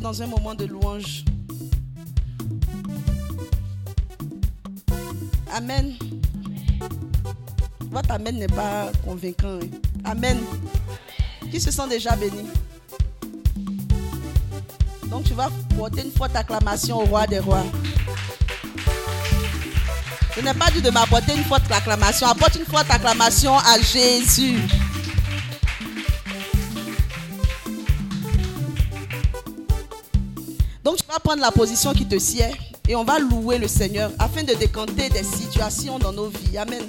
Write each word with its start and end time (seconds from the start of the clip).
Dans 0.00 0.22
un 0.22 0.26
moment 0.26 0.54
de 0.54 0.64
louange. 0.64 1.24
Amen. 5.52 5.94
Votre 7.90 8.10
Amen 8.12 8.38
n'est 8.38 8.46
pas 8.46 8.90
convaincant. 9.04 9.58
hein. 9.60 9.68
Amen. 10.04 10.38
Qui 11.50 11.60
se 11.60 11.70
sent 11.70 11.88
déjà 11.90 12.14
béni? 12.16 12.46
Donc 15.10 15.24
tu 15.24 15.34
vas 15.34 15.50
porter 15.76 16.02
une 16.02 16.12
forte 16.12 16.36
acclamation 16.36 16.98
au 17.00 17.04
roi 17.04 17.26
des 17.26 17.40
rois. 17.40 17.64
Je 20.36 20.40
n'ai 20.42 20.54
pas 20.54 20.70
dit 20.70 20.80
de 20.80 20.90
m'apporter 20.90 21.34
une 21.34 21.44
forte 21.44 21.70
acclamation. 21.72 22.28
Apporte 22.28 22.54
une 22.56 22.64
forte 22.66 22.90
acclamation 22.90 23.58
à 23.58 23.78
Jésus. 23.80 24.58
Prendre 31.28 31.42
la 31.42 31.50
position 31.50 31.92
qui 31.92 32.06
te 32.06 32.18
sied 32.18 32.46
et 32.88 32.96
on 32.96 33.04
va 33.04 33.18
louer 33.18 33.58
le 33.58 33.68
Seigneur 33.68 34.10
afin 34.18 34.42
de 34.44 34.54
décanter 34.54 35.10
des 35.10 35.22
situations 35.22 35.98
dans 35.98 36.10
nos 36.10 36.28
vies. 36.28 36.56
Amen. 36.56 36.82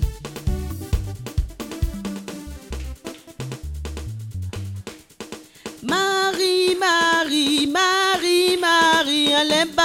Marie, 5.83 6.77
Marie, 6.79 7.67
Marie, 7.67 8.57
Marie, 8.61 9.31
elle 9.31 9.51
est 9.51 9.75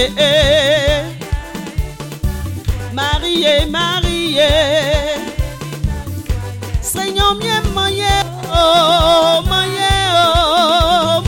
Marie, 0.00 0.16
Marie, 2.94 3.66
Marie, 3.68 4.38
Seigneur, 6.80 7.34
bien 7.34 7.62
moyen, 7.74 8.24
oh, 8.50 9.42
moyen, 9.46 10.14
oh, 10.14 11.22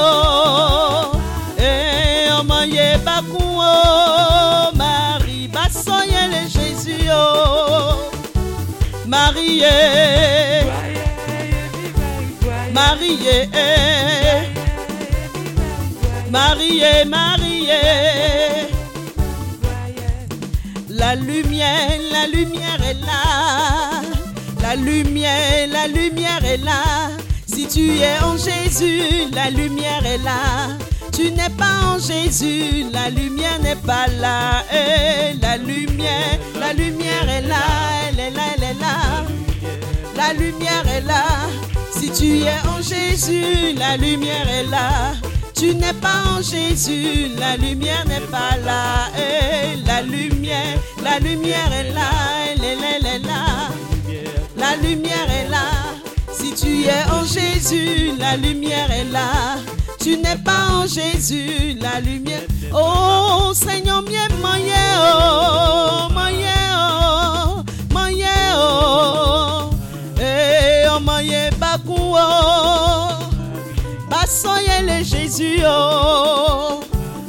oh, 0.00 1.12
eh, 1.58 2.30
oh, 2.32 2.44
oh, 3.58 4.72
Marie, 4.74 5.50
le 6.30 6.48
Jésus, 6.48 7.10
oh, 7.12 8.10
Marie, 9.06 9.64
Marie, 12.72 13.48
Marie, 16.30 17.04
La 20.88 21.14
lumière, 21.14 22.00
la 22.10 22.26
lumière 22.26 22.80
est 22.82 23.00
là. 23.06 24.02
La 24.62 24.74
lumière, 24.76 25.68
la 25.70 25.86
lumière 25.86 26.44
est 26.44 26.58
là. 26.58 27.10
Si 27.46 27.66
tu 27.66 27.98
es 27.98 28.18
en 28.22 28.36
Jésus, 28.36 29.30
la 29.32 29.50
lumière 29.50 30.04
est 30.04 30.18
là. 30.18 30.76
Tu 31.12 31.30
n'es 31.32 31.50
pas 31.56 31.94
en 31.94 31.98
Jésus, 31.98 32.86
la 32.92 33.10
lumière 33.10 33.58
n'est 33.60 33.76
pas 33.76 34.06
là. 34.20 34.64
Eh, 34.72 35.34
la 35.40 35.56
lumière, 35.56 36.38
la 36.58 36.72
lumière 36.72 37.28
est 37.28 37.42
là. 37.42 37.64
Elle 38.08 38.20
est 38.20 38.30
là, 38.30 38.42
elle 38.56 38.62
est 38.64 38.80
là. 38.80 39.24
La 40.16 40.32
lumière 40.32 40.86
est 40.96 41.06
là. 41.06 41.24
Si 41.90 42.10
tu 42.10 42.42
es 42.44 42.58
en 42.68 42.80
Jésus, 42.82 43.74
la 43.76 43.96
lumière 43.96 44.48
est 44.48 44.70
là. 44.70 45.12
Tu 45.58 45.74
n'es 45.74 45.92
pas 45.92 46.22
en 46.36 46.40
Jésus, 46.40 47.32
la 47.36 47.56
lumière 47.56 48.06
n'est 48.06 48.20
pas 48.30 48.56
là. 48.64 49.10
La 49.84 50.02
lumière, 50.02 50.78
la 51.02 51.18
lumière 51.18 51.72
est 51.72 51.92
là. 51.92 52.10
Elle 52.46 52.64
est 52.64 52.76
là, 52.76 52.86
elle 52.94 53.06
est 53.06 53.26
là. 53.26 53.70
La 54.56 54.76
lumière 54.76 55.28
est 55.28 55.48
là. 55.48 55.98
Si 56.32 56.54
tu 56.54 56.84
es 56.84 57.02
en 57.10 57.24
Jésus, 57.24 58.12
la 58.20 58.36
lumière 58.36 58.88
est 58.92 59.10
là. 59.10 59.56
Tu 60.00 60.16
n'es 60.16 60.36
pas 60.36 60.68
en 60.74 60.86
Jésus, 60.86 61.76
la 61.80 61.98
lumière. 61.98 62.42
Oh 62.72 63.52
Seigneur, 63.52 64.02
moyen, 64.02 64.78
oh, 65.00 66.08
oh, 66.08 66.28
oh. 68.54 69.70
Eh, 70.20 70.86
oh, 70.88 71.00
oh. 72.14 72.87
Basoye 74.28 74.82
le 74.82 75.02
Jésus, 75.02 75.62
oh. 75.66 76.80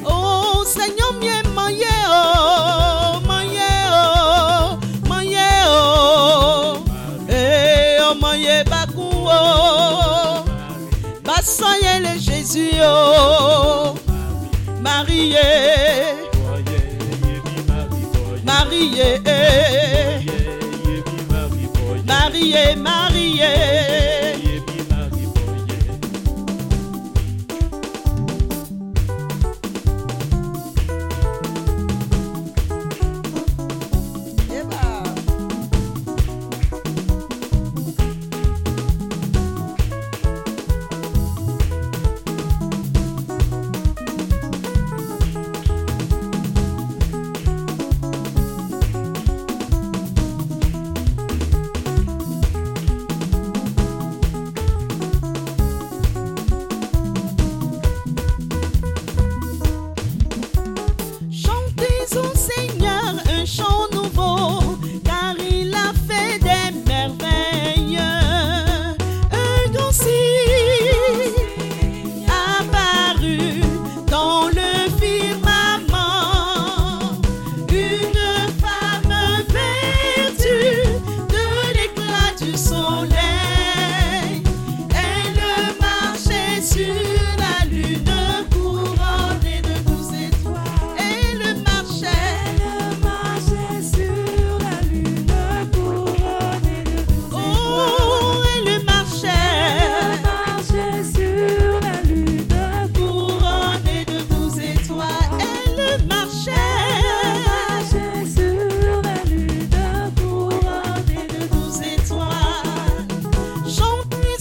Oh 0.06 0.66
Seigneur, 0.66 1.14
bien 1.14 1.42
moyen, 1.56 1.88
oh, 2.10 3.22
moyen, 3.26 3.88
oh, 3.94 4.78
moyen, 5.08 5.40
oh. 5.70 6.84
Eh, 7.30 8.00
oh, 8.02 8.16
moyen, 8.20 8.66
bakou, 8.66 9.10
oh. 9.32 10.44
Basoye 11.24 12.02
le 12.02 12.20
Jésus, 12.20 12.72
oh. 12.84 13.94
Marie, 14.82 15.36
Marie, 18.44 19.02
Marie, 22.06 22.76
Marie. 22.76 23.79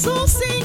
tu 0.09 0.27
sim 0.27 0.58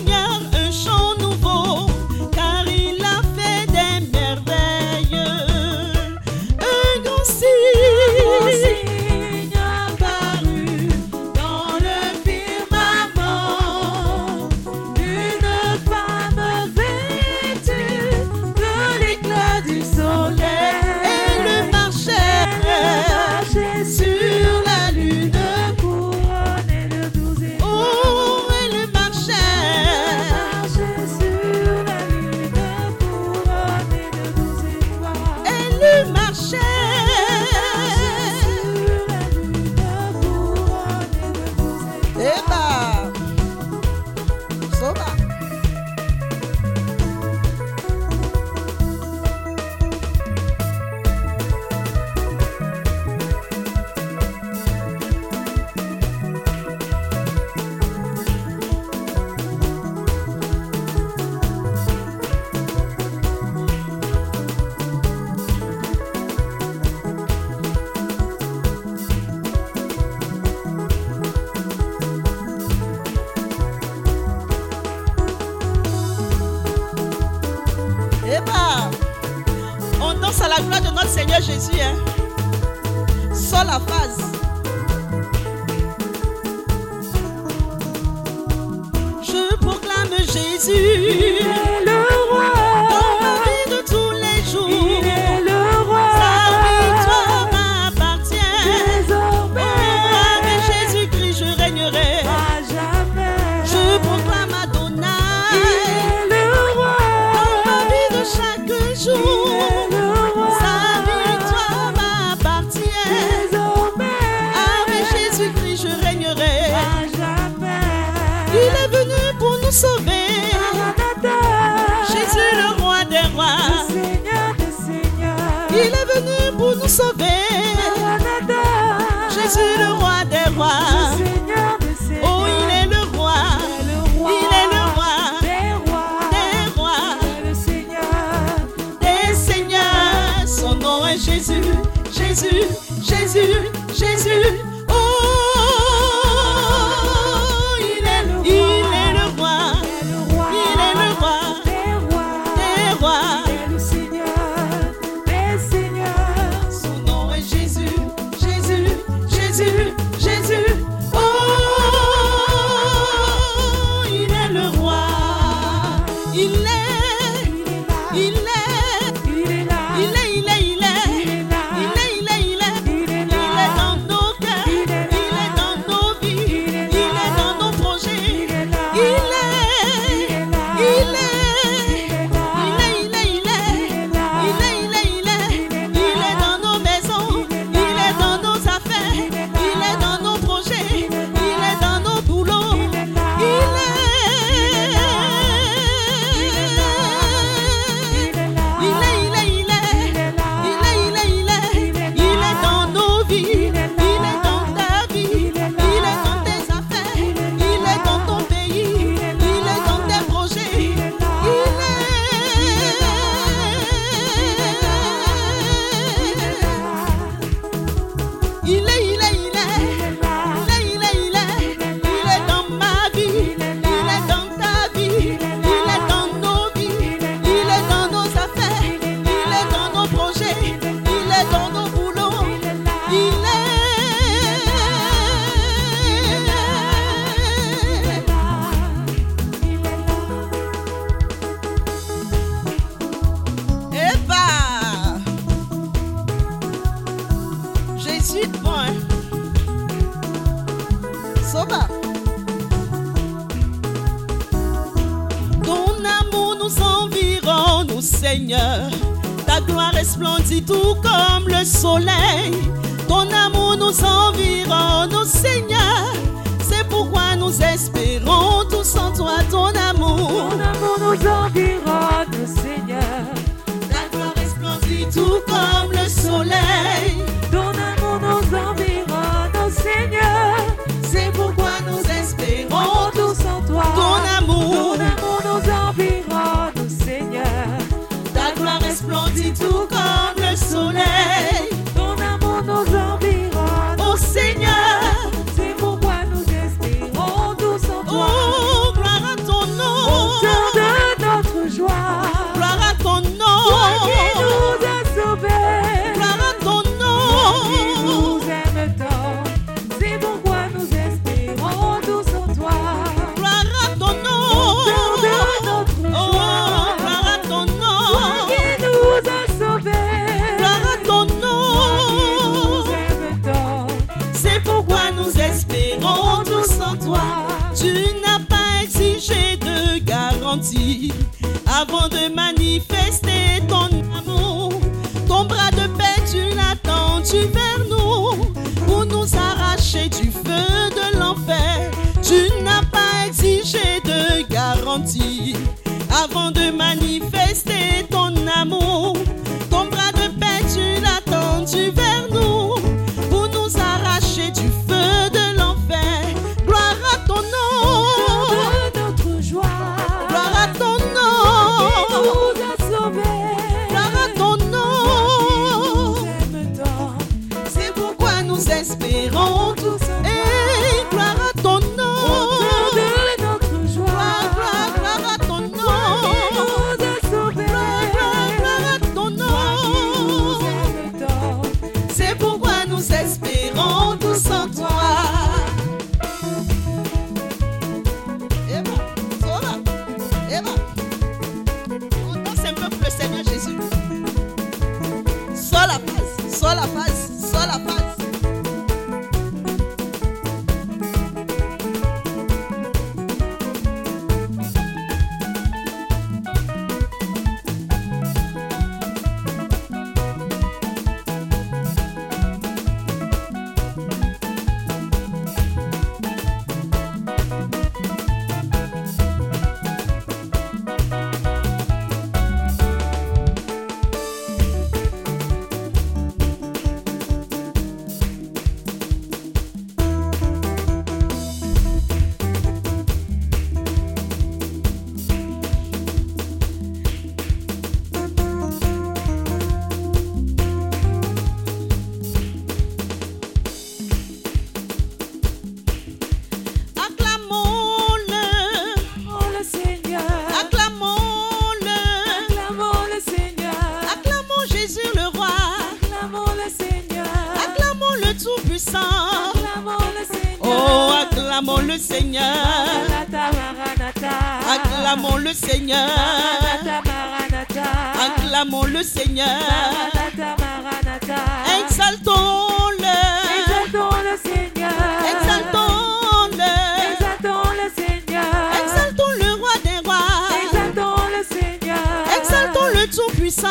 Exaltons-le. 471.80 473.18
Exaltons 473.58 474.16
le 474.22 474.36
Seigneur. 474.38 474.94
Exaltons-le. 475.32 476.74
Exaltons 477.12 477.70
le 477.74 477.88
Seigneur. 477.98 478.54
Exaltons 478.84 479.34
le 479.40 479.50
roi 479.60 479.76
des 479.84 480.00
rois. 480.06 480.30
Exaltons 480.64 481.24
le 481.36 481.42
Seigneur. 481.56 482.06
Exaltons 482.38 482.90
le 482.94 483.04
Tout-Puissant. 483.08 483.70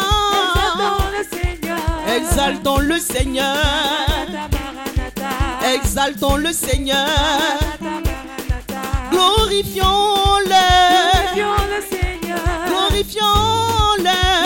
Exaltons 0.56 1.06
le 1.16 1.22
Seigneur. 1.38 1.82
Exaltons 2.16 2.80
le 2.80 2.98
Seigneur. 2.98 3.56
Exaltons 5.74 6.36
le 6.36 6.52
Seigneur. 6.52 7.06
Glorifions-le. 9.12 10.64
Glorifions-le 11.34 11.80
Seigneur. 11.88 12.40
Glorifions-le. 12.66 14.41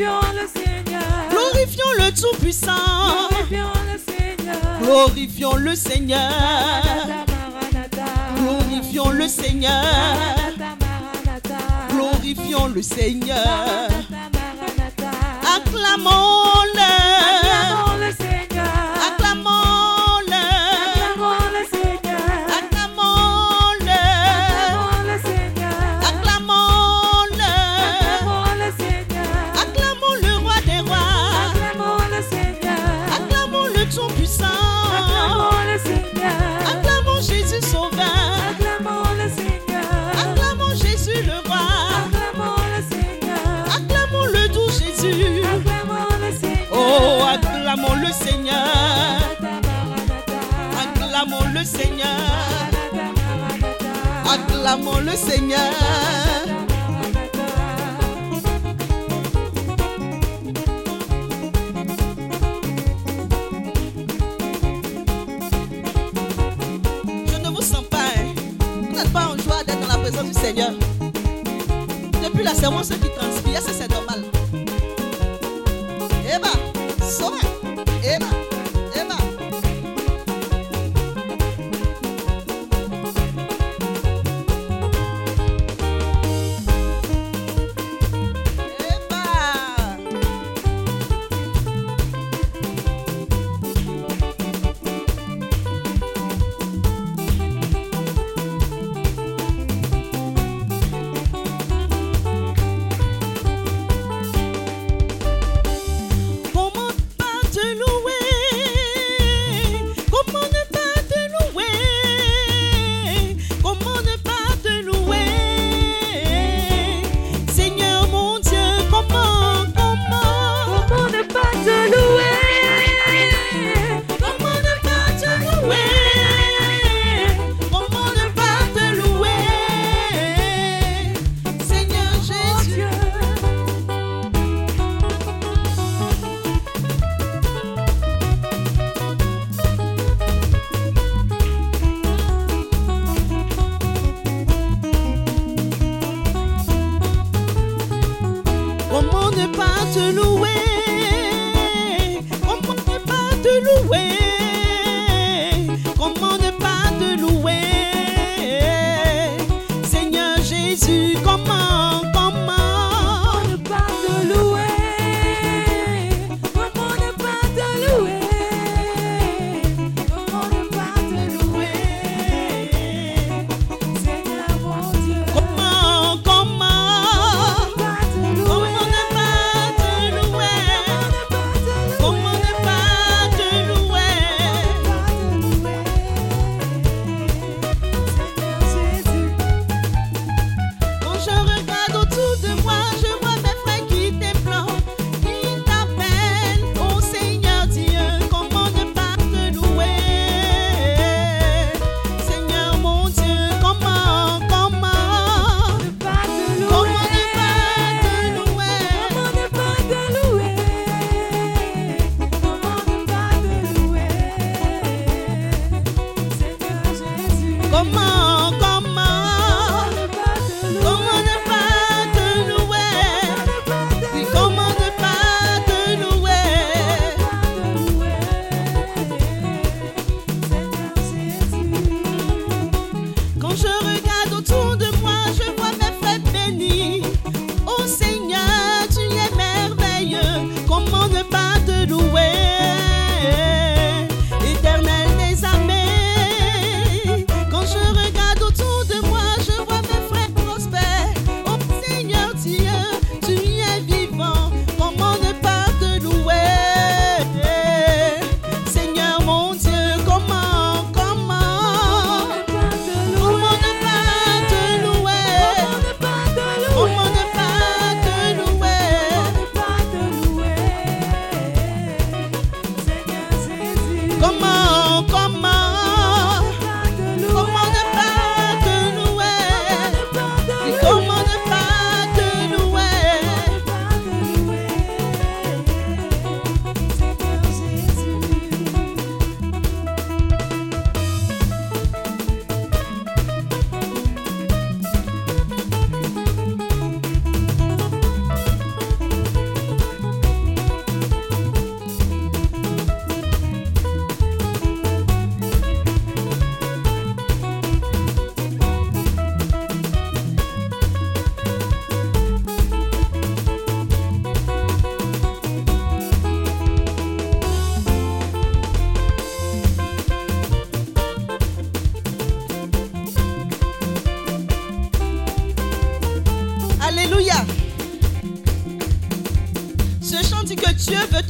Glorifions 0.00 0.32
le 0.32 0.48
Seigneur. 0.48 1.02
Glorifions 1.28 1.92
le 1.98 2.10
Tout-Puissant. 2.10 3.28
Glorifions 3.50 3.82
le 3.82 3.98
Seigneur. 3.98 4.70
Glorifions 4.80 5.56
le 5.58 5.76
Seigneur. 5.76 6.32
Glorifions 8.36 9.10
le 9.10 9.28
Seigneur. 9.28 9.84
Glorifions 11.90 12.68
le 12.68 12.82
Seigneur. 12.82 13.90
Acclamons 15.54 16.29
Seigneur. 55.16 56.19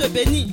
Te 0.00 0.08
bénir. 0.08 0.49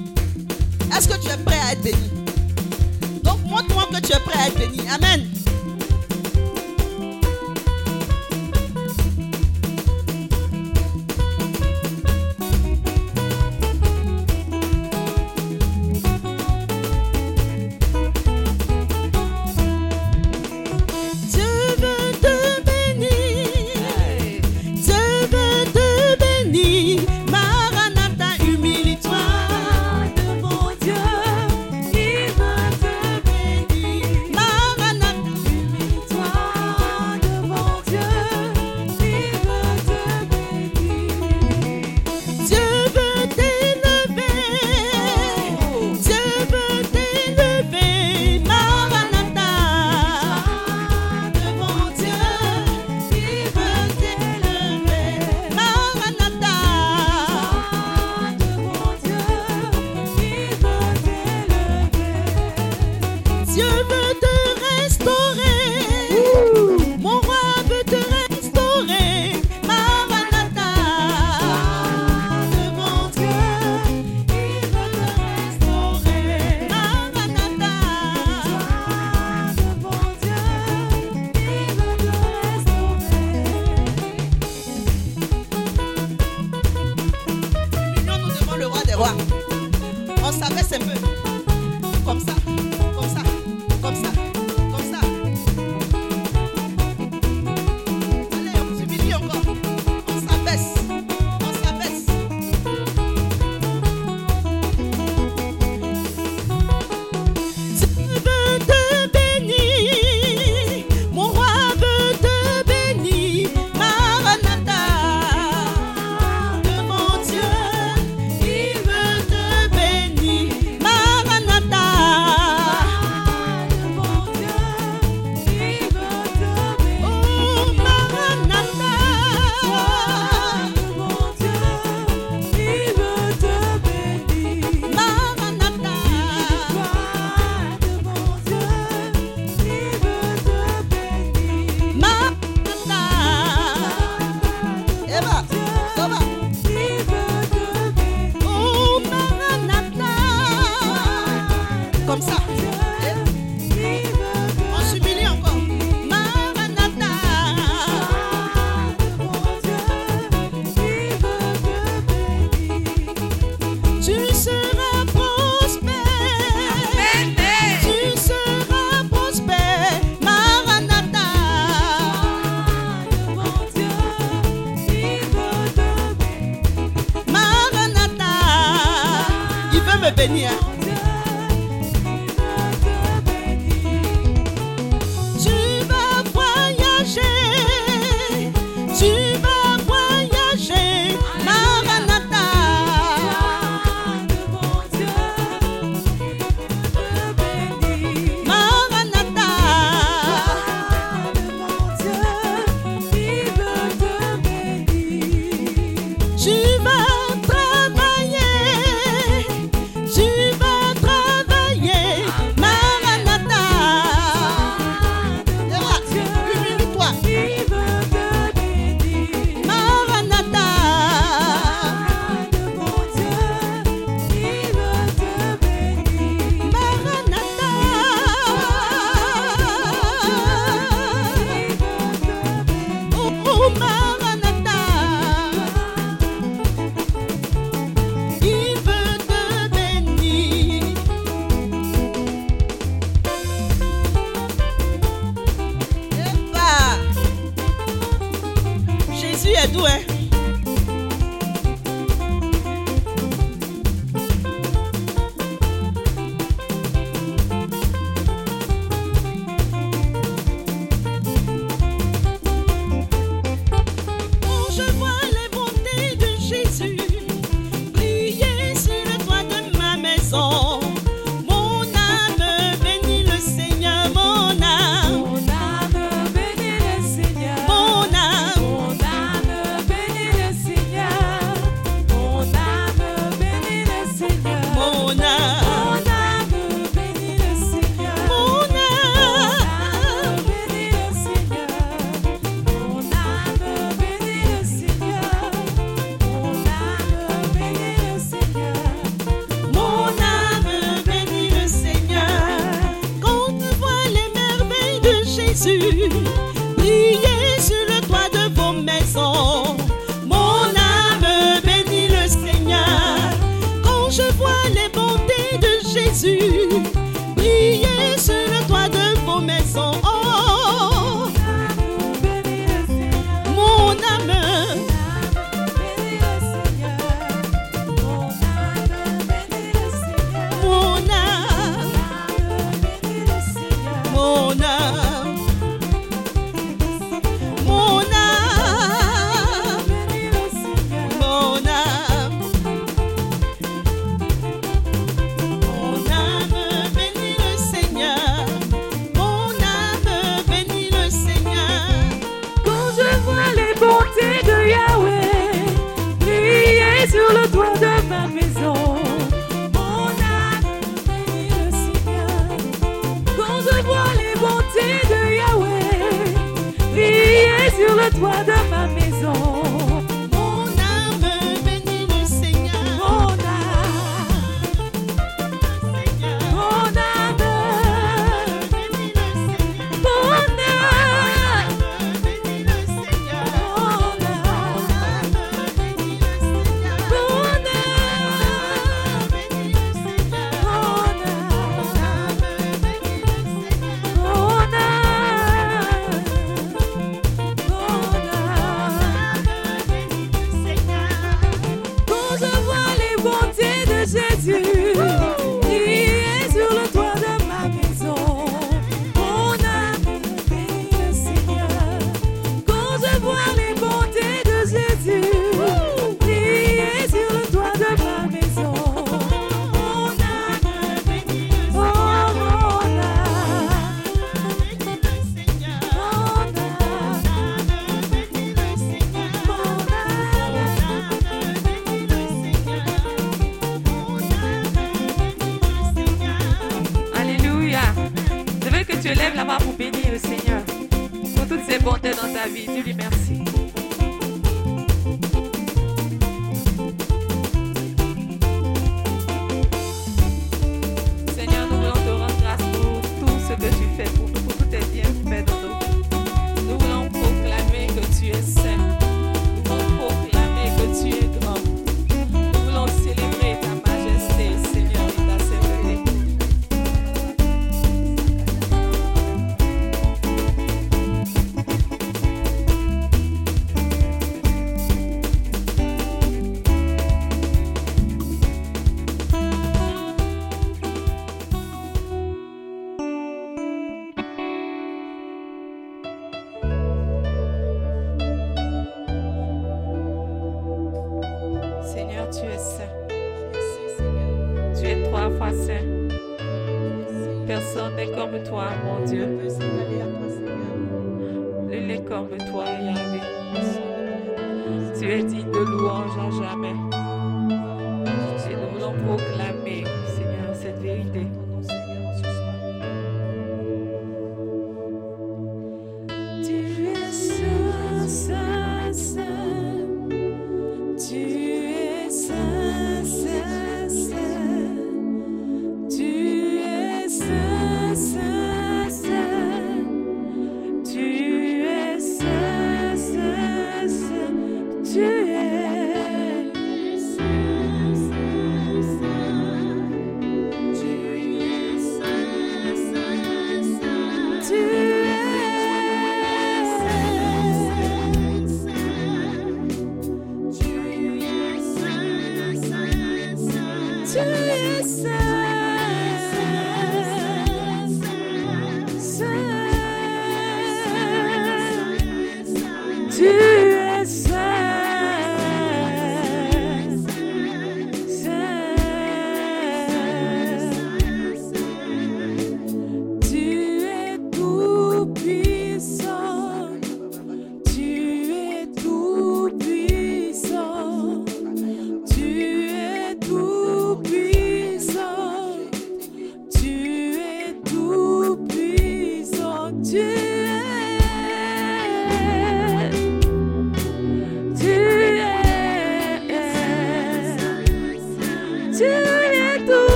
clap. 145.27 145.56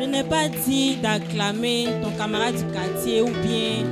Je 0.00 0.04
n'ai 0.04 0.22
pas 0.22 0.48
dit 0.48 0.96
d'acclamer 0.96 1.86
ton 2.00 2.10
camarade 2.12 2.54
du 2.54 2.72
quartier 2.72 3.20
ou 3.20 3.26
bien. 3.26 3.84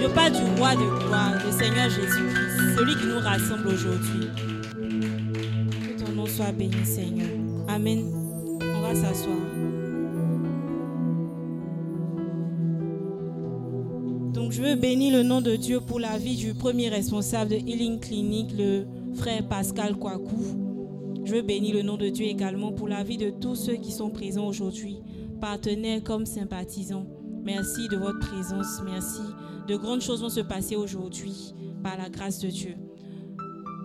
Je 0.00 0.06
parle 0.08 0.32
du 0.32 0.42
roi 0.58 0.74
de 0.74 1.06
gloire, 1.06 1.32
le 1.44 1.50
Seigneur 1.50 1.88
Jésus-Christ, 1.88 2.76
celui 2.76 2.94
qui 2.94 3.06
nous 3.06 3.18
rassemble 3.18 3.68
aujourd'hui. 3.68 4.28
Que 5.96 6.04
ton 6.04 6.12
nom 6.12 6.26
soit 6.26 6.52
béni, 6.52 6.84
Seigneur. 6.84 7.28
Amen. 7.68 8.04
On 8.60 8.80
va 8.82 8.94
s'asseoir. 8.94 9.36
Donc 14.34 14.52
je 14.52 14.60
veux 14.60 14.74
bénir 14.74 15.16
le 15.16 15.22
nom 15.22 15.40
de 15.40 15.56
Dieu 15.56 15.80
pour 15.80 16.00
la 16.00 16.18
vie 16.18 16.36
du 16.36 16.52
premier 16.52 16.90
responsable 16.90 17.52
de 17.52 17.56
Healing 17.56 17.98
Clinic, 17.98 18.50
le 18.56 18.84
frère 19.14 19.48
Pascal 19.48 19.96
Kwaku. 19.96 20.67
Je 21.28 21.34
veux 21.34 21.42
bénir 21.42 21.74
le 21.74 21.82
nom 21.82 21.98
de 21.98 22.08
Dieu 22.08 22.24
également 22.24 22.72
pour 22.72 22.88
la 22.88 23.04
vie 23.04 23.18
de 23.18 23.28
tous 23.28 23.54
ceux 23.54 23.74
qui 23.74 23.92
sont 23.92 24.08
présents 24.08 24.46
aujourd'hui, 24.46 25.02
partenaires 25.42 26.02
comme 26.02 26.24
sympathisants. 26.24 27.04
Merci 27.44 27.86
de 27.88 27.98
votre 27.98 28.18
présence, 28.18 28.80
merci. 28.82 29.20
De 29.66 29.76
grandes 29.76 30.00
choses 30.00 30.22
vont 30.22 30.30
se 30.30 30.40
passer 30.40 30.74
aujourd'hui 30.74 31.52
par 31.82 31.98
la 31.98 32.08
grâce 32.08 32.38
de 32.38 32.48
Dieu. 32.48 32.76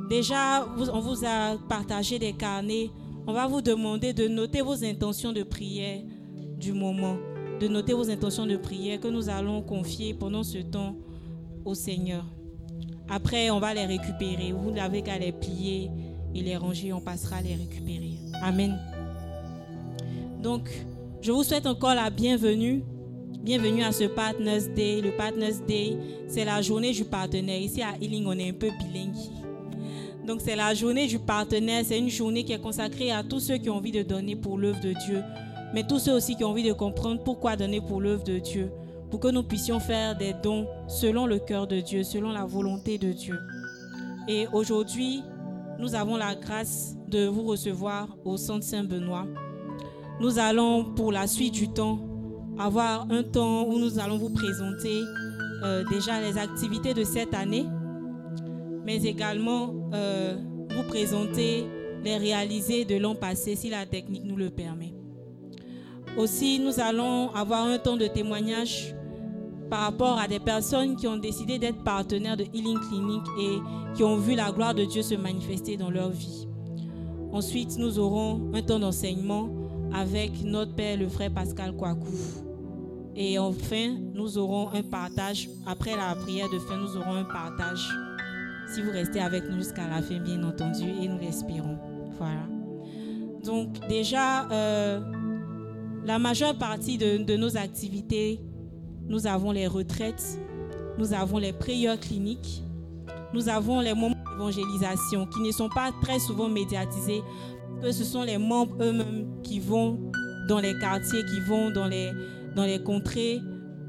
Déjà, 0.09 0.65
on 0.77 1.01
vous 1.01 1.25
a 1.25 1.57
partagé 1.67 2.17
des 2.17 2.31
carnets. 2.31 2.89
On 3.27 3.33
va 3.33 3.45
vous 3.45 3.61
demander 3.61 4.13
de 4.13 4.29
noter 4.29 4.61
vos 4.61 4.81
intentions 4.81 5.33
de 5.33 5.43
prière 5.43 6.01
du 6.57 6.71
moment, 6.71 7.17
de 7.59 7.67
noter 7.67 7.91
vos 7.91 8.09
intentions 8.09 8.45
de 8.45 8.55
prière 8.55 9.01
que 9.01 9.09
nous 9.09 9.27
allons 9.27 9.61
confier 9.61 10.13
pendant 10.13 10.43
ce 10.43 10.59
temps 10.59 10.95
au 11.65 11.73
Seigneur. 11.73 12.23
Après, 13.09 13.49
on 13.49 13.59
va 13.59 13.73
les 13.73 13.85
récupérer. 13.85 14.53
Vous 14.53 14.71
n'avez 14.71 15.01
qu'à 15.01 15.19
les 15.19 15.33
plier 15.33 15.91
et 16.35 16.41
les 16.41 16.57
ranger. 16.57 16.93
On 16.93 17.01
passera 17.01 17.37
à 17.37 17.41
les 17.41 17.55
récupérer. 17.55 18.17
Amen. 18.41 18.77
Donc, 20.41 20.69
je 21.21 21.31
vous 21.31 21.43
souhaite 21.43 21.65
encore 21.67 21.95
la 21.95 22.09
bienvenue. 22.09 22.83
Bienvenue 23.43 23.83
à 23.83 23.91
ce 23.91 24.05
Partners 24.05 24.67
Day. 24.75 25.01
Le 25.01 25.11
Partners 25.11 25.59
Day, 25.67 25.97
c'est 26.27 26.45
la 26.45 26.61
journée 26.61 26.91
du 26.91 27.05
partenaire. 27.05 27.59
Ici 27.59 27.81
à 27.81 27.95
Healing, 28.01 28.25
on 28.25 28.37
est 28.37 28.49
un 28.49 28.53
peu 28.53 28.69
bilingue. 28.71 29.15
Donc, 30.25 30.39
c'est 30.41 30.55
la 30.55 30.73
journée 30.73 31.07
du 31.07 31.19
partenaire. 31.19 31.83
C'est 31.85 31.99
une 31.99 32.09
journée 32.09 32.43
qui 32.43 32.53
est 32.53 32.61
consacrée 32.61 33.11
à 33.11 33.23
tous 33.23 33.39
ceux 33.39 33.57
qui 33.57 33.69
ont 33.69 33.75
envie 33.75 33.91
de 33.91 34.03
donner 34.03 34.35
pour 34.35 34.57
l'œuvre 34.57 34.79
de 34.79 34.93
Dieu, 35.05 35.21
mais 35.73 35.85
tous 35.85 35.99
ceux 35.99 36.13
aussi 36.13 36.35
qui 36.35 36.43
ont 36.43 36.49
envie 36.49 36.63
de 36.63 36.73
comprendre 36.73 37.21
pourquoi 37.23 37.55
donner 37.55 37.81
pour 37.81 37.99
l'œuvre 37.99 38.23
de 38.23 38.39
Dieu, 38.39 38.71
pour 39.09 39.19
que 39.19 39.27
nous 39.27 39.43
puissions 39.43 39.79
faire 39.79 40.17
des 40.17 40.33
dons 40.41 40.67
selon 40.87 41.25
le 41.25 41.39
cœur 41.39 41.67
de 41.67 41.81
Dieu, 41.81 42.03
selon 42.03 42.31
la 42.31 42.45
volonté 42.45 42.97
de 42.97 43.11
Dieu. 43.11 43.37
Et 44.29 44.47
aujourd'hui, 44.53 45.21
nous 45.79 45.95
avons 45.95 46.15
la 46.15 46.35
grâce 46.35 46.95
de 47.07 47.27
vous 47.27 47.43
recevoir 47.43 48.07
au 48.25 48.37
Centre 48.37 48.63
Saint-Benoît. 48.63 49.25
Nous 50.19 50.39
allons, 50.39 50.93
pour 50.93 51.11
la 51.11 51.27
suite 51.27 51.53
du 51.53 51.69
temps, 51.69 51.99
avoir 52.57 53.07
un 53.09 53.23
temps 53.23 53.67
où 53.67 53.79
nous 53.79 53.99
allons 53.99 54.17
vous 54.17 54.29
présenter 54.29 55.01
euh, 55.63 55.83
déjà 55.89 56.21
les 56.21 56.37
activités 56.37 56.93
de 56.93 57.03
cette 57.03 57.33
année, 57.33 57.65
mais 58.85 59.03
également 59.03 59.73
euh, 59.93 60.35
vous 60.69 60.83
présenter 60.83 61.65
les 62.03 62.17
réalisés 62.17 62.85
de 62.85 62.97
l'an 62.97 63.15
passé 63.15 63.55
si 63.55 63.69
la 63.69 63.85
technique 63.85 64.25
nous 64.25 64.35
le 64.35 64.49
permet. 64.49 64.93
Aussi, 66.17 66.59
nous 66.59 66.79
allons 66.79 67.31
avoir 67.31 67.65
un 67.65 67.79
temps 67.79 67.97
de 67.97 68.05
témoignage 68.07 68.95
par 69.73 69.81
rapport 69.81 70.19
à 70.19 70.27
des 70.27 70.39
personnes 70.39 70.95
qui 70.95 71.07
ont 71.07 71.17
décidé 71.17 71.57
d'être 71.57 71.83
partenaires 71.83 72.37
de 72.37 72.43
Healing 72.43 72.79
Clinic 72.79 73.23
et 73.39 73.57
qui 73.95 74.03
ont 74.03 74.17
vu 74.17 74.35
la 74.35 74.51
gloire 74.51 74.75
de 74.75 74.85
Dieu 74.85 75.01
se 75.01 75.15
manifester 75.15 75.77
dans 75.77 75.89
leur 75.89 76.11
vie. 76.11 76.47
Ensuite, 77.31 77.79
nous 77.79 77.97
aurons 77.97 78.51
un 78.53 78.61
temps 78.61 78.77
d'enseignement 78.77 79.49
avec 79.91 80.43
notre 80.43 80.75
père, 80.75 80.95
le 80.95 81.07
frère 81.07 81.33
Pascal 81.33 81.75
Kouakou. 81.75 82.05
Et 83.15 83.39
enfin, 83.39 83.97
nous 84.13 84.37
aurons 84.37 84.69
un 84.75 84.83
partage. 84.83 85.49
Après 85.65 85.95
la 85.95 86.13
prière 86.13 86.51
de 86.51 86.59
fin, 86.59 86.77
nous 86.77 86.95
aurons 86.95 87.15
un 87.15 87.23
partage. 87.23 87.89
Si 88.75 88.79
vous 88.83 88.91
restez 88.91 89.21
avec 89.21 89.49
nous 89.49 89.57
jusqu'à 89.57 89.87
la 89.87 90.03
fin, 90.03 90.19
bien 90.19 90.43
entendu, 90.43 90.87
et 91.01 91.07
nous 91.07 91.17
l'espérons. 91.17 91.79
Voilà. 92.19 92.45
Donc 93.43 93.69
déjà, 93.89 94.47
euh, 94.51 94.99
la 96.05 96.19
majeure 96.19 96.59
partie 96.59 96.99
de 96.99 97.35
nos 97.37 97.57
activités, 97.57 98.39
nous 99.07 99.27
avons 99.27 99.51
les 99.51 99.67
retraites, 99.67 100.39
nous 100.97 101.13
avons 101.13 101.37
les 101.37 101.53
prières 101.53 101.99
cliniques, 101.99 102.63
nous 103.33 103.49
avons 103.49 103.79
les 103.79 103.93
moments 103.93 104.15
d'évangélisation 104.31 105.25
qui 105.27 105.41
ne 105.41 105.51
sont 105.51 105.69
pas 105.69 105.91
très 106.01 106.19
souvent 106.19 106.49
médiatisés, 106.49 107.21
que 107.81 107.91
ce 107.91 108.03
sont 108.03 108.23
les 108.23 108.37
membres 108.37 108.75
eux-mêmes 108.81 109.27
qui 109.43 109.59
vont 109.59 109.99
dans 110.47 110.59
les 110.59 110.77
quartiers, 110.79 111.23
qui 111.25 111.39
vont 111.41 111.71
dans 111.71 111.87
les, 111.87 112.11
dans 112.55 112.65
les 112.65 112.81
contrées 112.81 113.41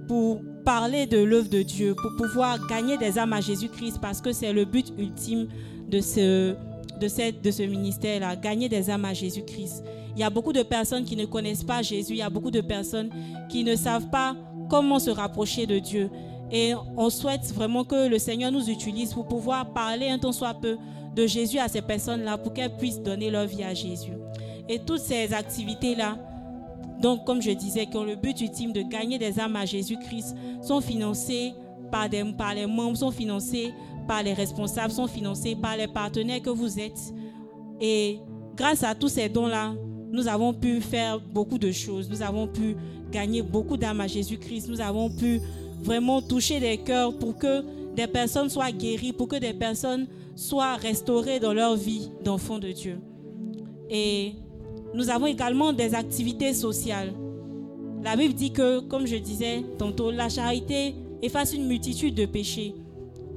pour 0.09 0.41
parler 0.65 1.07
de 1.07 1.19
l'œuvre 1.19 1.49
de 1.49 1.63
Dieu, 1.63 1.95
pour 1.95 2.11
pouvoir 2.17 2.67
gagner 2.67 2.97
des 2.97 3.19
âmes 3.19 3.33
à 3.33 3.41
Jésus-Christ, 3.41 3.99
parce 4.01 4.21
que 4.21 4.33
c'est 4.33 4.53
le 4.53 4.65
but 4.65 4.93
ultime 4.99 5.49
de 5.89 6.01
ce, 6.01 6.55
de 7.01 7.09
cette, 7.09 7.43
de 7.43 7.51
ce 7.51 7.63
ministère-là, 7.63 8.37
gagner 8.37 8.69
des 8.69 8.89
âmes 8.91 9.05
à 9.05 9.13
Jésus-Christ. 9.13 9.85
Il 10.17 10.21
y 10.21 10.25
a 10.25 10.31
beaucoup 10.31 10.53
de 10.53 10.63
personnes 10.63 11.05
qui 11.05 11.17
ne 11.17 11.27
connaissent 11.27 11.65
pas 11.65 11.83
Jésus, 11.83 12.13
il 12.13 12.19
y 12.19 12.23
a 12.23 12.31
beaucoup 12.31 12.51
de 12.51 12.61
personnes 12.61 13.11
qui 13.49 13.65
ne 13.65 13.77
savent 13.77 14.09
pas 14.11 14.37
comment 14.69 14.99
se 14.99 15.11
rapprocher 15.11 15.67
de 15.67 15.79
Dieu. 15.79 16.11
Et 16.51 16.73
on 16.97 17.11
souhaite 17.11 17.53
vraiment 17.55 17.85
que 17.85 18.09
le 18.09 18.19
Seigneur 18.19 18.53
nous 18.53 18.69
utilise 18.69 19.13
pour 19.13 19.27
pouvoir 19.27 19.73
parler 19.73 20.09
un 20.09 20.19
temps 20.19 20.33
soit 20.33 20.55
peu 20.55 20.77
de 21.15 21.27
Jésus 21.27 21.59
à 21.59 21.69
ces 21.69 21.83
personnes-là 21.83 22.39
pour 22.39 22.53
qu'elles 22.53 22.77
puissent 22.77 23.01
donner 23.01 23.31
leur 23.31 23.47
vie 23.47 23.63
à 23.63 23.75
Jésus. 23.75 24.13
Et 24.69 24.79
toutes 24.79 25.01
ces 25.01 25.33
activités-là, 25.33 26.19
donc 27.01 27.25
comme 27.25 27.43
je 27.43 27.51
disais, 27.51 27.87
qui 27.87 27.97
ont 27.97 28.05
le 28.05 28.17
but 28.17 28.41
ultime 28.41 28.73
de 28.73 28.83
gagner 28.83 29.19
des 29.19 29.39
âmes 29.39 29.57
à 29.57 29.65
Jésus-Christ, 29.65 30.37
sont 30.63 30.81
financées 30.81 31.53
par, 31.91 32.09
par 32.37 32.55
les 32.55 32.67
membres, 32.67 32.97
sont 32.97 33.11
financées 33.11 33.73
par 34.07 34.23
les 34.23 34.33
responsables, 34.33 34.93
sont 34.93 35.07
financées 35.07 35.57
par 35.57 35.77
les 35.77 35.87
partenaires 35.87 36.43
que 36.43 36.51
vous 36.51 36.79
êtes. 36.79 37.15
Et 37.81 38.21
grâce 38.55 38.83
à 38.83 38.95
tous 38.95 39.09
ces 39.09 39.29
dons-là, 39.29 39.75
nous 40.11 40.29
avons 40.29 40.55
pu 40.55 40.81
faire 40.81 41.21
beaucoup 41.21 41.59
de 41.59 41.73
choses. 41.73 42.09
Nous 42.09 42.23
avons 42.23 42.47
pu 42.47 42.77
gagner 43.15 43.43
beaucoup 43.43 43.77
d'âmes 43.77 44.01
à 44.01 44.09
Jésus-Christ. 44.09 44.69
Nous 44.69 44.81
avons 44.81 45.09
pu 45.09 45.41
vraiment 45.83 46.21
toucher 46.21 46.59
des 46.59 46.79
cœurs 46.79 47.17
pour 47.17 47.39
que 47.39 47.63
des 47.95 48.09
personnes 48.09 48.51
soient 48.51 48.73
guéries, 48.73 49.13
pour 49.13 49.29
que 49.29 49.37
des 49.37 49.55
personnes 49.55 50.09
soient 50.35 50.75
restaurées 50.75 51.39
dans 51.39 51.55
leur 51.55 51.77
vie 51.77 52.11
d'enfants 52.25 52.59
de 52.59 52.73
Dieu. 52.73 52.99
Et 53.89 54.33
nous 54.95 55.11
avons 55.11 55.27
également 55.27 55.73
des 55.73 55.95
activités 55.95 56.53
sociales. 56.53 57.13
La 58.03 58.17
Bible 58.17 58.35
dit 58.35 58.53
que, 58.53 58.81
comme 58.81 59.07
je 59.07 59.17
disais 59.17 59.63
tantôt, 59.79 60.11
la 60.11 60.29
charité 60.29 60.97
efface 61.23 61.55
une 61.55 61.67
multitude 61.67 62.17
de 62.17 62.27
péchés. 62.27 62.75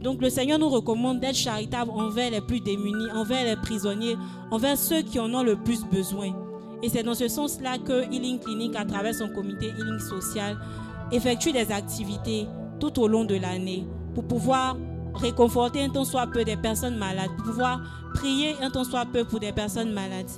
Donc 0.01 0.21
le 0.21 0.29
Seigneur 0.29 0.57
nous 0.57 0.69
recommande 0.69 1.19
d'être 1.19 1.35
charitable 1.35 1.91
envers 1.91 2.31
les 2.31 2.41
plus 2.41 2.61
démunis, 2.61 3.11
envers 3.13 3.45
les 3.45 3.55
prisonniers, 3.55 4.15
envers 4.49 4.77
ceux 4.77 5.03
qui 5.03 5.19
en 5.19 5.31
ont 5.33 5.43
le 5.43 5.55
plus 5.55 5.85
besoin. 5.85 6.46
Et 6.83 6.89
c'est 6.89 7.03
dans 7.03 7.15
ce 7.15 7.27
sens-là 7.27 7.77
que 7.77 8.03
Healing 8.13 8.39
Clinic, 8.39 8.75
à 8.75 8.85
travers 8.85 9.15
son 9.15 9.29
comité 9.29 9.67
Healing 9.77 9.99
Social, 9.99 10.57
effectue 11.11 11.51
des 11.51 11.71
activités 11.71 12.47
tout 12.79 12.99
au 12.99 13.07
long 13.07 13.25
de 13.25 13.35
l'année 13.35 13.85
pour 14.13 14.25
pouvoir 14.25 14.77
réconforter 15.15 15.81
un 15.81 15.89
temps 15.89 16.05
soit 16.05 16.27
peu 16.27 16.43
des 16.43 16.57
personnes 16.57 16.97
malades, 16.97 17.31
pour 17.37 17.45
pouvoir 17.45 17.81
prier 18.13 18.55
un 18.61 18.69
temps 18.69 18.83
soit 18.83 19.05
peu 19.05 19.23
pour 19.23 19.39
des 19.39 19.51
personnes 19.51 19.91
malades, 19.91 20.29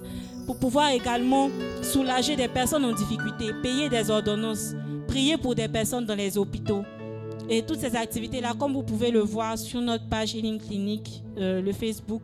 pour 0.46 0.58
pouvoir 0.58 0.90
également 0.90 1.50
soulager 1.82 2.36
des 2.36 2.48
personnes 2.48 2.86
en 2.86 2.94
difficulté, 2.94 3.52
payer 3.62 3.90
des 3.90 4.10
ordonnances, 4.10 4.74
prier 5.08 5.38
pour 5.38 5.56
des 5.56 5.68
personnes 5.68 6.06
dans 6.06 6.16
les 6.16 6.38
hôpitaux. 6.38 6.84
Et 7.50 7.64
toutes 7.64 7.80
ces 7.80 7.96
activités-là, 7.96 8.54
comme 8.58 8.74
vous 8.74 8.84
pouvez 8.84 9.12
le 9.12 9.20
voir 9.20 9.58
sur 9.58 9.82
notre 9.82 10.08
page 10.08 10.36
Healing 10.36 10.60
Clinic, 10.60 11.24
euh, 11.38 11.62
le 11.62 11.74
Facebook, 11.74 12.22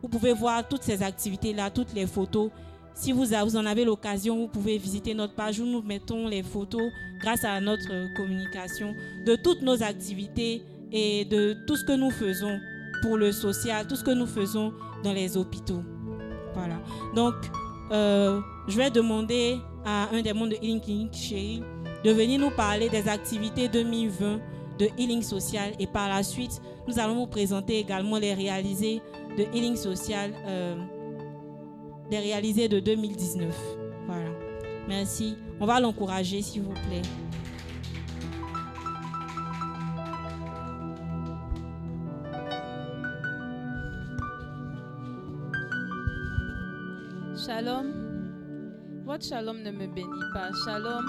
vous 0.00 0.08
pouvez 0.08 0.32
voir 0.32 0.66
toutes 0.66 0.82
ces 0.82 1.02
activités-là, 1.02 1.70
toutes 1.70 1.94
les 1.94 2.06
photos. 2.06 2.50
Si 2.94 3.12
vous, 3.12 3.24
vous 3.24 3.56
en 3.56 3.66
avez 3.66 3.84
l'occasion, 3.84 4.36
vous 4.36 4.48
pouvez 4.48 4.78
visiter 4.78 5.14
notre 5.14 5.34
page 5.34 5.58
où 5.60 5.64
nous 5.64 5.82
mettons 5.82 6.28
les 6.28 6.42
photos 6.42 6.90
grâce 7.20 7.44
à 7.44 7.60
notre 7.60 8.14
communication 8.14 8.94
de 9.24 9.36
toutes 9.36 9.62
nos 9.62 9.82
activités 9.82 10.62
et 10.92 11.24
de 11.24 11.56
tout 11.66 11.76
ce 11.76 11.84
que 11.84 11.92
nous 11.92 12.10
faisons 12.10 12.60
pour 13.02 13.16
le 13.16 13.32
social, 13.32 13.86
tout 13.86 13.96
ce 13.96 14.04
que 14.04 14.10
nous 14.10 14.26
faisons 14.26 14.72
dans 15.02 15.12
les 15.12 15.36
hôpitaux. 15.36 15.82
Voilà. 16.54 16.80
Donc, 17.14 17.34
euh, 17.90 18.40
je 18.68 18.76
vais 18.76 18.90
demander 18.90 19.58
à 19.84 20.08
un 20.14 20.22
des 20.22 20.32
membres 20.32 20.50
de 20.50 20.56
Healing 20.56 20.80
Clinic, 20.80 21.14
Chéri, 21.14 21.62
de 22.04 22.10
venir 22.10 22.40
nous 22.40 22.50
parler 22.50 22.88
des 22.88 23.08
activités 23.08 23.68
2020 23.68 24.40
de 24.78 24.88
Healing 24.98 25.22
Social 25.22 25.72
et 25.78 25.86
par 25.86 26.08
la 26.08 26.22
suite, 26.22 26.60
nous 26.88 26.98
allons 26.98 27.14
vous 27.14 27.26
présenter 27.26 27.78
également 27.78 28.18
les 28.18 28.34
réalisés 28.34 29.00
de 29.36 29.44
Healing 29.54 29.76
Social, 29.76 30.32
euh, 30.46 30.76
les 32.12 32.18
réalisés 32.18 32.68
de 32.68 32.78
2019. 32.78 33.56
Voilà. 34.06 34.30
Merci. 34.86 35.34
On 35.58 35.64
va 35.64 35.80
l'encourager, 35.80 36.42
s'il 36.42 36.62
vous 36.62 36.74
plaît. 36.74 37.00
Shalom. 47.46 47.86
Votre 49.06 49.24
shalom 49.24 49.62
ne 49.62 49.70
me 49.70 49.86
bénit 49.86 50.06
pas. 50.34 50.50
Shalom. 50.66 51.06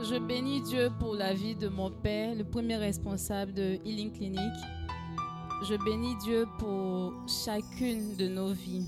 Je 0.00 0.18
bénis 0.18 0.62
Dieu 0.62 0.88
pour 0.98 1.14
la 1.14 1.34
vie 1.34 1.56
de 1.56 1.68
mon 1.68 1.90
père, 1.90 2.34
le 2.34 2.44
premier 2.44 2.76
responsable 2.76 3.52
de 3.52 3.78
Healing 3.84 4.12
Clinic. 4.12 4.52
Je 5.62 5.74
bénis 5.82 6.14
Dieu 6.16 6.46
pour 6.58 7.14
chacune 7.26 8.14
de 8.16 8.28
nos 8.28 8.52
vies. 8.52 8.86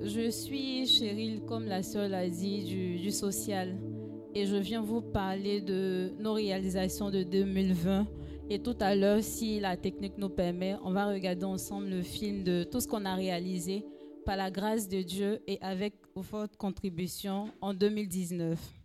Je 0.00 0.30
suis 0.30 0.86
Cheryl, 0.86 1.42
comme 1.44 1.64
la 1.64 1.82
sœur 1.82 2.08
l'a 2.08 2.28
dit, 2.28 2.62
du, 2.62 2.98
du 2.98 3.10
social. 3.10 3.76
Et 4.32 4.46
je 4.46 4.54
viens 4.56 4.80
vous 4.80 5.02
parler 5.02 5.60
de 5.60 6.12
nos 6.20 6.34
réalisations 6.34 7.10
de 7.10 7.24
2020. 7.24 8.06
Et 8.48 8.60
tout 8.60 8.76
à 8.78 8.94
l'heure, 8.94 9.22
si 9.22 9.58
la 9.58 9.76
technique 9.76 10.18
nous 10.18 10.28
permet, 10.28 10.76
on 10.84 10.92
va 10.92 11.06
regarder 11.06 11.46
ensemble 11.46 11.88
le 11.88 12.02
film 12.02 12.44
de 12.44 12.62
tout 12.62 12.80
ce 12.80 12.86
qu'on 12.86 13.04
a 13.06 13.14
réalisé 13.16 13.84
par 14.24 14.36
la 14.36 14.52
grâce 14.52 14.88
de 14.88 15.02
Dieu 15.02 15.42
et 15.48 15.58
avec 15.60 15.94
votre 16.14 16.56
contribution 16.56 17.46
en 17.60 17.74
2019. 17.74 18.83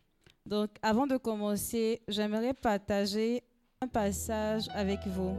Donc, 0.50 0.70
avant 0.82 1.06
de 1.06 1.16
commencer, 1.18 2.02
j'aimerais 2.08 2.56
partager 2.56 3.44
un 3.82 3.88
passage 3.88 4.68
avec 4.74 4.98
vous. 5.06 5.36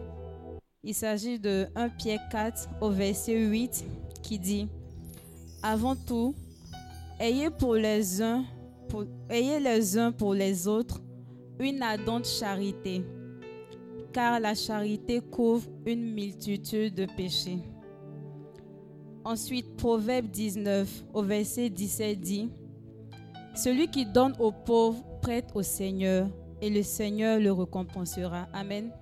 Il 0.84 0.94
s'agit 0.94 1.36
de 1.40 1.66
1 1.74 1.88
Pierre 1.88 2.28
4 2.30 2.68
au 2.80 2.90
verset 2.90 3.36
8 3.36 3.84
qui 4.22 4.38
dit 4.38 4.68
Avant 5.64 5.96
tout, 5.96 6.32
ayez 7.18 7.50
pour 7.50 7.74
les 7.74 8.22
uns, 8.22 8.44
pour- 8.88 9.04
ayez 9.28 9.58
les 9.58 9.98
uns 9.98 10.12
pour 10.12 10.32
les 10.32 10.68
autres 10.68 11.00
une 11.58 11.82
ardente 11.82 12.26
charité, 12.26 13.02
car 14.12 14.38
la 14.38 14.54
charité 14.54 15.20
couvre 15.20 15.68
une 15.86 16.14
multitude 16.14 16.94
de 16.94 17.06
péchés. 17.16 17.58
Ensuite, 19.24 19.76
Proverbe 19.76 20.28
19 20.28 21.04
au 21.12 21.22
verset 21.22 21.68
17 21.68 22.20
dit 22.20 22.48
Celui 23.54 23.88
qui 23.88 24.06
donne 24.06 24.34
aux 24.38 24.52
pauvres 24.52 25.04
prête 25.20 25.50
au 25.54 25.62
Seigneur, 25.62 26.28
et 26.62 26.70
le 26.70 26.82
Seigneur 26.82 27.38
le 27.40 27.52
récompensera. 27.52 28.48
Amen. 28.52 28.92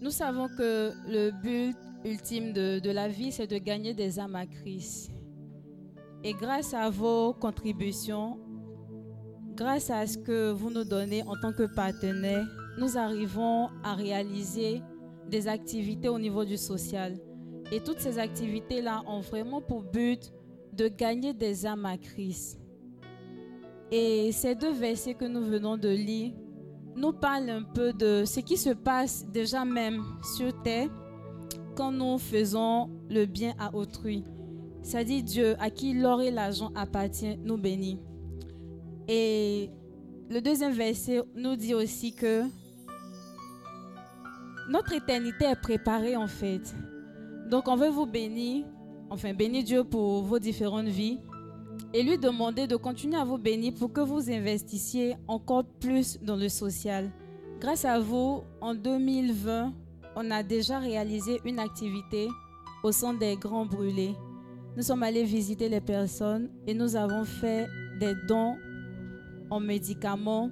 Nous 0.00 0.10
savons 0.10 0.48
que 0.48 0.92
le 1.08 1.30
but 1.30 1.74
ultime 2.04 2.52
de, 2.52 2.90
la 2.90 3.08
vie, 3.08 3.32
c'est 3.32 3.46
de 3.46 3.58
gagner 3.58 3.94
des 3.94 4.20
âmes 4.20 4.36
à 4.36 4.46
Christ. 4.46 5.10
Et 6.22 6.32
grâce 6.32 6.74
à 6.74 6.90
vos 6.90 7.32
contributions, 7.32 8.38
grâce 9.54 9.90
à 9.90 10.06
ce 10.06 10.18
que 10.18 10.50
vous 10.50 10.70
nous 10.70 10.84
donnez 10.84 11.22
en 11.22 11.34
tant 11.40 11.52
que 11.52 11.64
partenaires, 11.74 12.46
nous 12.78 12.98
arrivons 12.98 13.68
à 13.82 13.94
réaliser 13.94 14.82
des 15.28 15.48
activités 15.48 16.08
au 16.08 16.18
niveau 16.18 16.44
du 16.44 16.56
social. 16.56 17.18
Et 17.72 17.80
toutes 17.80 18.00
ces 18.00 18.18
activités-là 18.18 19.02
ont 19.06 19.20
vraiment 19.20 19.60
pour 19.60 19.82
but 19.82 20.32
de 20.76 20.88
gagner 20.88 21.32
des 21.32 21.66
âmes 21.66 21.86
à 21.86 21.96
Christ. 21.96 22.60
Et 23.90 24.30
ces 24.32 24.54
deux 24.54 24.72
versets 24.72 25.14
que 25.14 25.24
nous 25.24 25.42
venons 25.42 25.76
de 25.76 25.88
lire 25.88 26.32
nous 26.96 27.12
parlent 27.12 27.50
un 27.50 27.62
peu 27.62 27.92
de 27.92 28.24
ce 28.24 28.40
qui 28.40 28.56
se 28.56 28.70
passe 28.70 29.26
déjà 29.26 29.64
même 29.64 30.02
sur 30.36 30.62
terre 30.62 30.88
quand 31.76 31.92
nous 31.92 32.18
faisons 32.18 32.90
le 33.10 33.26
bien 33.26 33.54
à 33.58 33.74
autrui. 33.74 34.24
Dit 35.04 35.22
Dieu, 35.22 35.56
à 35.58 35.68
qui 35.68 35.94
l'or 35.94 36.22
et 36.22 36.30
l'argent 36.30 36.70
appartient, 36.74 37.36
nous 37.38 37.58
bénit. 37.58 37.98
Et 39.08 39.70
le 40.30 40.40
deuxième 40.40 40.72
verset 40.72 41.22
nous 41.34 41.56
dit 41.56 41.74
aussi 41.74 42.14
que 42.14 42.44
notre 44.70 44.92
éternité 44.92 45.44
est 45.44 45.60
préparée 45.60 46.16
en 46.16 46.28
fait. 46.28 46.74
Donc 47.50 47.68
on 47.68 47.76
veut 47.76 47.90
vous 47.90 48.06
bénir, 48.06 48.64
enfin 49.10 49.32
bénir 49.34 49.64
Dieu 49.64 49.84
pour 49.84 50.22
vos 50.22 50.38
différentes 50.38 50.88
vies 50.88 51.18
et 51.92 52.02
lui 52.02 52.18
demander 52.18 52.66
de 52.66 52.76
continuer 52.76 53.16
à 53.16 53.24
vous 53.24 53.38
bénir 53.38 53.74
pour 53.74 53.92
que 53.92 54.00
vous 54.00 54.30
investissiez 54.30 55.16
encore 55.28 55.64
plus 55.64 56.18
dans 56.20 56.36
le 56.36 56.48
social. 56.48 57.10
Grâce 57.60 57.84
à 57.84 57.98
vous, 57.98 58.42
en 58.60 58.74
2020, 58.74 59.72
on 60.16 60.30
a 60.30 60.42
déjà 60.42 60.78
réalisé 60.78 61.40
une 61.44 61.58
activité 61.58 62.28
au 62.82 62.92
centre 62.92 63.18
des 63.18 63.36
Grands 63.36 63.66
Brûlés. 63.66 64.14
Nous 64.76 64.82
sommes 64.82 65.02
allés 65.02 65.24
visiter 65.24 65.68
les 65.68 65.80
personnes 65.80 66.50
et 66.66 66.74
nous 66.74 66.96
avons 66.96 67.24
fait 67.24 67.66
des 67.98 68.14
dons 68.28 68.56
en 69.50 69.60
médicaments. 69.60 70.50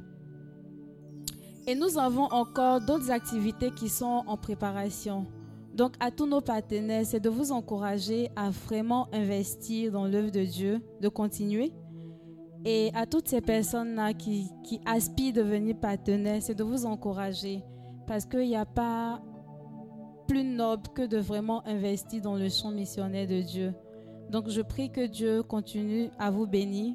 Et 1.67 1.75
nous 1.75 1.99
avons 1.99 2.25
encore 2.25 2.81
d'autres 2.81 3.11
activités 3.11 3.71
qui 3.71 3.89
sont 3.89 4.23
en 4.27 4.37
préparation. 4.37 5.27
Donc 5.75 5.95
à 5.99 6.13
tous 6.13 6.27
nos 6.27 6.41
partenaires, 6.41 7.05
c'est 7.05 7.19
de 7.19 7.29
vous 7.29 7.51
encourager 7.51 8.31
à 8.37 8.51
vraiment 8.51 9.09
investir 9.13 9.91
dans 9.91 10.07
l'œuvre 10.07 10.31
de 10.31 10.45
Dieu, 10.45 10.81
de 11.01 11.09
continuer. 11.09 11.73
Et 12.65 12.93
à 12.95 13.07
toutes 13.07 13.29
ces 13.29 13.41
personnes-là 13.41 14.15
qui, 14.15 14.51
aspirent 14.87 15.35
à 15.35 15.43
devenir 15.43 15.77
partenaires, 15.77 16.41
c'est 16.41 16.55
de 16.55 16.63
vous 16.63 16.87
encourager. 16.87 17.63
Parce 18.07 18.25
qu'il 18.25 18.47
n'y 18.47 18.57
a 18.57 18.65
pas 18.65 19.21
plus 20.29 20.45
noble 20.45 20.89
que 20.95 21.03
de 21.03 21.19
vraiment 21.19 21.67
investir 21.67 22.23
dans 22.23 22.37
le 22.37 22.49
champ 22.49 22.71
missionnaire 22.71 23.27
de 23.27 23.41
Dieu. 23.41 23.75
Donc 24.31 24.49
je 24.49 24.63
prie 24.63 24.91
que 24.91 25.07
Dieu 25.07 25.43
continue 25.43 26.09
à 26.19 26.31
vous 26.31 26.47
bénir 26.47 26.95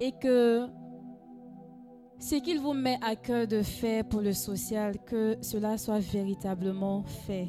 et 0.00 0.12
que 0.12 0.66
ce 2.18 2.34
qu'il 2.34 2.60
vous 2.60 2.74
met 2.74 2.98
à 3.00 3.14
cœur 3.14 3.46
de 3.46 3.62
faire 3.62 4.04
pour 4.04 4.20
le 4.20 4.32
social, 4.32 4.96
que 5.06 5.36
cela 5.40 5.78
soit 5.78 6.00
véritablement 6.00 7.04
fait. 7.04 7.48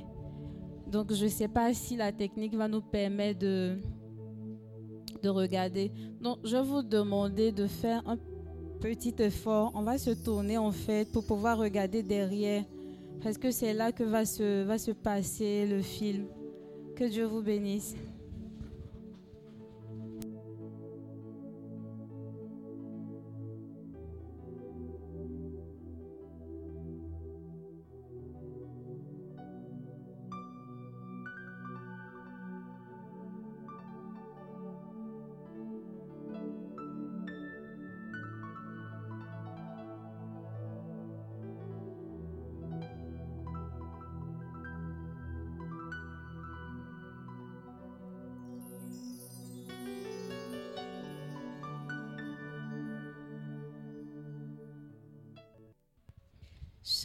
Donc 0.91 1.13
je 1.13 1.25
ne 1.25 1.29
sais 1.29 1.47
pas 1.47 1.73
si 1.73 1.95
la 1.95 2.11
technique 2.11 2.55
va 2.55 2.67
nous 2.67 2.81
permettre 2.81 3.39
de, 3.39 3.77
de 5.21 5.29
regarder. 5.29 5.91
Donc 6.21 6.39
je 6.43 6.55
vais 6.55 6.63
vous 6.63 6.81
demander 6.81 7.51
de 7.51 7.67
faire 7.67 8.01
un 8.07 8.17
petit 8.79 9.15
effort. 9.19 9.71
On 9.75 9.81
va 9.81 9.97
se 9.97 10.11
tourner 10.11 10.57
en 10.57 10.71
fait 10.71 11.11
pour 11.11 11.25
pouvoir 11.25 11.57
regarder 11.57 12.03
derrière. 12.03 12.63
Parce 13.21 13.38
que 13.38 13.51
c'est 13.51 13.73
là 13.73 13.91
que 13.91 14.03
va 14.03 14.25
se, 14.25 14.63
va 14.63 14.77
se 14.77 14.91
passer 14.91 15.65
le 15.65 15.81
film. 15.81 16.27
Que 16.95 17.05
Dieu 17.05 17.25
vous 17.25 17.41
bénisse. 17.41 17.95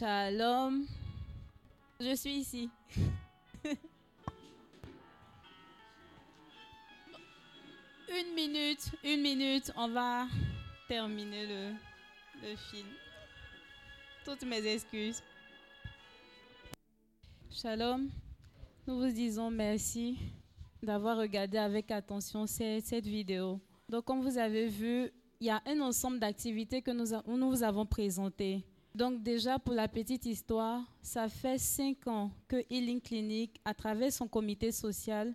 Shalom. 0.03 0.85
Je 1.97 2.13
suis 2.13 2.39
ici. 2.39 2.69
une 8.09 8.35
minute, 8.35 8.91
une 9.01 9.21
minute, 9.21 9.71
on 9.77 9.87
va 9.87 10.27
terminer 10.89 11.47
le, 11.47 11.71
film. 12.69 12.87
Toutes 14.25 14.43
mes 14.43 14.65
excuses. 14.67 15.23
Shalom. 17.49 18.09
Nous 18.85 18.99
vous 18.99 19.09
disons 19.09 19.49
merci 19.49 20.17
d'avoir 20.81 21.15
regardé 21.15 21.57
avec 21.57 21.91
attention 21.91 22.45
cette, 22.45 23.05
vidéo. 23.05 23.61
Donc, 23.87 24.03
comme 24.03 24.21
vous 24.21 24.37
avez 24.37 24.67
vu, 24.67 25.09
il 25.39 25.47
y 25.47 25.49
a 25.49 25.61
un 25.65 25.79
ensemble 25.79 26.19
d'activités 26.19 26.81
que 26.81 26.91
nous, 26.91 27.05
nous 27.25 27.49
vous 27.49 27.63
avons 27.63 27.85
présentées. 27.85 28.65
Donc 28.95 29.23
déjà, 29.23 29.57
pour 29.57 29.73
la 29.73 29.87
petite 29.87 30.25
histoire, 30.25 30.83
ça 31.01 31.27
fait 31.27 31.57
cinq 31.57 32.05
ans 32.07 32.29
que 32.47 32.57
Healing 32.69 33.01
Clinic, 33.01 33.59
à 33.65 33.73
travers 33.73 34.13
son 34.13 34.27
comité 34.27 34.71
social, 34.71 35.33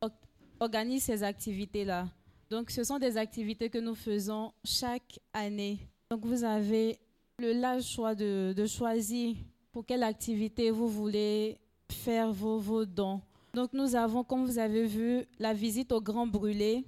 or- 0.00 0.10
organise 0.58 1.04
ces 1.04 1.22
activités-là. 1.22 2.08
Donc 2.50 2.70
ce 2.70 2.82
sont 2.82 2.98
des 2.98 3.16
activités 3.16 3.70
que 3.70 3.78
nous 3.78 3.94
faisons 3.94 4.52
chaque 4.64 5.20
année. 5.32 5.78
Donc 6.10 6.24
vous 6.24 6.42
avez 6.42 6.98
le 7.38 7.52
large 7.52 7.84
choix 7.84 8.16
de, 8.16 8.52
de 8.56 8.66
choisir 8.66 9.36
pour 9.70 9.86
quelle 9.86 10.02
activité 10.02 10.72
vous 10.72 10.88
voulez 10.88 11.56
faire 11.92 12.32
vos, 12.32 12.58
vos 12.58 12.84
dons. 12.84 13.20
Donc 13.54 13.72
nous 13.74 13.94
avons, 13.94 14.24
comme 14.24 14.44
vous 14.44 14.58
avez 14.58 14.86
vu, 14.86 15.24
la 15.38 15.54
visite 15.54 15.92
au 15.92 16.00
Grand 16.00 16.26
Brûlé. 16.26 16.84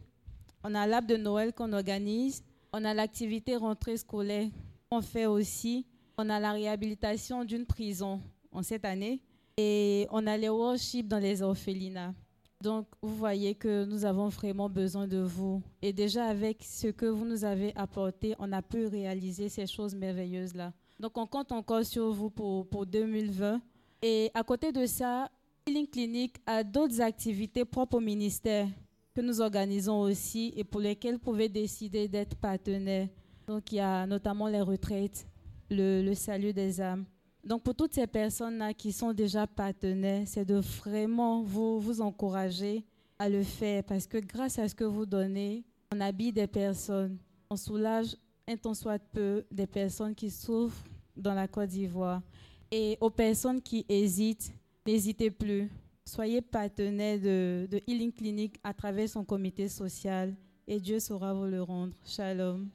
On 0.65 0.75
a 0.75 0.89
l'arbre 0.89 1.07
de 1.07 1.17
Noël 1.17 1.53
qu'on 1.53 1.73
organise. 1.73 2.43
On 2.73 2.85
a 2.85 2.95
l'activité 2.95 3.55
rentrée 3.55 3.97
scolaire 3.97 4.49
qu'on 4.91 5.03
fait 5.03 5.27
aussi. 5.27 5.87
On 6.23 6.29
a 6.29 6.39
la 6.39 6.53
réhabilitation 6.53 7.47
d'une 7.47 7.65
prison 7.65 8.21
en 8.53 8.63
cette 8.63 8.85
année 8.85 9.23
et 9.57 10.07
on 10.11 10.27
a 10.27 10.37
les 10.37 10.51
worships 10.51 11.09
dans 11.09 11.19
les 11.19 11.41
orphelinats. 11.41 12.13
Donc, 12.61 12.89
vous 13.01 13.17
voyez 13.17 13.55
que 13.55 13.87
nous 13.87 14.05
avons 14.05 14.29
vraiment 14.29 14.69
besoin 14.69 15.09
de 15.09 15.17
vous. 15.17 15.63
Et 15.81 15.95
déjà, 15.95 16.27
avec 16.27 16.63
ce 16.63 16.89
que 16.89 17.07
vous 17.07 17.25
nous 17.25 17.43
avez 17.43 17.75
apporté, 17.75 18.35
on 18.39 18.53
a 18.53 18.61
pu 18.61 18.85
réaliser 18.85 19.49
ces 19.49 19.67
choses 19.67 19.95
merveilleuses-là. 19.95 20.75
Donc, 20.99 21.17
on 21.17 21.27
compte 21.27 21.53
encore 21.53 21.87
sur 21.87 22.13
vous 22.13 22.29
pour, 22.29 22.67
pour 22.67 22.85
2020. 22.85 23.63
Et 24.03 24.31
à 24.35 24.43
côté 24.43 24.73
de 24.73 24.85
ça, 24.85 25.31
Healing 25.67 25.89
Clinic 25.89 26.37
a 26.45 26.63
d'autres 26.63 27.01
activités 27.01 27.65
propres 27.65 27.97
au 27.97 28.01
ministère 28.01 28.69
que 29.15 29.23
nous 29.23 29.41
organisons 29.41 30.03
aussi 30.03 30.53
et 30.55 30.65
pour 30.65 30.83
lesquelles 30.83 31.15
vous 31.15 31.21
pouvez 31.21 31.49
décider 31.49 32.09
d'être 32.09 32.37
partenaire. 32.37 33.09
Donc, 33.47 33.73
il 33.73 33.77
y 33.77 33.81
a 33.81 34.07
notamment 34.07 34.49
les 34.49 34.61
retraites, 34.61 35.27
le, 35.71 36.13
salut 36.15 36.53
des 36.53 36.81
âmes. 36.81 37.05
Donc, 37.45 37.63
pour 37.63 37.75
toutes 37.75 37.95
ces 37.95 38.07
personnes-là 38.07 38.75
qui 38.75 38.93
sont 38.93 39.13
déjà 39.13 39.47
partenaires, 39.47 40.25
c'est 40.27 40.45
de 40.45 40.57
vraiment 40.57 41.43
vous, 41.43 41.81
vous 41.81 42.01
encourager 42.01 42.85
à 43.19 43.29
le 43.29 43.43
faire 43.43 43.85
parce 43.85 44.07
que 44.07 44.19
grâce 44.19 44.59
à 44.59 44.69
ce 44.69 44.75
que 44.75 44.85
vous 44.85 45.07
donnez, 45.07 45.65
on 45.93 46.01
habille 46.01 46.33
des 46.33 46.47
personnes, 46.47 47.19
on 47.49 47.57
soulage 47.57 48.17
un 48.47 48.57
tant 48.57 48.75
soit 48.75 48.99
peu 48.99 49.45
des 49.51 49.67
personnes 49.67 50.15
qui 50.15 50.31
souffrent 50.31 50.85
dans 51.17 51.35
la 51.35 51.49
Côte 51.49 51.69
d'Ivoire. 51.69 52.23
Et 52.71 52.97
aux 53.01 53.11
personnes 53.11 53.61
qui 53.61 53.85
hésitent, 53.89 54.53
n'hésitez 54.87 55.31
plus. 55.31 55.71
Soyez 56.05 56.41
partenaire 56.41 57.19
de, 57.19 57.69
de 57.71 57.81
Healing 57.87 58.13
Clinic 58.13 58.59
à 58.63 58.75
travers 58.75 59.09
son 59.09 59.25
comité 59.25 59.69
social 59.69 60.35
et 60.67 60.81
Dieu 60.81 61.01
saura 61.01 61.35
vous 61.35 61.47
le 61.47 61.63
rendre. 61.63 61.93
Shalom. 62.05 62.69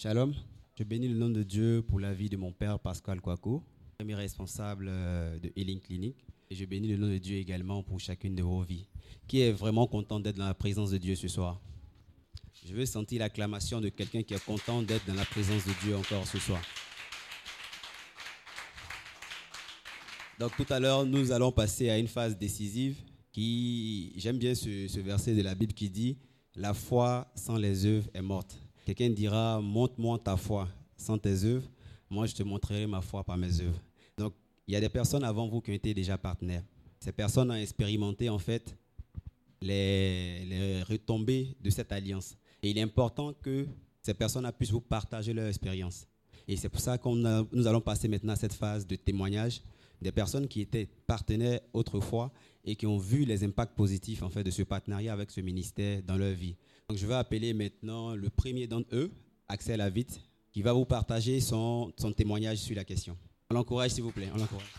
Shalom. 0.00 0.32
Je 0.78 0.84
bénis 0.84 1.08
le 1.08 1.16
nom 1.16 1.28
de 1.28 1.42
Dieu 1.42 1.82
pour 1.82 1.98
la 1.98 2.14
vie 2.14 2.28
de 2.28 2.36
mon 2.36 2.52
père 2.52 2.78
Pascal 2.78 3.20
Kouakou, 3.20 3.64
premier 3.98 4.14
responsable 4.14 4.86
euh, 4.88 5.40
de 5.40 5.50
Healing 5.56 5.80
Clinic. 5.80 6.24
Et 6.50 6.54
je 6.54 6.64
bénis 6.66 6.86
le 6.86 6.96
nom 6.96 7.08
de 7.08 7.18
Dieu 7.18 7.36
également 7.36 7.82
pour 7.82 7.98
chacune 7.98 8.36
de 8.36 8.44
vos 8.44 8.62
vies. 8.62 8.86
Qui 9.26 9.40
est 9.40 9.50
vraiment 9.50 9.88
content 9.88 10.20
d'être 10.20 10.36
dans 10.36 10.46
la 10.46 10.54
présence 10.54 10.92
de 10.92 10.98
Dieu 10.98 11.16
ce 11.16 11.26
soir? 11.26 11.60
Je 12.64 12.72
veux 12.72 12.86
sentir 12.86 13.18
l'acclamation 13.18 13.80
de 13.80 13.88
quelqu'un 13.88 14.22
qui 14.22 14.34
est 14.34 14.44
content 14.44 14.82
d'être 14.82 15.04
dans 15.04 15.14
la 15.14 15.24
présence 15.24 15.66
de 15.66 15.72
Dieu 15.82 15.96
encore 15.96 16.28
ce 16.28 16.38
soir. 16.38 16.62
Donc 20.38 20.52
tout 20.56 20.72
à 20.72 20.78
l'heure, 20.78 21.06
nous 21.06 21.32
allons 21.32 21.50
passer 21.50 21.90
à 21.90 21.98
une 21.98 22.06
phase 22.06 22.38
décisive 22.38 22.98
qui, 23.32 24.12
j'aime 24.14 24.38
bien 24.38 24.54
ce 24.54 25.00
verset 25.00 25.34
de 25.34 25.42
la 25.42 25.56
Bible 25.56 25.72
qui 25.72 25.90
dit, 25.90 26.18
la 26.54 26.72
foi 26.72 27.32
sans 27.34 27.56
les 27.56 27.84
œuvres 27.84 28.08
est 28.14 28.22
morte. 28.22 28.62
Quelqu'un 28.88 29.10
dira, 29.10 29.60
montre-moi 29.60 30.18
ta 30.18 30.34
foi 30.34 30.66
sans 30.96 31.18
tes 31.18 31.44
œuvres. 31.44 31.68
Moi, 32.08 32.24
je 32.24 32.34
te 32.34 32.42
montrerai 32.42 32.86
ma 32.86 33.02
foi 33.02 33.22
par 33.22 33.36
mes 33.36 33.60
œuvres. 33.60 33.78
Donc, 34.16 34.32
il 34.66 34.72
y 34.72 34.76
a 34.76 34.80
des 34.80 34.88
personnes 34.88 35.24
avant 35.24 35.46
vous 35.46 35.60
qui 35.60 35.70
ont 35.70 35.74
été 35.74 35.92
déjà 35.92 36.16
partenaires. 36.16 36.62
Ces 36.98 37.12
personnes 37.12 37.50
ont 37.50 37.54
expérimenté, 37.54 38.30
en 38.30 38.38
fait, 38.38 38.74
les, 39.60 40.82
retombées 40.88 41.54
de 41.60 41.68
cette 41.68 41.92
alliance. 41.92 42.34
Et 42.62 42.70
il 42.70 42.78
est 42.78 42.80
important 42.80 43.34
que 43.34 43.66
ces 44.00 44.14
personnes 44.14 44.50
puissent 44.56 44.70
vous 44.70 44.80
partager 44.80 45.34
leur 45.34 45.48
expérience. 45.48 46.06
Et 46.48 46.56
c'est 46.56 46.70
pour 46.70 46.80
ça 46.80 46.96
que 46.96 47.54
nous 47.54 47.66
allons 47.66 47.82
passer 47.82 48.08
maintenant 48.08 48.32
à 48.32 48.36
cette 48.36 48.54
phase 48.54 48.86
de 48.86 48.96
témoignage. 48.96 49.60
des 50.00 50.12
personnes 50.12 50.48
qui 50.48 50.62
étaient 50.62 50.88
partenaires 51.06 51.60
autrefois 51.74 52.32
et 52.64 52.74
qui 52.74 52.86
ont 52.86 52.96
vu 52.96 53.26
les 53.26 53.44
impacts 53.44 53.74
positifs 53.76 54.22
en 54.22 54.30
fait 54.30 54.44
de 54.44 54.50
ce 54.50 54.62
partenariat 54.62 55.12
avec 55.12 55.30
ce 55.30 55.42
ministère 55.42 56.02
dans 56.04 56.16
leur 56.16 56.32
vie. 56.32 56.56
Je 56.94 57.06
vais 57.06 57.16
appeler 57.16 57.52
maintenant 57.52 58.14
le 58.16 58.30
premier 58.30 58.66
d'entre 58.66 58.96
eux, 58.96 59.12
Axel 59.46 59.82
Avit, 59.82 60.06
qui 60.50 60.62
va 60.62 60.72
vous 60.72 60.86
partager 60.86 61.38
son, 61.38 61.92
son 61.98 62.12
témoignage 62.12 62.56
sur 62.56 62.74
la 62.74 62.82
question. 62.82 63.14
On 63.50 63.54
l'encourage 63.56 63.90
s'il 63.90 64.04
vous 64.04 64.10
plaît, 64.10 64.30
on 64.32 64.38
l'encourage. 64.38 64.72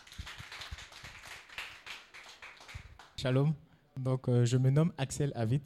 Shalom. 3.16 3.54
Donc, 3.96 4.28
euh, 4.28 4.44
je 4.44 4.58
me 4.58 4.72
nomme 4.72 4.92
Axel 4.98 5.32
Avit 5.36 5.62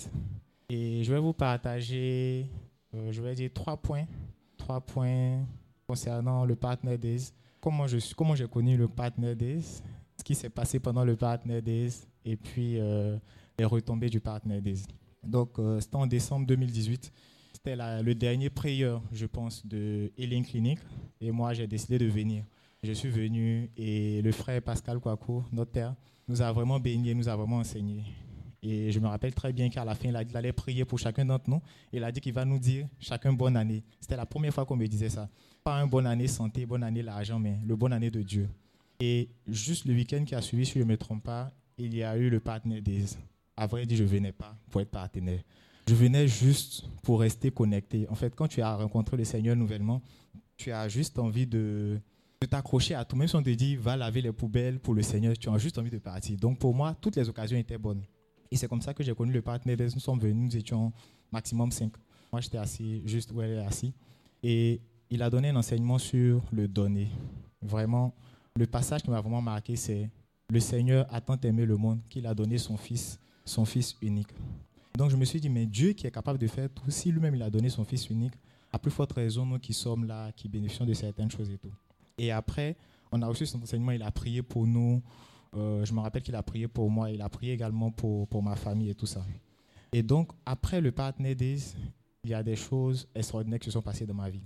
et 0.68 1.02
je 1.06 1.14
vais 1.14 1.20
vous 1.22 1.32
partager, 1.32 2.50
euh, 2.94 3.10
je 3.14 3.22
vais 3.22 3.36
dire 3.36 3.50
trois 3.54 3.78
points, 3.78 4.06
trois 4.58 4.82
points 4.82 5.46
concernant 5.88 6.44
le 6.44 6.58
Partner 6.58 6.98
Days. 6.98 7.32
Comment 7.62 7.88
je 7.88 8.00
suis, 8.00 8.16
comment 8.16 8.36
j'ai 8.36 8.50
connu 8.50 8.76
le 8.76 8.90
Partner 8.90 9.34
Days, 9.34 9.82
ce 10.18 10.24
qui 10.26 10.36
s'est 10.36 10.50
passé 10.50 10.82
pendant 10.82 11.06
le 11.06 11.16
Partner 11.16 11.62
Days 11.62 12.06
et 12.26 12.36
puis 12.36 12.82
euh, 12.82 13.18
les 13.58 13.64
retombées 13.64 14.10
du 14.10 14.20
Partner 14.20 14.60
Days. 14.60 14.84
Donc, 15.24 15.58
c'était 15.80 15.96
en 15.96 16.08
décembre 16.08 16.46
2018. 16.48 17.12
C'était 17.54 17.76
le 17.76 18.14
dernier 18.14 18.50
prieur, 18.50 19.02
je 19.12 19.26
pense, 19.26 19.66
de 19.66 20.12
Healing 20.18 20.46
Clinic 20.46 20.80
et 21.22 21.32
moi, 21.32 21.54
j'ai 21.54 21.68
décidé 21.68 21.98
de 21.98 22.06
venir. 22.06 22.44
Je 22.84 22.92
suis 22.92 23.10
venu 23.10 23.70
et 23.78 24.22
le 24.22 24.32
frère 24.34 24.62
Pascal 24.62 25.00
Kouakou, 25.00 25.46
notaire, 25.54 25.96
nous 26.28 26.42
a 26.42 26.52
vraiment 26.52 26.80
baigné, 26.80 27.14
nous 27.14 27.30
a 27.30 27.36
vraiment 27.36 27.58
enseigné. 27.58 28.04
Et 28.62 28.92
je 28.92 29.00
me 29.00 29.08
rappelle 29.08 29.34
très 29.34 29.54
bien 29.54 29.70
qu'à 29.70 29.86
la 29.86 29.94
fin, 29.96 30.10
il, 30.10 30.16
allait 30.16 30.52
prier 30.54 30.84
pour 30.84 30.98
chacun 30.98 31.26
d'entre 31.26 31.50
nous. 31.50 31.62
Il 31.92 32.04
a 32.04 32.12
dit 32.12 32.22
qu'il 32.22 32.34
va 32.34 32.44
nous 32.44 32.60
dire 32.60 32.88
chacun 33.00 33.34
bonne 33.34 33.56
année. 33.56 33.84
C'était 34.00 34.16
la 34.16 34.26
première 34.26 34.54
fois 34.54 34.66
qu'on 34.66 34.76
me 34.76 34.88
disait 34.88 35.10
ça. 35.10 35.30
Pas 35.64 35.76
un 35.76 35.88
bonne 35.88 36.08
année 36.08 36.28
santé, 36.28 36.66
bonne 36.66 36.84
année 36.84 37.02
l'argent, 37.02 37.40
mais 37.40 37.60
le 37.66 37.76
bonne 37.76 37.94
année 37.94 38.10
de 38.12 38.22
Dieu. 38.22 38.50
Et 39.00 39.30
juste 39.48 39.86
le 39.86 39.94
week-end 39.94 40.24
qui 40.26 40.34
a 40.36 40.42
suivi, 40.42 40.66
si 40.66 40.74
je 40.74 40.80
ne 40.80 40.86
me 40.86 40.98
trompe 40.98 41.24
pas, 41.24 41.52
il 41.78 41.96
y 41.96 42.04
a 42.04 42.18
eu 42.18 42.30
le 42.30 42.40
partenaire 42.40 42.82
des. 42.82 43.06
À 43.56 43.68
vrai 43.68 43.86
dire, 43.86 43.98
je 43.98 44.04
ne 44.04 44.08
venais 44.08 44.32
pas 44.32 44.58
pour 44.70 44.82
être 44.82 44.90
partenaire. 44.90 45.42
Je 45.88 45.94
venais 45.94 46.28
juste 46.28 46.86
pour 47.04 47.20
rester 47.20 47.52
connecté. 47.52 48.08
En 48.10 48.16
fait, 48.16 48.34
quand 48.36 48.48
tu 48.48 48.62
as 48.62 48.76
rencontré 48.76 49.18
le 49.18 49.26
Seigneur 49.26 49.56
nouvellement, 49.56 50.02
tu 50.56 50.72
as 50.72 50.88
juste 50.88 51.20
envie 51.20 51.46
de, 51.46 52.00
t'accrocher 52.50 52.96
à 52.96 53.06
tout. 53.06 53.16
Même 53.16 53.28
si 53.28 53.36
on 53.36 53.44
te 53.44 53.50
dit, 53.50 53.76
va 53.76 53.96
laver 53.96 54.22
les 54.22 54.32
poubelles 54.32 54.80
pour 54.80 54.94
le 54.94 55.02
Seigneur, 55.02 55.38
tu 55.38 55.50
as 55.50 55.58
juste 55.58 55.78
envie 55.78 55.90
de 55.90 55.98
partir. 55.98 56.38
Donc 56.38 56.60
pour 56.60 56.74
moi, 56.74 56.96
toutes 57.00 57.16
les 57.16 57.28
occasions 57.28 57.58
étaient 57.58 57.78
bonnes. 57.78 58.04
Et 58.52 58.56
c'est 58.56 58.68
comme 58.68 58.82
ça 58.82 58.94
que 58.94 59.04
j'ai 59.04 59.14
connu 59.14 59.32
le 59.32 59.42
partenaire. 59.42 59.78
Nous 59.80 60.00
sommes 60.00 60.20
venus, 60.20 60.54
nous 60.54 60.58
étions 60.58 60.94
maximum 61.32 61.72
5. 61.72 61.92
Moi, 62.32 62.42
j'étais 62.42 62.58
assis 62.58 63.02
juste 63.06 63.32
où 63.32 63.42
elle 63.42 63.52
est 63.52 63.66
assis. 63.66 63.94
Et 64.42 64.82
il 65.10 65.22
a 65.22 65.30
donné 65.30 65.50
un 65.50 65.56
enseignement 65.56 65.98
sur 65.98 66.44
le 66.52 66.68
donner. 66.68 67.10
Vraiment, 67.62 68.14
le 68.56 68.68
passage 68.68 69.02
qui 69.04 69.10
m'a 69.10 69.22
vraiment 69.22 69.42
marqué, 69.42 69.76
c'est 69.76 70.10
le 70.50 70.60
Seigneur 70.60 71.08
a 71.12 71.22
tant 71.22 71.40
aimé 71.42 71.66
le 71.66 71.78
monde 71.78 72.00
qu'il 72.10 72.28
a 72.28 72.34
donné 72.34 72.58
son 72.58 72.78
Fils, 72.78 73.20
son 73.46 73.66
Fils 73.66 73.96
unique. 74.02 74.34
Donc 74.98 75.10
je 75.10 75.16
me 75.16 75.26
suis 75.26 75.40
dit, 75.40 75.50
mais 75.50 75.66
Dieu 75.66 75.94
qui 75.94 76.08
est 76.08 76.12
capable 76.12 76.40
de 76.40 76.48
faire 76.48 76.70
tout, 76.70 76.90
si 76.90 77.12
lui-même 77.12 77.36
il 77.36 77.42
a 77.42 77.50
donné 77.50 77.70
son 77.70 77.84
Fils 77.84 78.10
unique, 78.10 78.34
à 78.72 78.80
plus 78.80 78.92
forte 78.92 79.14
raison, 79.14 79.46
nous 79.46 79.60
qui 79.60 79.74
sommes 79.74 80.06
là, 80.06 80.32
qui 80.32 80.48
bénéficions 80.48 80.86
de 80.86 80.94
certaines 80.94 81.32
choses 81.32 81.50
et 81.50 81.58
tout. 81.58 81.74
Et 82.18 82.32
après, 82.32 82.76
on 83.12 83.22
a 83.22 83.28
reçu 83.28 83.46
son 83.46 83.62
enseignement, 83.62 83.92
il 83.92 84.04
a 84.04 84.12
prié 84.12 84.42
pour 84.42 84.68
nous. 84.68 85.02
Euh, 85.56 85.86
je 85.86 85.94
me 85.94 86.00
rappelle 86.00 86.22
qu'il 86.22 86.36
a 86.36 86.44
prié 86.44 86.68
pour 86.68 86.90
moi, 86.90 87.12
il 87.12 87.22
a 87.22 87.30
prié 87.30 87.54
également 87.54 87.92
pour, 87.92 88.28
pour 88.28 88.42
ma 88.42 88.56
famille 88.56 88.90
et 88.90 88.96
tout 88.96 89.06
ça. 89.06 89.24
Et 89.92 90.02
donc, 90.02 90.32
après 90.46 90.82
le 90.82 90.92
Partner 90.92 91.36
il 92.24 92.30
y 92.30 92.34
a 92.34 92.42
des 92.42 92.56
choses 92.56 93.08
extraordinaires 93.14 93.60
qui 93.60 93.66
se 93.66 93.72
sont 93.72 93.82
passées 93.82 94.06
dans 94.06 94.14
ma 94.14 94.30
vie. 94.30 94.44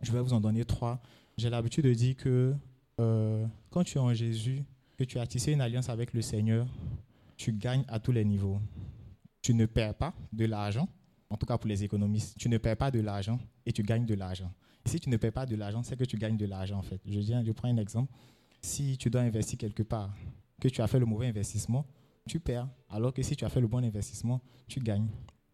Je 0.00 0.10
vais 0.10 0.20
vous 0.20 0.32
en 0.32 0.40
donner 0.40 0.64
trois. 0.64 1.00
J'ai 1.36 1.50
l'habitude 1.50 1.84
de 1.84 1.92
dire 1.92 2.16
que 2.16 2.54
euh, 3.00 3.46
quand 3.70 3.84
tu 3.84 3.98
es 3.98 4.00
en 4.00 4.12
Jésus, 4.14 4.64
que 4.96 5.04
tu 5.04 5.18
as 5.18 5.26
tissé 5.26 5.52
une 5.52 5.60
alliance 5.60 5.88
avec 5.88 6.12
le 6.14 6.22
Seigneur, 6.22 6.66
tu 7.38 7.54
gagnes 7.54 7.84
à 7.88 7.98
tous 7.98 8.12
les 8.12 8.26
niveaux. 8.26 8.60
Tu 9.40 9.54
ne 9.54 9.64
perds 9.64 9.94
pas 9.94 10.14
de 10.30 10.44
l'argent, 10.44 10.86
en 11.30 11.38
tout 11.38 11.46
cas 11.46 11.56
pour 11.56 11.68
les 11.68 11.82
économistes, 11.84 12.36
tu 12.36 12.50
ne 12.50 12.58
perds 12.58 12.76
pas 12.76 12.90
de 12.90 13.00
l'argent 13.00 13.38
et 13.64 13.72
tu 13.72 13.82
gagnes 13.82 14.04
de 14.04 14.14
l'argent 14.14 14.52
si 14.88 14.98
tu 14.98 15.10
ne 15.10 15.16
paies 15.16 15.30
pas 15.30 15.46
de 15.46 15.54
l'argent, 15.54 15.82
c'est 15.82 15.96
que 15.96 16.04
tu 16.04 16.16
gagnes 16.16 16.36
de 16.36 16.46
l'argent 16.46 16.78
en 16.78 16.82
fait. 16.82 17.00
Je, 17.06 17.20
viens, 17.20 17.44
je 17.44 17.52
prends 17.52 17.68
un 17.68 17.76
exemple. 17.76 18.12
Si 18.60 18.96
tu 18.98 19.10
dois 19.10 19.20
investir 19.20 19.58
quelque 19.58 19.82
part, 19.84 20.12
que 20.60 20.68
tu 20.68 20.82
as 20.82 20.86
fait 20.88 20.98
le 20.98 21.06
mauvais 21.06 21.28
investissement, 21.28 21.86
tu 22.26 22.40
perds. 22.40 22.68
Alors 22.88 23.12
que 23.12 23.22
si 23.22 23.36
tu 23.36 23.44
as 23.44 23.48
fait 23.48 23.60
le 23.60 23.68
bon 23.68 23.84
investissement, 23.84 24.40
tu 24.66 24.80
gagnes. 24.80 25.08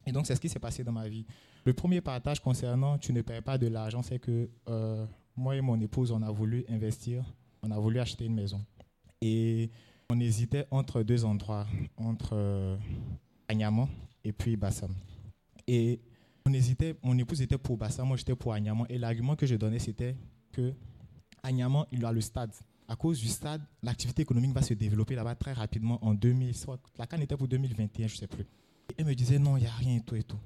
Et 0.06 0.12
donc, 0.12 0.26
c'est 0.26 0.34
ce 0.34 0.40
qui 0.40 0.48
s'est 0.48 0.58
passé 0.58 0.84
dans 0.84 0.92
ma 0.92 1.08
vie. 1.08 1.26
Le 1.64 1.72
premier 1.72 2.00
partage 2.00 2.40
concernant 2.40 2.98
tu 2.98 3.12
ne 3.12 3.22
paies 3.22 3.42
pas 3.42 3.58
de 3.58 3.66
l'argent, 3.66 4.02
c'est 4.02 4.18
que 4.18 4.48
euh, 4.68 5.06
moi 5.36 5.56
et 5.56 5.60
mon 5.60 5.78
épouse, 5.80 6.10
on 6.10 6.22
a 6.22 6.30
voulu 6.30 6.64
investir, 6.68 7.24
on 7.62 7.70
a 7.70 7.78
voulu 7.78 8.00
acheter 8.00 8.24
une 8.24 8.34
maison. 8.34 8.64
Et 9.20 9.70
on 10.14 10.20
hésitait 10.20 10.66
entre 10.70 11.02
deux 11.02 11.24
endroits, 11.24 11.66
entre 11.96 12.30
euh, 12.34 12.76
et 14.24 14.32
puis 14.32 14.56
Bassam. 14.56 14.94
Et 15.66 16.00
on 16.46 16.52
hésitait, 16.52 16.96
mon 17.02 17.16
épouse 17.18 17.42
était 17.42 17.58
pour 17.58 17.76
Bassa, 17.76 18.04
moi 18.04 18.16
j'étais 18.16 18.36
pour 18.36 18.52
Agnaman. 18.52 18.86
Et 18.88 18.98
l'argument 18.98 19.34
que 19.34 19.46
je 19.46 19.56
donnais, 19.56 19.78
c'était 19.78 20.16
que 20.52 20.72
Agnaman, 21.42 21.86
il 21.90 22.04
a 22.04 22.12
le 22.12 22.20
stade. 22.20 22.52
À 22.86 22.96
cause 22.96 23.18
du 23.20 23.28
stade, 23.28 23.62
l'activité 23.82 24.22
économique 24.22 24.52
va 24.52 24.62
se 24.62 24.74
développer 24.74 25.14
là-bas 25.14 25.34
très 25.34 25.52
rapidement 25.52 26.04
en 26.04 26.14
2000. 26.14 26.54
la 26.98 27.06
canne 27.06 27.22
était 27.22 27.36
pour 27.36 27.48
2021, 27.48 28.06
je 28.06 28.14
ne 28.14 28.18
sais 28.18 28.26
plus. 28.26 28.42
Et 28.90 28.94
elle 28.98 29.06
me 29.06 29.14
disait 29.14 29.38
non, 29.38 29.56
il 29.56 29.62
n'y 29.62 29.66
a 29.66 29.72
rien 29.72 29.96
et 29.96 30.00
tout 30.00 30.16
et 30.16 30.22
tout. 30.22 30.38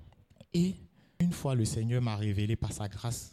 Et 0.55 0.77
une 1.21 1.33
fois, 1.33 1.55
le 1.55 1.65
Seigneur 1.65 2.01
m'a 2.01 2.17
révélé 2.17 2.57
par 2.57 2.73
sa 2.73 2.89
grâce 2.89 3.33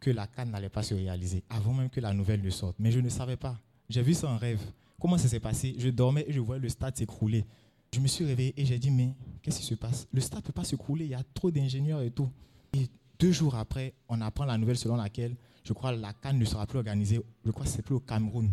que 0.00 0.10
la 0.10 0.26
canne 0.28 0.50
n'allait 0.50 0.68
pas 0.68 0.82
se 0.82 0.94
réaliser, 0.94 1.42
avant 1.50 1.74
même 1.74 1.90
que 1.90 2.00
la 2.00 2.14
nouvelle 2.14 2.42
ne 2.42 2.50
sorte. 2.50 2.76
Mais 2.78 2.92
je 2.92 3.00
ne 3.00 3.08
savais 3.08 3.36
pas. 3.36 3.58
J'ai 3.88 4.02
vu 4.02 4.14
ça 4.14 4.28
en 4.30 4.38
rêve. 4.38 4.60
Comment 5.00 5.18
ça 5.18 5.28
s'est 5.28 5.40
passé? 5.40 5.74
Je 5.78 5.88
dormais 5.88 6.24
et 6.26 6.32
je 6.32 6.40
voyais 6.40 6.62
le 6.62 6.68
stade 6.68 6.96
s'écrouler. 6.96 7.44
Je 7.94 8.00
me 8.00 8.06
suis 8.06 8.24
réveillé 8.24 8.54
et 8.56 8.64
j'ai 8.64 8.78
dit, 8.78 8.90
mais 8.90 9.14
qu'est-ce 9.42 9.60
qui 9.60 9.66
se 9.66 9.74
passe? 9.74 10.08
Le 10.12 10.20
stade 10.20 10.40
ne 10.40 10.46
peut 10.46 10.52
pas 10.52 10.64
se 10.64 10.76
couler, 10.76 11.04
il 11.04 11.10
y 11.10 11.14
a 11.14 11.22
trop 11.34 11.50
d'ingénieurs 11.50 12.02
et 12.02 12.10
tout. 12.10 12.28
Et 12.72 12.88
deux 13.18 13.32
jours 13.32 13.54
après, 13.54 13.94
on 14.08 14.20
apprend 14.20 14.44
la 14.44 14.58
nouvelle 14.58 14.76
selon 14.76 14.96
laquelle, 14.96 15.36
je 15.62 15.72
crois, 15.72 15.92
la 15.92 16.12
Cannes 16.12 16.38
ne 16.38 16.44
sera 16.44 16.66
plus 16.66 16.78
organisée, 16.78 17.20
je 17.44 17.50
crois 17.50 17.64
que 17.64 17.70
c'est 17.70 17.82
plus 17.82 17.94
au 17.94 18.00
Cameroun. 18.00 18.50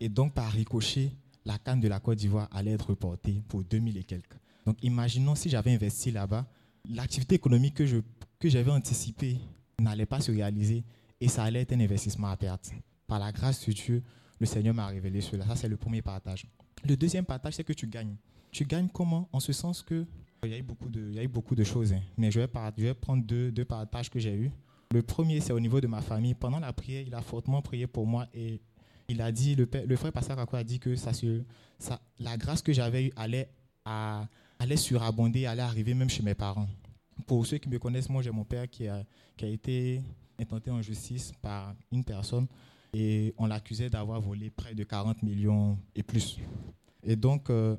Et 0.00 0.08
donc, 0.08 0.34
par 0.34 0.50
ricochet, 0.52 1.12
la 1.44 1.58
Cannes 1.58 1.80
de 1.80 1.88
la 1.88 2.00
Côte 2.00 2.18
d'Ivoire 2.18 2.48
allait 2.52 2.72
être 2.72 2.90
reportée 2.90 3.42
pour 3.48 3.64
2000 3.64 3.96
et 3.96 4.04
quelques. 4.04 4.38
Donc, 4.64 4.76
imaginons 4.82 5.34
si 5.34 5.48
j'avais 5.48 5.74
investi 5.74 6.10
là-bas, 6.10 6.46
l'activité 6.88 7.34
économique 7.34 7.74
que, 7.74 7.86
je, 7.86 7.98
que 8.38 8.48
j'avais 8.48 8.70
anticipée 8.70 9.38
n'allait 9.80 10.06
pas 10.06 10.20
se 10.20 10.30
réaliser 10.30 10.84
et 11.20 11.28
ça 11.28 11.44
allait 11.44 11.62
être 11.62 11.72
un 11.72 11.80
investissement 11.80 12.28
à 12.28 12.36
perte. 12.36 12.72
Par 13.06 13.18
la 13.18 13.32
grâce 13.32 13.66
de 13.66 13.72
Dieu, 13.72 14.02
le 14.38 14.46
Seigneur 14.46 14.74
m'a 14.74 14.86
révélé 14.86 15.20
cela. 15.20 15.46
Ça, 15.46 15.56
c'est 15.56 15.68
le 15.68 15.76
premier 15.76 16.02
partage. 16.02 16.46
Le 16.84 16.96
deuxième 16.96 17.24
partage, 17.24 17.54
c'est 17.54 17.64
que 17.64 17.72
tu 17.72 17.86
gagnes. 17.86 18.16
Tu 18.50 18.64
gagnes 18.64 18.88
comment? 18.88 19.28
En 19.32 19.40
ce 19.40 19.52
sens 19.52 19.82
que 19.82 20.06
il 20.44 20.50
y 20.50 20.54
a 20.54 20.58
eu 20.58 20.62
beaucoup 20.62 20.88
de, 20.88 21.00
il 21.00 21.14
y 21.14 21.18
a 21.18 21.24
eu 21.24 21.28
beaucoup 21.28 21.54
de 21.54 21.64
choses, 21.64 21.92
hein. 21.92 22.00
mais 22.16 22.30
je 22.30 22.38
vais, 22.38 22.48
je 22.76 22.82
vais 22.84 22.94
prendre 22.94 23.24
deux, 23.24 23.50
deux 23.50 23.64
partages 23.64 24.10
que 24.10 24.20
j'ai 24.20 24.34
eus. 24.34 24.50
Le 24.92 25.02
premier, 25.02 25.40
c'est 25.40 25.52
au 25.52 25.58
niveau 25.58 25.80
de 25.80 25.88
ma 25.88 26.00
famille. 26.00 26.34
Pendant 26.34 26.60
la 26.60 26.72
prière, 26.72 27.02
il 27.04 27.14
a 27.14 27.20
fortement 27.20 27.62
prié 27.62 27.86
pour 27.86 28.06
moi 28.06 28.26
et 28.32 28.60
il 29.08 29.20
a 29.20 29.32
dit, 29.32 29.56
le, 29.56 29.96
frère 29.96 30.12
Pascal 30.12 30.38
a 30.38 30.64
dit 30.64 30.78
que 30.78 30.94
la 32.20 32.36
grâce 32.36 32.62
que 32.62 32.72
j'avais 32.72 33.06
eue 33.06 33.12
allait, 33.16 33.50
allait 33.84 34.76
surabonder, 34.76 35.46
allait 35.46 35.62
arriver 35.62 35.94
même 35.94 36.10
chez 36.10 36.22
mes 36.22 36.34
parents. 36.34 36.68
Pour 37.26 37.46
ceux 37.46 37.58
qui 37.58 37.68
me 37.68 37.78
connaissent, 37.78 38.08
moi 38.08 38.22
j'ai 38.22 38.30
mon 38.30 38.44
père 38.44 38.68
qui 38.68 38.86
a, 38.86 39.04
qui 39.36 39.44
a 39.44 39.48
été 39.48 40.02
intenté 40.40 40.70
en 40.70 40.82
justice 40.82 41.32
par 41.40 41.74
une 41.90 42.04
personne 42.04 42.46
et 42.98 43.34
on 43.36 43.46
l'accusait 43.46 43.90
d'avoir 43.90 44.22
volé 44.22 44.48
près 44.48 44.74
de 44.74 44.82
40 44.82 45.22
millions 45.22 45.78
et 45.94 46.02
plus. 46.02 46.38
Et 47.02 47.14
donc, 47.14 47.50
euh, 47.50 47.76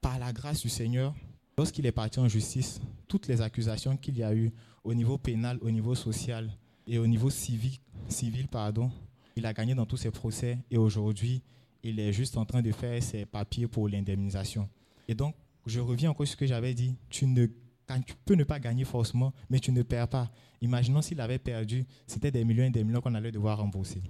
par 0.00 0.20
la 0.20 0.32
grâce 0.32 0.60
du 0.60 0.68
Seigneur, 0.68 1.16
lorsqu'il 1.58 1.84
est 1.84 1.90
parti 1.90 2.20
en 2.20 2.28
justice, 2.28 2.80
toutes 3.08 3.26
les 3.26 3.40
accusations 3.40 3.96
qu'il 3.96 4.16
y 4.16 4.22
a 4.22 4.32
eu 4.32 4.52
au 4.84 4.94
niveau 4.94 5.18
pénal, 5.18 5.58
au 5.62 5.70
niveau 5.72 5.96
social 5.96 6.48
et 6.86 6.96
au 6.98 7.08
niveau 7.08 7.28
civil, 7.28 7.72
civil 8.08 8.46
pardon, 8.46 8.92
il 9.34 9.44
a 9.46 9.52
gagné 9.52 9.74
dans 9.74 9.84
tous 9.84 9.96
ses 9.96 10.12
procès 10.12 10.58
et 10.70 10.78
aujourd'hui, 10.78 11.42
il 11.82 11.98
est 11.98 12.12
juste 12.12 12.36
en 12.36 12.44
train 12.44 12.62
de 12.62 12.70
faire 12.70 13.02
ses 13.02 13.26
papiers 13.26 13.66
pour 13.66 13.88
l'indemnisation. 13.88 14.68
Et 15.08 15.16
donc, 15.16 15.34
je 15.66 15.80
reviens 15.80 16.10
encore 16.10 16.24
sur 16.24 16.34
ce 16.34 16.36
que 16.36 16.46
j'avais 16.46 16.72
dit. 16.72 16.94
Tu, 17.10 17.26
ne, 17.26 17.46
tu 17.46 18.14
peux 18.24 18.34
ne 18.34 18.44
pas 18.44 18.60
gagner 18.60 18.84
forcément, 18.84 19.32
mais 19.50 19.58
tu 19.58 19.72
ne 19.72 19.82
perds 19.82 20.06
pas. 20.06 20.30
Imaginons 20.60 21.02
s'il 21.02 21.20
avait 21.20 21.40
perdu, 21.40 21.84
c'était 22.06 22.30
des 22.30 22.44
millions 22.44 22.64
et 22.64 22.70
des 22.70 22.84
millions 22.84 23.00
qu'on 23.00 23.14
allait 23.14 23.32
devoir 23.32 23.58
rembourser. 23.58 24.04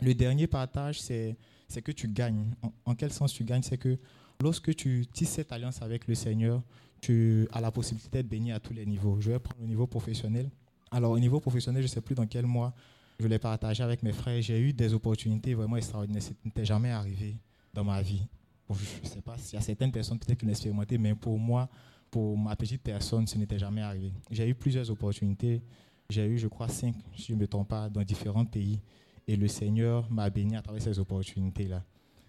Le 0.00 0.14
dernier 0.14 0.46
partage, 0.46 1.00
c'est 1.00 1.36
que 1.82 1.92
tu 1.92 2.08
gagnes. 2.08 2.54
En, 2.84 2.94
quel 2.94 3.12
sens 3.12 3.32
tu 3.32 3.44
gagnes? 3.44 3.62
C'est 3.62 3.78
que 3.78 3.98
lorsque 4.40 4.74
tu 4.74 5.06
tisses 5.12 5.30
cette 5.30 5.52
alliance 5.52 5.82
avec 5.82 6.08
le 6.08 6.14
Seigneur, 6.14 6.62
tu 7.00 7.48
as 7.52 7.60
la 7.60 7.70
possibilité 7.70 8.18
d'être 8.18 8.28
béni 8.28 8.52
à 8.52 8.60
tous 8.60 8.72
les 8.72 8.86
niveaux. 8.86 9.20
Je 9.20 9.32
vais 9.32 9.38
prendre 9.38 9.60
le 9.60 9.66
niveau 9.66 9.86
professionnel. 9.86 10.50
Alors, 10.90 11.12
au 11.12 11.18
niveau 11.18 11.40
professionnel, 11.40 11.82
je 11.82 11.88
ne 11.88 11.90
sais 11.90 12.00
plus 12.00 12.14
dans 12.14 12.26
quel 12.26 12.46
mois 12.46 12.74
je 13.18 13.26
l'ai 13.26 13.38
partagé 13.38 13.82
avec 13.82 14.02
mes 14.02 14.12
frères. 14.12 14.40
J'ai 14.42 14.60
eu 14.60 14.72
des 14.72 14.92
opportunités 14.94 15.54
vraiment 15.54 15.76
extraordinaires. 15.76 16.22
Ce 16.22 16.30
n'était 16.44 16.64
jamais 16.64 16.90
arrivé 16.90 17.36
dans 17.72 17.84
ma 17.84 18.02
vie. 18.02 18.26
je 18.70 18.74
ne 19.02 19.08
sais 19.08 19.22
pas 19.22 19.36
s'il 19.38 19.54
y 19.54 19.58
a 19.58 19.62
certaines 19.62 19.92
personnes 19.92 20.18
peut-être 20.18 20.38
qui 20.38 20.46
l'ont 20.46 20.52
expérimenté, 20.52 20.98
mais 20.98 21.14
pour 21.14 21.38
moi, 21.38 21.68
pour 22.10 22.36
ma 22.36 22.54
petite 22.56 22.82
personne, 22.82 23.26
ce 23.26 23.38
n'était 23.38 23.58
jamais 23.58 23.80
arrivé. 23.80 24.12
J'ai 24.30 24.48
eu 24.48 24.54
plusieurs 24.54 24.90
opportunités. 24.90 25.62
J'ai 26.10 26.26
eu, 26.26 26.36
je 26.36 26.46
crois, 26.46 26.68
cinq, 26.68 26.94
si 27.16 27.28
je 27.28 27.34
ne 27.34 27.40
me 27.40 27.46
trompe 27.46 27.68
pas, 27.68 27.88
dans 27.88 28.02
différents 28.02 28.44
pays. 28.44 28.80
Et 29.26 29.36
le 29.36 29.48
Seigneur 29.48 30.10
m'a 30.10 30.30
béni 30.30 30.56
à 30.56 30.62
travers 30.62 30.82
ces 30.82 30.98
opportunités-là. 30.98 31.84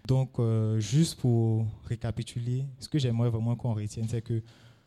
Donc, 0.06 0.38
euh, 0.38 0.78
juste 0.78 1.18
pour 1.18 1.66
récapituler, 1.86 2.66
ce 2.78 2.88
que 2.88 2.98
j'aimerais 2.98 3.30
vraiment 3.30 3.56
qu'on 3.56 3.72
retienne, 3.72 4.06
c'est 4.08 4.22
que 4.22 4.42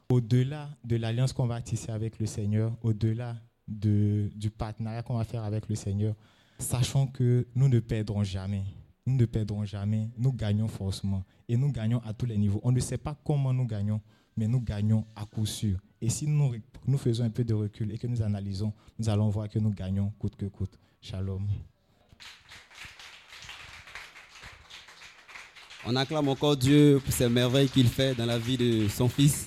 au-delà 0.10 0.70
de 0.84 0.96
l'alliance 0.96 1.34
qu'on 1.34 1.48
va 1.48 1.62
tisser 1.62 1.92
avec 1.92 2.20
le 2.20 2.26
Seigneur, 2.26 2.72
au-delà 2.82 3.36
de, 3.68 4.30
du 4.36 4.50
partenariat 4.50 5.04
qu'on 5.04 5.18
va 5.18 5.24
faire 5.24 5.44
avec 5.44 5.68
le 5.68 5.76
Seigneur, 5.76 6.16
sachons 6.60 7.08
que 7.08 7.48
nous 7.56 7.68
ne 7.68 7.80
perdrons 7.80 8.24
jamais. 8.24 8.64
Nous 9.06 9.16
ne 9.16 9.26
perdrons 9.26 9.66
jamais. 9.66 10.10
Nous 10.18 10.34
gagnons 10.34 10.68
forcément. 10.68 11.24
Et 11.50 11.58
nous 11.58 11.72
gagnons 11.72 12.00
à 12.06 12.14
tous 12.14 12.26
les 12.26 12.38
niveaux. 12.38 12.60
On 12.64 12.72
ne 12.72 12.80
sait 12.80 12.98
pas 12.98 13.18
comment 13.24 13.54
nous 13.54 13.66
gagnons, 13.66 14.02
mais 14.36 14.48
nous 14.48 14.62
gagnons 14.62 15.06
à 15.16 15.26
coup 15.26 15.46
sûr. 15.46 15.80
Et 16.00 16.10
si 16.10 16.28
nous 16.28 16.98
faisons 16.98 17.24
un 17.24 17.30
peu 17.30 17.44
de 17.44 17.54
recul 17.54 17.92
et 17.92 17.98
que 17.98 18.08
nous 18.08 18.22
analysons, 18.22 18.72
nous 19.00 19.10
allons 19.10 19.30
voir 19.30 19.50
que 19.50 19.60
nous 19.60 19.72
gagnons 19.72 20.12
coûte 20.20 20.36
que 20.36 20.46
coûte. 20.46 20.78
Shalom. 21.02 21.48
On 25.86 25.96
acclame 25.96 26.28
encore 26.28 26.58
Dieu 26.58 27.00
pour 27.04 27.14
ces 27.14 27.30
merveilles 27.30 27.70
qu'il 27.70 27.88
fait 27.88 28.14
dans 28.14 28.26
la 28.26 28.38
vie 28.38 28.58
de 28.58 28.88
son 28.90 29.08
fils. 29.08 29.46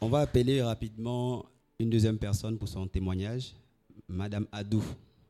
On 0.00 0.08
va 0.08 0.20
appeler 0.20 0.62
rapidement 0.62 1.44
une 1.78 1.90
deuxième 1.90 2.18
personne 2.18 2.56
pour 2.58 2.68
son 2.68 2.86
témoignage, 2.86 3.54
Madame 4.08 4.46
Adou. 4.52 4.82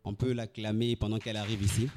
On 0.05 0.15
peut 0.15 0.33
l'acclamer 0.33 0.95
pendant 0.97 1.19
qu'elle 1.19 1.37
arrive 1.37 1.63
ici. 1.63 1.89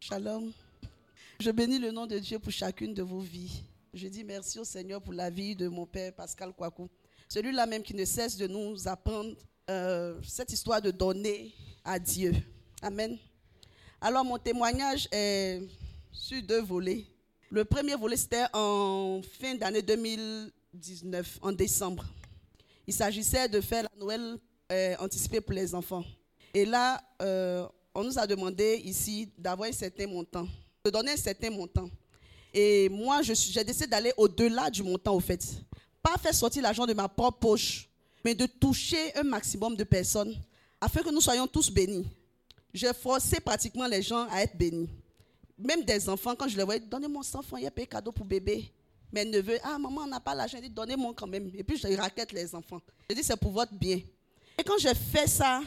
Shalom. 0.00 0.52
Je 1.40 1.50
bénis 1.50 1.78
le 1.78 1.90
nom 1.92 2.06
de 2.06 2.18
Dieu 2.18 2.38
pour 2.38 2.52
chacune 2.52 2.94
de 2.94 3.02
vos 3.02 3.20
vies. 3.20 3.62
Je 3.94 4.08
dis 4.08 4.24
merci 4.24 4.58
au 4.58 4.64
Seigneur 4.64 5.00
pour 5.00 5.12
la 5.12 5.30
vie 5.30 5.56
de 5.56 5.68
mon 5.68 5.86
père 5.86 6.12
Pascal 6.14 6.52
Kwaku. 6.52 6.88
Celui-là 7.28 7.66
même 7.66 7.82
qui 7.82 7.94
ne 7.94 8.04
cesse 8.04 8.36
de 8.36 8.46
nous 8.46 8.86
apprendre 8.86 9.34
euh, 9.68 10.20
cette 10.22 10.52
histoire 10.52 10.80
de 10.80 10.90
donner 10.90 11.52
à 11.84 11.98
Dieu. 11.98 12.34
Amen. 12.82 13.18
Alors 14.00 14.24
mon 14.24 14.38
témoignage 14.38 15.08
est 15.10 15.62
sur 16.12 16.40
deux 16.42 16.62
volets. 16.62 17.04
Le 17.50 17.64
premier 17.64 17.94
volet, 17.94 18.16
c'était 18.16 18.44
en 18.52 19.20
fin 19.40 19.54
d'année 19.54 19.82
2019, 19.82 21.38
en 21.42 21.52
décembre. 21.52 22.04
Il 22.86 22.94
s'agissait 22.94 23.48
de 23.48 23.60
faire 23.60 23.84
la 23.84 23.98
Noël 23.98 24.38
euh, 24.70 24.94
anticipée 25.00 25.40
pour 25.40 25.54
les 25.54 25.74
enfants. 25.74 26.04
Et 26.54 26.64
là, 26.64 27.02
euh, 27.22 27.66
on 27.94 28.04
nous 28.04 28.18
a 28.18 28.26
demandé 28.26 28.80
ici 28.84 29.28
d'avoir 29.38 29.68
un 29.68 29.72
certain 29.72 30.06
montant, 30.06 30.46
de 30.84 30.90
donner 30.90 31.12
un 31.12 31.16
certain 31.16 31.50
montant. 31.50 31.88
Et 32.52 32.88
moi, 32.88 33.22
j'ai 33.22 33.64
décidé 33.64 33.86
d'aller 33.86 34.12
au-delà 34.16 34.70
du 34.70 34.82
montant, 34.82 35.14
au 35.14 35.20
fait. 35.20 35.44
Pas 36.06 36.18
faire 36.18 36.34
sortir 36.36 36.62
l'argent 36.62 36.86
de 36.86 36.92
ma 36.94 37.08
propre 37.08 37.40
poche, 37.40 37.88
mais 38.24 38.32
de 38.32 38.46
toucher 38.46 39.12
un 39.16 39.24
maximum 39.24 39.74
de 39.74 39.82
personnes 39.82 40.36
afin 40.80 41.02
que 41.02 41.10
nous 41.10 41.20
soyons 41.20 41.48
tous 41.48 41.68
bénis. 41.68 42.06
J'ai 42.72 42.92
forcé 42.92 43.40
pratiquement 43.40 43.88
les 43.88 44.02
gens 44.02 44.28
à 44.30 44.42
être 44.42 44.56
bénis. 44.56 44.88
Même 45.58 45.82
des 45.82 46.08
enfants, 46.08 46.36
quand 46.36 46.46
je 46.46 46.56
les 46.56 46.62
voyais, 46.62 46.78
donnez-moi 46.78 47.24
100 47.24 47.42
francs, 47.42 47.58
il 47.58 47.64
y 47.64 47.66
a 47.66 47.72
payé 47.72 47.88
cadeau 47.88 48.12
pour 48.12 48.24
bébé. 48.24 48.70
Mes 49.10 49.24
neveux, 49.24 49.58
ah 49.64 49.80
maman, 49.80 50.02
on 50.02 50.06
n'a 50.06 50.20
pas 50.20 50.32
l'argent, 50.32 50.60
dit 50.60 50.70
donnez-moi 50.70 51.12
quand 51.16 51.26
même. 51.26 51.50
Et 51.56 51.64
puis 51.64 51.76
je 51.76 51.88
raquette 51.96 52.30
les 52.30 52.54
enfants. 52.54 52.80
Je 53.10 53.16
dis 53.16 53.24
c'est 53.24 53.36
pour 53.36 53.50
votre 53.50 53.74
bien. 53.74 54.00
Et 54.56 54.62
quand 54.62 54.78
j'ai 54.78 54.94
fait 54.94 55.26
ça, 55.26 55.60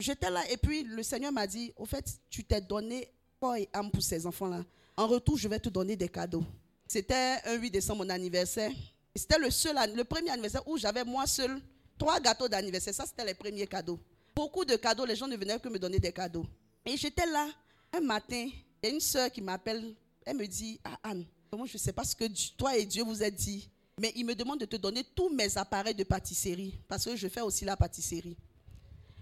j'étais 0.00 0.30
là 0.30 0.40
et 0.50 0.56
puis 0.56 0.84
le 0.84 1.02
Seigneur 1.02 1.32
m'a 1.32 1.46
dit, 1.46 1.70
au 1.76 1.84
fait, 1.84 2.02
tu 2.30 2.44
t'es 2.44 2.62
donné 2.62 3.08
corps 3.38 3.56
et 3.56 3.68
âme 3.74 3.90
pour 3.90 4.02
ces 4.02 4.26
enfants-là. 4.26 4.64
En 4.96 5.06
retour, 5.06 5.36
je 5.36 5.48
vais 5.48 5.60
te 5.60 5.68
donner 5.68 5.96
des 5.96 6.08
cadeaux. 6.08 6.44
C'était 6.88 7.40
un 7.44 7.56
8 7.56 7.70
décembre, 7.70 8.04
mon 8.04 8.08
anniversaire. 8.08 8.72
C'était 9.14 9.38
le 9.38 9.50
seul, 9.50 9.76
le 9.94 10.04
premier 10.04 10.30
anniversaire 10.30 10.66
où 10.66 10.78
j'avais 10.78 11.04
moi 11.04 11.26
seul 11.26 11.60
trois 11.98 12.18
gâteaux 12.18 12.48
d'anniversaire. 12.48 12.94
Ça, 12.94 13.06
c'était 13.06 13.24
les 13.24 13.34
premiers 13.34 13.66
cadeaux. 13.66 14.00
Beaucoup 14.34 14.64
de 14.64 14.76
cadeaux, 14.76 15.04
les 15.04 15.16
gens 15.16 15.28
ne 15.28 15.36
venaient 15.36 15.58
que 15.58 15.68
me 15.68 15.78
donner 15.78 15.98
des 15.98 16.12
cadeaux. 16.12 16.46
Et 16.84 16.96
j'étais 16.96 17.26
là 17.26 17.48
un 17.92 18.00
matin, 18.00 18.48
il 18.82 18.88
y 18.88 18.90
a 18.90 18.94
une 18.94 19.00
soeur 19.00 19.30
qui 19.30 19.42
m'appelle, 19.42 19.94
elle 20.24 20.36
me 20.36 20.46
dit, 20.46 20.80
ah 20.82 20.98
Anne, 21.02 21.26
je 21.52 21.74
ne 21.74 21.78
sais 21.78 21.92
pas 21.92 22.04
ce 22.04 22.16
que 22.16 22.24
toi 22.56 22.76
et 22.76 22.86
Dieu 22.86 23.04
vous 23.04 23.22
êtes 23.22 23.34
dit, 23.34 23.68
mais 24.00 24.12
il 24.16 24.24
me 24.24 24.34
demande 24.34 24.60
de 24.60 24.64
te 24.64 24.76
donner 24.76 25.04
tous 25.14 25.28
mes 25.28 25.58
appareils 25.58 25.94
de 25.94 26.04
pâtisserie, 26.04 26.78
parce 26.88 27.04
que 27.04 27.14
je 27.14 27.28
fais 27.28 27.42
aussi 27.42 27.66
la 27.66 27.76
pâtisserie. 27.76 28.36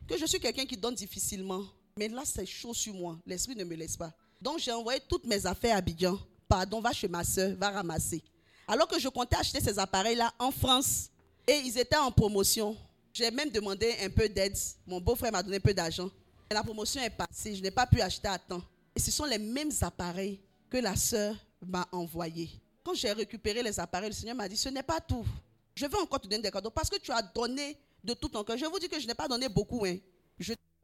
Que 0.07 0.16
je 0.16 0.24
suis 0.26 0.38
quelqu'un 0.38 0.64
qui 0.64 0.76
donne 0.76 0.95
difficilement, 0.95 1.64
mais 1.97 2.09
là 2.09 2.22
c'est 2.24 2.47
chaud 2.47 2.72
sur 2.72 2.95
moi, 2.95 3.18
l'esprit 3.26 3.57
ne 3.57 3.64
me 3.64 3.74
laisse 3.74 3.97
pas. 3.97 4.12
Donc 4.41 4.61
j'ai 4.61 4.72
envoyé 4.72 5.01
toutes 5.09 5.26
mes 5.26 5.45
affaires 5.45 5.76
à 5.76 5.80
Bidjan. 5.80 6.18
Pardon, 6.49 6.80
va 6.80 6.93
chez 6.93 7.09
ma 7.09 7.24
soeur, 7.24 7.57
va 7.57 7.70
ramasser. 7.70 8.22
Alors 8.70 8.86
que 8.86 9.00
je 9.00 9.08
comptais 9.08 9.34
acheter 9.34 9.60
ces 9.60 9.80
appareils-là 9.80 10.32
en 10.38 10.52
France, 10.52 11.10
et 11.44 11.56
ils 11.64 11.76
étaient 11.76 11.96
en 11.96 12.12
promotion. 12.12 12.76
J'ai 13.12 13.28
même 13.32 13.50
demandé 13.50 13.96
un 14.00 14.08
peu 14.08 14.28
d'aide. 14.28 14.56
Mon 14.86 15.00
beau-frère 15.00 15.32
m'a 15.32 15.42
donné 15.42 15.56
un 15.56 15.60
peu 15.60 15.74
d'argent. 15.74 16.08
La 16.48 16.62
promotion 16.62 17.02
est 17.02 17.10
passée, 17.10 17.56
je 17.56 17.62
n'ai 17.62 17.72
pas 17.72 17.84
pu 17.84 18.00
acheter 18.00 18.28
à 18.28 18.38
temps. 18.38 18.62
Et 18.94 19.00
ce 19.00 19.10
sont 19.10 19.24
les 19.24 19.38
mêmes 19.38 19.72
appareils 19.80 20.38
que 20.70 20.76
la 20.76 20.94
sœur 20.94 21.34
m'a 21.66 21.84
envoyés. 21.90 22.48
Quand 22.84 22.94
j'ai 22.94 23.10
récupéré 23.10 23.60
les 23.60 23.80
appareils, 23.80 24.10
le 24.10 24.14
Seigneur 24.14 24.36
m'a 24.36 24.48
dit, 24.48 24.56
ce 24.56 24.68
n'est 24.68 24.84
pas 24.84 25.00
tout. 25.00 25.26
Je 25.74 25.86
vais 25.86 25.98
encore 25.98 26.20
te 26.20 26.28
donner 26.28 26.42
des 26.42 26.50
cadeaux 26.52 26.70
parce 26.70 26.88
que 26.88 27.00
tu 27.00 27.10
as 27.10 27.22
donné 27.22 27.76
de 28.04 28.14
tout 28.14 28.28
ton 28.28 28.44
cœur. 28.44 28.56
Je 28.56 28.66
vous 28.66 28.78
dis 28.78 28.88
que 28.88 29.00
je 29.00 29.06
n'ai 29.08 29.14
pas 29.14 29.26
donné 29.26 29.48
beaucoup. 29.48 29.84
Hein. 29.84 29.96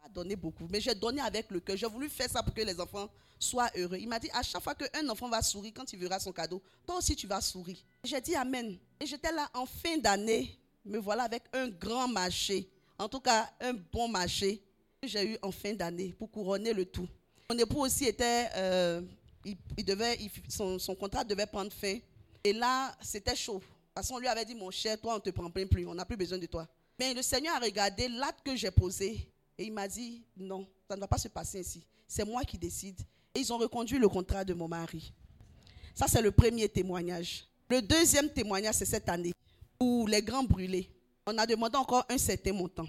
Pas 0.06 0.12
donné 0.12 0.36
beaucoup, 0.36 0.66
mais 0.70 0.80
j'ai 0.80 0.94
donné 0.94 1.20
avec 1.20 1.50
le 1.50 1.60
cœur. 1.60 1.76
J'ai 1.76 1.86
voulu 1.86 2.08
faire 2.08 2.30
ça 2.30 2.42
pour 2.42 2.54
que 2.54 2.60
les 2.62 2.78
enfants 2.80 3.08
soient 3.38 3.70
heureux. 3.76 3.98
Il 3.98 4.08
m'a 4.08 4.18
dit, 4.18 4.30
à 4.32 4.42
chaque 4.42 4.62
fois 4.62 4.74
qu'un 4.74 5.08
enfant 5.08 5.28
va 5.28 5.42
sourire 5.42 5.72
quand 5.74 5.92
il 5.92 5.98
verra 5.98 6.18
son 6.18 6.32
cadeau, 6.32 6.62
toi 6.86 6.96
aussi 6.98 7.16
tu 7.16 7.26
vas 7.26 7.40
sourire. 7.40 7.78
J'ai 8.04 8.20
dit 8.20 8.34
Amen. 8.34 8.78
Et 9.00 9.06
j'étais 9.06 9.32
là 9.32 9.48
en 9.54 9.66
fin 9.66 9.98
d'année. 9.98 10.58
Me 10.84 10.98
voilà 10.98 11.24
avec 11.24 11.42
un 11.52 11.68
grand 11.68 12.08
marché. 12.08 12.68
En 12.98 13.08
tout 13.08 13.20
cas, 13.20 13.50
un 13.60 13.74
bon 13.92 14.08
marché 14.08 14.62
j'ai 15.02 15.32
eu 15.32 15.38
en 15.42 15.52
fin 15.52 15.72
d'année 15.74 16.14
pour 16.18 16.30
couronner 16.30 16.72
le 16.72 16.86
tout. 16.86 17.08
Mon 17.50 17.58
époux 17.58 17.84
aussi 17.84 18.06
était, 18.06 18.48
euh, 18.56 19.02
il, 19.44 19.84
devait, 19.84 20.18
son, 20.48 20.78
contrat 20.98 21.22
devait 21.22 21.46
prendre 21.46 21.72
fin. 21.72 21.98
Et 22.42 22.52
là, 22.52 22.96
c'était 23.00 23.36
chaud. 23.36 23.62
Parce 23.94 24.08
qu'on 24.08 24.18
lui 24.18 24.26
avait 24.26 24.44
dit, 24.44 24.54
mon 24.54 24.70
cher, 24.70 25.00
toi, 25.00 25.12
on 25.12 25.16
ne 25.16 25.20
te 25.20 25.30
prend 25.30 25.50
plus, 25.50 25.86
on 25.86 25.94
n'a 25.94 26.04
plus 26.04 26.16
besoin 26.16 26.38
de 26.38 26.46
toi. 26.46 26.66
Mais 26.98 27.14
le 27.14 27.22
Seigneur 27.22 27.54
a 27.54 27.60
regardé 27.60 28.08
l'acte 28.08 28.44
que 28.44 28.56
j'ai 28.56 28.70
posé 28.70 29.28
et 29.58 29.64
il 29.64 29.72
m'a 29.72 29.88
dit, 29.88 30.22
non, 30.36 30.66
ça 30.88 30.96
ne 30.96 31.00
va 31.00 31.08
pas 31.08 31.18
se 31.18 31.28
passer 31.28 31.60
ainsi. 31.60 31.84
C'est 32.06 32.24
moi 32.24 32.44
qui 32.44 32.58
décide. 32.58 33.00
Et 33.34 33.40
ils 33.40 33.52
ont 33.52 33.58
reconduit 33.58 33.98
le 33.98 34.08
contrat 34.08 34.44
de 34.44 34.54
mon 34.54 34.68
mari. 34.68 35.12
Ça, 35.94 36.06
c'est 36.08 36.22
le 36.22 36.30
premier 36.30 36.68
témoignage. 36.68 37.48
Le 37.68 37.82
deuxième 37.82 38.30
témoignage, 38.30 38.76
c'est 38.76 38.84
cette 38.84 39.08
année, 39.08 39.32
où 39.80 40.06
les 40.06 40.22
grands 40.22 40.44
brûlés, 40.44 40.90
on 41.26 41.36
a 41.38 41.46
demandé 41.46 41.76
encore 41.76 42.04
un 42.08 42.18
certain 42.18 42.52
montant. 42.52 42.86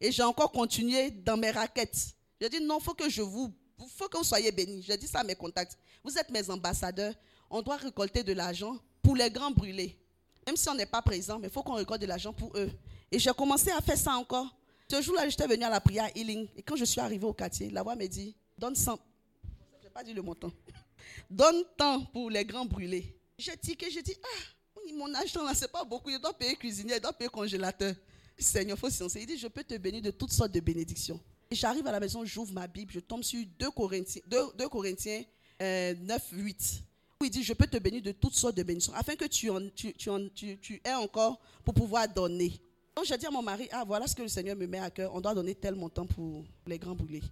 Et 0.00 0.10
j'ai 0.10 0.22
encore 0.22 0.50
continué 0.50 1.10
dans 1.10 1.36
mes 1.36 1.50
raquettes. 1.50 2.14
J'ai 2.40 2.48
dit, 2.48 2.60
non, 2.60 2.78
il 2.80 2.84
faut 2.84 2.94
que 2.94 3.08
je 3.08 3.22
vous, 3.22 3.52
faut 3.96 4.08
que 4.08 4.16
vous 4.16 4.24
soyez 4.24 4.50
bénis. 4.50 4.82
J'ai 4.82 4.96
dit 4.96 5.06
ça 5.06 5.20
à 5.20 5.24
mes 5.24 5.34
contacts. 5.34 5.78
Vous 6.02 6.16
êtes 6.18 6.30
mes 6.30 6.48
ambassadeurs. 6.50 7.14
On 7.50 7.62
doit 7.62 7.76
récolter 7.76 8.22
de 8.22 8.32
l'argent 8.32 8.76
pour 9.02 9.16
les 9.16 9.30
grands 9.30 9.50
brûlés. 9.50 9.98
Même 10.46 10.56
si 10.56 10.68
on 10.68 10.74
n'est 10.74 10.86
pas 10.86 11.02
présent, 11.02 11.38
mais 11.38 11.48
il 11.48 11.52
faut 11.52 11.62
qu'on 11.62 11.74
récolte 11.74 12.00
de 12.00 12.06
l'argent 12.06 12.32
pour 12.32 12.56
eux. 12.56 12.70
Et 13.10 13.18
j'ai 13.18 13.32
commencé 13.32 13.70
à 13.70 13.80
faire 13.80 13.98
ça 13.98 14.12
encore. 14.12 14.57
Ce 14.90 15.02
jour-là, 15.02 15.28
j'étais 15.28 15.46
venu 15.46 15.64
à 15.64 15.70
la 15.70 15.80
prière 15.80 16.08
Healing. 16.16 16.48
Et 16.56 16.62
quand 16.62 16.76
je 16.76 16.84
suis 16.84 17.00
arrivé 17.00 17.24
au 17.24 17.34
quartier, 17.34 17.70
la 17.70 17.82
voix 17.82 17.94
me 17.94 18.06
dit, 18.06 18.34
donne 18.56 18.74
100. 18.74 18.98
Je 19.80 19.84
n'ai 19.84 19.90
pas 19.90 20.02
dit 20.02 20.14
le 20.14 20.22
montant. 20.22 20.50
Donne 21.30 21.62
tant 21.76 22.04
pour 22.06 22.30
les 22.30 22.44
grands 22.44 22.64
brûlés. 22.64 23.14
J'ai 23.36 23.54
que 23.56 23.90
j'ai 23.90 24.02
dit, 24.02 24.14
ah, 24.22 24.80
mon 24.94 25.12
argent 25.14 25.44
là, 25.44 25.52
c'est 25.54 25.70
pas 25.70 25.84
beaucoup. 25.84 26.10
Je 26.10 26.16
dois 26.16 26.32
payer 26.32 26.56
cuisinier, 26.56 26.94
je 26.96 27.00
dois 27.00 27.12
payer 27.12 27.28
congélateur. 27.28 27.94
Seigneur, 28.38 28.78
faut 28.78 28.88
Il 28.88 29.26
dit, 29.26 29.36
je 29.36 29.48
peux 29.48 29.64
te 29.64 29.74
bénir 29.76 30.00
de 30.00 30.10
toutes 30.10 30.32
sortes 30.32 30.52
de 30.52 30.60
bénédictions. 30.60 31.20
J'arrive 31.50 31.86
à 31.86 31.92
la 31.92 32.00
maison, 32.00 32.24
j'ouvre 32.24 32.52
ma 32.52 32.66
Bible, 32.66 32.92
je 32.92 33.00
tombe 33.00 33.22
sur 33.22 33.44
2 33.58 33.70
Corinthiens, 33.70 34.22
2, 34.28 34.68
Corinthiens 34.68 35.22
9, 35.60 35.62
euh, 35.62 35.94
8. 36.32 36.82
Où 37.20 37.24
il 37.24 37.30
dit, 37.30 37.42
je 37.42 37.52
peux 37.52 37.66
te 37.66 37.78
bénir 37.78 38.00
de 38.02 38.12
toutes 38.12 38.34
sortes 38.34 38.56
de 38.56 38.62
bénédictions, 38.62 38.94
afin 38.94 39.16
que 39.16 39.24
tu, 39.24 39.50
en, 39.50 39.68
tu, 39.74 40.80
aies 40.84 40.94
encore 40.94 41.40
pour 41.64 41.74
pouvoir 41.74 42.08
donner. 42.08 42.52
Donc 42.98 43.06
j'ai 43.06 43.16
dit 43.16 43.26
à 43.26 43.30
mon 43.30 43.42
mari, 43.42 43.68
ah 43.70 43.84
voilà 43.86 44.08
ce 44.08 44.16
que 44.16 44.22
le 44.22 44.28
Seigneur 44.28 44.56
me 44.56 44.66
met 44.66 44.80
à 44.80 44.90
cœur, 44.90 45.14
on 45.14 45.20
doit 45.20 45.32
donner 45.32 45.54
tel 45.54 45.76
montant 45.76 46.04
pour 46.04 46.44
les 46.66 46.80
grands 46.80 46.96
brûlés. 46.96 47.22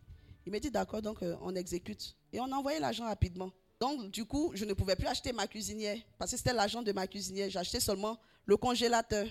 Il 0.46 0.52
m'a 0.52 0.60
dit, 0.60 0.70
d'accord, 0.70 1.02
donc 1.02 1.20
euh, 1.24 1.34
on 1.42 1.56
exécute. 1.56 2.14
Et 2.32 2.38
on 2.38 2.44
a 2.52 2.54
envoyé 2.54 2.78
l'argent 2.78 3.02
rapidement. 3.02 3.50
Donc, 3.80 4.12
du 4.12 4.24
coup, 4.24 4.52
je 4.54 4.64
ne 4.64 4.74
pouvais 4.74 4.94
plus 4.94 5.08
acheter 5.08 5.32
ma 5.32 5.48
cuisinière 5.48 5.98
parce 6.18 6.30
que 6.30 6.36
c'était 6.36 6.52
l'argent 6.52 6.82
de 6.82 6.92
ma 6.92 7.08
cuisinière. 7.08 7.50
J'achetais 7.50 7.80
seulement 7.80 8.16
le 8.44 8.56
congélateur. 8.56 9.26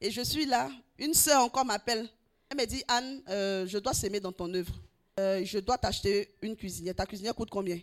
Et 0.00 0.10
je 0.10 0.22
suis 0.22 0.44
là. 0.44 0.72
Une 0.98 1.14
sœur 1.14 1.40
encore 1.40 1.64
m'appelle. 1.64 2.08
Elle 2.48 2.56
me 2.56 2.66
dit, 2.66 2.82
Anne, 2.88 3.22
euh, 3.28 3.64
je 3.68 3.78
dois 3.78 3.94
s'aimer 3.94 4.18
dans 4.18 4.32
ton 4.32 4.52
œuvre. 4.52 4.74
Euh, 5.20 5.44
je 5.44 5.60
dois 5.60 5.78
t'acheter 5.78 6.34
une 6.42 6.56
cuisinière. 6.56 6.96
Ta 6.96 7.06
cuisinière 7.06 7.36
coûte 7.36 7.48
combien? 7.48 7.78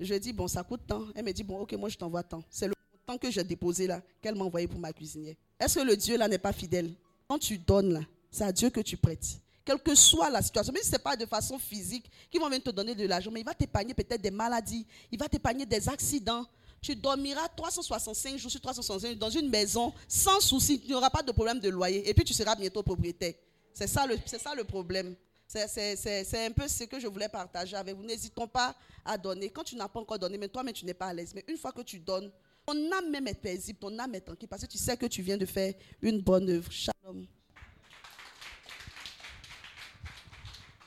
Je 0.00 0.14
dis, 0.16 0.32
bon, 0.32 0.48
ça 0.48 0.64
coûte 0.64 0.80
tant. 0.88 1.04
Elle 1.14 1.24
me 1.24 1.32
dit, 1.32 1.44
bon, 1.44 1.60
ok, 1.60 1.72
moi 1.74 1.88
je 1.88 1.96
t'envoie 1.96 2.24
tant. 2.24 2.42
C'est 2.50 2.66
le 2.66 2.74
temps 3.06 3.16
que 3.16 3.30
j'ai 3.30 3.44
déposé 3.44 3.86
là, 3.86 4.02
qu'elle 4.20 4.34
m'a 4.34 4.44
envoyé 4.44 4.66
pour 4.66 4.80
ma 4.80 4.92
cuisinière. 4.92 5.36
Est-ce 5.60 5.78
que 5.78 5.84
le 5.84 5.96
Dieu 5.96 6.18
là 6.18 6.26
n'est 6.26 6.38
pas 6.38 6.52
fidèle? 6.52 6.92
Quand 7.32 7.38
tu 7.38 7.56
donnes 7.56 7.94
là, 7.94 8.00
c'est 8.30 8.44
à 8.44 8.52
Dieu 8.52 8.68
que 8.68 8.80
tu 8.80 8.98
prêtes. 8.98 9.38
Quelle 9.64 9.78
que 9.78 9.94
soit 9.94 10.28
la 10.28 10.42
situation, 10.42 10.70
même 10.70 10.82
si 10.82 10.90
ce 10.90 10.96
n'est 10.96 10.98
pas 10.98 11.16
de 11.16 11.24
façon 11.24 11.58
physique 11.58 12.04
qu'ils 12.30 12.38
vont 12.38 12.48
venir 12.50 12.62
te 12.62 12.68
donner 12.68 12.94
de 12.94 13.06
l'argent, 13.06 13.30
mais 13.30 13.40
il 13.40 13.46
va 13.46 13.54
t'épargner 13.54 13.94
peut-être 13.94 14.20
des 14.20 14.30
maladies, 14.30 14.84
il 15.10 15.18
va 15.18 15.30
t'épargner 15.30 15.64
des 15.64 15.88
accidents, 15.88 16.44
tu 16.82 16.94
dormiras 16.94 17.48
365 17.56 18.36
jours 18.36 18.50
sur 18.50 18.60
365 18.60 19.08
jours 19.12 19.16
dans 19.16 19.30
une 19.30 19.48
maison 19.48 19.94
sans 20.06 20.40
souci. 20.40 20.78
Tu 20.78 20.90
n'auras 20.92 21.08
pas 21.08 21.22
de 21.22 21.32
problème 21.32 21.58
de 21.58 21.70
loyer. 21.70 22.06
Et 22.06 22.12
puis 22.12 22.22
tu 22.22 22.34
seras 22.34 22.54
bientôt 22.54 22.82
propriétaire. 22.82 23.32
C'est 23.72 23.86
ça 23.86 24.06
le, 24.06 24.18
c'est 24.26 24.38
ça 24.38 24.54
le 24.54 24.64
problème. 24.64 25.14
C'est- 25.48 25.68
C'est 25.68 25.96
c'est- 26.26 26.44
un 26.46 26.50
peu 26.50 26.68
ce 26.68 26.84
que 26.84 27.00
je 27.00 27.06
voulais 27.06 27.30
partager 27.30 27.76
avec 27.76 27.96
vous. 27.96 28.02
N'hésitons 28.02 28.46
pas 28.46 28.74
à 29.06 29.16
donner. 29.16 29.48
Quand 29.48 29.64
tu 29.64 29.74
n'as 29.76 29.88
pas 29.88 30.00
encore 30.00 30.18
donné, 30.18 30.36
mais 30.36 30.48
toi-même, 30.48 30.74
tu 30.74 30.84
n'es 30.84 30.92
pas 30.92 31.06
à 31.06 31.14
l'aise. 31.14 31.32
Mais 31.34 31.44
une 31.48 31.56
fois 31.56 31.72
que 31.72 31.80
tu 31.80 31.98
donnes, 31.98 32.30
ton 32.66 32.92
âme 32.92 33.10
même 33.10 33.26
est 33.26 33.40
paisible, 33.40 33.78
ton 33.78 33.98
âme 33.98 34.14
est 34.14 34.20
tranquille 34.20 34.48
parce 34.48 34.62
que 34.62 34.70
tu 34.70 34.78
sais 34.78 34.96
que 34.96 35.06
tu 35.06 35.22
viens 35.22 35.36
de 35.36 35.46
faire 35.46 35.74
une 36.00 36.20
bonne 36.20 36.48
œuvre. 36.48 36.70
Shalom. 36.70 37.26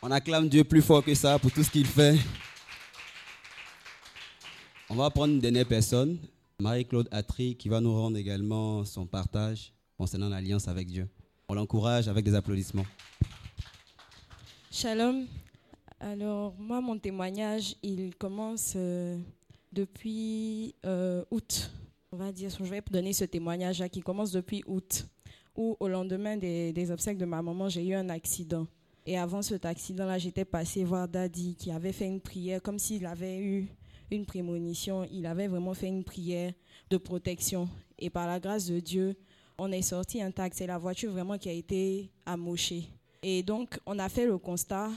On 0.02 0.12
acclame 0.12 0.48
Dieu 0.48 0.64
plus 0.64 0.82
fort 0.82 1.04
que 1.04 1.14
ça 1.16 1.40
pour 1.40 1.52
tout 1.52 1.64
ce 1.64 1.70
qu'il 1.70 1.86
fait. 1.86 2.18
On 4.90 4.96
va 4.96 5.10
prendre 5.10 5.34
une 5.34 5.40
dernière 5.40 5.68
personne, 5.68 6.20
Marie-Claude 6.60 7.10
Attry, 7.12 7.56
qui 7.56 7.70
va 7.70 7.82
nous 7.82 7.94
rendre 7.94 8.18
également 8.18 8.86
son 8.86 9.06
partage 9.08 9.74
concernant 9.98 10.30
l'alliance 10.30 10.68
avec 10.68 10.88
Dieu. 10.88 11.10
On 11.50 11.56
l'encourage 11.56 12.08
avec 12.08 12.24
des 12.24 12.36
applaudissements. 12.36 12.86
Shalom. 14.72 15.26
Alors, 16.00 16.54
moi, 16.60 16.82
mon 16.82 17.00
témoignage, 17.00 17.76
il 17.82 18.14
commence 18.16 18.74
euh, 18.76 19.18
depuis 19.76 20.74
euh, 20.86 21.24
août. 21.30 21.72
On 22.12 22.18
va 22.18 22.32
dire, 22.32 22.50
je 22.50 22.64
vais 22.64 22.82
donner 22.90 23.12
ce 23.12 23.26
témoignage-là 23.26 23.90
qui 23.90 24.00
commence 24.00 24.32
depuis 24.32 24.64
août, 24.66 25.06
où 25.56 25.76
au 25.80 25.88
lendemain 25.88 26.38
des, 26.38 26.72
des 26.72 26.92
obsèques 26.92 27.18
de 27.18 27.26
ma 27.26 27.42
maman, 27.42 27.68
j'ai 27.68 27.86
eu 27.86 27.94
un 27.94 28.10
accident. 28.10 28.66
Et 29.06 29.20
avant 29.20 29.42
cet 29.42 29.66
accident-là, 29.66 30.18
j'étais 30.18 30.46
passée 30.46 30.84
voir 30.84 31.08
Daddy 31.08 31.56
qui 31.56 31.72
avait 31.72 31.92
fait 31.92 32.08
une 32.08 32.22
prière 32.22 32.62
comme 32.62 32.80
s'il 32.80 33.06
avait 33.06 33.38
eu 33.38 33.68
une 34.10 34.26
prémonition. 34.26 35.06
Il 35.12 35.26
avait 35.26 35.48
vraiment 35.48 35.74
fait 35.74 35.88
une 35.88 36.04
prière 36.04 36.54
de 36.90 36.98
protection. 36.98 37.68
Et 38.00 38.10
par 38.10 38.28
la 38.28 38.40
grâce 38.40 38.68
de 38.68 38.80
Dieu, 38.80 39.16
on 39.58 39.72
est 39.72 39.82
sorti 39.82 40.22
intact. 40.22 40.56
C'est 40.56 40.68
la 40.68 40.78
voiture 40.78 41.12
vraiment 41.12 41.38
qui 41.38 41.50
a 41.50 41.54
été 41.54 42.10
amochée. 42.26 42.88
Et 43.22 43.44
donc, 43.44 43.78
on 43.86 44.00
a 44.00 44.08
fait 44.10 44.26
le 44.26 44.38
constat 44.38 44.90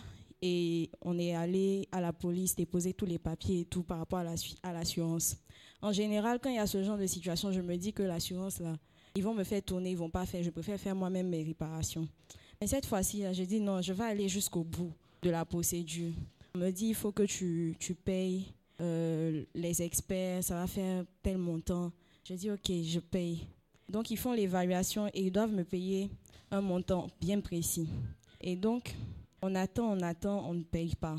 et 0.42 0.90
on 1.02 1.18
est 1.18 1.34
allé 1.34 1.88
à 1.92 2.00
la 2.00 2.12
police 2.12 2.54
déposer 2.56 2.92
tous 2.94 3.06
les 3.06 3.18
papiers 3.18 3.60
et 3.60 3.64
tout 3.64 3.82
par 3.82 3.98
rapport 3.98 4.20
à 4.20 4.24
la 4.24 4.36
su- 4.36 4.54
à 4.62 4.72
l'assurance. 4.72 5.36
En 5.82 5.92
général, 5.92 6.38
quand 6.42 6.50
il 6.50 6.56
y 6.56 6.58
a 6.58 6.66
ce 6.66 6.82
genre 6.82 6.98
de 6.98 7.06
situation, 7.06 7.52
je 7.52 7.60
me 7.60 7.76
dis 7.76 7.92
que 7.92 8.02
l'assurance, 8.02 8.58
là, 8.60 8.76
ils 9.14 9.22
vont 9.22 9.34
me 9.34 9.44
faire 9.44 9.62
tourner, 9.62 9.90
ils 9.92 9.96
vont 9.96 10.10
pas 10.10 10.26
faire. 10.26 10.42
Je 10.42 10.50
préfère 10.50 10.78
faire 10.78 10.94
moi-même 10.94 11.28
mes 11.28 11.42
réparations. 11.42 12.08
Mais 12.60 12.66
cette 12.66 12.86
fois-ci, 12.86 13.22
j'ai 13.32 13.46
dit 13.46 13.60
non, 13.60 13.80
je 13.82 13.92
vais 13.92 14.04
aller 14.04 14.28
jusqu'au 14.28 14.64
bout 14.64 14.92
de 15.22 15.30
la 15.30 15.44
procédure. 15.44 16.12
On 16.54 16.58
me 16.58 16.70
dit, 16.70 16.86
il 16.88 16.94
faut 16.94 17.12
que 17.12 17.22
tu, 17.24 17.76
tu 17.78 17.94
payes 17.94 18.46
euh, 18.80 19.44
les 19.54 19.82
experts, 19.82 20.42
ça 20.44 20.54
va 20.54 20.66
faire 20.66 21.04
tel 21.22 21.38
montant. 21.38 21.92
Je 22.24 22.34
dis, 22.34 22.50
ok, 22.50 22.70
je 22.84 22.98
paye. 23.00 23.40
Donc, 23.88 24.10
ils 24.10 24.16
font 24.16 24.32
l'évaluation 24.32 25.06
et 25.08 25.22
ils 25.26 25.30
doivent 25.32 25.52
me 25.52 25.64
payer 25.64 26.10
un 26.50 26.60
montant 26.60 27.08
bien 27.20 27.40
précis. 27.40 27.88
Et 28.40 28.56
donc, 28.56 28.94
on 29.42 29.54
attend, 29.54 29.92
on 29.92 30.00
attend, 30.00 30.48
on 30.48 30.54
ne 30.54 30.62
paye 30.62 30.94
pas. 30.94 31.16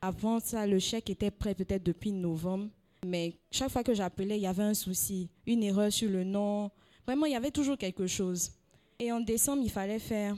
Avant 0.00 0.40
ça, 0.40 0.66
le 0.66 0.78
chèque 0.78 1.10
était 1.10 1.30
prêt 1.30 1.54
peut-être 1.54 1.82
depuis 1.84 2.12
novembre, 2.12 2.68
mais 3.06 3.34
chaque 3.50 3.70
fois 3.70 3.82
que 3.82 3.94
j'appelais, 3.94 4.36
il 4.38 4.42
y 4.42 4.46
avait 4.46 4.62
un 4.62 4.74
souci, 4.74 5.28
une 5.46 5.62
erreur 5.62 5.92
sur 5.92 6.10
le 6.10 6.24
nom. 6.24 6.70
Vraiment, 7.06 7.26
il 7.26 7.32
y 7.32 7.36
avait 7.36 7.50
toujours 7.50 7.76
quelque 7.76 8.06
chose. 8.06 8.50
Et 8.98 9.10
en 9.10 9.20
décembre, 9.20 9.62
il 9.64 9.70
fallait 9.70 9.98
faire 9.98 10.36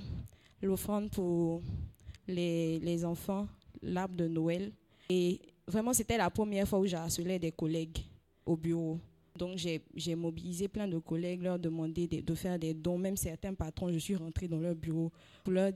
l'offrande 0.63 1.11
pour 1.11 1.63
les, 2.27 2.79
les 2.81 3.05
enfants, 3.05 3.47
l'arbre 3.83 4.15
de 4.15 4.29
Noël. 4.29 4.73
Et 5.11 5.41
vraiment, 5.67 5.93
c'était 5.93 6.17
la 6.17 6.31
première 6.31 6.67
fois 6.67 6.79
où 6.79 6.87
j'ai 6.87 6.97
harcelé 6.97 7.39
des 7.39 7.53
collègues 7.53 7.99
au 8.47 8.57
bureau. 8.57 8.99
Donc, 9.37 9.59
j'ai 9.59 10.15
mobilisé 10.15 10.69
plein 10.69 10.87
de 10.87 10.99
collègues, 10.99 11.43
leur 11.43 11.59
demander 11.59 12.07
de, 12.07 12.35
faire 12.35 12.57
des 12.57 12.73
dons. 12.73 12.99
Même 12.99 13.17
certains 13.17 13.53
patrons, 13.53 13.93
je 13.93 13.99
suis 13.99 14.15
rentrée 14.15 14.47
dans 14.47 14.61
leur 14.61 14.77
bureau 14.77 15.11
pour 15.43 15.53
leur, 15.53 15.73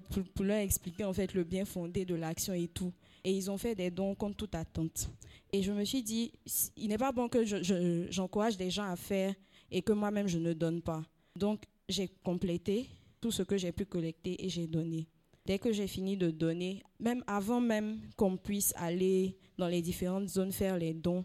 expliquer 0.59 1.03
en 1.05 1.13
fait 1.13 1.35
le 1.35 1.43
bien 1.43 1.65
fondé 1.65 2.05
de 2.05 2.15
l'action 2.15 2.55
et 2.55 2.69
tout. 2.69 2.93
Et 3.25 3.33
ils 3.33 3.51
ont 3.51 3.59
fait 3.59 3.75
des 3.75 3.91
dons 3.91 4.15
contre 4.15 4.37
toute 4.37 4.55
attente. 4.55 5.11
Et 5.53 5.63
je 5.63 5.73
me 5.73 5.85
suis 5.85 6.05
dit, 6.05 6.31
il 6.77 6.89
n'est 6.89 6.99
pas 6.99 7.11
bon 7.11 7.29
que 7.29 7.45
je- 7.45 7.63
je- 7.65 8.07
j'encourage 8.11 8.57
des 8.57 8.71
gens 8.71 8.85
à 8.89 8.95
faire 8.95 9.35
et 9.73 9.83
que 9.83 9.93
moi-même 9.93 10.29
je 10.29 10.39
ne 10.39 10.53
donne 10.53 10.81
pas. 10.81 11.03
Donc, 11.35 11.65
j'ai 11.89 12.09
complété 12.23 12.87
tout 13.21 13.33
ce 13.33 13.43
que 13.43 13.57
j'ai 13.59 13.73
pu 13.73 13.87
collecter 13.87 14.45
et 14.45 14.49
j'ai 14.49 14.69
donné. 14.69 15.09
Dès 15.45 15.59
que 15.59 15.73
j'ai 15.73 15.87
fini 15.89 16.17
de 16.17 16.31
donner, 16.31 16.83
même 17.01 17.25
avant 17.27 17.61
même 17.61 17.99
qu'on 18.17 18.37
puisse 18.37 18.73
aller 18.77 19.37
dans 19.57 19.67
les 19.67 19.83
différentes 19.83 20.29
zones 20.29 20.53
faire 20.53 20.77
les 20.79 20.95
dons, 20.95 21.25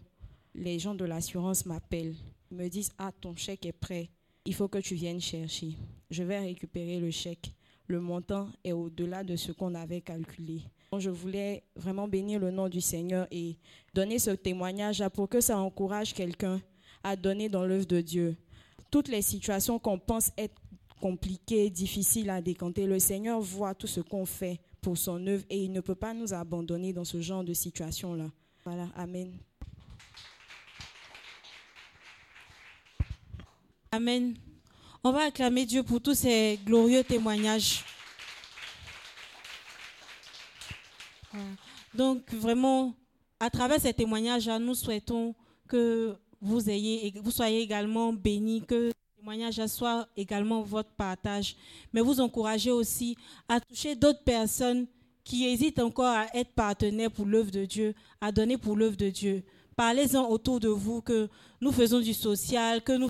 les 0.54 0.78
gens 0.78 0.94
de 0.94 1.04
l'assurance 1.04 1.66
m'appellent. 1.66 2.14
Me 2.50 2.68
disent, 2.68 2.92
ah, 2.98 3.12
ton 3.20 3.34
chèque 3.34 3.66
est 3.66 3.72
prêt. 3.72 4.10
Il 4.44 4.54
faut 4.54 4.68
que 4.68 4.78
tu 4.78 4.94
viennes 4.94 5.20
chercher. 5.20 5.76
Je 6.10 6.22
vais 6.22 6.38
récupérer 6.38 6.98
le 7.00 7.10
chèque. 7.10 7.52
Le 7.86 8.00
montant 8.00 8.48
est 8.62 8.72
au-delà 8.72 9.24
de 9.24 9.36
ce 9.36 9.52
qu'on 9.52 9.74
avait 9.74 10.00
calculé. 10.00 10.62
Donc, 10.92 11.00
je 11.00 11.10
voulais 11.10 11.64
vraiment 11.76 12.08
bénir 12.08 12.38
le 12.40 12.50
nom 12.50 12.68
du 12.68 12.80
Seigneur 12.80 13.26
et 13.30 13.56
donner 13.92 14.18
ce 14.18 14.30
témoignage 14.30 15.02
pour 15.12 15.28
que 15.28 15.40
ça 15.40 15.58
encourage 15.58 16.14
quelqu'un 16.14 16.60
à 17.02 17.16
donner 17.16 17.48
dans 17.48 17.64
l'œuvre 17.64 17.86
de 17.86 18.00
Dieu. 18.00 18.36
Toutes 18.90 19.08
les 19.08 19.22
situations 19.22 19.78
qu'on 19.78 19.98
pense 19.98 20.30
être 20.38 20.54
compliquées, 21.00 21.68
difficiles 21.68 22.30
à 22.30 22.40
décanter, 22.40 22.86
le 22.86 22.98
Seigneur 22.98 23.40
voit 23.40 23.74
tout 23.74 23.86
ce 23.86 24.00
qu'on 24.00 24.24
fait 24.24 24.60
pour 24.80 24.96
son 24.96 25.26
œuvre 25.26 25.44
et 25.50 25.62
il 25.64 25.72
ne 25.72 25.80
peut 25.80 25.94
pas 25.94 26.14
nous 26.14 26.32
abandonner 26.32 26.92
dans 26.92 27.04
ce 27.04 27.20
genre 27.20 27.44
de 27.44 27.52
situation-là. 27.52 28.30
Voilà, 28.64 28.88
Amen. 28.94 29.32
Amen. 33.94 34.34
On 35.04 35.12
va 35.12 35.26
acclamer 35.26 35.64
Dieu 35.64 35.84
pour 35.84 36.00
tous 36.00 36.14
ces 36.14 36.58
glorieux 36.66 37.04
témoignages. 37.04 37.84
Voilà. 41.30 41.46
Donc 41.94 42.34
vraiment, 42.34 42.92
à 43.38 43.50
travers 43.50 43.80
ces 43.80 43.94
témoignages, 43.94 44.48
nous 44.48 44.74
souhaitons 44.74 45.32
que 45.68 46.16
vous 46.40 46.68
ayez, 46.68 47.14
vous 47.22 47.30
soyez 47.30 47.60
également 47.60 48.12
bénis, 48.12 48.62
que 48.62 48.88
ces 48.88 49.20
témoignages 49.20 49.64
soient 49.66 50.08
également 50.16 50.62
votre 50.62 50.90
partage, 50.90 51.54
mais 51.92 52.00
vous 52.00 52.20
encouragez 52.20 52.72
aussi 52.72 53.16
à 53.48 53.60
toucher 53.60 53.94
d'autres 53.94 54.24
personnes 54.24 54.88
qui 55.22 55.46
hésitent 55.46 55.78
encore 55.78 56.16
à 56.16 56.26
être 56.34 56.50
partenaires 56.50 57.12
pour 57.12 57.26
l'œuvre 57.26 57.52
de 57.52 57.64
Dieu, 57.64 57.94
à 58.20 58.32
donner 58.32 58.58
pour 58.58 58.74
l'œuvre 58.74 58.96
de 58.96 59.10
Dieu. 59.10 59.44
Parlez-en 59.76 60.28
autour 60.28 60.58
de 60.58 60.68
vous 60.68 61.00
que 61.00 61.28
nous 61.60 61.70
faisons 61.70 62.00
du 62.00 62.12
social, 62.12 62.82
que 62.82 62.92
nous 62.92 63.08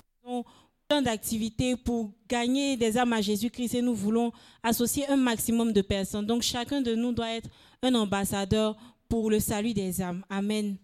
d'activités 1.03 1.77
pour 1.77 2.13
gagner 2.29 2.77
des 2.77 2.97
âmes 2.99 3.13
à 3.13 3.21
Jésus-Christ 3.21 3.75
et 3.75 3.83
nous 3.83 3.95
voulons 3.95 4.33
associer 4.63 5.09
un 5.09 5.17
maximum 5.17 5.73
de 5.73 5.81
personnes. 5.81 6.27
Donc 6.27 6.43
chacun 6.43 6.81
de 6.81 6.95
nous 6.95 7.13
doit 7.13 7.31
être 7.31 7.49
un 7.83 7.95
ambassadeur 7.95 8.77
pour 9.09 9.31
le 9.31 9.41
salut 9.41 9.75
des 9.75 10.01
âmes. 10.01 10.25
Amen. 10.29 10.77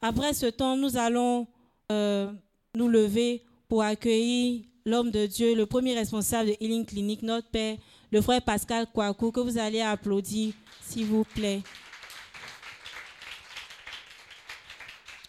Après 0.00 0.32
ce 0.32 0.46
temps, 0.46 0.76
nous 0.76 0.96
allons 0.96 1.46
euh, 1.92 2.32
nous 2.74 2.88
lever 2.88 3.42
pour 3.68 3.82
accueillir 3.82 4.64
l'homme 4.86 5.10
de 5.10 5.26
Dieu, 5.26 5.54
le 5.54 5.66
premier 5.66 5.94
responsable 5.94 6.50
de 6.50 6.56
Healing 6.60 6.86
Clinic, 6.86 7.22
notre 7.22 7.48
Père, 7.48 7.76
le 8.10 8.20
frère 8.22 8.42
Pascal 8.42 8.86
Kouakou, 8.92 9.30
que 9.30 9.40
vous 9.40 9.58
allez 9.58 9.80
applaudir, 9.80 10.54
s'il 10.80 11.06
vous 11.06 11.24
plaît. 11.24 11.62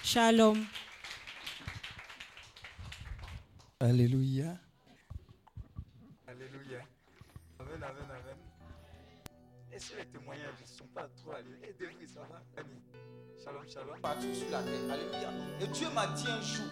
Shalom. 0.03 0.65
Alléluia. 3.81 4.57
Alléluia. 6.27 6.79
Amen, 7.61 7.81
amen, 7.81 8.09
amen. 8.09 8.35
Est-ce 9.71 9.93
que 9.93 9.99
les 9.99 10.05
témoignages 10.07 10.59
ne 10.61 10.67
sont 10.67 10.87
pas 10.93 11.07
trop 11.15 11.31
allés? 11.31 11.55
Aidez-vous, 11.63 12.05
ça 12.05 12.19
va? 12.29 12.41
Amen. 12.57 12.81
Shalom, 13.41 13.65
shalom. 13.69 14.01
partout 14.01 14.33
sur 14.33 14.49
la 14.51 14.63
terre. 14.63 14.91
Alléluia. 14.91 15.29
Et 15.61 15.67
Dieu 15.67 15.87
m'a 15.95 16.07
dit 16.07 16.27
un 16.27 16.41
jour, 16.41 16.65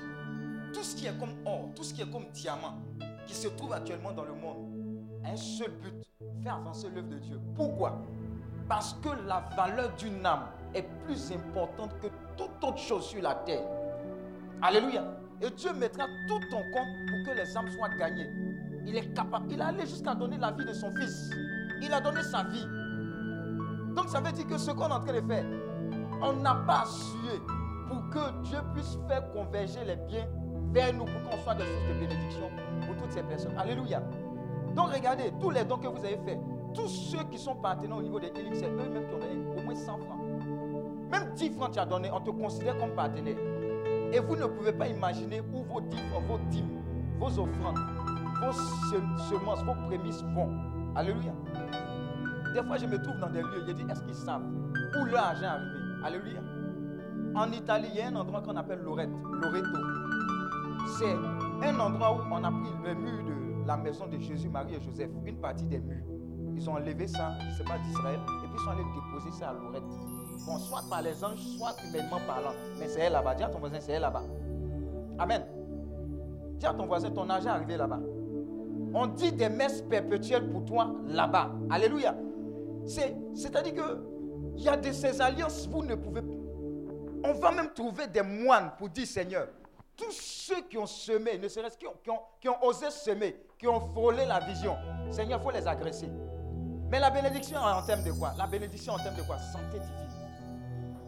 tout 0.74 0.84
ce 0.84 0.98
qui 0.98 1.06
est 1.06 1.18
comme 1.18 1.34
or, 1.46 1.70
tout 1.74 1.84
ce 1.84 1.94
qui 1.94 2.02
est 2.02 2.12
comme 2.12 2.30
diamant, 2.32 2.78
qui 3.26 3.36
se 3.36 3.48
trouve 3.48 3.72
actuellement 3.72 4.12
dans 4.12 4.26
le 4.26 4.34
monde, 4.34 5.22
a 5.24 5.30
un 5.30 5.38
seul 5.38 5.72
but, 5.78 6.04
faire 6.44 6.56
avancer 6.56 6.90
l'œuvre 6.90 7.08
de 7.08 7.20
Dieu. 7.20 7.40
Pourquoi? 7.56 8.02
Parce 8.68 8.96
que 8.96 9.10
la 9.26 9.48
valeur 9.56 9.96
d'une 9.96 10.26
âme 10.26 10.50
est 10.74 10.84
plus 11.06 11.32
importante 11.32 11.98
que 12.02 12.08
toute 12.36 12.62
autre 12.62 12.80
chose 12.80 13.08
sur 13.08 13.22
la 13.22 13.34
terre. 13.34 13.66
Alléluia. 14.62 15.06
Et 15.42 15.50
Dieu 15.52 15.74
mettra 15.74 16.06
tout 16.28 16.56
en 16.56 16.64
compte 16.72 16.90
pour 17.08 17.24
que 17.26 17.38
les 17.38 17.58
âmes 17.58 17.70
soient 17.70 17.90
gagnées. 17.90 18.30
Il 18.86 18.96
est 18.96 19.14
capable. 19.14 19.52
Il 19.52 19.60
est 19.60 19.64
allé 19.64 19.82
jusqu'à 19.82 20.16
donner 20.16 20.38
la 20.38 20.52
vie 20.52 20.66
de 20.66 20.74
son 20.74 20.90
fils. 20.96 21.30
Il 21.82 21.94
a 21.94 22.02
donné 22.02 22.24
sa 22.24 22.44
vie. 22.44 22.66
Donc 23.96 24.10
ça 24.10 24.20
veut 24.20 24.32
dire 24.32 24.48
que 24.48 24.58
ce 24.58 24.72
qu'on 24.72 24.90
est 24.90 24.94
en 24.94 25.00
train 25.00 25.14
de 25.14 25.28
faire, 25.28 25.46
on 26.22 26.34
n'a 26.34 26.56
pas 26.56 26.86
suer 26.86 27.40
pour 27.88 28.10
que 28.10 28.44
Dieu 28.44 28.58
puisse 28.74 28.98
faire 29.08 29.32
converger 29.32 29.84
les 29.86 29.96
biens 29.96 30.28
vers 30.72 30.94
nous 30.94 31.06
pour 31.06 31.30
qu'on 31.30 31.38
soit 31.44 31.56
des 31.56 31.66
sources 31.66 31.88
de 31.90 32.00
bénédiction 32.00 32.50
pour 32.86 32.96
toutes 32.98 33.12
ces 33.12 33.24
personnes. 33.24 33.58
Alléluia. 33.58 34.02
Donc 34.76 34.94
regardez, 34.94 35.32
tous 35.40 35.50
les 35.50 35.64
dons 35.66 35.78
que 35.78 35.88
vous 35.88 36.04
avez 36.04 36.20
faits, 36.26 36.40
tous 36.74 36.88
ceux 36.88 37.24
qui 37.32 37.38
sont 37.38 37.56
partenaires 37.56 37.98
au 37.98 38.02
niveau 38.02 38.20
des 38.20 38.28
healing, 38.28 38.54
c'est 38.54 38.70
eux-mêmes 38.70 39.08
qui 39.08 39.16
ont 39.16 39.20
donné 39.20 39.60
au 39.60 39.64
moins 39.64 39.76
100 39.76 39.98
francs. 39.98 40.20
Même 41.12 41.34
10 41.36 41.50
francs 41.52 41.72
tu 41.72 41.80
as 41.80 41.86
donné, 41.86 42.10
on 42.12 42.20
te 42.20 42.30
considère 42.32 42.78
comme 42.78 42.92
partenaire. 42.92 43.36
Et 44.14 44.20
vous 44.20 44.36
ne 44.36 44.46
pouvez 44.46 44.74
pas 44.74 44.88
imaginer 44.88 45.42
où 45.42 45.64
vos 45.64 45.82
10 45.82 45.98
francs, 46.10 46.24
vos 46.28 46.38
dîmes, 46.50 46.82
vos 47.20 47.28
offrandes, 47.40 47.78
vos 48.42 48.52
se- 48.52 49.24
semences, 49.30 49.64
vos 49.64 49.76
prémices 49.88 50.24
vont. 50.34 50.50
Alléluia. 50.96 51.34
Des 52.54 52.64
fois, 52.64 52.78
je 52.78 52.86
me 52.86 52.98
trouve 53.02 53.20
dans 53.20 53.30
des 53.30 53.42
lieux, 53.42 53.64
je 53.68 53.72
dis, 53.74 53.84
est-ce 53.90 54.02
qu'ils 54.04 54.16
savent 54.16 54.44
où 55.00 55.06
leur 55.06 55.24
argent 55.24 55.42
est 55.42 55.46
arrivé? 55.48 55.74
Alléluia. 56.06 56.40
En 57.36 57.52
Italie, 57.52 57.88
il 57.94 57.98
y 57.98 58.02
a 58.02 58.08
un 58.08 58.16
endroit 58.16 58.42
qu'on 58.42 58.56
appelle 58.56 58.80
Loreto. 58.82 59.18
Loreto. 59.42 59.80
C'est 60.98 61.16
un 61.68 61.80
endroit 61.80 62.14
où 62.16 62.20
on 62.32 62.44
a 62.44 62.50
pris 62.52 62.72
le 62.86 62.96
mur 62.96 63.24
de 63.26 63.68
la 63.68 63.78
maison 63.78 64.08
de 64.08 64.18
Jésus, 64.18 64.50
Marie 64.50 64.76
et 64.76 64.82
Joseph, 64.82 65.10
une 65.26 65.38
partie 65.38 65.66
des 65.66 65.80
murs. 65.80 66.06
Ils 66.56 66.68
ont 66.70 66.74
enlevé 66.76 67.06
ça, 67.08 67.34
je 67.42 67.46
ne 67.50 67.52
sais 67.52 67.64
pas, 67.66 67.78
d'Israël, 67.80 68.20
et 68.24 68.26
puis 68.26 68.50
ils 68.56 68.60
sont 68.60 68.72
allés 68.72 68.84
déposer 68.96 69.32
ça 69.38 69.50
à 69.50 69.54
Lorette. 69.54 69.84
Bon, 70.46 70.58
soit 70.58 70.84
par 70.90 71.02
les 71.02 71.24
anges, 71.24 71.40
soit 71.58 71.76
humainement 71.86 72.20
parlant. 72.26 72.54
Mais 72.80 72.88
c'est 72.88 73.02
elle 73.02 73.14
là-bas. 73.14 73.36
Dis 73.36 73.44
à 73.44 73.50
ton 73.50 73.60
voisin, 73.60 73.80
c'est 73.80 73.94
elle 73.94 74.02
là-bas. 74.02 74.24
Amen. 75.20 75.44
Dis 76.58 76.66
à 76.66 76.74
ton 76.74 76.86
voisin, 76.86 77.10
ton 77.12 77.30
argent 77.30 77.50
est 77.50 77.54
arrivé 77.54 77.78
là-bas. 77.78 78.00
On 78.94 79.08
dit 79.08 79.32
des 79.32 79.50
messes 79.50 79.82
perpétuelles 79.82 80.50
pour 80.50 80.66
toi 80.66 80.94
là-bas. 81.08 81.52
Alléluia. 81.70 82.16
C'est, 82.86 83.16
c'est-à-dire 83.36 83.74
que 83.74 84.04
il 84.56 84.64
y 84.64 84.70
a 84.70 84.78
de 84.78 84.92
ces 84.92 85.22
alliances, 85.22 85.68
vous 85.68 85.84
ne 85.84 85.96
pouvez 85.96 86.22
pas. 86.22 86.34
On 87.24 87.34
va 87.34 87.52
même 87.52 87.74
trouver 87.74 88.08
des 88.08 88.22
moines 88.22 88.72
pour 88.78 88.90
dire 88.90 89.06
Seigneur, 89.06 89.48
tous 89.96 90.12
ceux 90.12 90.62
qui 90.70 90.78
ont 90.78 90.86
semé, 90.86 91.38
ne 91.38 91.48
serait-ce 91.48 91.78
qui 91.78 91.86
qui 92.04 92.12
qui 92.40 92.50
ont 92.50 92.64
osé 92.64 92.90
semer, 92.90 93.36
qui 93.60 93.68
ont 93.68 93.80
frôlé 93.80 94.26
la 94.26 94.40
vision, 94.40 94.76
Seigneur, 95.12 95.40
il 95.40 95.44
faut 95.44 95.52
les 95.52 95.68
agresser. 95.68 96.10
Mais 96.90 97.00
la 97.00 97.10
bénédiction 97.10 97.60
en 97.60 97.82
termes 97.84 98.04
de 98.04 98.12
quoi? 98.14 98.34
La 98.38 98.48
bénédiction 98.48 98.94
en 98.94 98.98
termes 98.98 99.18
de 99.18 99.24
quoi? 99.24 99.38
Santé 99.38 99.80
divine, 99.80 100.10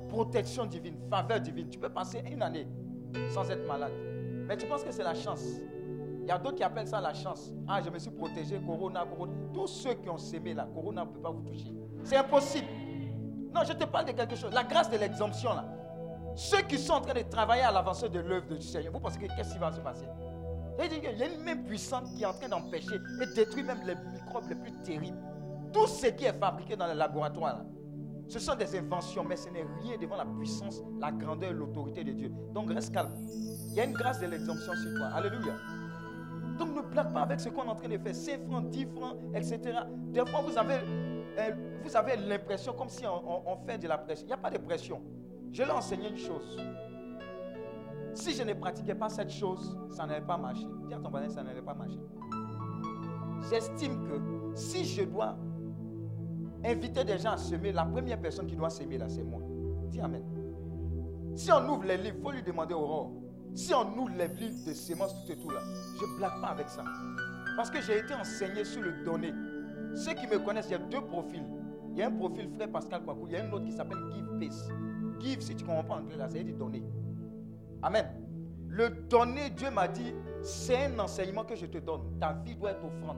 protection 0.10 0.66
divine, 0.66 0.98
faveur 1.10 1.40
divine. 1.40 1.70
Tu 1.70 1.80
peux 1.80 1.90
passer 1.90 2.22
une 2.30 2.42
année 2.42 2.68
sans 3.30 3.50
être 3.50 3.66
malade. 3.66 3.94
Mais 4.48 4.58
tu 4.58 4.66
penses 4.66 4.84
que 4.84 4.92
c'est 4.92 5.04
la 5.04 5.14
chance? 5.14 5.44
Il 6.22 6.28
y 6.28 6.32
a 6.32 6.38
d'autres 6.38 6.58
qui 6.58 6.64
appellent 6.64 6.88
ça 6.88 7.00
la 7.00 7.14
chance. 7.14 7.54
Ah, 7.68 7.82
je 7.84 7.90
me 7.90 7.98
suis 7.98 8.12
protégé, 8.12 8.60
Corona, 8.60 9.06
Corona. 9.06 9.34
Tous 9.54 9.68
ceux 9.68 9.94
qui 9.94 10.10
ont 10.10 10.18
semé 10.18 10.54
la 10.54 10.66
Corona 10.66 11.06
ne 11.06 11.10
peut 11.10 11.22
pas 11.22 11.32
vous 11.32 11.42
toucher. 11.42 11.74
C'est 12.04 12.18
impossible. 12.18 12.68
Non, 13.54 13.62
je 13.66 13.74
te 13.74 13.86
parle 13.86 14.06
de 14.06 14.12
quelque 14.12 14.36
chose. 14.36 14.54
La 14.54 14.64
grâce 14.64 14.90
de 14.90 14.98
l'exemption, 14.98 15.54
là. 15.54 15.66
Ceux 16.36 16.62
qui 16.62 16.78
sont 16.78 16.94
en 16.94 17.02
train 17.02 17.16
de 17.16 17.24
travailler 17.24 17.64
à 17.64 17.72
l'avancée 17.72 18.10
de 18.10 18.20
l'œuvre 18.20 18.56
du 18.56 18.62
Seigneur, 18.62 18.94
vous 18.94 19.00
pensez 19.00 19.20
que 19.20 19.26
qu'est-ce 19.36 19.54
qui 19.54 19.60
va 19.60 19.72
se 19.72 19.82
passer? 19.82 20.06
Il 20.82 21.04
y 21.04 21.24
a 21.24 21.28
une 21.28 21.44
main 21.44 21.58
puissante 21.58 22.06
qui 22.16 22.24
est 22.24 22.26
en 22.26 22.34
train 22.34 22.48
d'empêcher 22.48 22.96
et 22.96 23.36
détruire 23.36 23.66
même 23.66 23.82
les 23.86 23.96
microbes 24.14 24.48
les 24.48 24.56
plus 24.56 24.72
terribles. 24.84 25.18
Tout 25.74 25.88
ce 25.88 26.08
qui 26.08 26.26
est 26.26 26.40
fabriqué 26.40 26.76
dans 26.76 26.88
les 26.88 26.94
laboratoires, 26.94 27.58
là, 27.58 27.66
ce 28.30 28.38
sont 28.38 28.54
des 28.56 28.78
inventions, 28.78 29.26
mais 29.28 29.36
ce 29.36 29.50
n'est 29.50 29.66
rien 29.82 29.98
devant 29.98 30.16
la 30.16 30.26
puissance, 30.26 30.84
la 31.00 31.12
grandeur 31.12 31.52
l'autorité 31.52 32.04
de 32.04 32.12
Dieu. 32.12 32.32
Donc 32.54 32.72
reste 32.72 32.94
calme. 32.94 33.12
Il 33.70 33.74
y 33.74 33.80
a 33.82 33.86
une 33.86 33.94
grâce 33.94 34.20
de 34.20 34.28
l'exemption 34.28 34.72
sur 34.76 34.96
toi. 34.96 35.08
Alléluia. 35.16 35.56
Donc 36.60 36.76
ne 36.76 36.82
blague 36.82 37.12
pas 37.12 37.22
avec 37.22 37.40
ce 37.40 37.50
qu'on 37.50 37.64
est 37.64 37.70
en 37.70 37.76
train 37.76 37.90
de 37.90 37.98
faire. 37.98 38.14
5 38.16 38.42
francs, 38.48 38.70
10 38.70 38.86
francs, 38.96 39.18
etc. 39.34 39.60
Des 40.12 40.24
fois, 40.28 40.42
vous 40.42 40.56
avez, 40.60 40.76
euh, 41.40 41.52
vous 41.84 41.98
avez 41.98 42.18
l'impression 42.18 42.74
comme 42.74 42.90
si 42.90 43.04
on, 43.08 43.58
fait 43.66 43.80
de 43.80 43.88
la 43.88 43.98
pression. 43.98 44.26
Il 44.26 44.28
n'y 44.28 44.34
a 44.34 44.38
pas 44.38 44.52
de 44.52 44.60
pression. 44.60 45.02
Je 45.52 45.64
lui 45.64 45.70
ai 45.70 45.74
enseigné 45.74 46.10
une 46.10 46.18
chose. 46.18 46.56
Si 48.14 48.34
je 48.36 48.44
ne 48.44 48.54
pratiquais 48.54 48.96
pas 48.96 49.10
cette 49.10 49.32
chose, 49.32 49.76
ça 49.90 50.06
n'allait 50.06 50.26
pas 50.26 50.38
marcher. 50.38 50.68
Dis 50.88 50.94
à 50.94 51.00
ton 51.00 51.10
voisin, 51.10 51.30
ça 51.30 51.42
n'allait 51.42 51.64
pas 51.64 51.74
marcher. 51.74 52.00
J'estime 53.50 54.08
que 54.08 54.56
si 54.56 54.86
je 54.86 55.04
dois 55.04 55.36
inviter 56.64 57.04
des 57.04 57.18
gens 57.18 57.32
à 57.32 57.38
semer, 57.38 57.72
la 57.72 57.86
première 57.86 58.20
personne 58.20 58.48
qui 58.48 58.56
doit 58.56 58.70
semer 58.70 58.98
là, 58.98 59.08
c'est 59.10 59.24
moi. 59.24 59.42
Dis 59.90 60.02
Amen. 60.02 60.24
Si 61.36 61.52
on 61.52 61.70
ouvre 61.70 61.86
les 61.86 61.98
livres, 61.98 62.16
il 62.18 62.24
faut 62.24 62.32
lui 62.32 62.44
demander 62.44 62.74
Aurore. 62.74 63.12
Si 63.54 63.74
on 63.74 63.98
ouvre 63.98 64.12
les 64.18 64.28
livres 64.28 64.66
de 64.68 64.74
semences, 64.74 65.26
tout 65.26 65.32
et 65.32 65.38
tout 65.38 65.50
là, 65.50 65.60
je 66.00 66.06
ne 66.06 66.18
blague 66.18 66.42
pas 66.42 66.48
avec 66.48 66.70
ça. 66.70 66.84
Parce 67.56 67.72
que 67.72 67.82
j'ai 67.82 68.00
été 68.00 68.14
enseigné 68.14 68.64
sur 68.64 68.82
le 68.82 69.04
donner. 69.04 69.34
Ceux 69.96 70.14
qui 70.14 70.28
me 70.28 70.38
connaissent, 70.40 70.68
il 70.68 70.74
y 70.74 70.76
a 70.76 70.80
deux 70.80 71.02
profils. 71.02 71.44
Il 71.92 71.98
y 71.98 72.04
a 72.04 72.08
un 72.08 72.12
profil 72.12 72.50
frère 72.56 72.72
Pascal 72.72 73.04
Kwaku, 73.04 73.28
il 73.28 73.34
y 73.34 73.36
a 73.38 73.44
un 73.44 73.52
autre 73.52 73.66
qui 73.66 73.72
s'appelle 73.72 73.98
Give 74.14 74.40
Pace. 74.40 74.70
Give, 75.20 75.42
si 75.42 75.56
tu 75.56 75.66
comprends 75.66 75.84
pas 75.84 75.96
anglais, 75.96 76.16
là, 76.16 76.28
c'est 76.30 76.44
dire 76.44 76.56
donner. 76.56 76.84
Amen. 77.82 78.06
Le 78.68 78.90
donner, 79.10 79.50
Dieu 79.50 79.72
m'a 79.72 79.88
dit, 79.88 80.14
c'est 80.42 80.86
un 80.86 81.00
enseignement 81.00 81.44
que 81.44 81.56
je 81.56 81.66
te 81.66 81.80
donne. 81.80 82.20
Ta 82.20 82.34
vie 82.34 82.56
doit 82.56 82.72
être 82.72 82.86
offrande. 82.86 83.18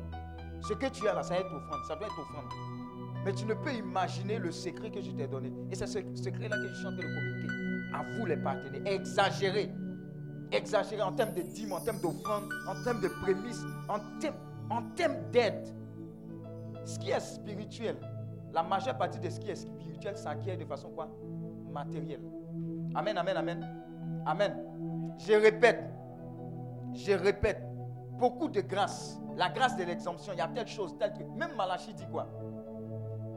Ce 0.61 0.73
que 0.73 0.87
tu 0.87 1.07
as 1.07 1.13
là, 1.13 1.23
ça 1.23 1.35
doit 1.35 1.43
être 1.45 1.53
offrande. 1.53 1.79
Ça 1.87 1.95
doit 1.95 2.07
être 2.07 2.19
offrande. 2.19 2.45
Mais 3.23 3.33
tu 3.33 3.45
ne 3.45 3.53
peux 3.53 3.73
imaginer 3.73 4.39
le 4.39 4.51
secret 4.51 4.89
que 4.89 5.01
je 5.01 5.11
t'ai 5.11 5.27
donné. 5.27 5.51
Et 5.71 5.75
c'est 5.75 5.87
ce 5.87 5.99
secret-là 6.15 6.57
que 6.57 6.67
je 6.67 6.73
suis 6.73 6.87
en 6.87 6.91
train 6.91 7.07
de 7.07 7.15
communiquer. 7.15 7.53
À 7.93 8.03
vous 8.17 8.25
les 8.25 8.37
partenaires. 8.37 8.81
Exagérez. 8.85 9.71
Exagérez 10.51 11.01
en 11.01 11.13
termes 11.13 11.33
de 11.33 11.41
dîmes, 11.41 11.73
en 11.73 11.79
termes 11.79 11.99
d'offrande, 11.99 12.49
en 12.67 12.83
termes 12.83 13.01
de 13.01 13.07
prémices, 13.07 13.63
en 13.87 13.99
termes, 14.19 14.35
en 14.69 14.81
termes 14.95 15.17
d'aide. 15.31 15.69
Ce 16.83 16.97
qui 16.99 17.11
est 17.11 17.19
spirituel, 17.19 17.95
la 18.53 18.63
majeure 18.63 18.97
partie 18.97 19.19
de 19.19 19.29
ce 19.29 19.39
qui 19.39 19.49
est 19.51 19.55
spirituel 19.55 20.17
s'acquiert 20.17 20.57
de 20.57 20.65
façon 20.65 20.89
quoi? 20.89 21.07
Matérielle. 21.71 22.23
Amen, 22.95 23.17
amen, 23.17 23.37
amen. 23.37 23.83
Amen. 24.25 24.57
Je 25.17 25.33
répète, 25.33 25.83
je 26.93 27.13
répète, 27.13 27.61
beaucoup 28.17 28.49
de 28.49 28.61
grâce. 28.61 29.19
La 29.37 29.49
grâce 29.49 29.77
de 29.77 29.83
l'exemption, 29.83 30.33
il 30.33 30.39
y 30.39 30.41
a 30.41 30.47
telle 30.47 30.67
chose, 30.67 30.97
telle 30.97 31.13
truc. 31.13 31.27
Même 31.35 31.55
Malachi 31.55 31.93
dit 31.93 32.07
quoi? 32.11 32.27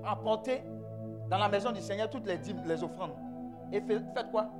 Apportez 0.07 0.63
dans 1.29 1.39
la 1.39 1.49
maison 1.49 1.73
du 1.73 1.81
Seigneur 1.81 2.11
toutes 2.11 2.27
les 2.27 2.39
dîmes, 2.39 2.63
les 2.67 2.83
offrandes. 2.83 3.15
Et 3.73 3.81
faites 3.81 4.31
quoi? 4.31 4.51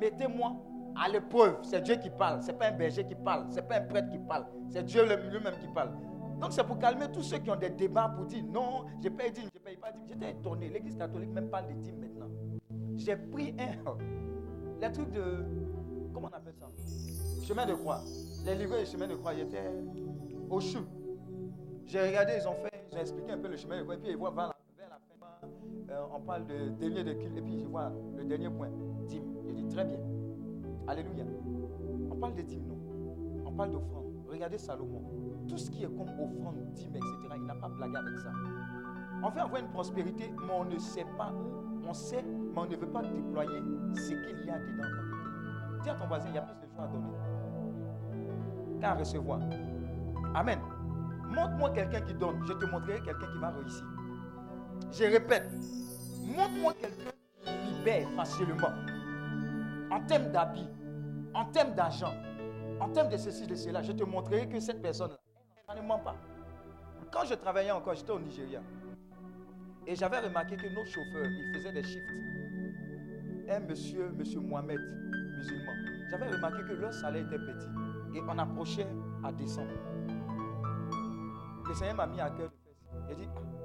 Mettez-moi 0.00 0.56
à 0.96 1.08
l'épreuve. 1.08 1.58
C'est 1.62 1.82
Dieu 1.82 1.96
qui 1.96 2.10
parle. 2.10 2.42
Ce 2.42 2.48
n'est 2.48 2.58
pas 2.58 2.68
un 2.68 2.72
berger 2.72 3.04
qui 3.04 3.14
parle. 3.14 3.50
Ce 3.50 3.56
n'est 3.56 3.62
pas 3.62 3.76
un 3.76 3.82
prêtre 3.82 4.08
qui 4.10 4.18
parle. 4.18 4.46
C'est 4.68 4.84
Dieu 4.84 5.04
lui-même 5.04 5.54
qui 5.60 5.68
parle. 5.68 5.90
Donc 6.40 6.52
c'est 6.52 6.64
pour 6.64 6.78
calmer 6.78 7.06
tous 7.12 7.22
ceux 7.22 7.38
qui 7.38 7.50
ont 7.50 7.56
des 7.56 7.70
débats 7.70 8.08
pour 8.08 8.26
dire 8.26 8.44
non, 8.44 8.86
je 9.02 9.08
paye 9.08 9.30
dîme, 9.30 9.48
je 9.54 9.60
paye 9.60 9.76
pas 9.76 9.92
dîme. 9.92 10.02
J'étais 10.08 10.30
étonné. 10.32 10.68
L'église 10.68 10.96
catholique 10.96 11.30
même 11.30 11.48
parle 11.48 11.68
de 11.68 11.74
dîmes 11.74 12.00
maintenant. 12.00 12.28
J'ai 12.96 13.16
pris 13.16 13.54
un. 13.58 13.96
Les 14.80 14.92
trucs 14.92 15.12
de. 15.12 15.44
Comment 16.12 16.28
on 16.32 16.36
appelle 16.36 16.54
ça? 16.54 16.68
Chemin 17.46 17.66
de 17.66 17.74
croix. 17.74 18.00
Les 18.44 18.54
livrets 18.56 18.80
de 18.80 18.84
chemin 18.86 19.06
de 19.06 19.14
croix, 19.14 19.34
j'étais 19.34 19.70
au 20.50 20.60
chou. 20.60 20.80
J'ai 21.86 22.00
regardé, 22.00 22.34
ils 22.40 22.48
ont 22.48 22.54
fait, 22.54 22.88
ont 22.92 23.00
expliqué 23.00 23.32
un 23.32 23.38
peu 23.38 23.48
le 23.48 23.56
chemin 23.56 23.78
de 23.78 23.82
croix. 23.82 23.94
Et 23.94 23.98
puis 23.98 24.10
ils 24.10 24.16
voient 24.16 24.32
la, 24.36 24.48
fin, 24.48 24.52
euh, 25.44 26.00
on 26.14 26.20
parle 26.20 26.46
de 26.46 26.68
dernier 26.80 27.04
de 27.04 27.12
culte. 27.12 27.36
Et 27.36 27.42
puis 27.42 27.58
je 27.60 27.66
vois 27.66 27.92
le 28.16 28.24
dernier 28.24 28.50
point, 28.50 28.68
dîme. 29.06 29.24
J'ai 29.44 29.52
dit 29.52 29.68
très 29.68 29.84
bien. 29.84 29.98
Alléluia. 30.86 31.24
On 32.10 32.16
parle 32.16 32.34
de 32.34 32.42
dîme, 32.42 32.66
non? 32.66 32.78
On 33.46 33.52
parle 33.52 33.72
d'offrande. 33.72 34.04
Regardez 34.28 34.58
Salomon. 34.58 35.02
Tout 35.48 35.58
ce 35.58 35.70
qui 35.70 35.84
est 35.84 35.88
comme 35.88 36.08
offrande, 36.08 36.56
dîme, 36.72 36.96
etc., 36.96 37.34
il 37.36 37.44
n'a 37.44 37.54
pas 37.54 37.68
blagué 37.68 37.96
avec 37.96 38.18
ça. 38.20 38.30
On 39.22 39.30
veut 39.30 39.40
avoir 39.40 39.60
une 39.60 39.68
prospérité, 39.68 40.32
mais 40.46 40.52
on 40.52 40.64
ne 40.64 40.78
sait 40.78 41.06
pas. 41.18 41.32
On 41.86 41.92
sait, 41.92 42.22
mais 42.22 42.58
on 42.58 42.66
ne 42.66 42.76
veut 42.76 42.88
pas 42.88 43.02
déployer 43.02 43.60
ce 43.94 44.08
qu'il 44.10 44.46
y 44.46 44.50
a 44.50 44.58
dedans. 44.58 45.82
Dis 45.82 45.90
à 45.90 45.94
ton 45.94 46.06
voisin, 46.06 46.28
il 46.28 46.34
y 46.36 46.38
a 46.38 46.42
plus 46.42 46.54
de 46.54 46.72
choses 46.72 46.80
à 46.80 46.86
donner 46.86 48.80
qu'à 48.80 48.94
recevoir. 48.94 49.40
Amen. 50.34 50.58
Montre-moi 51.28 51.70
quelqu'un 51.70 52.00
qui 52.00 52.14
donne, 52.14 52.40
je 52.46 52.52
te 52.52 52.64
montrerai 52.66 53.00
quelqu'un 53.02 53.26
qui 53.32 53.38
va 53.38 53.50
réussir. 53.50 53.84
Je 54.90 55.04
répète, 55.04 55.48
montre-moi 56.24 56.74
quelqu'un 56.80 57.10
qui 57.44 57.74
libère 57.74 58.08
facilement. 58.16 58.72
En 59.90 60.00
termes 60.06 60.30
d'habits, 60.32 60.68
en 61.34 61.44
termes 61.46 61.74
d'argent, 61.74 62.14
en 62.80 62.88
termes 62.88 63.10
de 63.10 63.16
ceci, 63.16 63.46
de 63.46 63.54
cela, 63.54 63.82
je 63.82 63.92
te 63.92 64.04
montrerai 64.04 64.48
que 64.48 64.58
cette 64.60 64.82
personne-là, 64.82 65.16
elle 65.70 65.82
ne 65.82 65.86
ment 65.88 65.98
pas. 65.98 66.16
Quand 67.12 67.24
je 67.24 67.34
travaillais 67.34 67.70
encore, 67.70 67.94
j'étais 67.94 68.10
au 68.10 68.18
Nigeria. 68.18 68.60
Et 69.86 69.94
j'avais 69.94 70.20
remarqué 70.20 70.56
que 70.56 70.66
nos 70.74 70.84
chauffeurs, 70.84 71.26
ils 71.26 71.54
faisaient 71.54 71.72
des 71.72 71.82
shifts. 71.82 72.10
Un 73.50 73.60
monsieur, 73.60 74.10
monsieur 74.16 74.40
Mohamed, 74.40 74.80
musulman, 75.36 75.72
j'avais 76.10 76.30
remarqué 76.30 76.62
que 76.62 76.72
leur 76.72 76.92
salaire 76.92 77.26
était 77.26 77.38
petit. 77.38 77.68
Et 78.14 78.20
on 78.28 78.38
approchait 78.38 78.86
à 79.24 79.32
décembre. 79.32 79.72
Le 81.68 81.74
Seigneur 81.74 81.96
m'a 81.96 82.06
mis 82.06 82.20
à 82.20 82.30
cœur 82.30 82.50
de 82.50 82.56
faire 82.56 82.74
ça. 82.78 82.96
Il 83.10 83.24
a 83.24 83.61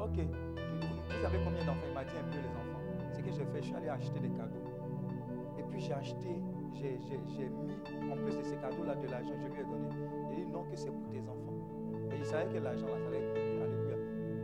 ok, 0.00 0.16
vous 0.16 1.24
avez 1.24 1.38
combien 1.44 1.64
d'enfants? 1.64 1.86
Il 1.88 1.94
m'a 1.94 2.04
dit 2.04 2.16
un 2.16 2.30
peu 2.30 2.38
les 2.38 2.54
enfants. 2.54 2.82
Ce 3.12 3.20
que 3.20 3.30
j'ai 3.30 3.44
fait, 3.44 3.62
je 3.62 3.66
suis 3.66 3.74
allé 3.74 3.88
acheter 3.88 4.20
des 4.20 4.30
cadeaux. 4.30 4.64
Et 5.58 5.62
puis 5.62 5.80
j'ai 5.80 5.92
acheté, 5.92 6.40
j'ai 6.74 6.98
mis 7.48 8.12
en 8.12 8.16
plus 8.16 8.36
de 8.36 8.42
ces 8.42 8.56
cadeaux-là 8.56 8.94
de 8.94 9.06
l'argent, 9.08 9.32
je 9.40 9.46
lui 9.52 9.60
ai 9.60 9.64
donné. 9.64 9.88
Il 10.30 10.44
dit 10.44 10.52
non, 10.52 10.64
que 10.64 10.76
c'est 10.76 10.90
pour 10.90 11.08
tes 11.10 11.20
enfants. 11.20 11.58
Et 12.12 12.18
il 12.18 12.24
savait 12.24 12.52
que 12.52 12.58
l'argent, 12.62 12.86
là, 12.86 12.98
ça 13.00 13.08
allait 13.08 13.62
Alléluia. 13.62 13.96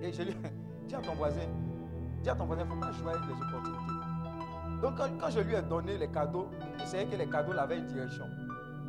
Et 0.02 0.12
je 0.12 0.22
lui 0.22 0.30
ai 0.32 0.86
dit 0.88 0.94
à 0.94 1.00
ton 1.00 1.14
voisin, 1.14 1.46
dis 2.22 2.28
à 2.28 2.34
ton 2.34 2.46
voisin, 2.46 2.64
il 2.64 2.68
faut 2.68 2.80
pas 2.80 2.92
jouer 2.92 3.12
avec 3.12 3.22
les 3.28 3.42
opportunités. 3.42 3.94
Donc 4.82 4.96
quand, 4.96 5.09
quand, 5.18 5.30
je 5.30 5.40
lui 5.40 5.55
ai 5.55 5.62
donné 5.62 5.96
les 5.96 6.09
cadeaux, 6.09 6.48
il 6.78 6.86
savait 6.86 7.07
que 7.07 7.16
les 7.16 7.28
cadeaux 7.28 7.52
avaient 7.57 7.78
une 7.78 7.86
direction. 7.86 8.24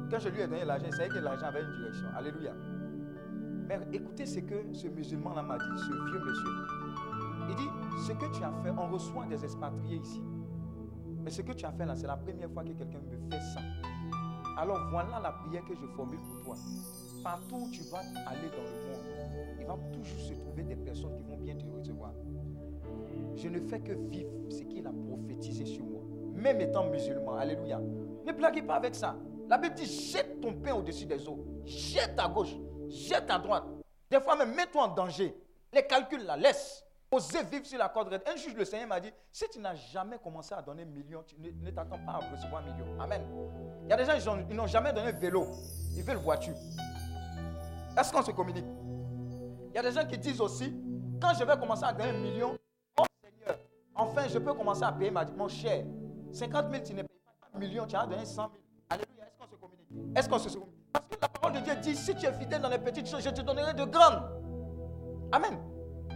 Quand 0.09 0.19
je 0.19 0.29
lui 0.29 0.41
ai 0.41 0.47
donné 0.47 0.65
l'argent, 0.65 0.85
il 0.87 0.93
savait 0.93 1.09
que 1.09 1.19
l'argent 1.19 1.47
avait 1.47 1.61
une 1.61 1.71
direction. 1.77 2.07
Alléluia. 2.17 2.51
Mais 3.67 3.79
écoutez 3.93 4.25
ce 4.25 4.39
que 4.39 4.73
ce 4.73 4.87
musulman-là 4.87 5.41
m'a 5.41 5.57
dit, 5.57 5.77
ce 5.77 5.91
vieux 5.91 6.19
monsieur. 6.19 6.49
Il 7.49 7.55
dit, 7.55 7.69
ce 8.05 8.11
que 8.11 8.25
tu 8.35 8.43
as 8.43 8.51
fait, 8.63 8.69
on 8.69 8.87
reçoit 8.91 9.25
des 9.25 9.43
expatriés 9.43 9.97
ici. 9.97 10.21
Mais 11.23 11.31
ce 11.31 11.41
que 11.41 11.51
tu 11.53 11.65
as 11.65 11.71
fait 11.71 11.85
là, 11.85 11.95
c'est 11.95 12.07
la 12.07 12.17
première 12.17 12.49
fois 12.51 12.63
que 12.63 12.73
quelqu'un 12.73 12.99
me 12.99 13.29
fait 13.31 13.41
ça. 13.41 13.61
Alors 14.57 14.79
voilà 14.91 15.19
la 15.19 15.31
prière 15.31 15.65
que 15.65 15.75
je 15.75 15.85
formule 15.95 16.19
pour 16.19 16.43
toi. 16.45 16.55
partout 17.23 17.55
où 17.55 17.69
tu 17.71 17.81
vas 17.89 17.99
aller 18.27 18.49
dans 18.49 18.63
le 18.63 18.87
monde, 18.87 19.57
il 19.59 19.65
va 19.65 19.77
toujours 19.91 20.19
se 20.19 20.33
trouver 20.33 20.63
des 20.63 20.75
personnes 20.75 21.15
qui 21.15 21.23
vont 21.23 21.37
bien 21.37 21.55
te 21.55 21.65
recevoir. 21.65 22.13
Je 23.35 23.49
ne 23.49 23.59
fais 23.61 23.79
que 23.79 23.93
vivre 23.93 24.31
ce 24.49 24.61
qu'il 24.61 24.85
a 24.85 24.91
prophétisé 24.91 25.65
sur 25.65 25.83
moi, 25.83 26.01
même 26.35 26.61
étant 26.61 26.87
musulman. 26.89 27.33
Alléluia. 27.33 27.81
Ne 28.25 28.31
blaguez 28.31 28.61
pas 28.61 28.75
avec 28.75 28.93
ça. 28.93 29.17
La 29.49 29.57
Bible 29.57 29.75
dit 29.75 29.85
jette 29.85 30.39
ton 30.39 30.53
pain 30.53 30.75
au-dessus 30.75 31.05
des 31.05 31.27
eaux. 31.27 31.43
Jette 31.65 32.13
à 32.19 32.27
gauche, 32.27 32.55
jette 32.89 33.29
à 33.29 33.37
droite. 33.39 33.63
Des 34.09 34.19
fois 34.19 34.35
même, 34.35 34.53
mets-toi 34.55 34.83
en 34.83 34.87
danger. 34.89 35.35
Les 35.73 35.85
calculs 35.85 36.23
là, 36.23 36.37
laisse. 36.37 36.83
Osez 37.11 37.43
vivre 37.43 37.65
sur 37.65 37.77
la 37.77 37.87
corde 37.87 38.09
raide. 38.09 38.23
Un 38.27 38.35
juge, 38.35 38.55
le 38.55 38.65
Seigneur 38.65 38.87
m'a 38.87 38.99
dit 38.99 39.11
si 39.31 39.45
tu 39.49 39.59
n'as 39.59 39.75
jamais 39.75 40.17
commencé 40.17 40.53
à 40.53 40.61
donner 40.61 40.83
millions, 40.85 41.23
tu 41.25 41.35
ne, 41.39 41.69
t'attends 41.71 41.99
pas 42.05 42.13
à 42.13 42.17
recevoir 42.31 42.61
un 42.63 42.71
million. 42.73 42.99
Amen. 42.99 43.21
Il 43.83 43.89
y 43.89 43.93
a 43.93 43.95
des 43.97 44.05
gens, 44.05 44.13
ils 44.15 44.29
ont- 44.29 44.45
ils 44.49 44.55
n'ont 44.55 44.67
jamais 44.67 44.91
donné 44.91 45.11
vélo. 45.13 45.47
Ils 45.95 46.03
veulent 46.03 46.17
voiture. 46.17 46.55
Est-ce 47.97 48.11
qu'on 48.11 48.21
se 48.23 48.31
communique? 48.31 48.65
Il 49.69 49.75
y 49.75 49.77
a 49.77 49.81
des 49.81 49.91
gens 49.91 50.05
qui 50.05 50.17
disent 50.17 50.41
aussi 50.41 50.73
quand 51.21 51.33
je 51.37 51.43
vais 51.45 51.57
commencer 51.57 51.83
à 51.85 51.93
gagner 51.93 52.09
un 52.11 52.21
million, 52.21 52.57
oh 52.99 53.03
Seigneur, 53.23 53.57
enfin 53.93 54.27
je 54.27 54.37
peux 54.39 54.53
commencer 54.53 54.83
à 54.83 54.91
payer 54.91 55.11
ma 55.11 55.23
mon 55.25 55.47
cher. 55.47 55.85
50 56.33 56.69
000, 56.71 56.83
tu 56.83 56.93
ne 56.93 57.03
payes 57.03 57.19
pas 57.39 57.47
un 57.53 57.59
million, 57.59 57.85
tu 57.85 57.95
as 57.95 58.05
donné 58.05 58.25
100 58.25 58.35
000. 58.35 58.49
Alléluia. 58.89 59.25
Est-ce 59.25 59.37
qu'on 59.39 59.47
se 59.47 59.55
communique? 59.55 60.17
Est-ce 60.17 60.29
qu'on 60.29 60.39
se 60.39 60.49
communique? 60.49 60.75
Parce 60.95 61.07
que 61.09 61.21
la 61.21 61.27
parole 61.27 61.53
de 61.53 61.59
Dieu 61.59 61.75
dit 61.81 61.95
si 61.95 62.15
tu 62.15 62.25
es 62.25 62.33
fidèle 62.33 62.61
dans 62.61 62.69
les 62.69 62.77
petites 62.79 63.07
choses, 63.07 63.23
je 63.23 63.29
te 63.29 63.41
donnerai 63.41 63.73
de 63.73 63.83
grandes. 63.85 64.23
Amen. 65.31 65.57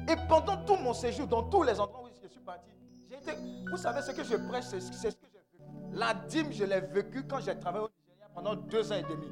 Et 0.08 0.16
pendant 0.28 0.58
tout 0.66 0.76
mon 0.76 0.94
séjour, 0.94 1.28
dans 1.28 1.44
tous 1.44 1.64
les 1.64 1.80
endroits 1.80 2.04
où 2.04 2.08
je 2.24 2.28
suis 2.28 2.40
parti, 2.40 2.72
j'ai 3.10 3.16
été. 3.18 3.38
Vous 3.70 3.78
savez 3.78 4.02
ce 4.02 4.12
que 4.12 4.24
je 4.24 4.36
prêche, 4.36 4.66
c'est 4.66 4.80
ce 4.80 4.90
que 4.92 4.98
j'ai 4.98 5.10
vécu. 5.10 5.30
La 5.92 6.14
dîme, 6.14 6.52
je 6.52 6.64
l'ai 6.64 6.80
vécu 6.82 7.24
quand 7.28 7.40
j'ai 7.40 7.58
travaillé 7.60 7.86
au 7.86 7.90
Nigeria 7.90 8.30
pendant 8.34 8.56
deux 8.56 8.92
ans 8.92 8.96
et 8.96 9.04
demi. 9.04 9.28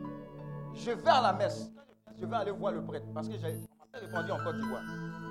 Je 0.74 0.92
vais 0.92 1.10
à 1.10 1.22
la 1.22 1.34
messe. 1.34 1.72
Je 2.20 2.26
vais 2.26 2.36
aller 2.36 2.52
voir 2.52 2.74
le 2.74 2.84
prêtre 2.84 3.06
parce 3.14 3.28
que 3.28 3.36
j'ai 3.38 3.60
répondu 3.94 4.32
en 4.32 4.38
Côte 4.44 4.58
d'Ivoire. 4.58 4.84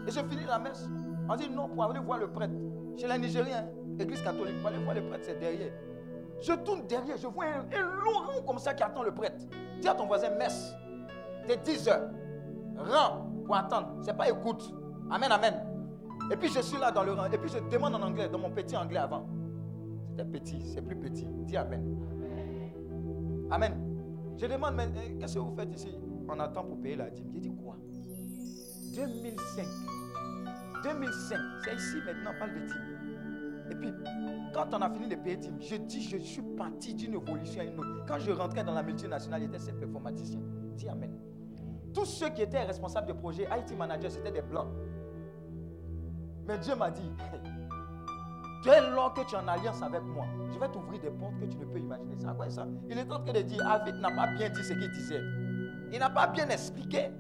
Et 0.07 0.11
je 0.11 0.21
finis 0.21 0.47
la 0.47 0.59
messe. 0.59 0.89
On 1.29 1.37
dit 1.37 1.51
non, 1.51 1.69
pour 1.69 1.85
aller 1.85 2.01
voir 2.01 2.19
le 2.19 2.31
prêtre. 2.31 2.55
Chez 2.97 3.07
les 3.09 3.19
Nigériens, 3.19 3.67
église 3.99 4.23
catholique, 4.23 4.59
pour 4.61 4.69
aller 4.69 4.83
voir 4.83 4.95
le 4.95 5.07
prêtre, 5.09 5.25
c'est 5.27 5.39
derrière. 5.39 5.73
Je 6.41 6.53
tourne 6.53 6.87
derrière, 6.87 7.17
je 7.17 7.27
vois 7.27 7.47
un, 7.47 7.61
un 7.73 7.83
long 7.83 8.19
rang 8.27 8.43
comme 8.47 8.59
ça 8.59 8.75
qui 8.75 8.83
attend 8.83 9.03
le 9.03 9.13
prêtre. 9.15 9.45
Dis 9.81 9.89
à 9.89 9.95
ton 9.95 10.07
voisin, 10.07 10.31
messe, 10.31 10.75
c'est 11.47 11.63
10 11.63 11.89
heures. 11.89 12.11
Rang 12.77 13.27
pour 13.45 13.57
attendre. 13.57 13.97
C'est 14.03 14.17
pas 14.17 14.29
écoute. 14.29 14.75
Amen, 15.11 15.31
amen. 15.31 15.55
Et 16.31 16.37
puis 16.37 16.49
je 16.49 16.61
suis 16.61 16.79
là 16.79 16.91
dans 16.91 17.05
le 17.05 17.13
rang. 17.13 17.27
Et 17.31 17.39
puis 17.39 17.49
je 17.49 17.59
demande 17.71 17.95
en 17.95 18.03
anglais, 18.03 18.29
dans 18.29 18.39
mon 18.39 18.51
petit 18.51 18.77
anglais 18.77 18.99
avant. 18.99 19.27
C'était 20.11 20.25
petit, 20.25 20.63
c'est 20.67 20.83
plus 20.83 20.97
petit. 20.97 21.27
Dis 21.45 21.57
amen. 21.57 21.97
Amen. 23.51 23.87
Je 24.37 24.47
demande, 24.47 24.75
mais 24.75 24.85
euh, 24.85 25.19
qu'est-ce 25.19 25.35
que 25.35 25.39
vous 25.39 25.55
faites 25.57 25.73
ici? 25.75 25.97
On 26.29 26.39
attend 26.41 26.65
pour 26.65 26.81
payer 26.81 26.97
la 26.97 27.09
dîme. 27.11 27.31
J'ai 27.33 27.41
dit 27.41 27.55
quoi? 27.55 27.77
2005. 28.95 29.67
2005. 30.83 31.39
C'est 31.65 31.75
ici 31.75 31.97
maintenant, 32.05 32.33
parle 32.39 32.55
de 32.55 32.67
dîme. 32.67 32.96
Et 33.71 33.75
puis, 33.75 33.93
quand 34.53 34.67
on 34.73 34.81
a 34.81 34.91
fini 34.91 35.09
de 35.09 35.17
payer 35.17 35.37
dîme, 35.37 35.59
je 35.61 35.77
dis, 35.77 36.03
je 36.03 36.19
suis 36.19 36.43
parti 36.43 36.95
d'une 36.95 37.15
évolution 37.15 37.61
à 37.61 37.65
une 37.65 37.79
autre. 37.79 38.05
Quand 38.07 38.19
je 38.19 38.31
rentrais 38.31 38.65
dans 38.65 38.75
la 38.75 38.83
multinationale, 38.83 39.43
j'étais 39.43 39.59
ces 39.59 39.73
performaticiens. 39.73 40.41
Dis 40.75 40.89
Amen. 40.89 41.13
Tous 41.93 42.05
ceux 42.05 42.29
qui 42.29 42.43
étaient 42.43 42.63
responsables 42.63 43.09
de 43.09 43.13
projet, 43.15 43.45
IT 43.45 43.77
manager, 43.77 44.11
c'était 44.11 44.31
des 44.31 44.43
blancs. 44.43 44.69
Mais 46.47 46.59
Dieu 46.59 46.77
m'a 46.77 46.91
dit, 46.91 47.11
dès 48.65 48.81
lors 48.91 49.15
que 49.15 49.23
tu 49.23 49.35
es 49.35 49.39
en 49.39 49.49
alliance 49.49 49.83
avec 49.83 50.03
moi, 50.03 50.27
je 50.53 50.59
vais 50.59 50.69
t'ouvrir 50.69 51.01
des 51.01 51.11
portes 51.11 51.39
que 51.41 51.47
tu 51.47 51.57
ne 51.57 51.65
peux 51.65 51.79
imaginer. 51.79 52.15
C'est 52.19 52.37
quoi 52.37 52.49
ça? 52.51 52.67
Il 52.89 52.99
est 52.99 53.11
en 53.11 53.23
train 53.23 53.33
de 53.33 53.41
dire, 53.41 53.65
David 53.65 53.97
n'a 53.97 54.11
pas 54.11 54.27
bien 54.35 54.51
dit 54.51 54.63
ce 54.63 54.75
qu'il 54.75 54.91
disait. 54.91 55.23
Il 55.93 55.99
n'a 55.99 56.11
pas 56.11 56.27
bien 56.27 56.49
expliqué. 56.49 57.11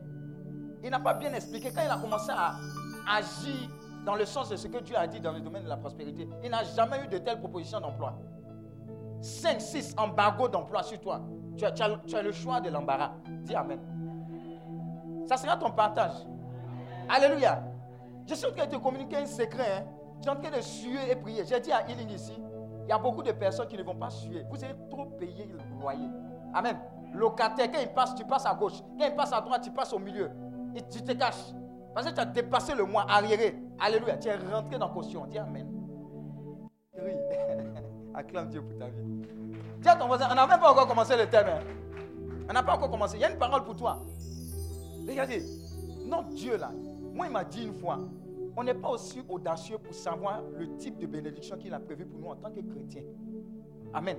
Il 0.85 0.91
n'a 0.91 1.01
pas 1.01 1.15
bien 1.15 1.33
expliqué. 1.33 1.71
Quand 1.75 1.83
il 1.85 1.91
a 1.91 1.99
commencé 1.99 2.31
à 2.31 2.57
agir 3.09 3.71
dans 4.07 4.15
le 4.15 4.25
sens 4.25 4.49
de 4.49 4.57
ce 4.57 4.69
que 4.69 4.79
Dieu 4.79 4.97
a 4.97 5.09
dit 5.09 5.21
dans 5.21 5.33
le 5.33 5.41
domaine 5.41 5.65
de 5.65 5.69
la 5.69 5.77
prospérité, 5.77 6.29
il 6.45 6.49
n'a 6.49 6.63
jamais 6.63 7.05
eu 7.05 7.09
de 7.09 7.19
telles 7.19 7.41
propositions 7.41 7.81
d'emploi. 7.81 8.15
5, 9.21 9.61
6 9.61 9.97
embargos 9.99 10.49
d'emploi 10.49 10.85
sur 10.85 11.01
toi. 11.01 11.23
Tu 11.57 11.65
as, 11.65 12.23
le 12.23 12.31
choix 12.31 12.61
de 12.61 12.71
l'embarras. 12.71 13.15
Dis 13.43 13.57
Amen. 13.57 13.81
Ça 15.27 15.37
sera 15.37 15.57
ton 15.57 15.73
partage. 15.73 16.13
Alléluia. 17.09 17.65
Je 18.29 18.35
suis 18.35 18.47
en 18.47 18.53
train 18.53 18.67
de 18.67 18.71
te 18.71 18.77
communiquer 18.77 19.17
un 19.17 19.27
secret. 19.27 19.79
Hein. 19.79 19.85
Je 20.19 20.23
suis 20.23 20.31
en 20.31 20.41
train 20.41 20.57
de 20.57 20.63
suer 20.63 21.11
et 21.11 21.17
prier. 21.17 21.45
J'ai 21.45 21.59
dit 21.59 21.73
à 21.73 21.83
Healing 21.89 22.11
ici, 22.11 22.41
il 22.85 22.89
y 22.89 22.93
a 22.93 22.99
beaucoup 22.99 23.25
de 23.25 23.33
personnes 23.33 23.67
qui 23.67 23.77
ne 23.77 23.83
vont 23.83 23.97
pas 23.97 24.11
suer. 24.11 24.45
Vous 24.49 24.63
avez 24.63 24.75
trop 24.89 25.07
payé 25.07 25.47
le 25.47 25.81
loyer. 25.81 26.09
Amen. 26.55 26.79
Locataire, 27.13 27.73
quand 27.73 27.81
il 27.81 27.89
passe, 27.89 28.15
tu 28.15 28.25
passes 28.25 28.47
à 28.47 28.55
gauche. 28.55 28.81
Quand 28.97 29.07
il 29.07 29.17
passe 29.17 29.33
à 29.33 29.41
droite, 29.41 29.63
tu 29.63 29.73
passes 29.73 29.93
au 29.93 29.99
milieu. 29.99 30.31
Tu 30.93 31.03
te 31.03 31.13
caches. 31.13 31.53
Parce 31.97 32.09
que 32.09 32.13
tu 32.13 32.21
as 32.21 32.27
dépassé 32.27 32.75
le 32.75 32.85
mois 32.85 33.07
arriéré. 33.09 33.57
Alléluia. 33.79 34.19
Tu 34.19 34.29
es 34.29 34.37
rentré 34.37 34.79
dans 34.79 34.91
caution. 34.91 35.25
Dis 35.29 35.39
Amen. 35.39 35.67
Oui. 36.95 37.11
Acclame 38.15 38.51
Dieu 38.51 38.61
pour 38.61 38.79
ta 38.79 38.89
vie. 38.89 39.23
Dis 39.81 39.89
à 39.89 39.97
ton 39.97 40.07
voisin, 40.07 40.29
on 40.31 40.35
n'a 40.35 40.47
même 40.47 40.61
pas 40.61 40.73
encore 40.73 40.87
commencé 40.87 41.17
le 41.17 41.25
thème. 41.27 41.47
hein. 41.49 41.61
On 42.51 42.53
n'a 42.53 42.63
pas 42.63 42.75
encore 42.77 42.91
commencé. 42.91 43.17
Il 43.17 43.23
y 43.23 43.25
a 43.25 43.31
une 43.31 43.39
parole 43.39 43.65
pour 43.65 43.77
toi. 43.77 44.03
Regardez, 45.09 45.43
notre 46.05 46.29
Dieu 46.29 46.59
là, 46.59 46.71
moi 47.15 47.29
il 47.29 47.33
m'a 47.33 47.45
dit 47.45 47.65
une 47.65 47.73
fois, 47.73 47.99
on 48.59 48.63
n'est 48.63 48.75
pas 48.75 48.91
aussi 48.91 49.23
audacieux 49.27 49.79
pour 49.79 49.95
savoir 49.95 50.43
le 50.55 50.77
type 50.77 50.99
de 50.99 51.07
bénédiction 51.07 51.57
qu'il 51.57 51.73
a 51.73 51.81
prévu 51.81 52.05
pour 52.05 52.21
nous 52.21 52.29
en 52.29 52.37
tant 52.37 52.51
que 52.51 52.61
chrétiens. 52.61 53.05
Amen. 53.95 54.19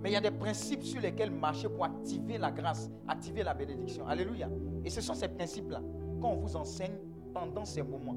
Mais 0.00 0.10
il 0.10 0.12
y 0.12 0.16
a 0.16 0.20
des 0.20 0.30
principes 0.30 0.84
sur 0.84 1.00
lesquels 1.00 1.32
marcher 1.32 1.68
pour 1.68 1.84
activer 1.84 2.38
la 2.38 2.52
grâce, 2.52 2.92
activer 3.08 3.42
la 3.42 3.54
bénédiction. 3.54 4.06
Alléluia. 4.06 4.48
Et 4.84 4.90
ce 4.90 5.00
sont 5.00 5.14
ces 5.14 5.28
principes-là 5.28 5.80
qu'on 6.22 6.36
vous 6.36 6.56
enseigne 6.56 6.94
pendant 7.34 7.64
ces 7.64 7.82
moments. 7.82 8.16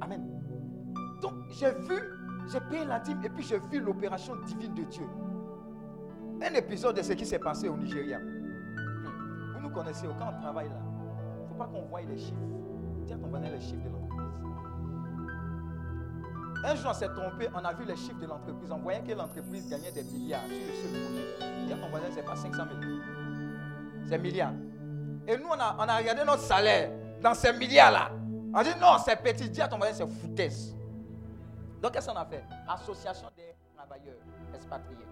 Amen. 0.00 0.22
Donc 1.22 1.32
j'ai 1.50 1.70
vu, 1.70 1.98
j'ai 2.52 2.60
payé 2.60 2.84
la 2.84 2.98
dîme 2.98 3.20
et 3.24 3.28
puis 3.30 3.44
j'ai 3.44 3.58
vu 3.70 3.80
l'opération 3.80 4.34
divine 4.44 4.74
de 4.74 4.82
Dieu. 4.82 5.06
Un 6.42 6.54
épisode 6.54 6.96
de 6.96 7.02
ce 7.02 7.12
qui 7.12 7.24
s'est 7.24 7.38
passé 7.38 7.68
au 7.68 7.76
Nigeria. 7.76 8.18
Hmm. 8.18 9.54
Vous 9.54 9.60
nous 9.62 9.70
connaissez, 9.70 10.06
quand 10.18 10.32
on 10.36 10.40
travaille 10.42 10.68
là, 10.68 10.80
il 11.38 11.42
ne 11.44 11.48
faut 11.48 11.54
pas 11.54 11.66
qu'on 11.66 11.82
voie 11.82 12.02
les 12.02 12.18
chiffres. 12.18 12.34
À 13.10 13.16
ton 13.16 13.28
voisin 13.28 13.48
les 13.48 13.60
chiffres 13.60 13.84
de 13.84 13.90
l'entreprise. 13.90 14.24
Un 16.64 16.74
jour, 16.74 16.90
on 16.90 16.94
s'est 16.94 17.08
trompé, 17.08 17.48
on 17.54 17.64
a 17.64 17.72
vu 17.74 17.84
les 17.84 17.96
chiffres 17.96 18.18
de 18.20 18.26
l'entreprise. 18.26 18.72
On 18.72 18.78
voyait 18.78 19.02
que 19.02 19.12
l'entreprise 19.12 19.68
gagnait 19.68 19.92
des 19.92 20.02
milliards 20.02 20.40
sur 20.40 20.50
le 20.50 20.72
seul 20.74 20.90
projet. 21.04 21.72
À 21.72 21.76
ton 21.76 21.90
voisin, 21.90 22.06
ce 22.10 22.16
n'est 22.16 22.22
pas 22.22 22.34
500 22.34 22.62
000. 22.80 22.92
C'est 24.08 24.18
milliards. 24.18 24.54
Et 25.28 25.36
nous, 25.36 25.46
on 25.48 25.54
on 25.54 25.88
a 25.88 25.96
regardé 25.98 26.24
notre 26.24 26.42
salaire 26.42 26.90
dans 27.24 27.34
ces 27.34 27.54
milliards-là. 27.54 28.10
On 28.54 28.62
dit 28.62 28.78
non, 28.78 28.98
c'est 29.02 29.16
petit. 29.16 29.48
Dis 29.48 29.62
à 29.62 29.66
ton 29.66 29.78
voisin, 29.78 30.06
c'est 30.06 30.20
foutaise. 30.20 30.76
Donc, 31.82 31.92
qu'est-ce 31.92 32.08
qu'on 32.08 32.16
a 32.16 32.24
fait? 32.26 32.44
Association 32.68 33.28
des 33.34 33.54
travailleurs 33.74 34.20
expatriés. 34.54 35.06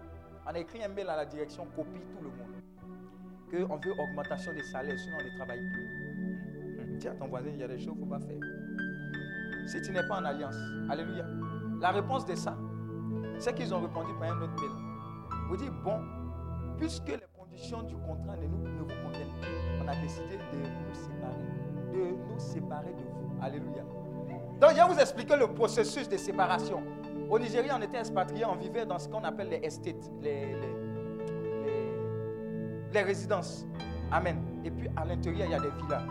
On 0.46 0.50
a 0.50 0.58
écrit 0.58 0.84
un 0.84 0.88
mail 0.88 1.08
à 1.08 1.16
la 1.16 1.24
direction, 1.24 1.66
copie 1.74 2.00
tout 2.00 2.22
le 2.22 2.28
monde. 2.28 3.68
Qu'on 3.68 3.76
veut 3.76 3.92
augmentation 3.98 4.52
des 4.52 4.62
salaires, 4.62 4.98
sinon 4.98 5.16
on 5.20 5.24
ne 5.24 5.36
travaille 5.38 5.60
plus. 5.72 6.98
Dis 6.98 7.08
à 7.08 7.14
ton 7.14 7.28
voisin, 7.28 7.48
il 7.48 7.60
y 7.60 7.62
a 7.62 7.68
des 7.68 7.78
choses 7.78 7.94
qu'il 7.94 8.00
ne 8.00 8.04
faut 8.04 8.10
pas 8.10 8.20
faire. 8.20 9.66
Si 9.66 9.80
tu 9.80 9.92
n'es 9.92 10.06
pas 10.06 10.20
en 10.20 10.24
alliance, 10.24 10.56
Alléluia. 10.90 11.24
La 11.80 11.92
réponse 11.92 12.26
de 12.26 12.34
ça, 12.34 12.56
c'est 13.38 13.54
qu'ils 13.54 13.72
ont 13.74 13.80
répondu 13.80 14.12
par 14.20 14.30
un 14.32 14.42
autre 14.42 14.54
mail. 14.60 14.70
Vous 15.48 15.56
dites, 15.56 15.72
bon, 15.82 16.00
puisque 16.76 17.08
les 17.08 17.26
conditions 17.36 17.82
du 17.82 17.96
contrat 17.96 18.36
ne, 18.36 18.46
nous, 18.46 18.68
ne 18.68 18.80
vous 18.80 19.02
conviennent 19.02 19.40
plus, 19.40 19.82
on 19.82 19.88
a 19.88 19.96
décidé 19.96 20.36
de 20.36 20.58
nous 20.58 20.94
séparer. 20.94 21.51
De 21.92 22.32
nous 22.32 22.38
séparer 22.38 22.92
de 22.92 23.02
vous. 23.02 23.42
Alléluia. 23.42 23.82
Donc, 24.60 24.70
je 24.70 24.76
vais 24.76 24.94
vous 24.94 25.00
expliquer 25.00 25.36
le 25.36 25.48
processus 25.48 26.08
de 26.08 26.16
séparation. 26.16 26.82
Au 27.28 27.38
Nigeria, 27.38 27.76
on 27.78 27.82
était 27.82 27.98
expatriés, 27.98 28.44
on 28.44 28.56
vivait 28.56 28.86
dans 28.86 28.98
ce 28.98 29.08
qu'on 29.08 29.24
appelle 29.24 29.48
les 29.48 29.60
estates, 29.66 30.10
les, 30.20 30.54
les, 32.92 33.02
résidences. 33.02 33.66
Amen. 34.10 34.36
Et 34.64 34.70
puis, 34.70 34.88
à 34.96 35.04
l'intérieur, 35.04 35.46
il 35.46 35.52
y 35.52 35.54
a 35.54 35.60
des 35.60 35.70
villas. 35.70 36.04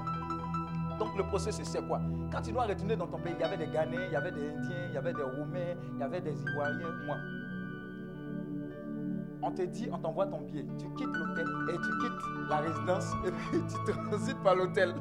Donc 1.00 1.18
le 1.18 1.24
processus 1.24 1.68
c'est 1.68 1.82
quoi? 1.88 2.00
Quand 2.32 2.42
tu 2.44 2.52
dois 2.52 2.66
retourner 2.66 2.96
dans 2.96 3.08
ton 3.08 3.18
pays, 3.18 3.34
il 3.36 3.42
y 3.42 3.44
avait 3.44 3.58
des 3.58 3.66
Ghanéens, 3.66 4.06
il 4.06 4.14
y 4.14 4.16
avait 4.16 4.32
des 4.32 4.50
Indiens, 4.50 4.86
il 4.90 4.94
y 4.94 4.98
avait 4.98 5.14
des 5.14 5.24
Roumains, 5.24 5.76
il 5.94 6.00
y 6.00 6.04
avait 6.04 6.22
des 6.22 6.40
Ivoiriens, 6.44 6.92
moi. 7.08 7.18
On 9.42 9.52
te 9.52 9.64
dit, 9.64 9.90
on 9.92 9.98
t'envoie 9.98 10.28
ton 10.28 10.42
billet, 10.42 10.64
tu 10.78 10.86
quittes 10.94 11.16
l'hôtel 11.16 11.48
et 11.70 11.78
tu 11.78 11.90
quittes 12.02 12.50
la 12.50 12.58
résidence 12.58 13.12
et 13.26 13.32
puis 13.32 13.62
tu 13.68 13.94
transites 14.10 14.44
par 14.44 14.56
l'hôtel. 14.56 14.94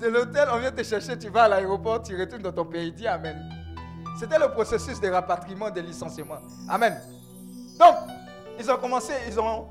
De 0.00 0.06
l'hôtel, 0.08 0.48
on 0.52 0.58
vient 0.58 0.72
te 0.72 0.82
chercher, 0.82 1.18
tu 1.18 1.28
vas 1.28 1.44
à 1.44 1.48
l'aéroport, 1.48 2.02
tu 2.02 2.18
retournes 2.18 2.42
dans 2.42 2.52
ton 2.52 2.64
pays, 2.64 2.92
dis 2.92 3.06
Amen. 3.06 3.36
C'était 4.18 4.38
le 4.38 4.48
processus 4.50 5.00
de 5.00 5.08
rapatriement, 5.08 5.70
de 5.70 5.80
licenciement. 5.80 6.38
Amen. 6.68 7.00
Donc, 7.78 7.94
ils 8.58 8.70
ont 8.70 8.76
commencé, 8.76 9.12
ils 9.26 9.38
ont 9.40 9.66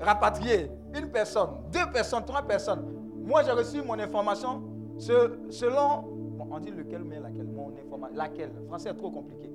rapatrié 0.00 0.70
une 0.94 1.10
personne, 1.10 1.50
deux 1.70 1.90
personnes, 1.92 2.24
trois 2.24 2.42
personnes. 2.42 2.82
Moi, 3.24 3.42
j'ai 3.42 3.52
reçu 3.52 3.82
mon 3.82 3.98
information 3.98 4.62
selon. 4.98 6.10
On 6.50 6.60
dit 6.60 6.70
lequel, 6.70 7.02
mais 7.04 7.18
laquelle 7.18 7.46
Mon 7.46 7.74
information. 7.76 8.16
Laquelle 8.16 8.52
Le 8.54 8.66
français 8.66 8.90
est 8.90 8.94
trop 8.94 9.10
compliqué. 9.10 9.50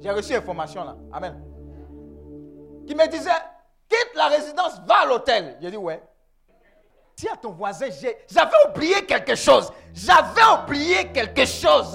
J'ai 0.00 0.10
reçu 0.10 0.32
l'information 0.32 0.82
là. 0.84 0.96
Amen. 1.12 1.34
Qui 2.86 2.94
me 2.94 3.06
disait 3.10 3.30
quitte 3.88 4.12
la 4.16 4.28
résidence, 4.28 4.80
va 4.86 5.02
à 5.02 5.06
l'hôtel. 5.06 5.56
J'ai 5.60 5.70
dit 5.70 5.76
ouais. 5.76 6.02
Dis 7.18 7.28
à 7.28 7.36
ton 7.36 7.50
voisin, 7.50 7.86
j'avais 8.28 8.50
oublié 8.68 9.04
quelque 9.04 9.34
chose. 9.34 9.72
J'avais 9.92 10.62
oublié 10.62 11.08
quelque 11.12 11.44
chose. 11.44 11.92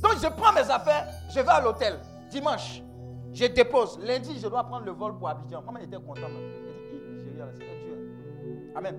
Donc 0.00 0.14
je 0.22 0.28
prends 0.28 0.54
mes 0.54 0.70
affaires, 0.70 1.06
je 1.28 1.40
vais 1.40 1.48
à 1.48 1.60
l'hôtel. 1.60 1.98
Dimanche, 2.30 2.82
je 3.34 3.44
dépose. 3.46 3.98
Lundi, 3.98 4.38
je 4.40 4.48
dois 4.48 4.64
prendre 4.64 4.86
le 4.86 4.92
vol 4.92 5.14
pour 5.18 5.28
Abidjan. 5.28 5.60
Maman 5.60 5.80
était 5.80 5.96
contente. 5.96 6.30
Elle 6.30 7.22
dit, 7.22 7.30
Nigeria, 7.32 7.52
c'est 7.52 7.84
Dieu. 7.84 8.72
Amen. 8.74 8.98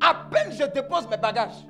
À 0.00 0.14
peine 0.30 0.50
je 0.50 0.64
dépose 0.64 1.06
mes 1.10 1.18
bagages. 1.18 1.66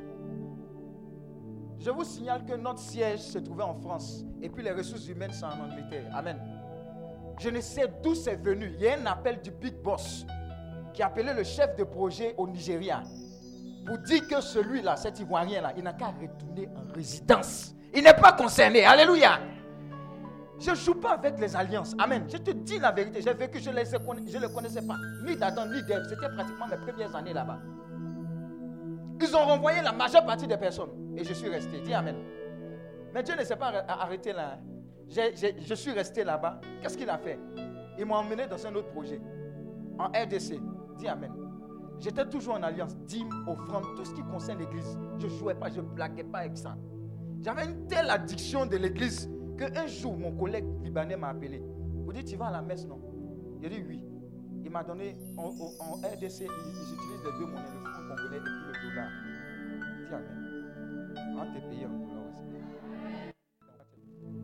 Je 1.81 1.91
vous 1.91 2.05
signale 2.05 2.45
que 2.45 2.55
notre 2.55 2.79
siège 2.79 3.19
se 3.19 3.39
trouvait 3.39 3.65
en 3.65 3.75
France 3.75 4.25
et 4.41 4.49
puis 4.49 4.63
les 4.63 4.71
ressources 4.71 5.09
humaines 5.09 5.33
sont 5.33 5.47
en 5.47 5.71
Angleterre. 5.71 6.09
Amen. 6.15 6.41
Je 7.41 7.51
ne 7.51 7.61
sais 7.61 7.93
d'où 8.01 8.15
c'est 8.15 8.37
venu. 8.37 8.73
Il 8.77 8.83
y 8.83 8.89
a 8.89 8.97
un 8.97 9.07
appel 9.07 9.41
du 9.43 9.51
Big 9.51 9.75
Boss 9.83 10.25
qui 10.95 11.03
a 11.03 11.07
appelé 11.07 11.35
le 11.35 11.43
chef 11.45 11.77
de 11.77 11.85
projet 11.85 12.35
au 12.39 12.47
Nigeria 12.49 13.03
pour 13.85 13.99
dire 13.99 14.27
que 14.27 14.41
celui-là, 14.41 14.97
cet 14.97 15.21
Ivoirien-là, 15.21 15.73
il 15.77 15.83
n'a 15.83 15.93
qu'à 15.93 16.07
retourner 16.07 16.69
en 16.75 16.93
résidence. 16.95 17.75
Il 17.93 18.03
n'est 18.03 18.15
pas 18.15 18.33
concerné. 18.33 18.85
Alléluia. 18.85 19.39
Je 20.59 20.71
ne 20.71 20.75
joue 20.77 20.95
pas 20.95 21.13
avec 21.15 21.39
les 21.39 21.55
alliances. 21.55 21.95
Amen. 21.99 22.25
Je 22.29 22.39
te 22.39 22.51
dis 22.53 22.79
la 22.79 22.93
vérité. 22.93 23.21
J'ai 23.21 23.35
vécu, 23.35 23.59
je 23.61 23.71
ne 23.71 23.77
les, 23.77 24.39
les 24.39 24.55
connaissais 24.55 24.81
pas. 24.87 24.97
Ni 25.27 25.37
d'Adam, 25.37 25.67
ni 25.67 25.83
d'Ève. 25.83 26.05
C'était 26.09 26.29
pratiquement 26.35 26.67
mes 26.69 26.77
premières 26.79 27.15
années 27.15 27.33
là-bas. 27.35 27.59
Ils 29.21 29.37
ont 29.37 29.45
renvoyé 29.45 29.83
la 29.83 29.93
majeure 29.93 30.25
partie 30.25 30.47
des 30.47 30.57
personnes. 30.57 31.13
Et 31.17 31.25
je 31.25 31.35
suis 31.35 31.49
resté. 31.49 31.81
Dis 31.81 31.93
Amen. 31.93 32.17
Mais 33.13 33.23
Dieu 33.23 33.35
ne 33.37 33.45
s'est 33.45 33.57
pas 33.57 33.71
arr- 33.73 33.85
arrêté 33.89 34.33
là. 34.33 34.59
Je 35.11 35.75
suis 35.75 35.93
resté 35.93 36.25
là-bas. 36.25 36.61
Qu'est-ce 36.81 36.97
qu'il 36.97 37.11
a 37.11 37.19
fait? 37.19 37.39
Il 37.99 38.07
m'a 38.07 38.17
emmené 38.17 38.47
dans 38.47 38.65
un 38.67 38.75
autre 38.75 38.89
projet. 38.91 39.21
En 39.99 40.07
RDC. 40.07 40.59
Dis 40.97 41.09
Amen. 41.09 41.33
J'étais 42.01 42.29
toujours 42.29 42.55
en 42.55 42.63
alliance. 42.63 42.97
Dîme, 43.07 43.31
offrande, 43.47 43.85
tout 43.97 44.05
ce 44.05 44.13
qui 44.15 44.23
concerne 44.23 44.59
l'église. 44.59 44.99
Je 45.19 45.27
ne 45.27 45.31
jouais 45.31 45.55
pas, 45.55 45.71
je 45.71 45.81
ne 45.81 45.87
blaguais 45.87 46.25
pas 46.25 46.39
avec 46.41 46.57
ça. 46.57 46.77
J'avais 47.41 47.67
une 47.67 47.87
telle 47.87 48.11
addiction 48.11 48.67
de 48.67 48.77
l'église 48.77 49.31
qu'un 49.57 49.87
jour, 49.87 50.17
mon 50.17 50.33
collègue 50.33 50.65
libanais 50.83 51.17
m'a 51.17 51.29
appelé. 51.29 51.63
Il 52.09 52.13
dit 52.13 52.25
Tu 52.25 52.37
vas 52.37 52.47
à 52.47 52.53
la 52.53 52.63
messe, 52.63 52.87
non? 52.87 52.99
J'ai 53.63 53.69
dit 53.71 53.83
Oui. 53.89 54.05
Il 54.65 54.71
m'a 54.71 54.83
donné, 54.83 55.17
en, 55.37 55.45
en- 55.45 55.49
en 55.49 55.95
RDC, 55.97 56.41
ils, 56.41 56.47
utilisent 56.47 57.25
les 57.25 57.39
deux 57.39 57.47
monnaies, 57.47 57.69
le 57.85 57.91
franc 57.91 58.03
congolais 58.17 58.39
et 58.39 58.41
puis 58.41 58.53
le 58.67 58.89
dollar. 58.89 59.09
Dis 60.09 60.15
Amen. 60.15 61.37
On 61.39 61.53
t'es 61.53 61.61
payé 61.69 61.87
en 61.87 61.91
dollars 61.91 62.25
aussi. 62.29 62.41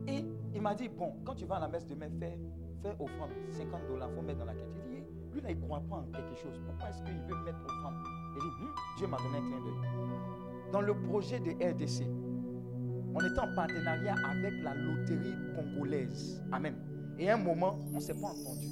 Et 0.06 0.24
il 0.54 0.62
m'a 0.62 0.74
dit 0.74 0.88
Bon, 0.88 1.14
quand 1.24 1.34
tu 1.34 1.46
vas 1.46 1.56
à 1.56 1.60
la 1.60 1.68
messe 1.68 1.86
demain, 1.86 2.08
fais, 2.18 2.38
fais 2.82 2.94
offrande. 2.98 3.30
50 3.50 3.80
dollars, 3.88 4.08
il 4.10 4.16
faut 4.16 4.22
mettre 4.22 4.38
dans 4.40 4.44
la 4.46 4.54
caisse. 4.54 4.89
Lui, 5.32 5.40
là, 5.40 5.50
il 5.50 5.58
ne 5.58 5.62
croit 5.62 5.82
pas 5.88 5.96
en 5.96 6.04
quelque 6.04 6.34
chose. 6.34 6.60
Pourquoi 6.66 6.88
est-ce 6.88 7.02
qu'il 7.02 7.14
veut 7.14 7.44
mettre 7.44 7.64
offrande 7.64 7.94
Il 8.34 8.40
dit 8.40 8.62
Hum, 8.62 8.74
Dieu 8.98 9.06
m'a 9.06 9.16
donné 9.18 9.38
un 9.38 9.40
clin 9.40 9.60
d'œil. 9.60 10.72
Dans 10.72 10.80
le 10.80 10.94
projet 10.94 11.40
de 11.40 11.50
RDC, 11.50 12.06
on 13.14 13.20
était 13.20 13.40
en 13.40 13.54
partenariat 13.54 14.14
avec 14.30 14.52
la 14.62 14.74
loterie 14.74 15.34
congolaise. 15.54 16.42
Amen. 16.52 16.74
Et 17.18 17.28
à 17.28 17.34
un 17.34 17.38
moment, 17.38 17.78
on 17.92 17.96
ne 17.96 18.00
s'est 18.00 18.14
pas 18.14 18.28
entendu. 18.28 18.66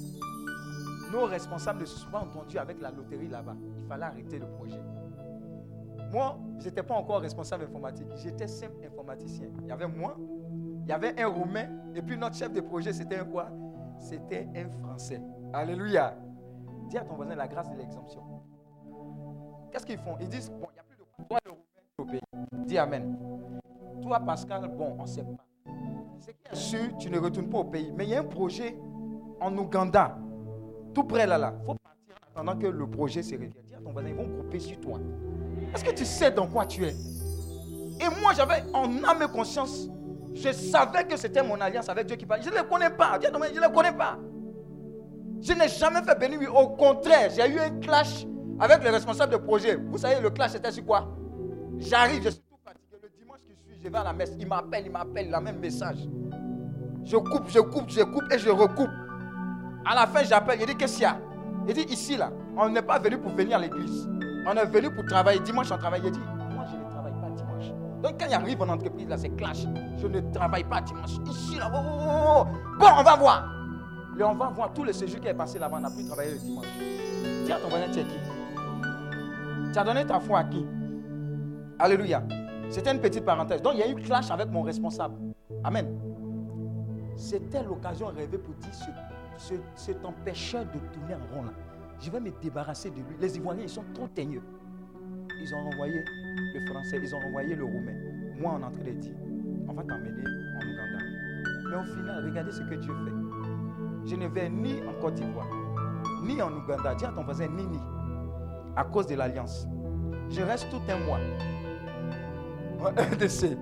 Nos 1.11 1.25
responsables 1.25 1.81
ne 1.81 1.85
se 1.85 1.99
sont 1.99 2.11
pas 2.11 2.19
entendus 2.19 2.57
avec 2.57 2.81
la 2.81 2.91
loterie 2.91 3.27
là-bas. 3.27 3.55
Il 3.81 3.87
fallait 3.87 4.05
arrêter 4.05 4.39
le 4.39 4.47
projet. 4.47 4.79
Moi, 6.11 6.39
je 6.59 6.65
n'étais 6.65 6.83
pas 6.83 6.95
encore 6.95 7.21
responsable 7.21 7.65
informatique. 7.65 8.07
J'étais 8.15 8.47
simple 8.47 8.83
informaticien. 8.85 9.47
Il 9.61 9.67
y 9.67 9.71
avait 9.71 9.87
moi, 9.87 10.17
il 10.83 10.87
y 10.89 10.91
avait 10.91 11.19
un 11.21 11.27
Roumain, 11.27 11.67
et 11.93 12.01
puis 12.01 12.17
notre 12.17 12.35
chef 12.35 12.51
de 12.51 12.61
projet, 12.61 12.93
c'était 12.93 13.17
un 13.17 13.25
quoi? 13.25 13.49
C'était 13.99 14.47
un 14.55 14.69
Français. 14.69 15.21
Alléluia. 15.53 16.15
Dis 16.89 16.97
à 16.97 17.01
ton 17.01 17.13
voisin 17.13 17.35
la 17.35 17.47
grâce 17.47 17.69
de 17.69 17.75
l'exemption. 17.75 18.21
Qu'est-ce 19.71 19.85
qu'ils 19.85 19.99
font? 19.99 20.15
Ils 20.19 20.27
disent, 20.27 20.49
bon, 20.49 20.67
il 20.71 20.73
n'y 20.73 20.79
a 20.79 20.83
plus 20.83 20.97
de 20.97 21.27
toi 21.27 21.37
le 21.45 21.51
au 21.99 22.05
pays. 22.05 22.19
Dis 22.65 22.77
Amen. 22.79 23.15
Toi, 24.01 24.19
Pascal, 24.21 24.67
bon, 24.75 24.95
on 24.97 25.03
ne 25.03 25.07
sait 25.07 25.23
pas. 25.23 25.71
C'est 26.19 26.55
sûr, 26.55 26.97
tu 26.97 27.11
ne 27.11 27.19
retournes 27.19 27.49
pas 27.49 27.59
au 27.59 27.65
pays. 27.65 27.91
Mais 27.95 28.05
il 28.05 28.09
y 28.09 28.15
a 28.15 28.21
un 28.21 28.23
projet 28.23 28.75
en 29.39 29.55
Ouganda, 29.55 30.17
tout 30.93 31.03
près 31.03 31.27
là, 31.27 31.37
là. 31.37 31.53
Il 31.59 31.65
faut 31.65 31.75
partir 31.75 32.15
en 32.35 32.41
attendant 32.41 32.59
que 32.59 32.67
le 32.67 32.89
projet 32.89 33.21
se 33.21 33.31
réveille. 33.31 33.53
Dis 33.67 33.75
à 33.75 33.81
ton 33.81 33.91
voisin, 33.91 34.09
ils 34.09 34.15
vont 34.15 34.27
grouper 34.27 34.59
sur 34.59 34.79
toi. 34.79 34.99
Est-ce 35.73 35.83
que 35.83 35.91
tu 35.91 36.05
sais 36.05 36.31
dans 36.31 36.47
quoi 36.47 36.65
tu 36.65 36.85
es? 36.85 36.95
Et 38.01 38.21
moi, 38.21 38.33
j'avais 38.35 38.63
en 38.73 39.03
âme 39.03 39.21
et 39.21 39.31
conscience, 39.31 39.87
je 40.33 40.51
savais 40.51 41.03
que 41.03 41.15
c'était 41.17 41.43
mon 41.43 41.61
alliance 41.61 41.87
avec 41.89 42.07
Dieu 42.07 42.15
qui 42.15 42.25
parlait. 42.25 42.43
Je 42.43 42.49
ne 42.49 42.55
le 42.55 42.63
connais 42.63 42.89
pas. 42.89 43.19
Dis 43.19 43.27
à 43.27 43.31
ton 43.31 43.37
voisin, 43.37 43.53
je 43.53 43.59
ne 43.59 43.67
le 43.67 43.71
connais 43.71 43.93
pas. 43.93 44.17
Je 45.41 45.53
n'ai 45.53 45.67
jamais 45.69 46.01
fait 46.01 46.17
béni. 46.19 46.45
Au 46.47 46.67
contraire, 46.69 47.29
j'ai 47.35 47.47
eu 47.49 47.59
un 47.59 47.69
clash 47.79 48.25
avec 48.59 48.83
le 48.83 48.89
responsable 48.89 49.33
de 49.33 49.37
projet. 49.37 49.75
Vous 49.75 49.97
savez, 49.97 50.19
le 50.21 50.29
clash, 50.29 50.51
c'était 50.51 50.71
sur 50.71 50.85
quoi? 50.85 51.07
J'arrive, 51.77 52.23
je 52.23 52.29
suis 52.29 52.41
tout 52.41 52.57
fatigué. 52.65 52.97
Le 53.01 53.09
dimanche 53.21 53.39
qui 53.47 53.55
suit, 53.55 53.79
je 53.81 53.87
vais 53.89 53.97
à 53.97 54.03
la 54.03 54.13
messe. 54.13 54.33
Il 54.37 54.47
m'appelle, 54.47 54.83
il 54.85 54.91
m'appelle, 54.91 55.27
il 55.27 55.33
a 55.33 55.39
même 55.39 55.59
message. 55.59 55.97
Je 57.05 57.15
coupe, 57.17 57.47
je 57.47 57.59
coupe, 57.59 57.89
je 57.89 58.01
coupe 58.01 58.31
et 58.31 58.37
je 58.37 58.49
recoupe. 58.49 58.89
À 59.85 59.95
la 59.95 60.07
fin, 60.07 60.23
j'appelle, 60.23 60.59
il 60.59 60.65
dit 60.67 60.75
Qu'est-ce 60.75 60.95
qu'il 60.95 61.03
y 61.03 61.05
a? 61.05 61.17
Il 61.67 61.73
dit 61.73 61.85
Ici, 61.89 62.17
là, 62.17 62.31
on 62.57 62.69
n'est 62.69 62.81
pas 62.81 62.99
venu 62.99 63.17
pour 63.17 63.31
venir 63.31 63.57
à 63.57 63.59
l'église. 63.61 64.09
On 64.45 64.53
est 64.55 64.65
venu 64.65 64.93
pour 64.93 65.05
travailler. 65.05 65.39
Dimanche, 65.39 65.71
on 65.71 65.77
travaille. 65.77 66.01
Il 66.03 66.11
dit 66.11 66.19
Moi, 66.19 66.65
je 66.69 66.75
ne 66.75 66.89
travaille 66.89 67.13
pas 67.13 67.29
dimanche. 67.29 67.71
Donc, 68.03 68.19
quand 68.19 68.25
il 68.27 68.33
arrive 68.33 68.61
en 68.61 68.69
entreprise, 68.69 69.07
là, 69.07 69.17
c'est 69.17 69.29
clash. 69.29 69.63
Je 69.97 70.07
ne 70.07 70.19
travaille 70.33 70.65
pas 70.65 70.81
dimanche. 70.81 71.11
Ici, 71.29 71.55
là, 71.57 71.71
oh, 71.73 71.77
oh, 71.81 71.99
oh, 72.01 72.43
oh. 72.43 72.77
Bon, 72.77 72.87
on 72.99 73.03
va 73.03 73.15
voir. 73.15 73.58
Et 74.19 74.23
on 74.23 74.35
va 74.35 74.49
voir 74.49 74.73
tout 74.73 74.83
le 74.83 74.91
séjour 74.91 75.21
qui 75.21 75.29
est 75.29 75.33
passé 75.33 75.57
là-bas. 75.59 75.77
On 75.77 75.81
n'a 75.81 75.89
plus 75.89 76.05
travaillé 76.05 76.31
le 76.31 76.39
dimanche. 76.39 76.65
Dis 77.45 77.51
à 77.51 77.57
ton 77.57 77.69
voisin, 77.69 77.85
tu 77.89 77.99
es 77.99 78.03
qui? 78.03 78.17
Tu 79.71 79.79
as 79.79 79.83
donné 79.83 80.05
ta 80.05 80.19
foi 80.19 80.39
à 80.39 80.43
qui? 80.43 80.65
Alléluia. 81.79 82.21
C'était 82.69 82.91
une 82.91 82.99
petite 82.99 83.23
parenthèse. 83.23 83.61
Donc 83.61 83.73
il 83.75 83.79
y 83.79 83.83
a 83.83 83.89
eu 83.89 83.95
clash 83.95 84.29
avec 84.29 84.49
mon 84.49 84.61
responsable. 84.61 85.15
Amen. 85.63 85.87
C'était 87.15 87.63
l'occasion 87.63 88.07
rêvée 88.07 88.37
pour 88.37 88.53
dire 88.55 88.73
ce, 88.73 88.89
ce, 89.37 89.53
cet 89.75 90.03
empêcheur 90.05 90.65
de 90.65 90.79
tourner 90.93 91.15
en 91.15 91.35
rond 91.35 91.43
là. 91.43 91.51
Je 92.01 92.11
vais 92.11 92.19
me 92.19 92.31
débarrasser 92.41 92.89
de 92.89 92.95
lui. 92.95 93.15
Les 93.19 93.37
Ivoiriens, 93.37 93.63
ils 93.63 93.69
sont 93.69 93.85
trop 93.93 94.07
teigneux. 94.07 94.43
Ils 95.41 95.53
ont 95.55 95.63
renvoyé 95.63 96.03
le 96.53 96.65
français, 96.71 96.99
ils 97.01 97.15
ont 97.15 97.19
renvoyé 97.19 97.55
le 97.55 97.63
roumain. 97.63 97.95
Moi, 98.37 98.53
on 98.57 98.61
est 98.61 98.65
en 98.65 98.71
train 98.71 98.83
de 98.83 98.91
dire, 98.91 99.15
on 99.67 99.73
va 99.73 99.83
t'emmener 99.83 100.23
en 100.55 100.59
Ouganda. 100.59 101.05
Mais 101.69 101.75
au 101.75 101.95
final, 101.95 102.25
regardez 102.25 102.51
ce 102.51 102.61
que 102.61 102.75
Dieu 102.75 102.93
fait. 103.05 103.18
Je 104.05 104.15
ne 104.15 104.27
vais 104.27 104.49
ni 104.49 104.81
en 104.87 104.93
Côte 105.01 105.15
d'Ivoire, 105.15 105.47
ni 106.23 106.41
en 106.41 106.51
Ouganda. 106.51 106.95
Dis 106.95 107.05
à 107.05 107.09
ton 107.09 107.23
voisin, 107.23 107.47
ni, 107.47 107.65
ni. 107.65 107.79
À 108.75 108.83
cause 108.83 109.07
de 109.07 109.15
l'alliance. 109.15 109.67
Je 110.29 110.41
reste 110.41 110.69
tout 110.69 110.81
un 110.89 110.97
mois. 111.05 111.19
En 112.79 112.89
RDC. 112.89 113.57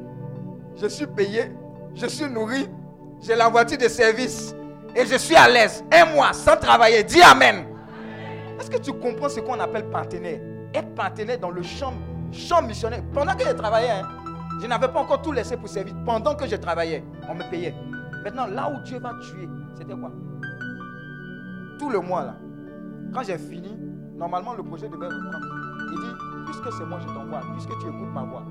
Je 0.80 0.88
suis 0.88 1.08
payé, 1.08 1.52
je 1.96 2.06
suis 2.06 2.30
nourri, 2.30 2.68
j'ai 3.20 3.36
la 3.36 3.50
voiture 3.50 3.80
de 3.80 3.88
service 3.88 4.56
et 4.96 5.06
je 5.06 5.16
suis 5.18 5.36
à 5.36 5.48
l'aise. 5.50 5.84
Un 5.92 6.14
mois 6.14 6.34
sans 6.34 6.56
travailler. 6.56 7.04
Dis 7.04 7.22
Amen. 7.22 7.66
Est-ce 8.60 8.70
que 8.70 8.78
tu 8.78 8.94
comprends 8.94 9.30
ce 9.30 9.40
qu'on 9.40 9.60
appelle 9.60 9.90
partenaire? 9.90 10.40
Être 10.74 10.94
partenaire 10.94 11.40
dans 11.40 11.50
le 11.50 11.64
champ, 11.64 11.94
champ 12.32 12.62
missionnaire. 12.62 13.02
Pendant 13.14 13.34
que 13.36 13.44
je 13.46 13.52
travaillais, 13.54 13.90
hein, 13.90 14.08
je 14.62 14.68
n'avais 14.68 14.88
pas 14.88 15.00
encore 15.00 15.22
tout 15.22 15.32
laissé 15.32 15.58
pour 15.58 15.70
servir. 15.70 15.96
Pendant 16.06 16.36
que 16.36 16.48
je 16.48 16.56
travaillais, 16.56 17.04
on 17.30 17.34
me 17.36 17.44
payait. 17.50 17.74
Maintenant, 18.24 18.48
là 18.48 18.72
où 18.72 18.82
Dieu 18.84 19.00
va 19.00 19.14
tuer, 19.22 19.48
c'était 19.76 19.96
quoi? 19.96 20.12
Tout 21.80 21.90
le 21.90 22.00
mois 22.00 22.24
là. 22.24 22.36
Quand 23.14 23.24
j'ai 23.24 23.38
fini, 23.38 23.78
normalement 24.16 24.54
le 24.54 24.64
projet 24.64 24.90
devait 24.90 25.08
reprendre. 25.08 25.46
Il 25.92 26.00
dit, 26.00 26.46
puisque 26.46 26.78
c'est 26.78 26.86
moi 26.86 27.00
je 27.00 27.08
t'envoie, 27.08 27.42
puisque 27.54 27.78
tu 27.80 27.88
écoutes 27.88 28.14
ma 28.14 28.24
voix, 28.24 28.44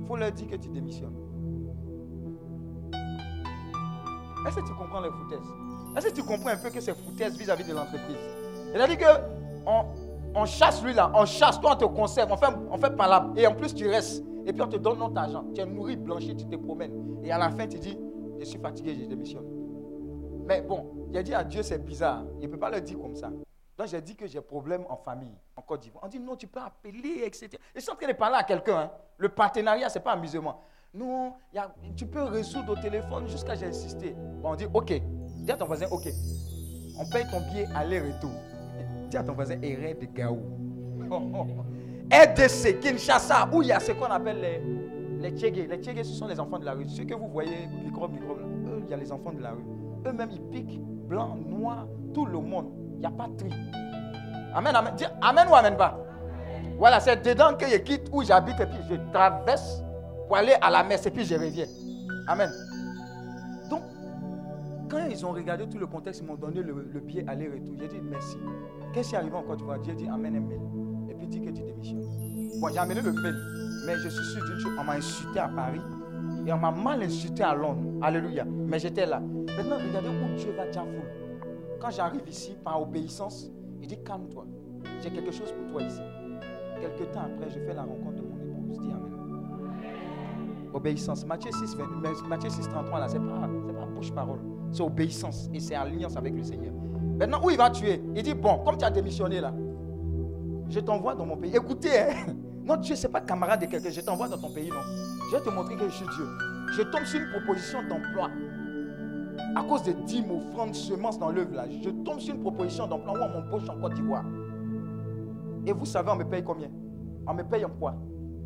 il 0.00 0.06
faut 0.06 0.16
leur 0.16 0.32
dire 0.32 0.48
que 0.48 0.56
tu 0.56 0.68
démissionnes. 0.68 1.16
Est-ce 4.46 4.56
que 4.56 4.66
tu 4.66 4.74
comprends 4.74 5.00
les 5.00 5.10
foutaises? 5.10 5.48
Est-ce 5.96 6.08
que 6.08 6.14
tu 6.14 6.22
comprends 6.22 6.50
un 6.50 6.56
peu 6.56 6.70
que 6.70 6.80
c'est 6.80 6.96
foutaise 6.96 7.36
vis-à-vis 7.36 7.64
de 7.64 7.74
l'entreprise? 7.74 8.16
Il 8.74 8.80
a 8.80 8.86
dit 8.86 8.96
que 8.96 9.04
on, 10.34 10.44
chasse 10.44 10.82
lui 10.84 10.94
là, 10.94 11.10
on 11.14 11.24
chasse, 11.24 11.60
toi 11.60 11.72
on 11.72 11.76
te 11.76 11.84
conserve, 11.84 12.30
on 12.30 12.36
fait, 12.36 12.54
on 12.70 12.76
fait 12.76 12.96
palabre, 12.96 13.32
et 13.36 13.46
en 13.46 13.54
plus 13.54 13.74
tu 13.74 13.88
restes. 13.88 14.24
Et 14.46 14.52
puis 14.52 14.62
on 14.62 14.68
te 14.68 14.76
donne 14.76 14.98
notre 14.98 15.18
argent. 15.18 15.44
Tu 15.54 15.60
es 15.60 15.66
nourri, 15.66 15.96
blanchi, 15.96 16.34
tu 16.34 16.46
te 16.46 16.56
promènes. 16.56 17.20
Et 17.22 17.30
à 17.30 17.36
la 17.36 17.50
fin, 17.50 17.66
tu 17.66 17.78
dis, 17.78 17.98
je 18.38 18.44
suis 18.44 18.58
fatigué, 18.58 18.94
je 18.94 19.04
démissionne. 19.06 19.46
Mais 20.46 20.62
bon, 20.62 21.08
j'ai 21.12 21.22
dit 21.22 21.34
à 21.34 21.44
Dieu, 21.44 21.62
c'est 21.62 21.78
bizarre. 21.84 22.24
Il 22.40 22.46
ne 22.46 22.52
peut 22.52 22.58
pas 22.58 22.70
le 22.70 22.80
dire 22.80 22.98
comme 22.98 23.14
ça. 23.14 23.28
Donc 23.76 23.86
j'ai 23.86 24.00
dit 24.00 24.16
que 24.16 24.26
j'ai 24.26 24.40
problème 24.40 24.84
en 24.88 24.96
famille, 24.96 25.36
en 25.56 25.62
Côte 25.62 25.82
d'Ivoire. 25.82 26.04
On 26.04 26.08
dit 26.08 26.18
non, 26.18 26.34
tu 26.36 26.46
peux 26.46 26.60
appeler, 26.60 27.22
etc. 27.24 27.50
Je 27.74 27.80
suis 27.80 27.90
en 27.90 27.94
train 27.94 28.08
de 28.08 28.12
parler 28.14 28.36
à 28.38 28.42
quelqu'un. 28.42 28.76
hein. 28.78 28.90
Le 29.18 29.28
partenariat, 29.28 29.88
ce 29.88 29.98
n'est 29.98 30.04
pas 30.04 30.12
amusement. 30.12 30.60
Non, 30.94 31.34
y 31.52 31.58
a- 31.58 31.72
tu 31.96 32.06
peux 32.06 32.22
résoudre 32.22 32.72
au 32.72 32.76
téléphone 32.76 33.28
jusqu'à 33.28 33.54
j'ai 33.54 33.66
insisté. 33.66 34.14
Bon, 34.42 34.52
on 34.52 34.54
dit 34.56 34.66
ok. 34.72 35.00
Dis 35.42 35.52
à 35.52 35.56
ton 35.56 35.66
voisin, 35.66 35.86
ok. 35.90 36.08
On 36.98 37.08
paye 37.10 37.24
ton 37.30 37.40
billet 37.48 37.66
aller-retour. 37.74 38.32
Dis 39.10 39.16
à 39.16 39.22
ton 39.22 39.34
voisin, 39.34 39.60
erreur 39.62 39.94
de 40.00 40.06
Gaou. 40.06 40.40
RDC, 42.10 42.80
Kinshasa, 42.80 43.48
où 43.52 43.62
il 43.62 43.68
y 43.68 43.72
a 43.72 43.78
ce 43.80 43.92
qu'on 43.92 44.06
appelle 44.06 44.40
les, 44.40 44.62
les 45.18 45.30
Tchégués. 45.30 45.66
Les 45.66 45.78
Tchégués, 45.78 46.04
ce 46.04 46.14
sont 46.14 46.26
les 46.26 46.38
enfants 46.40 46.58
de 46.58 46.64
la 46.64 46.72
rue. 46.72 46.88
Ceux 46.88 47.04
que 47.04 47.14
vous 47.14 47.28
voyez, 47.28 47.66
microbe, 47.84 48.12
microbe, 48.12 48.38
eux, 48.66 48.82
il 48.84 48.90
y 48.90 48.94
a 48.94 48.96
les 48.96 49.10
enfants 49.12 49.32
de 49.32 49.42
la 49.42 49.50
rue. 49.50 49.64
Eux-mêmes, 50.06 50.30
ils 50.32 50.42
piquent 50.42 50.80
blanc, 50.80 51.36
noir, 51.36 51.86
tout 52.14 52.26
le 52.26 52.38
monde. 52.38 52.70
Il 52.94 53.00
n'y 53.00 53.06
a 53.06 53.10
pas 53.10 53.28
de 53.28 53.36
tri. 53.36 53.50
Amen, 54.54 54.74
amen. 54.74 54.94
Dis 54.96 55.04
amen 55.20 55.46
ou 55.50 55.54
amen 55.54 55.76
pas? 55.76 55.98
Voilà, 56.78 57.00
c'est 57.00 57.24
dedans 57.24 57.54
que 57.56 57.66
je 57.66 57.76
quitte 57.78 58.08
où 58.12 58.22
j'habite 58.22 58.58
et 58.60 58.66
puis 58.66 58.78
je 58.88 58.94
traverse 59.12 59.82
pour 60.26 60.36
aller 60.36 60.54
à 60.60 60.70
la 60.70 60.84
messe 60.84 61.06
et 61.06 61.10
puis 61.10 61.24
je 61.24 61.34
reviens. 61.34 61.66
Amen. 62.28 62.50
Donc, 63.68 63.82
quand 64.88 65.04
ils 65.10 65.26
ont 65.26 65.32
regardé 65.32 65.68
tout 65.68 65.78
le 65.78 65.86
contexte, 65.86 66.20
ils 66.22 66.26
m'ont 66.26 66.36
donné 66.36 66.62
le, 66.62 66.88
le 66.92 67.00
billet 67.00 67.24
aller-retour. 67.26 67.74
J'ai 67.80 67.88
dit 67.88 68.00
merci. 68.02 68.36
Qu'est-ce 68.92 69.10
qui 69.10 69.14
est 69.14 69.18
arrivé 69.18 69.36
en 69.36 69.42
Côte 69.42 69.58
d'Ivoire? 69.58 69.78
J'ai 69.84 69.94
dit 69.94 70.08
un 70.08 70.16
mail. 70.16 70.42
Et 71.10 71.14
puis 71.14 71.26
dit 71.26 71.40
que 71.40 71.50
tu 71.50 71.62
démissionnes. 71.62 72.04
Bon, 72.60 72.68
j'ai 72.72 72.78
amené 72.78 73.00
le 73.00 73.12
mail. 73.12 73.34
Mais 73.86 73.96
je 73.96 74.08
suis 74.08 74.24
sûr 74.24 74.44
d'une 74.44 74.58
chose, 74.58 74.72
on 74.78 74.84
m'a 74.84 74.94
insulté 74.94 75.38
à 75.38 75.48
Paris 75.48 75.80
et 76.46 76.52
on 76.52 76.58
m'a 76.58 76.70
mal 76.70 77.02
insulté 77.02 77.42
à 77.42 77.54
Londres. 77.54 77.82
Alléluia. 78.02 78.44
Mais 78.44 78.78
j'étais 78.78 79.06
là. 79.06 79.20
Maintenant, 79.20 79.76
regardez 79.76 80.08
où 80.08 80.36
Dieu 80.36 80.52
va 80.56 80.66
déjà 80.66 80.82
vous. 80.82 81.02
Quand 81.80 81.90
j'arrive 81.90 82.22
ici, 82.28 82.56
par 82.64 82.80
obéissance, 82.82 83.50
il 83.80 83.88
dit 83.88 84.02
calme-toi. 84.02 84.46
J'ai 85.02 85.10
quelque 85.10 85.30
chose 85.30 85.52
pour 85.52 85.72
toi 85.72 85.82
ici. 85.82 86.00
Quelque 86.80 87.12
temps 87.12 87.20
après, 87.20 87.50
je 87.50 87.60
fais 87.60 87.74
la 87.74 87.82
rencontre 87.82 88.16
de 88.16 88.22
mon 88.22 88.36
épouse. 88.36 88.78
Dis 88.78 88.90
Amen. 88.90 90.70
Obéissance. 90.72 91.24
Matthieu 91.26 91.50
6, 91.52 91.76
20 91.76 92.28
Matthieu 92.28 92.50
6 92.50 92.68
33, 92.68 93.00
là, 93.00 93.08
c'est 93.08 93.18
pas, 93.18 93.48
c'est 93.66 93.72
pas 93.74 93.86
bouche-parole. 93.86 94.38
C'est 94.70 94.82
obéissance 94.82 95.48
et 95.52 95.60
c'est 95.60 95.74
alliance 95.74 96.16
avec 96.16 96.34
le 96.34 96.42
Seigneur. 96.42 96.72
Maintenant, 97.18 97.40
où 97.44 97.50
il 97.50 97.56
va 97.56 97.70
tuer? 97.70 98.02
Il 98.14 98.22
dit 98.22 98.34
Bon, 98.34 98.58
comme 98.64 98.76
tu 98.76 98.84
as 98.84 98.90
démissionné 98.90 99.40
là, 99.40 99.52
je 100.68 100.80
t'envoie 100.80 101.14
dans 101.14 101.26
mon 101.26 101.36
pays. 101.36 101.56
Écoutez, 101.56 101.98
hein, 102.00 102.34
non, 102.68 102.76
Dieu, 102.76 102.94
ce 102.94 103.06
n'est 103.06 103.12
pas 103.12 103.22
camarade 103.22 103.60
de 103.60 103.66
quelqu'un. 103.66 103.90
Je 103.90 104.00
t'envoie 104.02 104.28
dans 104.28 104.36
ton 104.36 104.50
pays, 104.50 104.68
non. 104.68 104.82
Je 105.30 105.36
vais 105.36 105.42
te 105.42 105.48
montrer 105.48 105.74
que 105.76 105.88
je 105.88 105.94
suis 105.94 106.06
Dieu. 106.14 106.26
Je 106.76 106.82
tombe 106.82 107.04
sur 107.04 107.18
une 107.18 107.30
proposition 107.30 107.82
d'emploi. 107.88 108.28
À 109.56 109.62
cause 109.62 109.82
des 109.84 109.94
dîmes, 109.94 110.30
offrandes, 110.30 110.74
semences 110.74 111.18
dans 111.18 111.30
l'œuvre 111.30 111.54
là, 111.54 111.64
je 111.82 111.88
tombe 111.88 112.20
sur 112.20 112.34
une 112.34 112.42
proposition 112.42 112.86
d'emploi 112.86 113.14
où 113.14 113.22
on 113.22 113.28
m'embauche 113.40 113.68
en 113.70 113.80
Côte 113.80 113.94
d'Ivoire. 113.94 114.24
Et 115.66 115.72
vous 115.72 115.86
savez, 115.86 116.10
on 116.10 116.16
me 116.16 116.24
paye 116.24 116.44
combien? 116.44 116.68
On 117.26 117.32
me 117.32 117.42
paye 117.42 117.64
en 117.64 117.70
quoi? 117.70 117.94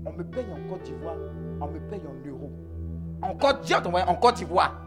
On 0.06 0.12
me 0.12 0.22
paye 0.22 0.46
en 0.52 0.70
Côte 0.70 0.84
d'Ivoire, 0.84 1.16
on 1.60 1.66
me 1.66 1.80
paye 1.90 2.02
en 2.06 2.28
euros. 2.28 2.52
En 3.22 3.34
Côte 3.34 3.62
d'Ivoire, 3.62 4.08
en 4.08 4.14
Côte 4.14 4.36
d'Ivoire. 4.36 4.82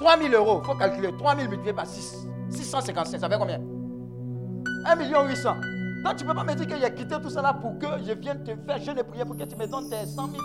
3 0.00 0.18
000 0.18 0.34
euros, 0.34 0.60
il 0.62 0.66
faut 0.66 0.74
calculer. 0.74 1.12
3 1.16 1.36
000 1.36 1.48
multiplié 1.48 1.72
par 1.72 1.86
6. 1.86 2.26
655, 2.50 3.20
ça 3.20 3.28
fait 3.28 3.38
combien? 3.38 3.60
1 4.84 4.96
million 4.96 5.28
800. 5.28 5.54
Donc 6.04 6.16
tu 6.16 6.24
ne 6.24 6.30
peux 6.30 6.34
pas 6.34 6.44
me 6.44 6.54
dire 6.54 6.66
que 6.66 6.76
j'ai 6.76 6.94
quitté 6.94 7.14
tout 7.20 7.28
là 7.40 7.52
pour 7.52 7.78
que 7.78 7.86
je 8.04 8.12
vienne 8.12 8.42
te 8.42 8.50
faire 8.56 8.80
jeûne 8.80 8.98
et 8.98 9.04
prier 9.04 9.24
pour 9.24 9.36
que 9.36 9.44
tu 9.44 9.56
me 9.56 9.66
donnes 9.66 9.88
tes 9.88 10.04
100 10.04 10.26
000. 10.28 10.42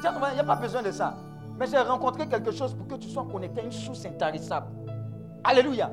Tiens, 0.00 0.12
il 0.30 0.34
n'y 0.34 0.40
a 0.40 0.44
pas 0.44 0.56
besoin 0.56 0.82
de 0.82 0.90
ça. 0.90 1.16
Mais 1.58 1.66
j'ai 1.66 1.78
rencontré 1.78 2.26
quelque 2.26 2.50
chose 2.50 2.74
pour 2.74 2.86
que 2.88 2.96
tu 2.96 3.08
sois 3.08 3.26
connecté 3.30 3.60
à 3.60 3.64
une 3.64 3.72
source 3.72 4.04
intarissable. 4.04 4.66
Alléluia. 5.44 5.90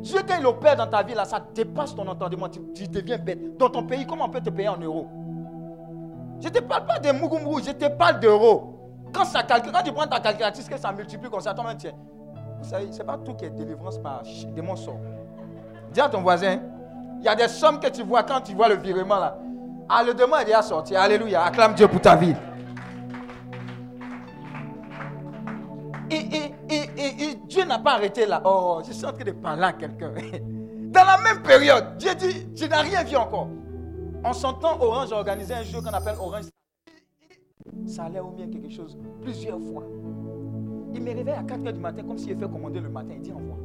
Dieu, 0.00 0.20
quand 0.26 0.36
il 0.38 0.46
opère 0.46 0.76
dans 0.76 0.86
ta 0.86 1.02
vie, 1.02 1.14
là, 1.14 1.24
ça 1.24 1.40
dépasse 1.54 1.94
ton 1.94 2.06
entendement. 2.06 2.48
Tu, 2.48 2.88
deviens 2.88 3.18
bête. 3.18 3.56
Dans 3.58 3.68
ton 3.68 3.84
pays, 3.84 4.06
comment 4.06 4.26
on 4.26 4.30
peut 4.30 4.40
te 4.40 4.50
payer 4.50 4.68
en 4.68 4.78
euros? 4.78 5.06
Je 6.40 6.48
ne 6.48 6.52
te 6.52 6.60
parle 6.60 6.86
pas 6.86 6.98
de 6.98 7.12
Mugumbou, 7.12 7.60
je 7.60 7.70
te 7.72 7.88
parle 7.88 8.20
d'euros. 8.20 9.02
Quand, 9.12 9.24
ça 9.24 9.42
calcule, 9.42 9.72
quand 9.72 9.82
tu 9.82 9.92
prends 9.92 10.06
ta 10.06 10.20
calculatrice, 10.20 10.68
que 10.68 10.76
ça 10.76 10.92
multiplie 10.92 11.30
comme 11.30 11.40
ça, 11.40 11.54
toi-même, 11.54 11.76
tiens. 11.76 11.92
Vous 12.58 12.68
savez, 12.68 12.90
ce 12.90 12.98
n'est 12.98 13.04
pas 13.04 13.18
tout 13.18 13.34
qui 13.34 13.44
est 13.44 13.50
délivrance 13.50 13.98
par 13.98 14.22
démon 14.54 14.76
sort. 14.76 14.98
Dis 15.92 16.00
à 16.00 16.08
ton 16.08 16.22
voisin, 16.22 16.60
il 17.24 17.26
y 17.26 17.30
a 17.30 17.34
des 17.34 17.48
sommes 17.48 17.80
que 17.80 17.88
tu 17.88 18.02
vois 18.02 18.22
quand 18.22 18.42
tu 18.42 18.54
vois 18.54 18.68
le 18.68 18.76
virement 18.76 19.16
là. 19.18 19.38
Ah, 19.88 20.02
le 20.04 20.12
demande 20.12 20.42
est 20.42 20.44
déjà 20.44 20.60
sorti. 20.60 20.94
Alléluia. 20.94 21.44
Acclame 21.44 21.72
Dieu 21.72 21.88
pour 21.88 22.02
ta 22.02 22.16
vie. 22.16 22.34
Et, 26.10 26.16
et, 26.16 26.52
et, 26.68 27.24
et 27.24 27.34
Dieu 27.46 27.64
n'a 27.64 27.78
pas 27.78 27.94
arrêté 27.94 28.26
là. 28.26 28.42
Oh, 28.44 28.82
je 28.86 28.92
suis 28.92 29.06
en 29.06 29.12
train 29.12 29.24
de 29.24 29.30
parler 29.32 29.62
à 29.62 29.72
quelqu'un. 29.72 30.12
Dans 30.90 31.04
la 31.04 31.16
même 31.16 31.42
période, 31.42 31.96
Dieu 31.96 32.14
dit, 32.14 32.52
tu 32.54 32.68
n'as 32.68 32.82
rien 32.82 33.02
vu 33.02 33.16
encore. 33.16 33.48
En 34.22 34.34
s'entend, 34.34 34.78
Orange 34.82 35.10
a 35.12 35.16
organisé 35.16 35.54
un 35.54 35.62
jeu 35.62 35.80
qu'on 35.80 35.94
appelle 35.94 36.16
Orange. 36.20 36.44
Ça 37.86 38.04
allait 38.04 38.20
au 38.20 38.32
bien 38.32 38.48
quelque 38.48 38.70
chose 38.70 38.98
plusieurs 39.22 39.60
fois. 39.60 39.84
Il 40.92 41.02
me 41.02 41.14
réveille 41.14 41.34
à 41.34 41.42
4 41.42 41.60
h 41.62 41.72
du 41.72 41.80
matin 41.80 42.02
comme 42.02 42.18
s'il 42.18 42.36
fait 42.36 42.48
commander 42.48 42.80
le 42.80 42.90
matin. 42.90 43.14
Il 43.14 43.22
dit 43.22 43.32
envoie. 43.32 43.63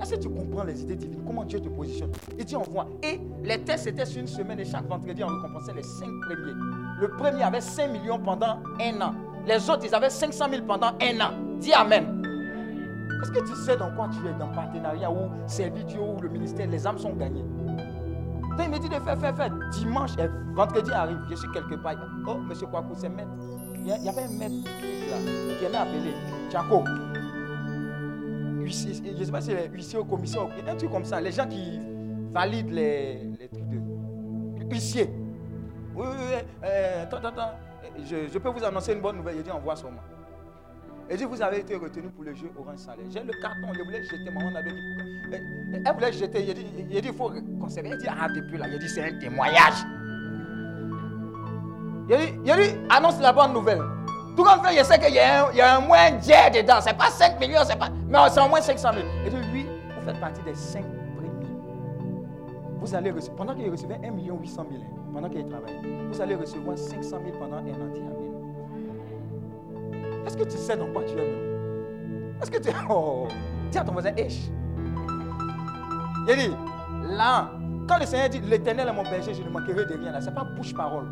Est-ce 0.00 0.14
que 0.14 0.20
tu 0.20 0.28
comprends 0.28 0.64
les 0.64 0.82
idées 0.82 0.96
divines? 0.96 1.22
Comment 1.26 1.44
Dieu 1.44 1.60
te 1.60 1.68
positionne? 1.68 2.10
Il 2.38 2.44
dit 2.44 2.56
envoie. 2.56 2.86
Et 3.02 3.20
les 3.42 3.58
tests 3.62 3.86
étaient 3.86 4.04
sur 4.04 4.20
une 4.20 4.26
semaine 4.26 4.60
et 4.60 4.64
chaque 4.64 4.86
vendredi 4.86 5.24
on 5.24 5.28
récompensait 5.28 5.74
les 5.74 5.82
5 5.82 6.06
premiers. 6.26 6.52
Le 7.00 7.08
premier 7.16 7.42
avait 7.42 7.60
5 7.60 7.88
millions 7.92 8.18
pendant 8.18 8.58
un 8.80 9.00
an. 9.00 9.14
Les 9.46 9.70
autres, 9.70 9.84
ils 9.86 9.94
avaient 9.94 10.10
500 10.10 10.46
000 10.50 10.62
pendant 10.66 10.88
un 11.00 11.20
an. 11.20 11.30
Dis 11.60 11.72
Amen. 11.72 12.22
Est-ce 13.22 13.30
que 13.30 13.40
tu 13.40 13.54
sais 13.56 13.76
dans 13.76 13.90
quoi 13.92 14.08
tu 14.12 14.28
es? 14.28 14.32
Dans 14.38 14.48
partenariat 14.48 15.10
ou 15.10 15.30
servir 15.46 15.84
Dieu 15.86 16.00
ou 16.00 16.20
le 16.20 16.28
ministère, 16.28 16.68
les 16.68 16.86
âmes 16.86 16.98
sont 16.98 17.14
gagnées. 17.14 17.44
Donc 18.56 18.66
il 18.66 18.70
me 18.70 18.78
dit 18.78 18.88
de 18.88 18.94
faire, 18.94 19.18
faire, 19.18 19.36
faire. 19.36 19.50
Dimanche, 19.72 20.12
et 20.18 20.28
vendredi 20.54 20.90
arrive, 20.92 21.18
je 21.30 21.34
suis 21.36 21.50
quelque 21.52 21.76
part. 21.76 21.94
Oh, 22.26 22.36
monsieur 22.36 22.66
Kwaku, 22.66 22.94
c'est 22.94 23.08
maître. 23.08 23.28
Il 23.84 23.88
y 23.88 24.08
avait 24.08 24.22
un 24.24 24.38
maître 24.38 24.54
là, 24.64 25.16
qui 25.58 25.64
aimait 25.64 25.76
appeler 25.76 26.14
Tchako. 26.50 26.82
Je 28.68 29.12
ne 29.18 29.24
sais 29.24 29.32
pas 29.32 29.40
si 29.40 29.50
c'est 29.50 29.68
huissier 29.68 29.98
ou 29.98 30.04
commissaire, 30.04 30.48
un 30.66 30.74
truc 30.74 30.90
comme 30.90 31.04
ça. 31.04 31.20
Les 31.20 31.32
gens 31.32 31.46
qui 31.46 31.80
valident 32.32 32.70
les, 32.72 33.20
les 33.38 33.48
trucs 33.48 33.68
de. 33.68 33.80
Huissier. 34.70 35.08
Oui, 35.94 36.06
oui, 36.08 36.24
oui. 36.28 36.38
Euh, 36.64 37.04
attends, 37.04 37.18
attends. 37.18 37.52
Je, 38.04 38.28
je, 38.32 38.38
peux 38.38 38.48
vous 38.48 38.64
annoncer 38.64 38.92
une 38.94 39.00
bonne 39.00 39.16
nouvelle. 39.16 39.36
Il 39.36 39.42
dit 39.42 39.50
envoie 39.50 39.76
sur 39.76 39.90
moi. 39.90 40.02
Il 41.08 41.16
dit 41.16 41.24
vous 41.24 41.40
avez 41.40 41.60
été 41.60 41.76
retenu 41.76 42.08
pour 42.08 42.24
le 42.24 42.34
jeu 42.34 42.50
Orange 42.58 42.78
Salaire. 42.78 43.06
J'ai 43.08 43.22
le 43.22 43.32
carton, 43.40 43.72
je 43.72 43.82
voulais 43.82 44.02
jeter. 44.02 44.30
Maman 44.30 44.56
a 44.56 44.62
dit. 44.62 44.70
Elle 45.84 45.94
voulait 45.94 46.12
jeter. 46.12 46.44
Il 46.44 46.54
dit 46.54 46.66
il 46.90 47.00
dit, 47.00 47.08
faut 47.08 47.32
conserver. 47.60 47.90
Il 47.90 47.98
dit 47.98 48.06
ah, 48.08 48.26
depuis 48.28 48.58
là. 48.58 48.66
Il 48.68 48.78
dit 48.80 48.88
c'est 48.88 49.04
un 49.04 49.18
témoignage. 49.18 49.84
Il 52.10 52.16
dit, 52.16 52.34
il 52.44 52.56
dit 52.56 52.78
annonce 52.90 53.20
la 53.20 53.32
bonne 53.32 53.52
nouvelle. 53.52 53.82
Tout 54.36 54.44
comme 54.44 54.62
fait, 54.62 54.78
je 54.78 54.84
sais 54.84 54.98
qu'il 54.98 55.12
y, 55.12 55.56
y, 55.56 55.60
a 55.60 55.76
un 55.76 55.80
moins 55.80 56.10
jet 56.20 56.50
dedans. 56.50 56.80
Ce 56.80 56.86
n'est 56.86 56.94
pas 56.94 57.08
5 57.08 57.40
millions, 57.40 57.60
c'est 57.64 57.78
pas. 57.78 57.88
Mais 58.06 58.18
c'est 58.30 58.40
au 58.40 58.48
moins 58.48 58.60
500 58.60 58.90
000. 58.92 59.06
Et 59.24 59.30
dit 59.30 59.36
oui, 59.52 59.66
vous 59.96 60.04
faites 60.04 60.20
partie 60.20 60.42
des 60.42 60.54
5 60.54 60.84
premiers. 61.16 61.30
Vous 62.78 62.94
allez 62.94 63.10
recevoir, 63.10 63.36
pendant 63.36 63.54
qu'il 63.54 63.70
recevait 63.70 63.98
1 64.04 64.10
million 64.10 64.38
800 64.38 64.66
000, 64.70 64.82
pendant 65.14 65.30
qu'il 65.30 65.46
travaillait, 65.46 65.80
vous 66.10 66.20
allez 66.20 66.34
recevoir 66.34 66.76
500 66.76 67.16
000 67.24 67.38
pendant 67.38 67.56
un 67.56 67.60
an. 67.60 67.64
Amen. 67.64 68.26
Est-ce 70.26 70.36
que 70.36 70.44
tu 70.44 70.58
sais 70.58 70.76
dans 70.76 70.92
quoi 70.92 71.02
tu 71.04 71.14
es 71.18 71.32
Est-ce 72.42 72.50
que 72.50 72.58
tu 72.58 72.68
es. 72.68 72.72
Oh, 72.90 73.26
dis 73.70 73.78
à 73.78 73.84
ton 73.84 73.92
voisin, 73.92 74.14
Esh. 74.16 74.50
Il 76.28 76.36
dit, 76.36 76.50
là, 77.04 77.52
quand 77.88 77.98
le 77.98 78.04
Seigneur 78.04 78.28
dit, 78.28 78.40
l'éternel 78.40 78.88
est 78.88 78.92
mon 78.92 79.02
berger, 79.02 79.32
je 79.32 79.42
ne 79.42 79.48
manquerai 79.48 79.86
de 79.86 79.94
rien, 79.94 80.20
ce 80.20 80.26
n'est 80.26 80.34
pas 80.34 80.44
bouche-parole. 80.44 81.06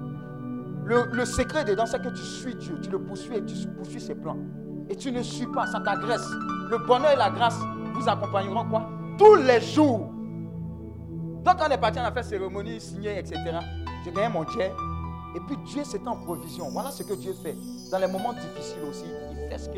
Le, 0.87 1.25
secret 1.25 1.65
dedans, 1.65 1.87
c'est 1.87 2.03
que 2.03 2.09
tu 2.09 2.23
suis 2.23 2.55
Dieu, 2.55 2.79
tu 2.81 2.91
le 2.91 2.99
poursuis 2.99 3.37
et 3.37 3.45
tu 3.45 3.55
poursuis 3.69 4.01
ses 4.01 4.15
plans. 4.15 4.37
Et 4.91 4.97
tu 4.97 5.11
ne 5.11 5.23
suis 5.23 5.47
pas, 5.47 5.67
ça 5.67 5.81
t'agresse. 5.81 6.31
Le 6.71 6.77
bonheur 6.87 7.13
et 7.13 7.17
la 7.17 7.31
grâce 7.31 7.59
vous 7.95 8.07
accompagneront 8.07 8.65
quoi? 8.69 8.89
Tous 9.17 9.37
les 9.37 9.61
jours. 9.61 10.11
Donc 11.43 11.59
quand 11.59 11.67
on 11.69 11.71
est 11.71 11.79
parti, 11.79 11.99
on 12.01 12.05
a 12.05 12.13
fait 12.13 12.23
cérémonie, 12.23 12.81
signé, 12.81 13.19
etc. 13.19 13.39
J'ai 14.05 14.13
gagné 14.13 14.29
mon 14.29 14.47
jet. 14.47 14.73
Et 15.35 15.41
puis 15.47 15.57
Dieu 15.65 15.83
c'est 15.85 16.07
en 16.07 16.17
provision. 16.17 16.69
Voilà 16.71 16.91
ce 16.91 17.03
que 17.03 17.15
Dieu 17.15 17.33
fait. 17.33 17.57
Dans 17.91 17.99
les 17.99 18.07
moments 18.07 18.35
difficiles 18.35 18.83
aussi, 18.89 19.07
il 19.33 19.49
fait 19.49 19.59
ce 19.59 19.71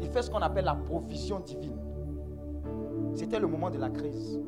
il 0.00 0.08
fait 0.08 0.22
ce 0.22 0.30
qu'on 0.30 0.42
appelle 0.42 0.64
la 0.64 0.74
provision 0.74 1.40
divine. 1.40 1.76
C'était 3.14 3.40
le 3.40 3.46
moment 3.46 3.70
de 3.70 3.78
la 3.78 3.90
crise. 3.90 4.40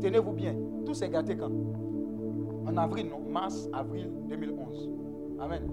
Tenez-vous 0.00 0.32
bien. 0.32 0.54
Tout 0.84 0.94
s'est 0.94 1.08
gâté 1.08 1.36
quand? 1.36 1.50
En 2.66 2.76
avril, 2.76 3.08
non 3.08 3.20
Mars, 3.30 3.68
avril 3.72 4.10
2011. 4.28 5.01
Amen. 5.42 5.68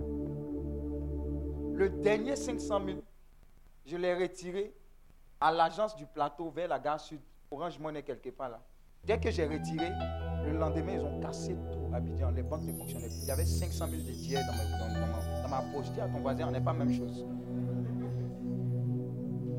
Le 1.76 1.90
dernier 1.90 2.36
500 2.36 2.82
000, 2.86 2.98
je 3.86 3.98
l'ai 3.98 4.16
retiré 4.16 4.74
à 5.40 5.52
l'agence 5.52 5.96
du 5.96 6.08
plateau 6.08 6.50
vers 6.50 6.68
la 6.68 6.80
gare 6.80 7.00
sud, 7.00 7.20
Orange 7.52 7.78
Money 7.80 8.02
quelque 8.02 8.30
part 8.30 8.50
là. 8.50 8.60
Dès 9.06 9.20
que 9.20 9.30
j'ai 9.30 9.46
retiré, 9.46 9.90
le 10.44 10.58
lendemain, 10.58 10.94
ils 10.96 11.02
ont 11.02 11.22
cassé 11.22 11.56
tout 11.72 11.94
Abidjan. 11.94 12.32
Les 12.32 12.42
banques 12.42 12.64
ne 12.64 12.74
fonctionnaient 12.74 13.08
plus. 13.08 13.22
Il 13.22 13.28
y 13.28 13.32
avait 13.32 13.46
500 13.46 13.88
000 13.88 14.02
de 14.02 14.08
billets 14.08 14.40
dans 14.44 14.54
ma, 14.54 15.48
dans, 15.48 15.50
dans 15.50 15.72
poche. 15.72 15.92
Dis 15.92 16.02
à 16.02 16.08
ton 16.08 16.20
voisin, 16.20 16.48
on 16.48 16.52
n'est 16.52 16.62
pas 16.62 16.74
la 16.74 16.80
même 16.80 16.94
chose. 16.94 17.26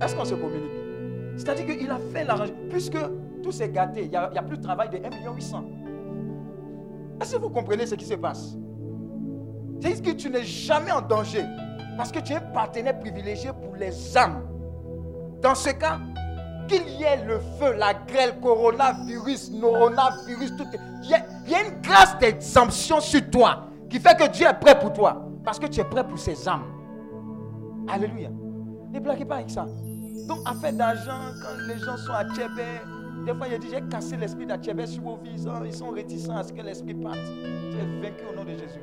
Est-ce 0.02 0.16
qu'on 0.16 0.24
se 0.24 0.34
communique? 0.34 1.38
C'est-à-dire 1.38 1.78
qu'il 1.78 1.90
a 1.90 1.98
fait 1.98 2.24
l'arrangement. 2.24 2.56
Puisque 2.68 2.98
tout 3.42 3.52
s'est 3.52 3.70
gâté, 3.70 4.04
il 4.04 4.10
n'y 4.10 4.16
a, 4.16 4.24
a, 4.24 4.42
plus 4.42 4.58
de 4.58 4.62
travail 4.62 4.90
de 4.90 4.98
1 4.98 5.34
800 5.34 5.64
Est-ce 7.20 7.36
que 7.36 7.40
vous 7.40 7.50
comprenez 7.50 7.86
ce 7.86 7.94
qui 7.94 8.04
se 8.04 8.14
passe? 8.14 8.56
C'est 9.80 10.02
que 10.02 10.10
tu 10.10 10.30
n'es 10.30 10.44
jamais 10.44 10.92
en 10.92 11.00
danger. 11.00 11.44
Parce 11.96 12.12
que 12.12 12.20
tu 12.20 12.32
es 12.32 12.36
un 12.36 12.40
partenaire 12.40 12.98
privilégié 12.98 13.50
pour 13.52 13.76
les 13.76 14.16
âmes. 14.16 14.42
Dans 15.42 15.54
ce 15.54 15.70
cas, 15.70 15.98
qu'il 16.68 16.88
y 16.88 17.02
ait 17.02 17.24
le 17.26 17.40
feu, 17.58 17.74
la 17.76 17.94
grêle, 17.94 18.38
coronavirus, 18.40 19.52
noronavirus, 19.52 20.56
tout. 20.56 20.66
Il 21.02 21.10
y, 21.10 21.14
a, 21.14 21.24
y 21.46 21.54
a 21.54 21.68
une 21.68 21.80
grâce 21.80 22.16
d'exemption 22.18 23.00
sur 23.00 23.28
toi 23.30 23.66
qui 23.88 23.98
fait 23.98 24.16
que 24.16 24.28
Dieu 24.28 24.46
est 24.46 24.60
prêt 24.60 24.78
pour 24.78 24.92
toi. 24.92 25.26
Parce 25.44 25.58
que 25.58 25.66
tu 25.66 25.80
es 25.80 25.84
prêt 25.84 26.06
pour 26.06 26.18
ses 26.18 26.48
âmes. 26.48 26.64
Alléluia. 27.88 28.28
Ne 28.92 29.00
blaguez 29.00 29.24
pas 29.24 29.36
avec 29.36 29.50
ça. 29.50 29.66
Donc, 30.28 30.38
affaire 30.46 30.72
d'argent, 30.72 31.32
quand 31.42 31.66
les 31.66 31.78
gens 31.78 31.96
sont 31.96 32.12
à 32.12 32.24
Tchébé, 32.24 32.80
Des 33.26 33.34
fois, 33.34 33.48
il 33.48 33.58
dit, 33.58 33.68
j'ai 33.70 33.82
cassé 33.82 34.16
l'esprit 34.16 34.46
d'Achébé 34.46 34.86
sur 34.86 35.02
vos 35.02 35.16
vies. 35.16 35.32
Ils 35.64 35.74
sont 35.74 35.90
réticents 35.90 36.36
à 36.36 36.42
ce 36.42 36.52
que 36.52 36.62
l'esprit 36.62 36.94
parte. 36.94 37.18
Tu 37.70 37.76
es 37.76 38.00
vaincu 38.00 38.24
au 38.32 38.36
nom 38.36 38.44
de 38.44 38.50
Jésus. 38.50 38.80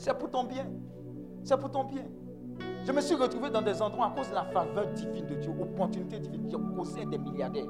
C'est 0.00 0.18
pour 0.18 0.30
ton 0.30 0.44
bien. 0.44 0.64
C'est 1.44 1.60
pour 1.60 1.70
ton 1.70 1.84
bien. 1.84 2.04
Je 2.86 2.90
me 2.90 3.02
suis 3.02 3.14
retrouvé 3.14 3.50
dans 3.50 3.60
des 3.60 3.82
endroits 3.82 4.06
à 4.06 4.10
cause 4.16 4.30
de 4.30 4.34
la 4.34 4.44
faveur 4.44 4.86
divine 4.94 5.26
de 5.26 5.34
Dieu, 5.34 5.50
opportunité 5.60 6.18
divine. 6.18 6.48
J'ai 6.50 6.56
causé 6.74 7.04
des 7.04 7.18
milliardaires. 7.18 7.66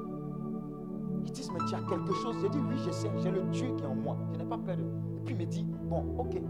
Ils 1.25 1.31
disent, 1.33 1.51
mais 1.51 1.59
tu 1.67 1.75
as 1.75 1.79
quelque 1.89 2.13
chose. 2.13 2.37
J'ai 2.41 2.47
dit, 2.47 2.57
oui, 2.69 2.75
je 2.85 2.89
sais, 2.91 3.11
j'ai 3.21 3.31
le 3.31 3.41
Dieu 3.51 3.75
qui 3.75 3.83
est 3.83 3.85
en 3.87 3.95
moi. 3.95 4.15
Je 4.33 4.39
n'ai 4.39 4.45
pas 4.45 4.57
peur 4.57 4.77
de. 4.77 4.81
Et 4.81 5.19
puis 5.25 5.35
il 5.35 5.37
me 5.39 5.45
dit, 5.45 5.65
bon, 5.89 6.05
ok, 6.19 6.41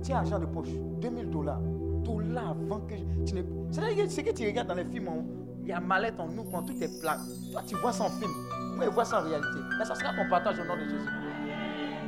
tiens, 0.00 0.16
argent 0.20 0.38
de 0.38 0.46
poche, 0.46 0.70
2000 1.02 1.28
dollars. 1.28 1.60
Dollars 2.02 2.48
avant 2.52 2.80
que. 2.80 2.94
je-. 2.96 3.34
C'est-à-dire, 3.70 4.10
ce 4.10 4.20
que 4.22 4.30
tu 4.32 4.46
regardes 4.46 4.68
dans 4.68 4.74
les 4.76 4.86
films, 4.86 5.08
on- 5.08 5.26
il 5.62 5.68
y 5.68 5.72
a 5.72 5.80
mallette, 5.80 6.14
on 6.18 6.28
ouvre, 6.38 6.50
quand 6.50 6.62
tout 6.62 6.82
est 6.82 7.00
plat. 7.02 7.18
Toi, 7.52 7.60
tu 7.66 7.74
vois 7.76 7.92
ça 7.92 8.04
en 8.04 8.08
film. 8.08 8.30
Moi, 8.76 8.86
je 8.86 8.90
vois 8.90 9.04
ça 9.04 9.20
en 9.20 9.24
réalité. 9.24 9.58
Mais 9.78 9.84
ça 9.84 9.94
sera 9.94 10.14
ton 10.14 10.26
partage 10.30 10.58
au 10.58 10.64
nom 10.64 10.74
de 10.76 10.84
Jésus. 10.88 11.10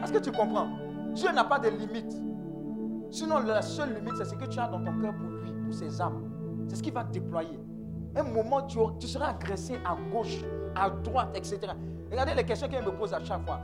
Est-ce 0.02 0.10
que 0.14 0.18
tu 0.20 0.32
comprends? 0.32 0.68
Dieu 1.12 1.30
n'a 1.34 1.44
pas 1.44 1.58
de 1.58 1.68
limite. 1.68 2.16
Sinon, 3.10 3.40
la 3.40 3.62
seule 3.62 3.94
limite, 3.94 4.14
c'est 4.16 4.24
ce 4.24 4.34
que 4.34 4.44
tu 4.44 4.58
as 4.58 4.68
dans 4.68 4.78
ton 4.84 4.98
cœur 5.00 5.14
pour 5.14 5.28
lui, 5.28 5.52
pour 5.64 5.74
ses 5.74 6.00
âmes. 6.00 6.30
C'est 6.68 6.76
ce 6.76 6.82
qu'il 6.82 6.92
va 6.92 7.04
déployer. 7.04 7.58
Un 8.14 8.22
moment, 8.22 8.62
tu, 8.66 9.06
seras 9.06 9.30
agressé 9.30 9.74
à 9.84 9.96
gauche, 10.12 10.44
à 10.74 10.90
droite, 10.90 11.30
etc. 11.34 11.58
Regardez 12.10 12.34
les 12.34 12.44
questions 12.44 12.68
qu'il 12.68 12.80
me 12.82 12.90
pose 12.92 13.12
à 13.12 13.22
chaque 13.24 13.44
fois. 13.44 13.60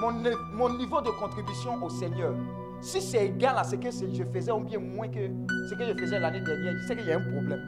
Mon, 0.00 0.12
mon 0.54 0.76
niveau 0.76 1.00
de 1.00 1.10
contribution 1.10 1.82
au 1.82 1.90
Seigneur, 1.90 2.34
si 2.80 3.00
c'est 3.00 3.26
égal 3.26 3.56
à 3.56 3.64
ce 3.64 3.76
que 3.76 3.90
je 3.90 4.24
faisais 4.24 4.52
ou 4.52 4.60
bien 4.60 4.78
moins 4.78 5.08
que 5.08 5.30
ce 5.68 5.74
que 5.74 5.84
je 5.84 5.92
faisais 5.94 6.18
l'année 6.18 6.40
dernière, 6.40 6.74
je 6.80 6.86
sais 6.86 6.96
qu'il 6.96 7.06
y 7.06 7.12
a 7.12 7.16
un 7.16 7.20
problème. 7.20 7.60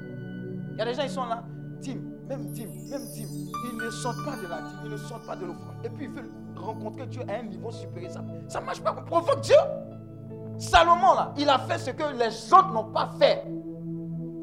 Il 0.72 0.78
y 0.78 0.82
a 0.82 0.84
des 0.84 0.94
gens, 0.94 1.02
ils 1.02 1.10
sont 1.10 1.26
là, 1.26 1.44
dîme, 1.80 2.02
même 2.28 2.50
dîme, 2.50 2.70
même 2.90 3.06
dîme. 3.12 3.28
Ils 3.72 3.78
ne 3.78 3.90
sortent 3.90 4.24
pas 4.24 4.36
de 4.36 4.48
la 4.48 4.62
dîme, 4.62 4.78
ils 4.84 4.90
ne 4.90 4.96
sortent 4.96 5.26
pas 5.26 5.36
de 5.36 5.46
l'offrande. 5.46 5.76
Et 5.84 5.88
puis 5.88 6.06
ils 6.06 6.10
veulent 6.10 6.32
rencontrer 6.56 7.06
Dieu 7.06 7.22
à 7.28 7.34
un 7.34 7.42
niveau 7.44 7.70
supérieur. 7.70 8.12
Ça 8.48 8.60
ne 8.60 8.66
marche 8.66 8.82
pas, 8.82 8.94
on 8.98 9.04
provoque 9.04 9.42
Dieu. 9.42 9.56
Salomon, 10.58 11.14
là, 11.14 11.32
il 11.36 11.48
a 11.48 11.58
fait 11.58 11.78
ce 11.78 11.90
que 11.90 12.16
les 12.16 12.52
autres 12.52 12.72
n'ont 12.72 12.92
pas 12.92 13.10
fait. 13.18 13.44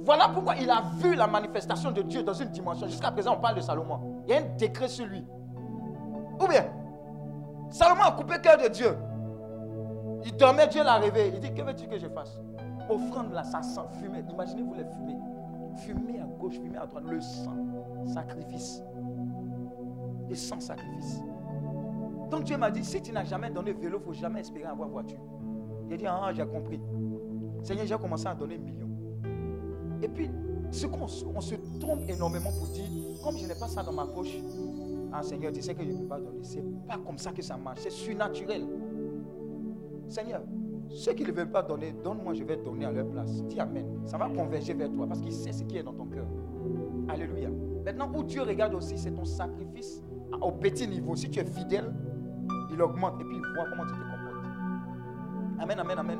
Voilà 0.04 0.30
pourquoi 0.30 0.56
il 0.56 0.70
a 0.70 0.82
vu 0.98 1.16
la 1.16 1.28
manifestation 1.28 1.92
de 1.92 2.02
Dieu 2.02 2.24
dans 2.24 2.34
une 2.34 2.50
dimension. 2.50 2.88
Jusqu'à 2.88 3.12
présent, 3.12 3.36
on 3.38 3.42
parle 3.42 3.56
de 3.56 3.62
Salomon. 3.62 4.24
Il 4.28 4.34
y 4.34 4.38
a 4.38 4.40
un 4.40 4.56
décret 4.58 4.88
sur 4.88 5.06
lui. 5.06 5.26
Ou 6.40 6.48
bien, 6.48 6.66
Salomon 7.70 8.02
a 8.02 8.12
coupé 8.12 8.34
le 8.34 8.40
cœur 8.40 8.58
de 8.58 8.68
Dieu. 8.68 8.98
Il 10.26 10.36
dormait, 10.36 10.68
Dieu 10.68 10.84
l'a 10.84 10.96
réveillé. 10.96 11.34
Il 11.36 11.40
dit, 11.40 11.54
que 11.54 11.62
veux-tu 11.62 11.88
que 11.88 11.98
je 11.98 12.08
fasse? 12.08 12.40
Offrande 12.90 13.32
là, 13.32 13.44
ça 13.44 13.62
sent 13.62 13.82
fumée. 14.00 14.24
Imaginez-vous 14.30 14.74
les 14.74 14.86
fumées. 14.86 15.20
Fumée 15.78 16.20
à 16.20 16.26
gauche, 16.26 16.56
fumée 16.56 16.78
à 16.78 16.86
droite. 16.86 17.06
Le 17.08 17.22
sang, 17.22 17.56
sacrifice. 18.06 18.84
Le 20.28 20.36
sang, 20.36 20.60
sacrifice. 20.60 21.22
Donc 22.30 22.44
Dieu 22.44 22.58
m'a 22.58 22.72
dit, 22.72 22.84
si 22.84 23.02
tu 23.02 23.12
n'as 23.12 23.24
jamais 23.24 23.50
donné 23.50 23.74
vélo, 23.74 23.98
il 23.98 24.02
ne 24.02 24.06
faut 24.06 24.14
jamais 24.14 24.42
espérer 24.42 24.66
avoir 24.66 24.90
voiture. 24.90 25.20
J'ai 25.92 25.98
dit, 25.98 26.08
ah, 26.08 26.32
j'ai 26.34 26.46
compris. 26.46 26.80
Seigneur, 27.64 27.86
j'ai 27.86 27.98
commencé 27.98 28.26
à 28.26 28.34
donner 28.34 28.58
millions. 28.58 28.88
Et 30.02 30.08
puis, 30.08 30.32
ce 30.72 30.88
qu'on 30.88 31.04
on 31.04 31.42
se 31.42 31.56
trompe 31.82 32.10
énormément 32.10 32.50
pour 32.50 32.68
dire, 32.68 32.86
comme 33.22 33.38
je 33.38 33.46
n'ai 33.46 33.56
pas 33.56 33.68
ça 33.68 33.84
dans 33.84 33.92
ma 33.92 34.06
poche, 34.06 34.38
ah 35.12 35.22
Seigneur, 35.22 35.52
tu 35.52 35.62
sais 35.62 35.76
que 35.76 35.84
je 35.84 35.90
ne 35.92 35.98
peux 35.98 36.06
pas 36.06 36.18
donner. 36.18 36.44
C'est 36.44 36.64
pas 36.88 36.98
comme 36.98 37.18
ça 37.18 37.34
que 37.34 37.42
ça 37.42 37.58
marche. 37.58 37.80
C'est 37.82 37.92
surnaturel. 37.92 38.66
Seigneur, 40.08 40.44
ceux 40.88 41.12
qui 41.12 41.26
ne 41.26 41.32
veulent 41.34 41.52
pas 41.52 41.62
donner, 41.62 41.94
donne-moi, 42.02 42.36
je 42.36 42.46
vais 42.46 42.56
donner 42.56 42.86
à 42.86 42.92
leur 42.94 43.10
place. 43.10 43.44
Dis 43.44 43.60
Amen. 43.60 44.00
Ça 44.06 44.18
va 44.18 44.30
converger 44.30 44.74
vers 44.74 44.90
toi 44.94 45.06
parce 45.08 45.20
qu'il 45.20 45.34
sait 45.34 45.52
ce 45.52 45.66
qui 45.66 45.76
est 45.76 45.84
dans 45.84 45.94
ton 45.94 46.06
cœur. 46.06 46.26
Alléluia. 47.10 47.50
Maintenant, 47.84 48.10
où 48.16 48.24
Dieu 48.24 48.44
regarde 48.44 48.74
aussi, 48.76 48.98
c'est 48.98 49.12
ton 49.12 49.26
sacrifice 49.26 50.02
au 50.42 50.54
petit 50.54 50.88
niveau. 50.88 51.18
Si 51.18 51.30
tu 51.30 51.42
es 51.42 51.46
fidèle, 51.46 51.94
il 52.72 52.82
augmente 52.82 53.20
et 53.20 53.26
puis 53.26 53.36
il 53.36 53.54
voit 53.54 53.66
comment 53.70 53.86
tu 53.86 53.92
te. 53.92 54.11
Amen, 55.62 55.80
amen, 55.80 56.00
amen. 56.00 56.20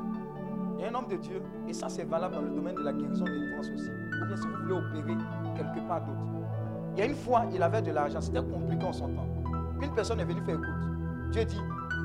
Il 0.78 0.82
y 0.82 0.84
a 0.84 0.90
un 0.90 0.94
homme 0.94 1.08
de 1.08 1.16
Dieu, 1.16 1.42
et 1.66 1.72
ça 1.72 1.88
c'est 1.88 2.04
valable 2.04 2.36
dans 2.36 2.42
le 2.42 2.50
domaine 2.50 2.76
de 2.76 2.82
la 2.82 2.92
guérison 2.92 3.24
de 3.24 3.30
délivrance 3.30 3.70
aussi. 3.74 3.90
Ou 3.90 4.26
bien 4.26 4.36
si 4.36 4.46
vous 4.46 4.56
voulez 4.62 4.74
opérer 4.74 5.16
quelque 5.56 5.88
part 5.88 6.00
d'autre. 6.00 6.20
Il 6.94 7.00
y 7.00 7.02
a 7.02 7.06
une 7.06 7.16
fois, 7.16 7.46
il 7.52 7.60
avait 7.60 7.82
de 7.82 7.90
l'argent, 7.90 8.20
c'était 8.20 8.40
compliqué 8.40 8.84
en 8.84 8.92
son 8.92 9.08
temps. 9.08 9.26
Une 9.82 9.92
personne 9.94 10.20
est 10.20 10.24
venue 10.24 10.42
faire 10.42 10.54
écoute. 10.54 11.32
Dieu 11.32 11.44
dit, 11.44 11.60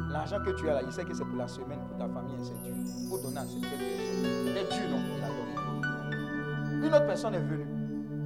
l'argent 0.09 0.37
que 0.43 0.49
tu 0.49 0.67
as 0.67 0.73
là, 0.73 0.81
il 0.83 0.91
sait 0.91 1.03
que 1.03 1.13
c'est 1.13 1.25
pour 1.25 1.37
la 1.37 1.47
semaine, 1.47 1.79
pour 1.87 1.97
ta 1.97 2.11
famille, 2.11 2.37
c'est. 2.41 2.53
Il 3.03 3.07
faut 3.07 3.19
donner 3.19 3.37
à 3.37 3.45
cette 3.45 3.61
personne. 3.61 3.79
C'était 4.47 4.75
dur, 4.75 4.89
non 4.89 5.03
Il 5.17 5.23
a 5.23 5.27
donné. 6.71 6.87
Une 6.87 6.93
autre 6.93 7.05
personne 7.05 7.35
est 7.35 7.39
venue. 7.39 7.67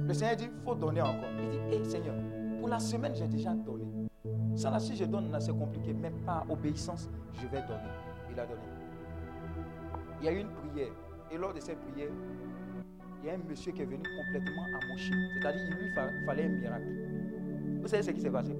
Le 0.06 0.14
Seigneur 0.14 0.36
dit, 0.36 0.48
il 0.50 0.64
faut 0.64 0.74
donner 0.74 1.02
encore. 1.02 1.28
Il 1.38 1.50
dit, 1.50 1.76
hé 1.76 1.84
Seigneur, 1.84 2.14
pour 2.60 2.68
la 2.68 2.78
semaine, 2.78 3.12
j'ai 3.14 3.28
déjà 3.28 3.52
donné. 3.52 3.84
Ça 4.56 4.70
là, 4.70 4.80
si 4.80 4.96
je 4.96 5.04
donne, 5.04 5.36
c'est 5.38 5.52
compliqué. 5.52 5.92
Même 5.92 6.20
par 6.24 6.50
obéissance, 6.50 7.10
je 7.34 7.46
vais 7.48 7.60
donner. 7.62 7.92
Il 8.30 8.40
a 8.40 8.46
donné. 8.46 8.81
Il 10.22 10.26
y 10.26 10.28
a 10.28 10.32
eu 10.32 10.38
une 10.40 10.48
prière. 10.50 10.92
Et 11.32 11.36
lors 11.36 11.52
de 11.52 11.58
cette 11.60 11.80
prière, 11.90 12.08
il 13.22 13.26
y 13.26 13.30
a 13.30 13.34
un 13.34 13.38
monsieur 13.48 13.72
qui 13.72 13.82
est 13.82 13.84
venu 13.84 14.02
complètement 14.02 14.62
amoché. 14.82 15.12
C'est-à-dire, 15.40 15.62
il 15.68 15.74
lui 15.84 15.94
fa- 15.94 16.08
fallait 16.26 16.44
un 16.44 16.48
miracle. 16.50 16.86
Vous 17.80 17.88
savez 17.88 18.02
ce 18.02 18.10
qui 18.12 18.20
s'est 18.20 18.30
passé? 18.30 18.56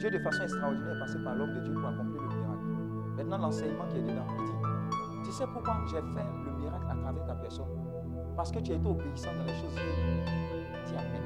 Dieu, 0.00 0.10
de 0.10 0.18
façon 0.18 0.42
extraordinaire, 0.42 0.96
est 0.96 0.98
passé 0.98 1.18
par 1.22 1.36
l'homme 1.36 1.54
de 1.54 1.60
Dieu 1.60 1.74
pour 1.74 1.86
accomplir 1.86 2.20
le 2.22 2.28
miracle. 2.28 2.64
Maintenant, 3.16 3.38
l'enseignement 3.38 3.86
qui 3.88 3.98
est 3.98 4.02
dedans, 4.02 4.26
il 4.38 4.44
dit 4.44 5.24
Tu 5.24 5.30
sais 5.32 5.44
pourquoi 5.52 5.76
j'ai 5.86 5.96
fait 6.00 6.26
le 6.44 6.58
miracle 6.60 6.86
à 6.90 6.94
travers 6.96 7.26
ta 7.26 7.34
personne? 7.34 7.66
Parce 8.36 8.50
que 8.50 8.58
tu 8.58 8.72
as 8.72 8.74
été 8.74 8.88
obéissant 8.88 9.30
dans 9.38 9.44
les 9.44 9.54
choses. 9.54 9.74
Dis 10.86 10.94
Amen. 10.96 11.22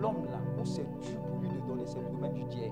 L'homme 0.00 0.24
là, 0.30 0.38
où 0.58 0.64
c'est 0.64 0.82
dur 1.00 1.20
pour 1.26 1.40
lui 1.40 1.48
de 1.48 1.66
donner, 1.66 1.84
c'est 1.86 2.00
le 2.00 2.08
domaine 2.10 2.32
du 2.34 2.44
dieu. 2.44 2.68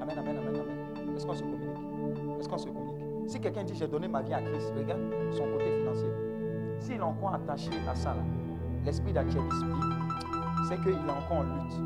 Amen, 0.00 0.18
amen, 0.18 0.36
amen, 0.38 0.48
amen. 0.48 1.14
Est-ce 1.16 1.26
qu'on 1.26 1.34
se 1.34 1.42
communique? 1.42 2.38
Est-ce 2.40 2.48
qu'on 2.48 2.58
se 2.58 2.66
communique? 2.68 2.91
Si 3.26 3.40
quelqu'un 3.40 3.64
dit 3.64 3.74
j'ai 3.74 3.88
donné 3.88 4.08
ma 4.08 4.22
vie 4.22 4.34
à 4.34 4.42
Christ, 4.42 4.72
regarde 4.76 5.00
son 5.30 5.44
côté 5.52 5.78
financier. 5.78 6.10
S'il 6.80 6.96
est 6.96 7.00
encore 7.00 7.34
attaché 7.34 7.70
à 7.88 7.94
ça, 7.94 8.14
l'esprit 8.84 9.12
d'attiérisme 9.12 9.68
dit, 9.68 10.68
c'est 10.68 10.80
qu'il 10.82 10.92
est 10.92 11.10
encore 11.10 11.38
en 11.38 11.42
lutte. 11.42 11.80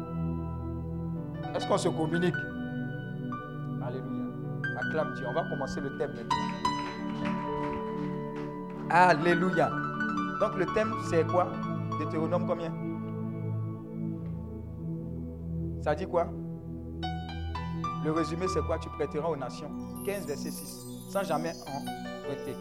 Est-ce 1.55 1.67
qu'on 1.69 1.79
se 1.79 1.89
communique? 1.89 2.35
Alléluia. 3.87 4.25
Acclame 4.79 5.15
Dieu. 5.15 5.27
On 5.29 5.33
va 5.33 5.49
commencer 5.49 5.81
le 5.81 5.97
thème 5.99 6.11
maintenant. 6.15 6.37
Alléluia. 8.91 9.71
Donc 10.41 10.57
le 10.57 10.67
thème, 10.75 10.93
c'est 11.09 11.27
quoi? 11.27 11.53
Deutéronome 11.99 12.47
combien? 12.47 12.73
Ça 15.81 15.95
dit 15.95 16.07
quoi? 16.07 16.29
Le 18.05 18.13
résumé, 18.13 18.47
c'est 18.49 18.63
quoi? 18.63 18.79
Tu 18.79 18.89
prêteras 18.91 19.29
aux 19.29 19.37
nations. 19.37 19.71
15, 20.05 20.27
verset 20.27 20.51
6. 20.51 20.96
Jamais 21.23 21.53
en 21.67 21.83
prêter. 22.25 22.57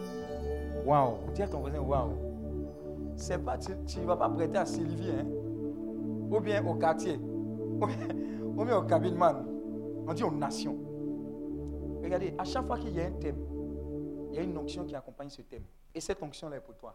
Waouh. 0.84 1.18
Dis 1.34 1.42
à 1.42 1.48
ton 1.48 1.60
voisin, 1.60 1.80
waouh. 1.80 2.12
C'est 3.16 3.38
pas, 3.38 3.58
tu 3.58 3.98
ne 3.98 4.04
vas 4.04 4.16
pas 4.16 4.28
prêter 4.28 4.58
à 4.58 4.66
Sylvie, 4.66 5.10
hein? 5.10 5.24
ou 6.30 6.40
bien 6.40 6.64
au 6.66 6.74
quartier, 6.74 7.16
ou 7.16 7.86
bien, 7.86 8.08
ou 8.44 8.64
bien 8.64 8.78
au. 8.78 8.86
On 10.08 10.14
dit 10.14 10.22
aux 10.22 10.30
nations. 10.30 10.76
Regardez, 12.02 12.34
à 12.38 12.44
chaque 12.44 12.66
fois 12.66 12.78
qu'il 12.78 12.94
y 12.94 13.00
a 13.00 13.06
un 13.06 13.12
thème, 13.12 13.38
il 14.30 14.36
y 14.36 14.38
a 14.38 14.42
une 14.42 14.56
onction 14.56 14.84
qui 14.84 14.94
accompagne 14.94 15.30
ce 15.30 15.42
thème. 15.42 15.64
Et 15.94 16.00
cette 16.00 16.22
onction-là 16.22 16.56
est 16.56 16.60
pour 16.60 16.76
toi. 16.76 16.94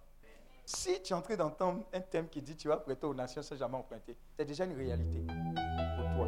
Si 0.64 1.02
tu 1.02 1.12
es 1.12 1.16
en 1.16 1.22
train 1.22 1.36
d'entendre 1.36 1.82
un 1.92 2.02
thème 2.02 2.28
qui 2.30 2.42
dit 2.42 2.56
tu 2.56 2.68
vas 2.68 2.78
prêter 2.78 3.06
aux 3.06 3.14
nations 3.14 3.42
sans 3.42 3.56
jamais 3.56 3.76
emprunter, 3.76 4.16
c'est 4.38 4.46
déjà 4.46 4.64
une 4.66 4.74
réalité 4.78 5.20
pour 5.26 6.06
toi. 6.16 6.28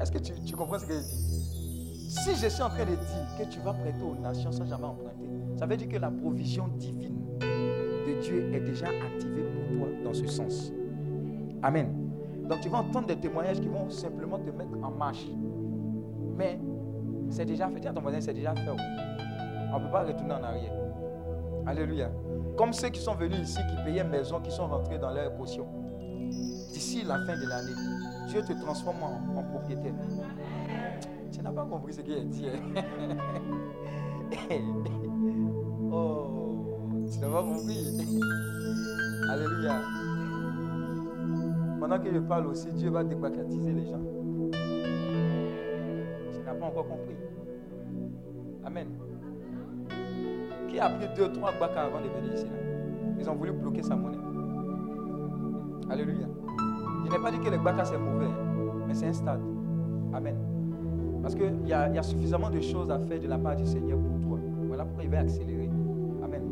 Est-ce 0.00 0.10
que 0.10 0.18
tu, 0.18 0.32
tu 0.44 0.56
comprends 0.56 0.78
ce 0.78 0.86
que 0.86 0.94
je 0.94 1.00
dis? 1.00 1.43
Si 2.14 2.36
je 2.36 2.46
suis 2.48 2.62
en 2.62 2.68
train 2.68 2.84
de 2.84 2.94
dire 2.94 3.26
que 3.36 3.44
tu 3.50 3.58
vas 3.58 3.72
prêter 3.72 4.00
aux 4.00 4.14
nations 4.14 4.52
sans 4.52 4.64
jamais 4.66 4.84
emprunter, 4.84 5.28
ça 5.56 5.66
veut 5.66 5.76
dire 5.76 5.88
que 5.88 5.96
la 5.96 6.12
provision 6.12 6.68
divine 6.68 7.18
de 7.40 8.20
Dieu 8.22 8.54
est 8.54 8.60
déjà 8.60 8.86
activée 8.86 9.42
pour 9.42 9.76
toi 9.76 9.88
dans 10.04 10.14
ce 10.14 10.26
sens. 10.28 10.72
Amen. 11.60 11.92
Donc 12.48 12.60
tu 12.60 12.68
vas 12.68 12.78
entendre 12.78 13.08
des 13.08 13.16
témoignages 13.16 13.60
qui 13.60 13.66
vont 13.66 13.90
simplement 13.90 14.38
te 14.38 14.50
mettre 14.50 14.78
en 14.80 14.92
marche. 14.92 15.26
Mais 16.36 16.60
c'est 17.30 17.46
déjà 17.46 17.68
fait. 17.68 17.84
À 17.84 17.92
ton 17.92 18.00
voisin, 18.00 18.20
c'est 18.20 18.32
déjà 18.32 18.54
fait. 18.54 18.70
On 18.70 19.78
ne 19.80 19.84
peut 19.84 19.90
pas 19.90 20.04
retourner 20.04 20.34
en 20.34 20.44
arrière. 20.44 20.72
Alléluia. 21.66 22.12
Comme 22.56 22.72
ceux 22.72 22.90
qui 22.90 23.00
sont 23.00 23.16
venus 23.16 23.40
ici, 23.40 23.58
qui 23.68 23.84
payaient 23.84 24.04
maison, 24.04 24.40
qui 24.40 24.52
sont 24.52 24.68
rentrés 24.68 24.98
dans 24.98 25.10
leur 25.10 25.36
caution. 25.36 25.66
D'ici 26.72 27.02
la 27.04 27.16
fin 27.26 27.36
de 27.36 27.48
l'année, 27.48 28.28
Dieu 28.28 28.40
te 28.42 28.52
transforme 28.52 29.02
en, 29.02 29.38
en 29.40 29.42
propriétaire. 29.42 29.94
Tu 31.34 31.42
n'as 31.42 31.50
pas 31.50 31.64
compris 31.64 31.92
ce 31.92 32.00
qu'il 32.00 32.14
a 32.14 32.20
dit. 32.20 32.46
hein? 32.46 32.60
oh, 35.90 36.26
tu 37.10 37.18
n'as 37.18 37.28
pas 37.28 37.42
compris. 37.42 37.98
Alléluia. 39.28 39.82
Pendant 41.80 41.98
que 41.98 42.12
je 42.14 42.20
parle 42.20 42.46
aussi, 42.46 42.70
Dieu 42.74 42.90
va 42.90 43.02
démocratiser 43.02 43.72
les 43.72 43.84
gens. 43.86 44.00
Tu 44.52 46.38
n'as 46.46 46.54
pas 46.54 46.66
encore 46.66 46.86
compris. 46.86 47.16
Amen. 48.64 48.86
Qui 50.68 50.78
a 50.78 50.88
pris 50.88 51.08
deux, 51.16 51.32
trois 51.32 51.50
bacs 51.58 51.76
avant 51.76 52.00
de 52.00 52.06
venir 52.10 52.32
ici 52.32 52.44
là? 52.44 52.58
Ils 53.18 53.28
ont 53.28 53.34
voulu 53.34 53.50
bloquer 53.50 53.82
sa 53.82 53.96
monnaie. 53.96 54.18
Alléluia. 55.90 56.28
Je 57.04 57.10
n'ai 57.10 57.18
pas 57.18 57.32
dit 57.32 57.40
que 57.40 57.50
le 57.50 57.58
Baka 57.58 57.84
c'est 57.84 57.98
mauvais, 57.98 58.26
hein, 58.26 58.84
mais 58.86 58.94
c'est 58.94 59.08
un 59.08 59.12
stade. 59.12 59.40
Amen. 60.12 60.53
Parce 61.24 61.36
qu'il 61.36 61.64
y, 61.64 61.70
y 61.70 61.72
a 61.72 62.02
suffisamment 62.02 62.50
de 62.50 62.60
choses 62.60 62.90
à 62.90 62.98
faire 62.98 63.18
de 63.18 63.26
la 63.26 63.38
part 63.38 63.56
du 63.56 63.64
Seigneur 63.64 63.98
pour 63.98 64.20
toi. 64.20 64.38
Voilà 64.68 64.84
pourquoi 64.84 65.04
il 65.04 65.10
va 65.10 65.20
accélérer. 65.20 65.70
Amen. 66.22 66.42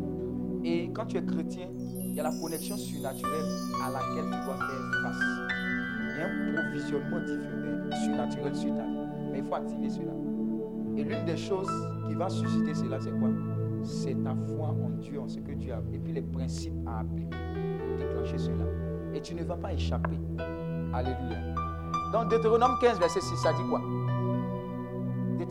Et 0.65 0.91
quand 0.95 1.05
tu 1.05 1.19
es 1.19 1.25
chrétien, 1.27 1.67
il 1.99 2.15
y 2.15 2.21
a 2.21 2.23
la 2.23 2.33
connexion 2.33 2.79
surnaturelle 2.79 3.45
à 3.85 3.91
laquelle 3.91 4.25
tu 4.25 4.47
dois 4.47 4.57
faire 4.57 4.91
face. 5.03 5.21
Il 6.15 6.19
y 6.19 6.23
a 6.23 6.27
un 6.27 6.55
provisionnement 6.55 7.21
différent, 7.21 8.03
surnaturel 8.03 8.57
sur 8.57 8.75
ta 8.75 8.83
vie. 8.85 8.97
Mais 9.31 9.39
il 9.41 9.45
faut 9.45 9.55
activer 9.55 9.91
cela. 9.91 10.13
Et 10.97 11.05
l'une 11.05 11.25
des 11.27 11.37
choses 11.37 11.71
qui 12.09 12.15
va 12.15 12.31
susciter 12.31 12.73
cela, 12.73 12.99
c'est 12.99 13.13
quoi? 13.19 13.29
C'est 13.83 14.15
ta 14.25 14.35
foi 14.57 14.69
en 14.69 14.89
Dieu, 15.03 15.21
en 15.21 15.29
ce 15.29 15.41
que 15.41 15.53
Dieu 15.53 15.75
a. 15.75 15.83
Et 15.93 15.99
puis 15.99 16.15
les 16.15 16.23
principes 16.23 16.73
à 16.87 17.01
appliquer. 17.01 17.37
Déclencher 17.99 18.39
cela. 18.39 18.65
Et 19.13 19.21
tu 19.21 19.35
ne 19.35 19.45
vas 19.45 19.57
pas 19.57 19.75
échapper. 19.75 20.19
Alléluia. 20.95 21.37
Dans 22.11 22.25
Deutéronome 22.25 22.77
15, 22.81 22.99
verset 22.99 23.21
6, 23.21 23.37
ça 23.37 23.53
dit 23.53 23.69
quoi? 23.69 23.83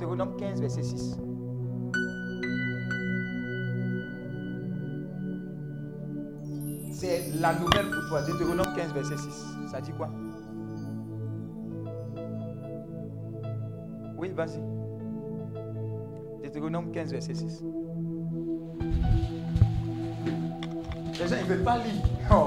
Deutéronome 0.01 0.35
15, 0.35 0.61
verset 0.61 0.81
6. 0.81 1.17
C'est 6.91 7.39
la 7.39 7.53
nouvelle 7.53 7.85
pour 7.85 8.09
toi. 8.09 8.23
Deutéronome 8.23 8.65
15, 8.75 8.93
verset 8.93 9.17
6. 9.17 9.45
Ça 9.71 9.79
dit 9.79 9.91
quoi? 9.91 10.09
Oui, 14.17 14.31
vas-y. 14.35 14.59
Deutéronome 16.43 16.91
15, 16.91 17.11
verset 17.11 17.35
6. 17.35 17.63
Les 21.19 21.27
gens, 21.27 21.35
ils 21.39 21.43
ne 21.43 21.47
veulent 21.47 21.63
pas 21.63 21.77
lire. 21.77 22.03
Oh. 22.31 22.45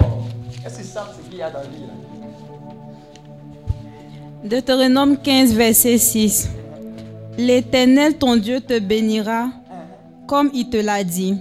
Est-ce 0.66 0.76
qu'ils 0.76 0.86
savent 0.86 1.14
ce 1.16 1.28
qu'il 1.28 1.39
y 1.39 1.43
a 1.43 1.51
dans 1.52 1.60
le 1.60 1.68
livre? 1.68 1.93
Deutéronome 4.43 5.18
15, 5.18 5.55
verset 5.55 5.98
6. 5.98 6.64
L'Éternel, 7.36 8.16
ton 8.19 8.36
Dieu, 8.36 8.61
te 8.61 8.78
bénira 8.78 9.48
comme 10.27 10.51
il 10.55 10.70
te 10.70 10.77
l'a 10.77 11.05
dit. 11.05 11.36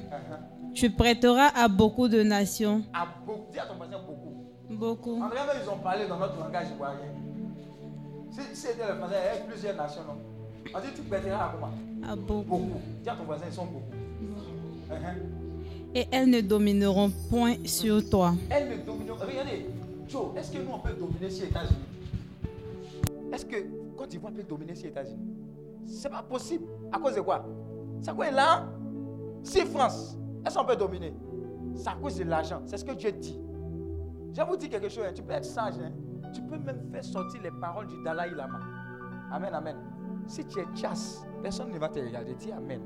Tu 0.74 0.90
prêteras 0.90 1.50
à 1.56 1.68
beaucoup 1.68 2.08
de 2.08 2.24
nations. 2.24 2.82
À 2.94 3.08
beaucoup. 3.26 3.52
Dis 3.52 3.60
à 3.60 3.66
ton 3.66 3.76
voisin 3.76 3.98
beaucoup. 4.06 4.34
Beaucoup. 4.70 5.22
En 5.22 5.30
ils 5.30 5.70
ont 5.70 5.78
parlé 5.78 6.08
dans 6.08 6.18
notre 6.18 6.40
langage 6.40 6.68
ivoirien. 6.74 6.98
Si 8.32 8.42
c'était 8.54 8.88
le 8.88 8.96
français, 8.96 9.16
il 9.22 9.26
y 9.26 9.42
avait 9.42 9.48
plusieurs 9.48 9.76
nations, 9.76 10.02
non? 10.08 10.18
On 10.74 10.80
dit 10.80 10.88
tu 10.96 11.04
prêteras 11.04 11.46
à 11.46 11.54
comment 11.54 11.72
À 12.12 12.16
beaucoup. 12.16 12.58
Beaucoup. 12.58 12.82
Dis 13.04 13.10
à 13.10 13.16
ton 13.16 13.24
voisin, 13.24 13.46
ils 13.48 13.54
sont 13.54 13.66
beaucoup. 13.66 13.94
Et 15.96 16.08
elles 16.12 16.30
ne 16.30 16.42
domineront 16.42 17.12
point 17.30 17.56
sur 17.66 18.10
toi. 18.10 18.34
Elles 18.50 18.70
ne 18.70 18.78
domineront. 18.84 19.20
Regardez, 19.20 19.68
Joe, 20.10 20.36
est-ce 20.36 20.52
que 20.52 20.58
nous 20.58 20.72
on 20.74 20.80
peut 20.80 20.94
dominer 20.94 21.30
sur 21.30 21.44
les 21.44 21.50
États-Unis? 21.52 21.78
Est-ce 23.32 23.46
que 23.46 23.58
Côte 23.96 24.10
d'Ivoire 24.10 24.34
peut 24.34 24.44
dominer 24.44 24.74
sur 24.74 24.86
les 24.86 24.92
États-Unis? 24.92 25.43
C'est 25.86 26.10
pas 26.10 26.24
possible. 26.24 26.66
À 26.92 27.00
cause 27.00 27.16
de 27.16 27.22
quoi? 27.22 27.46
C'est 28.02 28.16
quoi 28.16 28.32
là 28.32 28.66
Si 29.44 29.66
France, 29.66 30.18
est-ce 30.46 30.58
qu'on 30.58 30.66
peut 30.66 30.76
dominer? 30.76 31.14
C'est 31.76 31.90
à 31.90 31.96
cause 31.96 32.18
de 32.18 32.24
l'argent. 32.24 32.62
C'est 32.66 32.78
ce 32.78 32.86
que 32.86 32.92
Dieu 32.94 33.12
dit. 33.12 33.40
Je 34.32 34.42
vais 34.42 34.48
vous 34.48 34.58
dire 34.58 34.70
quelque 34.70 34.90
chose. 34.90 35.04
hein. 35.08 35.12
Tu 35.14 35.22
peux 35.24 35.34
être 35.34 35.46
sage. 35.46 35.76
hein. 35.80 35.92
Tu 36.34 36.42
peux 36.42 36.58
même 36.58 36.82
faire 36.92 37.04
sortir 37.04 37.42
les 37.44 37.52
paroles 37.52 37.88
du 37.88 38.02
Dalai 38.04 38.32
Lama. 38.32 38.60
Amen, 39.32 39.54
amen. 39.54 39.76
Si 40.28 40.46
tu 40.46 40.60
es 40.60 40.66
chasse, 40.76 41.24
personne 41.42 41.72
ne 41.72 41.78
va 41.80 41.90
te 41.90 42.00
regarder. 42.00 42.34
Dis 42.36 42.52
Amen. 42.52 42.82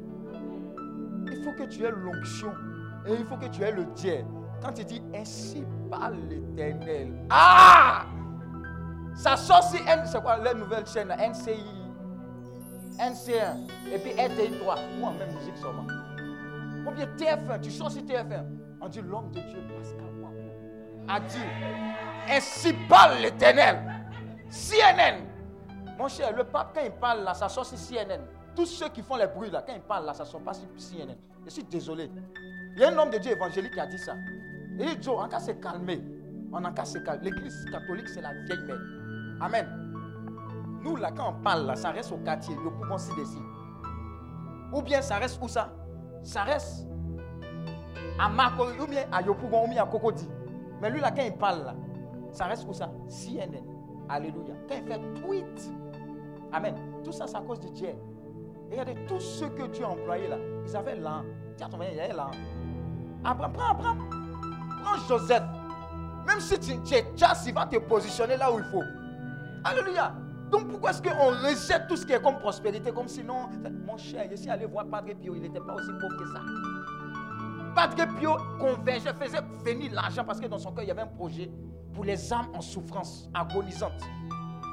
Il 1.29 1.43
faut 1.43 1.51
que 1.53 1.67
tu 1.69 1.83
aies 1.83 1.91
l'onction. 1.91 2.51
Et 3.05 3.13
il 3.13 3.25
faut 3.25 3.37
que 3.37 3.45
tu 3.47 3.61
aies 3.63 3.71
le 3.71 3.85
Dieu. 3.95 4.25
Quand 4.61 4.73
tu 4.73 4.83
dis 4.83 5.01
ainsi 5.15 5.63
parle 5.89 6.15
l'éternel. 6.29 7.13
Ah 7.29 8.05
Ça 9.13 9.35
sort 9.37 9.63
sur 9.63 9.79
c'est 10.05 10.21
quoi? 10.21 10.37
La 10.37 10.53
nouvelle 10.53 10.85
chaîne? 10.85 11.09
NCI, 11.09 11.63
NC1, 12.99 13.93
et 13.93 13.99
puis 13.99 14.11
RTI 14.11 14.59
3, 14.59 14.75
ou 14.99 15.05
en 15.05 15.11
même 15.13 15.33
musique 15.33 15.57
seulement. 15.57 15.87
Ou 16.87 16.91
bien 16.91 17.05
TF1, 17.17 17.59
tu 17.61 17.71
sors 17.71 17.91
sur 17.91 18.01
TF1. 18.01 18.43
On 18.81 18.87
dit 18.87 19.01
l'homme 19.01 19.31
de 19.31 19.39
Dieu, 19.41 19.59
Pascal 19.75 20.05
Wambo, 20.21 20.51
a 21.07 21.19
dit 21.19 21.37
ainsi 22.29 22.73
parle 22.87 23.19
l'éternel. 23.21 23.77
CNN. 24.49 25.23
Mon 25.97 26.07
cher, 26.07 26.35
le 26.35 26.43
pape, 26.43 26.75
quand 26.75 26.83
il 26.83 26.91
parle 26.91 27.23
là, 27.23 27.33
ça 27.33 27.49
sort 27.49 27.65
sur 27.65 27.77
CNN. 27.77 28.21
Tous 28.55 28.65
ceux 28.65 28.89
qui 28.89 29.01
font 29.01 29.15
les 29.15 29.27
bruits 29.27 29.49
là, 29.49 29.63
quand 29.65 29.73
il 29.73 29.81
parle 29.81 30.05
là, 30.05 30.13
ça 30.13 30.25
sort 30.25 30.41
pas 30.41 30.53
sur 30.53 30.67
CNN. 30.77 31.15
Je 31.45 31.51
suis 31.51 31.63
désolé. 31.63 32.09
Il 32.75 32.81
y 32.81 32.83
a 32.83 32.89
un 32.89 32.97
homme 32.97 33.09
de 33.09 33.17
Dieu 33.17 33.31
évangélique 33.31 33.73
qui 33.73 33.79
a 33.79 33.87
dit 33.87 33.97
ça. 33.97 34.13
Il 34.79 34.85
dit, 34.85 35.01
Joe, 35.01 35.19
en 35.19 35.27
cas 35.27 35.39
se 35.39 35.51
calmer. 35.51 36.01
On 36.51 36.63
en 36.63 36.71
cas 36.71 36.85
se 36.85 36.99
calmer. 36.99 37.31
L'église 37.31 37.65
catholique, 37.71 38.09
c'est 38.09 38.21
la 38.21 38.33
vieille 38.33 38.63
mère. 38.65 38.77
Amen. 39.41 39.86
Nous, 40.87 40.95
là, 40.95 41.11
quand 41.11 41.29
on 41.29 41.43
parle, 41.43 41.75
ça 41.75 41.91
reste 41.91 42.13
au 42.13 42.17
quartier. 42.17 42.55
Le 42.55 42.71
pouvons 42.71 42.97
s'y 42.97 43.13
décider. 43.15 43.43
Ou 44.71 44.81
bien 44.81 45.01
ça 45.01 45.17
reste 45.17 45.37
où 45.41 45.47
ça? 45.47 45.69
Ça 46.23 46.43
reste 46.43 46.87
à 48.17 48.29
Marco, 48.29 48.63
ou 48.63 48.87
bien 48.87 49.03
à 49.11 49.21
Yopougon, 49.21 49.65
ou 49.65 49.69
bien 49.69 49.83
à 49.83 49.85
Cocody. 49.85 50.27
Mais 50.81 50.89
lui, 50.89 51.01
là, 51.01 51.11
quand 51.11 51.23
il 51.23 51.33
parle, 51.33 51.73
ça 52.31 52.45
reste 52.45 52.65
où 52.67 52.73
ça? 52.73 52.89
CNN. 53.07 53.63
Alléluia. 54.07 54.53
Quand 54.69 54.75
il 54.75 54.83
fait 54.87 55.21
tweet. 55.21 55.71
Amen. 56.53 56.75
Tout 57.03 57.11
ça, 57.11 57.27
c'est 57.27 57.35
à 57.35 57.41
cause 57.41 57.59
de 57.59 57.67
Dieu. 57.67 57.89
Regardez, 58.71 58.95
tous 59.07 59.19
ceux 59.19 59.49
que 59.49 59.63
Dieu 59.67 59.83
a 59.83 59.89
employés 59.89 60.29
là, 60.29 60.37
ils 60.65 60.75
avaient 60.75 60.95
l'an. 60.95 61.23
Tiens, 61.57 61.69
ton 61.69 61.79
il 61.81 61.97
y 61.97 61.99
avait 61.99 62.13
l'an. 62.13 62.31
Abraham, 63.25 63.53
prends 63.53 63.71
Abraham. 63.71 64.09
Prends 64.83 65.07
Joseph. 65.07 65.43
Même 66.25 66.39
si 66.39 66.57
tu, 66.59 66.81
tu 66.83 66.93
es 66.95 67.05
chasse, 67.15 67.45
il 67.45 67.53
va 67.53 67.65
te 67.65 67.77
positionner 67.77 68.37
là 68.37 68.51
où 68.51 68.59
il 68.59 68.65
faut. 68.65 68.83
Alléluia. 69.63 70.13
Donc 70.49 70.69
pourquoi 70.69 70.91
est-ce 70.91 71.01
qu'on 71.01 71.29
rejette 71.29 71.87
tout 71.87 71.97
ce 71.97 72.05
qui 72.05 72.13
est 72.13 72.21
comme 72.21 72.39
prospérité, 72.39 72.91
comme 72.91 73.07
sinon, 73.07 73.49
mon 73.85 73.97
cher, 73.97 74.27
je 74.29 74.35
suis 74.35 74.49
allé 74.49 74.65
voir 74.65 74.85
Padre 74.87 75.13
Pio, 75.19 75.35
il 75.35 75.41
n'était 75.41 75.59
pas 75.59 75.73
aussi 75.73 75.91
pauvre 75.99 76.17
que 76.17 76.27
ça. 76.31 76.41
Padre 77.75 78.07
Pio 78.17 78.37
convergeait, 78.59 79.13
faisait 79.13 79.41
venir 79.65 79.91
l'argent 79.93 80.23
parce 80.23 80.39
que 80.39 80.47
dans 80.47 80.57
son 80.57 80.71
cœur, 80.71 80.83
il 80.83 80.87
y 80.87 80.91
avait 80.91 81.01
un 81.01 81.07
projet 81.07 81.51
pour 81.93 82.05
les 82.05 82.31
âmes 82.31 82.47
en 82.53 82.61
souffrance, 82.61 83.29
agonisantes. 83.33 84.03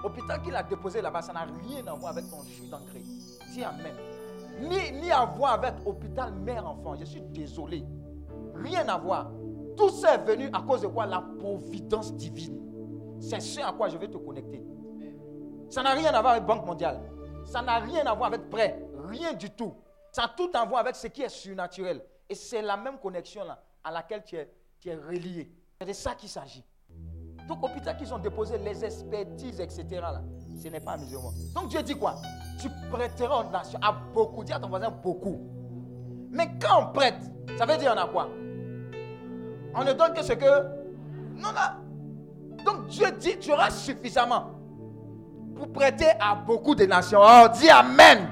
Hôpital 0.04 0.42
qu'il 0.42 0.54
a 0.54 0.62
déposé 0.62 1.00
là-bas, 1.00 1.22
ça 1.22 1.32
n'a 1.32 1.46
rien 1.66 1.86
à 1.86 1.94
voir 1.94 2.12
avec 2.12 2.28
ton 2.30 2.42
jus 2.44 2.68
d'engrais. 2.70 3.02
Dis 3.52 3.64
Amen. 3.64 3.94
Ni, 4.60 5.00
ni 5.00 5.10
à 5.10 5.24
voir 5.24 5.54
avec 5.54 5.74
hôpital 5.84 6.32
mère-enfant. 6.34 6.94
Je 6.96 7.04
suis 7.04 7.22
désolé. 7.22 7.84
Rien 8.54 8.86
à 8.88 8.98
voir. 8.98 9.30
Tout 9.76 9.88
ça 9.88 10.14
est 10.14 10.24
venu 10.24 10.48
à 10.52 10.60
cause 10.60 10.82
de 10.82 10.86
quoi? 10.86 11.06
La 11.06 11.22
providence 11.38 12.14
divine. 12.14 12.60
C'est 13.18 13.40
ce 13.40 13.60
à 13.60 13.72
quoi 13.72 13.88
je 13.88 13.96
vais 13.96 14.08
te 14.08 14.18
connecter. 14.18 14.62
Ça 15.70 15.82
n'a 15.82 15.90
rien 15.90 16.12
à 16.12 16.20
voir 16.20 16.34
avec 16.34 16.46
Banque 16.46 16.66
mondiale. 16.66 17.00
Ça 17.44 17.62
n'a 17.62 17.78
rien 17.78 18.04
à 18.06 18.14
voir 18.14 18.28
avec 18.28 18.48
prêt. 18.48 18.86
Rien 19.08 19.32
du 19.32 19.50
tout. 19.50 19.74
Ça 20.12 20.24
a 20.24 20.28
tout 20.28 20.50
à 20.54 20.64
voir 20.64 20.80
avec 20.80 20.96
ce 20.96 21.08
qui 21.08 21.22
est 21.22 21.28
surnaturel. 21.28 22.02
Et 22.28 22.34
c'est 22.34 22.62
la 22.62 22.76
même 22.76 22.98
connexion 22.98 23.44
là 23.44 23.60
à 23.82 23.90
laquelle 23.90 24.22
tu 24.24 24.36
es, 24.36 24.50
tu 24.80 24.88
es 24.88 24.94
relié. 24.94 25.52
C'est 25.78 25.86
de 25.86 25.92
ça 25.92 26.14
qu'il 26.14 26.28
s'agit. 26.28 26.64
Donc, 27.46 27.62
hôpital 27.62 27.96
qu'ils 27.96 28.12
ont 28.14 28.18
déposé 28.18 28.56
les 28.56 28.84
expertises, 28.84 29.60
etc. 29.60 29.84
Là, 29.92 30.22
ce 30.62 30.68
n'est 30.68 30.80
pas 30.80 30.92
un 30.92 30.96
musulman. 30.96 31.32
Donc, 31.54 31.68
Dieu 31.68 31.82
dit 31.82 31.94
quoi? 31.94 32.14
Tu 32.58 32.70
prêteras 32.90 33.44
aux 33.44 33.50
nations 33.50 33.78
à 33.82 33.92
beaucoup. 33.92 34.42
Dis 34.44 34.52
à 34.52 34.58
ton 34.58 34.68
voisin 34.68 34.90
beaucoup. 34.90 35.38
Mais 36.30 36.48
quand 36.58 36.88
on 36.88 36.92
prête, 36.92 37.20
ça 37.58 37.66
veut 37.66 37.76
dire 37.76 37.92
on 37.94 37.98
a 37.98 38.08
quoi? 38.08 38.28
On 39.74 39.84
ne 39.84 39.92
donne 39.92 40.14
que 40.14 40.22
ce 40.22 40.32
que. 40.32 40.62
Non, 41.34 41.50
non. 41.52 42.64
Donc, 42.64 42.86
Dieu 42.86 43.10
dit 43.12 43.38
tu 43.38 43.52
auras 43.52 43.70
suffisamment 43.70 44.53
pour 45.54 45.72
prêter 45.72 46.10
à 46.20 46.34
beaucoup 46.34 46.74
de 46.74 46.84
nations. 46.84 47.20
Oh, 47.22 47.46
dis 47.52 47.68
Amen. 47.68 48.28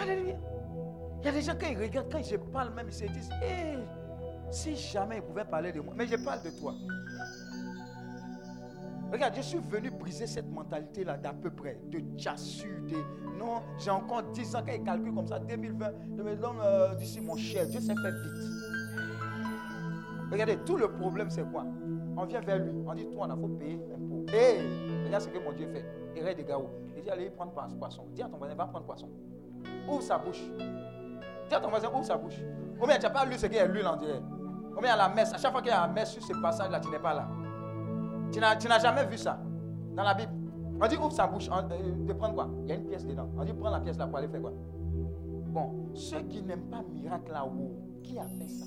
Alléluia. 0.00 0.34
Il 1.20 1.26
y 1.26 1.28
a 1.28 1.32
des 1.32 1.42
gens, 1.42 1.52
quand 1.58 1.68
ils 1.68 1.78
regardent, 1.78 2.10
quand 2.10 2.22
je 2.22 2.36
parle 2.36 2.74
même, 2.74 2.86
ils 2.88 2.94
se 2.94 3.04
disent 3.04 3.30
Hé, 3.42 3.78
si 4.50 4.76
jamais 4.76 5.16
ils 5.16 5.22
pouvaient 5.22 5.44
parler 5.44 5.72
de 5.72 5.80
moi, 5.80 5.94
mais 5.96 6.06
je 6.06 6.16
parle 6.16 6.42
de 6.42 6.50
toi. 6.50 6.74
Regarde, 9.12 9.34
je 9.36 9.42
suis 9.42 9.58
venu 9.58 9.90
briser 9.90 10.26
cette 10.26 10.50
mentalité-là 10.50 11.18
d'à 11.18 11.34
peu 11.34 11.50
près, 11.50 11.78
de 11.90 12.00
tchassu, 12.16 12.82
de 12.88 12.96
non, 13.38 13.60
j'ai 13.78 13.90
encore 13.90 14.22
10 14.22 14.56
ans, 14.56 14.62
quand 14.66 14.72
ils 14.72 14.82
calculent 14.82 15.14
comme 15.14 15.26
ça, 15.26 15.38
2020, 15.38 15.86
je 16.16 16.22
me 16.22 16.36
donne 16.36 16.96
d'ici 16.98 17.20
mon 17.20 17.36
cher, 17.36 17.66
Dieu 17.66 17.80
s'est 17.80 17.94
fait 17.94 18.10
vite. 18.10 18.42
Regardez, 20.30 20.56
tout 20.64 20.76
le 20.76 20.88
problème 20.88 21.28
c'est 21.28 21.44
quoi? 21.50 21.66
On 22.16 22.24
vient 22.24 22.40
vers 22.40 22.58
lui, 22.58 22.70
on 22.86 22.94
dit, 22.94 23.06
toi, 23.10 23.26
on 23.28 23.30
a 23.30 23.36
faut 23.36 23.48
payer 23.48 23.78
l'impôt. 23.90 24.24
Hé, 24.32 24.60
regarde 25.12 25.24
ce 25.24 25.28
que 25.28 25.44
mon 25.44 25.52
Dieu 25.52 25.68
fait. 25.68 25.84
Il 26.16 26.22
reste 26.22 26.38
des 26.38 26.44
gars. 26.44 26.56
Il 26.96 27.02
dit, 27.02 27.10
allez 27.10 27.30
prendre 27.30 27.52
poisson. 27.52 28.04
Dis 28.12 28.22
à 28.22 28.28
ton 28.28 28.38
voisin, 28.38 28.54
va 28.54 28.66
prendre 28.66 28.86
poisson. 28.86 29.08
Ouvre 29.88 30.02
sa 30.02 30.18
bouche. 30.18 30.42
Dis 31.48 31.54
à 31.54 31.60
ton 31.60 31.68
voisin, 31.68 31.88
ouvre 31.88 32.04
sa 32.04 32.16
bouche. 32.16 32.40
Combien 32.80 32.96
tu 32.96 33.02
n'as 33.02 33.10
pas 33.10 33.24
lu 33.26 33.34
ce 33.36 33.46
qu'il 33.46 33.58
a 33.58 33.66
lu, 33.66 33.82
on 33.84 33.96
dirait 33.96 34.22
Combien 34.74 34.94
à 34.94 34.96
la 34.96 35.08
messe 35.10 35.32
À 35.34 35.38
chaque 35.38 35.52
fois 35.52 35.60
qu'il 35.60 35.70
y 35.70 35.74
a 35.74 35.86
la 35.86 35.92
messe 35.92 36.12
sur 36.12 36.22
ce 36.22 36.32
passage-là, 36.40 36.80
tu 36.80 36.88
n'es 36.88 36.98
pas 36.98 37.14
là. 37.14 37.28
Tu 38.32 38.40
n'as, 38.40 38.78
jamais 38.78 39.04
vu 39.04 39.18
ça 39.18 39.38
dans 39.94 40.02
la 40.02 40.14
Bible. 40.14 40.32
On 40.80 40.86
dit 40.86 40.96
ouvre 40.96 41.12
sa 41.12 41.26
bouche. 41.26 41.48
Euh, 41.52 42.06
de 42.06 42.12
prendre 42.14 42.34
quoi? 42.34 42.48
Il 42.62 42.70
y 42.70 42.72
a 42.72 42.76
une 42.76 42.86
pièce 42.86 43.04
dedans. 43.04 43.28
On 43.36 43.44
dit 43.44 43.52
prends 43.52 43.70
la 43.70 43.80
pièce 43.80 43.98
là 43.98 44.06
pour 44.06 44.18
aller 44.18 44.28
faire 44.28 44.40
quoi? 44.40 44.52
Bon, 45.48 45.90
ceux 45.94 46.20
qui 46.22 46.42
n'aiment 46.42 46.70
pas 46.70 46.82
miracle 46.90 47.30
là-haut, 47.30 47.76
qui 48.02 48.18
a 48.18 48.24
fait 48.24 48.48
ça? 48.48 48.64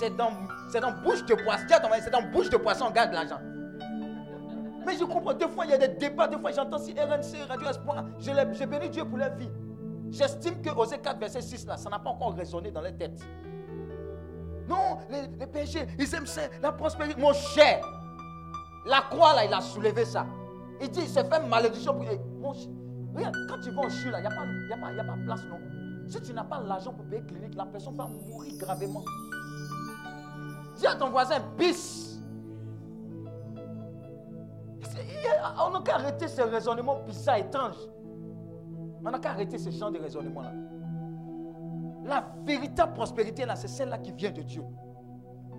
C'est 0.00 0.16
dans, 0.16 0.30
dans 0.72 1.02
bouche 1.04 1.24
de 1.24 1.34
poisson. 1.34 1.64
Dis 1.68 1.74
à 1.74 1.78
ton 1.78 1.88
mari, 1.88 2.00
c'est 2.02 2.10
dans 2.10 2.28
bouche 2.32 2.50
de 2.50 2.56
poisson, 2.56 2.86
on 2.88 2.90
garde 2.90 3.12
l'argent. 3.12 3.38
Mais 4.86 4.96
je 4.96 5.04
comprends, 5.04 5.32
des 5.34 5.48
fois 5.48 5.64
il 5.64 5.70
y 5.70 5.74
a 5.74 5.78
des 5.78 5.88
débats, 5.88 6.28
des 6.28 6.38
fois 6.38 6.52
j'entends 6.52 6.78
si 6.78 6.92
RNC, 6.92 7.46
Radio 7.48 7.68
Espoir, 7.68 8.04
je, 8.18 8.64
bénis 8.64 8.88
Dieu 8.90 9.04
pour 9.04 9.18
leur 9.18 9.34
vie. 9.34 9.50
J'estime 10.10 10.60
que 10.60 10.70
Osée 10.70 10.98
4, 10.98 11.18
verset 11.18 11.42
6, 11.42 11.66
là, 11.66 11.76
ça 11.76 11.90
n'a 11.90 11.98
pas 11.98 12.10
encore 12.10 12.34
résonné 12.34 12.70
dans 12.70 12.82
les 12.82 12.94
têtes. 12.94 13.20
Non, 14.68 14.98
les, 15.10 15.46
péchés, 15.46 15.86
ils 15.98 16.14
aiment 16.14 16.26
ça, 16.26 16.42
la 16.62 16.72
prospérité. 16.72 17.20
Mon 17.20 17.32
cher, 17.32 17.84
la 18.86 19.02
croix 19.10 19.34
là, 19.34 19.44
il 19.44 19.52
a 19.52 19.60
soulevé 19.60 20.04
ça. 20.04 20.26
Il 20.80 20.90
dit, 20.90 21.00
il 21.00 21.08
s'est 21.08 21.24
fait 21.24 21.40
malédiction. 21.46 21.94
Pour... 21.94 22.04
Eh, 22.04 22.20
regarde, 23.14 23.36
quand 23.48 23.60
tu 23.60 23.70
vas 23.70 23.82
au 23.82 23.90
CHU 23.90 24.10
là, 24.10 24.18
il 24.18 24.22
n'y 24.22 24.26
a, 24.26 24.30
pas- 24.30 24.86
a, 24.86 25.00
a 25.00 25.04
pas 25.04 25.22
place, 25.24 25.44
non. 25.44 25.58
Si 26.08 26.20
tu 26.20 26.32
n'as 26.32 26.44
pas 26.44 26.60
l'argent 26.60 26.92
pour 26.92 27.04
payer 27.06 27.22
clinique, 27.22 27.54
la 27.54 27.66
personne 27.66 27.96
va 27.96 28.06
mourir 28.06 28.52
gravement. 28.58 29.02
Dis 30.76 30.86
à 30.86 30.94
ton 30.94 31.10
voisin, 31.10 31.36
bis. 31.56 32.13
On 35.66 35.70
n'a 35.70 35.80
qu'à 35.80 35.94
arrêter 35.96 36.28
ces 36.28 36.42
raisonnements 36.42 37.00
bizarres, 37.06 37.38
étranges. 37.38 37.78
On 39.04 39.10
n'a 39.10 39.18
qu'à 39.18 39.30
arrêter 39.30 39.58
ce 39.58 39.70
genre 39.70 39.90
de 39.90 39.98
raisonnements-là. 39.98 40.52
La 42.04 42.24
véritable 42.44 42.92
prospérité, 42.94 43.44
là, 43.46 43.56
c'est 43.56 43.68
celle-là 43.68 43.98
qui 43.98 44.12
vient 44.12 44.30
de 44.30 44.42
Dieu. 44.42 44.62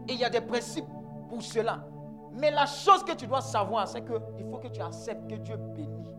Et 0.07 0.13
il 0.13 0.19
y 0.19 0.23
a 0.23 0.29
des 0.29 0.41
principes 0.41 0.85
pour 1.29 1.41
cela. 1.41 1.83
Mais 2.33 2.51
la 2.51 2.65
chose 2.65 3.03
que 3.03 3.13
tu 3.13 3.25
dois 3.27 3.41
savoir, 3.41 3.87
c'est 3.87 4.01
qu'il 4.01 4.45
faut 4.51 4.57
que 4.57 4.67
tu 4.67 4.81
acceptes 4.81 5.27
que 5.29 5.35
Dieu 5.35 5.55
bénit. 5.57 6.11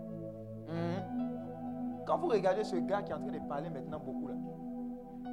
Mhm. 0.68 2.02
Quand 2.06 2.18
vous 2.18 2.28
regardez 2.28 2.64
ce 2.64 2.76
gars 2.76 3.02
qui 3.02 3.12
est 3.12 3.14
en 3.14 3.20
train 3.20 3.30
de 3.32 3.48
parler 3.48 3.70
maintenant 3.70 3.98
beaucoup, 4.00 4.28
là, 4.28 4.34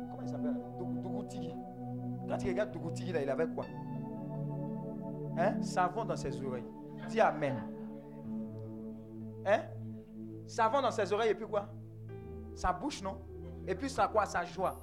comment 0.09 0.21
il 0.21 0.29
s'appelle 0.29 0.55
Dougou- 0.77 1.01
Dougoutigi. 1.01 1.55
Quand 2.27 2.37
tu 2.37 2.47
regardes 2.49 2.71
Dougoutigi, 2.71 3.11
là, 3.13 3.21
il 3.23 3.29
avait 3.29 3.47
quoi? 3.47 3.65
Hein? 5.37 5.61
Savon 5.61 6.05
dans 6.05 6.15
ses 6.15 6.39
oreilles. 6.43 6.63
Dis 7.09 7.19
Amen. 7.19 7.63
Hein? 9.45 9.61
Savon 10.47 10.81
dans 10.81 10.91
ses 10.91 11.11
oreilles 11.11 11.31
et 11.31 11.35
puis 11.35 11.47
quoi? 11.47 11.69
Sa 12.55 12.71
bouche, 12.71 13.01
non? 13.01 13.17
Et 13.67 13.75
puis 13.75 13.89
ça 13.89 14.07
quoi? 14.07 14.25
Sa 14.25 14.43
joie. 14.45 14.79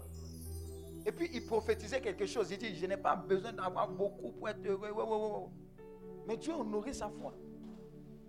Et 1.07 1.13
puis 1.13 1.31
il 1.33 1.47
prophétisait 1.47 2.01
quelque 2.01 2.27
chose. 2.27 2.51
Il 2.51 2.59
dit, 2.59 2.75
je 2.75 2.87
n'ai 2.87 2.97
pas 2.97 3.17
besoin 3.17 3.53
d'avoir 3.53 3.89
beaucoup 3.89 4.33
pour 4.33 4.49
être 4.49 4.65
heureux. 4.67 4.91
Ouais, 4.91 5.03
ouais, 5.03 5.17
ouais. 5.17 5.49
Mais 6.27 6.37
Dieu 6.37 6.53
a 6.53 6.59
honoré 6.59 6.93
sa 6.93 7.09
foi. 7.09 7.35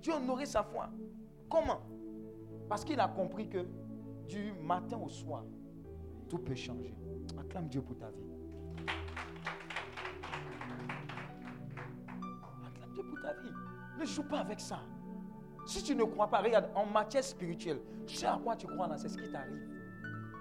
Dieu 0.02 0.14
a 0.14 0.18
honoré 0.18 0.46
sa 0.46 0.64
foi. 0.64 0.90
Comment? 1.50 1.82
Parce 2.70 2.86
qu'il 2.86 3.00
a 3.00 3.08
compris 3.08 3.50
que 3.50 3.66
du 4.28 4.54
matin 4.54 4.98
au 4.98 5.10
soir, 5.10 5.44
tout 6.30 6.40
peut 6.40 6.56
changer. 6.56 6.96
Acclame 7.38 7.68
Dieu 7.68 7.82
pour 7.82 7.98
ta 7.98 8.10
vie. 8.10 8.32
Acclame 12.66 12.94
Dieu 12.94 13.04
pour 13.04 13.22
ta 13.22 13.34
vie. 13.34 13.52
Ne 14.00 14.06
joue 14.06 14.24
pas 14.24 14.40
avec 14.40 14.60
ça. 14.60 14.80
Si 15.66 15.84
tu 15.84 15.96
ne 15.96 16.04
crois 16.04 16.28
pas, 16.28 16.40
regarde, 16.40 16.70
en 16.76 16.86
matière 16.86 17.24
spirituelle, 17.24 17.80
tu 18.08 18.16
sais 18.16 18.26
à 18.26 18.40
quoi 18.44 18.56
tu 18.56 18.66
crois 18.68 18.88
là, 18.88 18.98
c'est 18.98 19.10
ce 19.10 19.18
qui 19.18 19.32
t'arrive. 19.32 19.68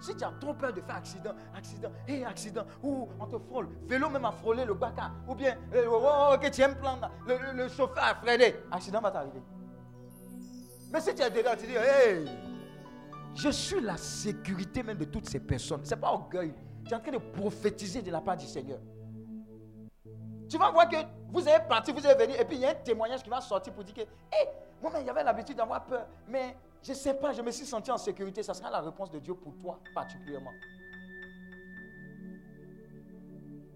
Si 0.01 0.16
tu 0.16 0.24
as 0.24 0.32
trop 0.40 0.55
peur 0.55 0.72
de 0.72 0.81
faire 0.81 0.97
accident, 0.97 1.32
accident, 1.55 1.90
et 2.09 2.24
accident, 2.24 2.64
ou 2.82 3.06
on 3.20 3.27
te 3.27 3.36
frôle, 3.39 3.68
vélo 3.86 4.09
même 4.09 4.24
a 4.24 4.32
frôlé 4.32 4.64
le 4.64 4.72
baka, 4.72 5.10
ou 5.28 5.35
bien, 5.35 5.56
euh, 5.74 5.85
oh, 5.90 6.01
oh, 6.02 6.35
ok, 6.36 6.51
tu 6.51 6.62
aimes 6.62 6.74
plan 6.77 6.98
le, 7.27 7.36
le- 7.55 7.68
chauffeur 7.68 8.02
a 8.02 8.14
freiné, 8.14 8.56
accident 8.70 9.01
va 9.02 9.10
t'arriver. 9.10 9.43
Mais 10.90 11.01
si 11.02 11.14
tu 11.14 11.20
es 11.20 11.31
dedans, 11.31 11.51
tu 11.59 11.66
dis, 11.66 11.74
hey, 11.77 12.24
je 13.35 13.51
suis 13.51 13.81
la 13.82 13.98
sécurité 13.98 14.82
même 14.82 14.97
de 14.97 15.05
toutes 15.05 15.28
ces 15.28 15.39
personnes. 15.39 15.85
Ce 15.85 15.94
n'est 15.94 16.01
pas 16.01 16.12
orgueil. 16.12 16.52
Tu 16.85 16.93
es 16.93 16.97
en 16.97 17.01
train 17.01 17.12
de 17.12 17.18
prophétiser 17.18 18.01
de 18.01 18.10
la 18.10 18.20
part 18.22 18.39
du 18.39 18.47
Seigneur. 18.47 18.78
Tu 20.51 20.59
vas 20.59 20.70
voir 20.72 20.89
que 20.89 20.97
vous 21.28 21.47
avez 21.47 21.64
parti, 21.68 21.93
vous 21.93 22.05
avez 22.05 22.27
venu, 22.27 22.36
et 22.36 22.44
puis 22.44 22.56
il 22.56 22.62
y 22.62 22.66
a 22.66 22.70
un 22.70 22.74
témoignage 22.74 23.22
qui 23.22 23.31
va 23.31 23.40
sortir 23.40 23.72
pour 23.72 23.85
dire 23.85 23.94
que, 23.94 24.01
hé, 24.01 24.48
moi, 24.82 24.90
mais 24.93 25.05
j'avais 25.05 25.22
l'habitude 25.22 25.56
d'avoir 25.56 25.85
peur, 25.85 26.09
mais 26.27 26.56
je 26.82 26.90
ne 26.90 26.97
sais 26.97 27.14
pas, 27.14 27.32
je 27.32 27.40
me 27.40 27.52
suis 27.52 27.64
senti 27.64 27.89
en 27.90 27.98
sécurité. 27.98 28.43
Ça 28.43 28.52
sera 28.52 28.68
la 28.68 28.81
réponse 28.81 29.12
de 29.12 29.20
Dieu 29.20 29.35
pour 29.35 29.56
toi 29.59 29.78
particulièrement. 29.94 30.51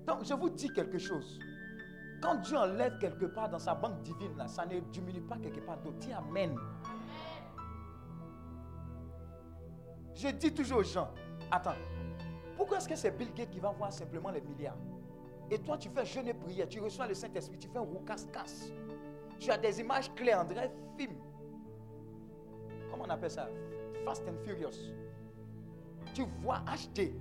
Donc, 0.05 0.24
je 0.24 0.34
vous 0.34 0.51
dis 0.51 0.68
quelque 0.72 0.98
chose. 0.98 1.38
Quand 2.20 2.36
Dieu 2.36 2.56
enlève 2.56 2.98
quelque 2.98 3.26
part 3.26 3.48
dans 3.48 3.59
sa 3.59 3.74
banque 3.74 4.02
divine, 4.02 4.32
ça 4.48 4.66
ne 4.66 4.80
diminue 4.80 5.20
pas 5.20 5.36
quelque 5.36 5.60
part 5.60 5.76
d'autre. 5.78 5.98
Dis 5.98 6.12
Amen. 6.12 6.59
Je 10.14 10.28
dis 10.28 10.52
toujours 10.52 10.78
aux 10.78 10.82
gens, 10.82 11.10
attends, 11.51 11.74
pourquoi 12.56 12.78
est-ce 12.78 12.88
que 12.88 12.96
c'est 12.96 13.10
Bill 13.10 13.32
Gates 13.32 13.51
qui 13.51 13.60
va 13.60 13.70
voir 13.70 13.92
simplement 13.92 14.30
les 14.30 14.40
milliards? 14.40 14.76
Et 15.50 15.58
toi, 15.58 15.76
tu 15.76 15.88
fais 15.90 16.04
jeûne 16.06 16.28
et 16.28 16.34
prière, 16.34 16.68
tu 16.68 16.80
reçois 16.80 17.06
le 17.06 17.14
Saint-Esprit, 17.14 17.58
tu 17.58 17.68
fais 17.68 17.78
roucasse-casse. 17.78 18.72
Tu 19.38 19.50
as 19.50 19.58
des 19.58 19.80
images 19.80 20.10
on 20.10 20.44
dirait 20.44 20.72
film. 20.96 21.14
Comment 22.90 23.04
on 23.06 23.10
appelle 23.10 23.30
ça? 23.30 23.48
Fast 24.04 24.24
and 24.28 24.42
Furious. 24.44 24.92
Tu 26.14 26.24
vois 26.42 26.60
HD. 26.66 27.12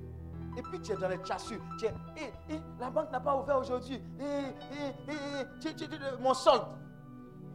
Et 0.55 0.61
puis 0.61 0.79
tu 0.81 0.91
es 0.91 0.95
dans 0.95 1.07
les 1.09 1.19
chassures. 1.25 1.61
Tu 1.79 1.85
es, 1.85 1.93
Eh, 2.17 2.31
eh, 2.51 2.59
la 2.79 2.89
banque 2.89 3.11
n'a 3.11 3.19
pas 3.19 3.35
ouvert 3.35 3.57
aujourd'hui. 3.57 4.01
Eh, 4.19 4.23
eh, 4.23 5.11
eh, 5.11 6.21
mon 6.21 6.33
solde. 6.33 6.63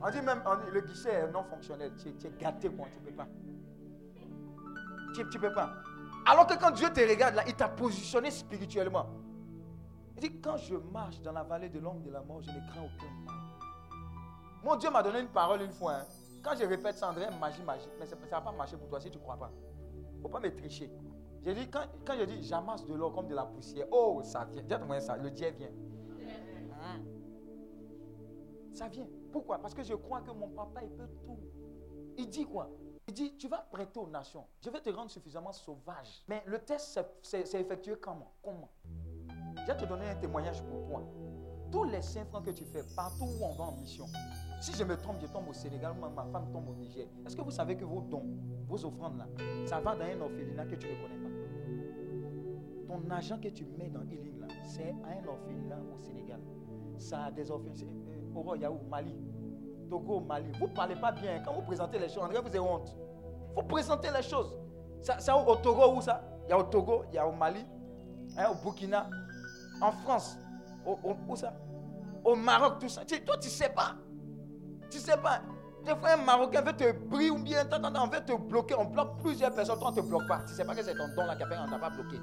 On 0.03 0.11
dit 0.11 0.20
même, 0.20 0.43
on 0.47 0.70
le 0.73 0.81
guichet 0.81 1.11
est 1.11 1.31
non 1.31 1.45
fonctionnel. 1.45 1.93
Tu, 1.97 2.09
es- 2.09 2.31
gâté, 2.39 2.69
moi, 2.69 2.86
tu 2.93 3.01
ne 3.01 3.05
peux 3.07 3.16
pas. 3.16 3.27
Tu 5.15 5.24
ne 5.24 5.31
peux 5.40 5.53
pas. 5.53 5.70
Alors 6.27 6.47
que 6.47 6.55
quand 6.59 6.70
Dieu 6.73 6.89
te 6.93 7.01
regarde 7.01 7.35
là, 7.36 7.43
il 7.47 7.55
t'a 7.55 7.69
positionné 7.69 8.31
spirituellement. 8.31 9.07
Il 10.20 10.28
dit, 10.31 10.40
quand 10.40 10.57
je 10.57 10.74
marche 10.74 11.20
dans 11.23 11.31
la 11.31 11.45
vallée 11.45 11.69
de 11.69 11.78
l'ombre 11.78 12.01
de 12.03 12.11
la 12.11 12.20
mort, 12.23 12.43
je 12.43 12.51
ne 12.51 12.59
crains 12.69 12.82
aucun 12.82 13.09
mal. 13.24 13.36
Mon 14.65 14.74
Dieu 14.74 14.90
m'a 14.90 15.01
donné 15.01 15.20
une 15.20 15.28
parole 15.28 15.62
une 15.62 15.70
fois. 15.70 15.93
hein. 15.95 16.05
Quand 16.43 16.57
je 16.59 16.65
répète 16.65 16.97
ça, 16.97 17.12
dirait 17.12 17.31
magie, 17.39 17.62
magie. 17.62 17.89
Mais 18.01 18.07
ça 18.07 18.16
ne 18.16 18.20
va 18.28 18.40
pas 18.40 18.51
marcher 18.51 18.77
pour 18.77 18.89
toi 18.89 19.01
si 19.01 19.11
tu 19.12 19.19
ne 19.19 19.23
crois 19.23 19.36
pas. 19.36 19.53
Il 20.12 20.16
ne 20.16 20.23
faut 20.23 20.28
pas 20.28 20.40
me 20.40 20.53
tricher. 20.53 20.90
J'ai 21.45 21.55
dit, 21.55 21.70
quand, 21.70 21.85
quand 22.05 22.15
je 22.19 22.24
dis 22.24 22.43
j'amasse 22.43 22.85
de 22.85 22.95
l'or 22.95 23.15
comme 23.15 23.28
de 23.28 23.35
la 23.36 23.45
poussière, 23.45 23.86
oh, 23.93 24.20
ça 24.24 24.45
vient. 24.45 24.62
Dis-moi 24.62 24.99
ça, 25.01 25.16
le 25.16 25.31
Dieu 25.31 25.51
vient. 25.51 25.70
Hein? 26.82 27.01
Ça 28.74 28.89
vient. 28.89 29.07
Pourquoi? 29.31 29.59
Parce 29.59 29.73
que 29.74 29.85
je 29.85 29.95
crois 29.95 30.20
que 30.23 30.32
mon 30.32 30.49
papa, 30.49 30.82
il 30.82 30.90
peut 30.90 31.09
tout. 31.24 31.39
Il 32.16 32.28
dit 32.28 32.45
quoi? 32.45 32.69
Il 33.07 33.15
dit, 33.15 33.36
tu 33.36 33.47
vas 33.47 33.59
prêter 33.70 34.01
aux 34.01 34.09
nations. 34.09 34.45
Je 34.61 34.69
vais 34.69 34.81
te 34.81 34.90
rendre 34.90 35.11
suffisamment 35.12 35.53
sauvage. 35.53 36.24
Mais 36.27 36.43
le 36.45 36.59
test, 36.59 37.01
c'est 37.23 37.55
effectué 37.55 37.97
comment? 38.01 38.32
Comment? 38.43 38.69
Je 39.69 39.74
vais 39.74 39.81
te 39.81 39.85
donner 39.85 40.09
un 40.09 40.15
témoignage 40.15 40.62
pour 40.62 40.82
toi. 40.86 41.03
Tous 41.70 41.85
les 41.85 42.01
5 42.01 42.27
francs 42.28 42.43
que 42.43 42.53
tu 42.53 42.65
fais, 42.65 42.82
partout 42.97 43.24
où 43.24 43.45
on 43.45 43.53
va 43.53 43.65
en 43.65 43.73
mission, 43.73 44.07
si 44.62 44.73
je 44.73 44.82
me 44.82 44.97
trompe, 44.97 45.16
je 45.20 45.27
tombe 45.27 45.47
au 45.47 45.53
Sénégal, 45.53 45.93
ma 46.01 46.09
femme 46.32 46.51
tombe 46.51 46.70
au 46.70 46.74
Niger. 46.74 47.07
Est-ce 47.27 47.36
que 47.36 47.43
vous 47.43 47.51
savez 47.51 47.77
que 47.77 47.85
vos 47.85 48.01
dons, 48.01 48.24
vos 48.66 48.82
offrandes 48.86 49.19
là, 49.19 49.27
ça 49.66 49.78
va 49.81 49.95
dans 49.95 50.05
un 50.07 50.20
orphelinat 50.23 50.65
que 50.65 50.74
tu 50.77 50.86
ne 50.86 51.03
connais 51.03 51.19
pas? 51.23 52.95
Ton 52.95 53.11
argent 53.11 53.39
que 53.39 53.49
tu 53.49 53.66
mets 53.78 53.90
dans 53.90 54.01
Healing 54.05 54.40
là, 54.40 54.47
c'est 54.65 54.89
un 55.05 55.28
orphelinat 55.28 55.77
au 55.95 55.99
Sénégal. 55.99 56.40
Ça 56.97 57.24
a 57.24 57.31
des 57.31 57.51
orphelinats. 57.51 57.85
euh, 57.85 58.40
Au 58.40 58.55
Yaou, 58.55 58.78
Mali, 58.89 59.15
Togo, 59.90 60.20
Mali. 60.20 60.51
Vous 60.59 60.69
ne 60.69 60.73
parlez 60.74 60.97
pas 60.97 61.12
bien. 61.12 61.43
Quand 61.45 61.53
vous 61.53 61.61
présentez 61.62 61.99
les 61.99 62.09
choses, 62.09 62.23
André, 62.23 62.40
vous 62.40 62.49
avez 62.49 62.59
honte. 62.59 62.97
Il 63.51 63.55
faut 63.55 63.69
présenter 63.69 64.09
les 64.16 64.23
choses. 64.23 64.59
Ça, 65.03 65.19
ça 65.19 65.36
au 65.36 65.57
Togo, 65.57 65.95
où 65.95 66.01
ça? 66.01 66.23
Il 66.47 66.51
y 66.51 66.53
a 66.55 66.59
au 66.59 66.62
Togo, 66.62 67.03
il 67.11 67.16
y 67.16 67.19
a 67.19 67.28
au 67.28 67.32
Mali, 67.32 67.61
hein, 68.39 68.47
au 68.51 68.55
Burkina, 68.65 69.11
en 69.81 69.93
France. 69.93 70.39
Au, 70.87 70.99
où 71.29 71.37
ça? 71.37 71.53
Au 72.25 72.35
Maroc, 72.35 72.79
tout 72.81 72.89
ça. 72.89 73.05
Tu- 73.05 73.23
toi, 73.25 73.37
tu 73.39 73.49
ne 73.49 73.53
sais 73.53 73.69
pas. 73.69 73.95
Tu 74.91 74.99
ne 74.99 75.03
sais 75.03 75.17
pas. 75.17 75.41
Des 75.85 75.95
fois, 75.95 76.11
un 76.13 76.17
Marocain 76.25 76.61
veut 76.63 76.73
te 76.73 76.93
briller 76.93 77.31
ou 77.31 77.39
bien 77.39 77.65
on 77.73 78.07
veut 78.09 78.25
te 78.25 78.37
bloquer. 78.37 78.75
On 78.75 78.85
bloque 78.87 79.19
plusieurs 79.23 79.53
personnes. 79.53 79.79
Toi, 79.79 79.89
on 79.89 79.93
ne 79.93 79.97
te 79.97 80.07
bloque 80.07 80.27
pas. 80.27 80.39
Tu 80.39 80.53
ne 80.53 80.57
sais 80.57 80.65
pas 80.65 80.75
que 80.75 80.83
c'est 80.83 80.95
ton 80.95 81.09
don 81.15 81.27
là 81.27 81.37
qui 81.37 81.43
a 81.43 81.47
fait 81.47 81.57
on 81.59 81.71
t'a 81.71 81.79
pas 81.79 81.91
bloqué. 81.91 82.19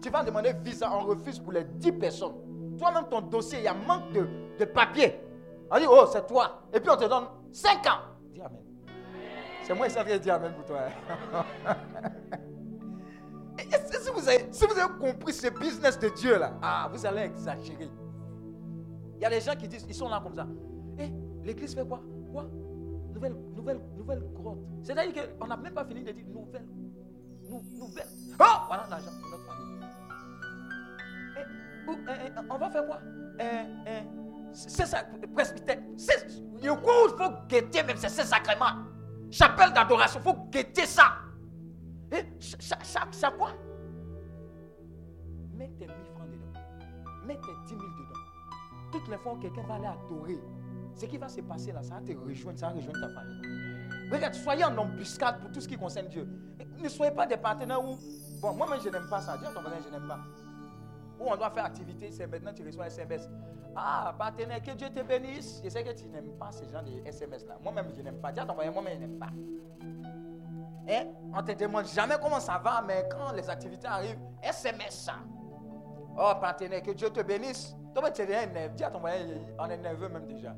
Tu 0.00 0.10
vas 0.10 0.22
demander 0.22 0.52
visa, 0.62 0.90
on 0.92 1.00
refuse 1.06 1.40
pour 1.40 1.52
les 1.52 1.64
10 1.64 1.92
personnes. 1.92 2.34
Toi-même, 2.78 3.08
ton 3.10 3.20
dossier, 3.22 3.58
il 3.58 3.64
y 3.64 3.68
a 3.68 3.74
manque 3.74 4.12
de, 4.12 4.28
de 4.58 4.64
papier. 4.64 5.20
On 5.70 5.78
dit, 5.78 5.86
oh, 5.88 6.06
c'est 6.10 6.26
toi. 6.26 6.62
Et 6.72 6.80
puis 6.80 6.88
on 6.90 6.96
te 6.96 7.04
donne 7.04 7.24
5 7.52 7.86
ans. 7.86 8.00
Dis 8.32 8.40
Amen. 8.40 8.62
C'est 9.64 9.74
moi 9.74 9.86
qui 9.88 9.92
suis 9.92 10.20
dire 10.20 10.34
Amen 10.34 10.54
pour 10.54 10.64
toi. 10.64 10.78
si 14.50 14.64
vous, 14.66 14.78
avez, 14.78 14.98
compris 15.00 15.32
ce 15.32 15.48
business 15.48 15.98
de 15.98 16.08
Dieu 16.10 16.38
là, 16.38 16.52
ah, 16.62 16.88
vous 16.92 17.04
allez 17.06 17.22
exagérer. 17.22 17.90
Il 19.16 19.22
y 19.22 19.24
a 19.24 19.30
des 19.30 19.40
gens 19.40 19.54
qui 19.56 19.66
disent, 19.68 19.84
ils 19.88 19.94
sont 19.94 20.08
là 20.08 20.20
comme 20.22 20.34
ça. 20.34 20.46
Eh, 20.98 21.10
l'église 21.44 21.74
fait 21.74 21.86
quoi? 21.86 22.00
Quoi? 22.32 22.44
Nouvelle, 23.12 23.34
nouvelle, 23.54 23.80
nouvelle 23.96 24.22
grotte. 24.32 24.58
C'est-à-dire 24.82 25.36
qu'on 25.38 25.46
n'a 25.46 25.56
même 25.56 25.74
pas 25.74 25.84
fini 25.84 26.04
de 26.04 26.12
dire 26.12 26.24
nouvelle. 26.28 26.66
nou- 27.48 27.64
nouvelle. 27.76 28.06
Oh 28.40 28.44
Voilà 28.68 28.86
l'argent 28.90 29.10
pour 29.20 29.30
notre 29.30 29.44
famille. 29.46 29.80
Eh, 31.36 31.90
où- 31.90 31.98
eh, 32.08 32.26
eh, 32.28 32.40
on 32.50 32.58
va 32.58 32.70
faire 32.70 32.86
quoi? 32.86 33.00
Eh, 33.40 34.02
C'est 34.52 34.86
ça, 34.86 34.98
presbytère. 35.34 35.78
Il 36.62 36.68
faut 36.68 37.30
guetter 37.48 37.82
même 37.82 37.96
ces 37.96 38.08
sacrements. 38.08 38.84
Chapelle 39.30 39.72
d'adoration, 39.72 40.20
il 40.20 40.22
faut 40.30 40.38
guetter 40.50 40.86
ça. 40.86 41.16
Chaque, 42.40 42.84
chaque, 42.84 43.12
chaque 43.14 43.36
quoi? 43.36 43.50
Mets 45.58 45.70
tes 45.76 45.86
1000 45.86 45.94
francs 46.14 46.28
dedans. 46.30 46.60
Mets 47.26 47.34
tes 47.34 47.52
10 47.66 47.68
000 47.70 47.80
dedans. 47.80 48.20
Toutes 48.92 49.08
les 49.08 49.16
fois 49.18 49.32
où 49.32 49.36
quelqu'un 49.38 49.62
va 49.62 49.74
aller 49.74 49.86
adorer, 49.86 50.38
ce 50.94 51.06
qui 51.06 51.18
va 51.18 51.28
se 51.28 51.40
passer 51.40 51.72
là, 51.72 51.82
ça 51.82 51.96
va 51.96 52.00
te 52.00 52.12
rejoindre, 52.16 52.58
ça 52.58 52.68
va 52.68 52.74
rejoindre 52.74 53.00
ta 53.00 53.08
famille. 53.08 53.42
Regarde, 54.10 54.34
soyez 54.34 54.64
en 54.64 54.78
embuscade 54.78 55.40
pour 55.40 55.50
tout 55.50 55.60
ce 55.60 55.68
qui 55.68 55.76
concerne 55.76 56.06
Dieu. 56.08 56.28
Ne 56.80 56.88
soyez 56.88 57.12
pas 57.12 57.26
des 57.26 57.36
partenaires 57.36 57.84
où, 57.84 57.98
bon, 58.40 58.54
moi-même 58.54 58.80
je 58.80 58.88
n'aime 58.88 59.08
pas 59.10 59.20
ça. 59.20 59.36
Dis 59.36 59.44
ton 59.52 59.60
voisin, 59.60 59.78
je 59.84 59.90
n'aime 59.90 60.06
pas. 60.06 60.20
Où 61.20 61.28
on 61.28 61.36
doit 61.36 61.50
faire 61.50 61.64
activité, 61.64 62.12
c'est 62.12 62.28
maintenant 62.28 62.52
tu 62.54 62.64
reçois 62.64 62.84
un 62.84 62.86
SMS. 62.86 63.28
Ah, 63.74 64.14
partenaire, 64.16 64.62
que 64.62 64.70
Dieu 64.70 64.88
te 64.90 65.02
bénisse. 65.02 65.60
Je 65.64 65.68
sais 65.68 65.82
que 65.82 65.92
tu 65.92 66.06
n'aimes 66.06 66.36
pas 66.38 66.52
ce 66.52 66.64
genre 66.64 66.82
de 66.82 67.06
SMS 67.06 67.44
là. 67.46 67.58
Moi-même, 67.62 67.86
je 67.96 68.00
n'aime 68.00 68.20
pas. 68.20 68.30
Dis 68.30 68.40
ton 68.46 68.54
voisin, 68.54 68.70
moi-même, 68.70 68.94
je 68.94 69.00
n'aime 69.00 69.18
pas. 69.18 69.30
Hein? 70.88 71.04
On 71.32 71.42
ne 71.42 71.42
te 71.42 71.52
demande 71.52 71.86
jamais 71.86 72.14
comment 72.22 72.40
ça 72.40 72.58
va, 72.58 72.82
mais 72.86 73.08
quand 73.10 73.32
les 73.32 73.48
activités 73.50 73.86
arrivent, 73.86 74.18
SMS 74.42 74.94
ça. 74.94 75.16
Oh, 76.20 76.32
partenaire, 76.40 76.82
que 76.82 76.90
Dieu 76.90 77.10
te 77.10 77.20
bénisse. 77.20 77.76
Toi, 77.94 78.10
tu 78.10 78.22
es 78.22 78.26
nerveux. 78.26 78.74
Dis 78.74 78.82
à 78.82 78.90
ton 78.90 78.98
voisin, 78.98 79.24
on 79.58 79.66
est 79.66 79.76
nerveux 79.76 80.08
même 80.08 80.26
déjà. 80.26 80.54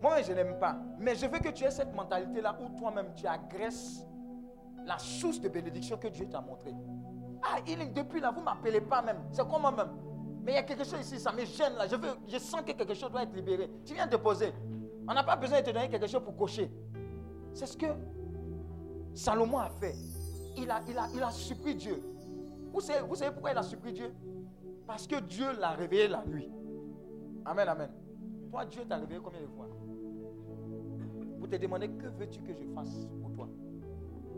Moi, 0.00 0.22
je 0.22 0.32
n'aime 0.32 0.58
pas. 0.58 0.76
Mais 0.98 1.14
je 1.14 1.26
veux 1.26 1.38
que 1.38 1.50
tu 1.50 1.64
aies 1.64 1.70
cette 1.70 1.94
mentalité-là 1.94 2.56
où 2.60 2.76
toi-même 2.78 3.12
tu 3.14 3.26
agresses 3.26 4.06
la 4.84 4.98
source 4.98 5.40
de 5.40 5.48
bénédiction 5.48 5.98
que 5.98 6.08
Dieu 6.08 6.26
t'a 6.28 6.40
montré. 6.40 6.72
Ah, 7.42 7.58
il 7.66 7.92
depuis 7.92 8.20
là, 8.20 8.30
vous 8.30 8.40
ne 8.40 8.44
m'appelez 8.44 8.80
pas 8.80 9.02
même. 9.02 9.18
C'est 9.30 9.46
comme 9.46 9.60
moi-même. 9.60 9.90
Mais 10.42 10.52
il 10.52 10.54
y 10.56 10.58
a 10.58 10.62
quelque 10.62 10.84
chose 10.84 11.00
ici, 11.00 11.20
ça 11.20 11.30
me 11.30 11.44
gêne 11.44 11.74
là. 11.74 11.86
Je, 11.86 11.94
veux, 11.94 12.16
je 12.26 12.38
sens 12.38 12.62
que 12.62 12.72
quelque 12.72 12.94
chose 12.94 13.10
doit 13.10 13.22
être 13.22 13.34
libéré. 13.34 13.70
Tu 13.84 13.94
viens 13.94 14.06
de 14.06 14.16
poser. 14.16 14.52
On 15.06 15.14
n'a 15.14 15.22
pas 15.22 15.36
besoin 15.36 15.60
de 15.60 15.66
te 15.66 15.70
donner 15.70 15.88
quelque 15.88 16.06
chose 16.06 16.22
pour 16.24 16.36
cocher. 16.36 16.70
C'est 17.52 17.66
ce 17.66 17.76
que 17.76 17.86
Salomon 19.14 19.58
a 19.58 19.68
fait. 19.68 19.94
Il 20.56 20.70
a, 20.70 20.80
il 20.88 20.98
a, 20.98 21.08
il 21.14 21.22
a 21.22 21.30
surpris 21.30 21.74
Dieu. 21.74 22.02
Vous 22.72 22.80
savez, 22.80 23.30
pourquoi 23.32 23.50
il 23.52 23.58
a 23.58 23.62
surpris 23.62 23.92
Dieu? 23.92 24.12
Parce 24.86 25.06
que 25.06 25.20
Dieu 25.20 25.46
l'a 25.60 25.70
réveillé 25.70 26.08
la 26.08 26.24
nuit. 26.24 26.50
Amen, 27.44 27.68
amen. 27.68 27.90
Toi, 28.50 28.64
Dieu 28.64 28.82
t'a 28.88 28.96
réveillé 28.96 29.20
combien 29.22 29.40
de 29.40 29.46
fois? 29.46 29.66
Pour 31.38 31.48
te 31.48 31.56
demander 31.56 31.88
que 31.88 32.06
veux-tu 32.06 32.40
que 32.40 32.52
je 32.54 32.64
fasse 32.74 33.06
pour 33.20 33.32
toi? 33.32 33.48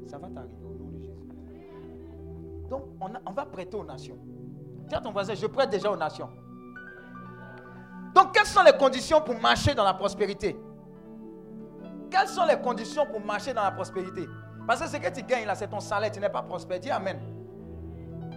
Ça 0.06 0.18
va 0.18 0.28
t'arriver 0.28 0.64
au 0.64 0.74
nom 0.74 0.90
de 0.90 1.00
Jésus. 1.00 1.28
Donc, 2.68 2.82
on, 3.00 3.08
on 3.26 3.32
va 3.32 3.46
prêter 3.46 3.76
aux 3.76 3.84
nations. 3.84 4.18
Dis 4.88 4.94
à 4.94 5.00
ton 5.00 5.12
voisin, 5.12 5.34
je 5.34 5.46
prête 5.46 5.70
déjà 5.70 5.90
aux 5.90 5.96
nations. 5.96 6.28
Donc, 8.14 8.32
quelles 8.32 8.46
sont 8.46 8.62
les 8.62 8.72
conditions 8.72 9.20
pour 9.20 9.38
marcher 9.40 9.74
dans 9.74 9.84
la 9.84 9.94
prospérité? 9.94 10.56
Quelles 12.10 12.28
sont 12.28 12.44
les 12.46 12.60
conditions 12.60 13.06
pour 13.06 13.20
marcher 13.20 13.52
dans 13.52 13.62
la 13.62 13.72
prospérité? 13.72 14.26
Parce 14.66 14.80
que 14.80 14.88
ce 14.88 14.96
que 14.96 15.12
tu 15.12 15.22
gagnes 15.24 15.46
là, 15.46 15.54
c'est 15.54 15.68
ton 15.68 15.80
salaire, 15.80 16.10
tu 16.10 16.20
n'es 16.20 16.28
pas 16.28 16.42
prospère. 16.42 16.78
Dis 16.78 16.90
Amen. 16.90 17.18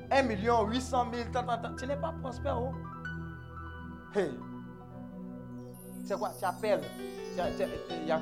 1 0.09 0.23
million, 0.23 0.65
800 0.67 1.07
000, 1.13 1.29
tant, 1.31 1.43
tant, 1.43 1.75
tu 1.75 1.85
n'es 1.85 1.97
pas 1.97 2.13
prospère. 2.21 2.61
Oh. 2.61 2.73
Hey. 4.15 4.31
C'est 6.05 6.17
quoi? 6.17 6.31
Tu 6.38 6.45
appelles. 6.45 6.81
Il 7.34 8.07
y 8.07 8.11
a 8.11 8.19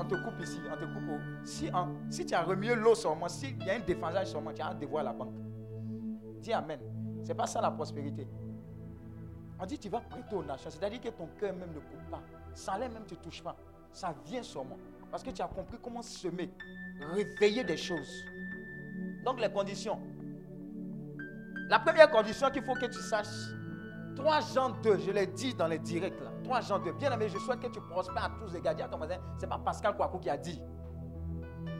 on 0.00 0.04
te 0.04 0.14
coupe 0.14 0.40
ici, 0.40 0.60
on 0.70 0.76
te 0.76 0.84
coupe. 0.84 1.20
Si, 1.44 1.70
si 2.08 2.24
tu 2.24 2.34
as 2.34 2.42
remué 2.42 2.74
l'eau 2.76 2.94
seulement, 2.94 3.28
s'il 3.28 3.60
y 3.64 3.70
a 3.70 3.74
un 3.74 3.80
déphasage 3.80 4.28
seulement, 4.28 4.52
tu 4.52 4.62
as 4.62 4.66
hâte 4.66 4.78
de 4.78 4.86
voir 4.86 5.02
la 5.02 5.12
banque. 5.12 5.34
Dis 6.40 6.52
Amen. 6.52 6.78
C'est 7.24 7.34
pas 7.34 7.46
ça 7.46 7.60
la 7.60 7.70
prospérité. 7.70 8.26
On 9.60 9.66
dit 9.66 9.78
tu 9.78 9.88
vas 9.88 10.00
prêter 10.00 10.36
aux 10.36 10.44
nations. 10.44 10.70
C'est-à-dire 10.70 11.00
que 11.00 11.08
ton 11.08 11.28
cœur 11.38 11.52
même 11.52 11.70
ne 11.70 11.80
coupe 11.80 12.10
pas. 12.10 12.22
Salaire 12.54 12.90
même 12.90 13.02
ne 13.02 13.08
te 13.08 13.14
touche 13.16 13.42
pas. 13.42 13.56
Ça 13.92 14.14
vient 14.24 14.42
seulement. 14.42 14.78
Parce 15.10 15.22
que 15.22 15.30
tu 15.30 15.42
as 15.42 15.48
compris 15.48 15.78
comment 15.82 16.02
semer, 16.02 16.50
réveiller 17.12 17.64
des 17.64 17.76
choses. 17.76 18.24
Donc 19.24 19.40
les 19.40 19.50
conditions. 19.50 20.00
La 21.68 21.78
première 21.78 22.10
condition 22.10 22.50
qu'il 22.50 22.62
faut 22.64 22.74
que 22.74 22.86
tu 22.86 23.00
saches, 23.00 23.26
3 24.16 24.40
Jean 24.54 24.70
2, 24.82 24.98
je 24.98 25.10
l'ai 25.10 25.26
dit 25.26 25.54
dans 25.54 25.66
les 25.66 25.78
directs 25.78 26.20
là. 26.20 26.30
3 26.44 26.60
Jean 26.62 26.78
2. 26.78 26.92
Bien 26.92 27.12
aimé, 27.12 27.28
je 27.28 27.38
souhaite 27.38 27.60
que 27.60 27.68
tu 27.68 27.80
prospères 27.80 28.24
à 28.24 28.30
tous 28.30 28.54
égards. 28.56 28.74
Dis 28.74 28.82
à 28.82 28.88
ton 28.88 28.96
voisin, 28.96 29.16
c'est 29.38 29.46
pas 29.46 29.58
Pascal 29.58 29.94
Kouakou 29.96 30.18
qui 30.18 30.30
a 30.30 30.36
dit. 30.36 30.60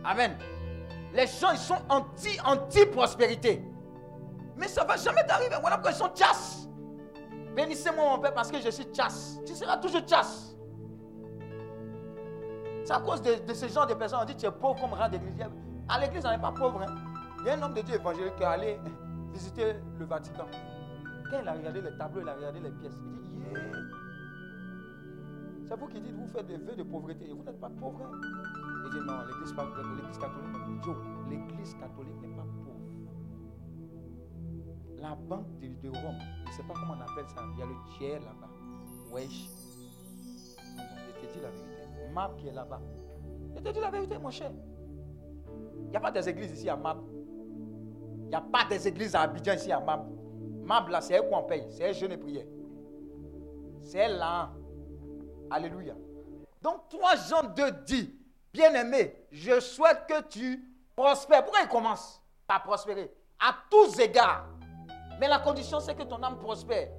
Amen. 0.04 0.36
Les 1.14 1.26
gens, 1.26 1.50
ils 1.52 1.58
sont 1.58 1.78
anti, 1.88 2.38
anti-prospérité. 2.44 3.64
Mais 4.56 4.68
ça 4.68 4.82
ne 4.84 4.88
va 4.88 4.96
jamais 4.96 5.24
t'arriver. 5.24 5.56
Voilà 5.60 5.76
pourquoi 5.78 5.92
ils 5.92 5.96
sont 5.96 6.10
chasse. 6.14 6.68
Bénissez-moi 7.56 8.04
mon 8.04 8.18
père 8.20 8.34
parce 8.34 8.50
que 8.52 8.60
je 8.60 8.68
suis 8.70 8.86
chasse. 8.94 9.38
Tu 9.46 9.54
seras 9.54 9.78
toujours 9.78 10.06
chasse. 10.06 10.54
C'est 12.84 12.92
à 12.92 13.00
cause 13.00 13.22
de, 13.22 13.52
ce 13.54 13.66
genre 13.68 13.86
de 13.86 13.94
personnes. 13.94 14.20
On 14.22 14.24
dit 14.24 14.36
tu 14.36 14.46
es 14.46 14.50
pauvre 14.50 14.80
comme 14.80 14.92
rat 14.92 15.08
d'église. 15.08 15.34
À 15.88 15.98
l'église, 15.98 16.24
on 16.26 16.30
n'est 16.30 16.38
pas 16.38 16.52
pauvre. 16.52 16.82
hein. 16.82 16.94
Il 17.40 17.46
y 17.46 17.50
a 17.50 17.54
un 17.54 17.62
homme 17.62 17.74
de 17.74 17.80
Dieu 17.80 17.94
évangélique 17.96 18.36
qui 18.36 18.42
est 18.42 18.46
allé 18.46 18.78
visiter 19.38 19.74
le 19.98 20.04
Vatican. 20.04 20.46
Quand 21.30 21.38
il 21.40 21.48
a 21.48 21.52
regardé 21.52 21.80
les 21.80 21.96
tableaux, 21.96 22.22
il 22.22 22.28
a 22.28 22.34
regardé 22.34 22.58
les 22.60 22.70
pièces. 22.70 22.98
Il 23.06 23.22
dit 23.22 23.28
Yeah. 23.38 23.62
C'est 25.64 25.78
vous 25.78 25.86
qui 25.86 26.00
dites 26.00 26.14
vous 26.14 26.26
faites 26.26 26.46
des 26.46 26.56
vœux 26.56 26.74
de 26.74 26.82
pauvreté 26.82 27.28
et 27.28 27.32
vous 27.32 27.44
n'êtes 27.44 27.60
pas 27.60 27.70
pauvre. 27.70 28.00
hein? 28.02 28.10
Il 28.84 28.90
dit 28.90 29.06
non, 29.06 29.24
l'église 29.26 29.52
catholique, 29.52 29.86
l'église 31.30 31.74
catholique 31.74 32.20
n'est 32.20 32.36
pas 32.36 32.42
pauvre. 32.42 32.80
La 34.98 35.14
banque 35.14 35.58
de, 35.60 35.68
de 35.68 35.88
Rome, 35.88 36.18
je 36.44 36.50
ne 36.50 36.52
sais 36.56 36.62
pas 36.64 36.74
comment 36.74 36.94
on 36.98 37.00
appelle 37.00 37.28
ça, 37.28 37.42
il 37.52 37.58
y 37.58 37.62
a 37.62 37.66
le 37.66 37.74
tiers 37.96 38.20
là-bas. 38.20 38.50
Wesh. 39.12 39.48
Je 40.66 41.26
te 41.26 41.32
dis 41.32 41.40
la 41.40 41.50
vérité. 41.50 42.12
Map 42.12 42.30
qui 42.36 42.48
est 42.48 42.52
là-bas. 42.52 42.80
Je 43.54 43.60
te 43.62 43.68
dis 43.70 43.80
la 43.80 43.90
vérité, 43.90 44.18
mon 44.18 44.30
cher. 44.30 44.50
Il 45.84 45.90
n'y 45.90 45.96
a 45.96 46.00
pas 46.00 46.10
des 46.10 46.28
églises 46.28 46.52
ici 46.52 46.68
à 46.68 46.76
Map. 46.76 46.96
Il 48.28 48.32
n'y 48.32 48.36
a 48.36 48.42
pas 48.42 48.66
des 48.68 48.86
églises 48.86 49.14
à 49.14 49.22
Abidjan 49.22 49.54
ici 49.54 49.72
à 49.72 49.80
Map. 49.80 50.04
Map 50.62 50.86
là, 50.90 51.00
c'est 51.00 51.14
elle 51.14 51.26
qu'on 51.30 51.44
paye. 51.44 51.64
C'est 51.70 51.84
elle 51.84 51.94
jeûne 51.94 52.12
et 52.12 52.18
prière. 52.18 52.44
C'est 53.80 54.06
là. 54.06 54.50
Alléluia. 55.50 55.94
Donc 56.60 56.90
3 56.90 57.16
Jean 57.16 57.42
2 57.56 57.70
dit, 57.86 58.14
bien-aimé, 58.52 59.16
je 59.30 59.60
souhaite 59.60 60.04
que 60.06 60.28
tu 60.28 60.62
prospères. 60.94 61.42
Pourquoi 61.42 61.62
il 61.62 61.68
commence 61.68 62.22
par 62.46 62.62
prospérer? 62.64 63.10
À 63.40 63.54
tous 63.70 63.98
égards. 63.98 64.44
Mais 65.18 65.26
la 65.26 65.38
condition, 65.38 65.80
c'est 65.80 65.94
que 65.94 66.02
ton 66.02 66.22
âme 66.22 66.38
prospère. 66.38 66.90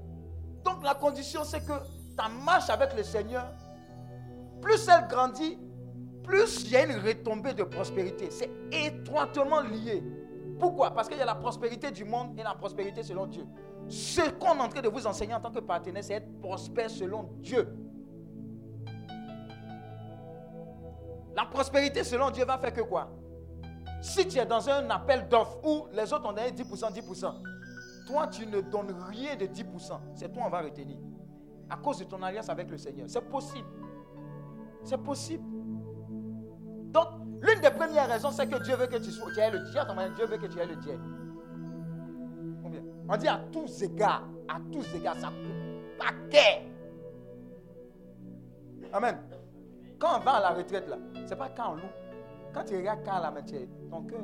Donc 0.64 0.84
la 0.84 0.96
condition, 0.96 1.44
c'est 1.44 1.64
que 1.64 1.74
ta 2.18 2.28
marche 2.28 2.72
avec 2.72 2.96
le 2.96 3.04
Seigneur, 3.04 3.46
plus 4.64 4.88
elle 4.88 5.08
grandit, 5.08 5.60
plus 6.24 6.64
il 6.64 6.72
y 6.72 6.76
a 6.78 6.86
une 6.86 7.00
retombée 7.06 7.54
de 7.54 7.64
prospérité. 7.64 8.32
C'est 8.32 8.50
étroitement 8.72 9.62
lié. 9.62 10.04
Pourquoi? 10.60 10.91
Parce 10.91 11.07
qu'il 11.07 11.18
y 11.18 11.22
a 11.22 11.26
la 11.26 11.36
prospérité 11.36 11.90
du 11.90 12.03
monde 12.03 12.38
et 12.38 12.44
la 12.44 12.53
prospérité 12.53 13.02
selon 13.02 13.26
Dieu. 13.26 13.45
Ce 13.88 14.30
qu'on 14.31 14.57
est 14.57 14.61
en 14.61 14.68
train 14.69 14.81
de 14.81 14.90
vous 14.90 15.07
enseigner 15.07 15.34
en 15.34 15.40
tant 15.40 15.52
que 15.52 15.60
partenaire, 15.60 16.03
c'est 16.03 16.15
être 16.15 16.41
prospère 16.41 16.90
selon 16.90 17.23
Dieu. 17.40 17.68
La 21.36 21.45
prospérité 21.45 22.03
selon 22.03 22.30
Dieu 22.30 22.44
va 22.44 22.57
faire 22.57 22.73
que 22.73 22.81
quoi? 22.81 23.10
Si 24.02 24.27
tu 24.27 24.38
es 24.38 24.45
dans 24.45 24.69
un 24.69 24.90
appel 24.90 25.27
d'offres 25.30 25.57
où 25.64 25.88
les 25.94 26.11
autres 26.11 26.27
ont 26.30 26.34
donné 26.34 26.52
10%, 26.52 26.91
10%, 26.94 27.34
toi 28.07 28.27
tu 28.27 28.45
ne 28.45 28.61
donnes 28.61 28.95
rien 29.07 29.36
de 29.36 29.45
10%, 29.45 29.99
c'est 30.15 30.31
toi 30.31 30.44
on 30.45 30.49
va 30.49 30.61
retenir. 30.61 30.98
À 31.69 31.77
cause 31.77 31.99
de 31.99 32.03
ton 32.03 32.22
alliance 32.23 32.49
avec 32.49 32.69
le 32.69 32.77
Seigneur. 32.77 33.07
C'est 33.10 33.22
possible. 33.22 33.68
C'est 34.84 34.98
possible. 34.98 35.44
Donc, 36.91 37.07
l'une 37.41 37.61
des 37.61 37.70
premières 37.72 38.07
raisons, 38.10 38.32
c'est 38.32 38.48
que 38.48 38.61
Dieu 38.64 38.76
veut 38.76 38.88
que 38.88 38.98
tu, 38.98 39.11
sois, 39.11 39.32
aies 39.38 39.52
le 39.52 39.70
tiers. 39.72 39.86
Dieu 40.16 40.26
veut 40.26 40.38
que 40.38 40.48
tu 40.48 40.60
aies 40.60 40.66
le. 40.66 40.76
Combien? 42.61 42.82
On 43.07 43.18
dit 43.18 43.28
à 43.28 43.40
tous 43.52 43.82
égards. 43.84 44.28
À 44.48 44.60
tous 44.72 44.95
égards, 44.95 45.16
ça 45.18 45.28
coûte 45.28 45.98
paquet. 45.99 46.66
Amen. 48.91 49.18
Quand 49.99 50.18
on 50.18 50.24
va 50.24 50.32
à 50.34 50.41
la 50.41 50.49
retraite, 50.52 50.88
là, 50.88 50.98
c'est 51.26 51.36
pas 51.36 51.49
quand 51.49 51.74
on 51.74 51.76
loue. 51.76 51.82
Quand 52.53 52.64
tu 52.64 52.76
regardes 52.76 53.03
quand 53.06 53.44
tu 53.45 53.56
es- 53.56 53.70
ton 53.91 54.03
cœur, 54.03 54.20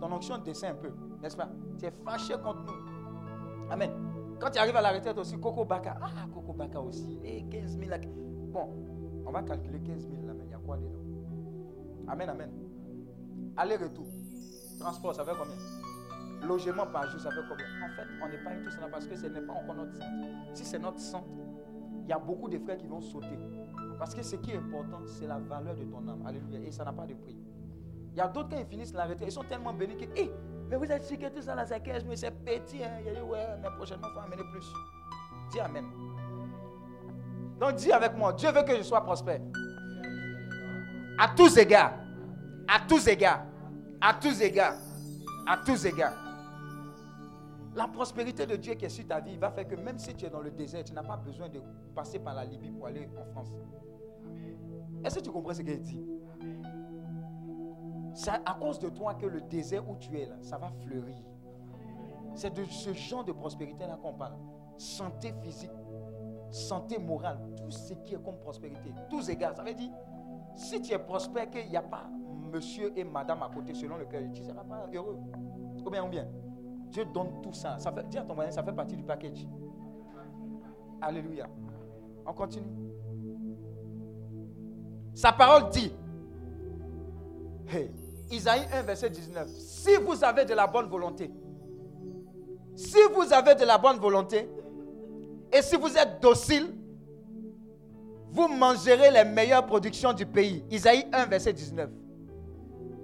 ton 0.00 0.12
onction 0.12 0.38
descend 0.38 0.70
un 0.70 0.74
peu, 0.74 0.90
n'est-ce 1.20 1.36
pas? 1.36 1.48
Tu 1.78 1.84
es 1.84 1.90
fâché 1.90 2.34
contre 2.34 2.62
nous. 2.64 3.70
Amen. 3.70 3.90
Quand 4.38 4.50
tu 4.50 4.58
arrives 4.58 4.76
à 4.76 4.80
la 4.80 4.92
retraite 4.92 5.18
aussi, 5.18 5.38
Coco 5.38 5.64
Baka. 5.64 5.98
Ah, 6.00 6.26
Coco 6.32 6.52
Baka 6.52 6.80
aussi. 6.80 7.18
Et 7.24 7.42
15 7.48 7.76
000. 7.78 7.90
là. 7.90 7.98
Bon, 8.52 8.70
on 9.26 9.30
va 9.32 9.42
calculer 9.42 9.80
15 9.80 10.08
000 10.08 10.26
là, 10.26 10.32
mais 10.34 10.44
il 10.44 10.50
y 10.50 10.54
a 10.54 10.58
quoi 10.58 10.76
dedans? 10.76 11.05
Amen, 12.08 12.28
amen. 12.28 12.50
Aller-retour. 13.56 14.06
Transport, 14.78 15.14
ça 15.14 15.24
fait 15.24 15.32
combien? 15.38 16.46
Logement 16.46 16.86
par 16.86 17.08
jour, 17.10 17.20
ça 17.20 17.30
fait 17.30 17.40
combien? 17.48 17.66
En 17.84 17.88
fait, 17.96 18.06
on 18.22 18.28
n'est 18.28 18.44
pas 18.44 18.50
tout 18.62 18.70
cela 18.70 18.88
parce 18.88 19.06
que 19.06 19.16
ce 19.16 19.26
n'est 19.26 19.40
pas 19.40 19.54
encore 19.54 19.74
notre 19.74 19.94
centre. 19.94 20.10
Si 20.54 20.64
c'est 20.64 20.78
notre 20.78 21.00
centre, 21.00 21.28
il 22.04 22.08
y 22.08 22.12
a 22.12 22.18
beaucoup 22.18 22.48
de 22.48 22.58
frères 22.58 22.76
qui 22.76 22.86
vont 22.86 23.00
sauter. 23.00 23.38
Parce 23.98 24.14
que 24.14 24.22
ce 24.22 24.36
qui 24.36 24.52
est 24.52 24.56
important, 24.56 25.00
c'est 25.06 25.26
la 25.26 25.38
valeur 25.38 25.74
de 25.74 25.84
ton 25.84 26.06
âme. 26.06 26.24
Alléluia. 26.26 26.60
Et 26.60 26.70
ça 26.70 26.84
n'a 26.84 26.92
pas 26.92 27.06
de 27.06 27.14
prix. 27.14 27.36
Il 28.12 28.18
y 28.18 28.20
a 28.20 28.28
d'autres, 28.28 28.50
quand 28.50 28.58
ils 28.58 28.66
finissent 28.66 28.94
la 28.94 29.04
retraite, 29.06 29.28
ils 29.28 29.32
sont 29.32 29.44
tellement 29.44 29.72
bénis 29.72 29.96
que, 29.96 30.04
Hé, 30.18 30.30
mais 30.68 30.76
vous 30.76 30.90
êtes 30.90 31.04
sûr 31.04 31.18
que 31.18 31.28
tout 31.28 31.42
ça, 31.42 31.56
c'est 31.66 31.80
15 31.80 32.04
mais 32.04 32.16
c'est 32.16 32.30
petit. 32.30 32.82
Hein? 32.82 33.00
Il 33.02 33.08
a 33.10 33.14
dit, 33.14 33.20
ouais, 33.20 33.46
mais 33.62 33.68
prochainement, 33.76 34.08
il 34.08 34.14
faut 34.14 34.20
amener 34.20 34.42
plus. 34.52 34.72
Dis 35.50 35.60
Amen. 35.60 35.84
Donc 37.58 37.74
dis 37.76 37.92
avec 37.92 38.16
moi, 38.16 38.32
Dieu 38.32 38.50
veut 38.50 38.62
que 38.62 38.76
je 38.76 38.82
sois 38.82 39.00
prospère. 39.00 39.40
À 41.18 41.28
tous 41.28 41.56
égards. 41.56 41.92
À 42.68 42.80
tous 42.86 43.06
égards. 43.08 43.44
À 44.00 44.14
tous 44.14 44.40
égards. 44.40 44.76
À 45.46 45.56
tous 45.64 45.84
égards. 45.86 46.14
La 47.74 47.88
prospérité 47.88 48.46
de 48.46 48.56
Dieu 48.56 48.74
qui 48.74 48.84
est 48.86 48.90
sur 48.90 49.06
ta 49.06 49.20
vie 49.20 49.36
va 49.36 49.50
faire 49.50 49.66
que 49.66 49.74
même 49.76 49.98
si 49.98 50.14
tu 50.14 50.24
es 50.26 50.30
dans 50.30 50.40
le 50.40 50.50
désert, 50.50 50.84
tu 50.84 50.92
n'as 50.92 51.02
pas 51.02 51.16
besoin 51.16 51.48
de 51.48 51.60
passer 51.94 52.18
par 52.18 52.34
la 52.34 52.44
Libye 52.44 52.70
pour 52.70 52.86
aller 52.86 53.08
en 53.18 53.24
France. 53.32 53.52
Est-ce 55.04 55.16
que 55.18 55.24
tu 55.24 55.30
comprends 55.30 55.54
ce 55.54 55.62
qu'il 55.62 55.80
dit 55.80 56.04
C'est 58.14 58.30
à 58.30 58.56
cause 58.58 58.78
de 58.78 58.88
toi 58.88 59.14
que 59.14 59.26
le 59.26 59.40
désert 59.42 59.88
où 59.88 59.96
tu 59.96 60.18
es 60.18 60.26
là, 60.26 60.36
ça 60.40 60.58
va 60.58 60.70
fleurir. 60.82 61.16
C'est 62.34 62.52
de 62.52 62.64
ce 62.64 62.92
genre 62.92 63.24
de 63.24 63.32
prospérité-là 63.32 63.98
qu'on 64.02 64.14
parle. 64.14 64.36
Santé 64.76 65.32
physique, 65.42 65.70
santé 66.50 66.98
morale, 66.98 67.38
tout 67.56 67.70
ce 67.70 67.94
qui 67.94 68.14
est 68.14 68.22
comme 68.22 68.38
prospérité, 68.38 68.92
tous 69.08 69.28
égales. 69.30 69.54
Ça 69.56 69.62
veut 69.62 69.74
dire, 69.74 69.90
si 70.56 70.80
tu 70.82 70.92
es 70.92 70.98
prospère, 70.98 71.50
qu'il 71.50 71.68
n'y 71.68 71.76
a 71.76 71.82
pas 71.82 72.08
monsieur 72.56 72.92
et 72.96 73.04
madame 73.04 73.42
à 73.42 73.50
côté 73.52 73.74
selon 73.74 73.96
le 73.96 74.06
cœur, 74.06 74.22
tu 74.32 74.40
ne 74.40 74.46
seras 74.46 74.64
pas 74.64 74.86
heureux. 74.92 75.18
Ou 75.84 75.90
bien, 75.90 76.04
ou 76.04 76.08
bien. 76.08 76.26
Dieu 76.88 77.04
donne 77.04 77.40
tout 77.42 77.52
ça. 77.52 77.78
ça 77.78 77.92
fait, 77.92 78.08
dis 78.08 78.18
à 78.18 78.22
ton 78.22 78.34
voisin, 78.34 78.50
ça 78.50 78.62
fait 78.62 78.72
partie 78.72 78.96
du 78.96 79.02
package. 79.02 79.46
Alléluia. 81.00 81.46
On 82.26 82.32
continue. 82.32 82.66
Sa 85.14 85.32
parole 85.32 85.70
dit, 85.70 85.92
hey, 87.68 87.90
Isaïe 88.30 88.66
1, 88.72 88.82
verset 88.82 89.10
19, 89.10 89.48
si 89.48 89.96
vous 89.96 90.22
avez 90.24 90.44
de 90.44 90.54
la 90.54 90.66
bonne 90.66 90.88
volonté, 90.88 91.30
si 92.74 92.98
vous 93.14 93.32
avez 93.32 93.54
de 93.54 93.64
la 93.64 93.78
bonne 93.78 93.98
volonté, 93.98 94.48
et 95.52 95.62
si 95.62 95.76
vous 95.76 95.96
êtes 95.96 96.20
docile, 96.20 96.74
vous 98.36 98.48
mangerez 98.48 99.10
les 99.10 99.24
meilleures 99.24 99.64
productions 99.64 100.12
du 100.12 100.26
pays. 100.26 100.62
Isaïe 100.70 101.06
1, 101.10 101.24
verset 101.24 101.54
19. 101.54 101.88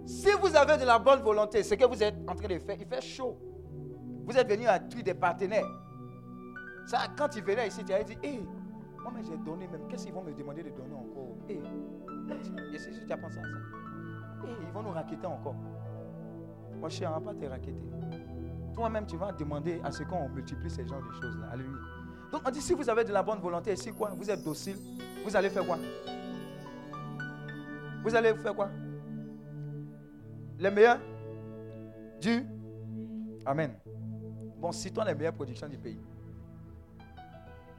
Si 0.04 0.28
vous 0.40 0.54
avez 0.54 0.76
de 0.76 0.84
la 0.84 0.98
bonne 0.98 1.20
volonté, 1.22 1.62
ce 1.62 1.74
que 1.74 1.86
vous 1.86 2.02
êtes 2.02 2.16
en 2.28 2.34
train 2.34 2.48
de 2.48 2.58
faire, 2.58 2.76
il 2.78 2.86
fait 2.86 3.00
chaud. 3.00 3.38
Vous 4.26 4.36
êtes 4.36 4.46
venu 4.48 4.66
à 4.66 4.78
tuer 4.78 5.02
des 5.02 5.14
partenaires. 5.14 5.66
Ça, 6.86 6.98
quand 7.16 7.34
il 7.34 7.42
venait 7.42 7.68
ici, 7.68 7.82
tu 7.82 7.94
as 7.94 8.02
dit, 8.02 8.18
hé, 8.22 8.40
moi 9.02 9.12
j'ai 9.22 9.38
donné 9.38 9.66
même. 9.68 9.88
Qu'est-ce 9.88 10.04
qu'ils 10.04 10.12
vont 10.12 10.22
me 10.22 10.34
demander 10.34 10.64
de 10.64 10.70
donner 10.70 10.94
encore? 10.94 11.36
Hé, 11.48 11.54
hey, 11.54 11.62
tu 13.06 13.12
as 13.12 13.16
pensé 13.16 13.38
à 13.38 13.42
ça 13.42 13.48
Hé, 14.46 14.50
ils 14.66 14.72
vont 14.72 14.82
nous 14.82 14.90
raqueter 14.90 15.26
encore. 15.26 15.56
Moi, 16.78 16.90
je 16.90 17.04
ne 17.04 17.24
pas 17.24 17.32
te 17.32 17.46
raqueter. 17.46 17.74
Toi-même, 18.74 19.06
tu 19.06 19.16
vas 19.16 19.32
demander 19.32 19.80
à 19.82 19.90
ce 19.90 20.02
qu'on 20.02 20.28
multiplie 20.28 20.68
ces 20.68 20.86
genres 20.86 21.02
de 21.02 21.12
choses-là. 21.12 21.46
Alléluia. 21.52 21.78
Donc, 22.32 22.40
on 22.46 22.50
dit, 22.50 22.62
si 22.62 22.72
vous 22.72 22.88
avez 22.88 23.04
de 23.04 23.12
la 23.12 23.22
bonne 23.22 23.38
volonté, 23.40 23.76
si 23.76 23.92
quoi 23.92 24.10
Vous 24.16 24.30
êtes 24.30 24.42
docile, 24.42 24.76
vous 25.22 25.36
allez 25.36 25.50
faire 25.50 25.66
quoi? 25.66 25.78
Vous 28.02 28.16
allez 28.16 28.34
faire 28.34 28.54
quoi? 28.54 28.70
Les 30.58 30.70
meilleurs 30.70 30.98
du 32.20 32.46
Amen. 33.44 33.74
Bon, 34.58 34.72
citons 34.72 35.04
les 35.04 35.14
meilleures 35.14 35.34
productions 35.34 35.68
du 35.68 35.76
pays. 35.76 36.00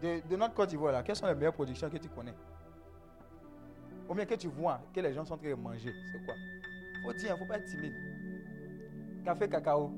De, 0.01 0.35
notre 0.35 0.53
Côte 0.53 0.69
d'Ivoire, 0.69 1.01
quelles 1.03 1.15
sont 1.15 1.27
les 1.27 1.35
meilleures 1.35 1.53
productions 1.53 1.89
que 1.89 1.97
tu 1.97 2.09
connais? 2.09 2.35
Ou 4.09 4.13
bien 4.13 4.25
que 4.25 4.35
tu 4.35 4.49
vois 4.49 4.81
que 4.93 4.99
les 4.99 5.13
gens 5.13 5.23
sont 5.23 5.35
en 5.35 5.37
train 5.37 5.49
de 5.49 5.55
manger, 5.55 5.93
c'est 6.11 6.25
quoi? 6.25 6.35
Faut 7.03 7.13
dire, 7.13 7.29
il 7.29 7.31
ne 7.31 7.37
faut 7.37 7.45
pas 7.45 7.57
être 7.57 7.65
timide. 7.65 7.93
Café, 9.23 9.47
cacao, 9.47 9.93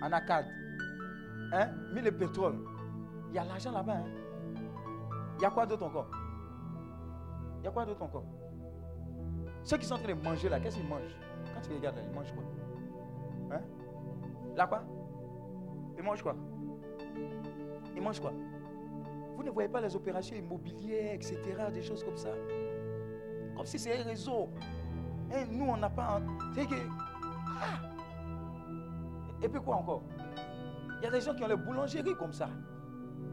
anacade, 0.00 0.46
hein? 1.52 1.68
mille 1.92 2.10
pétrole. 2.12 2.56
Il 3.30 3.36
y 3.36 3.38
a 3.38 3.44
l'argent 3.44 3.70
là-bas. 3.70 3.94
Hein? 3.94 4.06
Il 5.38 5.42
y 5.42 5.44
a 5.46 5.50
quoi 5.50 5.64
d'autre 5.64 5.86
encore? 5.86 6.10
Il 7.60 7.64
y 7.64 7.68
a 7.68 7.70
quoi 7.70 7.86
d'autre 7.86 8.02
encore? 8.02 8.24
Ceux 9.62 9.76
qui 9.76 9.86
sont 9.86 9.94
en 9.94 9.98
train 9.98 10.14
de 10.14 10.22
manger 10.22 10.48
là, 10.48 10.58
qu'est-ce 10.58 10.76
qu'ils 10.76 10.88
mangent? 10.88 11.16
Quand 11.54 11.60
tu 11.60 11.72
regardes 11.72 11.96
là, 11.96 12.02
ils 12.08 12.14
mangent 12.14 12.32
quoi? 12.32 12.44
Hein? 13.56 13.60
Là 14.56 14.66
quoi? 14.66 14.82
Ils 15.96 16.02
mangent 16.02 16.22
quoi? 16.22 16.34
Ils 17.94 18.02
mangent 18.02 18.20
quoi? 18.20 18.32
Vous 19.36 19.42
ne 19.42 19.50
voyez 19.50 19.68
pas 19.68 19.80
les 19.80 19.94
opérations 19.94 20.36
immobilières, 20.36 21.14
etc., 21.14 21.38
des 21.72 21.82
choses 21.82 22.02
comme 22.02 22.16
ça? 22.16 22.30
Comme 23.56 23.66
si 23.66 23.78
c'est 23.78 23.98
un 23.98 24.04
réseau. 24.04 24.48
Et 25.30 25.34
hein, 25.34 25.46
nous, 25.50 25.66
on 25.66 25.76
n'a 25.76 25.88
pas... 25.88 26.20
C'est 26.54 26.66
que... 26.66 26.74
Ah! 27.60 27.80
Et 29.42 29.48
puis 29.48 29.60
quoi 29.60 29.76
encore? 29.76 30.02
Il 30.98 31.04
y 31.04 31.06
a 31.06 31.10
des 31.10 31.20
gens 31.20 31.34
qui 31.34 31.44
ont 31.44 31.48
les 31.48 31.56
boulangeries 31.56 32.16
comme 32.16 32.32
ça. 32.32 32.48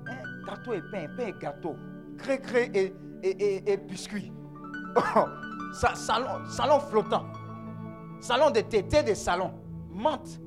Hein? 0.09 0.17
Gâteau 0.45 0.73
et 0.73 0.81
pain, 0.91 1.07
pain 1.15 1.27
et 1.27 1.33
gâteau. 1.33 1.75
Cré-cré 2.17 2.71
et, 2.73 2.93
et, 3.23 3.71
et, 3.71 3.77
biscuits. 3.77 4.31
salon, 5.73 6.45
salon 6.49 6.79
flottant. 6.79 7.25
Salon 8.19 8.49
de 8.49 8.61
thé, 8.61 8.83
thé 8.83 9.03
de 9.03 9.13
salon. 9.13 9.51
Menthe. 9.91 10.39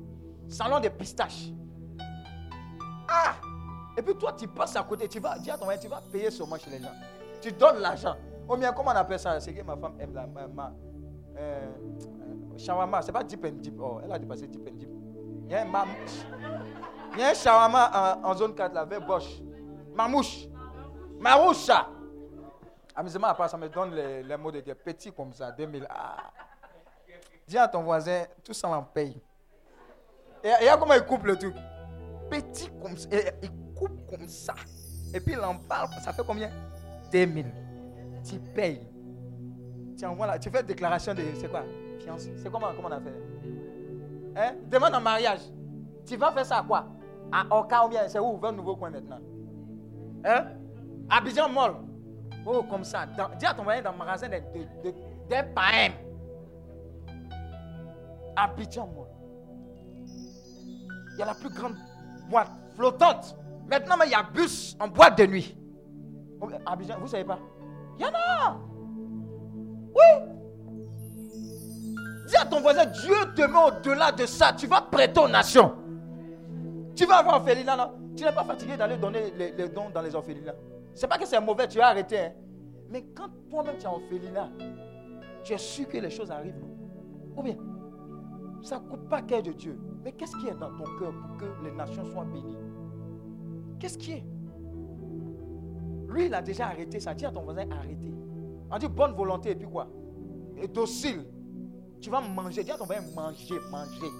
Salon 0.49 0.79
de 0.79 0.89
pistaches. 0.89 1.51
Ah 3.07 3.35
Et 3.97 4.01
puis 4.01 4.15
toi, 4.15 4.33
tu 4.33 4.47
passes 4.47 4.75
à 4.75 4.83
côté, 4.83 5.07
tu 5.07 5.19
vas, 5.19 5.37
dis 5.37 5.51
à 5.51 5.57
ton 5.57 5.67
tu 5.79 5.87
vas 5.87 6.01
payer 6.01 6.31
seulement 6.31 6.57
chez 6.57 6.69
les 6.71 6.79
gens. 6.79 6.91
Tu 7.41 7.51
donnes 7.51 7.79
l'argent. 7.79 8.15
Oh 8.47 8.57
bien, 8.57 8.71
comment 8.73 8.91
on 8.91 8.95
appelle 8.95 9.19
ça? 9.19 9.39
C'est 9.39 9.53
que 9.53 9.61
ma 9.63 9.77
femme 9.77 9.93
aime 9.99 10.13
la 10.13 10.27
ma, 10.27 10.73
euh, 11.37 11.71
shawarma. 12.57 13.01
C'est 13.01 13.11
pas 13.11 13.23
deep 13.23 13.43
and 13.45 13.61
deep. 13.61 13.79
Oh, 13.79 13.99
elle 14.03 14.11
a 14.11 14.19
dépassé 14.19 14.47
deep 14.47 14.67
and 14.67 14.75
deep. 14.75 14.89
Il 15.45 15.51
y 15.51 15.55
a 15.55 15.61
un, 15.61 15.67
il 17.13 17.19
y 17.19 17.23
a 17.23 17.29
un 17.29 17.33
shawarma 17.33 18.19
en, 18.23 18.33
zone 18.35 18.53
4 18.53 18.73
là, 18.73 18.85
vers 18.85 19.05
Bosch. 19.05 19.41
Mamouche. 19.93 20.47
Maroucha. 21.19 21.87
Amusement 22.95 23.27
à 23.27 23.33
part, 23.35 23.49
ça 23.49 23.57
me 23.57 23.69
donne 23.69 23.95
les, 23.95 24.37
mots 24.37 24.51
de 24.51 24.59
dire 24.59 24.75
petit 24.75 25.11
comme 25.11 25.33
ça, 25.33 25.51
2000. 25.51 25.87
Ah. 25.89 26.31
Dis 27.47 27.57
à 27.57 27.67
ton 27.67 27.83
voisin, 27.83 28.23
tout 28.43 28.53
ça 28.53 28.67
en 28.67 28.83
paye. 28.83 29.21
Et, 30.43 30.65
et 30.65 30.69
a 30.69 30.77
comment 30.77 30.93
il 30.93 31.05
coupe 31.05 31.23
le 31.23 31.37
truc? 31.37 31.55
Petit 32.29 32.69
comme 32.81 32.97
ça. 32.97 33.09
Il 33.41 33.51
coupe 33.73 34.09
comme 34.09 34.27
ça. 34.27 34.55
Et 35.13 35.19
puis 35.19 35.33
il 35.33 35.39
en 35.39 35.55
parle. 35.55 35.89
Ça 36.03 36.11
fait 36.11 36.23
combien? 36.25 36.49
2000. 37.11 37.45
Tu 38.23 38.39
payes. 38.39 38.87
Tu 39.97 40.05
envoies 40.05 40.27
là. 40.27 40.39
Tu 40.39 40.49
fais 40.49 40.63
déclaration 40.63 41.13
de. 41.13 41.23
C'est 41.35 41.49
quoi? 41.49 41.63
Fiancé. 41.99 42.33
C'est 42.37 42.51
comment, 42.51 42.73
comment 42.75 42.89
on 42.89 42.91
a 42.91 42.99
fait? 42.99 43.13
Hein? 44.35 44.55
Demande 44.69 44.95
en 44.95 45.01
mariage. 45.01 45.41
Tu 46.05 46.17
vas 46.17 46.31
faire 46.31 46.45
ça 46.45 46.59
à 46.59 46.63
quoi? 46.63 46.87
À 47.31 47.45
Oka 47.57 47.85
ou 47.85 47.89
bien 47.89 48.07
C'est 48.07 48.19
où? 48.19 48.39
Un 48.43 48.51
nouveau 48.51 48.75
coin 48.75 48.89
maintenant 48.89 49.19
Hein? 50.25 50.45
Abidjan 51.09 51.49
Mall. 51.49 51.75
Oh, 52.45 52.63
comme 52.63 52.83
ça. 52.83 53.05
dis 53.05 53.45
à 53.45 53.53
ton 53.53 53.63
moyen 53.63 53.81
dans 53.81 53.91
le 53.91 53.97
magasin 53.97 54.27
des 54.29 54.41
de, 54.41 54.93
Abidjan 58.35 58.87
Mall. 58.87 59.07
Il 61.13 61.19
y 61.19 61.21
a 61.21 61.25
la 61.25 61.33
plus 61.33 61.49
grande 61.49 61.75
boîte 62.29 62.51
flottante. 62.75 63.35
Maintenant, 63.67 63.95
il 64.05 64.11
y 64.11 64.15
a 64.15 64.23
bus 64.23 64.75
en 64.79 64.87
boîte 64.87 65.17
de 65.17 65.25
nuit. 65.25 65.57
Abidjan, 66.65 66.95
vous 66.97 67.03
ne 67.03 67.07
savez 67.07 67.23
pas? 67.23 67.39
Il 67.97 68.05
y 68.05 68.05
en 68.05 68.13
a. 68.13 68.57
Oui. 69.93 70.27
Dis 72.27 72.35
à 72.37 72.45
ton 72.45 72.61
voisin, 72.61 72.85
Dieu 72.85 73.15
te 73.35 73.41
met 73.41 73.59
au-delà 73.67 74.11
de 74.11 74.25
ça. 74.25 74.53
Tu 74.53 74.67
vas 74.67 74.81
prêter 74.81 75.19
aux 75.19 75.27
nations. 75.27 75.75
Tu 76.95 77.05
vas 77.05 77.17
avoir 77.17 77.35
orphelinat, 77.37 77.75
non 77.75 78.00
Tu 78.15 78.23
n'es 78.23 78.31
pas 78.31 78.43
fatigué 78.43 78.77
d'aller 78.77 78.97
donner 78.97 79.31
les, 79.31 79.69
dons 79.69 79.89
dans 79.89 80.01
les 80.01 80.13
orphelinats. 80.13 80.55
C'est 80.93 81.07
pas 81.07 81.17
que 81.17 81.25
c'est 81.25 81.39
mauvais, 81.39 81.67
tu 81.67 81.79
as 81.79 81.87
arrêté. 81.87 82.19
Hein? 82.19 82.33
Mais 82.89 83.05
quand 83.15 83.29
toi-même 83.49 83.77
tu 83.77 83.83
es 83.83 83.87
orphelinat, 83.87 84.49
tu 85.43 85.53
es 85.53 85.57
sûr 85.57 85.87
que 85.87 85.97
les 85.97 86.09
choses 86.09 86.29
arrivent. 86.29 86.61
Ou 87.35 87.41
bien, 87.41 87.55
ça 88.61 88.79
ne 88.79 88.89
coupe 88.89 89.09
pas 89.09 89.21
cœur 89.21 89.41
de 89.41 89.51
Dieu. 89.51 89.79
Mais 90.03 90.11
qu'est-ce 90.11 90.35
qui 90.37 90.47
est 90.47 90.55
dans 90.55 90.75
ton 90.75 90.83
cœur 90.99 91.13
pour 91.13 91.37
que 91.37 91.45
les 91.63 91.71
nations 91.71 92.05
soient 92.05 92.25
bénies? 92.25 92.57
Qu'est-ce 93.79 93.97
qui 93.97 94.11
est? 94.11 94.23
Lui, 96.07 96.25
il 96.25 96.33
a 96.33 96.41
déjà 96.41 96.67
arrêté 96.67 96.99
ça. 96.99 97.13
Dis 97.13 97.25
à 97.25 97.31
ton 97.31 97.43
voisin, 97.43 97.69
arrêtez. 97.71 98.13
On 98.69 98.77
dit 98.77 98.87
bonne 98.87 99.13
volonté 99.13 99.51
et 99.51 99.55
puis 99.55 99.67
quoi? 99.67 99.87
Et 100.57 100.67
docile. 100.67 101.25
Tu 102.01 102.09
vas 102.09 102.21
manger. 102.21 102.63
Dis 102.63 102.71
à 102.71 102.77
ton 102.77 102.85
voisin, 102.85 103.03
manger, 103.15 103.59
manger. 103.71 104.11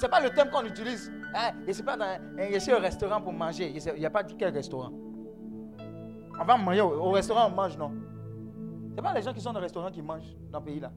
Ce 0.00 0.06
n'est 0.06 0.10
pas 0.10 0.20
le 0.20 0.30
thème 0.30 0.48
qu'on 0.48 0.64
utilise. 0.64 1.12
Hein? 1.34 1.50
Et 1.66 1.74
c'est 1.74 1.82
pas 1.82 1.94
dans 1.94 2.06
un, 2.06 2.38
un 2.38 2.78
restaurant 2.78 3.20
pour 3.20 3.34
manger. 3.34 3.70
Il 3.70 3.98
n'y 3.98 4.06
a 4.06 4.10
pas 4.10 4.22
dit 4.22 4.34
quel 4.34 4.54
restaurant. 4.54 4.90
On 6.40 6.42
va 6.42 6.56
manger 6.56 6.80
au, 6.80 7.10
restaurant, 7.10 7.48
on 7.48 7.54
mange, 7.54 7.76
non? 7.76 7.92
Ce 8.88 8.94
n'est 8.96 9.02
pas 9.02 9.12
les 9.12 9.20
gens 9.20 9.34
qui 9.34 9.42
sont 9.42 9.52
dans 9.52 9.58
le 9.58 9.64
restaurant 9.64 9.90
qui 9.90 10.00
mangent 10.00 10.34
dans 10.50 10.60
le 10.60 10.64
pays 10.64 10.80
là. 10.80 10.90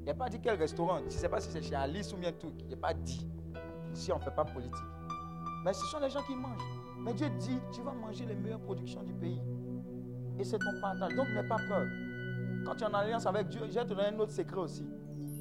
Il 0.00 0.04
n'y 0.04 0.10
a 0.10 0.14
pas 0.14 0.28
dit 0.28 0.40
quel 0.42 0.58
restaurant. 0.58 0.98
Je 0.98 1.04
ne 1.04 1.10
sais 1.10 1.28
pas 1.28 1.38
si 1.38 1.48
c'est 1.48 1.62
chez 1.62 1.76
Alice 1.76 2.12
ou 2.12 2.16
bien 2.16 2.32
tout. 2.32 2.52
Il 2.58 2.66
n'y 2.66 2.74
a 2.74 2.76
pas 2.76 2.92
dit. 2.92 3.24
Ici, 3.94 4.10
on 4.10 4.18
ne 4.18 4.22
fait 4.22 4.34
pas 4.34 4.44
politique. 4.44 4.74
Mais 5.64 5.72
ce 5.72 5.86
sont 5.86 6.00
les 6.00 6.10
gens 6.10 6.22
qui 6.22 6.34
mangent. 6.34 6.58
Mais 6.98 7.14
Dieu 7.14 7.30
dit, 7.38 7.60
tu 7.72 7.82
vas 7.82 7.92
manger 7.92 8.26
les 8.26 8.34
meilleures 8.34 8.62
productions 8.62 9.04
du 9.04 9.12
pays. 9.12 9.40
Et 10.40 10.42
c'est 10.42 10.58
ton 10.58 10.80
partage. 10.80 11.14
Donc 11.14 11.28
n'aie 11.28 11.46
pas 11.46 11.58
peur. 11.68 11.86
Quand 12.66 12.74
tu 12.74 12.82
es 12.82 12.86
en 12.88 12.94
alliance 12.94 13.26
avec 13.26 13.46
Dieu, 13.46 13.60
je 13.68 13.74
vais 13.74 13.84
te 13.84 13.90
donner 13.90 14.08
un 14.08 14.18
autre 14.18 14.32
secret 14.32 14.58
aussi. 14.58 14.84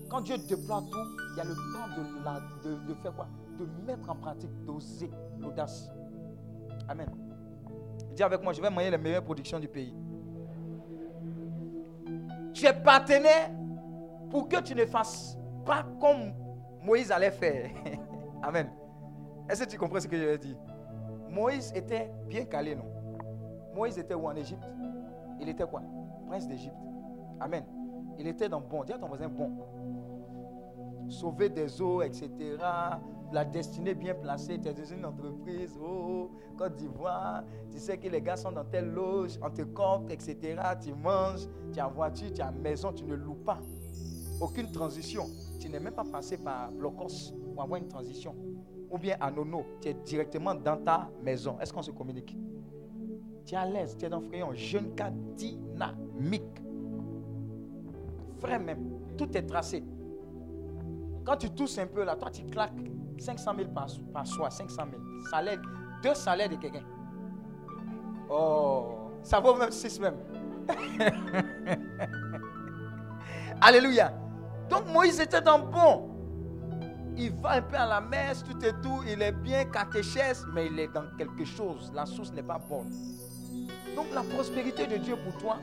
Quand 0.10 0.22
Dieu 0.22 0.38
déploie 0.38 0.82
tout, 0.92 1.08
il 1.34 1.38
y 1.38 1.42
a 1.42 1.44
le 1.44 1.56
temps 1.56 1.88
de, 2.64 2.94
faire 2.96 3.14
quoi? 3.14 3.28
De 3.60 3.68
mettre 3.86 4.10
en 4.10 4.16
pratique, 4.16 4.50
d'oser 4.66 5.10
l'audace. 5.38 5.92
Amen. 6.88 7.10
Dis 8.16 8.24
avec 8.24 8.42
moi, 8.42 8.52
je 8.54 8.62
vais 8.62 8.70
manger 8.70 8.90
les 8.90 8.98
meilleures 8.98 9.24
productions 9.24 9.60
du 9.60 9.68
pays. 9.68 9.96
Tu 12.54 12.66
es 12.66 12.74
partenaire 12.74 13.52
pour 14.32 14.50
que 14.50 14.62
tu 14.62 14.74
ne 14.74 14.86
fasses 14.86 15.38
pas 15.66 15.86
comme 16.02 16.34
Moïse 16.84 17.12
allait 17.12 17.32
faire. 17.32 17.70
Amen. 18.42 18.70
Est-ce 19.48 19.64
que 19.64 19.70
tu 19.70 19.78
comprends 19.78 20.00
ce 20.00 20.08
que 20.08 20.18
je 20.18 20.24
veux 20.24 20.38
dire? 20.38 20.58
Moïse 21.30 21.72
était 21.76 22.12
bien 22.28 22.46
calé, 22.46 22.76
non? 22.76 22.86
Moïse 23.76 23.98
était 24.00 24.16
où? 24.16 24.28
En 24.28 24.36
Égypte 24.36 24.64
Il 25.40 25.50
était 25.50 25.66
quoi? 25.66 25.84
Prince 26.28 26.48
d'Égypte. 26.48 26.76
Amen. 27.40 27.64
Il 28.18 28.28
était 28.28 28.50
dans 28.50 28.60
bon. 28.60 28.84
Dis 28.84 28.94
à 28.94 28.98
ton 28.98 29.08
voisin 29.08 29.30
bon. 29.30 29.52
Sauver 31.10 31.50
des 31.50 31.82
eaux, 31.82 32.02
etc. 32.04 32.30
La 33.32 33.44
destinée 33.46 33.96
bien 33.96 34.14
placée. 34.14 34.60
Tu 34.60 34.68
es 34.70 34.74
dans 34.74 34.86
une 34.86 35.06
entreprise. 35.06 35.78
Oh, 35.82 36.30
Côte 36.58 36.76
d'Ivoire. 36.76 37.44
Tu 37.72 37.80
sais 37.80 37.98
que 37.98 38.08
les 38.08 38.22
gars 38.22 38.36
sont 38.36 38.52
dans 38.52 38.64
telle 38.64 38.92
loge. 38.92 39.40
On 39.42 39.50
te 39.50 39.64
compte, 39.64 40.12
etc. 40.12 40.56
Tu 40.82 40.94
manges. 40.94 41.48
Tu 41.74 41.80
as 41.80 41.88
voiture. 41.88 42.32
Tu 42.34 42.42
as 42.42 42.52
maison. 42.52 42.94
Tu 42.94 43.04
ne 43.06 43.16
loues 43.16 43.44
pas. 43.44 43.60
Aucune 44.40 44.72
transition. 44.72 45.26
Tu 45.60 45.68
n'es 45.68 45.80
même 45.80 45.94
pas 45.94 46.06
passé 46.06 46.38
par 46.38 46.72
Blocos 46.72 47.34
pour 47.54 47.64
avoir 47.64 47.80
une 47.82 47.88
transition. 47.88 48.36
Ou 48.90 48.98
bien 48.98 49.18
à 49.20 49.30
Nono. 49.32 49.66
Tu 49.82 49.90
es 49.90 49.94
directement 49.94 50.56
dans 50.56 50.78
ta 50.78 51.10
maison. 51.24 51.58
Est-ce 51.60 51.74
qu'on 51.74 51.82
se 51.82 51.92
communique? 51.92 52.38
Tu 53.46 53.56
es 53.56 53.58
à 53.58 53.66
l'aise. 53.66 53.96
Tu 53.98 54.06
es 54.06 54.10
dans 54.10 54.22
Fréon. 54.22 54.54
Jeune 54.54 54.94
cas 54.96 55.12
dynamique. 55.36 56.62
Frère 58.40 58.60
même. 58.60 59.00
Tout 59.18 59.36
est 59.36 59.44
tracé. 59.44 59.84
Quand 61.30 61.38
tu 61.38 61.52
tousses 61.52 61.78
un 61.78 61.86
peu 61.86 62.04
là, 62.04 62.16
toi 62.16 62.32
tu 62.32 62.44
claques 62.46 62.74
500 63.20 63.52
000 63.56 63.70
par, 63.70 63.86
par 64.12 64.26
soir, 64.26 64.52
500 64.52 64.84
000. 64.90 65.00
Salaire, 65.30 65.62
deux 66.02 66.16
salaires 66.16 66.50
de 66.50 66.56
quelqu'un. 66.56 66.82
Oh, 68.32 69.12
ça 69.22 69.40
vaut 69.40 69.54
même 69.56 69.70
6 69.70 70.00
même. 70.00 70.16
Alléluia. 73.62 74.12
Donc 74.72 74.88
Moïse 74.88 75.20
était 75.20 75.40
dans 75.40 75.60
bon. 75.60 76.10
Il 77.16 77.32
va 77.34 77.52
un 77.52 77.62
peu 77.62 77.76
à 77.76 77.86
la 77.86 78.02
messe, 78.02 78.44
tout 78.44 78.66
et 78.66 78.74
tout. 78.82 79.04
Il 79.08 79.22
est 79.22 79.32
bien 79.32 79.66
catéchèse, 79.66 80.48
mais 80.52 80.66
il 80.66 80.80
est 80.80 80.88
dans 80.88 81.16
quelque 81.16 81.46
chose. 81.46 81.92
La 81.94 82.08
source 82.08 82.34
n'est 82.34 82.42
pas 82.42 82.58
bonne. 82.58 82.90
Donc 83.96 84.08
la 84.16 84.24
prospérité 84.24 84.88
de 84.88 84.98
Dieu 84.98 85.16
pour 85.16 85.38
toi 85.40 85.60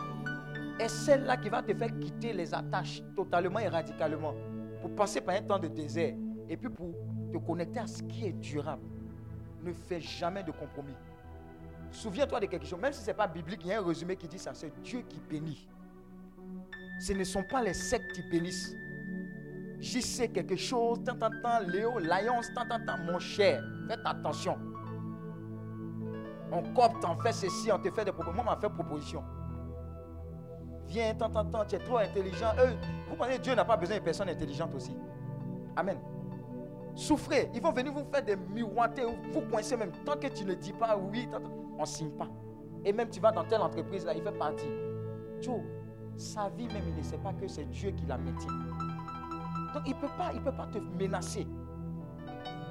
est 0.78 0.88
celle-là 0.88 1.36
qui 1.38 1.48
va 1.48 1.60
te 1.60 1.74
faire 1.74 1.98
quitter 1.98 2.32
les 2.32 2.54
attaches 2.54 3.02
totalement 3.16 3.58
et 3.58 3.66
radicalement. 3.66 4.34
Pour 4.86 4.94
passer 4.94 5.20
par 5.20 5.34
un 5.34 5.42
temps 5.42 5.58
de 5.58 5.66
désert. 5.66 6.14
Et 6.48 6.56
puis 6.56 6.68
pour 6.68 6.94
te 7.32 7.38
connecter 7.38 7.80
à 7.80 7.88
ce 7.88 8.04
qui 8.04 8.26
est 8.26 8.32
durable. 8.32 8.86
Ne 9.64 9.72
fais 9.72 10.00
jamais 10.00 10.44
de 10.44 10.52
compromis. 10.52 10.94
Souviens-toi 11.90 12.38
de 12.38 12.46
quelque 12.46 12.66
chose. 12.66 12.78
Même 12.78 12.92
si 12.92 13.02
ce 13.02 13.08
n'est 13.08 13.14
pas 13.14 13.26
biblique, 13.26 13.62
il 13.64 13.70
y 13.70 13.72
a 13.72 13.80
un 13.80 13.84
résumé 13.84 14.14
qui 14.14 14.28
dit 14.28 14.38
ça. 14.38 14.54
C'est 14.54 14.72
Dieu 14.82 15.02
qui 15.08 15.20
bénit. 15.28 15.68
Ce 17.00 17.12
ne 17.12 17.24
sont 17.24 17.42
pas 17.42 17.64
les 17.64 17.74
sectes 17.74 18.12
qui 18.12 18.22
bénissent. 18.30 18.76
J'y 19.80 20.00
sais 20.00 20.28
quelque 20.28 20.54
chose, 20.54 21.02
tant, 21.04 21.16
tant, 21.16 21.30
tant, 21.42 21.58
Léo, 21.66 21.98
Lions, 21.98 22.40
tant, 22.54 22.68
tant, 22.68 22.78
tant, 22.86 22.98
mon 22.98 23.18
cher. 23.18 23.64
Faites 23.88 23.98
attention. 24.04 24.56
On 26.52 26.62
copte, 26.74 27.04
on 27.04 27.18
fait 27.18 27.32
ceci, 27.32 27.72
on 27.72 27.78
te 27.80 27.90
fait 27.90 28.04
des 28.04 28.12
propositions. 28.12 28.44
Moi, 28.44 28.52
on 28.52 28.54
m'a 28.54 28.60
fait 28.60 28.72
proposition. 28.72 29.24
Viens, 30.88 31.14
tant, 31.14 31.30
tant, 31.30 31.64
tu 31.64 31.76
es 31.76 31.78
trop 31.78 31.98
intelligent. 31.98 32.52
Vous 33.08 33.16
pensez 33.16 33.36
que 33.36 33.42
Dieu 33.42 33.54
n'a 33.54 33.64
pas 33.64 33.76
besoin 33.76 33.96
de 33.98 34.02
personnes 34.02 34.28
intelligentes 34.28 34.74
aussi? 34.74 34.96
Amen. 35.76 35.98
Souffrez. 36.94 37.50
Ils 37.54 37.60
vont 37.60 37.72
venir 37.72 37.92
vous 37.92 38.04
faire 38.10 38.24
des 38.24 38.36
miroiter, 38.36 39.02
vous 39.32 39.40
coincer 39.42 39.76
même. 39.76 39.92
Tant 40.04 40.16
que 40.16 40.28
tu 40.28 40.44
ne 40.44 40.54
dis 40.54 40.72
pas 40.72 40.96
oui, 40.96 41.28
on 41.76 41.80
ne 41.80 41.86
signe 41.86 42.10
pas. 42.10 42.28
Et 42.84 42.92
même 42.92 43.10
tu 43.10 43.20
vas 43.20 43.32
dans 43.32 43.44
telle 43.44 43.60
entreprise 43.60 44.06
là, 44.06 44.14
il 44.14 44.22
fait 44.22 44.32
partie. 44.32 44.70
Joe, 45.40 45.60
sa 46.16 46.48
vie 46.50 46.68
même, 46.68 46.84
il 46.88 46.96
ne 46.96 47.02
sait 47.02 47.18
pas 47.18 47.32
que 47.32 47.46
c'est 47.46 47.64
Dieu 47.64 47.90
qui 47.90 48.06
la 48.06 48.16
maintient. 48.16 48.52
Donc 49.74 49.82
il 49.86 49.94
ne 49.94 50.00
peut, 50.00 50.08
pas, 50.16 50.30
peut 50.32 50.56
pas 50.56 50.66
te 50.68 50.78
menacer. 50.78 51.46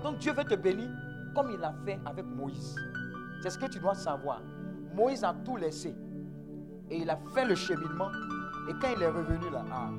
Donc 0.02 0.18
Dieu 0.18 0.34
veut 0.34 0.46
te 0.46 0.56
bénir 0.56 0.90
comme 1.36 1.52
il 1.52 1.60
l'a 1.60 1.74
fait 1.86 2.00
avec 2.06 2.26
Moïse. 2.26 2.76
C'est 3.44 3.50
ce 3.52 3.60
que 3.60 3.68
tu 3.68 3.80
dois 3.80 3.94
savoir. 3.94 4.42
Moïse 4.96 5.24
a 5.24 5.36
tout 5.44 5.58
laissé. 5.58 5.96
Et 6.90 6.98
il 6.98 7.10
a 7.10 7.18
fait 7.34 7.46
le 7.46 7.56
cheminement. 7.56 8.10
Et 8.70 8.74
quand 8.82 8.90
il 8.96 9.02
est 9.02 9.10
revenu 9.10 9.50
là, 9.52 9.66
ah, 9.72 9.90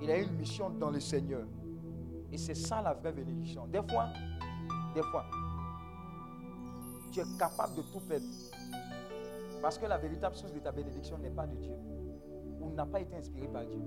il 0.00 0.10
a 0.10 0.18
une 0.18 0.32
mission 0.36 0.70
dans 0.70 0.90
le 0.90 1.00
Seigneur. 1.00 1.42
Et 2.32 2.38
c'est 2.38 2.54
ça 2.54 2.82
la 2.82 2.94
vraie 2.94 3.12
bénédiction. 3.12 3.66
Des 3.66 3.82
fois, 3.88 4.08
des 4.94 5.02
fois, 5.02 5.24
tu 7.10 7.20
es 7.20 7.24
capable 7.38 7.76
de 7.76 7.82
tout 7.82 8.00
perdre. 8.00 8.26
Parce 9.60 9.78
que 9.78 9.86
la 9.86 9.98
véritable 9.98 10.36
source 10.36 10.52
de 10.52 10.60
ta 10.60 10.70
bénédiction 10.70 11.18
n'est 11.18 11.30
pas 11.30 11.46
de 11.46 11.56
Dieu. 11.56 11.74
Ou 12.60 12.70
n'a 12.70 12.86
pas 12.86 13.00
été 13.00 13.16
inspiré 13.16 13.48
par 13.48 13.64
Dieu. 13.64 13.80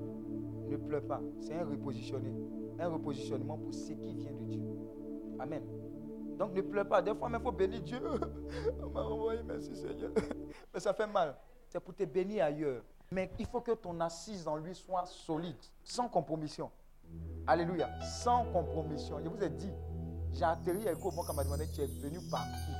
Ne 0.69 0.77
pleure 0.77 1.03
pas. 1.03 1.21
C'est 1.39 1.53
un 1.53 1.65
repositionné. 1.65 2.33
Un 2.79 2.87
repositionnement 2.89 3.57
pour 3.57 3.73
ce 3.73 3.93
qui 3.93 4.13
vient 4.15 4.33
de 4.33 4.45
Dieu. 4.45 4.63
Amen. 5.39 5.63
Donc 6.37 6.53
ne 6.53 6.61
pleure 6.61 6.87
pas. 6.87 7.01
Des 7.01 7.13
fois, 7.13 7.29
il 7.31 7.39
faut 7.39 7.51
bénir 7.51 7.81
Dieu. 7.81 7.99
On 8.83 8.89
m'a 8.89 9.03
envoyé, 9.03 9.41
merci 9.43 9.75
Seigneur. 9.75 10.11
Mais 10.73 10.79
ça 10.79 10.93
fait 10.93 11.07
mal. 11.07 11.35
C'est 11.71 11.79
pour 11.79 11.95
te 11.95 12.03
bénir 12.03 12.43
ailleurs. 12.43 12.83
Mais 13.11 13.31
il 13.39 13.45
faut 13.45 13.61
que 13.61 13.71
ton 13.71 13.97
assise 14.01 14.45
en 14.45 14.57
lui 14.57 14.75
soit 14.75 15.05
solide, 15.05 15.55
sans 15.85 16.09
compromission. 16.09 16.69
Alléluia. 17.47 17.87
Sans 18.01 18.43
compromission. 18.51 19.19
Je 19.23 19.29
vous 19.29 19.41
ai 19.41 19.49
dit, 19.49 19.71
j'ai 20.33 20.43
atterri 20.43 20.85
à 20.89 20.91
Eko 20.91 21.11
quand 21.11 21.33
m'a 21.33 21.45
demandé 21.45 21.65
tu 21.73 21.79
es 21.79 21.85
venu 21.85 22.19
par 22.29 22.43
qui? 22.43 22.73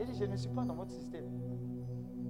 Il 0.00 0.06
dit, 0.06 0.18
je 0.18 0.24
ne 0.24 0.36
suis 0.38 0.48
pas 0.48 0.64
dans 0.64 0.74
votre 0.74 0.92
système. 0.92 1.26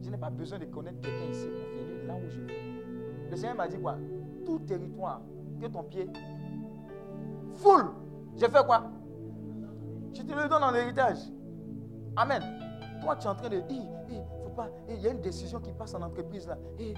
Je 0.03 0.11
n'ai 0.11 0.19
pas 0.19 0.31
besoin 0.31 0.59
de 0.59 0.65
connaître 0.65 1.01
quelqu'un 1.01 1.31
ici 1.31 1.47
pour 1.47 1.85
venir 1.85 2.07
là 2.09 2.15
où 2.15 2.29
je 2.29 2.41
veux. 2.41 3.31
Le 3.31 3.37
Seigneur 3.37 3.55
m'a 3.55 3.69
dit 3.69 3.79
quoi? 3.79 3.97
Tout 4.45 4.59
territoire 4.59 5.21
que 5.61 5.67
ton 5.67 5.85
pied 5.85 6.11
foule. 7.55 7.93
J'ai 8.37 8.49
fait 8.49 8.67
quoi? 8.67 8.91
Je 10.13 10.23
te 10.23 10.33
le 10.33 10.49
donne 10.49 10.65
en 10.65 10.75
héritage. 10.75 11.19
Amen. 12.17 12.43
Toi, 13.01 13.15
tu 13.15 13.27
es 13.27 13.31
en 13.31 13.37
train 13.37 13.49
de 13.49 13.61
dire, 13.61 13.83
il 14.89 15.01
y 15.01 15.09
a 15.09 15.11
une 15.11 15.21
décision 15.21 15.61
qui 15.61 15.73
passe 15.73 15.95
en 15.95 16.03
entreprise 16.03 16.47
là. 16.47 16.59
Il 16.79 16.95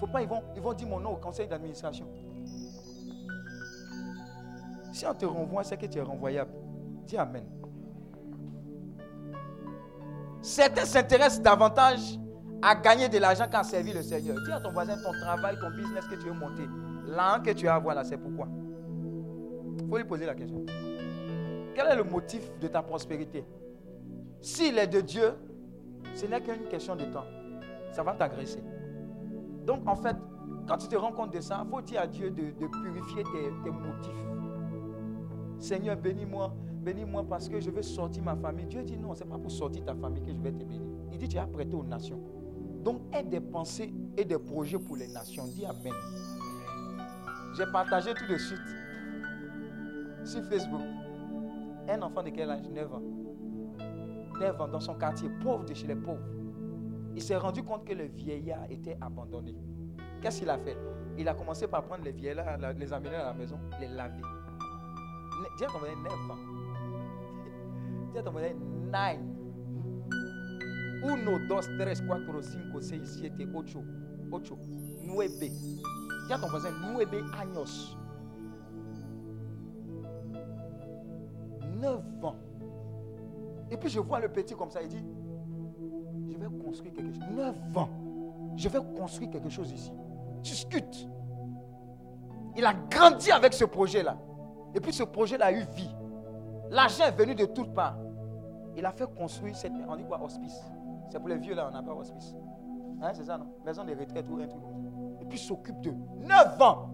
faut 0.00 0.06
pas, 0.06 0.22
ils 0.22 0.28
vont, 0.28 0.42
ils 0.54 0.62
vont 0.62 0.72
dire 0.72 0.88
mon 0.88 1.00
nom 1.00 1.12
au 1.12 1.16
conseil 1.16 1.46
d'administration. 1.46 2.06
Si 4.92 5.06
on 5.06 5.14
te 5.14 5.26
renvoie, 5.26 5.62
c'est 5.62 5.76
que 5.76 5.86
tu 5.86 5.98
es 5.98 6.02
renvoyable. 6.02 6.50
Dis 7.06 7.16
Amen. 7.16 7.44
Certains 10.40 10.84
s'intéressent 10.84 11.42
davantage 11.42 12.18
à 12.62 12.74
gagner 12.74 13.08
de 13.08 13.18
l'argent 13.18 13.46
qu'à 13.48 13.62
servir 13.62 13.94
le 13.94 14.02
Seigneur. 14.02 14.36
Dis 14.44 14.52
à 14.52 14.60
ton 14.60 14.72
voisin 14.72 14.96
ton 14.96 15.12
travail, 15.20 15.58
ton 15.60 15.70
business 15.70 16.06
que 16.06 16.14
tu 16.14 16.28
veux 16.28 16.32
monter. 16.32 16.66
L'an 17.06 17.42
que 17.44 17.50
tu 17.50 17.68
as 17.68 17.74
à 17.74 17.78
voir 17.78 17.94
là, 17.94 18.04
c'est 18.04 18.16
pourquoi? 18.16 18.48
Il 19.82 19.88
faut 19.88 19.96
lui 19.96 20.04
poser 20.04 20.26
la 20.26 20.34
question. 20.34 20.64
Quel 21.74 21.86
est 21.88 21.96
le 21.96 22.04
motif 22.04 22.50
de 22.58 22.68
ta 22.68 22.82
prospérité? 22.82 23.44
S'il 24.40 24.78
est 24.78 24.86
de 24.86 25.00
Dieu, 25.00 25.34
ce 26.16 26.24
n'est 26.26 26.40
qu'une 26.40 26.66
question 26.68 26.96
de 26.96 27.04
temps. 27.04 27.26
Ça 27.92 28.02
va 28.02 28.14
t'agresser. 28.14 28.62
Donc 29.66 29.86
en 29.86 29.96
fait, 29.96 30.16
quand 30.66 30.78
tu 30.78 30.88
te 30.88 30.96
rends 30.96 31.12
compte 31.12 31.32
de 31.32 31.40
ça, 31.40 31.62
il 31.64 31.70
faut 31.70 31.82
dire 31.82 32.00
à 32.00 32.06
Dieu 32.06 32.30
de, 32.30 32.66
purifier 32.66 33.22
tes, 33.24 33.52
tes 33.62 33.70
motifs. 33.70 34.24
Seigneur, 35.58 35.96
bénis-moi, 35.96 36.52
bénis-moi 36.82 37.24
parce 37.28 37.48
que 37.48 37.60
je 37.60 37.70
veux 37.70 37.82
sortir 37.82 38.22
ma 38.22 38.34
famille. 38.34 38.66
Dieu 38.66 38.82
dit 38.82 38.96
non, 38.96 39.14
ce 39.14 39.24
n'est 39.24 39.30
pas 39.30 39.38
pour 39.38 39.50
sortir 39.50 39.84
ta 39.84 39.94
famille 39.94 40.22
que 40.22 40.32
je 40.32 40.40
vais 40.40 40.52
te 40.52 40.64
bénir. 40.64 40.80
Il 41.12 41.18
dit 41.18 41.28
tu 41.28 41.36
as 41.38 41.46
prêté 41.46 41.76
aux 41.76 41.84
nations. 41.84 42.20
Donc 42.82 43.02
aie 43.12 43.22
des 43.22 43.40
pensées 43.40 43.92
et 44.16 44.24
des 44.24 44.38
projets 44.38 44.78
pour 44.78 44.96
les 44.96 45.08
nations. 45.08 45.44
Dis 45.46 45.66
Amen. 45.66 45.92
J'ai 47.56 47.66
partagé 47.66 48.14
tout 48.14 48.26
de 48.26 48.38
suite 48.38 48.58
sur 50.24 50.42
Facebook. 50.44 50.82
Un 51.88 52.00
enfant 52.02 52.22
de 52.22 52.30
quel 52.30 52.50
âge? 52.50 52.68
9 52.68 52.94
ans. 52.94 53.02
9 54.40 54.60
ans 54.60 54.68
dans 54.68 54.80
son 54.80 54.94
quartier, 54.94 55.28
pauvre 55.42 55.64
de 55.64 55.74
chez 55.74 55.86
les 55.86 55.96
pauvres. 55.96 56.24
Il 57.14 57.22
s'est 57.22 57.36
rendu 57.36 57.62
compte 57.62 57.84
que 57.84 57.94
les 57.94 58.08
vieillards 58.08 58.70
étaient 58.70 58.98
abandonnés. 59.00 59.56
Qu'est-ce 60.20 60.40
qu'il 60.40 60.50
a 60.50 60.58
fait? 60.58 60.76
Il 61.18 61.28
a 61.28 61.34
commencé 61.34 61.66
par 61.66 61.82
prendre 61.84 62.04
les 62.04 62.12
vieillards, 62.12 62.58
les 62.76 62.92
amener 62.92 63.16
à 63.16 63.26
la 63.26 63.34
maison, 63.34 63.58
les 63.80 63.88
laver. 63.88 64.22
9 65.60 65.70
ans. 66.30 66.36
Dis 68.12 68.18
à 68.18 68.22
ton 68.22 68.30
voisin 68.30 68.54
9. 68.92 69.16
Uno, 71.02 71.38
dos, 71.46 71.68
tres, 71.78 72.02
cuatro, 72.02 72.42
cinco, 72.42 72.80
seis, 72.80 73.04
siete, 73.04 73.46
ocho. 73.54 73.84
Ocho. 74.32 74.58
Nueve. 75.02 75.50
Dis 76.26 76.32
à 76.32 76.38
ton 76.38 76.48
voisin 76.48 76.70
nueve 76.92 77.22
años. 77.38 77.96
9 81.80 82.24
ans. 82.24 82.36
Et 83.70 83.76
puis 83.76 83.88
je 83.88 84.00
vois 84.00 84.20
le 84.20 84.28
petit 84.28 84.54
comme 84.54 84.70
ça, 84.70 84.82
il 84.82 84.88
dit, 84.88 85.04
je 86.28 86.36
vais 86.36 86.64
construire 86.64 86.94
quelque 86.94 87.12
chose. 87.12 87.24
9 87.30 87.78
ans. 87.78 87.88
Je 88.56 88.68
vais 88.68 88.78
construire 88.96 89.30
quelque 89.30 89.48
chose 89.48 89.70
ici. 89.72 89.92
Discute. 90.42 91.08
Il 92.56 92.64
a 92.64 92.72
grandi 92.72 93.30
avec 93.30 93.52
ce 93.52 93.64
projet-là. 93.64 94.16
Et 94.74 94.80
puis 94.80 94.92
ce 94.92 95.02
projet-là 95.02 95.46
a 95.46 95.52
eu 95.52 95.64
vie. 95.74 95.94
L'argent 96.70 97.04
est 97.04 97.16
venu 97.16 97.34
de 97.34 97.44
toutes 97.44 97.74
parts. 97.74 97.96
Il 98.76 98.84
a 98.84 98.92
fait 98.92 99.12
construire 99.14 99.56
cette. 99.56 99.72
On 99.88 99.96
dit 99.96 100.04
quoi 100.04 100.22
Hospice. 100.22 100.60
C'est 101.10 101.18
pour 101.18 101.28
les 101.28 101.38
vieux 101.38 101.54
là, 101.54 101.68
on 101.70 101.72
n'a 101.72 101.82
pas 101.82 101.94
hospice. 101.94 102.34
Hein, 103.00 103.10
c'est 103.14 103.24
ça, 103.24 103.38
non? 103.38 103.46
Maison 103.64 103.84
de 103.84 103.90
retraite 103.90 104.26
ou 104.28 104.36
un 104.40 104.46
truc 104.46 104.62
comme 104.62 104.74
ça. 104.74 105.22
Et 105.22 105.24
puis 105.24 105.38
s'occupe 105.38 105.80
de 105.80 105.92
9 106.26 106.62
ans. 106.62 106.90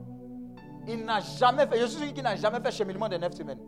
Il 0.86 1.05
n'a 1.05 1.20
jamais 1.20 1.66
fait. 1.66 1.78
Je 1.78 1.86
suis 1.86 2.01
celui 2.01 2.12
qui 2.12 2.23
n'a 2.23 2.36
jamais 2.36 2.61
fait 2.61 2.70
cheminement 2.70 3.09
de 3.09 3.16
9 3.16 3.32
semaines. 3.32 3.61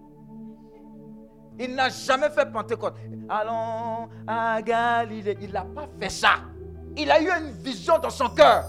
Il 1.59 1.75
n'a 1.75 1.89
jamais 1.89 2.31
fait 2.31 2.51
Pentecôte. 2.51 2.95
Allons 3.29 4.09
à 4.27 4.61
Galilée. 4.63 5.37
Il 5.41 5.53
n'a 5.53 5.65
pas 5.65 5.89
fait 6.01 6.11
ça. 6.11 6.37
Il 6.97 7.11
a 7.11 7.21
eu 7.21 7.29
une 7.29 7.51
vision 7.51 7.99
dans 7.99 8.11
son 8.11 8.29
cœur. 8.31 8.65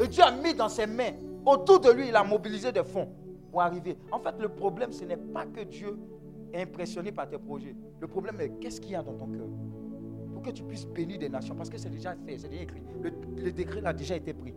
Et 0.00 0.08
Dieu 0.08 0.22
a 0.22 0.30
mis 0.30 0.54
dans 0.54 0.68
ses 0.68 0.86
mains. 0.86 1.12
Autour 1.46 1.80
de 1.80 1.90
lui, 1.90 2.08
il 2.08 2.16
a 2.16 2.24
mobilisé 2.24 2.72
des 2.72 2.82
fonds 2.84 3.08
pour 3.50 3.62
arriver. 3.62 3.96
En 4.10 4.18
fait, 4.18 4.34
le 4.40 4.48
problème, 4.48 4.92
ce 4.92 5.04
n'est 5.04 5.16
pas 5.16 5.46
que 5.46 5.60
Dieu 5.62 5.98
est 6.52 6.62
impressionné 6.62 7.12
par 7.12 7.28
tes 7.28 7.38
projets. 7.38 7.76
Le 8.00 8.08
problème 8.08 8.40
est 8.40 8.50
qu'est-ce 8.60 8.80
qu'il 8.80 8.92
y 8.92 8.96
a 8.96 9.02
dans 9.02 9.14
ton 9.14 9.26
cœur 9.26 9.46
pour 10.32 10.42
que 10.42 10.50
tu 10.50 10.62
puisses 10.64 10.86
bénir 10.86 11.18
des 11.18 11.28
nations? 11.28 11.54
Parce 11.54 11.70
que 11.70 11.78
c'est 11.78 11.90
déjà 11.90 12.14
fait, 12.26 12.38
c'est 12.38 12.48
déjà 12.48 12.62
écrit. 12.62 12.82
Le, 13.02 13.52
décret 13.52 13.82
a 13.84 13.92
déjà 13.92 14.16
été 14.16 14.32
pris. 14.32 14.54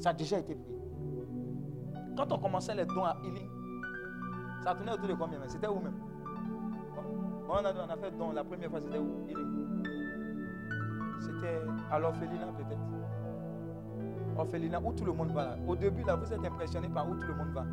Ça 0.00 0.10
a 0.10 0.12
déjà 0.14 0.38
été 0.38 0.54
pris. 0.54 0.74
Quand 2.16 2.32
on 2.32 2.38
commençait 2.38 2.74
les 2.74 2.86
dons 2.86 3.04
à 3.04 3.16
healing, 3.24 3.48
ça 4.62 4.74
tournait 4.74 4.92
autour 4.92 5.08
de 5.08 5.14
combien 5.14 5.38
C'était 5.48 5.66
où 5.68 5.80
même? 5.80 5.94
On 7.48 7.54
a, 7.54 7.72
on 7.74 7.90
a 7.90 7.96
fait 7.96 8.16
don 8.16 8.32
la 8.32 8.44
première 8.44 8.70
fois, 8.70 8.80
c'était 8.80 8.98
où? 8.98 9.26
Healing. 9.28 9.82
C'était 11.20 11.60
à 11.90 11.98
l'orphelinat 11.98 12.46
peut-être. 12.56 12.80
Orphelinat, 14.38 14.80
où 14.82 14.92
tout 14.92 15.04
le 15.04 15.12
monde 15.12 15.32
va 15.32 15.44
là? 15.44 15.56
Au 15.66 15.76
début, 15.76 16.02
là, 16.04 16.16
vous 16.16 16.32
êtes 16.32 16.44
impressionné 16.44 16.88
par 16.88 17.08
où 17.08 17.14
tout 17.14 17.26
le 17.26 17.34
monde 17.34 17.52
va. 17.52 17.66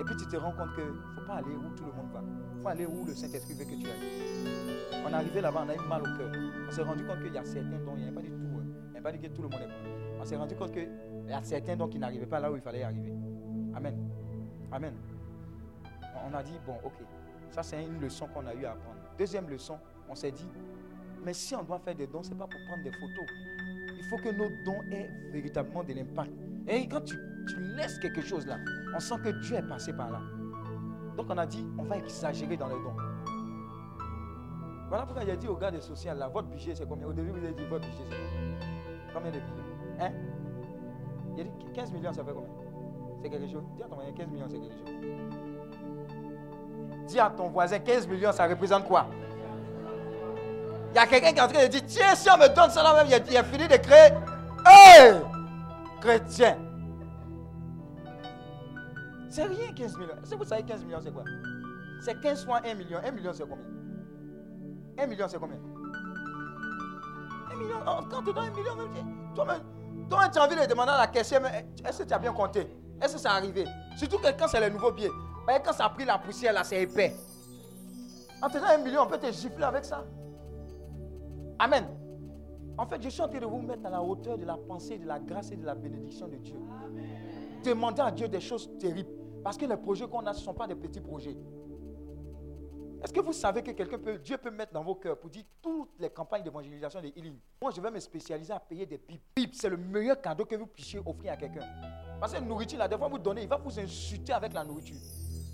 Et 0.00 0.04
puis 0.04 0.16
tu 0.16 0.26
te 0.26 0.36
rends 0.36 0.52
compte 0.52 0.74
qu'il 0.74 0.84
ne 0.84 0.92
faut 1.14 1.26
pas 1.26 1.34
aller 1.34 1.54
où 1.54 1.74
tout 1.76 1.84
le 1.84 1.92
monde 1.92 2.10
va. 2.12 2.22
Il 2.56 2.62
faut 2.62 2.68
aller 2.68 2.86
où 2.86 3.04
le 3.04 3.14
Saint-Esprit 3.14 3.54
veut 3.54 3.64
que 3.64 3.70
tu 3.74 3.86
ailles. 3.86 5.02
On 5.04 5.08
est 5.10 5.14
arrivé 5.14 5.40
là-bas, 5.40 5.64
on 5.66 5.68
a 5.68 5.74
eu 5.74 5.88
mal 5.88 6.00
au 6.02 6.16
cœur. 6.16 6.30
On 6.68 6.70
s'est 6.70 6.82
rendu 6.82 7.04
compte 7.04 7.20
qu'il 7.22 7.32
y 7.34 7.38
a 7.38 7.44
certains 7.44 7.78
dons, 7.84 7.94
il 7.96 8.04
n'y 8.04 8.08
a 8.08 8.12
pas 8.12 8.22
du 8.22 8.28
tout. 8.30 8.36
hein. 8.36 8.64
Il 8.86 8.92
n'y 8.92 8.98
a 8.98 9.02
pas 9.02 9.12
dit 9.12 9.18
que 9.18 9.26
tout 9.26 9.42
le 9.42 9.48
monde 9.48 9.60
est 9.60 9.66
bon. 9.66 10.20
On 10.20 10.24
s'est 10.24 10.36
rendu 10.36 10.54
compte 10.54 10.72
qu'il 10.72 10.88
y 11.28 11.32
a 11.32 11.42
certains 11.42 11.76
dons 11.76 11.88
qui 11.88 11.98
n'arrivaient 11.98 12.26
pas 12.26 12.38
là 12.40 12.52
où 12.52 12.56
il 12.56 12.62
fallait 12.62 12.80
y 12.80 12.82
arriver. 12.82 13.12
Amen. 13.74 13.96
Amen. 14.70 14.94
On 16.28 16.34
a 16.34 16.42
dit, 16.42 16.58
bon, 16.66 16.74
ok, 16.84 16.94
ça 17.50 17.62
c'est 17.62 17.82
une 17.82 18.00
leçon 18.00 18.26
qu'on 18.28 18.46
a 18.46 18.54
eu 18.54 18.64
à 18.64 18.72
apprendre. 18.72 18.98
Deuxième 19.18 19.48
leçon, 19.48 19.78
on 20.08 20.14
s'est 20.14 20.32
dit, 20.32 20.48
mais 21.24 21.32
si 21.32 21.54
on 21.54 21.62
doit 21.62 21.78
faire 21.78 21.94
des 21.94 22.06
dons, 22.06 22.22
ce 22.22 22.30
n'est 22.30 22.36
pas 22.36 22.46
pour 22.46 22.60
prendre 22.66 22.82
des 22.82 22.92
photos. 22.92 23.26
Il 23.96 24.04
faut 24.04 24.16
que 24.16 24.30
nos 24.30 24.48
dons 24.64 24.82
aient 24.90 25.10
véritablement 25.30 25.84
de 25.84 25.92
l'impact. 25.92 26.30
Et 26.66 26.88
quand 26.88 27.02
tu, 27.02 27.16
tu 27.48 27.60
laisses 27.76 27.98
quelque 27.98 28.22
chose 28.22 28.46
là, 28.46 28.58
on 28.94 29.00
sent 29.00 29.16
que 29.22 29.28
Dieu 29.40 29.56
est 29.56 29.68
passé 29.68 29.92
par 29.92 30.10
là. 30.10 30.20
Donc 31.16 31.26
on 31.28 31.36
a 31.36 31.46
dit, 31.46 31.66
on 31.78 31.84
va 31.84 31.98
exagérer 31.98 32.56
dans 32.56 32.68
les 32.68 32.74
dons. 32.74 32.96
Voilà 34.88 35.06
pourquoi 35.06 35.22
a 35.22 35.36
dit 35.36 35.46
aux 35.46 35.56
gars 35.56 35.70
des 35.70 35.80
sociales, 35.80 36.18
là, 36.18 36.28
votre 36.28 36.48
budget 36.48 36.74
c'est 36.74 36.88
combien? 36.88 37.06
Au 37.06 37.12
début, 37.12 37.30
vous 37.30 37.44
avez 37.44 37.52
dit, 37.52 37.64
votre 37.66 37.86
budget 37.86 38.04
c'est 38.08 38.16
combien? 38.16 39.10
Combien 39.14 39.30
de 39.30 39.36
millions? 39.36 40.00
Hein? 40.00 40.10
Il 41.36 41.40
a 41.42 41.44
dit 41.44 41.50
15 41.74 41.92
millions, 41.92 42.12
ça 42.12 42.24
fait 42.24 42.32
combien? 42.32 42.50
C'est 43.22 43.30
quelque 43.30 43.48
chose 43.48 43.62
Dis 43.76 43.82
à 43.82 43.86
ton 43.86 43.96
voisin, 43.96 44.12
15 44.12 44.28
millions, 44.28 44.48
c'est 44.48 44.58
quelque 44.58 44.72
chose. 44.72 45.49
Dis 47.06 47.18
à 47.18 47.30
ton 47.30 47.48
voisin, 47.48 47.78
15 47.78 48.06
millions, 48.06 48.32
ça 48.32 48.46
représente 48.46 48.84
quoi? 48.86 49.06
Il 50.92 50.96
y 50.96 50.98
a 50.98 51.06
quelqu'un 51.06 51.32
qui 51.32 51.38
est 51.38 51.42
en 51.42 51.48
train 51.48 51.62
de 51.62 51.68
dire, 51.68 51.82
tiens, 51.86 52.14
si 52.14 52.28
on 52.30 52.36
me 52.36 52.48
donne 52.48 52.70
ça 52.70 52.82
là 52.82 52.94
même, 52.94 53.06
il 53.28 53.36
a, 53.36 53.44
fini 53.44 53.68
de 53.68 53.76
créer. 53.76 54.12
Hey 54.66 55.14
Chrétien 56.00 56.58
C'est 59.28 59.44
rien 59.44 59.72
15 59.74 59.96
millions. 59.96 60.14
Est-ce 60.22 60.30
que 60.32 60.36
vous 60.36 60.44
savez 60.44 60.62
15 60.64 60.84
millions 60.84 61.00
c'est 61.02 61.12
quoi? 61.12 61.24
C'est 62.02 62.20
15 62.20 62.44
fois 62.44 62.60
1 62.64 62.74
million. 62.74 62.98
1 63.04 63.10
million 63.12 63.32
c'est 63.32 63.48
combien? 63.48 63.64
1 64.98 65.06
million 65.06 65.26
c'est 65.28 65.38
combien? 65.38 65.58
1 67.52 67.56
million, 67.56 67.76
oh, 67.86 68.00
quand 68.10 68.22
tu 68.22 68.32
donnes 68.32 68.48
1 68.48 68.50
million, 68.50 68.72
toi-même, 69.34 69.62
toi-même, 70.08 70.30
tu 70.32 70.38
as 70.38 70.44
envie 70.44 70.56
de 70.56 70.66
demander 70.66 70.92
à 70.92 71.06
la 71.06 71.40
mais 71.40 71.66
est-ce 71.84 72.02
que 72.02 72.08
tu 72.08 72.14
as 72.14 72.18
bien 72.18 72.32
compté? 72.32 72.66
Est-ce 73.00 73.14
que 73.14 73.20
ça 73.20 73.32
arrivé? 73.32 73.64
Surtout 73.96 74.18
que 74.18 74.28
quand 74.38 74.48
c'est 74.48 74.60
les 74.60 74.70
nouveaux 74.70 74.92
billets. 74.92 75.10
Voyez, 75.50 75.64
quand 75.64 75.72
ça 75.72 75.86
a 75.86 75.88
pris 75.90 76.04
la 76.04 76.16
poussière 76.16 76.52
là, 76.52 76.62
c'est 76.62 76.80
épais. 76.80 77.12
En 78.40 78.48
te 78.48 78.52
donnant 78.52 78.68
1 78.68 78.78
million, 78.78 79.02
on 79.02 79.06
peut 79.08 79.18
te 79.18 79.32
gifler 79.32 79.64
avec 79.64 79.84
ça. 79.84 80.04
Amen. 81.58 81.88
En 82.78 82.86
fait, 82.86 83.02
je 83.02 83.08
suis 83.08 83.20
en 83.20 83.28
train 83.28 83.40
de 83.40 83.46
vous 83.46 83.58
mettre 83.58 83.84
à 83.84 83.90
la 83.90 84.00
hauteur 84.00 84.38
de 84.38 84.44
la 84.44 84.56
pensée, 84.56 84.96
de 84.96 85.08
la 85.08 85.18
grâce 85.18 85.50
et 85.50 85.56
de 85.56 85.66
la 85.66 85.74
bénédiction 85.74 86.28
de 86.28 86.36
Dieu. 86.36 86.54
Demandez 87.64 88.00
à 88.00 88.12
Dieu 88.12 88.28
des 88.28 88.38
choses 88.38 88.70
terribles. 88.78 89.10
Parce 89.42 89.56
que 89.56 89.66
les 89.66 89.76
projets 89.76 90.06
qu'on 90.06 90.24
a, 90.24 90.32
ce 90.32 90.38
ne 90.38 90.44
sont 90.44 90.54
pas 90.54 90.68
des 90.68 90.76
petits 90.76 91.00
projets. 91.00 91.36
Est-ce 93.02 93.12
que 93.12 93.20
vous 93.20 93.32
savez 93.32 93.64
que 93.64 93.72
quelqu'un 93.72 93.98
peut, 93.98 94.18
Dieu 94.18 94.38
peut 94.38 94.52
mettre 94.52 94.72
dans 94.72 94.84
vos 94.84 94.94
cœurs 94.94 95.18
pour 95.18 95.30
dire 95.30 95.42
toutes 95.60 95.98
les 95.98 96.10
campagnes 96.10 96.44
d'évangélisation 96.44 97.00
de 97.00 97.08
healing? 97.08 97.36
Moi, 97.60 97.72
je 97.74 97.80
vais 97.80 97.90
me 97.90 97.98
spécialiser 97.98 98.52
à 98.52 98.60
payer 98.60 98.86
des 98.86 98.98
pipes. 98.98 99.22
Pipes, 99.34 99.54
c'est 99.56 99.68
le 99.68 99.78
meilleur 99.78 100.20
cadeau 100.20 100.44
que 100.44 100.54
vous 100.54 100.66
puissiez 100.68 101.00
offrir 101.04 101.32
à 101.32 101.36
quelqu'un. 101.36 101.66
Parce 102.20 102.34
que 102.34 102.38
la 102.38 102.44
nourriture, 102.44 102.78
là, 102.78 102.86
des 102.86 102.96
fois, 102.96 103.08
vous 103.08 103.18
donnez, 103.18 103.42
il 103.42 103.48
va 103.48 103.56
vous 103.56 103.80
insulter 103.80 104.32
avec 104.32 104.52
la 104.52 104.62
nourriture. 104.62 104.96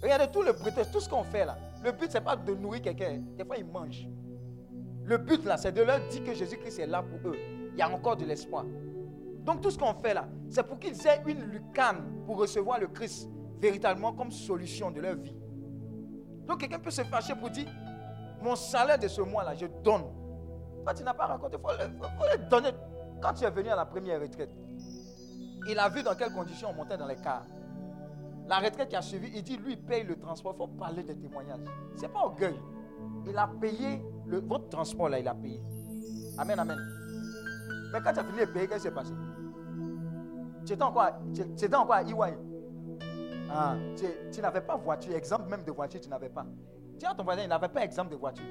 Regardez 0.02 0.30
tout 0.30 0.42
le 0.42 0.52
prétexte, 0.52 0.92
tout 0.92 1.00
ce 1.00 1.08
qu'on 1.08 1.24
fait 1.24 1.44
là. 1.44 1.56
Le 1.82 1.92
but, 1.92 2.10
ce 2.10 2.18
n'est 2.18 2.24
pas 2.24 2.36
de 2.36 2.54
nourrir 2.54 2.82
quelqu'un. 2.82 3.22
Des 3.36 3.44
fois, 3.44 3.56
ils 3.56 3.64
mangent. 3.64 4.08
Le 5.04 5.18
but 5.18 5.44
là, 5.44 5.56
c'est 5.56 5.72
de 5.72 5.82
leur 5.82 6.00
dire 6.08 6.24
que 6.24 6.34
Jésus-Christ 6.34 6.80
est 6.80 6.86
là 6.86 7.02
pour 7.02 7.30
eux. 7.30 7.36
Il 7.72 7.78
y 7.78 7.82
a 7.82 7.88
encore 7.88 8.16
de 8.16 8.24
l'espoir. 8.24 8.64
Donc 9.44 9.60
tout 9.60 9.70
ce 9.70 9.78
qu'on 9.78 9.94
fait 9.94 10.12
là, 10.12 10.26
c'est 10.50 10.64
pour 10.64 10.78
qu'ils 10.80 11.06
aient 11.06 11.22
une 11.26 11.42
lucane 11.44 12.24
pour 12.26 12.38
recevoir 12.38 12.80
le 12.80 12.88
Christ 12.88 13.28
véritablement 13.60 14.12
comme 14.12 14.32
solution 14.32 14.90
de 14.90 15.00
leur 15.00 15.14
vie. 15.14 15.36
Donc 16.46 16.60
quelqu'un 16.60 16.80
peut 16.80 16.90
se 16.90 17.02
fâcher 17.02 17.34
pour 17.36 17.50
dire, 17.50 17.68
mon 18.42 18.56
salaire 18.56 18.98
de 18.98 19.06
ce 19.06 19.20
mois-là, 19.20 19.54
je 19.54 19.66
donne. 19.84 20.02
Toi, 20.82 20.94
tu 20.94 21.04
n'as 21.04 21.14
pas 21.14 21.26
raconté, 21.26 21.56
il 21.56 21.60
faut, 21.60 22.04
faut 22.04 22.24
le 22.32 22.48
donner. 22.48 22.70
Quand 23.20 23.32
tu 23.34 23.44
es 23.44 23.50
venu 23.50 23.68
à 23.68 23.76
la 23.76 23.86
première 23.86 24.20
retraite, 24.20 24.50
il 25.68 25.78
a 25.78 25.88
vu 25.88 26.02
dans 26.02 26.14
quelles 26.14 26.32
conditions 26.32 26.70
on 26.70 26.74
montait 26.74 26.96
dans 26.96 27.06
les 27.06 27.16
cars. 27.16 27.46
La 28.48 28.58
retraite 28.58 28.88
qui 28.88 28.96
a 28.96 29.02
suivi, 29.02 29.30
il 29.34 29.42
dit, 29.42 29.56
lui, 29.56 29.76
paye 29.76 30.04
le 30.04 30.16
transport. 30.18 30.54
Il 30.54 30.58
faut 30.58 30.68
parler 30.68 31.02
des 31.02 31.16
témoignages. 31.16 31.60
Ce 31.96 32.02
n'est 32.02 32.08
pas 32.08 32.20
orgueil. 32.20 32.58
Il 33.26 33.36
a 33.36 33.48
payé 33.60 34.04
le, 34.26 34.40
votre 34.40 34.68
transport 34.68 35.08
là, 35.08 35.18
il 35.18 35.26
a 35.28 35.34
payé. 35.34 35.60
Amen, 36.38 36.58
amen. 36.58 36.78
Mais 37.92 38.00
quand 38.04 38.12
tu 38.12 38.18
as 38.20 38.24
fini 38.24 38.40
de 38.40 38.44
payer, 38.46 38.66
qu'est-ce 38.68 38.76
qui 38.76 38.88
s'est 38.88 38.94
passé? 38.94 39.12
Tu 40.64 40.72
étais 40.72 40.82
encore, 40.82 41.02
à- 41.02 41.18
tu- 41.34 41.54
tu 41.54 41.64
à 41.74 42.02
EY. 42.02 42.38
Ah, 43.50 43.76
tu, 43.96 44.04
tu 44.32 44.40
n'avais 44.40 44.60
pas 44.60 44.76
voiture, 44.76 45.14
exemple 45.14 45.48
même 45.48 45.62
de 45.64 45.70
voiture, 45.70 46.00
tu 46.00 46.08
n'avais 46.08 46.28
pas. 46.28 46.44
Dis 46.98 47.06
à 47.06 47.14
ton 47.14 47.22
voisin, 47.24 47.42
il 47.42 47.48
n'avait 47.48 47.68
pas 47.68 47.84
exemple 47.84 48.10
de 48.10 48.16
voiture. 48.16 48.44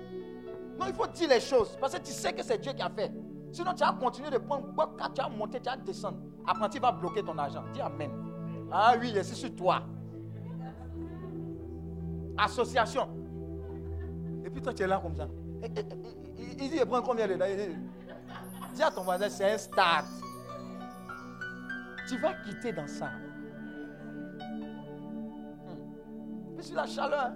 Non, 0.79 0.85
il 0.87 0.93
faut 0.93 1.07
dire 1.07 1.29
les 1.29 1.39
choses, 1.39 1.77
parce 1.79 1.93
que 1.93 2.01
tu 2.01 2.11
sais 2.11 2.33
que 2.33 2.43
c'est 2.43 2.57
Dieu 2.57 2.71
qui 2.73 2.81
a 2.81 2.89
fait. 2.89 3.11
Sinon, 3.51 3.73
tu 3.73 3.79
vas 3.83 3.93
continuer 3.93 4.29
de 4.29 4.37
prendre, 4.37 4.67
quand 4.75 5.09
tu 5.13 5.21
vas 5.21 5.29
monter, 5.29 5.59
tu 5.59 5.69
vas 5.69 5.77
descendre. 5.77 6.17
Après, 6.47 6.69
tu 6.69 6.79
vas 6.79 6.91
bloquer 6.91 7.23
ton 7.23 7.37
argent. 7.37 7.63
Dis 7.73 7.81
Amen. 7.81 8.11
Ah 8.77 8.95
oui, 8.99 9.13
c'est 9.15 9.23
sur 9.35 9.55
toi. 9.55 9.83
Association. 12.37 13.07
Et 14.43 14.49
puis 14.49 14.61
toi, 14.61 14.73
tu 14.73 14.83
es 14.83 14.87
là 14.87 14.99
comme 15.01 15.15
ça. 15.15 15.29
Et- 15.63 15.67
et- 15.67 15.79
et- 15.79 16.55
Il 16.61 16.69
dit, 16.69 16.77
il 16.81 16.85
prend 16.85 17.01
combien 17.01 17.25
Il 17.25 17.37
dit, 17.37 17.77
Dis 18.73 18.83
à 18.83 18.91
ton 18.91 19.03
voisin, 19.03 19.29
c'est 19.29 19.49
un 19.53 19.57
start. 19.57 20.05
Tu 22.09 22.17
vas 22.17 22.33
quitter 22.43 22.73
dans 22.73 22.85
ça. 22.87 23.11
Hmm. 25.65 25.77
Puis 26.57 26.65
sur 26.65 26.75
la 26.75 26.85
chaleur. 26.85 27.31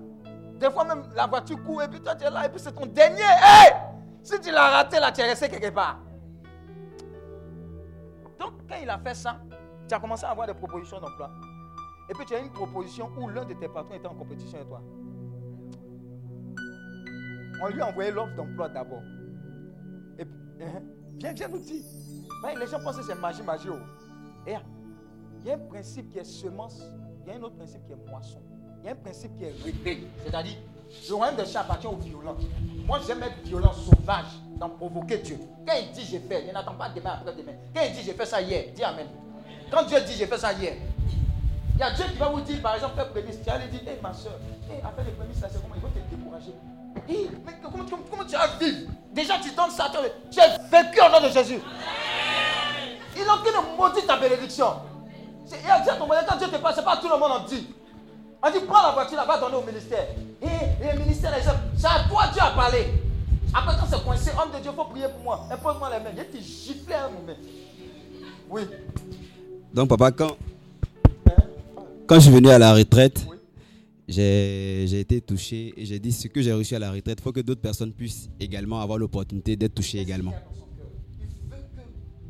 Des 0.59 0.69
fois 0.69 0.83
même, 0.83 1.03
la 1.15 1.25
voiture 1.25 1.63
court 1.63 1.83
et 1.83 1.87
puis 1.87 2.01
toi, 2.01 2.15
tu 2.15 2.25
es 2.25 2.29
là 2.29 2.45
et 2.47 2.49
puis 2.49 2.59
c'est 2.59 2.73
ton 2.73 2.85
dernier. 2.85 3.21
Hey! 3.21 3.71
Si 4.21 4.37
tu 4.41 4.51
l'as 4.51 4.69
raté, 4.71 4.99
là, 4.99 5.09
tu 5.13 5.21
es 5.21 5.29
resté 5.29 5.47
quelque 5.47 5.73
part. 5.73 5.99
Donc, 8.37 8.51
quand 8.67 8.75
il 8.81 8.89
a 8.89 8.97
fait 8.97 9.13
ça, 9.15 9.37
tu 9.89 9.95
as 9.95 9.99
commencé 9.99 10.23
à 10.23 10.29
avoir 10.29 10.47
des 10.47 10.53
propositions 10.53 10.99
d'emploi. 10.99 11.31
Et 12.09 12.13
puis 12.13 12.25
tu 12.25 12.35
as 12.35 12.39
une 12.39 12.51
proposition 12.51 13.09
où 13.19 13.27
l'un 13.27 13.43
de 13.43 13.53
tes 13.53 13.67
patrons 13.67 13.95
était 13.95 14.07
en 14.07 14.15
compétition 14.15 14.57
avec 14.57 14.69
toi. 14.69 14.81
On 17.61 17.67
lui 17.67 17.81
a 17.81 17.87
envoyé 17.89 18.11
l'offre 18.11 18.35
d'emploi 18.35 18.69
d'abord. 18.69 19.01
Et 20.17 20.25
puis, 20.25 20.37
hein, 20.61 20.81
viens, 21.17 21.33
viens 21.33 21.47
nous 21.49 21.59
dire. 21.59 21.83
Les 22.57 22.67
gens 22.67 22.79
pensent 22.79 22.97
que 22.97 23.03
c'est 23.03 23.19
magie, 23.19 23.43
magie. 23.43 23.67
oh. 23.69 23.79
Et 24.47 24.55
il 25.41 25.47
y 25.47 25.51
a 25.51 25.55
un 25.55 25.57
principe 25.57 26.09
qui 26.11 26.19
est 26.19 26.23
semence, 26.23 26.81
il 27.25 27.31
y 27.31 27.35
a 27.35 27.37
un 27.37 27.43
autre 27.43 27.55
principe 27.55 27.85
qui 27.85 27.91
est 27.91 28.09
moisson. 28.09 28.41
Il 28.81 28.85
y 28.85 28.89
a 28.89 28.93
un 28.93 28.95
principe 28.95 29.35
qui 29.37 29.43
est 29.43 29.53
réveil. 29.63 30.07
C'est-à-dire, 30.23 30.57
le 31.09 31.15
royaume 31.15 31.35
des 31.35 31.45
chats 31.45 31.61
appartient 31.61 31.87
aux 31.87 31.97
violents. 31.97 32.37
Moi, 32.85 32.99
j'aime 33.05 33.23
être 33.23 33.41
violent, 33.43 33.73
sauvage, 33.73 34.39
d'en 34.57 34.69
provoquer 34.69 35.17
Dieu. 35.17 35.37
Quand 35.67 35.73
il 35.75 35.91
dit 35.91 36.05
j'ai 36.05 36.19
fait, 36.19 36.47
il 36.47 36.53
n'attend 36.53 36.75
pas 36.75 36.89
demain 36.89 37.11
après 37.19 37.35
demain. 37.35 37.53
Quand 37.75 37.81
il 37.85 37.91
dit 37.93 38.03
j'ai 38.03 38.13
fait 38.13 38.25
ça 38.25 38.41
hier, 38.41 38.65
dis 38.73 38.83
Amen. 38.83 39.07
Quand 39.71 39.83
Dieu 39.83 39.99
dit 40.01 40.13
j'ai 40.17 40.25
fait 40.25 40.37
ça 40.37 40.53
hier, 40.53 40.73
il 41.79 41.79
y 41.79 41.83
a 41.83 41.91
Dieu 41.91 42.03
qui 42.11 42.17
va 42.17 42.27
vous 42.27 42.41
dire, 42.41 42.61
par 42.61 42.75
exemple, 42.75 42.95
fais 42.97 43.05
prémisse. 43.05 43.39
Tu 43.41 43.49
vas 43.49 43.57
lui 43.57 43.67
dire, 43.67 43.79
hé 43.87 43.99
ma 44.03 44.13
soeur, 44.13 44.33
hey, 44.69 44.81
de 44.81 45.11
prémisse, 45.11 45.41
là, 45.41 45.47
c'est 45.49 45.61
comment 45.61 45.75
Il 45.75 45.81
va 45.81 45.87
te 45.87 46.13
décourager. 46.13 46.53
Mais 47.07 47.53
comment, 47.63 48.25
tu 48.25 48.35
vas 48.35 48.47
vivre 48.59 48.91
Déjà, 49.13 49.35
tu 49.41 49.51
donnes 49.51 49.71
ça, 49.71 49.89
tu 49.89 50.39
es 50.39 50.57
vécu 50.69 50.99
au 50.99 51.09
nom 51.09 51.25
de 51.25 51.31
Jésus. 51.31 51.61
Il 53.15 53.21
est 53.21 53.29
en 53.29 53.37
train 53.37 53.61
de 53.61 53.77
maudire 53.77 54.05
ta 54.05 54.17
bénédiction. 54.17 54.73
Il 55.49 55.71
a 55.71 55.79
dit 55.79 55.89
à 55.89 55.95
ton 55.95 56.05
voisin, 56.05 56.23
quand 56.27 56.35
Dieu 56.35 56.47
te 56.47 56.57
parle, 56.57 56.75
c'est 56.75 56.83
pas 56.83 56.97
tout 56.97 57.07
le 57.07 57.17
monde 57.17 57.31
en 57.31 57.45
dit. 57.45 57.65
On 58.43 58.51
dit, 58.51 58.59
prends 58.67 58.85
la 58.85 58.91
voiture, 58.91 59.15
là, 59.15 59.23
va 59.23 59.37
donner 59.37 59.55
au 59.55 59.63
ministère. 59.63 60.05
Et, 60.41 60.93
le 60.93 60.99
ministère, 60.99 61.33
les 61.35 61.43
c'est 61.77 61.87
à 61.87 62.03
toi 62.09 62.27
Dieu 62.33 62.41
a 62.41 62.51
parlé. 62.51 62.87
Après, 63.53 63.75
quand 63.79 63.87
c'est 63.89 64.03
coincé, 64.03 64.31
homme 64.31 64.51
de 64.51 64.59
Dieu, 64.59 64.71
il 64.73 64.75
faut 64.75 64.83
prier 64.83 65.07
pour 65.07 65.23
moi. 65.23 65.47
Impose-moi 65.49 65.89
les 65.91 66.03
mains. 66.03 66.11
Je 66.17 66.23
te 66.23 66.43
gifler 66.43 66.95
un 66.95 67.09
moment. 67.09 67.37
Oui. 68.49 68.67
Donc, 69.73 69.89
papa, 69.89 70.11
quand, 70.11 70.35
quand 72.07 72.15
je 72.15 72.21
suis 72.21 72.31
venu 72.31 72.49
à 72.49 72.57
la 72.57 72.73
retraite, 72.73 73.25
j'ai 74.07 74.85
j'ai 74.87 74.99
été 75.01 75.21
touché 75.21 75.73
et 75.77 75.85
j'ai 75.85 75.99
dit 75.99 76.11
ce 76.11 76.27
que 76.27 76.41
j'ai 76.41 76.51
reçu 76.53 76.75
à 76.75 76.79
la 76.79 76.91
retraite, 76.91 77.19
il 77.19 77.23
faut 77.23 77.31
que 77.31 77.41
d'autres 77.41 77.61
personnes 77.61 77.91
puissent 77.93 78.27
également 78.39 78.81
avoir 78.81 78.97
l'opportunité 78.97 79.55
d'être 79.55 79.75
touchées 79.75 79.99
également. 79.99 80.33
Il 80.33 81.51
veut 81.51 81.57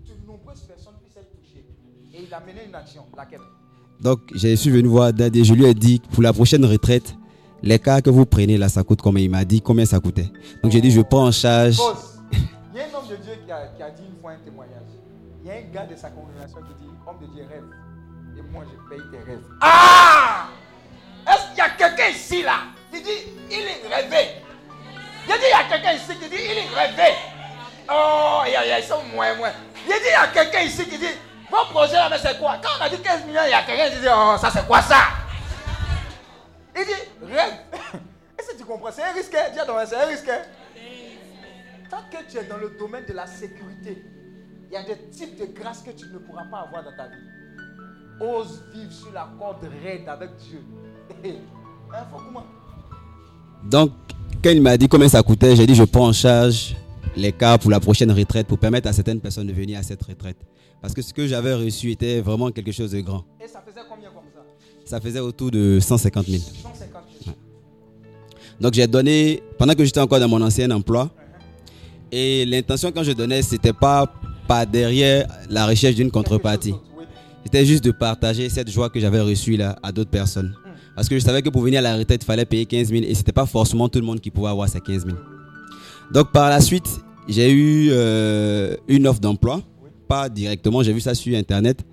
que 0.06 0.10
de 0.22 0.28
nombreuses 0.28 0.60
personnes 0.62 0.96
puissent 1.02 1.16
être 1.18 1.32
touchées. 1.40 1.64
Et 2.14 2.24
il 2.28 2.34
a 2.34 2.40
mené 2.42 2.66
une 2.68 2.76
action. 2.76 3.04
Laquelle 3.16 3.40
Donc, 4.02 4.20
je 4.36 4.56
suis 4.56 4.70
venu 4.70 4.90
voir 4.90 5.14
Dad 5.14 5.34
et 5.36 5.44
je 5.46 5.54
lui 5.54 5.66
ai 5.66 5.74
dit, 5.74 6.02
pour 6.12 6.22
la 6.22 6.34
prochaine 6.34 6.66
retraite, 6.66 7.16
les 7.64 7.80
cas 7.80 8.02
que 8.02 8.10
vous 8.10 8.26
prenez 8.26 8.58
là, 8.58 8.68
ça 8.68 8.84
coûte 8.84 9.02
combien? 9.02 9.24
Il 9.24 9.30
m'a 9.30 9.46
dit 9.46 9.62
combien 9.62 9.86
ça 9.86 10.02
coûtait. 10.02 10.30
Donc, 10.62 10.74
j'ai 10.74 10.82
dit, 10.82 10.92
je 10.92 11.00
prends 11.02 11.28
en 11.28 11.32
charge. 11.32 11.78
Il 12.74 12.78
y 12.78 12.82
a 12.82 12.84
un 12.84 13.00
homme 13.00 13.08
de 13.10 13.16
Dieu 13.24 13.34
qui 13.46 13.52
a, 13.52 13.68
qui 13.68 13.82
a 13.84 13.90
dit 13.92 14.04
une 14.04 14.20
fois 14.22 14.32
un 14.32 14.40
témoignage. 14.44 14.84
Il 15.42 15.48
y 15.48 15.52
a 15.52 15.56
un 15.56 15.62
gars 15.72 15.86
de 15.86 15.96
sa 15.96 16.10
congrégation 16.10 16.62
qui 16.64 16.74
dit 16.84 16.90
Homme 17.08 17.20
de 17.20 17.28
Dieu 17.28 17.46
rêve. 17.50 17.64
Et 18.38 18.42
moi, 18.52 18.64
je 18.66 18.90
paye 18.90 19.02
tes 19.12 19.18
rêves. 19.24 19.44
Ah 19.62 20.48
Est-ce 21.28 21.48
qu'il 21.50 21.58
y 21.58 21.62
a 21.62 21.70
quelqu'un 21.72 22.08
ici 22.10 22.44
là 22.44 22.60
qui 22.92 23.02
dit 23.02 23.10
Il 23.50 23.60
est 23.62 23.94
rêvé? 23.96 24.42
Il 25.28 25.34
dit 25.34 25.40
Il 25.44 25.50
y 25.50 25.54
a 25.54 25.64
quelqu'un 25.70 25.94
ici 25.94 26.16
qui 26.18 26.30
dit 26.30 26.36
Il 26.38 26.58
est 26.58 26.76
rêvé. 26.76 27.16
Oh, 27.92 28.42
il 28.46 28.52
y 28.52 28.56
a, 28.56 28.66
il 28.66 28.70
y 28.70 28.72
a, 28.74 28.80
ils 28.80 28.86
sont 28.86 29.04
moins, 29.14 29.34
moins. 29.36 29.52
Il 29.86 29.92
dit 29.92 29.94
Il 30.06 30.12
y 30.12 30.14
a 30.14 30.28
quelqu'un 30.28 30.62
ici 30.62 30.86
qui 30.88 30.98
dit 30.98 31.06
Mon 31.50 31.66
projet 31.72 31.94
là, 31.94 32.10
mais 32.10 32.18
c'est 32.20 32.38
quoi? 32.38 32.58
Quand 32.62 32.70
on 32.80 32.84
a 32.84 32.90
dit 32.90 33.00
15 33.02 33.26
millions, 33.26 33.42
il 33.46 33.52
y 33.52 33.54
a 33.54 33.64
quelqu'un 33.64 33.90
qui 33.90 34.02
dit 34.02 34.08
Oh, 34.14 34.36
ça 34.40 34.52
c'est 34.52 34.68
quoi 34.68 34.82
ça? 34.82 34.98
Il 36.76 36.86
dit 36.86 37.34
Rêve. 37.34 37.54
Est-ce 38.38 38.52
que 38.52 38.58
tu 38.58 38.66
comprends? 38.66 38.92
C'est 38.92 39.04
un 39.04 39.14
risque. 39.14 39.34
hein? 39.36 39.50
Dis 39.54 39.60
à 39.60 39.66
ton 39.66 39.74
voisin, 39.74 39.98
c'est 39.98 40.04
un 40.06 40.08
risque. 40.08 40.30
hein? 40.30 40.42
Tant 41.90 42.04
que 42.12 42.24
tu 42.30 42.38
es 42.38 42.44
dans 42.44 42.58
le 42.58 42.70
domaine 42.78 43.06
de 43.06 43.14
la 43.14 43.26
sécurité, 43.26 44.04
il 44.70 44.74
y 44.74 44.78
a 44.78 44.84
des 44.84 44.98
types 45.12 45.40
de 45.40 45.46
grâces 45.46 45.82
que 45.82 45.92
tu 45.92 46.06
ne 46.14 46.20
pourras 46.20 46.46
pas 46.46 46.60
avoir 46.60 46.84
dans 46.84 46.96
ta 46.96 47.08
vie. 47.08 47.16
Ose 48.22 48.62
vivre 48.74 48.92
sur 48.92 49.12
la 49.12 49.30
corde 49.40 49.64
raide 49.84 50.08
avec 50.08 50.30
Dieu. 50.38 50.62
Hein, 51.92 52.06
Donc, 53.70 53.92
quand 54.44 54.52
il 54.52 54.62
m'a 54.62 54.78
dit 54.78 54.88
combien 54.88 55.08
ça 55.10 55.24
coûtait, 55.24 55.56
j'ai 55.56 55.66
dit, 55.66 55.74
je 55.74 55.84
prends 55.84 56.08
en 56.08 56.14
charge 56.14 56.76
les 57.16 57.32
cas 57.32 57.58
pour 57.58 57.72
la 57.72 57.80
prochaine 57.80 58.12
retraite 58.12 58.48
pour 58.48 58.60
permettre 58.60 58.88
à 58.88 58.94
certaines 58.94 59.20
personnes 59.20 59.48
de 59.48 59.54
venir 59.54 59.80
à 59.80 59.84
cette 59.84 60.04
retraite. 60.04 60.38
Parce 60.82 60.94
que 60.94 61.02
ce 61.02 61.14
que 61.14 61.26
j'avais 61.26 61.54
reçu 61.54 61.92
était 61.92 62.22
vraiment 62.22 62.52
quelque 62.52 62.72
chose 62.72 62.92
de 62.92 63.02
grand. 63.02 63.26
Et 63.44 63.48
ça 63.48 63.64
faisait 63.66 63.82
combien 63.90 64.10
comme 64.12 64.24
ça? 64.34 64.42
Ça 64.86 65.02
faisait 65.02 65.20
autour 65.20 65.50
de 65.50 65.80
150 65.82 66.26
000. 66.28 66.42
150 66.42 67.04
000. 67.26 67.36
Donc 68.62 68.74
j'ai 68.74 68.88
donné, 68.88 69.42
pendant 69.58 69.74
que 69.74 69.84
j'étais 69.84 70.00
encore 70.00 70.20
dans 70.20 70.28
mon 70.28 70.42
ancien 70.42 70.70
emploi, 70.72 71.10
et 72.12 72.46
l'intention 72.46 72.92
quand 72.92 73.04
je 73.04 73.12
donnais, 73.12 73.42
c'était 73.42 73.74
pas 73.74 74.12
pas 74.50 74.66
derrière 74.66 75.28
la 75.48 75.68
recherche 75.68 75.94
d'une 75.94 76.10
contrepartie. 76.10 76.74
C'était 77.46 77.68
juste 77.68 77.84
de 77.84 77.92
partager 77.92 78.50
cette 78.50 78.72
joie 78.72 78.90
que 78.90 79.00
j'avais 79.00 79.22
reçue 79.22 79.58
là 79.58 79.78
à 79.84 79.92
d'autres 79.92 80.10
personnes. 80.10 80.56
Parce 80.96 81.08
que 81.08 81.20
je 81.20 81.24
savais 81.24 81.44
que 81.44 81.50
pour 81.50 81.62
venir 81.62 81.78
à 81.80 81.82
la 81.84 81.96
retraite, 81.96 82.24
il 82.24 82.26
fallait 82.26 82.46
payer 82.46 82.66
15 82.66 82.88
000 82.88 83.04
et 83.08 83.14
c'était 83.14 83.32
pas 83.32 83.46
forcément 83.46 83.88
tout 83.90 84.00
le 84.00 84.08
monde 84.08 84.20
qui 84.20 84.32
pouvait 84.32 84.50
avoir 84.50 84.68
ces 84.68 84.82
15 84.82 85.06
000. 85.06 85.18
Donc 86.12 86.32
par 86.32 86.50
la 86.50 86.62
suite, 86.62 86.90
j'ai 87.28 87.52
eu 87.52 87.90
euh, 87.92 88.76
une 88.88 89.06
offre 89.06 89.20
d'emploi, 89.20 89.62
pas 90.08 90.30
directement, 90.30 90.82
j'ai 90.82 90.94
vu 90.94 91.02
ça 91.02 91.14
sur 91.14 91.38
internet. 91.38 91.86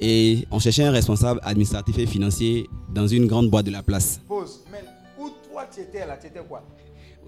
Et 0.00 0.48
on 0.50 0.58
cherchait 0.58 0.82
un 0.82 0.90
responsable 0.90 1.38
administratif 1.44 1.96
et 1.98 2.06
financier 2.06 2.66
dans 2.92 3.06
une 3.06 3.28
grande 3.28 3.50
boîte 3.50 3.66
de 3.66 3.70
la 3.70 3.84
place. 3.84 4.20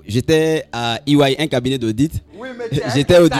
J'étais 0.07 0.65
à 0.73 1.01
EY, 1.07 1.37
un 1.39 1.47
cabinet 1.49 1.79
d'audit. 1.79 2.13
Oui, 2.39 2.49
J'étais 2.95 3.19
audi- 3.21 3.39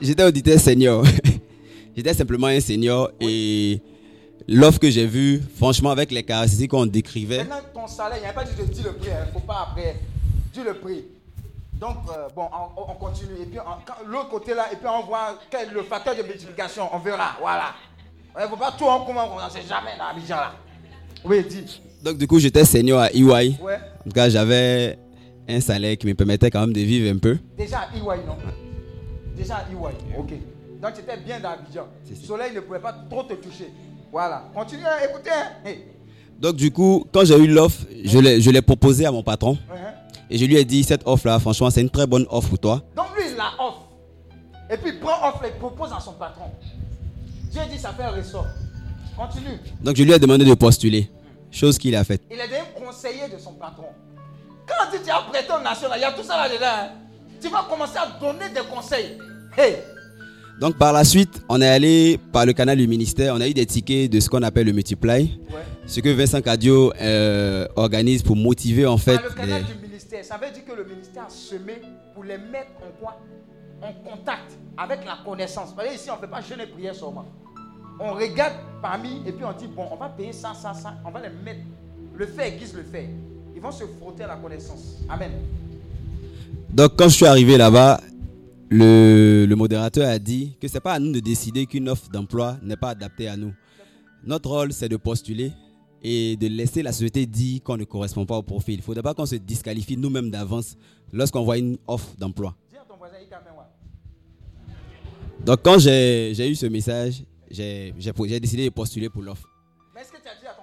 j'étais- 0.00 0.24
auditeur 0.24 0.58
senior. 0.60 1.04
J'étais 1.96 2.14
simplement 2.14 2.46
un 2.48 2.60
senior 2.60 3.10
et 3.20 3.80
l'offre 4.48 4.78
que 4.78 4.90
j'ai 4.90 5.06
vue, 5.06 5.42
franchement, 5.56 5.90
avec 5.90 6.10
les 6.10 6.22
caractéristiques 6.22 6.70
qu'on 6.70 6.86
décrivait, 6.86 7.44
Maintenant, 7.44 7.56
ton 7.82 7.86
salaire, 7.86 8.18
il 8.18 8.22
n'y 8.22 8.28
a 8.28 8.32
pas 8.32 8.44
dit 8.44 8.50
de 8.56 8.64
dire 8.64 8.84
le 8.86 8.92
prix. 8.94 9.08
Il 9.10 9.26
ne 9.28 9.32
faut 9.32 9.46
pas 9.46 9.68
après 9.70 9.96
dire 10.54 10.64
le 10.64 10.74
prix. 10.74 11.04
Donc, 11.74 11.96
euh, 12.10 12.28
bon, 12.34 12.44
on, 12.76 12.82
on 12.90 12.94
continue. 12.94 13.34
Et 13.42 13.46
puis, 13.46 13.58
l'autre 14.06 14.28
côté 14.30 14.54
là, 14.54 14.66
et 14.72 14.76
puis 14.76 14.86
on 14.88 15.04
voit 15.06 15.38
quel 15.50 15.68
est 15.68 15.72
le 15.72 15.82
facteur 15.82 16.14
de 16.16 16.22
multiplication. 16.22 16.88
On 16.92 16.98
verra. 16.98 17.36
Voilà. 17.40 17.74
Il 18.38 18.42
ne 18.44 18.48
faut 18.48 18.56
pas 18.56 18.72
tout 18.78 18.84
en 18.86 19.04
commun. 19.04 19.24
On 19.30 19.44
ne 19.44 19.50
sait 19.50 19.66
jamais 19.68 19.90
dans 19.98 20.04
Abidjan 20.16 20.36
là. 20.36 20.52
Oui, 21.24 21.44
dis. 21.48 21.80
donc 22.02 22.16
du 22.18 22.26
coup, 22.26 22.38
j'étais 22.38 22.64
senior 22.64 23.00
à 23.00 23.10
EY. 23.12 23.22
Ouais. 23.60 23.78
En 24.00 24.04
tout 24.04 24.14
cas, 24.14 24.28
j'avais 24.30 24.98
un 25.48 25.60
salaire 25.60 25.96
qui 25.98 26.06
me 26.06 26.14
permettait 26.14 26.50
quand 26.50 26.60
même 26.60 26.72
de 26.72 26.80
vivre 26.80 27.10
un 27.14 27.18
peu. 27.18 27.38
Déjà 27.56 27.80
à 27.80 27.96
EY, 27.96 28.24
non? 28.26 28.36
Déjà 29.36 29.56
à 29.56 29.62
EY. 29.70 29.94
Ok. 30.18 30.32
Donc, 30.80 30.94
tu 30.94 31.00
étais 31.00 31.16
bien 31.18 31.40
dans 31.40 31.50
Abidjan. 31.50 31.86
Le 32.08 32.16
soleil 32.16 32.54
ne 32.54 32.60
pouvait 32.60 32.78
pas 32.80 32.92
trop 33.10 33.22
te 33.22 33.34
toucher. 33.34 33.68
Voilà. 34.10 34.44
Continue 34.54 34.84
à 34.84 35.08
écouter. 35.08 35.30
hein. 35.32 35.50
Hey. 35.68 35.78
Donc 36.40 36.56
du 36.56 36.72
coup, 36.72 37.04
quand 37.12 37.24
j'ai 37.24 37.36
eu 37.38 37.46
l'offre, 37.46 37.86
je 38.04 38.18
l'ai 38.18 38.40
je 38.40 38.50
l'ai 38.50 38.62
proposé 38.62 39.06
à 39.06 39.12
mon 39.12 39.22
patron 39.22 39.52
Uh-huh. 39.70 39.92
et 40.28 40.36
je 40.38 40.44
lui 40.44 40.56
ai 40.56 40.64
dit, 40.64 40.82
cette 40.82 41.02
offre-là, 41.06 41.38
franchement, 41.38 41.70
c'est 41.70 41.82
une 41.82 41.90
très 41.90 42.04
bonne 42.06 42.26
offre 42.30 42.48
pour 42.48 42.58
toi. 42.58 42.82
Donc 42.96 43.06
lui, 43.16 43.22
il 43.30 43.36
la 43.36 43.52
offre. 43.64 43.86
Et 44.68 44.76
puis 44.76 44.90
il 44.94 44.98
prend 44.98 45.28
offre 45.28 45.44
et 45.44 45.48
il 45.54 45.58
propose 45.60 45.92
à 45.92 46.00
son 46.00 46.14
patron. 46.14 46.46
Dieu 47.52 47.60
dit, 47.70 47.78
ça 47.78 47.92
fait 47.92 48.02
un 48.02 48.10
ressort. 48.10 48.46
Continue. 49.16 49.56
Donc 49.82 49.94
je 49.96 50.02
lui 50.02 50.10
ai 50.12 50.18
demandé 50.18 50.44
de 50.44 50.54
postuler, 50.54 51.08
chose 51.52 51.78
qu'il 51.78 51.94
a 51.94 52.02
faite. 52.02 52.22
Il 52.28 52.36
est 52.40 52.48
devenu 52.48 52.86
conseiller 52.86 53.28
de 53.32 53.38
son 53.38 53.52
patron. 53.52 53.86
Quand 54.78 54.90
tu 54.90 54.98
dis 54.98 55.04
tu 55.04 55.10
as 55.10 55.20
prêté 55.22 55.52
aux 55.52 55.62
nations, 55.62 55.88
là, 55.88 55.96
il 55.98 56.00
y 56.00 56.04
a 56.04 56.12
tout 56.12 56.22
ça 56.22 56.36
là-dedans. 56.36 56.66
hein. 56.66 56.88
Tu 57.40 57.48
vas 57.48 57.64
commencer 57.68 57.96
à 57.98 58.06
donner 58.20 58.48
des 58.54 58.60
conseils. 58.72 59.18
Hey, 59.56 59.76
Donc 60.60 60.76
par 60.78 60.92
la 60.92 61.02
suite, 61.04 61.42
on 61.48 61.60
est 61.60 61.68
allé 61.68 62.18
par 62.32 62.46
le 62.46 62.52
canal 62.52 62.76
du 62.78 62.86
ministère, 62.86 63.34
on 63.34 63.40
a 63.40 63.48
eu 63.48 63.54
des 63.54 63.66
tickets 63.66 64.10
de 64.10 64.20
ce 64.20 64.28
qu'on 64.28 64.42
appelle 64.42 64.66
le 64.66 64.72
multiply, 64.72 65.38
ce 65.86 66.00
que 66.00 66.08
Vincent 66.10 66.40
Cadio 66.40 66.92
euh, 67.00 67.66
organise 67.76 68.22
pour 68.22 68.36
motiver 68.36 68.86
en 68.86 68.96
fait. 68.98 69.16
par 69.16 69.24
le 69.24 69.30
canal 69.30 69.62
les- 69.68 69.74
du 69.74 69.80
ministère, 69.86 70.24
ça 70.24 70.36
veut 70.36 70.50
dire 70.52 70.64
que 70.64 70.72
le 70.72 70.84
ministère 70.84 71.24
a 71.24 71.30
semé 71.30 71.82
pour 72.14 72.22
les 72.24 72.38
mettre 72.38 72.70
en 72.80 72.90
quoi? 73.00 73.16
En 73.82 73.92
contact 74.08 74.52
avec 74.78 75.00
la 75.04 75.18
connaissance. 75.24 75.70
Vous 75.70 75.74
voyez, 75.74 75.94
ici, 75.96 76.08
on 76.10 76.14
ne 76.16 76.20
fait 76.20 76.28
pas 76.28 76.40
jeûne 76.40 76.60
et 76.60 76.66
prière 76.68 76.94
seulement. 76.94 77.24
On 77.98 78.14
regarde 78.14 78.54
parmi 78.80 79.20
et 79.26 79.32
puis 79.32 79.44
on 79.44 79.52
dit, 79.52 79.66
bon, 79.66 79.86
on 79.90 79.96
va 79.96 80.08
payer 80.08 80.32
ça, 80.32 80.52
ça, 80.54 80.72
ça, 80.72 80.94
on 81.04 81.10
va 81.10 81.20
les 81.20 81.30
mettre. 81.30 81.60
Le 82.14 82.26
fait 82.26 82.48
aiguise 82.50 82.72
le 82.74 82.84
fait. 82.84 83.08
Ils 83.62 83.66
vont 83.66 83.70
se 83.70 83.84
frotter 83.84 84.24
à 84.24 84.26
la 84.26 84.36
connaissance. 84.38 84.96
Amen. 85.08 85.30
Donc 86.70 86.96
quand 86.96 87.08
je 87.08 87.14
suis 87.14 87.26
arrivé 87.26 87.56
là-bas, 87.56 88.00
le, 88.68 89.46
le 89.48 89.54
modérateur 89.54 90.08
a 90.08 90.18
dit 90.18 90.56
que 90.60 90.66
c'est 90.66 90.80
pas 90.80 90.94
à 90.94 90.98
nous 90.98 91.12
de 91.12 91.20
décider 91.20 91.66
qu'une 91.66 91.88
offre 91.88 92.08
d'emploi 92.10 92.56
n'est 92.60 92.76
pas 92.76 92.88
adaptée 92.88 93.28
à 93.28 93.36
nous. 93.36 93.54
Notre 94.24 94.50
rôle, 94.50 94.72
c'est 94.72 94.88
de 94.88 94.96
postuler 94.96 95.52
et 96.02 96.36
de 96.36 96.48
laisser 96.48 96.82
la 96.82 96.90
société 96.90 97.24
dire 97.24 97.62
qu'on 97.62 97.76
ne 97.76 97.84
correspond 97.84 98.26
pas 98.26 98.36
au 98.36 98.42
profil. 98.42 98.74
Il 98.74 98.78
ne 98.78 98.82
faudrait 98.82 99.02
pas 99.04 99.14
qu'on 99.14 99.26
se 99.26 99.36
disqualifie 99.36 99.96
nous-mêmes 99.96 100.32
d'avance 100.32 100.76
lorsqu'on 101.12 101.44
voit 101.44 101.58
une 101.58 101.78
offre 101.86 102.16
d'emploi. 102.18 102.56
Donc 105.46 105.60
quand 105.62 105.78
j'ai 105.78 106.50
eu 106.50 106.54
ce 106.56 106.66
message, 106.66 107.22
j'ai 107.48 107.94
décidé 108.40 108.64
de 108.64 108.70
postuler 108.70 109.08
pour 109.08 109.22
l'offre. 109.22 109.48
Mais 109.94 110.00
est-ce 110.00 110.10
que 110.10 110.16
tu 110.16 110.26
as 110.26 110.40
dit 110.40 110.46
à 110.48 110.54
ton 110.54 110.61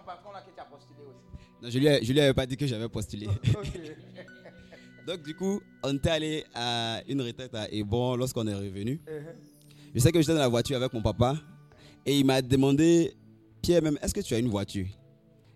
Non, 1.61 1.69
Je 1.69 1.79
lui, 1.79 1.87
je 2.05 2.13
lui 2.13 2.19
avais 2.21 2.33
pas 2.33 2.45
dit 2.45 2.57
que 2.57 2.65
j'avais 2.65 2.89
postulé. 2.89 3.27
Donc 5.07 5.23
du 5.23 5.35
coup, 5.35 5.59
on 5.83 5.95
était 5.95 6.09
allé 6.09 6.45
à 6.53 7.01
une 7.07 7.21
retraite 7.21 7.55
à 7.55 7.67
Hébron 7.71 8.15
lorsqu'on 8.15 8.45
est 8.47 8.53
revenu. 8.53 9.01
Uh-huh. 9.07 9.35
Je 9.93 9.99
sais 9.99 10.11
que 10.11 10.21
j'étais 10.21 10.33
dans 10.33 10.39
la 10.39 10.47
voiture 10.47 10.77
avec 10.77 10.93
mon 10.93 11.01
papa 11.01 11.35
et 12.05 12.19
il 12.19 12.25
m'a 12.25 12.41
demandé, 12.41 13.15
Pierre 13.61 13.81
même, 13.81 13.97
est-ce 14.01 14.13
que 14.13 14.21
tu 14.21 14.33
as 14.35 14.37
une 14.39 14.49
voiture? 14.49 14.85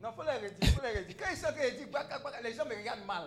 Non, 0.01 0.09
faut 0.15 0.23
les 0.23 0.47
redire, 0.47 0.69
faut 0.69 0.81
les 0.81 0.99
redire. 0.99 1.15
Quand 1.17 1.30
disent, 1.31 1.88
bah, 1.91 2.05
bah, 2.09 2.19
bah, 2.23 2.31
les 2.43 2.53
gens 2.53 2.65
me 2.65 2.75
regardent 2.75 3.05
mal. 3.05 3.23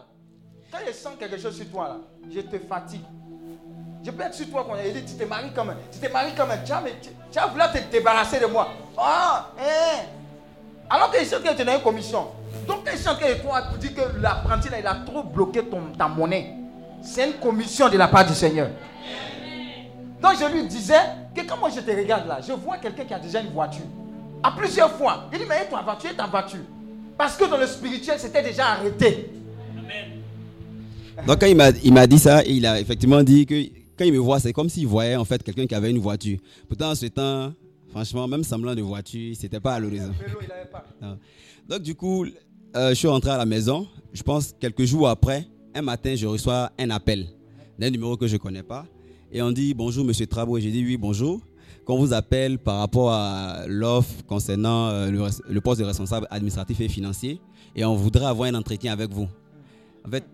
Quand 0.71 0.79
ils 0.87 0.93
sentent 0.93 1.19
quelque 1.19 1.39
chose 1.39 1.57
sur 1.57 1.71
toi 1.71 1.89
là, 1.89 2.01
je 2.29 2.41
te 2.41 2.59
fatigue. 2.59 3.05
Je 4.05 4.11
peux 4.11 4.23
être 4.23 4.35
sur 4.35 4.51
toi 4.51 4.65
quand 4.69 4.77
il 4.85 4.93
dit, 4.93 5.05
tu 5.05 5.19
te 5.19 5.25
maries 5.25 5.53
comme 5.53 5.71
un, 5.71 5.77
tu 5.93 5.99
te 5.99 6.13
maries 6.13 6.35
comme 6.35 6.51
un, 6.51 6.59
tu 6.59 6.73
as, 6.73 6.81
mais 6.81 6.95
tu, 7.01 7.39
as 7.39 7.47
voulu 7.47 7.63
te 7.73 7.91
débarrasser 7.91 8.41
de 8.41 8.47
moi. 8.47 8.69
Ah, 8.97 9.53
hein? 9.59 10.07
Alors 10.89 11.11
qu'ils 11.11 11.27
sentent 11.27 11.43
que 11.43 11.55
tu 11.55 11.63
une 11.63 11.83
commission. 11.83 12.27
Donc 12.67 12.89
ils 12.93 12.99
sentent 12.99 13.19
que 13.19 13.43
toi, 13.43 13.63
tu 13.73 13.89
dis 13.89 13.95
que 13.95 14.21
l'apprenti 14.21 14.69
il 14.79 14.87
a 14.87 14.95
trop 15.07 15.23
bloqué 15.23 15.63
ton, 15.65 15.81
ta 15.97 16.09
monnaie. 16.09 16.55
C'est 17.03 17.29
une 17.29 17.35
commission 17.35 17.89
de 17.89 17.97
la 17.97 18.09
part 18.09 18.27
du 18.27 18.35
Seigneur. 18.35 18.69
Donc 20.23 20.33
je 20.41 20.53
lui 20.53 20.67
disais 20.67 21.01
que 21.35 21.43
quand 21.43 21.59
moi 21.59 21.71
je 21.75 21.81
te 21.81 21.91
regarde 21.91 22.27
là, 22.27 22.39
je 22.47 22.53
vois 22.53 22.79
quelqu'un 22.79 23.05
qui 23.05 23.15
a 23.15 23.19
déjà 23.19 23.41
une 23.41 23.51
voiture. 23.51 23.85
À 24.43 24.53
plusieurs 24.53 24.93
fois. 24.93 25.29
Il 25.33 25.39
dit, 25.39 25.45
mais 25.49 25.67
ta 25.69 25.83
voiture, 25.83 26.11
ta 26.17 26.27
voiture. 26.27 26.61
Parce 27.17 27.37
que 27.37 27.45
dans 27.45 27.57
le 27.57 27.67
spirituel, 27.67 28.17
c'était 28.19 28.43
déjà 28.43 28.67
arrêté. 28.67 29.31
Donc 31.27 31.41
quand 31.41 31.47
il 31.47 31.93
m'a 31.93 32.07
dit 32.07 32.19
ça, 32.19 32.43
il 32.45 32.67
a 32.67 32.79
effectivement 32.79 33.23
dit 33.23 33.47
que 33.47 33.55
quand 33.99 34.05
il 34.05 34.13
me 34.13 34.19
voit, 34.19 34.39
c'est 34.39 34.53
comme 34.53 34.69
s'il 34.69 34.87
voyait 34.87 35.17
en 35.17 35.25
fait 35.25 35.43
quelqu'un 35.43 35.67
qui 35.67 35.75
avait 35.75 35.91
une 35.91 35.99
voiture. 35.99 36.39
Pourtant, 36.69 36.91
en 36.91 36.95
ce 36.95 37.07
temps, 37.07 37.53
franchement, 37.97 38.29
même 38.29 38.45
semblant 38.45 38.75
de 38.75 38.83
voiture, 38.83 39.35
c'était 39.35 39.59
pas 39.59 39.75
à 39.77 39.81
l'horizon. 39.81 40.13
Donc 41.67 41.81
du 41.81 41.95
coup, 41.95 42.27
euh, 42.77 42.91
je 42.91 42.95
suis 42.95 43.09
rentré 43.09 43.31
à 43.31 43.39
la 43.39 43.47
maison. 43.47 43.89
Je 44.13 44.23
pense 44.23 44.55
quelques 44.61 44.85
jours 44.85 45.09
après, 45.09 45.47
un 45.75 45.81
matin, 45.81 46.15
je 46.15 46.27
reçois 46.27 46.71
un 46.79 46.91
appel 46.91 47.27
d'un 47.79 47.89
numéro 47.89 48.19
que 48.19 48.27
je 48.27 48.35
ne 48.35 48.39
connais 48.39 48.63
pas. 48.63 48.85
Et 49.33 49.41
on 49.41 49.51
dit 49.51 49.73
bonjour 49.73 50.05
Monsieur 50.05 50.27
Trabo. 50.27 50.59
Et 50.59 50.61
j'ai 50.61 50.71
dit 50.71 50.85
oui 50.85 50.99
bonjour. 50.99 51.41
qu'on 51.87 51.97
vous 51.99 52.13
appelle 52.13 52.59
par 52.59 52.81
rapport 52.81 53.13
à 53.13 53.65
l'offre 53.67 54.23
concernant 54.27 54.89
euh, 54.89 55.31
le, 55.49 55.61
poste 55.63 55.81
de 55.81 55.87
responsable 55.87 56.27
administratif 56.31 56.79
et 56.81 56.89
financier 56.89 57.41
et 57.75 57.83
on 57.85 57.95
voudrait 57.95 58.27
avoir 58.27 58.51
un 58.51 58.55
entretien 58.57 58.93
avec 58.93 59.11
vous. 59.11 59.29
En 60.07 60.11
fait, 60.11 60.25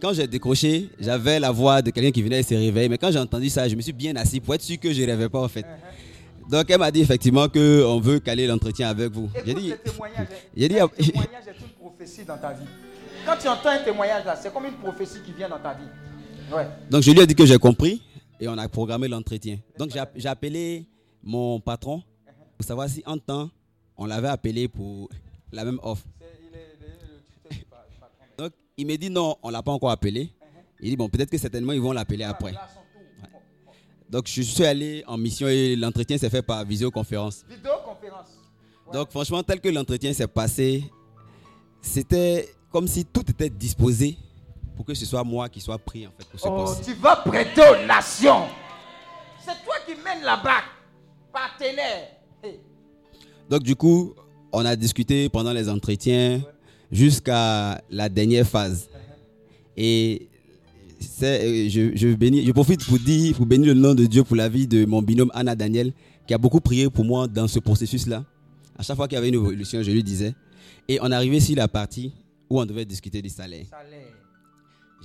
quand 0.00 0.12
j'ai 0.12 0.26
décroché, 0.26 0.90
j'avais 1.00 1.40
la 1.40 1.50
voix 1.52 1.80
de 1.80 1.90
quelqu'un 1.90 2.10
qui 2.10 2.22
venait 2.22 2.42
de 2.42 2.46
se 2.46 2.54
réveiller, 2.54 2.90
mais 2.90 2.98
quand 2.98 3.10
j'ai 3.10 3.18
entendu 3.18 3.48
ça, 3.48 3.66
je 3.66 3.74
me 3.74 3.80
suis 3.80 3.94
bien 3.94 4.14
assis 4.16 4.40
pour 4.40 4.54
être 4.54 4.62
sûr 4.62 4.78
que 4.78 4.92
je 4.92 5.00
ne 5.00 5.06
rêvais 5.06 5.30
pas 5.30 5.40
en 5.40 5.48
fait. 5.48 5.64
Donc 6.48 6.70
elle 6.70 6.78
m'a 6.78 6.90
dit 6.90 7.00
effectivement 7.00 7.48
qu'on 7.48 7.98
veut 8.00 8.20
caler 8.20 8.46
l'entretien 8.46 8.88
avec 8.88 9.10
vous. 9.12 9.28
J'ai 9.44 9.54
dit, 9.54 9.72
j'ai 10.56 10.68
dit, 10.68 10.78
un 10.78 10.88
témoignage 10.88 11.48
est 11.48 11.60
une 11.60 11.68
prophétie 11.78 12.24
dans 12.24 12.38
ta 12.38 12.52
vie. 12.52 12.64
Quand 13.24 13.36
tu 13.40 13.48
entends 13.48 13.70
un 13.70 13.82
témoignage 13.82 14.24
là, 14.24 14.36
c'est 14.36 14.52
comme 14.52 14.66
une 14.66 14.74
prophétie 14.76 15.18
qui 15.24 15.32
vient 15.32 15.48
dans 15.48 15.58
ta 15.58 15.74
vie. 15.74 15.88
Ouais. 16.54 16.66
Donc 16.88 17.02
je 17.02 17.10
lui 17.10 17.18
ai 17.20 17.26
dit 17.26 17.34
que 17.34 17.44
j'ai 17.44 17.58
compris 17.58 18.00
et 18.38 18.46
on 18.46 18.56
a 18.56 18.68
programmé 18.68 19.08
l'entretien. 19.08 19.58
Donc 19.76 19.90
j'ai 19.90 19.98
app- 19.98 20.12
j'ai 20.14 20.28
appelé 20.28 20.86
mon 21.22 21.58
patron 21.58 22.02
pour 22.56 22.64
savoir 22.66 22.88
si 22.88 23.02
en 23.06 23.18
temps 23.18 23.50
on 23.96 24.06
l'avait 24.06 24.28
appelé 24.28 24.68
pour 24.68 25.08
la 25.50 25.64
même 25.64 25.80
offre. 25.82 26.04
Donc 28.38 28.52
il 28.76 28.86
m'a 28.86 28.96
dit 28.96 29.10
non, 29.10 29.34
on 29.42 29.50
l'a 29.50 29.62
pas 29.62 29.72
encore 29.72 29.90
appelé. 29.90 30.30
Il 30.80 30.90
dit 30.90 30.96
bon 30.96 31.08
peut-être 31.08 31.30
que 31.30 31.38
certainement 31.38 31.72
ils 31.72 31.80
vont 31.80 31.92
l'appeler 31.92 32.22
après. 32.22 32.54
Ouais. 34.06 34.10
Donc 34.10 34.26
je 34.28 34.42
suis 34.42 34.64
allé 34.64 35.02
en 35.06 35.16
mission 35.16 35.48
et 35.48 35.76
l'entretien 35.76 36.16
s'est 36.18 36.30
fait 36.30 36.42
par 36.42 36.64
visioconférence. 36.64 37.44
Vidéoconférence. 37.48 38.28
Donc 38.92 39.10
franchement 39.10 39.42
tel 39.42 39.60
que 39.60 39.68
l'entretien 39.68 40.12
s'est 40.12 40.28
passé, 40.28 40.84
c'était 41.80 42.48
comme 42.70 42.86
si 42.86 43.04
tout 43.04 43.28
était 43.30 43.50
disposé 43.50 44.16
pour 44.76 44.84
que 44.84 44.94
ce 44.94 45.04
soit 45.06 45.24
moi 45.24 45.48
qui 45.48 45.60
soit 45.60 45.78
pris 45.78 46.06
en 46.06 46.10
fait 46.10 46.24
pour 46.28 46.38
ce 46.40 46.46
Oh, 46.48 46.64
poste. 46.64 46.84
tu 46.84 46.94
vas 46.94 47.16
prêter 47.16 47.62
aux 47.62 47.86
nations. 47.86 48.44
C'est 49.40 49.64
toi 49.64 49.74
qui 49.86 49.92
mènes 49.94 50.22
la 50.24 50.36
barque. 50.36 50.66
Partenaire. 51.32 52.08
Hey. 52.42 52.60
Donc 53.48 53.62
du 53.62 53.74
coup, 53.76 54.14
on 54.52 54.64
a 54.64 54.74
discuté 54.76 55.28
pendant 55.28 55.52
les 55.52 55.68
entretiens 55.68 56.40
jusqu'à 56.90 57.80
la 57.90 58.08
dernière 58.08 58.46
phase. 58.46 58.88
Et 59.76 60.28
c'est, 61.18 61.46
euh, 61.46 61.68
je, 61.70 61.96
je, 61.96 62.14
bénis, 62.14 62.44
je 62.44 62.52
profite 62.52 62.84
pour 62.84 62.98
dire, 62.98 63.34
pour 63.34 63.46
bénir 63.46 63.74
le 63.74 63.80
nom 63.80 63.94
de 63.94 64.04
Dieu 64.04 64.22
pour 64.22 64.36
la 64.36 64.50
vie 64.50 64.66
de 64.66 64.84
mon 64.84 65.00
binôme 65.00 65.30
Anna 65.32 65.54
Daniel, 65.56 65.94
qui 66.26 66.34
a 66.34 66.38
beaucoup 66.38 66.60
prié 66.60 66.90
pour 66.90 67.06
moi 67.06 67.26
dans 67.26 67.48
ce 67.48 67.58
processus-là. 67.58 68.22
À 68.78 68.82
chaque 68.82 68.96
fois 68.96 69.08
qu'il 69.08 69.14
y 69.14 69.18
avait 69.18 69.28
une 69.30 69.36
évolution, 69.36 69.82
je 69.82 69.90
lui 69.90 70.02
disais. 70.04 70.34
Et 70.86 70.98
on 71.00 71.10
arrivait 71.10 71.40
sur 71.40 71.56
la 71.56 71.68
partie 71.68 72.12
où 72.50 72.60
on 72.60 72.66
devait 72.66 72.84
discuter 72.84 73.22
du 73.22 73.30
salaire. 73.30 73.64
Salaire. 73.70 74.12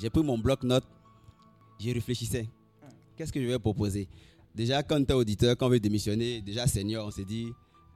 J'ai 0.02 0.10
pris 0.10 0.22
mon 0.22 0.38
bloc-notes, 0.38 0.84
j'y 1.80 1.94
réfléchissais. 1.94 2.46
Qu'est-ce 3.16 3.32
que 3.32 3.42
je 3.42 3.48
vais 3.48 3.58
proposer? 3.60 4.10
Déjà, 4.54 4.84
quand 4.84 5.02
tu 5.06 5.12
es 5.12 5.16
auditeur, 5.16 5.56
quand 5.56 5.68
on 5.68 5.70
veut 5.70 5.80
démissionner, 5.80 6.42
déjà 6.42 6.68
senior, 6.68 7.08
on 7.08 7.12
s'est 7.12 7.24
dit 7.24 7.48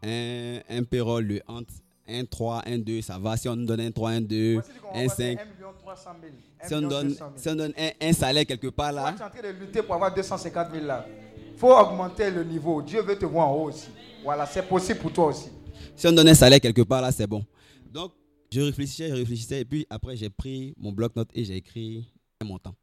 un, 0.02 0.60
un 0.70 0.84
payroll 0.84 1.28
de 1.28 1.42
entre 1.48 1.74
1, 2.08 2.26
3, 2.26 2.64
1, 2.66 2.78
2, 2.80 3.02
ça 3.02 3.18
va. 3.18 3.38
Si 3.38 3.48
on 3.50 3.56
nous 3.56 3.66
donne 3.66 3.82
un 3.82 3.92
3, 3.92 4.10
1, 4.12 4.22
2, 4.22 4.54
Voici 4.54 4.70
qu'on 4.82 4.90
1, 4.90 4.92
va 5.08 5.10
faire 5.10 5.12
5, 5.16 5.22
1 5.40 5.46
million 5.46 5.74
300 5.80 6.10
000. 6.22 6.34
1 6.64 6.68
si 6.68 6.74
on 6.76 6.82
donne, 6.82 7.08
200 7.10 7.18
000. 7.18 7.32
si 7.38 7.50
on 7.50 7.56
donne 7.56 7.74
un, 7.78 7.90
un 8.10 8.14
salaire 8.14 8.46
quelque 8.46 8.68
part 8.68 8.92
là, 8.92 9.14
tu 9.16 9.22
es 9.22 9.26
en 9.26 9.30
train 9.30 9.42
de 9.42 9.60
lutter 9.60 9.82
pour 9.84 9.96
avoir 9.96 10.14
250 10.14 10.68
000 10.72 10.86
là. 10.86 11.06
Il 11.52 11.58
faut 11.58 11.74
augmenter 11.74 12.30
le 12.32 12.44
niveau. 12.44 12.82
Dieu 12.82 13.02
veut 13.02 13.18
te 13.18 13.26
voir 13.26 13.48
en 13.50 13.54
haut 13.56 13.70
aussi. 13.70 13.88
Voilà, 14.24 14.46
c'est 14.46 14.68
possible 14.68 15.00
pour 15.00 15.14
toi 15.14 15.28
aussi. 15.28 15.50
si 15.96 16.08
on 16.08 16.12
donne 16.12 16.28
un 16.28 16.34
salaire 16.34 16.60
quelque 16.60 16.82
part 16.82 17.02
là, 17.02 17.12
c'est 17.12 17.28
bon. 17.28 17.46
Donc, 17.92 18.12
je 18.52 18.62
réfléchissais, 18.62 19.10
je 19.10 19.14
réfléchissais, 19.16 19.62
et 19.62 19.66
puis 19.66 19.86
après, 19.90 20.16
j'ai 20.16 20.30
pris 20.30 20.74
mon 20.78 20.92
bloc-notes 20.92 21.30
et 21.34 21.44
j'ai 21.46 21.56
écrit 21.56 22.06
un 22.42 22.46
montant. 22.46 22.76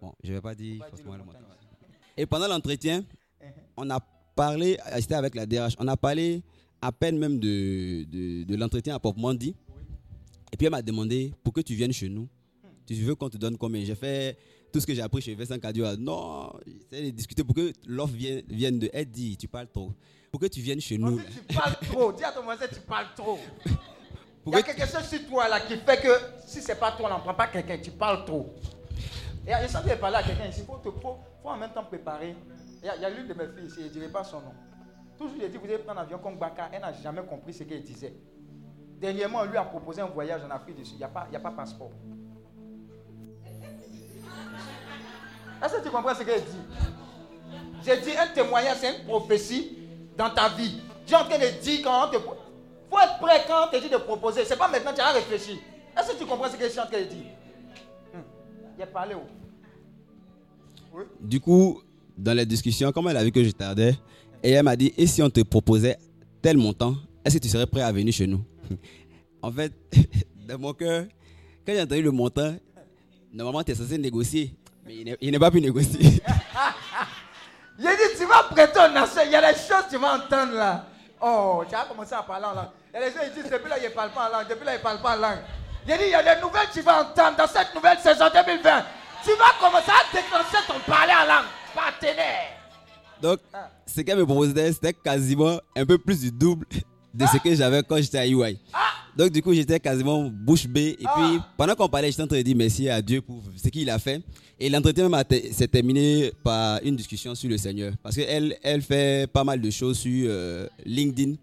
Bon, 0.00 0.12
je 0.22 0.30
ne 0.30 0.36
vais 0.36 0.40
pas 0.40 0.54
dire 0.54 0.84
forcément 0.88 1.16
le 1.16 1.24
montant. 1.24 1.38
Et 2.16 2.26
pendant 2.26 2.48
l'entretien, 2.48 3.02
on 3.76 3.88
a 3.90 3.98
parlé, 4.34 4.78
euh, 4.86 4.96
c'était 5.00 5.14
avec 5.14 5.34
la 5.34 5.46
DRH, 5.46 5.74
on 5.78 5.88
a 5.88 5.96
parlé 5.96 6.42
à 6.82 6.90
peine 6.90 7.16
même 7.16 7.38
de, 7.38 8.04
de, 8.04 8.44
de 8.44 8.56
l'entretien 8.56 8.94
à 8.94 8.98
proprement 8.98 9.32
dit. 9.32 9.54
Et 10.52 10.56
puis 10.56 10.66
elle 10.66 10.72
m'a 10.72 10.82
demandé 10.82 11.32
pour 11.42 11.52
que 11.52 11.60
tu 11.60 11.74
viennes 11.74 11.92
chez 11.92 12.08
nous. 12.08 12.28
Tu 12.84 12.94
veux 12.94 13.14
qu'on 13.14 13.30
te 13.30 13.38
donne 13.38 13.56
combien? 13.56 13.82
J'ai 13.84 13.94
fait 13.94 14.36
tout 14.72 14.80
ce 14.80 14.86
que 14.86 14.92
j'ai 14.92 15.00
appris 15.00 15.22
chez 15.22 15.34
Vincent 15.34 15.58
Cadio. 15.58 15.86
Non, 15.96 16.52
j'essaie 16.66 17.04
de 17.04 17.10
discuter 17.10 17.44
pour 17.44 17.54
que 17.54 17.72
l'offre 17.86 18.14
vienne, 18.14 18.42
vienne 18.48 18.78
de. 18.80 18.90
Elle 18.92 19.06
dit, 19.06 19.36
tu 19.36 19.46
parles 19.46 19.68
trop. 19.72 19.92
Pour 20.30 20.40
que 20.40 20.46
tu 20.46 20.60
viennes 20.60 20.80
chez 20.80 20.98
nous. 20.98 21.20
Tu 21.48 21.54
parles 21.54 21.76
trop. 21.82 22.12
Dis 22.12 22.24
à 22.24 22.32
ton 22.32 22.42
voisin, 22.42 22.66
tu 22.66 22.80
parles 22.80 23.08
trop. 23.16 23.38
Il 24.46 24.52
y 24.52 24.56
a 24.56 24.62
quelque 24.62 24.86
chose 24.86 25.04
sur 25.08 25.24
toi 25.28 25.48
là 25.48 25.60
qui 25.60 25.76
fait 25.76 26.02
que 26.02 26.08
si 26.44 26.60
c'est 26.60 26.74
pas 26.74 26.90
toi, 26.92 27.06
on 27.06 27.10
n'en 27.10 27.20
prend 27.20 27.34
pas 27.34 27.46
quelqu'un, 27.46 27.78
tu 27.78 27.92
parles 27.92 28.24
trop. 28.24 28.52
Et 29.46 29.52
je 29.52 29.72
que 29.72 30.00
parler 30.00 30.16
à 30.16 30.22
quelqu'un 30.24 30.48
ici, 30.48 30.62
il 30.62 30.66
faut, 30.66 30.80
faut, 30.82 31.18
en 31.48 31.56
même 31.56 31.70
temps 31.72 31.84
préparer. 31.84 32.34
Il 32.82 32.86
y 32.86 32.88
a, 32.88 33.06
a 33.06 33.10
l'une 33.10 33.28
de 33.28 33.34
mes 33.34 33.46
filles 33.46 33.66
ici, 33.66 33.76
je 33.82 33.84
ne 33.84 33.88
dirai 33.90 34.08
pas 34.08 34.24
son 34.24 34.40
nom. 34.40 34.52
Toujours, 35.22 35.36
il 35.40 35.50
dit, 35.50 35.56
vous 35.58 35.64
allez 35.66 35.78
prendre 35.78 36.00
l'avion 36.00 36.18
comme 36.18 36.36
Baka, 36.36 36.68
elle 36.72 36.80
n'a 36.80 36.92
jamais 36.92 37.22
compris 37.22 37.52
ce 37.54 37.62
qu'elle 37.62 37.82
disait. 37.82 38.14
Dernièrement, 39.00 39.40
on 39.42 39.44
lui 39.44 39.56
a 39.56 39.62
proposé 39.64 40.00
un 40.00 40.06
voyage 40.06 40.42
en 40.44 40.50
Afrique 40.50 40.76
du 40.76 40.84
Sud, 40.84 40.94
il 40.94 40.98
n'y 40.98 41.04
a, 41.04 41.08
pas- 41.08 41.28
y 41.32 41.36
a 41.36 41.40
pas 41.40 41.50
passeport. 41.52 41.90
Est-ce 45.64 45.76
que 45.76 45.82
tu 45.84 45.90
comprends 45.90 46.14
ce 46.14 46.22
qu'elle 46.24 46.40
dit? 46.40 46.58
J'ai 47.84 48.00
dit 48.00 48.16
un 48.16 48.26
témoignage, 48.34 48.78
c'est 48.80 48.98
une 48.98 49.04
prophétie 49.06 49.78
dans 50.16 50.30
ta 50.30 50.48
vie. 50.48 50.80
Tu 51.06 51.12
es 51.14 51.16
en 51.16 51.24
train 51.24 51.38
de 51.38 51.60
dire 51.62 51.80
quand 51.84 52.08
on 52.08 52.10
te. 52.10 52.16
faut 52.18 52.98
être 53.00 53.18
prêt 53.20 53.44
quand 53.46 53.66
on 53.66 53.70
te 53.70 53.80
dit 53.80 53.88
de 53.90 53.96
proposer. 53.96 54.44
C'est 54.44 54.56
pas 54.56 54.68
maintenant, 54.68 54.92
tu 54.94 55.00
as 55.00 55.12
réfléchi. 55.12 55.60
Est-ce 55.96 56.12
que 56.12 56.18
tu 56.18 56.26
comprends 56.26 56.48
ce 56.48 56.56
que 56.56 56.64
je 56.64 56.70
suis 56.70 56.80
en 56.80 56.86
train 56.86 57.00
de 57.00 57.04
dire? 57.06 57.26
Hum. 58.14 58.22
Il 58.76 58.82
a 58.82 58.86
parlé 58.86 59.14
où 59.14 59.20
Du 61.20 61.40
coup, 61.40 61.80
dans 62.16 62.36
les 62.36 62.46
discussions, 62.46 62.90
comme 62.92 63.08
elle 63.08 63.16
a 63.16 63.24
vu 63.24 63.30
que 63.32 63.42
je 63.42 63.50
tardais, 63.50 63.94
et 64.42 64.50
elle 64.52 64.64
m'a 64.64 64.76
dit, 64.76 64.92
et 64.96 65.06
si 65.06 65.22
on 65.22 65.30
te 65.30 65.40
proposait 65.42 65.98
tel 66.40 66.56
montant, 66.56 66.94
est-ce 67.24 67.36
que 67.38 67.42
tu 67.42 67.48
serais 67.48 67.66
prêt 67.66 67.82
à 67.82 67.92
venir 67.92 68.12
chez 68.12 68.26
nous? 68.26 68.44
En 69.44 69.50
fait, 69.50 69.72
dans 70.48 70.56
mon 70.58 70.72
cœur, 70.72 71.04
quand 71.66 71.72
j'ai 71.72 71.82
entendu 71.82 72.02
le 72.02 72.12
montant, 72.12 72.54
normalement, 73.32 73.64
tu 73.64 73.72
es 73.72 73.74
censé 73.74 73.98
négocier, 73.98 74.54
mais 74.86 74.94
il 75.20 75.30
n'est- 75.32 75.38
pas 75.38 75.50
pu 75.50 75.60
négocier. 75.60 76.22
Il 77.78 77.86
a 77.86 77.90
dit, 77.96 78.02
tu 78.16 78.24
vas 78.26 78.44
prêter 78.50 78.78
aux 78.78 78.92
nations. 78.92 79.22
Il 79.24 79.32
y 79.32 79.34
a 79.34 79.40
des 79.52 79.58
choses 79.58 79.86
que 79.86 79.90
tu 79.90 79.96
vas 79.96 80.14
entendre 80.14 80.52
là. 80.52 80.86
Oh, 81.20 81.64
tu 81.68 81.74
as 81.74 81.86
commencé 81.86 82.12
à 82.14 82.22
parler 82.22 82.44
en 82.44 82.54
langue. 82.54 82.68
Et 82.94 83.00
les 83.00 83.06
gens 83.06 83.20
ils 83.26 83.32
disent, 83.42 83.50
depuis 83.50 83.68
là, 83.68 83.78
il 83.78 83.84
ne 83.84 83.88
parle 83.88 84.10
pas 84.12 84.28
en 84.28 84.32
langue. 84.38 84.48
Depuis 84.48 84.64
là, 84.64 84.74
il 84.74 84.78
ne 84.78 84.82
parle 84.82 85.00
pas 85.02 85.16
en 85.16 85.20
langue. 85.20 85.38
A 85.88 85.96
dit, 85.98 86.04
il 86.04 86.10
y 86.10 86.14
a 86.14 86.22
des 86.22 86.40
nouvelles 86.40 86.68
que 86.68 86.74
tu 86.74 86.82
vas 86.82 87.00
entendre 87.02 87.36
dans 87.38 87.46
cette 87.48 87.74
nouvelle 87.74 87.98
saison 87.98 88.26
2020. 88.32 88.84
Tu 89.24 89.30
vas 89.30 89.54
commencer 89.58 89.90
à 89.90 90.14
déclencher 90.14 90.62
ton 90.68 90.78
parler 90.86 91.14
en 91.14 91.26
langue. 91.26 91.50
Partenaire. 91.74 92.61
Donc, 93.22 93.38
ce 93.86 94.00
qu'elle 94.00 94.18
me 94.18 94.24
proposait, 94.26 94.72
c'était 94.72 94.92
quasiment 94.92 95.58
un 95.76 95.86
peu 95.86 95.96
plus 95.98 96.20
du 96.20 96.32
double 96.32 96.66
de 97.14 97.26
ce 97.26 97.38
que 97.38 97.54
j'avais 97.54 97.82
quand 97.82 97.98
j'étais 97.98 98.18
à 98.18 98.26
UI. 98.26 98.58
Donc, 99.16 99.30
du 99.30 99.42
coup, 99.42 99.52
j'étais 99.52 99.78
quasiment 99.78 100.28
bouche 100.28 100.66
bée. 100.66 100.96
Et 100.98 101.04
puis, 101.04 101.38
pendant 101.56 101.74
qu'on 101.74 101.88
parlait, 101.88 102.10
j'étais 102.10 102.22
en 102.22 102.26
train 102.26 102.38
de 102.38 102.42
dire 102.42 102.56
merci 102.56 102.88
à 102.88 103.00
Dieu 103.02 103.20
pour 103.20 103.42
ce 103.56 103.68
qu'il 103.68 103.88
a 103.90 103.98
fait. 103.98 104.22
Et 104.58 104.68
l'entretien 104.70 105.08
s'est 105.52 105.68
terminé 105.68 106.32
par 106.42 106.80
une 106.82 106.96
discussion 106.96 107.34
sur 107.34 107.50
le 107.50 107.58
Seigneur. 107.58 107.92
Parce 108.02 108.16
qu'elle 108.16 108.56
elle 108.62 108.80
fait 108.82 109.30
pas 109.30 109.44
mal 109.44 109.60
de 109.60 109.70
choses 109.70 109.98
sur 109.98 110.26
euh, 110.28 110.66
LinkedIn. 110.84 111.34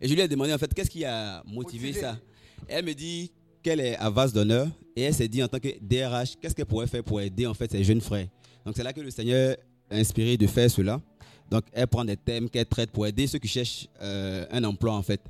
Et 0.00 0.08
je 0.08 0.14
lui 0.14 0.20
ai 0.20 0.28
demandé, 0.28 0.52
en 0.54 0.58
fait, 0.58 0.72
qu'est-ce 0.72 0.90
qui 0.90 1.04
a 1.04 1.42
motivé, 1.46 1.88
Motivé. 1.88 2.00
ça? 2.00 2.18
Elle 2.66 2.84
me 2.84 2.94
dit 2.94 3.30
qu'elle 3.62 3.80
est 3.80 3.96
à 3.96 4.08
vase 4.10 4.32
d'honneur. 4.32 4.68
Et 4.96 5.02
elle 5.02 5.14
s'est 5.14 5.28
dit, 5.28 5.42
en 5.42 5.48
tant 5.48 5.58
que 5.58 5.68
DRH, 5.80 6.36
qu'est-ce 6.40 6.54
qu'elle 6.54 6.66
pourrait 6.66 6.86
faire 6.86 7.04
pour 7.04 7.20
aider, 7.20 7.46
en 7.46 7.54
fait, 7.54 7.70
ses 7.70 7.84
jeunes 7.84 8.00
frères? 8.00 8.26
Donc, 8.64 8.74
c'est 8.76 8.82
là 8.82 8.92
que 8.92 9.00
le 9.00 9.10
Seigneur 9.10 9.56
a 9.90 9.96
inspiré 9.96 10.36
de 10.36 10.46
faire 10.46 10.70
cela. 10.70 11.00
Donc, 11.50 11.64
elle 11.72 11.86
prend 11.86 12.04
des 12.04 12.16
thèmes 12.16 12.48
qu'elle 12.50 12.66
traite 12.66 12.90
pour 12.90 13.06
aider 13.06 13.26
ceux 13.26 13.38
qui 13.38 13.48
cherchent 13.48 13.88
euh, 14.02 14.46
un 14.50 14.62
emploi, 14.64 14.92
en 14.94 15.02
fait. 15.02 15.20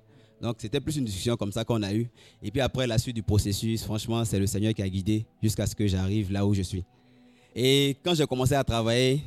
Donc, 0.40 0.56
c'était 0.58 0.80
plus 0.80 0.96
une 0.96 1.04
discussion 1.04 1.36
comme 1.36 1.52
ça 1.52 1.64
qu'on 1.64 1.82
a 1.82 1.92
eue. 1.92 2.08
Et 2.42 2.50
puis 2.50 2.60
après, 2.60 2.86
la 2.86 2.98
suite 2.98 3.16
du 3.16 3.22
processus, 3.22 3.82
franchement, 3.84 4.24
c'est 4.24 4.38
le 4.38 4.46
Seigneur 4.46 4.72
qui 4.72 4.82
a 4.82 4.88
guidé 4.88 5.26
jusqu'à 5.42 5.66
ce 5.66 5.74
que 5.74 5.86
j'arrive 5.86 6.32
là 6.32 6.46
où 6.46 6.54
je 6.54 6.62
suis. 6.62 6.84
Et 7.54 7.96
quand 8.04 8.14
j'ai 8.14 8.26
commencé 8.26 8.54
à 8.54 8.62
travailler, 8.62 9.22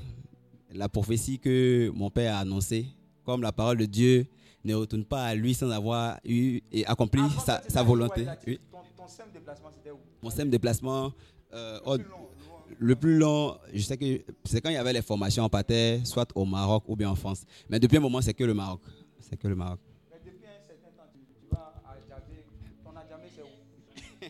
la 0.73 0.87
prophétie 0.87 1.37
que 1.37 1.91
mon 1.93 2.09
père 2.09 2.35
a 2.35 2.39
annoncée, 2.39 2.85
comme 3.25 3.41
la 3.41 3.51
parole 3.51 3.77
de 3.77 3.85
Dieu 3.85 4.25
ne 4.63 4.75
retourne 4.75 5.03
pas 5.03 5.25
à 5.25 5.35
lui 5.35 5.53
sans 5.53 5.69
avoir 5.69 6.19
eu 6.23 6.61
et 6.71 6.85
accompli 6.85 7.21
sa, 7.45 7.61
sa 7.67 7.83
volonté. 7.83 8.25
Oui. 8.47 8.59
Ton, 8.71 8.77
déplacement, 9.33 9.69
c'était 9.73 9.91
où? 9.91 9.97
Mon 10.21 10.29
simple 10.29 10.49
déplacement, 10.49 11.11
euh, 11.53 11.79
le 12.83 12.95
plus 12.95 13.15
long, 13.19 13.57
je 13.71 13.81
sais 13.83 13.95
que 13.95 14.05
c'est 14.43 14.59
quand 14.59 14.69
il 14.69 14.73
y 14.73 14.77
avait 14.77 14.91
les 14.91 15.03
formations, 15.03 15.45
on 15.45 15.49
partait 15.49 16.01
soit 16.03 16.27
au 16.33 16.45
Maroc 16.45 16.83
ou 16.87 16.95
bien 16.95 17.11
en 17.11 17.15
France. 17.15 17.43
Mais 17.69 17.79
depuis 17.79 17.97
un 17.97 17.99
moment, 17.99 18.21
c'est 18.21 18.33
que 18.33 18.43
le 18.43 18.55
Maroc. 18.55 18.81
C'est 19.19 19.37
que 19.37 19.47
le 19.47 19.55
Maroc. 19.55 19.79
Mais 20.09 20.17
depuis 20.25 20.47
un 20.47 20.65
certain 20.67 20.89
temps, 20.97 21.09
tu, 21.13 21.19
tu 21.39 21.55
vas 21.55 21.73
à. 21.85 21.95
Ton 22.83 22.97
Adjamé, 22.97 23.27
c'est 23.35 23.43
où 23.43 24.27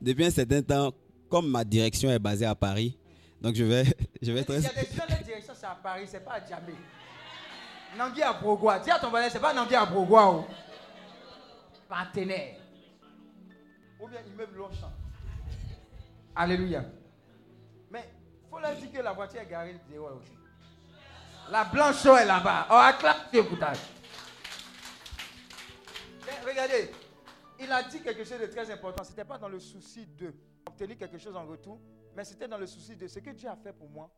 Depuis 0.00 0.24
un 0.26 0.30
certain 0.30 0.62
temps, 0.62 0.92
comme 1.28 1.50
ma 1.50 1.64
direction 1.64 2.08
est 2.10 2.20
basée 2.20 2.46
à 2.46 2.54
Paris, 2.54 2.96
donc 3.42 3.56
je 3.56 3.64
vais, 3.64 3.84
je 4.22 4.30
vais 4.30 4.42
Il 4.48 4.54
y 4.54 4.54
a 4.54 4.58
être. 4.58 4.74
des 4.90 4.96
gens 4.96 5.18
de 5.18 5.24
direction, 5.24 5.54
c'est 5.56 5.66
à 5.66 5.76
Paris, 5.82 6.04
c'est 6.06 6.24
pas 6.24 6.34
à 6.34 6.46
Djamé. 6.46 6.74
Nangui 7.98 8.22
à 8.22 8.32
Brogois. 8.32 8.78
Dis 8.78 8.92
à 8.92 8.98
ton 9.00 9.10
voisin, 9.10 9.28
c'est 9.28 9.40
pas 9.40 9.52
Nangui 9.52 9.74
à 9.74 9.84
Brogois. 9.84 10.36
oh. 10.36 10.44
Partenaire. 11.88 12.58
Ou 14.00 14.06
bien 14.06 14.20
immeuble 14.32 14.56
Longchamp. 14.56 14.92
Alléluia. 16.36 16.84
Mais 18.50 18.56
faut 18.56 18.58
leur 18.60 18.74
dire 18.76 18.92
que 18.92 18.98
la 19.02 19.12
voiture 19.12 19.40
est 19.40 19.46
garée 19.46 19.78
dehors 19.90 20.16
aussi. 20.16 20.32
La 21.50 21.64
blanche 21.64 22.04
est 22.06 22.24
là-bas. 22.24 22.66
On 22.70 22.74
acclame 22.76 23.16
Dieu 23.32 23.44
pour 23.44 23.58
regardez, 26.46 26.90
il 27.60 27.70
a 27.72 27.82
dit 27.84 28.00
quelque 28.02 28.24
chose 28.24 28.40
de 28.40 28.46
très 28.46 28.70
important. 28.70 29.04
Ce 29.04 29.10
n'était 29.10 29.24
pas 29.24 29.38
dans 29.38 29.48
le 29.48 29.58
souci 29.58 30.06
de 30.06 30.32
obtenir 30.66 30.98
quelque 30.98 31.18
chose 31.18 31.34
en 31.36 31.46
retour, 31.46 31.80
mais 32.14 32.24
c'était 32.24 32.48
dans 32.48 32.58
le 32.58 32.66
souci 32.66 32.96
de 32.96 33.06
ce 33.06 33.18
que 33.20 33.30
Dieu 33.30 33.48
a 33.48 33.56
fait 33.56 33.72
pour 33.72 33.88
moi. 33.88 34.10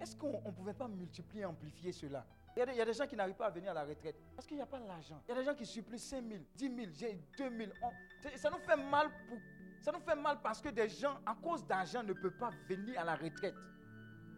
Est-ce 0.00 0.16
qu'on 0.16 0.40
ne 0.44 0.50
pouvait 0.50 0.74
pas 0.74 0.88
multiplier, 0.88 1.44
amplifier 1.44 1.92
cela? 1.92 2.24
Il 2.56 2.60
y, 2.60 2.62
a 2.62 2.66
des, 2.66 2.90
il 2.90 2.94
gens 2.94 3.06
qui 3.06 3.16
n'arrivent 3.16 3.34
pas 3.34 3.46
à 3.46 3.50
venir 3.50 3.72
à 3.72 3.74
la 3.74 3.84
retraite 3.84 4.16
parce 4.36 4.46
qu'il 4.46 4.56
n'y 4.56 4.62
a 4.62 4.66
pas 4.66 4.78
l'argent. 4.78 5.20
Il 5.26 5.34
y 5.34 5.36
a 5.36 5.40
des 5.40 5.44
gens 5.44 5.54
qui 5.54 5.66
supplient 5.66 5.98
5 5.98 6.22
000, 6.24 6.40
10 6.54 6.76
000, 6.76 6.78
j'ai 6.96 7.20
2 7.36 7.50
000. 7.56 7.70
on- 7.82 8.38
ça 8.38 8.48
nous 8.50 8.58
fait 8.58 8.76
mal 8.76 9.08
pour, 9.28 9.38
ça 9.84 9.92
nous 9.92 10.00
fait 10.00 10.14
mal 10.14 10.38
parce 10.42 10.62
que 10.62 10.70
des 10.70 10.88
gens, 10.88 11.18
à 11.26 11.34
cause 11.34 11.66
d'argent, 11.66 12.02
ne 12.02 12.14
peuvent 12.14 12.38
pas 12.38 12.48
venir 12.66 12.98
à 12.98 13.04
la 13.04 13.16
retraite. 13.16 13.54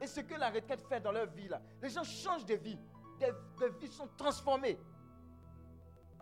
Et 0.01 0.09
ce 0.09 0.18
que 0.18 0.35
la 0.35 0.51
retraite 0.51 0.81
fait 0.89 0.98
dans 0.98 1.12
leur 1.12 1.27
vie, 1.27 1.47
là, 1.47 1.62
les 1.81 1.89
gens 1.89 2.02
changent 2.02 2.44
de 2.44 2.56
vie. 2.56 2.77
Des, 3.20 3.31
vies 3.81 3.86
sont 3.86 4.09
transformées. 4.16 4.77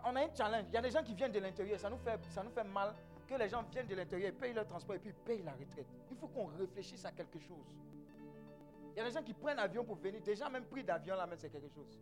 On 0.05 0.15
a 0.15 0.21
un 0.21 0.35
challenge. 0.35 0.65
Il 0.67 0.75
y 0.75 0.77
a 0.77 0.81
des 0.81 0.91
gens 0.91 1.01
qui 1.01 1.15
viennent 1.15 1.31
de 1.31 1.39
l'intérieur. 1.39 1.79
Ça 1.79 1.89
nous 1.89 1.97
fait, 1.97 2.23
ça 2.29 2.43
nous 2.43 2.51
fait 2.51 2.63
mal 2.65 2.93
que 3.27 3.33
les 3.33 3.49
gens 3.49 3.63
viennent 3.63 3.87
de 3.87 3.95
l'intérieur, 3.95 4.31
payent 4.33 4.53
leur 4.53 4.67
transport 4.67 4.95
et 4.95 4.99
puis 4.99 5.11
payent 5.11 5.41
la 5.41 5.53
retraite. 5.53 5.87
Il 6.11 6.17
faut 6.17 6.27
qu'on 6.27 6.45
réfléchisse 6.45 7.03
à 7.03 7.11
quelque 7.11 7.39
chose. 7.39 7.75
Il 8.91 8.99
y 8.99 9.01
a 9.01 9.05
des 9.05 9.11
gens 9.11 9.23
qui 9.23 9.33
prennent 9.33 9.57
l'avion 9.57 9.83
pour 9.83 9.95
venir. 9.95 10.21
Déjà, 10.21 10.47
même 10.51 10.65
prix 10.65 10.83
d'avion, 10.83 11.15
là, 11.15 11.25
même, 11.25 11.39
c'est 11.39 11.49
quelque 11.49 11.73
chose. 11.73 11.99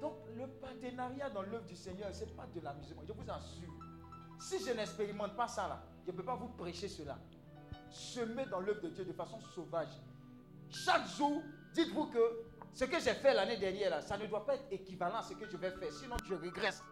Donc, 0.00 0.14
le 0.36 0.48
partenariat 0.48 1.30
dans 1.30 1.42
l'œuvre 1.42 1.66
du 1.66 1.76
Seigneur, 1.76 2.12
ce 2.12 2.24
n'est 2.24 2.32
pas 2.32 2.46
de 2.52 2.58
l'amusement. 2.58 3.02
Je 3.06 3.12
vous 3.12 3.30
assure. 3.30 3.72
Si 4.44 4.58
je 4.62 4.72
n'expérimente 4.72 5.34
pas 5.34 5.48
ça, 5.48 5.66
là, 5.66 5.82
je 6.04 6.12
ne 6.12 6.16
peux 6.18 6.22
pas 6.22 6.34
vous 6.36 6.48
prêcher 6.48 6.86
cela. 6.86 7.16
Semer 7.88 8.44
dans 8.44 8.60
l'œuvre 8.60 8.82
de 8.82 8.88
Dieu 8.90 9.02
de 9.02 9.12
façon 9.14 9.40
sauvage. 9.40 9.88
Chaque 10.68 11.06
jour, 11.06 11.40
dites-vous 11.72 12.08
que 12.08 12.44
ce 12.74 12.84
que 12.84 13.00
j'ai 13.00 13.14
fait 13.14 13.32
l'année 13.32 13.56
dernière, 13.56 13.88
là, 13.88 14.02
ça 14.02 14.18
ne 14.18 14.26
doit 14.26 14.44
pas 14.44 14.56
être 14.56 14.66
équivalent 14.70 15.16
à 15.16 15.22
ce 15.22 15.32
que 15.32 15.48
je 15.48 15.56
vais 15.56 15.70
faire. 15.70 15.90
Sinon, 15.90 16.16
je 16.26 16.34
régresse. 16.34 16.82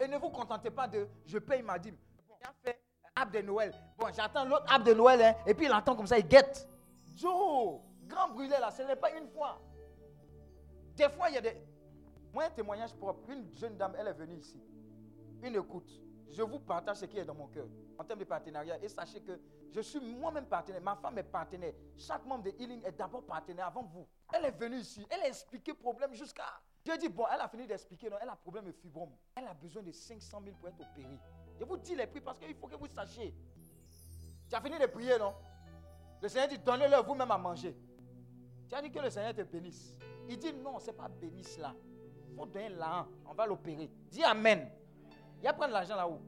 Et 0.00 0.08
ne 0.08 0.18
vous 0.18 0.30
contentez 0.30 0.72
pas 0.72 0.88
de 0.88 1.06
je 1.24 1.38
paye 1.38 1.62
ma 1.62 1.78
dîme. 1.78 1.96
Bon, 2.28 2.34
a 2.42 2.52
fait 2.64 2.82
app 3.14 3.30
de 3.30 3.40
Noël. 3.42 3.72
Bon, 3.96 4.06
j'attends 4.12 4.46
l'autre 4.46 4.66
app 4.68 4.82
de 4.82 4.94
Noël. 4.94 5.22
hein, 5.22 5.34
et 5.46 5.54
puis 5.54 5.66
il 5.66 5.72
attend 5.72 5.94
comme 5.94 6.08
ça, 6.08 6.18
il 6.18 6.26
guette. 6.26 6.68
Joe, 7.14 7.80
grand 8.08 8.30
brûlé 8.30 8.56
là, 8.58 8.72
ce 8.72 8.82
n'est 8.82 8.96
pas 8.96 9.12
une 9.16 9.28
fois. 9.28 9.60
Des 10.96 11.08
fois, 11.10 11.28
il 11.28 11.36
y 11.36 11.38
a 11.38 11.40
des. 11.40 11.56
Moi, 12.32 12.46
un 12.46 12.50
témoignage 12.50 12.94
propre. 12.94 13.30
Une 13.30 13.54
jeune 13.54 13.76
dame, 13.76 13.94
elle 13.96 14.08
est 14.08 14.12
venue 14.12 14.38
ici. 14.38 14.60
Une 15.42 15.56
écoute. 15.56 15.90
Je 16.30 16.42
vous 16.42 16.60
partage 16.60 16.98
ce 16.98 17.06
qui 17.06 17.18
est 17.18 17.24
dans 17.24 17.34
mon 17.34 17.48
cœur 17.48 17.66
en 17.98 18.04
termes 18.04 18.20
de 18.20 18.24
partenariat. 18.24 18.78
Et 18.82 18.88
sachez 18.88 19.20
que 19.20 19.40
je 19.72 19.80
suis 19.80 20.00
moi-même 20.00 20.46
partenaire. 20.46 20.82
Ma 20.82 20.96
femme 20.96 21.18
est 21.18 21.22
partenaire. 21.22 21.72
Chaque 21.96 22.24
membre 22.26 22.44
de 22.44 22.50
Healing 22.58 22.84
est 22.84 22.92
d'abord 22.92 23.24
partenaire 23.24 23.66
avant 23.66 23.82
vous. 23.82 24.06
Elle 24.32 24.44
est 24.44 24.50
venue 24.58 24.76
ici. 24.76 25.06
Elle 25.10 25.20
a 25.22 25.28
expliqué 25.28 25.72
le 25.72 25.78
problème 25.78 26.12
jusqu'à. 26.12 26.44
Je 26.84 26.96
dis, 26.96 27.08
bon, 27.08 27.24
elle 27.32 27.40
a 27.40 27.48
fini 27.48 27.66
d'expliquer. 27.66 28.10
Non, 28.10 28.16
elle 28.20 28.28
a 28.28 28.36
problème 28.36 28.66
de 28.66 28.72
fibrome. 28.72 29.10
Elle 29.34 29.46
a 29.46 29.54
besoin 29.54 29.82
de 29.82 29.90
500 29.90 30.40
000 30.44 30.56
pour 30.56 30.68
être 30.68 30.80
opérée. 30.80 31.18
Je 31.58 31.64
vous 31.64 31.76
dis 31.76 31.94
les 31.94 32.06
prix 32.06 32.20
parce 32.20 32.38
qu'il 32.38 32.54
faut 32.54 32.66
que 32.66 32.76
vous 32.76 32.86
sachiez. 32.86 33.34
Tu 34.48 34.54
as 34.54 34.60
fini 34.60 34.78
de 34.78 34.86
prier, 34.86 35.18
non? 35.18 35.34
Le 36.22 36.28
Seigneur 36.28 36.48
dit, 36.48 36.58
donnez-leur 36.58 37.04
vous-même 37.04 37.30
à 37.30 37.38
manger. 37.38 37.76
Tu 38.68 38.74
as 38.74 38.82
dit 38.82 38.90
que 38.90 39.00
le 39.00 39.10
Seigneur 39.10 39.34
te 39.34 39.42
bénisse. 39.42 39.98
Il 40.28 40.38
dit, 40.38 40.52
non, 40.52 40.78
ce 40.78 40.86
n'est 40.86 40.92
pas 40.92 41.08
bénisse 41.08 41.58
là. 41.58 41.74
Il 42.28 42.34
faut 42.36 42.46
donner 42.46 42.68
l'argent. 42.68 43.08
On 43.26 43.34
va 43.34 43.46
l'opérer. 43.46 43.90
Dis 44.10 44.22
Amen. 44.22 44.70
Il 45.38 45.44
y 45.44 45.46
a 45.46 45.52
prendre 45.52 45.72
l'argent 45.72 45.96
là-haut. 45.96 46.20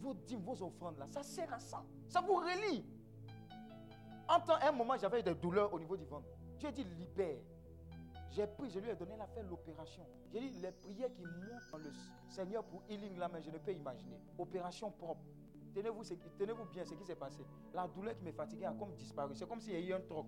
Vos 0.00 0.14
dîmes, 0.14 0.42
vos 0.42 0.62
offrandes 0.62 0.98
là, 0.98 1.06
ça 1.10 1.22
sert 1.22 1.52
à 1.52 1.58
ça. 1.58 1.82
Ça 2.08 2.20
vous 2.20 2.34
relie. 2.34 2.84
En 4.28 4.40
temps, 4.40 4.56
un 4.60 4.72
moment, 4.72 4.96
j'avais 4.96 5.22
des 5.22 5.34
douleurs 5.34 5.72
au 5.72 5.78
niveau 5.78 5.96
du 5.96 6.04
ventre. 6.04 6.28
Dieu 6.58 6.72
dit, 6.72 6.84
libère. 6.84 7.38
J'ai 8.30 8.46
pris, 8.46 8.68
je 8.70 8.78
lui 8.78 8.90
ai 8.90 8.94
donné, 8.94 9.12
elle 9.14 9.20
a 9.20 9.26
fait 9.26 9.42
l'opération. 9.42 10.04
J'ai 10.32 10.40
dit, 10.40 10.60
les 10.60 10.72
prières 10.72 11.12
qui 11.14 11.22
montent 11.22 11.70
dans 11.72 11.78
le 11.78 11.90
Seigneur 12.28 12.64
pour 12.64 12.82
healing 12.88 13.16
là, 13.18 13.28
mais 13.32 13.40
je 13.40 13.50
ne 13.50 13.58
peux 13.58 13.72
imaginer. 13.72 14.20
Opération 14.38 14.90
propre. 14.90 15.22
Tenez-vous 15.74 16.02
tenez 16.38 16.54
bien 16.72 16.84
ce 16.84 16.94
qui 16.94 17.04
s'est 17.04 17.16
passé. 17.16 17.44
La 17.74 17.86
douleur 17.86 18.16
qui 18.16 18.24
me 18.24 18.32
fatiguait 18.32 18.64
a 18.64 18.72
comme 18.72 18.94
disparu. 18.94 19.34
C'est 19.34 19.46
comme 19.46 19.60
s'il 19.60 19.74
y 19.74 19.76
a 19.76 19.80
eu 19.80 19.92
un 19.92 20.00
troc. 20.00 20.26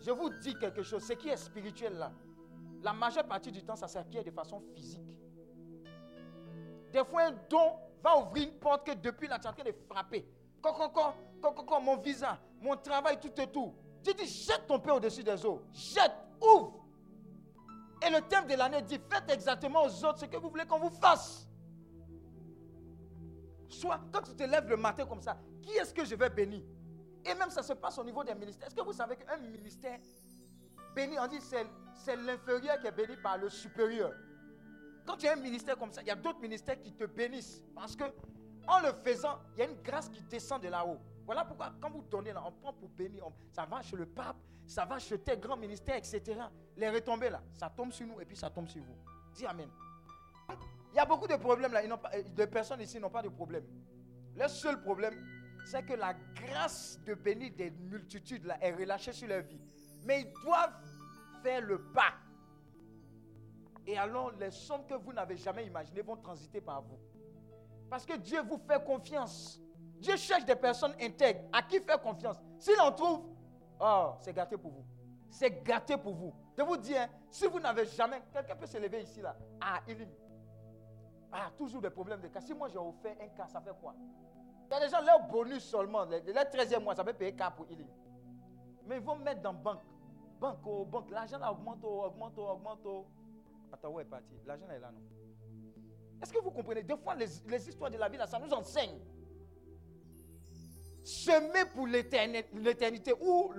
Je 0.00 0.10
vous 0.10 0.30
dis 0.30 0.54
quelque 0.54 0.82
chose. 0.82 1.04
Ce 1.04 1.12
qui 1.12 1.28
est 1.28 1.36
spirituel 1.36 1.94
là, 1.94 2.10
la 2.82 2.92
majeure 2.92 3.26
partie 3.26 3.52
du 3.52 3.62
temps, 3.62 3.76
ça 3.76 3.86
s'acquiert 3.86 4.24
de 4.24 4.30
façon 4.30 4.60
physique. 4.74 5.06
Des 6.96 7.04
fois, 7.04 7.24
un 7.24 7.32
don 7.50 7.74
va 8.02 8.16
ouvrir 8.16 8.48
une 8.48 8.54
porte 8.58 8.86
que 8.86 8.92
depuis 8.92 9.28
là, 9.28 9.38
tu 9.38 9.44
es 9.44 9.50
en 9.50 9.52
train 9.52 9.64
de 9.64 9.74
frapper. 9.86 10.26
Quand, 10.62 10.88
quand, 10.88 11.80
mon 11.82 11.98
visa, 11.98 12.38
mon 12.62 12.74
travail, 12.74 13.20
tout 13.20 13.38
et 13.38 13.46
tout. 13.48 13.74
Tu 14.02 14.14
dis, 14.14 14.26
jette 14.26 14.66
ton 14.66 14.80
pain 14.80 14.94
au-dessus 14.94 15.22
des 15.22 15.44
eaux. 15.44 15.60
Jette, 15.72 16.14
ouvre. 16.40 16.86
Et 18.02 18.08
le 18.08 18.22
thème 18.22 18.46
de 18.46 18.54
l'année 18.54 18.80
dit, 18.80 18.98
faites 19.10 19.30
exactement 19.30 19.82
aux 19.82 20.04
autres 20.06 20.20
ce 20.20 20.24
que 20.24 20.38
vous 20.38 20.48
voulez 20.48 20.64
qu'on 20.64 20.78
vous 20.78 20.88
fasse. 20.88 21.46
Soit, 23.68 24.00
quand 24.10 24.22
tu 24.22 24.34
te 24.34 24.44
lèves 24.44 24.70
le 24.70 24.78
matin 24.78 25.04
comme 25.04 25.20
ça, 25.20 25.36
qui 25.60 25.72
est-ce 25.72 25.92
que 25.92 26.02
je 26.02 26.14
vais 26.14 26.30
bénir? 26.30 26.62
Et 27.26 27.34
même 27.34 27.50
ça 27.50 27.62
se 27.62 27.74
passe 27.74 27.98
au 27.98 28.04
niveau 28.04 28.24
des 28.24 28.34
ministères. 28.34 28.68
Est-ce 28.68 28.74
que 28.74 28.82
vous 28.82 28.94
savez 28.94 29.16
qu'un 29.16 29.36
ministère 29.36 29.98
béni, 30.94 31.18
on 31.18 31.26
dit 31.26 31.40
c'est 31.42 32.16
l'inférieur 32.16 32.80
qui 32.80 32.86
est 32.86 32.92
béni 32.92 33.18
par 33.18 33.36
le 33.36 33.50
supérieur? 33.50 34.14
Quand 35.06 35.16
tu 35.16 35.28
as 35.28 35.32
un 35.32 35.36
ministère 35.36 35.78
comme 35.78 35.92
ça, 35.92 36.02
il 36.02 36.08
y 36.08 36.10
a 36.10 36.16
d'autres 36.16 36.40
ministères 36.40 36.80
qui 36.80 36.92
te 36.92 37.04
bénissent. 37.04 37.62
Parce 37.74 37.94
que 37.94 38.04
en 38.66 38.80
le 38.80 38.92
faisant, 38.92 39.38
il 39.54 39.60
y 39.60 39.62
a 39.62 39.70
une 39.70 39.80
grâce 39.82 40.08
qui 40.08 40.20
descend 40.22 40.60
de 40.62 40.68
là-haut. 40.68 40.98
Voilà 41.24 41.44
pourquoi 41.44 41.72
quand 41.80 41.90
vous 41.90 42.02
donnez 42.02 42.32
là, 42.32 42.42
on 42.44 42.52
prend 42.52 42.72
pour 42.72 42.88
bénir, 42.88 43.24
ça 43.52 43.64
va 43.64 43.82
chez 43.82 43.96
le 43.96 44.06
pape, 44.06 44.36
ça 44.66 44.84
va 44.84 44.98
chez 44.98 45.18
tel 45.18 45.38
grand 45.40 45.56
ministère, 45.56 45.96
etc. 45.96 46.40
Les 46.76 46.88
retombées 46.90 47.30
là, 47.30 47.40
ça 47.52 47.70
tombe 47.70 47.92
sur 47.92 48.06
nous 48.06 48.20
et 48.20 48.24
puis 48.24 48.36
ça 48.36 48.50
tombe 48.50 48.68
sur 48.68 48.82
vous. 48.82 48.96
Dis 49.34 49.46
Amen. 49.46 49.68
Il 50.92 50.96
y 50.96 50.98
a 50.98 51.04
beaucoup 51.04 51.26
de 51.28 51.36
problèmes 51.36 51.72
là, 51.72 51.82
euh, 51.82 52.22
de 52.22 52.44
personnes 52.46 52.80
ici 52.80 52.98
n'ont 52.98 53.10
pas 53.10 53.22
de 53.22 53.28
problème. 53.28 53.64
Le 54.34 54.48
seul 54.48 54.80
problème, 54.80 55.14
c'est 55.66 55.84
que 55.84 55.94
la 55.94 56.14
grâce 56.34 56.98
de 57.04 57.14
bénir 57.14 57.52
des 57.56 57.70
multitudes 57.70 58.44
là 58.44 58.56
est 58.60 58.72
relâchée 58.72 59.12
sur 59.12 59.28
leur 59.28 59.42
vie. 59.42 59.60
Mais 60.04 60.22
ils 60.22 60.32
doivent 60.42 60.74
faire 61.42 61.60
le 61.60 61.82
pas. 61.92 62.14
Et 63.86 63.96
alors, 63.96 64.32
les 64.32 64.50
sommes 64.50 64.84
que 64.86 64.94
vous 64.94 65.12
n'avez 65.12 65.36
jamais 65.36 65.64
imaginées 65.66 66.02
vont 66.02 66.16
transiter 66.16 66.60
par 66.60 66.82
vous. 66.82 66.98
Parce 67.88 68.04
que 68.04 68.16
Dieu 68.16 68.42
vous 68.42 68.58
fait 68.58 68.84
confiance. 68.84 69.60
Dieu 69.98 70.16
cherche 70.16 70.44
des 70.44 70.56
personnes 70.56 70.94
intègres 71.00 71.42
à 71.52 71.62
qui 71.62 71.80
faire 71.80 72.00
confiance. 72.00 72.36
S'il 72.58 72.78
en 72.80 72.92
trouve, 72.92 73.22
oh, 73.80 74.12
c'est 74.20 74.32
gâté 74.32 74.56
pour 74.56 74.72
vous. 74.72 74.84
C'est 75.30 75.62
gâté 75.62 75.96
pour 75.96 76.14
vous. 76.14 76.34
Je 76.56 76.62
vous 76.62 76.76
dis, 76.76 76.96
hein, 76.96 77.08
si 77.30 77.46
vous 77.46 77.60
n'avez 77.60 77.86
jamais, 77.86 78.22
quelqu'un 78.32 78.56
peut 78.56 78.66
se 78.66 78.78
lever 78.78 79.02
ici 79.02 79.20
là. 79.20 79.36
Ah, 79.60 79.80
il 79.86 80.06
Ah, 81.32 81.50
toujours 81.56 81.80
des 81.80 81.90
problèmes 81.90 82.20
de 82.20 82.28
cas. 82.28 82.40
Si 82.40 82.54
moi 82.54 82.68
j'ai 82.68 82.78
offert 82.78 83.16
un 83.20 83.28
cas, 83.28 83.46
ça 83.46 83.60
fait 83.60 83.74
quoi? 83.80 83.94
Il 84.68 84.72
y 84.72 84.76
a 84.76 84.80
des 84.80 84.88
gens, 84.88 85.00
leur 85.02 85.22
bonus 85.28 85.64
seulement, 85.64 86.04
le, 86.04 86.18
le 86.18 86.32
13e 86.32 86.82
mois, 86.82 86.94
ça 86.94 87.04
peut 87.04 87.12
payer 87.12 87.34
cas 87.34 87.50
pour 87.50 87.70
healing. 87.70 87.88
Mais 88.86 88.96
ils 88.96 89.02
vont 89.02 89.16
mettre 89.16 89.42
dans 89.42 89.54
banque. 89.54 89.82
Banque, 90.40 90.58
oh, 90.66 90.84
banque. 90.84 91.10
L'argent 91.10 91.38
augmente, 91.50 91.78
oh, 91.82 92.04
augmente, 92.04 92.34
oh, 92.36 92.48
augmente. 92.48 93.06
Où 93.90 94.00
est 94.00 94.04
parti 94.04 94.34
L'argent 94.46 94.68
est 94.70 94.78
là, 94.80 94.90
non? 94.90 95.00
Est-ce 96.22 96.32
que 96.32 96.38
vous 96.40 96.50
comprenez? 96.50 96.82
Des 96.82 96.96
fois, 96.96 97.14
les, 97.14 97.26
les 97.46 97.68
histoires 97.68 97.90
de 97.90 97.96
la 97.98 98.08
vie, 98.08 98.18
ça 98.26 98.38
nous 98.38 98.52
enseigne. 98.52 98.98
Semer 101.04 101.66
pour 101.74 101.86
l'éterni- 101.86 102.44
l'éternité 102.54 103.12
où, 103.20 103.52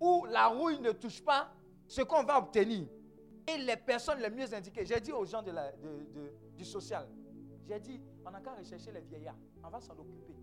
où 0.00 0.24
la 0.26 0.48
rouille 0.48 0.80
ne 0.80 0.92
touche 0.92 1.22
pas 1.22 1.52
ce 1.86 2.02
qu'on 2.02 2.24
va 2.24 2.38
obtenir. 2.38 2.86
Et 3.46 3.58
les 3.58 3.76
personnes 3.76 4.18
les 4.20 4.30
mieux 4.30 4.52
indiquées, 4.52 4.84
j'ai 4.84 5.00
dit 5.00 5.12
aux 5.12 5.24
gens 5.24 5.42
du 6.56 6.64
social, 6.64 7.06
j'ai 7.66 7.78
dit, 7.80 8.00
on 8.26 8.30
n'a 8.30 8.40
qu'à 8.40 8.52
rechercher 8.54 8.90
les 8.92 9.00
vieillards, 9.00 9.36
on 9.64 9.68
va 9.70 9.80
s'en 9.80 9.92
occuper. 9.92 10.34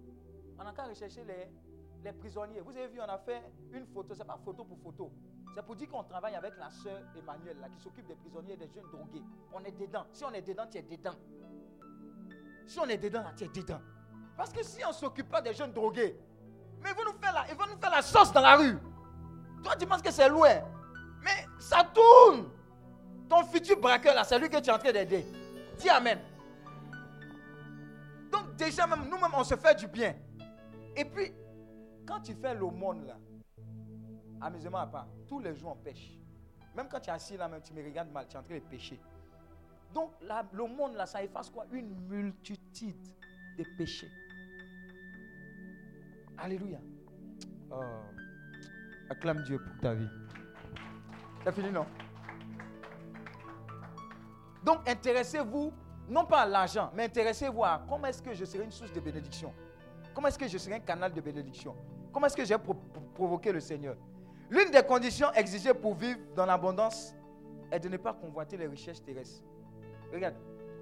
On 0.58 0.64
n'a 0.64 0.72
qu'à 0.74 0.86
rechercher 0.86 1.24
les, 1.24 1.50
les 2.04 2.14
prisonniers. 2.14 2.62
Vous 2.62 2.72
avez 2.72 2.88
vu, 2.88 3.00
on 3.02 3.04
a 3.04 3.18
fait 3.18 3.42
une 3.74 3.86
photo, 3.86 4.14
ce 4.14 4.20
n'est 4.20 4.26
pas 4.26 4.38
photo 4.44 4.64
pour 4.64 4.78
photo. 4.80 5.12
C'est 5.54 5.66
pour 5.66 5.76
dire 5.76 5.90
qu'on 5.90 6.04
travaille 6.04 6.36
avec 6.36 6.58
la 6.58 6.70
sœur 6.70 7.00
Emmanuel, 7.18 7.58
là, 7.60 7.68
qui 7.70 7.80
s'occupe 7.80 8.08
des 8.08 8.16
prisonniers 8.16 8.58
des 8.58 8.68
jeunes 8.68 8.90
drogués. 8.92 9.24
On 9.54 9.64
est 9.64 9.72
dedans. 9.72 10.06
Si 10.12 10.24
on 10.26 10.32
est 10.32 10.42
dedans, 10.42 10.66
tu 10.70 10.78
es 10.78 10.82
dedans. 10.82 11.16
Si 12.68 12.80
on 12.80 12.86
est 12.86 12.98
dedans, 12.98 13.22
là, 13.22 13.32
tu 13.38 13.46
es 13.46 13.48
dedans. 13.48 13.80
Parce 14.36 14.52
que 14.52 14.64
si 14.64 14.84
on 14.84 14.90
ne 14.90 14.94
s'occupe 14.94 15.30
pas 15.30 15.42
des 15.42 15.54
jeunes 15.54 15.72
drogués, 15.72 16.18
mais 16.82 16.90
ils 16.92 16.96
vont 16.96 17.12
nous 17.14 17.20
faire 17.20 17.34
la, 17.34 18.00
ils 18.00 18.04
sauce 18.04 18.32
dans 18.32 18.42
la 18.42 18.58
rue. 18.58 18.78
Toi, 19.64 19.76
tu 19.76 19.86
penses 19.88 20.02
que 20.02 20.12
c'est 20.12 20.30
loin. 20.30 20.62
Mais 21.24 21.46
ça 21.58 21.84
tourne. 21.84 22.50
Ton 23.30 23.44
futur 23.46 23.80
braqueur, 23.80 24.14
là, 24.14 24.24
c'est 24.24 24.38
lui 24.38 24.50
que 24.50 24.58
tu 24.60 24.70
es 24.70 24.74
en 24.74 24.78
train 24.78 24.92
d'aider. 24.92 25.26
Dis 25.78 25.90
Amen. 25.90 26.20
Donc, 28.32 28.56
déjà, 28.56 28.86
même 28.86 29.08
nous-mêmes, 29.10 29.34
on 29.34 29.44
se 29.44 29.56
fait 29.56 29.76
du 29.76 29.88
bien. 29.88 30.16
Et 30.96 31.06
puis, 31.06 31.34
quand 32.06 32.20
tu 32.22 32.36
fais 32.36 32.54
l'aumône, 32.54 33.08
là, 33.08 33.16
amusement 34.42 34.80
à 34.80 34.88
part, 34.88 35.08
tous 35.28 35.40
les 35.40 35.54
jours, 35.56 35.72
on 35.72 35.84
pêche. 35.84 36.18
Même 36.76 36.88
quand 36.90 37.00
tu 37.00 37.10
es 37.10 37.14
assis 37.14 37.38
là, 37.38 37.48
même, 37.48 37.62
tu 37.62 37.74
me 37.74 37.84
regardes 37.84 38.12
mal, 38.12 38.28
tu 38.28 38.36
es 38.36 38.40
en 38.40 38.44
train 38.44 38.56
de 38.56 38.60
pêcher. 38.64 39.00
Donc, 39.94 40.12
là, 40.22 40.46
l'aumône, 40.52 40.96
là, 40.96 41.06
ça 41.06 41.24
efface 41.24 41.50
quoi? 41.50 41.66
Une 41.72 41.96
multitude 42.08 42.96
de 43.58 43.64
péchés. 43.78 44.12
Alléluia. 46.38 46.80
Oh. 47.72 47.82
Acclame 49.10 49.44
Dieu 49.44 49.58
pour 49.58 49.80
ta 49.82 49.94
vie. 49.94 50.10
C'est 51.44 51.54
fini, 51.54 51.72
non? 51.72 51.86
Donc, 54.64 54.88
intéressez-vous, 54.90 55.72
non 56.10 56.26
pas 56.26 56.42
à 56.42 56.46
l'argent, 56.46 56.92
mais 56.96 57.06
intéressez-vous 57.06 57.64
à 57.64 57.86
comment 57.88 58.08
est-ce 58.08 58.22
que 58.22 58.34
je 58.34 58.44
serai 58.46 58.64
une 58.66 58.72
source 58.72 58.92
de 58.92 59.00
bénédiction? 59.00 59.54
Comment 60.14 60.28
est-ce 60.28 60.40
que 60.40 60.48
je 60.48 60.58
serai 60.58 60.76
un 60.76 60.80
canal 60.80 61.14
de 61.14 61.22
bénédiction? 61.22 61.76
Comment 62.12 62.26
est-ce 62.28 62.36
que 62.36 62.46
j'ai 62.46 62.58
pro- 62.58 62.74
pro- 62.74 63.02
provoqué 63.14 63.52
le 63.52 63.60
Seigneur? 63.60 63.96
L'une 64.50 64.72
des 64.72 64.84
conditions 64.84 65.32
exigées 65.34 65.74
pour 65.74 65.96
vivre 65.96 66.20
dans 66.36 66.46
l'abondance 66.46 67.16
est 67.72 67.80
de 67.80 67.90
ne 67.90 67.98
pas 67.98 68.14
convoiter 68.14 68.58
les 68.58 68.68
richesses 68.68 69.04
terrestres. 69.04 69.44
Regarde, 70.14 70.36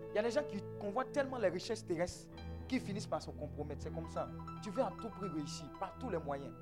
il 0.10 0.16
y 0.16 0.20
a 0.20 0.24
des 0.24 0.32
gens 0.32 0.44
qui 0.44 0.62
convoitent 0.80 1.12
tellement 1.12 1.38
les 1.38 1.50
richesses 1.50 1.86
terrestres 1.86 2.28
qu'ils 2.68 2.82
finissent 2.82 3.08
par 3.08 3.22
se 3.22 3.32
compromettre. 3.32 3.82
C'est 3.84 3.94
comme 3.94 4.10
ça. 4.10 4.30
Tu 4.62 4.70
veux 4.70 4.84
à 4.84 4.92
tout 5.02 5.10
prix 5.10 5.30
réussir, 5.30 5.66
par 5.80 5.98
tous 5.98 6.10
les 6.10 6.18
moyens. 6.18 6.54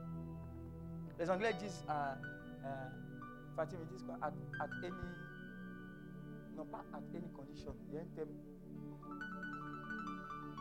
Les 1.20 1.30
Anglais 1.30 1.54
disent 1.60 1.84
à. 1.88 2.18
Fatim, 3.56 3.78
ils 3.82 3.88
disent 3.88 4.04
quoi? 4.04 4.16
At, 4.22 4.32
at 4.60 4.70
any. 4.84 4.92
Non, 6.56 6.66
pas 6.66 6.84
at 6.94 7.18
any 7.18 7.30
condition. 7.32 7.76
Il 7.90 7.96
y 7.96 7.98
a 7.98 8.02
un 8.02 8.06
thème. 8.16 8.30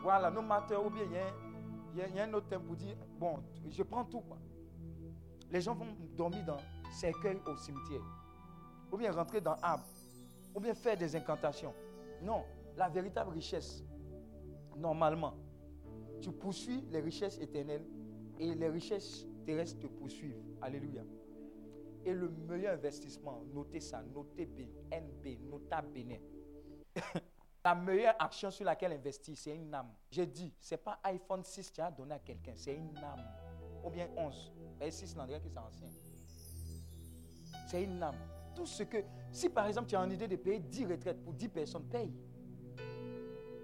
Voilà, 0.01 0.31
no 0.31 0.41
matter, 0.41 0.75
ou 0.75 0.89
bien 0.89 1.03
il 1.05 1.11
y 1.11 2.07
il 2.09 2.15
y 2.15 2.19
a 2.19 2.23
un 2.23 2.33
autre 2.33 2.47
thème 2.47 2.63
pour 2.63 2.75
dire 2.75 2.95
bon, 3.19 3.43
je 3.69 3.83
prends 3.83 4.05
tout. 4.05 4.21
Quoi. 4.21 4.37
Les 5.51 5.61
gens 5.61 5.75
vont 5.75 5.87
dormir 6.15 6.45
dans 6.45 6.57
cercueil 6.91 7.37
au 7.45 7.55
cimetière. 7.57 8.01
Ou 8.91 8.97
bien 8.97 9.11
rentrer 9.11 9.41
dans 9.41 9.55
arbre. 9.61 9.85
Ou 10.55 10.59
bien 10.59 10.73
faire 10.73 10.97
des 10.97 11.15
incantations. 11.15 11.73
Non, 12.21 12.43
la 12.77 12.89
véritable 12.89 13.31
richesse, 13.31 13.83
normalement, 14.77 15.33
tu 16.21 16.31
poursuis 16.31 16.83
les 16.89 17.01
richesses 17.01 17.39
éternelles 17.39 17.85
et 18.39 18.53
les 18.53 18.69
richesses 18.69 19.25
terrestres 19.45 19.79
te 19.79 19.87
poursuivent. 19.87 20.41
Alléluia. 20.61 21.03
Et 22.05 22.13
le 22.13 22.29
meilleur 22.29 22.73
investissement, 22.73 23.43
notez 23.53 23.79
ça, 23.79 24.01
notez 24.01 24.45
B, 24.45 24.61
NB, 24.91 25.49
nota 25.49 25.81
Bénin. 25.81 26.19
La 27.63 27.75
meilleure 27.75 28.15
action 28.17 28.49
sur 28.49 28.65
laquelle 28.65 28.93
investir, 28.93 29.37
c'est 29.37 29.55
une 29.55 29.73
âme. 29.73 29.93
J'ai 30.09 30.25
dit, 30.25 30.51
ce 30.59 30.73
n'est 30.73 30.79
pas 30.79 30.99
iPhone 31.03 31.43
6 31.43 31.69
que 31.69 31.75
tu 31.75 31.81
as 31.81 31.91
donné 31.91 32.15
à 32.15 32.19
quelqu'un, 32.19 32.53
c'est 32.55 32.73
une 32.73 32.97
âme. 32.97 33.23
Ou 33.83 33.89
bien 33.91 34.09
11. 34.17 34.51
Et 34.81 34.89
6, 34.91 35.15
on 35.19 35.25
dirait 35.25 35.39
que 35.39 35.47
c'est 35.47 35.57
ancien. 35.57 35.87
C'est 37.67 37.83
une 37.83 38.01
âme. 38.01 38.15
Tout 38.55 38.65
ce 38.65 38.83
que. 38.83 38.97
Si 39.31 39.47
par 39.49 39.67
exemple 39.67 39.87
tu 39.87 39.95
as 39.95 40.03
une 40.03 40.11
idée 40.11 40.27
de 40.27 40.35
payer 40.35 40.59
10 40.59 40.85
retraites 40.85 41.23
pour 41.23 41.33
10 41.33 41.47
personnes, 41.49 41.83
paye. 41.83 42.11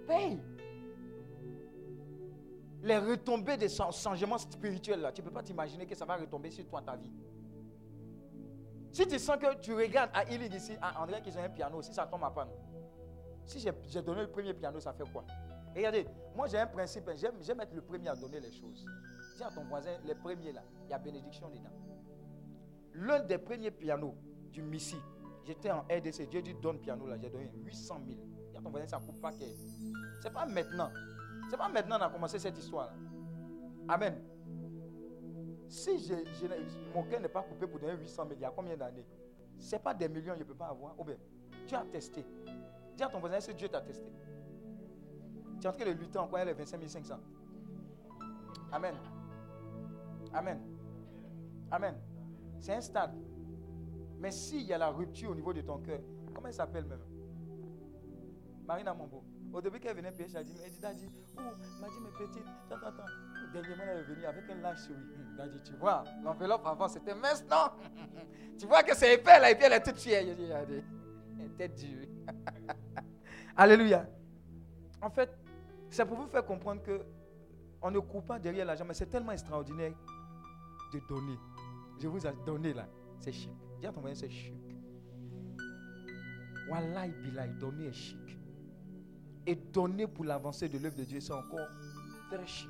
Paye. 0.08 0.40
Les 2.84 2.98
retombées 3.00 3.58
des 3.58 3.68
chan- 3.70 3.92
changements 3.92 4.38
spirituels, 4.38 5.02
là, 5.02 5.12
tu 5.12 5.22
ne 5.22 5.28
peux 5.28 5.34
pas 5.34 5.44
t'imaginer 5.44 5.86
que 5.86 5.96
ça 5.96 6.06
va 6.06 6.16
retomber 6.16 6.52
sur 6.52 6.66
toi, 6.68 6.82
ta 6.82 6.96
vie. 6.96 7.12
Si 8.92 9.06
tu 9.08 9.20
sens 9.20 9.38
que 9.38 9.56
tu 9.60 9.74
regardes 9.74 10.12
à 10.14 10.24
Healing 10.24 10.54
ici, 10.54 10.74
à 10.82 11.02
André 11.04 11.22
qui 11.22 11.36
ont 11.36 11.44
un 11.44 11.50
piano, 11.50 11.82
si 11.82 11.94
ça 11.94 12.06
tombe 12.06 12.24
à 12.24 12.30
panne, 12.32 12.50
si 13.46 13.60
j'ai 13.60 14.02
donné 14.02 14.22
le 14.22 14.30
premier 14.32 14.54
piano, 14.54 14.80
ça 14.80 14.94
fait 14.94 15.04
quoi? 15.12 15.26
Regardez, 15.76 16.06
moi 16.36 16.48
j'ai 16.48 16.60
un 16.60 16.68
principe, 16.68 17.10
j'aime 17.16 17.36
j'aime 17.42 17.60
être 17.62 17.74
le 17.74 17.82
premier 17.82 18.08
à 18.10 18.16
donner 18.16 18.40
les 18.40 18.52
choses. 18.52 18.86
Dis 19.38 19.44
à 19.44 19.52
ton 19.52 19.64
voisin, 19.66 19.92
les 20.04 20.16
premiers 20.16 20.52
là, 20.52 20.64
il 20.86 20.90
y 20.90 20.94
a 20.94 20.98
bénédiction 20.98 21.48
dedans. 21.50 21.70
L'un 22.96 23.20
des 23.20 23.38
premiers 23.38 23.70
pianos 23.70 24.16
du 24.52 24.64
Missy, 24.64 24.98
j'étais 25.46 25.70
en 25.70 25.82
RDC, 25.82 26.28
Dieu 26.28 26.42
dit 26.42 26.56
donne 26.56 26.80
piano 26.80 27.06
là, 27.06 27.18
j'ai 27.22 27.30
donné 27.30 27.52
800 27.64 28.02
000. 28.08 28.20
Dis 28.50 28.58
à 28.58 28.62
ton 28.62 28.72
voisin, 28.72 28.88
ça 28.88 29.00
ne 29.00 29.06
coupe 29.06 29.22
pas. 29.22 29.32
Ce 29.32 30.24
n'est 30.28 30.34
pas 30.34 30.48
maintenant. 30.48 30.90
C'est 31.52 31.58
pas 31.58 31.70
maintenant 31.70 32.00
qu'on 32.00 32.06
a 32.06 32.10
commencé 32.10 32.40
cette 32.40 32.58
histoire. 32.58 32.88
là. 32.88 33.94
Amen. 33.94 34.20
Si 35.70 36.12
mon 36.96 37.04
cœur 37.04 37.22
n'est 37.22 37.30
pas 37.30 37.44
coupé 37.44 37.68
pour 37.68 37.80
donner 37.80 37.96
800 37.96 38.24
000, 38.24 38.34
il 38.40 38.42
y 38.42 38.46
a 38.46 38.50
combien 38.50 38.76
d'années? 38.76 39.06
Ce 39.60 39.76
n'est 39.76 39.82
pas 39.82 39.94
des 39.94 40.10
millions, 40.10 40.34
je 40.34 40.40
ne 40.40 40.46
peux 40.46 40.56
pas 40.56 40.70
avoir. 40.70 41.00
Ou 41.00 41.04
bien, 41.04 41.18
tu 41.68 41.76
as 41.76 41.86
testé. 41.86 42.26
Dis 42.96 43.04
à 43.04 43.08
ton 43.08 43.20
voisin, 43.20 43.38
est-ce 43.38 43.52
que 43.52 43.56
Dieu 43.58 43.70
t'a 43.70 43.82
testé? 43.82 44.12
Tu 45.62 45.68
es 45.68 45.70
en 45.70 45.74
train 45.74 45.86
de 45.86 45.92
lutter 45.92 46.18
encore 46.18 46.44
les 46.44 46.54
25 46.54 46.82
500. 46.88 47.20
Amen. 48.72 48.96
Amen. 50.38 50.60
Amen. 51.72 51.96
C'est 52.60 52.74
un 52.74 52.82
stade. 52.82 53.16
Mais 54.20 54.30
s'il 54.30 54.62
y 54.62 54.74
a 54.74 54.78
la 54.78 54.90
rupture 54.90 55.32
au 55.32 55.36
niveau 55.36 55.52
de 55.52 55.62
ton 55.62 55.80
cœur, 55.80 56.00
comment 56.34 56.48
elle 56.48 56.54
s'appelle 56.54 56.86
même? 56.86 57.02
Marina 58.68 58.94
Mambo. 58.94 59.24
Au 59.52 59.62
début, 59.62 59.80
qu'elle 59.80 59.96
venait 59.96 60.12
payer, 60.12 60.30
elle 60.36 60.44
dit, 60.44 60.54
dit, 60.54 60.80
Daddy, 60.80 61.10
oh, 61.38 61.42
m'a 61.82 61.88
dit, 61.88 62.00
mes 62.02 62.12
petites, 62.12 62.44
attends, 62.70 62.86
attends. 62.86 63.06
Dernièrement, 63.52 63.84
elle 63.88 64.00
est 64.00 64.04
venue 64.04 64.26
avec 64.26 64.50
un 64.50 64.56
large 64.56 64.80
sourire. 64.80 65.00
Hum, 65.16 65.36
Daddy, 65.38 65.64
tu 65.64 65.74
vois, 65.74 66.04
l'enveloppe 66.24 66.68
avant, 66.68 66.88
c'était 66.88 67.16
mince, 67.16 67.44
non? 67.50 67.72
Tu 68.60 68.68
vois 68.68 68.84
que 68.84 68.96
c'est 68.96 69.16
épais, 69.16 69.40
là, 69.40 69.52
et 69.52 69.56
puis 69.56 69.66
elle 69.66 69.74
est 69.74 69.84
toute 69.84 69.98
fière. 69.98 70.24
Elle 70.24 71.46
était 71.46 71.70
dure. 71.70 72.08
Alléluia. 73.56 74.06
En 75.02 75.10
fait, 75.10 75.32
c'est 75.90 76.06
pour 76.06 76.18
vous 76.18 76.28
faire 76.28 76.46
comprendre 76.46 76.84
que 76.84 77.02
on 77.82 77.92
ne 77.92 78.00
court 78.00 78.24
pas 78.24 78.40
derrière 78.40 78.66
l'argent, 78.66 78.86
mais 78.86 78.94
c'est 78.94 79.06
tellement 79.06 79.32
extraordinaire 79.32 79.94
de 80.94 81.00
donner. 81.08 81.38
Je 82.00 82.08
vous 82.08 82.26
ai 82.26 82.34
donné 82.46 82.74
là, 82.74 82.88
c'est 83.20 83.32
chic. 83.32 83.52
À 83.84 83.92
ton 83.92 84.02
c'est 84.14 84.30
chic. 84.30 84.54
Wallahi 86.70 87.12
bilai, 87.12 87.48
donner 87.60 87.88
est 87.88 87.94
chic. 87.94 88.38
Et 89.46 89.56
donner 89.56 90.08
pour 90.08 90.26
l'avancée 90.26 90.68
de 90.68 90.78
l'œuvre 90.78 90.98
de 90.98 91.04
Dieu, 91.04 91.20
c'est 91.20 91.34
encore 91.34 91.68
très 92.30 92.46
chic. 92.46 92.70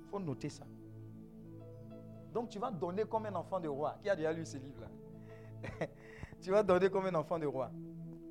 Il 0.00 0.10
faut 0.10 0.20
noter 0.20 0.50
ça. 0.50 0.64
Donc 2.32 2.50
tu 2.50 2.58
vas 2.58 2.70
donner 2.70 3.04
comme 3.04 3.26
un 3.26 3.34
enfant 3.34 3.58
de 3.58 3.68
roi. 3.68 3.96
Qui 4.02 4.10
a 4.10 4.16
déjà 4.16 4.32
lu 4.32 4.44
ce 4.44 4.58
livre-là 4.58 4.88
Tu 6.42 6.50
vas 6.50 6.62
donner 6.62 6.90
comme 6.90 7.06
un 7.06 7.14
enfant 7.14 7.38
de 7.38 7.46
roi. 7.46 7.70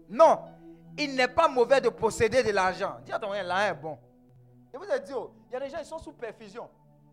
Non, 0.07 0.39
il 0.97 1.15
n'est 1.15 1.27
pas 1.27 1.47
mauvais 1.47 1.81
de 1.81 1.89
posséder 1.89 2.43
de 2.43 2.51
l'argent. 2.51 2.97
Dis 3.03 3.11
à 3.11 3.19
ton 3.19 3.31
là 3.31 3.69
est 3.69 3.73
bon. 3.73 3.97
Et 4.73 4.77
vous 4.77 4.83
avez 4.83 4.99
dit, 4.99 5.13
oh, 5.15 5.31
il 5.49 5.53
y 5.53 5.55
a 5.55 5.59
des 5.59 5.69
gens, 5.69 5.77
ils 5.79 5.85
sont 5.85 5.97
sous 5.97 6.11
perfusion. 6.11 6.69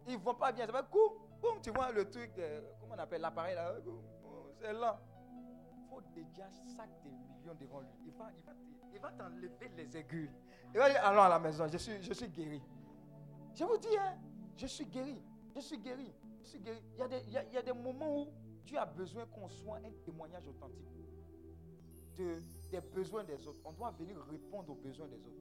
Ils 0.06 0.18
ne 0.18 0.22
vont 0.22 0.34
pas 0.34 0.52
bien. 0.52 0.66
Ça 0.66 0.72
va, 0.72 0.82
coum, 0.82 1.12
coum, 1.42 1.60
tu 1.62 1.70
vois 1.70 1.90
le 1.92 2.08
truc, 2.08 2.32
de- 2.34 2.62
comment 2.80 2.94
on 2.94 2.98
appelle 2.98 3.20
l'appareil 3.20 3.54
là? 3.54 3.74
C'est 4.60 4.72
lent. 4.72 4.98
Il 5.74 5.88
faut 5.90 6.00
déjà 6.14 6.48
sac 6.76 6.88
des 7.02 7.10
millions 7.10 7.54
devant 7.60 7.80
lui. 7.80 7.88
Il 8.06 8.12
va, 8.12 8.30
il 8.34 8.42
va, 8.44 8.52
il 8.94 9.00
va 9.00 9.12
t'enlever 9.12 9.50
les 9.76 9.96
aiguilles. 9.96 10.30
Il 10.72 10.78
va 10.78 10.88
dire, 10.90 11.04
allons 11.04 11.22
à 11.22 11.28
la 11.28 11.38
maison, 11.38 11.66
je 11.68 11.76
suis, 11.78 12.02
je 12.02 12.12
suis 12.12 12.28
guéri. 12.28 12.62
Je 13.54 13.64
vous 13.64 13.76
dis, 13.76 13.96
hein, 13.98 14.16
je 14.56 14.66
suis 14.66 14.86
guéri. 14.86 15.20
Je 15.54 15.60
suis 15.60 15.78
guéri. 15.78 16.14
Je 16.42 16.48
suis 16.48 16.60
guéri. 16.60 16.78
Il 16.94 16.98
y 16.98 17.02
a 17.02 17.08
des, 17.08 17.18
il 17.26 17.32
y 17.32 17.36
a- 17.36 17.44
il 17.44 17.52
y 17.52 17.58
a 17.58 17.62
des 17.62 17.72
moments 17.74 18.22
où 18.22 18.28
tu 18.64 18.76
as 18.78 18.86
besoin 18.86 19.26
qu'on 19.26 19.48
soit 19.48 19.76
un 19.78 19.90
témoignage 20.04 20.46
authentique 20.48 20.88
de, 22.16 22.36
des 22.70 22.80
besoins 22.80 23.24
des 23.24 23.46
autres. 23.46 23.60
On 23.64 23.72
doit 23.72 23.90
venir 23.90 24.16
répondre 24.30 24.70
aux 24.70 24.76
besoins 24.76 25.08
des 25.08 25.16
autres. 25.26 25.38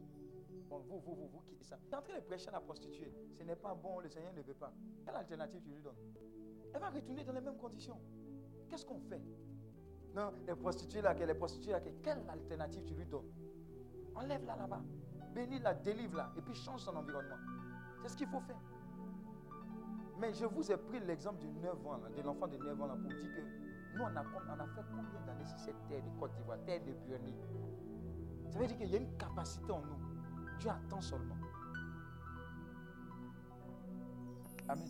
Vous, 0.79 0.99
vous, 0.99 1.13
vous, 1.15 1.27
vous 1.27 1.41
quittez 1.41 1.63
ça. 1.63 1.77
Tu 1.87 1.93
es 1.93 1.95
en 1.95 2.01
train 2.01 2.15
de 2.15 2.23
prêcher 2.23 2.47
à 2.49 2.51
la 2.51 2.61
prostituée. 2.61 3.13
Ce 3.33 3.43
n'est 3.43 3.55
pas 3.55 3.73
bon, 3.73 3.99
le 3.99 4.09
Seigneur 4.09 4.33
ne 4.33 4.41
veut 4.41 4.53
pas. 4.53 4.71
Quelle 5.05 5.15
alternative 5.15 5.61
tu 5.61 5.71
lui 5.71 5.81
donnes? 5.81 5.97
Elle 6.73 6.79
va 6.79 6.89
retourner 6.89 7.23
dans 7.23 7.33
les 7.33 7.41
mêmes 7.41 7.57
conditions. 7.57 7.99
Qu'est-ce 8.69 8.85
qu'on 8.85 9.01
fait? 9.01 9.21
Non, 10.15 10.33
les 10.47 10.55
prostituées 10.55 11.01
là, 11.01 11.13
les 11.13 11.33
prostituées 11.33 11.71
là, 11.71 11.81
quelle 12.01 12.23
alternative 12.29 12.83
tu 12.85 12.93
lui 12.93 13.05
donnes? 13.05 13.29
Enlève-la 14.15 14.55
là-bas. 14.55 14.81
Bénis-la, 15.33 15.73
délivre-la. 15.75 16.31
Et 16.37 16.41
puis 16.41 16.53
change 16.53 16.81
son 16.81 16.95
environnement. 16.95 17.37
C'est 18.01 18.09
ce 18.09 18.17
qu'il 18.17 18.27
faut 18.27 18.41
faire. 18.41 18.59
Mais 20.19 20.33
je 20.33 20.45
vous 20.45 20.71
ai 20.71 20.77
pris 20.77 20.99
l'exemple 20.99 21.39
du 21.39 21.47
9 21.47 21.87
ans, 21.87 21.99
de 22.15 22.21
l'enfant 22.21 22.47
de 22.47 22.57
9 22.57 22.81
ans, 22.81 22.87
là, 22.87 22.95
pour 22.95 23.09
dire 23.09 23.33
que 23.35 23.41
nous, 23.97 24.03
on 24.03 24.15
a, 24.15 24.23
fait 24.23 24.81
combien 24.89 25.21
d'années 25.25 25.45
sur 25.45 25.59
cette 25.59 25.87
terre 25.87 26.01
de 26.03 26.19
Côte 26.19 26.33
d'Ivoire, 26.35 26.57
terre 26.65 26.81
de 26.81 26.93
Burnie 27.07 27.35
Ça 28.49 28.59
veut 28.59 28.67
dire 28.67 28.77
qu'il 28.77 28.89
y 28.89 28.95
a 28.95 28.99
une 28.99 29.17
capacité 29.17 29.71
en 29.71 29.81
nous. 29.81 30.10
Dieu 30.61 30.69
attend 30.69 31.01
seulement. 31.01 31.37
Amen. 34.69 34.87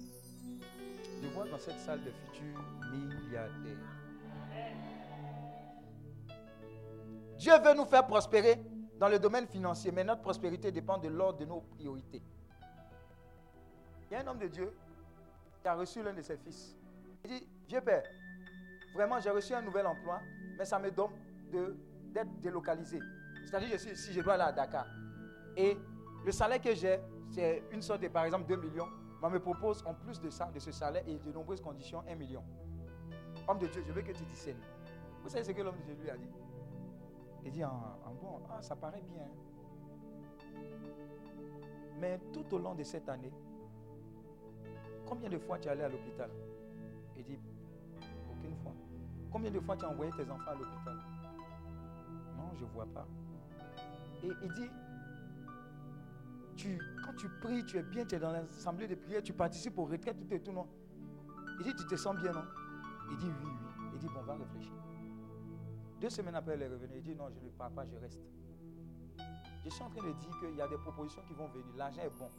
Je 1.22 1.28
vois 1.30 1.48
dans 1.48 1.58
cette 1.58 1.80
salle 1.80 2.04
de 2.04 2.12
futurs 2.12 2.62
milliardaires. 2.92 3.78
Dieu 7.38 7.54
veut 7.64 7.74
nous 7.74 7.86
faire 7.86 8.06
prospérer 8.06 8.62
dans 9.00 9.08
le 9.08 9.18
domaine 9.18 9.48
financier, 9.48 9.94
mais 9.94 10.04
notre 10.04 10.22
prospérité 10.22 10.74
dépend 10.74 10.98
de 10.98 11.08
l'ordre 11.08 11.40
de 11.40 11.46
nos 11.46 11.62
priorités. 11.62 12.22
Il 14.10 14.14
y 14.14 14.18
a 14.18 14.24
un 14.24 14.28
homme 14.28 14.40
de 14.40 14.48
Dieu 14.48 14.74
qui 15.62 15.68
a 15.70 15.74
reçu 15.74 16.04
l'un 16.04 16.14
de 16.14 16.22
ses 16.22 16.36
fils. 16.36 16.76
Il 17.24 17.30
dit, 17.30 17.48
Vieux 17.70 17.82
Père, 17.82 18.04
vraiment 18.94 19.22
j'ai 19.22 19.30
reçu 19.30 19.54
un 19.54 19.62
nouvel 19.62 19.88
emploi, 19.88 20.20
mais 20.58 20.66
ça 20.66 20.78
me 20.80 20.92
donne 20.92 21.12
d'être 22.12 22.42
délocalisé. 22.42 23.00
C'est-à-dire 23.46 23.80
si 23.80 24.12
je 24.12 24.20
dois 24.22 24.34
aller 24.34 24.44
à 24.44 24.52
Dakar, 24.52 24.86
et 25.58 25.78
le 26.26 26.32
salaire 26.32 26.62
que 26.62 26.74
j'ai, 26.74 27.00
c'est 27.30 27.64
une 27.72 27.82
sorte 27.82 28.02
de, 28.02 28.08
par 28.08 28.26
exemple, 28.26 28.48
2 28.48 28.56
millions, 28.58 28.88
on 29.22 29.30
me 29.30 29.40
propose 29.40 29.84
en 29.86 29.94
plus 29.94 30.20
de 30.20 30.30
ça, 30.30 30.46
de 30.52 30.60
ce 30.60 30.72
salaire 30.72 31.04
et 31.08 31.18
de 31.18 31.32
nombreuses 31.32 31.62
conditions, 31.62 32.04
1 32.08 32.16
million. 32.16 32.44
Homme 33.48 33.60
de 33.60 33.68
Dieu, 33.68 33.84
je 33.86 33.92
veux 33.92 34.02
que 34.02 34.12
tu 34.12 34.24
discernes. 34.24 34.58
Vous 35.24 35.30
savez 35.30 35.44
ce 35.44 35.52
que 35.52 35.62
l'homme 35.62 35.78
de 35.78 35.94
Dieu 35.94 35.96
lui 36.02 36.10
a 36.10 36.18
dit? 36.18 36.30
Il 37.44 37.52
dit, 37.52 37.64
en, 37.64 37.98
bon, 38.22 38.40
ah, 38.50 38.62
ça 38.62 38.76
paraît 38.76 39.02
bien. 39.02 39.28
Mais 42.00 42.20
tout 42.34 42.56
au 42.56 42.58
long 42.58 42.74
de 42.74 42.84
cette 42.84 43.08
année, 43.10 43.32
combien 45.08 45.30
de 45.30 45.38
fois 45.38 45.60
tu 45.60 45.68
es 45.68 45.72
allé 45.72 45.84
à 45.84 45.90
l'hôpital? 45.90 46.30
Il 47.16 47.24
dit, 47.24 47.40
aucune 48.32 48.56
fois. 48.58 48.74
Combien 49.32 49.52
de 49.52 49.60
fois 49.60 49.78
tu 49.78 49.86
as 49.86 49.90
envoyé 49.90 50.12
tes 50.14 50.30
enfants 50.30 50.52
à 50.52 50.56
l'hôpital? 50.56 50.96
Non, 52.38 52.50
je 52.56 52.66
ne 52.66 52.70
vois 52.72 52.88
pas. 52.88 53.06
Et 54.24 54.32
il 54.42 54.54
dit, 54.54 54.70
quand 57.04 57.14
tu 57.16 57.30
pries, 57.42 57.66
tu 57.66 57.78
es 57.78 57.84
bien, 57.84 58.06
tu 58.06 58.16
es 58.16 58.20
dans 58.20 58.32
l'assemblée 58.32 58.88
de 58.88 58.96
prière, 58.96 59.22
tu 59.24 59.34
participes 59.34 59.78
aux 59.78 59.86
retraites, 59.86 60.18
tout 60.18 60.34
et 60.34 60.40
tout, 60.40 60.52
non? 60.52 60.68
Il 61.60 61.66
dit, 61.66 61.76
tu 61.76 61.86
te 61.86 61.96
sens 61.96 62.16
bien, 62.16 62.32
non? 62.32 62.44
Il 63.12 63.18
dit, 63.18 63.28
oui, 63.28 63.50
oui. 63.50 63.90
Il 63.94 64.00
dit, 64.00 64.08
bon, 64.08 64.20
on 64.22 64.24
va 64.24 64.36
réfléchir. 64.36 64.74
Deux 66.00 66.10
semaines 66.10 66.36
après, 66.36 66.54
elle 66.54 66.64
est 66.64 66.68
revenue. 66.68 66.98
Il 66.98 67.04
dit, 67.04 67.16
non, 67.16 67.30
je 67.30 67.40
ne 67.40 67.50
pars 67.52 67.72
pas, 67.72 67.86
je 67.86 67.96
reste. 67.98 68.22
Je 69.64 69.70
suis 69.70 69.84
en 69.84 69.90
train 69.90 70.08
de 70.08 70.14
dire 70.14 70.40
qu'il 70.40 70.56
y 70.56 70.62
a 70.62 70.68
des 70.68 70.78
propositions 70.78 71.22
qui 71.28 71.34
vont 71.34 71.48
venir. 71.50 71.76
L'argent 71.78 72.02
est 72.02 72.18
bon. 72.18 72.30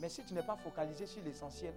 Mais 0.00 0.08
si 0.08 0.24
tu 0.24 0.34
n'es 0.34 0.44
pas 0.44 0.56
focalisé 0.56 1.06
sur 1.06 1.24
l'essentiel, 1.24 1.74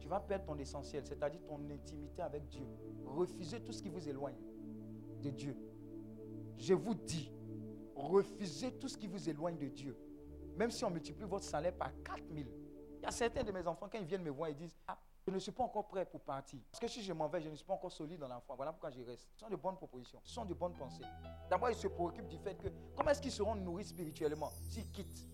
tu 0.00 0.08
vas 0.08 0.20
perdre 0.20 0.46
ton 0.46 0.58
essentiel, 0.58 1.04
c'est-à-dire 1.04 1.40
ton 1.46 1.60
intimité 1.70 2.22
avec 2.22 2.48
Dieu. 2.48 2.66
Refusez 3.04 3.60
tout 3.60 3.72
ce 3.72 3.82
qui 3.82 3.90
vous 3.90 4.08
éloigne 4.08 4.36
de 5.22 5.30
Dieu. 5.30 5.56
Je 6.56 6.72
vous 6.72 6.94
dis, 6.94 7.30
refusez 7.94 8.72
tout 8.78 8.88
ce 8.88 8.96
qui 8.96 9.06
vous 9.06 9.28
éloigne 9.28 9.58
de 9.58 9.68
Dieu. 9.68 9.94
Même 10.56 10.70
si 10.70 10.84
on 10.84 10.90
multiplie 10.90 11.24
votre 11.24 11.44
salaire 11.44 11.74
par 11.74 11.90
4000. 12.04 12.46
Il 12.98 13.02
y 13.02 13.06
a 13.06 13.10
certains 13.10 13.42
de 13.42 13.52
mes 13.52 13.66
enfants, 13.66 13.88
quand 13.90 13.98
ils 13.98 14.06
viennent 14.06 14.22
me 14.22 14.30
voir, 14.30 14.48
ils 14.48 14.56
disent 14.56 14.76
Ah, 14.86 14.98
je 15.26 15.32
ne 15.32 15.38
suis 15.38 15.52
pas 15.52 15.64
encore 15.64 15.86
prêt 15.86 16.04
pour 16.04 16.20
partir. 16.20 16.60
Parce 16.70 16.80
que 16.80 16.88
si 16.88 17.02
je 17.02 17.12
m'en 17.12 17.28
vais, 17.28 17.40
je 17.40 17.48
ne 17.48 17.54
suis 17.54 17.64
pas 17.64 17.74
encore 17.74 17.92
solide 17.92 18.20
dans 18.20 18.28
la 18.28 18.40
foi. 18.40 18.56
Voilà 18.56 18.72
pourquoi 18.72 18.90
je 18.90 19.02
reste. 19.02 19.28
Ce 19.34 19.40
sont 19.40 19.50
de 19.50 19.56
bonnes 19.56 19.76
propositions, 19.76 20.20
ce 20.22 20.34
sont 20.34 20.44
de 20.44 20.54
bonnes 20.54 20.74
pensées. 20.74 21.04
D'abord, 21.50 21.70
ils 21.70 21.76
se 21.76 21.88
préoccupent 21.88 22.28
du 22.28 22.38
fait 22.38 22.54
que 22.56 22.68
comment 22.96 23.10
est-ce 23.10 23.20
qu'ils 23.20 23.32
seront 23.32 23.54
nourris 23.54 23.84
spirituellement? 23.84 24.50
S'ils 24.68 24.90
quittent 24.90 25.26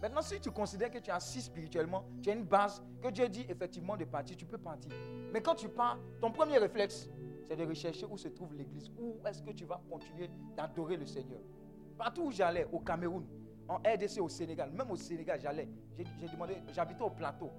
Maintenant, 0.00 0.22
si 0.22 0.40
tu 0.40 0.50
considères 0.50 0.90
que 0.90 0.98
tu 0.98 1.10
es 1.10 1.12
assis 1.12 1.42
spirituellement, 1.42 2.04
tu 2.22 2.30
as 2.30 2.32
une 2.32 2.44
base, 2.44 2.82
que 3.02 3.08
Dieu 3.08 3.28
dit 3.28 3.44
effectivement 3.48 3.96
de 3.98 4.06
partir, 4.06 4.34
tu 4.36 4.46
peux 4.46 4.56
partir. 4.56 4.90
Mais 5.30 5.42
quand 5.42 5.54
tu 5.54 5.68
pars, 5.68 5.98
ton 6.22 6.32
premier 6.32 6.56
réflexe, 6.56 7.08
c'est 7.46 7.56
de 7.56 7.66
rechercher 7.66 8.06
où 8.06 8.16
se 8.16 8.28
trouve 8.28 8.54
l'église. 8.54 8.90
Où 8.98 9.20
est-ce 9.26 9.42
que 9.42 9.50
tu 9.50 9.66
vas 9.66 9.80
continuer 9.90 10.30
d'adorer 10.56 10.96
le 10.96 11.04
Seigneur? 11.04 11.40
Partout 11.98 12.22
où 12.22 12.30
j'allais, 12.30 12.66
au 12.72 12.80
Cameroun, 12.80 13.26
en 13.70 13.76
RDC, 13.76 14.20
au 14.20 14.28
Sénégal, 14.28 14.72
même 14.72 14.90
au 14.90 14.96
Sénégal, 14.96 15.38
j'allais. 15.40 15.68
J'ai 15.96 16.26
demandé, 16.26 16.60
j'habitais 16.72 17.02
au 17.02 17.10
plateau. 17.10 17.50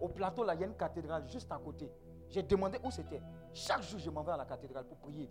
Au 0.00 0.08
plateau, 0.08 0.44
là, 0.44 0.54
il 0.54 0.60
y 0.60 0.64
a 0.64 0.66
une 0.68 0.76
cathédrale 0.76 1.28
juste 1.28 1.50
à 1.50 1.58
côté. 1.58 1.90
J'ai 2.28 2.44
demandé 2.44 2.78
où 2.84 2.90
c'était. 2.92 3.20
Chaque 3.52 3.82
jour, 3.82 3.98
je 3.98 4.10
m'en 4.10 4.22
vais 4.22 4.30
à 4.30 4.36
la 4.36 4.44
cathédrale 4.44 4.86
pour 4.86 4.98
prier. 4.98 5.28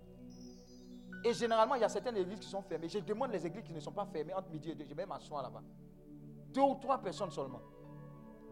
Et 1.24 1.34
généralement, 1.34 1.76
il 1.76 1.82
y 1.82 1.86
a 1.86 1.90
certaines 1.90 2.18
églises 2.18 2.40
qui 2.40 2.50
sont 2.50 2.62
fermées. 2.62 2.90
Je 2.90 3.00
demande 3.00 3.32
les 3.32 3.46
églises 3.48 3.64
qui 3.64 3.72
ne 3.72 3.80
sont 3.80 3.94
pas 3.94 4.06
fermées 4.06 4.34
entre 4.34 4.50
midi 4.50 4.72
et 4.72 4.76
deux. 4.76 4.86
Je 4.86 4.94
vais 4.94 5.06
m'asseoir 5.06 5.42
là-bas. 5.42 5.64
Deux 6.54 6.62
ou 6.62 6.76
trois 6.76 6.98
personnes 7.02 7.32
seulement. 7.32 7.62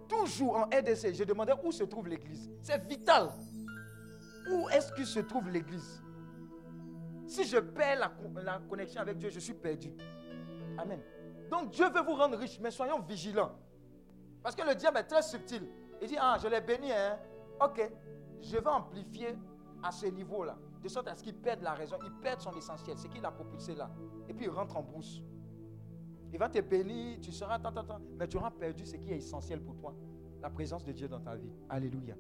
Toujours 0.08 0.56
en 0.56 0.64
RDC, 0.64 1.14
je 1.14 1.24
demandais 1.26 1.54
où 1.66 1.72
se 1.74 1.84
trouve 1.84 2.08
l'église. 2.08 2.50
C'est 2.62 2.82
vital. 2.88 3.28
Où 4.50 4.70
est-ce 4.70 4.94
que 4.94 5.04
se 5.04 5.20
trouve 5.20 5.50
l'église? 5.50 6.02
Si 7.26 7.44
je 7.44 7.58
perds 7.58 8.00
la, 8.00 8.42
la, 8.42 8.60
connexion 8.70 9.02
avec 9.02 9.18
Dieu, 9.18 9.30
je 9.30 9.40
suis 9.42 9.54
perdu. 9.54 9.92
Amen. 10.78 11.02
Donc 11.50 11.72
Dieu 11.72 11.90
veut 11.90 12.02
vous 12.02 12.16
rendre 12.16 12.38
riche, 12.38 12.60
mais 12.60 12.72
soyons 12.72 13.00
vigilants. 13.00 13.52
Parce 14.44 14.56
que 14.56 14.68
le 14.68 14.76
diable 14.76 14.98
est 14.98 15.04
très 15.04 15.22
subtil. 15.22 15.68
Il 16.02 16.08
dit, 16.08 16.18
ah, 16.20 16.38
je 16.42 16.48
l'ai 16.48 16.62
béni, 16.62 16.92
hein. 16.92 17.18
Ok, 17.60 17.92
je 18.42 18.58
vais 18.58 18.68
amplifier 18.68 19.36
à 19.82 19.92
ce 19.92 20.06
niveau-là. 20.08 20.58
De 20.82 20.88
sorte 20.88 21.08
à 21.08 21.16
ce 21.16 21.24
qu'il 21.24 21.36
perde 21.36 21.62
la 21.62 21.74
raison, 21.74 21.98
il 22.04 22.12
perd 22.22 22.40
son 22.40 22.56
essentiel, 22.56 22.98
ce 22.98 23.08
qu'il 23.08 23.26
a 23.26 23.32
propulsé 23.32 23.74
là. 23.76 23.90
Et 24.30 24.34
puis 24.34 24.46
il 24.46 24.52
rentre 24.52 24.78
en 24.78 24.84
brousse. 24.84 25.22
Il 26.32 26.38
va 26.38 26.50
te 26.50 26.60
bénir, 26.60 27.20
tu 27.20 27.32
seras 27.32 27.58
tant, 27.58 27.72
tant, 27.72 27.84
tant, 27.84 28.00
mais 28.18 28.28
tu 28.28 28.38
auras 28.38 28.52
perdu 28.52 28.86
ce 28.86 28.96
qui 28.98 29.12
est 29.12 29.18
essentiel 29.18 29.62
pour 29.62 29.76
toi, 29.78 29.96
la 30.42 30.50
présence 30.50 30.84
de 30.84 30.92
Dieu 30.92 31.08
dans 31.08 31.22
ta 31.22 31.36
vie. 31.36 31.52
Alléluia. 31.70 32.16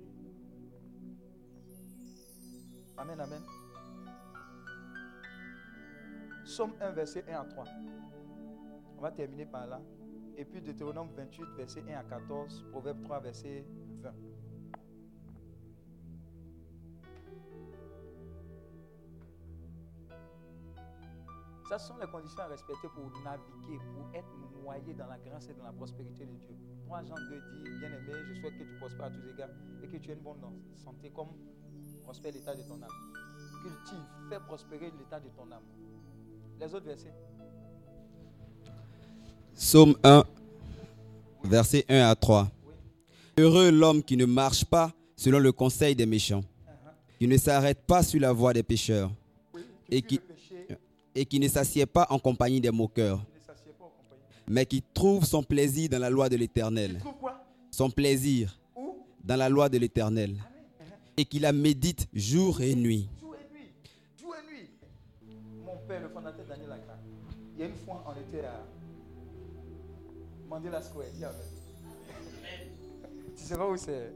Amen, 2.97 3.19
amen. 3.19 3.43
Somme 6.43 6.73
1, 6.81 6.91
verset 6.91 7.25
1 7.29 7.41
à 7.41 7.45
3. 7.45 7.65
On 8.97 9.01
va 9.01 9.11
terminer 9.11 9.45
par 9.45 9.67
là. 9.67 9.79
Et 10.35 10.45
puis 10.45 10.61
Deutéronome 10.61 11.09
28, 11.15 11.45
verset 11.55 11.83
1 11.87 11.97
à 11.97 12.03
14, 12.03 12.65
Proverbe 12.71 13.01
3, 13.03 13.19
verset 13.19 13.65
20. 14.01 14.13
Ça 21.69 21.77
sont 21.77 21.97
les 21.97 22.07
conditions 22.07 22.41
à 22.43 22.47
respecter 22.47 22.87
pour 22.87 23.11
naviguer, 23.23 23.77
pour 23.93 24.15
être 24.15 24.31
noyé 24.63 24.93
dans 24.93 25.07
la 25.07 25.17
grâce 25.19 25.49
et 25.49 25.53
dans 25.53 25.65
la 25.65 25.73
prospérité 25.73 26.25
de 26.25 26.35
Dieu. 26.37 26.55
3 26.85 27.03
Jean 27.03 27.15
2 27.15 27.41
dit, 27.51 27.79
bien-aimé, 27.79 28.13
je 28.29 28.39
souhaite 28.39 28.57
que 28.57 28.63
tu 28.63 28.75
prospères 28.77 29.07
à 29.07 29.09
tous 29.11 29.27
égards 29.27 29.49
et 29.83 29.87
que 29.87 29.97
tu 29.97 30.09
aies 30.09 30.13
une 30.13 30.21
bonne 30.21 30.39
santé 30.77 31.11
comme 31.11 31.29
prospère 32.03 32.31
l'état 32.31 32.55
de 32.55 32.61
ton 32.63 32.81
âme. 32.81 32.89
Cultive, 33.61 34.05
fais 34.29 34.39
prospérer 34.39 34.91
l'état 34.97 35.19
de 35.19 35.29
ton 35.29 35.51
âme. 35.51 35.63
Les 36.59 36.73
autres 36.73 36.85
versets. 36.85 37.13
Psaume 39.57 39.95
1, 40.03 40.23
versets 41.43 41.83
1 41.89 42.07
à 42.07 42.15
3. 42.15 42.47
Heureux 43.39 43.71
l'homme 43.71 44.03
qui 44.03 44.15
ne 44.15 44.25
marche 44.25 44.63
pas 44.63 44.93
selon 45.15 45.39
le 45.39 45.51
conseil 45.51 45.95
des 45.95 46.05
méchants, 46.05 46.43
qui 47.17 47.27
ne 47.27 47.35
s'arrête 47.37 47.81
pas 47.81 48.03
sur 48.03 48.21
la 48.21 48.31
voie 48.31 48.53
des 48.53 48.61
pécheurs, 48.61 49.11
et 49.89 50.03
qui, 50.03 50.21
et 51.15 51.25
qui 51.25 51.39
ne 51.39 51.47
s'assied 51.47 51.87
pas 51.87 52.05
en 52.11 52.19
compagnie 52.19 52.61
des 52.61 52.69
moqueurs, 52.69 53.19
mais 54.47 54.63
qui 54.67 54.83
trouve 54.93 55.25
son 55.25 55.41
plaisir 55.41 55.89
dans 55.89 55.99
la 55.99 56.11
loi 56.11 56.29
de 56.29 56.35
l'Éternel. 56.35 57.01
Son 57.71 57.89
plaisir 57.89 58.59
dans 59.23 59.35
la 59.37 59.49
loi 59.49 59.69
de 59.69 59.79
l'Éternel. 59.79 60.35
Et 61.17 61.25
qui 61.25 61.39
la 61.39 61.51
médite 61.51 62.07
jour 62.13 62.61
et 62.61 62.75
nuit. 62.75 63.09
Jour 63.19 63.35
et 63.35 63.53
nuit. 63.53 63.71
Jour 64.21 64.35
et 64.35 64.51
nuit. 64.53 64.69
Mon 65.65 65.77
père, 65.87 66.01
le 66.01 66.09
fondateur 66.09 66.45
Daniel 66.47 66.69
il 67.57 67.61
y 67.61 67.63
a 67.63 67.69
une 67.69 67.75
fois, 67.75 68.03
on 68.05 68.11
était 68.11 68.45
à 68.45 68.61
Mandela 70.47 70.81
Square. 70.81 71.07
Y 71.19 71.25
avait. 71.25 71.37
Tu 73.35 73.43
sais 73.43 73.57
pas 73.57 73.69
où 73.69 73.77
c'est? 73.77 74.13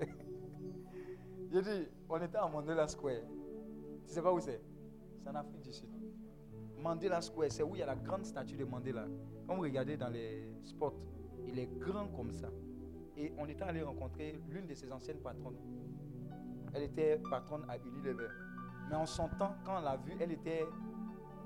J'ai 1.51 1.61
dit, 1.61 1.87
on 2.09 2.21
était 2.21 2.37
à 2.37 2.47
Mandela 2.47 2.87
Square. 2.87 3.21
Tu 4.07 4.13
sais 4.13 4.21
pas 4.21 4.31
où 4.31 4.39
c'est? 4.39 4.61
C'est 5.21 5.29
en 5.29 5.35
Afrique 5.35 5.61
du 5.61 5.73
Sud. 5.73 5.89
Mandela 6.77 7.21
Square, 7.21 7.51
c'est 7.51 7.63
où 7.63 7.75
il 7.75 7.79
y 7.79 7.83
a 7.83 7.85
la 7.85 7.95
grande 7.95 8.25
statue 8.25 8.55
de 8.55 8.65
Mandela. 8.65 9.05
Quand 9.45 9.55
vous 9.55 9.61
regardez 9.61 9.97
dans 9.97 10.09
les 10.09 10.47
spots, 10.63 10.95
il 11.45 11.59
est 11.59 11.67
grand 11.77 12.07
comme 12.07 12.31
ça. 12.31 12.49
Et 13.17 13.33
on 13.37 13.45
était 13.47 13.63
allé 13.63 13.81
rencontrer 13.83 14.41
l'une 14.49 14.65
de 14.65 14.73
ses 14.73 14.91
anciennes 14.91 15.19
patronnes. 15.19 15.57
Elle 16.73 16.83
était 16.83 17.17
patronne 17.29 17.65
à 17.69 17.77
Unilever. 17.77 18.29
Mais 18.89 18.95
en 18.95 19.05
son 19.05 19.27
temps, 19.27 19.55
quand 19.65 19.77
on 19.77 19.81
l'a 19.81 19.97
vue, 19.97 20.13
elle 20.19 20.31
était 20.31 20.65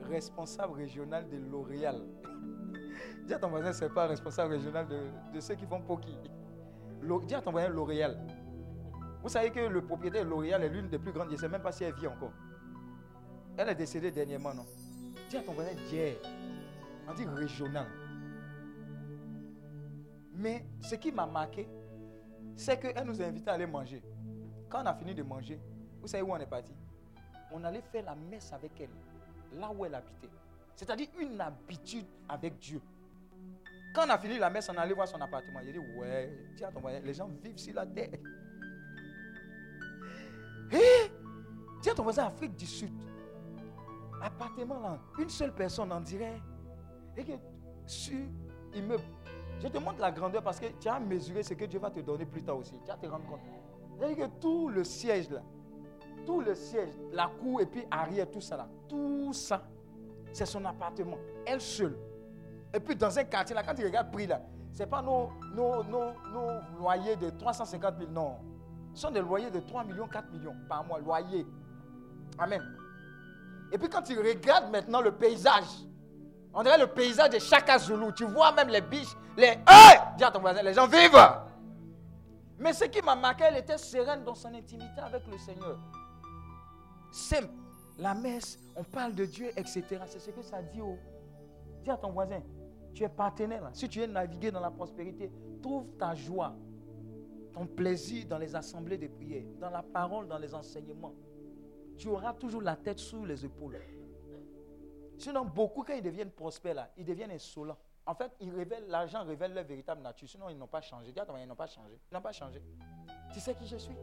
responsable 0.03 0.74
régionale 0.74 1.27
de 1.30 1.38
L'Oréal. 1.38 2.01
Dis 3.25 3.33
à 3.33 3.40
ton 3.40 3.49
voisin, 3.49 3.74
c'est 3.74 3.93
pas 3.93 4.07
responsable 4.07 4.53
régional 4.53 4.88
de, 4.88 5.40
ceux 5.40 5.56
qui 5.56 5.65
font 5.65 5.82
Poki. 5.82 6.15
Dis 7.27 7.35
à 7.35 7.41
ton 7.41 7.51
voisin 7.51 7.69
L'Oréal. 7.69 8.17
Vous 9.22 9.30
savez 9.30 9.49
que 9.49 9.59
le 9.59 9.82
propriétaire 9.82 10.24
de 10.24 10.30
L'Oréal 10.30 10.64
est 10.64 10.69
l'une 10.69 10.88
des 10.88 10.99
plus 10.99 11.11
grandes. 11.11 11.30
Je 11.30 11.33
ne 11.33 11.40
sais 11.40 11.49
même 11.49 11.61
pas 11.61 11.72
si 11.72 11.83
elle 11.83 11.95
vit 11.95 12.07
encore. 12.07 12.33
Elle 13.57 13.69
est 13.69 13.75
décédée 13.75 14.11
dernièrement, 14.11 14.53
non? 14.53 14.65
Dis 15.30 15.38
à 15.38 15.41
ton 15.41 15.53
voisin 15.53 15.72
hier. 15.91 16.15
On 17.07 17.14
dit 17.14 17.25
régional. 17.25 17.88
Mais 20.33 20.65
ce 20.82 20.95
qui 20.95 21.11
m'a 21.11 21.25
marqué, 21.25 21.67
c'est 22.56 22.80
qu'elle 22.80 23.06
nous 23.06 23.22
a 23.22 23.25
invités 23.25 23.49
à 23.49 23.53
aller 23.53 23.65
manger. 23.65 24.03
Quand 24.69 24.83
on 24.83 24.85
a 24.85 24.93
fini 24.93 25.14
de 25.15 25.24
manger, 25.24 25.59
vous 26.01 26.07
savez 26.07 26.24
où 26.24 26.32
on 26.32 26.38
est 26.38 26.45
parti? 26.45 26.74
On 27.51 27.64
allait 27.64 27.82
faire 27.82 28.03
la 28.06 28.15
messe 28.15 28.51
avec 28.51 28.72
elle, 28.80 28.90
là 29.56 29.72
où 29.72 29.85
elle 29.85 29.95
habitait. 29.95 30.30
C'est-à-dire 30.75 31.08
une 31.19 31.40
habitude 31.40 32.06
avec 32.27 32.58
Dieu. 32.59 32.82
Quand 33.93 34.06
on 34.06 34.09
a 34.09 34.17
fini 34.17 34.38
la 34.38 34.50
messe, 34.50 34.69
on 34.69 34.77
allait 34.77 34.93
voir 34.93 35.08
son 35.08 35.22
appartement. 35.22 35.59
Il 35.64 35.72
dit, 35.72 35.80
ouais, 35.80 36.30
à 36.61 36.72
ton 36.72 36.82
voisin, 36.82 37.00
les 37.00 37.14
gens 37.14 37.30
vivent 37.42 37.58
sur 37.58 37.74
la 37.74 37.85
terre. 37.85 38.09
Hé 40.72 41.11
Dis 41.82 41.90
à 41.90 41.93
ton 41.93 42.03
voisin, 42.03 42.25
Afrique 42.25 42.56
du 42.56 42.66
Sud. 42.66 42.92
Appartement 44.22 44.80
là, 44.80 45.00
une 45.17 45.30
seule 45.30 45.53
personne, 45.53 45.92
on 45.92 46.01
dirait. 46.01 46.42
Et 47.16 47.24
que 47.24 47.34
sur 47.85 48.17
immeuble. 48.74 49.03
Je 49.59 49.67
te 49.67 49.77
montre 49.77 50.00
la 50.00 50.11
grandeur 50.11 50.43
parce 50.43 50.59
que 50.59 50.66
tu 50.80 50.88
as 50.90 51.00
mesuré 51.00 51.43
ce 51.43 51.53
que 51.53 51.66
Dieu 51.66 51.80
va 51.80 51.90
te 51.90 52.01
donner 52.01 52.25
plus 52.25 52.43
tard 52.43 52.58
aussi. 52.58 52.74
Tu 52.84 52.88
vas 52.88 52.98
te 52.98 53.08
rendre 53.08 53.25
compte. 53.25 53.40
C'est-à-dire 53.98 54.27
que 54.27 54.42
tout 54.42 54.67
le 54.69 54.84
siège 54.84 55.30
là, 55.30 55.42
tout 56.26 56.42
le 56.42 56.56
siège, 56.56 56.90
la 57.12 57.30
cour 57.40 57.62
et 57.62 57.66
puis 57.66 57.86
arrière, 57.90 58.30
tout 58.30 58.42
ça 58.42 58.58
là, 58.58 58.68
tout 58.88 59.32
ça, 59.34 59.62
c'est 60.34 60.45
son 60.45 60.64
appartement. 60.66 61.18
Elle 61.45 61.62
seule. 61.62 61.98
Et 62.74 62.80
puis 62.80 62.95
dans 62.95 63.18
un 63.18 63.24
quartier 63.24 63.56
là, 63.56 63.64
quand 63.64 63.74
tu 63.74 63.84
regardes 63.84 64.08
le 64.08 64.12
prix 64.12 64.28
là, 64.28 64.42
ce 64.74 64.80
n'est 64.80 64.90
pas 64.90 65.02
nos, 65.02 65.30
nos, 65.54 65.84
nos, 65.84 66.12
nos, 66.34 66.80
loyers 66.80 67.16
de 67.16 67.30
350 67.30 67.98
000, 67.98 68.12
non. 68.12 68.36
Ce 68.94 69.02
sont 69.02 69.12
des 69.12 69.22
loyers 69.22 69.50
de 69.50 69.60
3 69.60 69.84
millions, 69.86 70.08
4 70.08 70.32
millions 70.32 70.56
par 70.68 70.84
mois, 70.84 71.00
loyer. 71.00 71.45
Amen. 72.38 72.62
Et 73.72 73.78
puis 73.78 73.90
quand 73.90 74.02
tu 74.02 74.18
regardes 74.18 74.70
maintenant 74.72 75.02
le 75.02 75.12
paysage, 75.12 75.86
on 76.54 76.64
dirait 76.64 76.78
le 76.78 76.88
paysage 76.88 77.32
de 77.32 77.40
Chaka 77.40 77.78
Zulu. 77.78 78.14
Tu 78.14 78.26
vois 78.26 78.52
même 78.54 78.70
les 78.70 78.82
biches, 78.82 79.16
les. 79.38 79.48
Hey! 79.68 80.00
Dis 80.18 80.24
à 80.24 80.32
ton 80.32 80.40
voisin, 80.40 80.62
les 80.62 80.74
gens 80.74 80.88
vivent. 80.88 81.18
Mais 82.58 82.72
ce 82.72 82.86
qui 82.86 83.02
m'a 83.02 83.16
marqué, 83.16 83.44
elle 83.45 83.58
était 83.58 83.78
sereine 83.78 84.24
dans 84.24 84.36
son 84.36 84.54
intimité 84.54 85.02
avec 85.02 85.24
le 85.28 85.38
Seigneur. 85.38 85.78
Simple. 87.16 87.48
La 87.98 88.14
messe, 88.14 88.60
on 88.76 88.84
parle 88.84 89.16
de 89.16 89.26
Dieu, 89.26 89.50
etc. 89.58 90.02
C'est 90.06 90.19
ce 90.19 90.32
que 90.32 90.42
ça 90.42 90.61
dit 90.61 90.82
au. 90.82 90.98
Dis 91.82 91.90
à 91.90 91.95
ton 91.95 92.11
voisin, 92.11 92.42
tu 92.94 93.03
es 93.03 93.10
partenaire. 93.10 93.69
Si 93.72 93.88
tu 93.88 94.02
veux 94.02 94.06
naviguer 94.06 94.52
dans 94.52 94.60
la 94.60 94.69
prospérité, 94.69 95.32
trouve 95.61 95.88
ta 95.98 96.14
joie, 96.14 96.53
ton 97.53 97.68
plaisir 97.68 98.27
dans 98.27 98.38
les 98.38 98.53
assemblées 98.53 98.98
de 98.98 99.08
prière, 99.08 99.45
dans 99.61 99.69
la 99.69 99.82
parole, 99.82 100.27
dans 100.27 100.38
les 100.38 100.53
enseignements. 100.53 101.14
Tu 101.98 102.10
auras 102.10 102.34
toujours 102.34 102.61
la 102.61 102.76
tête 102.76 103.00
sous 103.00 103.24
les 103.24 103.45
épaules. 103.45 103.80
Sinon, 105.18 105.45
beaucoup, 105.45 105.84
quand 105.84 105.94
ils 105.94 106.03
deviennent 106.03 106.32
prospères, 106.32 106.90
ils 106.98 107.06
deviennent 107.06 107.32
insolents. 107.32 107.77
En 108.06 108.14
fait, 108.14 108.34
ils 108.42 108.53
révèlent, 108.53 108.88
l'argent 108.90 109.24
révèle 109.24 109.53
leur 109.53 109.64
véritable 109.64 110.02
nature. 110.02 110.27
Sinon, 110.27 110.50
ils 110.50 110.58
n'ont 110.58 110.68
pas 110.68 110.82
changé. 110.82 111.14
Dis 111.14 111.19
à 111.22 111.26
ton 111.26 111.32
voisin, 111.32 111.45
ils 111.45 111.48
n'ont 111.48 111.56
pas 111.56 111.68
changé. 111.68 111.98
Ils 112.11 112.14
n'ont 112.14 112.22
pas 112.22 112.34
changé. 112.34 112.61
Tu 113.32 113.40
sais 113.40 113.56
qui 113.56 113.66
je 113.66 113.77
suis? 113.77 113.95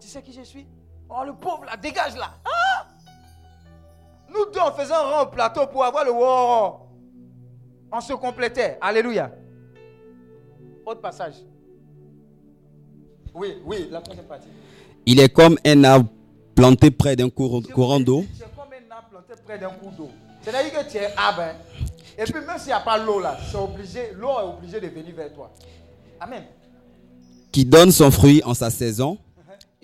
Tu 0.00 0.08
sais 0.08 0.22
qui 0.22 0.32
je 0.32 0.40
suis? 0.40 0.66
Oh, 1.08 1.22
le 1.24 1.32
pauvre 1.34 1.64
là, 1.64 1.76
dégage 1.76 2.16
là. 2.16 2.30
Ah 2.44 2.86
Nous 4.28 4.46
deux, 4.52 4.60
on 4.60 4.72
faisait 4.72 4.92
un 4.92 5.02
rang 5.02 5.22
au 5.22 5.26
plateau 5.26 5.66
pour 5.66 5.84
avoir 5.84 6.04
le 6.04 6.10
wow. 6.12 6.80
On 7.92 8.00
se 8.00 8.12
complétait. 8.14 8.78
Alléluia. 8.80 9.30
Autre 10.84 11.00
passage. 11.00 11.34
Oui, 13.34 13.58
oui, 13.64 13.88
la 13.90 14.00
troisième 14.00 14.26
partie. 14.26 14.48
Il 15.04 15.20
est 15.20 15.28
comme 15.28 15.56
un 15.64 15.84
arbre 15.84 16.08
planté 16.54 16.90
près 16.90 17.14
d'un 17.16 17.28
courant, 17.30 17.60
courant 17.62 18.00
d'eau 18.00 18.24
C'est 18.36 18.44
comme 18.56 18.64
un 18.72 18.92
arbre 18.94 19.08
planté 19.10 19.34
près 19.44 19.58
d'un 19.58 19.70
cours 19.70 19.92
d'eau. 19.92 20.10
C'est-à-dire 20.42 20.72
que 20.72 20.90
tu 20.90 20.96
es 20.96 21.06
arbre. 21.16 21.42
hein. 21.42 21.52
Et 22.18 22.24
puis 22.24 22.34
même 22.34 22.58
s'il 22.58 22.68
n'y 22.68 22.72
a 22.72 22.80
pas 22.80 22.96
l'eau 22.98 23.20
là, 23.20 23.36
c'est 23.50 23.56
obligé, 23.58 24.12
l'eau 24.14 24.30
est 24.40 24.44
obligée 24.44 24.80
de 24.80 24.88
venir 24.88 25.14
vers 25.14 25.32
toi. 25.34 25.52
Amen. 26.20 26.44
qui 27.52 27.64
donne 27.64 27.90
son 27.92 28.10
fruit 28.10 28.42
en 28.44 28.54
sa 28.54 28.70
saison 28.70 29.18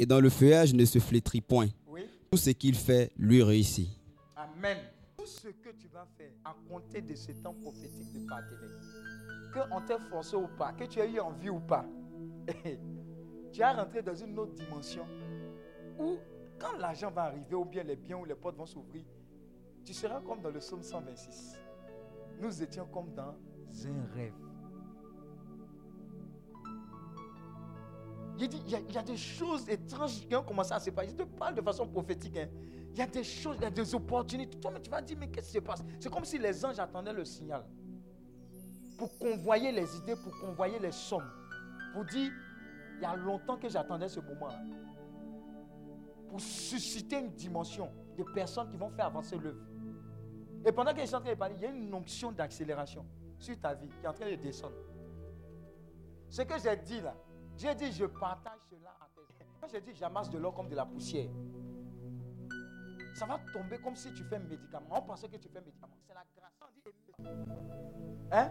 et 0.03 0.07
dont 0.07 0.19
le 0.19 0.31
feuillage 0.31 0.75
ne 0.75 0.85
se 0.85 0.99
flétrit 0.99 1.41
point. 1.41 1.69
Oui. 1.87 2.01
Tout 2.29 2.37
ce 2.37 2.51
qu'il 2.51 2.75
fait 2.75 3.13
lui 3.17 3.41
réussit. 3.41 3.89
Amen. 4.35 4.79
Tout 5.17 5.27
ce 5.27 5.47
que 5.47 5.69
tu 5.79 5.87
vas 5.87 6.05
faire 6.19 6.33
à 6.45 6.57
compter 6.69 7.01
de 7.01 7.15
ce 7.15 7.31
temps 7.31 7.55
prophétique 7.55 8.13
de 8.13 8.27
partenaire, 8.27 9.71
qu'on 9.71 9.81
t'ait 9.83 10.01
forcé 10.11 10.35
ou 10.35 10.49
pas, 10.59 10.73
que 10.73 10.83
tu 10.87 10.99
aies 10.99 11.09
eu 11.09 11.21
envie 11.21 11.51
ou 11.51 11.61
pas, 11.61 11.87
tu 13.53 13.61
vas 13.61 13.75
rentrer 13.75 14.03
dans 14.03 14.17
une 14.17 14.37
autre 14.37 14.55
dimension 14.55 15.07
où, 16.01 16.17
quand 16.59 16.77
l'argent 16.79 17.13
va 17.13 17.23
arriver, 17.27 17.55
ou 17.55 17.65
bien 17.65 17.85
les 17.85 17.95
biens 17.95 18.17
ou 18.17 18.25
les 18.25 18.35
portes 18.35 18.57
vont 18.57 18.67
s'ouvrir, 18.67 19.05
tu 19.85 19.95
seras 19.95 20.21
comme 20.21 20.43
dans 20.43 20.51
le 20.51 20.59
psaume 20.59 20.83
126. 20.83 21.61
Nous 22.41 22.61
étions 22.61 22.87
comme 22.87 23.15
dans 23.15 23.37
un 23.87 24.17
rêve. 24.17 24.35
Il 28.39 28.49
dit, 28.49 28.63
il 28.67 28.93
y, 28.93 28.99
a, 28.99 29.03
des 29.03 29.17
choses 29.17 29.69
étranges 29.69 30.27
qui 30.27 30.35
ont 30.35 30.43
commencé 30.43 30.73
à 30.73 30.81
se 30.81 30.91
passer. 30.91 31.11
Je 31.11 31.17
te 31.17 31.23
parle 31.23 31.55
de 31.55 31.61
façon 31.61 31.87
prophétique. 31.87 32.37
hein. 32.37 32.49
Il 32.93 32.99
y 32.99 33.03
a 33.03 33.07
des 33.07 33.25
choses, 33.25 33.57
il 33.59 33.63
y 33.63 33.67
a 33.67 33.71
des 33.71 33.95
opportunités. 33.95 34.59
Toi, 34.59 34.73
tu 34.83 34.91
vas 34.91 35.01
dire, 35.01 35.17
mais 35.19 35.29
qu'est-ce 35.29 35.49
qui 35.49 35.53
se 35.55 35.59
passe? 35.61 35.83
C'est 36.01 36.13
comme 36.13 36.25
si 36.25 36.39
les 36.39 36.65
anges 36.65 36.79
attendaient 36.79 37.13
le 37.13 37.25
signal. 37.25 37.65
Pour 38.99 39.17
convoyer 39.19 39.73
les 39.73 39.97
idées, 39.97 40.17
pour 40.17 40.39
convoyer 40.41 40.79
les 40.79 40.93
sommes. 40.93 41.29
Pour 41.93 42.05
dire, 42.05 42.31
il 42.97 43.03
y 43.03 43.05
a 43.05 43.17
longtemps 43.17 43.57
que 43.57 43.69
j'attendais 43.69 44.09
ce 44.09 44.21
moment-là. 44.21 44.61
Pour 46.29 46.41
susciter 46.41 47.19
une 47.19 47.33
dimension 47.33 47.91
de 48.17 48.25
personnes 48.35 48.71
qui 48.71 48.77
vont 48.77 48.91
faire 48.91 49.07
avancer 49.07 49.37
l'œuvre. 49.37 49.61
Et 50.65 50.73
pendant 50.73 50.93
que 50.93 51.01
je 51.01 51.07
suis 51.07 51.15
en 51.15 51.21
train 51.21 51.31
de 51.31 51.39
parler, 51.39 51.55
il 51.57 51.63
y 51.63 51.67
a 51.67 51.71
une 51.71 51.93
onction 51.93 52.33
d'accélération 52.33 53.05
sur 53.39 53.59
ta 53.59 53.75
vie 53.75 53.89
qui 53.89 54.05
est 54.05 54.09
en 54.09 54.13
train 54.13 54.31
de 54.31 54.37
descendre. 54.37 54.77
Ce 56.29 56.43
que 56.43 56.55
j'ai 56.63 56.77
dit 56.77 57.01
là, 57.01 57.15
j'ai 57.63 57.75
dit 57.75 57.93
je 57.93 58.05
partage 58.07 58.59
cela 58.69 58.91
à 59.01 59.07
tes 59.15 59.47
Quand 59.61 59.69
j'ai 59.73 59.81
dit 59.81 59.93
j'amasse 59.95 60.29
de 60.31 60.39
l'or 60.39 60.53
comme 60.55 60.69
de 60.69 60.75
la 60.75 60.85
poussière, 60.85 61.31
ça 63.15 63.27
va 63.27 63.39
tomber 63.53 63.79
comme 63.79 63.95
si 63.95 64.13
tu 64.13 64.25
fais 64.25 64.37
un 64.37 64.41
médicament. 64.41 64.87
On 64.91 65.03
pensait 65.03 65.29
que 65.29 65.37
tu 65.37 65.49
fais 65.49 65.59
un 65.59 65.63
médicament. 65.63 65.95
C'est 66.07 66.15
la 66.15 66.25
grâce. 66.37 66.53
Hein? 68.33 68.51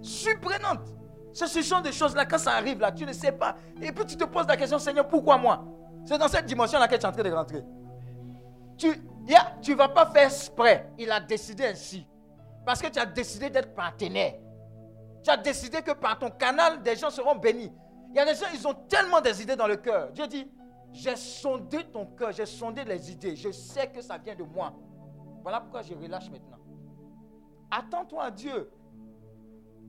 Surprenante. 0.00 0.94
Ce 1.32 1.46
sont 1.46 1.80
des 1.80 1.92
choses 1.92 2.14
là, 2.14 2.26
quand 2.26 2.38
ça 2.38 2.52
arrive 2.52 2.80
là, 2.80 2.92
tu 2.92 3.04
ne 3.04 3.12
sais 3.12 3.32
pas. 3.32 3.56
Et 3.80 3.92
puis 3.92 4.04
tu 4.04 4.16
te 4.16 4.24
poses 4.24 4.46
la 4.46 4.56
question, 4.56 4.78
Seigneur, 4.78 5.08
pourquoi 5.08 5.38
moi? 5.38 5.64
C'est 6.04 6.18
dans 6.18 6.28
cette 6.28 6.46
dimension 6.46 6.78
là 6.78 6.88
que 6.88 6.94
tu 6.94 7.00
es 7.00 7.06
en 7.06 7.12
train 7.12 7.22
de 7.22 7.30
rentrer. 7.30 7.64
Tu 8.76 8.88
ne 8.88 9.74
vas 9.74 9.88
pas 9.88 10.06
faire 10.06 10.26
exprès. 10.26 10.92
Il 10.98 11.10
a 11.10 11.20
décidé 11.20 11.66
ainsi. 11.66 12.06
Parce 12.64 12.80
que 12.80 12.88
tu 12.88 12.98
as 12.98 13.06
décidé 13.06 13.50
d'être 13.50 13.74
partenaire. 13.74 14.34
Tu 15.22 15.30
as 15.30 15.36
décidé 15.36 15.82
que 15.82 15.92
par 15.92 16.18
ton 16.18 16.30
canal, 16.30 16.82
des 16.82 16.96
gens 16.96 17.10
seront 17.10 17.34
bénis. 17.36 17.72
Il 18.10 18.16
y 18.16 18.18
a 18.18 18.24
des 18.24 18.34
gens, 18.34 18.46
ils 18.52 18.66
ont 18.66 18.74
tellement 18.88 19.20
des 19.20 19.42
idées 19.42 19.56
dans 19.56 19.66
le 19.66 19.76
cœur. 19.76 20.10
Dieu 20.12 20.26
dit, 20.26 20.50
j'ai 20.92 21.16
sondé 21.16 21.84
ton 21.84 22.06
cœur, 22.06 22.32
j'ai 22.32 22.46
sondé 22.46 22.84
les 22.84 23.12
idées. 23.12 23.36
Je 23.36 23.50
sais 23.52 23.88
que 23.88 24.00
ça 24.00 24.18
vient 24.18 24.34
de 24.34 24.42
moi. 24.42 24.72
Voilà 25.42 25.60
pourquoi 25.60 25.82
je 25.82 25.94
relâche 25.94 26.28
maintenant. 26.30 26.58
Attends-toi 27.70 28.24
à 28.24 28.30
Dieu. 28.30 28.70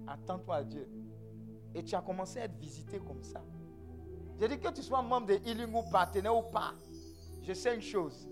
Attends-toi 0.08 0.56
à 0.56 0.64
Dieu. 0.64 0.88
Et 1.74 1.84
tu 1.84 1.95
as 1.95 2.01
commencé 2.01 2.40
à 2.40 2.45
être 2.45 2.58
visité 2.58 3.00
comme 3.00 3.24
ça. 3.24 3.42
J'ai 4.40 4.48
dit 4.48 4.60
que 4.60 4.69
tu 4.69 4.82
sois 4.82 5.01
membre 5.01 5.27
de 5.27 5.34
Healing 5.34 5.74
ou 5.74 5.84
partenaire 5.90 6.35
ou 6.35 6.43
pas. 6.43 6.74
Je 7.42 7.53
sais 7.53 7.74
une 7.74 7.82
chose. 7.82 8.27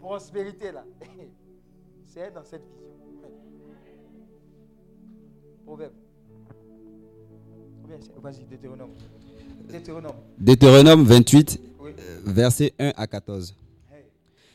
Prospérité 0.00 0.72
là. 0.72 0.84
C'est 2.04 2.30
dans 2.32 2.44
cette 2.44 2.64
vision. 2.64 3.30
Proverbe. 5.64 5.94
Vas-y, 8.22 8.44
Deutéronome. 8.44 8.90
Deutéronome. 9.70 10.16
Deutéronome 10.38 11.04
28, 11.04 11.60
Oui. 11.80 11.90
euh, 11.98 12.20
versets 12.24 12.72
1 12.78 12.92
à 12.96 13.06
14. 13.06 13.54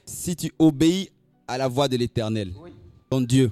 Si 0.05 0.35
tu 0.35 0.51
obéis 0.59 1.09
à 1.47 1.57
la 1.57 1.67
voix 1.67 1.88
de 1.88 1.97
l'Éternel, 1.97 2.53
Oui. 2.61 2.72
ton 3.09 3.22
Dieu, 3.22 3.51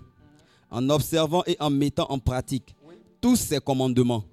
en 0.69 0.89
observant 0.89 1.43
et 1.47 1.57
en 1.59 1.69
mettant 1.69 2.05
en 2.09 2.19
pratique 2.19 2.75
tous 3.21 3.35
ces 3.35 3.59
commandements 3.59 4.23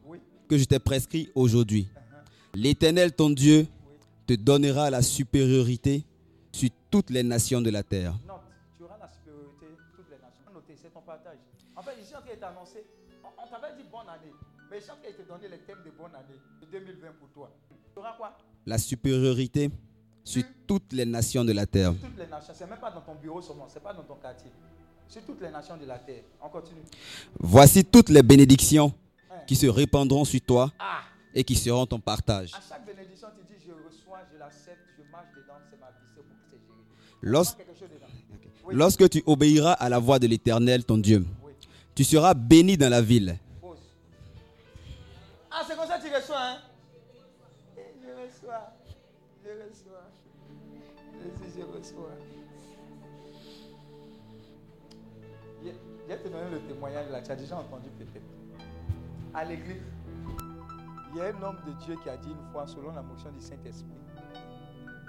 que 0.49 0.59
je 0.59 0.65
t'ai 0.65 0.79
prescrits 0.79 1.31
aujourd'hui, 1.35 1.89
l'Éternel, 2.55 3.13
ton 3.13 3.31
Dieu, 3.31 3.67
te 4.27 4.35
donnera 4.35 4.91
la 4.91 5.03
supériorité 5.03 6.05
sur 6.53 6.71
toutes 6.91 7.11
les 7.11 7.23
nations 7.23 7.61
de 7.61 7.71
la 7.71 7.83
terre. 7.83 8.13
Note, 8.27 8.41
tu 8.77 8.85
auras 8.85 8.99
la 8.99 9.09
supériorité 9.09 9.67
de 9.67 9.97
toutes 9.97 10.11
les 10.11 10.17
nations. 10.19 10.45
Notez, 10.55 10.75
c'est 10.81 10.93
ton 10.93 11.01
partage. 11.01 11.39
En 11.77 11.83
fait, 11.83 12.01
ici, 12.01 12.13
on 12.15 12.21
t'avait 12.21 13.77
dit 13.77 13.89
bonne 13.91 14.09
année. 14.09 14.33
Mais 14.71 14.79
en 14.91 14.95
train 14.97 15.11
de 15.11 15.23
te 15.23 15.29
donner 15.29 15.49
les 15.49 15.59
thèmes 15.59 15.83
de 15.85 15.91
bonne 15.91 16.15
année 16.15 16.39
de 16.61 16.67
2020 16.79 17.09
pour 17.19 17.29
toi. 17.31 17.51
Tu 17.93 17.99
auras 17.99 18.13
quoi? 18.17 18.37
La 18.67 18.79
supériorité 18.79 19.71
sur 20.23 20.43
toutes 20.67 20.93
les 20.93 21.05
nations 21.05 21.45
de 21.45 21.53
la 21.53 21.67
terre. 21.67 21.93
Toutes 22.01 22.19
les 22.19 22.27
nations. 22.27 22.53
C'est 22.57 22.69
même 22.69 22.79
pas 22.79 22.91
dans 22.91 23.01
ton 23.01 23.15
bureau 23.17 23.43
seulement, 23.43 23.67
c'est 23.69 23.83
pas 23.83 23.93
dans 23.93 24.03
ton 24.05 24.15
quartier. 24.17 24.51
Sur 25.09 25.23
toutes 25.25 25.41
les 25.41 25.51
nations 25.51 25.77
de 25.77 25.87
la 25.87 25.99
terre. 25.99 26.23
On 26.41 26.49
continue. 26.49 26.83
Voici 27.41 27.85
toutes 27.85 28.11
les 28.11 28.23
bénédictions 28.23 28.93
qui 29.47 29.57
se 29.57 29.67
répandront 29.67 30.25
sur 30.25 30.41
toi 30.41 30.71
Ah. 30.79 31.01
et 31.35 31.43
qui 31.43 31.57
seront 31.57 31.85
ton 31.87 31.99
partage. 31.99 32.53
À 32.55 32.61
chaque 32.61 32.87
bénédiction, 32.87 33.27
tu 33.37 33.45
dis 33.53 33.61
je 33.67 33.73
reçois, 33.73 34.21
je 34.33 34.39
l'accepte, 34.39 34.79
je 34.97 35.11
marche 35.11 35.27
dedans, 35.37 35.55
c'est 35.69 35.81
ma 35.81 35.87
vie, 35.89 35.95
c'est 36.15 36.23
pour 36.23 36.37
c'est 36.49 36.59
géré. 36.59 36.79
Lors- 37.23 37.45
Il 37.45 37.59
y 37.59 37.63
a 37.63 37.65
quelque 37.65 37.79
chose 37.81 37.89
dedans? 37.89 38.07
Oui. 38.67 38.75
Lorsque 38.77 39.09
tu 39.11 39.23
obéiras 39.27 39.73
à 39.73 39.89
la 39.89 39.99
voix 39.99 40.21
de 40.21 40.29
l'Éternel, 40.29 40.85
ton 40.85 40.99
Dieu, 40.99 41.25
tu 41.97 42.05
seras 42.05 42.35
béni 42.35 42.77
dans 42.77 42.89
la 42.91 43.03
ville. 43.03 43.37
Tu 57.25 57.31
as 57.33 57.37
déjà 57.37 57.57
entendu 57.57 57.91
peut-être. 57.91 58.25
À 59.35 59.45
l'église, 59.45 59.83
il 61.13 61.19
y 61.19 61.21
a 61.21 61.27
un 61.27 61.43
homme 61.43 61.59
de 61.67 61.73
Dieu 61.85 61.97
qui 62.03 62.09
a 62.09 62.17
dit 62.17 62.31
une 62.31 62.53
fois, 62.53 62.67
selon 62.67 62.93
la 62.93 63.03
motion 63.03 63.31
du 63.31 63.41
Saint-Esprit, 63.41 63.89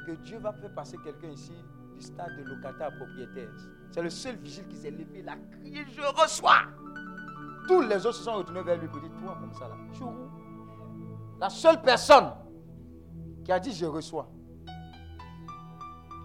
que 0.05 0.11
Dieu 0.23 0.39
va 0.39 0.51
faire 0.53 0.73
passer 0.73 0.97
quelqu'un 1.03 1.29
ici 1.29 1.53
du 1.95 2.01
stade 2.01 2.35
de 2.37 2.43
locataire 2.43 2.87
à 2.87 2.91
propriétaire. 2.91 3.49
C'est 3.91 4.01
le 4.01 4.09
seul 4.09 4.35
vigile 4.37 4.67
qui 4.67 4.77
s'est 4.77 4.91
levé, 4.91 5.19
il 5.19 5.29
a 5.29 5.35
crié, 5.35 5.85
je 5.91 6.01
reçois. 6.21 6.63
Tous 7.67 7.81
les 7.81 8.05
autres 8.05 8.17
se 8.17 8.23
sont 8.23 8.33
retournés 8.33 8.63
vers 8.63 8.77
lui 8.77 8.87
pour 8.87 8.99
dire, 8.99 9.11
toi 9.19 9.37
comme 9.39 9.53
ça 9.53 9.67
là, 9.67 9.75
tu 9.93 10.03
La 11.39 11.49
seule 11.49 11.81
personne 11.81 12.31
qui 13.43 13.51
a 13.51 13.59
dit, 13.59 13.73
je 13.73 13.85
reçois. 13.85 14.27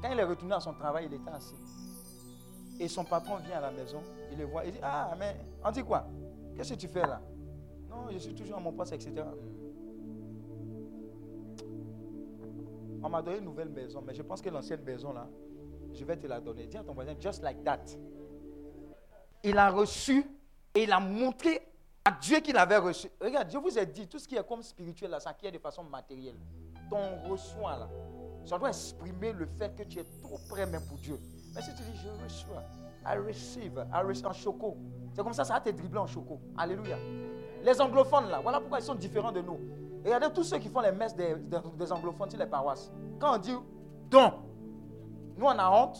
Quand 0.02 0.10
il 0.12 0.18
est 0.18 0.24
retourné 0.24 0.54
à 0.54 0.60
son 0.60 0.72
travail, 0.74 1.06
il 1.10 1.14
était 1.14 1.30
assis. 1.30 1.56
Et 2.78 2.88
son 2.88 3.04
patron 3.04 3.36
vient 3.36 3.58
à 3.58 3.60
la 3.62 3.70
maison, 3.70 4.02
il 4.36 4.40
le 4.40 4.44
voit, 4.46 4.64
il 4.64 4.72
dit, 4.72 4.78
ah, 4.82 5.14
mais 5.18 5.36
on 5.64 5.70
dit 5.70 5.82
quoi? 5.82 6.06
Qu'est-ce 6.54 6.74
que 6.74 6.78
tu 6.78 6.88
fais 6.88 7.06
là? 7.06 7.20
Non, 7.88 8.08
je 8.10 8.18
suis 8.18 8.34
toujours 8.34 8.56
à 8.56 8.60
mon 8.60 8.72
poste, 8.72 8.92
etc. 8.92 9.14
On 13.02 13.08
m'a 13.08 13.22
donné 13.22 13.38
une 13.38 13.44
nouvelle 13.44 13.68
maison, 13.68 14.02
mais 14.06 14.14
je 14.14 14.22
pense 14.22 14.42
que 14.42 14.50
l'ancienne 14.50 14.82
maison 14.82 15.12
là, 15.12 15.26
je 15.92 16.04
vais 16.04 16.16
te 16.16 16.26
la 16.26 16.40
donner. 16.40 16.66
Dis 16.66 16.76
à 16.76 16.84
ton 16.84 16.92
voisin, 16.92 17.14
just 17.18 17.42
like 17.42 17.62
that. 17.64 17.84
Il 19.42 19.56
a 19.56 19.70
reçu 19.70 20.26
et 20.74 20.82
il 20.82 20.92
a 20.92 21.00
montré 21.00 21.62
à 22.04 22.10
Dieu 22.10 22.40
qu'il 22.40 22.56
avait 22.56 22.76
reçu. 22.76 23.08
Regarde, 23.20 23.50
je 23.50 23.58
vous 23.58 23.78
ai 23.78 23.86
dit, 23.86 24.06
tout 24.06 24.18
ce 24.18 24.28
qui 24.28 24.36
est 24.36 24.46
comme 24.46 24.62
spirituel 24.62 25.10
là, 25.10 25.20
ça 25.20 25.30
acquiert 25.30 25.52
de 25.52 25.58
façon 25.58 25.84
matérielle. 25.84 26.36
Ton 26.90 27.28
reçoit 27.28 27.78
là, 27.78 27.88
Ça 28.44 28.58
doit 28.58 28.68
exprimer 28.68 29.32
le 29.32 29.46
fait 29.46 29.74
que 29.74 29.82
tu 29.84 29.98
es 29.98 30.04
trop 30.22 30.38
près 30.48 30.66
même 30.66 30.84
pour 30.86 30.98
Dieu. 30.98 31.18
Mais 31.54 31.62
si 31.62 31.74
tu 31.74 31.82
dis, 31.82 31.96
je 31.96 32.22
reçois, 32.22 32.62
I 33.08 33.18
receive, 33.18 33.78
I 33.92 34.02
receive 34.02 34.26
en 34.26 34.32
choco. 34.32 34.76
C'est 35.14 35.22
comme 35.22 35.32
ça, 35.32 35.44
ça 35.44 35.54
va 35.54 35.60
te 35.60 35.70
dribbler 35.70 35.98
en 36.00 36.06
choco. 36.06 36.40
Alléluia. 36.58 36.96
Les 37.62 37.80
anglophones 37.80 38.28
là, 38.28 38.40
voilà 38.42 38.60
pourquoi 38.60 38.78
ils 38.78 38.84
sont 38.84 38.94
différents 38.94 39.32
de 39.32 39.40
nous. 39.40 39.58
Regardez 40.04 40.28
tous 40.32 40.44
ceux 40.44 40.58
qui 40.58 40.68
font 40.68 40.80
les 40.80 40.92
messes 40.92 41.14
des, 41.16 41.34
des- 41.34 41.92
anglophones 41.92 42.30
sur 42.30 42.38
les 42.38 42.46
paroisses. 42.46 42.92
Quand 43.18 43.34
on 43.34 43.38
dit 43.38 43.54
don, 44.10 44.32
nous 45.36 45.46
on 45.46 45.58
a 45.58 45.70
honte. 45.70 45.98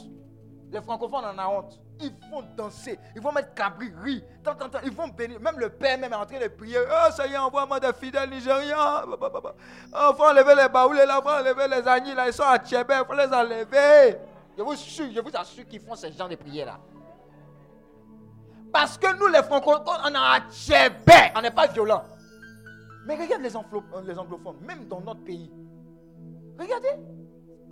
Les 0.71 0.81
francophones 0.81 1.25
en 1.25 1.39
ont 1.39 1.59
honte. 1.59 1.81
Ils 2.01 2.13
vont 2.31 2.43
danser, 2.57 2.99
ils 3.15 3.23
vont 3.23 3.33
mettre 3.33 3.55
cabri, 3.55 3.91
rire. 4.03 4.21
Tant, 4.45 4.53
Ils 4.85 4.93
vont 4.93 5.09
bénir. 5.09 5.41
Même 5.41 5.59
le 5.59 5.71
père 5.71 5.99
même 5.99 6.13
est 6.13 6.17
en 6.17 6.27
train 6.27 6.39
de 6.39 6.49
prier. 6.49 6.77
Oh 6.79 7.11
Seigneur, 7.11 7.47
envoie-moi 7.47 7.81
des 7.81 7.93
fidèles 7.95 8.29
bah. 8.29 9.55
Oh, 9.95 10.13
faut 10.15 10.25
enlever 10.25 10.55
les 10.63 10.69
baoulés 10.69 11.07
là, 11.07 11.21
faut 11.23 11.31
enlever 11.31 11.69
les 11.69 11.89
agnis 11.89 12.15
là. 12.15 12.27
Ils 12.27 12.35
sont 12.35 12.43
à 12.43 12.59
Tchébé, 12.59 12.95
faut 13.07 13.15
les 13.15 13.33
enlever. 13.33 14.19
Je 14.59 14.63
vous 14.63 14.73
assure, 14.73 15.07
je 15.11 15.21
vous 15.21 15.31
assure 15.35 15.67
qu'ils 15.67 15.81
font 15.81 15.95
ce 15.95 16.11
genre 16.13 16.29
de 16.29 16.37
prières 16.37 16.67
là. 16.67 16.79
Parce 18.77 18.99
que 18.99 19.19
nous, 19.19 19.29
les 19.29 19.43
francophones, 19.43 20.03
on 20.05 20.15
à 20.15 20.39
Tchébé. 20.51 21.33
On 21.35 21.41
n'est 21.41 21.51
pas 21.51 21.67
violents. 21.67 22.05
Mais 23.07 23.15
regarde 23.15 23.41
euh, 23.43 24.03
les 24.05 24.19
anglophones, 24.19 24.59
même 24.61 24.87
dans 24.87 25.01
notre 25.01 25.25
pays. 25.25 25.51
Regardez. 26.59 26.91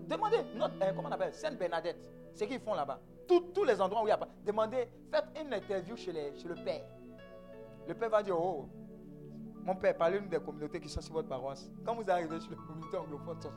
Demandez, 0.08 0.38
notre, 0.56 0.76
euh, 0.82 0.92
comment 0.96 1.10
on 1.10 1.12
appelle 1.12 1.34
Sainte-Bernadette. 1.34 1.98
C'est 2.32 2.46
qu'ils 2.46 2.58
font 2.60 2.72
là-bas. 2.72 3.00
Tous- 3.28 3.64
les 3.64 3.78
endroits 3.82 4.00
où 4.00 4.04
il 4.04 4.06
n'y 4.06 4.12
a 4.12 4.16
pas. 4.16 4.28
Demandez, 4.46 4.88
faites 5.10 5.26
une 5.38 5.52
interview 5.52 5.94
chez, 5.94 6.10
le 6.10 6.64
père. 6.64 6.86
Le 7.86 7.92
père 7.92 8.08
va 8.08 8.22
dire 8.22 8.40
Oh, 8.40 8.66
mon 9.62 9.76
père, 9.76 9.98
parlez-nous 9.98 10.28
des 10.28 10.40
communautés 10.40 10.80
qui 10.80 10.88
sont 10.88 11.02
sur 11.02 11.12
votre 11.12 11.28
paroisse. 11.28 11.70
Quand 11.84 11.96
vous 11.96 12.10
arrivez 12.10 12.40
sur 12.40 12.50
les 12.52 12.56
communautés 12.56 12.96
anglophones, 12.96 13.52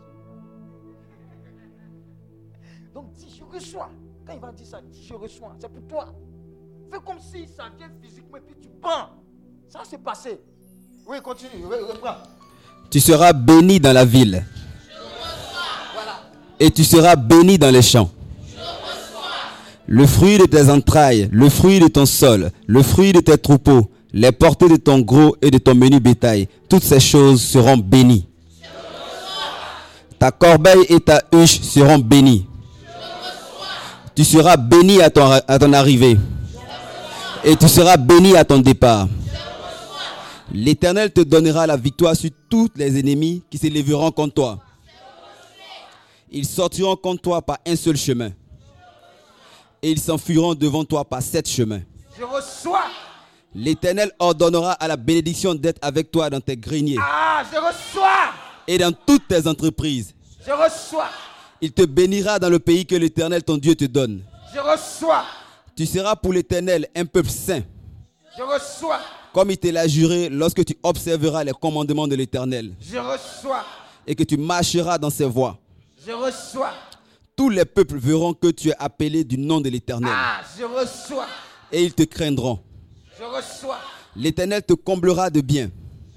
donc 2.93 3.11
dis 3.13 3.29
je 3.29 3.43
reçois. 3.45 3.89
Quand 4.25 4.33
il 4.33 4.39
va 4.41 4.51
dire 4.51 4.67
ça, 4.67 4.81
dis 4.81 5.01
je 5.05 5.13
reçois. 5.13 5.55
C'est 5.59 5.69
pour 5.71 5.87
toi. 5.87 6.13
Fais 6.91 6.99
comme 7.05 7.17
si 7.19 7.47
ça 7.55 7.65
vient 7.77 7.89
physiquement 8.01 8.37
et 8.37 8.41
puis 8.41 8.55
tu 8.61 8.69
prends. 8.81 9.09
Ça 9.69 9.79
s'est 9.89 9.97
passé. 9.97 10.39
Oui, 11.07 11.17
continue, 11.21 11.65
reprends. 11.65 12.17
Tu 12.89 12.99
seras 12.99 13.33
béni 13.33 13.79
dans 13.79 13.93
la 13.93 14.05
ville. 14.05 14.45
Et 16.59 16.71
tu 16.71 16.83
seras 16.83 17.15
béni 17.15 17.57
dans 17.57 17.71
les 17.71 17.81
champs. 17.81 18.09
Le 19.85 20.05
fruit 20.05 20.37
de 20.37 20.45
tes 20.45 20.69
entrailles, 20.69 21.29
le 21.31 21.49
fruit 21.49 21.79
de 21.79 21.87
ton 21.87 22.05
sol, 22.05 22.51
le 22.65 22.83
fruit 22.83 23.13
de 23.13 23.21
tes 23.21 23.37
troupeaux, 23.37 23.89
les 24.11 24.31
portées 24.31 24.67
de 24.67 24.75
ton 24.75 24.99
gros 24.99 25.37
et 25.41 25.49
de 25.49 25.57
ton 25.57 25.75
menu 25.75 25.99
bétail, 25.99 26.49
toutes 26.67 26.83
ces 26.83 26.99
choses 26.99 27.41
seront 27.41 27.77
bénies. 27.77 28.27
Ta 30.19 30.31
corbeille 30.31 30.85
et 30.89 30.99
ta 30.99 31.21
huche 31.31 31.61
seront 31.61 31.99
bénies. 31.99 32.45
Tu 34.15 34.25
seras 34.25 34.57
béni 34.57 35.01
à 35.01 35.09
ton, 35.09 35.29
à 35.47 35.59
ton 35.59 35.71
arrivée. 35.73 36.17
Et 37.49 37.55
tu 37.55 37.67
seras 37.69 37.95
béni 37.95 38.35
à 38.35 38.43
ton 38.43 38.59
départ. 38.59 39.07
L'Éternel 40.53 41.11
te 41.13 41.21
donnera 41.21 41.65
la 41.65 41.77
victoire 41.77 42.13
sur 42.15 42.29
tous 42.49 42.69
les 42.75 42.99
ennemis 42.99 43.41
qui 43.49 43.57
s'élèveront 43.57 44.11
contre 44.11 44.33
toi. 44.33 44.59
Ils 46.29 46.45
sortiront 46.45 46.97
contre 46.97 47.21
toi 47.21 47.41
par 47.41 47.57
un 47.65 47.75
seul 47.77 47.95
chemin. 47.95 48.31
Et 49.81 49.91
ils 49.91 49.99
s'enfuiront 49.99 50.55
devant 50.55 50.83
toi 50.83 51.05
par 51.05 51.21
sept 51.21 51.47
chemins. 51.47 51.81
Je 52.19 52.23
reçois. 52.25 52.83
L'Éternel 53.55 54.11
ordonnera 54.19 54.73
à 54.73 54.87
la 54.89 54.97
bénédiction 54.97 55.55
d'être 55.55 55.79
avec 55.81 56.11
toi 56.11 56.29
dans 56.29 56.41
tes 56.41 56.57
greniers 56.57 56.97
Ah, 57.01 57.43
je 57.49 57.57
reçois. 57.57 58.33
et 58.67 58.77
dans 58.77 58.91
toutes 58.91 59.25
tes 59.29 59.47
entreprises. 59.47 60.13
Je 60.45 60.51
reçois. 60.51 61.07
Il 61.61 61.71
te 61.71 61.83
bénira 61.85 62.39
dans 62.39 62.49
le 62.49 62.59
pays 62.59 62.85
que 62.85 62.95
l'Éternel 62.95 63.41
ton 63.43 63.55
Dieu 63.57 63.73
te 63.73 63.85
donne. 63.85 64.21
Je 64.53 64.59
reçois. 64.59 65.23
Tu 65.77 65.85
seras 65.85 66.15
pour 66.15 66.33
l'Éternel 66.33 66.87
un 66.95 67.05
peuple 67.05 67.29
saint, 67.29 67.61
Je 68.37 68.41
reçois. 68.43 68.99
comme 69.33 69.51
il 69.51 69.57
te 69.57 69.67
l'a 69.67 69.87
juré 69.87 70.27
lorsque 70.29 70.65
tu 70.65 70.75
observeras 70.81 71.43
les 71.43 71.51
commandements 71.53 72.07
de 72.07 72.15
l'Éternel 72.15 72.73
Je 72.81 72.97
reçois. 72.97 73.63
et 74.07 74.15
que 74.15 74.23
tu 74.23 74.37
marcheras 74.37 74.97
dans 74.97 75.11
ses 75.11 75.25
voies. 75.25 75.57
Je 76.05 76.11
reçois. 76.11 76.73
Tous 77.35 77.49
les 77.51 77.65
peuples 77.65 77.97
verront 77.99 78.33
que 78.33 78.47
tu 78.47 78.69
es 78.69 78.75
appelé 78.79 79.23
du 79.23 79.37
nom 79.37 79.61
de 79.61 79.69
l'Éternel 79.69 80.11
Ah, 80.11 80.41
je 80.57 80.63
reçois. 80.63 81.27
et 81.71 81.83
ils 81.83 81.93
te 81.93 82.03
craindront. 82.03 82.59
Je 83.19 83.23
reçois. 83.23 83.77
L'Éternel 84.15 84.63
te 84.63 84.73
comblera 84.73 85.29
de 85.29 85.41
bien 85.41 85.69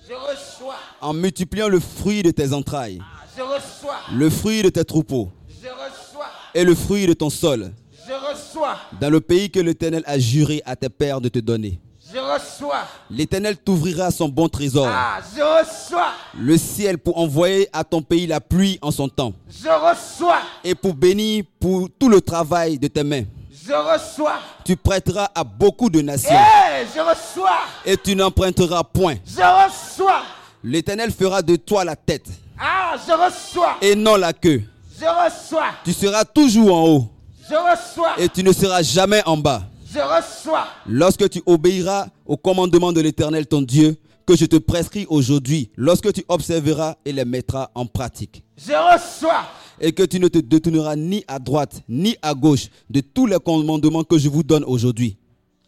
Je 0.08 0.14
reçois. 0.14 0.76
en 1.02 1.12
multipliant 1.12 1.68
le 1.68 1.80
fruit 1.80 2.22
de 2.22 2.30
tes 2.30 2.54
entrailles, 2.54 3.02
Je 3.36 3.42
reçois. 3.42 3.98
le 4.14 4.30
fruit 4.30 4.62
de 4.62 4.70
tes 4.70 4.84
troupeaux 4.86 5.30
Je 5.62 5.68
reçois. 5.68 6.28
et 6.54 6.64
le 6.64 6.74
fruit 6.74 7.06
de 7.06 7.12
ton 7.12 7.28
sol, 7.28 7.72
Je 8.10 8.14
reçois. 8.32 8.76
dans 9.00 9.08
le 9.08 9.20
pays 9.20 9.48
que 9.50 9.60
l'Éternel 9.60 10.02
a 10.04 10.18
juré 10.18 10.60
à 10.66 10.74
tes 10.74 10.88
pères 10.88 11.20
de 11.20 11.28
te 11.28 11.38
donner. 11.38 11.78
Je 12.12 12.18
reçois. 12.18 12.82
L'Éternel 13.08 13.56
t'ouvrira 13.56 14.10
son 14.10 14.28
bon 14.28 14.48
trésor, 14.48 14.88
Ah, 14.90 15.20
je 15.36 15.40
reçois. 15.40 16.08
le 16.36 16.58
ciel 16.58 16.98
pour 16.98 17.18
envoyer 17.18 17.68
à 17.72 17.84
ton 17.84 18.02
pays 18.02 18.26
la 18.26 18.40
pluie 18.40 18.80
en 18.82 18.90
son 18.90 19.08
temps, 19.08 19.32
Je 19.48 19.68
reçois. 19.68 20.40
et 20.64 20.74
pour 20.74 20.94
bénir 20.94 21.44
pour 21.60 21.88
tout 22.00 22.08
le 22.08 22.20
travail 22.20 22.80
de 22.80 22.88
tes 22.88 23.04
mains. 23.04 23.22
Je 23.64 23.72
reçois. 23.72 24.40
Tu 24.64 24.74
prêteras 24.76 25.28
à 25.32 25.44
beaucoup 25.44 25.88
de 25.88 26.00
nations, 26.00 26.30
Eh, 26.34 26.86
je 26.92 26.98
reçois. 27.00 27.60
et 27.86 27.96
tu 27.96 28.16
n'emprunteras 28.16 28.82
point. 28.82 29.14
Je 29.24 29.36
reçois. 29.36 30.22
L'Éternel 30.64 31.12
fera 31.12 31.42
de 31.42 31.54
toi 31.54 31.84
la 31.84 31.94
tête, 31.94 32.26
Ah, 32.58 32.96
je 33.06 33.12
reçois. 33.12 33.76
et 33.80 33.94
non 33.94 34.16
la 34.16 34.32
queue. 34.32 34.64
Je 35.00 35.04
reçois. 35.06 35.68
Tu 35.84 35.92
seras 35.92 36.24
toujours 36.24 36.74
en 36.74 36.88
haut, 36.88 37.08
Je 37.50 37.54
reçois. 37.56 38.14
et 38.20 38.28
tu 38.28 38.44
ne 38.44 38.52
seras 38.52 38.82
jamais 38.82 39.22
en 39.26 39.36
bas. 39.36 39.62
Je 39.92 39.98
reçois. 39.98 40.68
Lorsque 40.86 41.28
tu 41.28 41.42
obéiras 41.46 42.06
au 42.24 42.36
commandement 42.36 42.92
de 42.92 43.00
l'Éternel 43.00 43.46
ton 43.46 43.60
Dieu, 43.62 43.96
que 44.24 44.36
je 44.36 44.44
te 44.46 44.56
prescris 44.56 45.06
aujourd'hui, 45.08 45.70
lorsque 45.76 46.12
tu 46.12 46.24
observeras 46.28 46.94
et 47.04 47.12
les 47.12 47.24
mettras 47.24 47.70
en 47.74 47.86
pratique, 47.86 48.44
Je 48.56 48.70
reçois. 48.72 49.42
et 49.80 49.90
que 49.92 50.04
tu 50.04 50.20
ne 50.20 50.28
te 50.28 50.38
détourneras 50.38 50.94
ni 50.94 51.24
à 51.26 51.40
droite 51.40 51.82
ni 51.88 52.16
à 52.22 52.34
gauche 52.34 52.68
de 52.88 53.00
tous 53.00 53.26
les 53.26 53.38
commandements 53.40 54.04
que 54.04 54.16
je 54.18 54.28
vous 54.28 54.44
donne 54.44 54.62
aujourd'hui, 54.64 55.16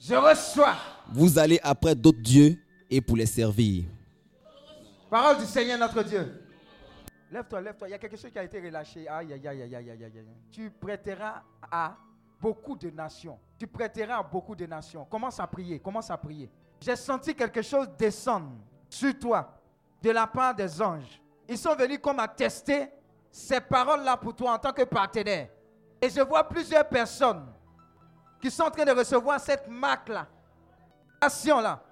Je 0.00 0.14
reçois. 0.14 0.76
vous 1.12 1.36
allez 1.40 1.58
après 1.64 1.96
d'autres 1.96 2.22
dieux 2.22 2.56
et 2.88 3.00
pour 3.00 3.16
les 3.16 3.26
servir. 3.26 3.82
Parole 5.10 5.38
du 5.38 5.46
Seigneur 5.46 5.78
notre 5.80 6.04
Dieu. 6.04 6.26
Lève-toi, 7.32 7.62
lève-toi. 7.62 7.88
Il 7.88 7.92
y 7.92 7.94
a 7.94 7.98
quelque 7.98 8.16
chose 8.16 8.30
qui 8.30 8.38
a 8.38 8.44
été 8.44 8.60
relâché. 8.60 9.08
Aïe, 9.08 9.32
aïe, 9.32 9.48
aïe, 9.48 9.62
aïe, 9.62 9.74
aïe, 9.74 9.90
aïe, 9.90 10.04
aïe. 10.04 10.26
Tu 10.50 10.70
prêteras 10.70 11.42
à 11.70 11.96
beaucoup 12.38 12.76
de 12.76 12.90
nations. 12.90 13.38
Tu 13.58 13.66
prêteras 13.66 14.18
à 14.18 14.22
beaucoup 14.22 14.54
de 14.54 14.66
nations. 14.66 15.06
Commence 15.06 15.40
à 15.40 15.46
prier, 15.46 15.78
commence 15.78 16.10
à 16.10 16.18
prier. 16.18 16.50
J'ai 16.78 16.94
senti 16.94 17.34
quelque 17.34 17.62
chose 17.62 17.88
descendre 17.96 18.52
sur 18.86 19.18
toi 19.18 19.58
de 20.02 20.10
la 20.10 20.26
part 20.26 20.54
des 20.54 20.82
anges. 20.82 21.22
Ils 21.48 21.56
sont 21.56 21.74
venus 21.74 22.00
comme 22.02 22.18
attester 22.18 22.90
ces 23.30 23.62
paroles-là 23.62 24.18
pour 24.18 24.36
toi 24.36 24.52
en 24.52 24.58
tant 24.58 24.72
que 24.72 24.82
partenaire. 24.82 25.48
Et 26.02 26.10
je 26.10 26.20
vois 26.20 26.46
plusieurs 26.46 26.86
personnes 26.86 27.46
qui 28.42 28.50
sont 28.50 28.64
en 28.64 28.70
train 28.70 28.84
de 28.84 28.90
recevoir 28.90 29.40
cette 29.40 29.68
marque-là, 29.68 30.26
nation-là, 31.22 31.82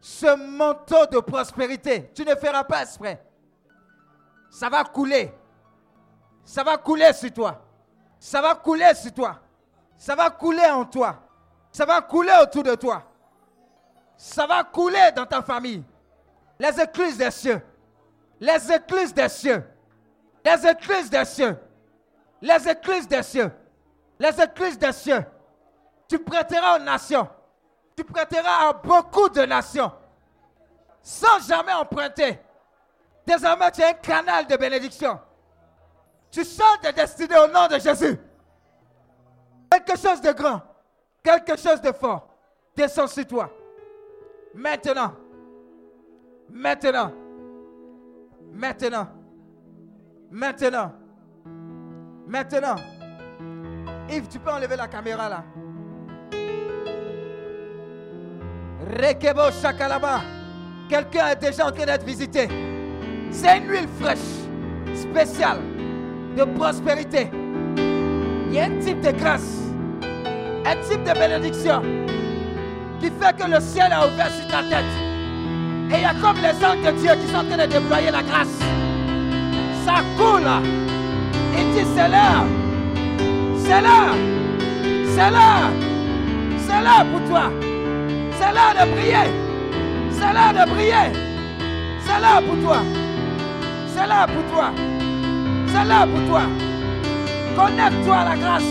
ce 0.00 0.34
manteau 0.34 1.06
de 1.06 1.20
prospérité. 1.20 2.10
Tu 2.12 2.24
ne 2.24 2.34
feras 2.34 2.64
pas 2.64 2.82
exprès. 2.82 3.22
Ça 4.50 4.68
va 4.68 4.84
couler. 4.84 5.32
Ça 6.44 6.62
va 6.62 6.76
couler 6.76 7.12
sur 7.12 7.32
toi. 7.32 7.62
Ça 8.18 8.40
va 8.40 8.54
couler 8.54 8.94
sur 8.94 9.12
toi. 9.12 9.40
Ça 9.96 10.14
va 10.14 10.30
couler 10.30 10.66
en 10.66 10.84
toi. 10.84 11.22
Ça 11.72 11.84
va 11.84 12.00
couler 12.00 12.32
autour 12.42 12.62
de 12.62 12.74
toi. 12.74 13.02
Ça 14.16 14.46
va 14.46 14.64
couler 14.64 15.10
dans 15.14 15.26
ta 15.26 15.42
famille. 15.42 15.84
Les 16.58 16.80
écluses 16.80 17.18
des 17.18 17.30
cieux. 17.30 17.60
Les 18.40 18.72
écluses 18.72 19.12
des 19.12 19.28
cieux. 19.28 19.64
Les 20.44 20.66
écluses 20.66 21.10
des 21.10 21.24
cieux. 21.24 21.58
Les 22.40 22.68
écluses 22.68 23.08
des 23.08 23.22
cieux. 23.22 23.52
Les 24.18 24.40
écluses 24.40 24.78
des 24.78 24.92
cieux. 24.92 25.24
Tu 26.08 26.18
prêteras 26.18 26.76
aux 26.76 26.82
nations. 26.82 27.28
Tu 27.96 28.04
prêteras 28.04 28.68
à 28.68 28.72
beaucoup 28.72 29.28
de 29.28 29.42
nations. 29.42 29.92
Sans 31.02 31.46
jamais 31.46 31.72
emprunter. 31.72 32.38
Désormais, 33.26 33.70
tu 33.72 33.80
es 33.80 33.86
un 33.86 33.92
canal 33.94 34.46
de 34.46 34.56
bénédiction. 34.56 35.18
Tu 36.30 36.44
sors 36.44 36.78
de 36.82 36.90
destinée 36.90 37.36
au 37.38 37.48
nom 37.48 37.66
de 37.66 37.78
Jésus. 37.78 38.18
Quelque 39.70 39.98
chose 39.98 40.20
de 40.20 40.32
grand, 40.32 40.62
quelque 41.22 41.56
chose 41.56 41.80
de 41.80 41.92
fort 41.92 42.28
descend 42.76 43.08
sur 43.08 43.26
toi. 43.26 43.50
Maintenant, 44.54 45.12
maintenant, 46.48 47.12
maintenant, 48.52 49.08
maintenant, 50.30 50.92
maintenant. 52.26 52.76
Yves, 54.08 54.28
tu 54.28 54.38
peux 54.38 54.50
enlever 54.50 54.76
la 54.76 54.86
caméra 54.86 55.28
là. 55.28 55.44
Rekebo 58.88 59.50
Shakalaba. 59.50 60.20
Quelqu'un 60.88 61.28
est 61.30 61.36
déjà 61.36 61.66
en 61.66 61.72
train 61.72 61.86
d'être 61.86 62.04
visité. 62.04 62.48
C'est 63.30 63.58
une 63.58 63.68
huile 63.70 63.88
fraîche, 64.00 64.18
spéciale. 64.94 65.60
de 66.36 66.44
prospérité. 66.44 67.30
Il 68.48 68.54
y 68.54 68.60
a 68.60 68.64
un 68.64 68.78
type 68.78 69.00
de 69.00 69.10
grâce, 69.10 69.62
un 70.66 70.76
type 70.86 71.02
de 71.02 71.18
bénédiction 71.18 71.80
qui 73.00 73.06
fait 73.06 73.36
que 73.36 73.50
le 73.50 73.60
ciel 73.60 73.90
a 73.92 74.06
ouvert 74.06 74.30
sur 74.30 74.46
ta 74.48 74.62
tête. 74.62 74.84
Et 75.90 75.94
il 75.94 76.02
y 76.02 76.04
a 76.04 76.14
comme 76.20 76.36
les 76.36 76.64
anges 76.64 76.84
de 76.84 76.98
Dieu 77.00 77.12
qui 77.20 77.32
sont 77.32 77.38
en 77.38 77.44
train 77.44 77.66
de 77.66 77.72
déployer 77.72 78.10
la 78.10 78.22
grâce. 78.22 78.58
Ça 79.84 80.02
coule. 80.18 80.48
Il 81.56 81.72
dit 81.72 81.86
c'est 81.94 82.08
l'heure. 82.08 82.44
C'est 83.56 83.80
l'heure. 83.80 84.16
C'est 85.14 85.30
l'heure. 85.30 85.70
C'est 86.58 86.82
l'heure 86.82 87.06
pour 87.12 87.28
toi. 87.30 87.50
C'est 88.38 88.52
l'heure 88.52 88.74
de 88.78 88.90
briller. 88.92 89.30
C'est 90.10 90.32
l'heure 90.34 90.52
de 90.52 90.70
briller. 90.70 91.12
C'est 92.04 92.20
l'heure 92.20 92.42
pour 92.42 92.62
toi. 92.62 92.82
C'est 93.96 94.06
l'heure 94.06 94.26
pour 94.26 94.44
toi. 94.52 94.70
C'est 95.68 95.84
l'heure 95.86 96.06
pour 96.06 96.28
toi. 96.28 96.42
Connecte-toi 97.56 98.14
à 98.14 98.24
la 98.24 98.36
grâce. 98.36 98.62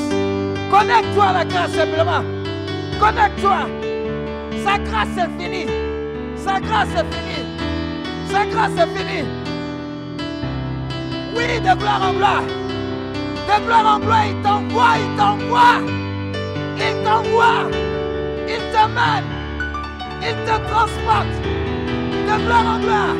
Connecte-toi 0.69 1.23
à 1.23 1.33
la 1.33 1.45
grâce 1.45 1.71
simplement. 1.71 2.23
Connecte-toi. 2.99 3.57
Sa 4.63 4.77
grâce 4.77 5.17
est 5.17 5.41
finie. 5.41 5.65
Sa 6.37 6.59
grâce 6.59 6.89
est 6.89 7.07
finie. 7.11 7.45
Sa 8.29 8.45
grâce 8.45 8.77
est 8.77 8.87
finie. 8.95 9.27
Oui, 11.35 11.59
de 11.59 11.75
gloire 11.75 12.01
en 12.07 12.13
gloire. 12.13 12.43
De 13.47 13.65
gloire 13.65 13.95
en 13.95 13.99
gloire, 13.99 14.25
il 14.27 14.41
t'envoie, 14.43 14.93
il 14.99 15.17
t'envoie. 15.17 15.81
Il 16.77 17.03
t'envoie. 17.03 17.71
Il 18.47 18.61
t'amène. 18.71 19.25
Il 20.21 20.35
te 20.45 20.55
transporte. 20.69 21.35
De 22.27 22.45
gloire 22.45 22.75
en 22.75 22.79
gloire. 22.79 23.15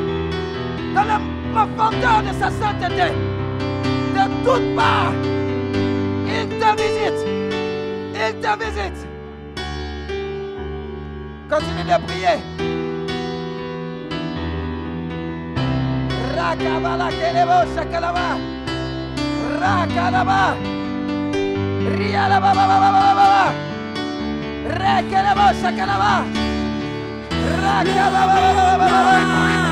Profondeur 1.56 2.22
de 2.28 2.34
sa 2.40 2.50
sainteté. 2.60 3.10
De 4.16 4.26
toutes 4.44 4.76
parts. 4.76 5.16
Il 6.28 6.48
te 6.60 6.70
visite. 6.82 7.22
Il 8.14 8.34
te 8.44 8.52
visite. 8.62 9.02
Continue 11.50 11.86
de 11.92 11.98
prier. 12.06 12.40
Rakabala 16.36 17.08
kelebo 17.20 17.58
shakalaba. 17.74 18.28
Rakalaba. 19.62 20.42
Rialaba 21.98 22.52
baba 22.58 22.78
baba 22.84 23.02
baba. 23.20 23.44
Rekelebo 24.80 25.46
shakalaba. 25.62 26.14
Rakababa 27.64 28.36
baba 28.44 28.78
baba. 28.82 29.02
Rekabalo. 29.14 29.65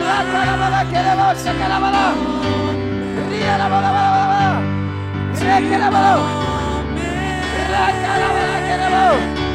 Rakalaba 0.00 0.80
kelebo 0.90 1.26
shakalaba. 1.42 2.04
Rialaba 3.30 3.78
baba 3.84 4.04
baba. 4.16 4.42
Rekelebo. 5.38 6.04
Rakalaba 7.72 8.44
kelebo. 8.66 9.04
Alléluia. 9.10 9.49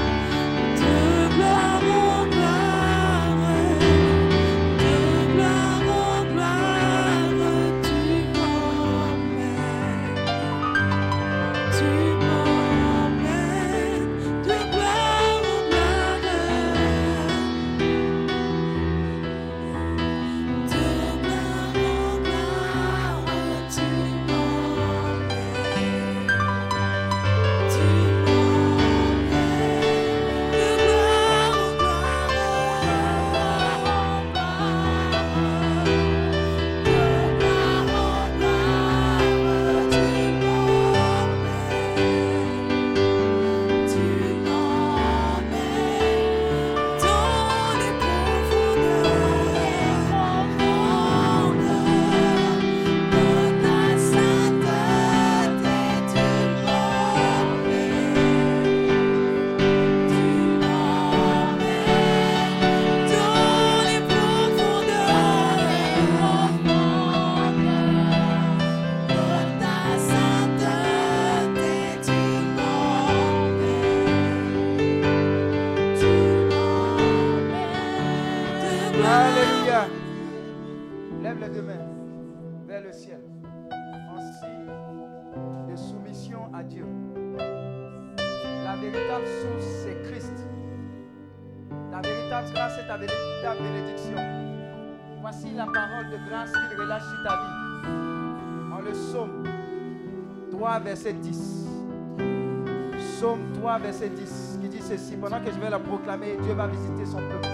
Pendant 105.13 105.39
que 105.39 105.51
je 105.51 105.59
vais 105.59 105.69
la 105.69 105.79
proclamer, 105.79 106.37
Dieu 106.41 106.53
va 106.53 106.67
visiter 106.67 107.05
son 107.05 107.17
peuple. 107.17 107.47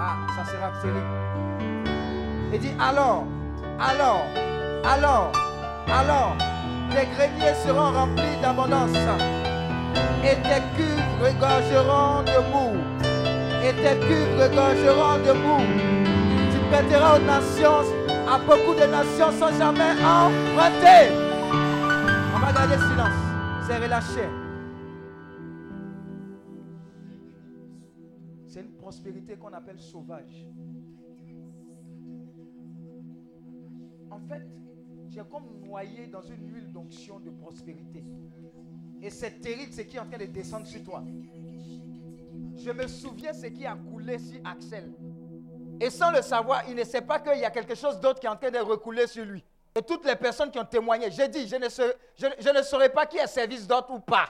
Ah, 0.00 0.16
ça 0.36 0.44
sera 0.44 0.70
terrible. 0.82 1.00
Il 2.52 2.60
dit 2.60 2.72
alors, 2.78 3.24
alors, 3.80 4.24
alors, 4.84 5.32
alors, 5.88 6.36
les 6.90 7.06
greniers 7.14 7.54
seront 7.64 7.90
remplis 7.92 8.36
d'abondance 8.40 8.90
et 10.22 10.36
tes 10.36 10.62
cuves 10.76 11.10
regorgeront 11.20 12.22
de 12.22 12.38
mou. 12.52 12.76
Et 13.64 13.72
tes 13.72 13.98
cuves 14.06 14.40
regorgeront 14.40 15.18
de 15.26 15.32
mou. 15.32 15.60
Tu 16.52 16.58
prêteras 16.70 17.16
aux 17.16 17.22
nations, 17.22 17.82
à 18.28 18.38
beaucoup 18.38 18.74
de 18.74 18.86
nations 18.86 19.32
sans 19.38 19.58
jamais 19.58 19.92
emprunter. 20.02 21.12
On 22.34 22.38
va 22.38 22.52
garder 22.52 22.76
silence. 22.76 23.18
C'est 23.66 23.78
relâché. 23.78 24.45
Prospérité 28.86 29.34
qu'on 29.36 29.52
appelle 29.52 29.80
sauvage. 29.80 30.46
En 34.12 34.20
fait, 34.28 34.46
es 35.18 35.24
comme 35.28 35.60
noyé 35.64 36.06
dans 36.06 36.22
une 36.22 36.54
huile 36.54 36.72
d'onction 36.72 37.18
de 37.18 37.30
prospérité. 37.30 38.04
Et 39.02 39.10
c'est 39.10 39.40
terrible 39.40 39.72
ce 39.72 39.80
qui 39.80 39.96
est 39.96 39.98
en 39.98 40.06
train 40.06 40.18
de 40.18 40.26
descendre 40.26 40.68
sur 40.68 40.84
toi. 40.84 41.02
Je 42.54 42.70
me 42.70 42.86
souviens 42.86 43.32
ce 43.32 43.46
qui 43.46 43.66
a 43.66 43.74
coulé 43.74 44.20
sur 44.20 44.38
Axel. 44.44 44.92
Et 45.80 45.90
sans 45.90 46.12
le 46.12 46.22
savoir, 46.22 46.62
il 46.68 46.76
ne 46.76 46.84
sait 46.84 47.02
pas 47.02 47.18
qu'il 47.18 47.40
y 47.40 47.44
a 47.44 47.50
quelque 47.50 47.74
chose 47.74 47.98
d'autre 47.98 48.20
qui 48.20 48.26
est 48.26 48.30
en 48.30 48.36
train 48.36 48.52
de 48.52 48.58
recouler 48.58 49.08
sur 49.08 49.24
lui. 49.24 49.42
Et 49.74 49.82
toutes 49.82 50.06
les 50.06 50.14
personnes 50.14 50.52
qui 50.52 50.60
ont 50.60 50.64
témoigné, 50.64 51.10
j'ai 51.10 51.26
dit, 51.26 51.48
je 51.48 51.56
ne, 51.56 51.68
je, 51.68 52.26
je 52.38 52.56
ne 52.56 52.62
saurais 52.62 52.90
pas 52.90 53.04
qui 53.04 53.16
est 53.16 53.26
service 53.26 53.66
d'autre 53.66 53.90
ou 53.90 53.98
pas. 53.98 54.28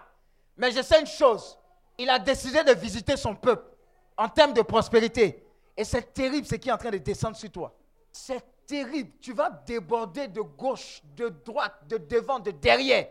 Mais 0.57 0.71
je 0.71 0.81
sais 0.81 0.99
une 0.99 1.07
chose, 1.07 1.59
il 1.99 2.09
a 2.09 2.19
décidé 2.19 2.65
de 2.65 2.73
visiter 2.73 3.19
son 3.19 3.35
peuple 3.35 3.76
en 4.17 4.29
termes 4.29 4.53
de 4.53 4.63
prospérité. 4.63 5.45
Et 5.77 5.85
c'est 5.85 6.13
terrible 6.15 6.47
ce 6.47 6.55
qui 6.57 6.69
est 6.69 6.73
en 6.73 6.79
train 6.79 6.91
de 6.91 6.99
descendre 6.99 7.37
sur 7.37 7.51
toi. 7.51 7.75
C'est 8.13 8.43
terrible. 8.67 9.11
Tu 9.21 9.33
vas 9.33 9.51
déborder 9.51 10.27
de 10.29 10.41
gauche, 10.41 11.03
de 11.17 11.29
droite, 11.29 11.75
de 11.87 11.99
devant, 11.99 12.39
de 12.39 12.51
derrière. 12.51 13.09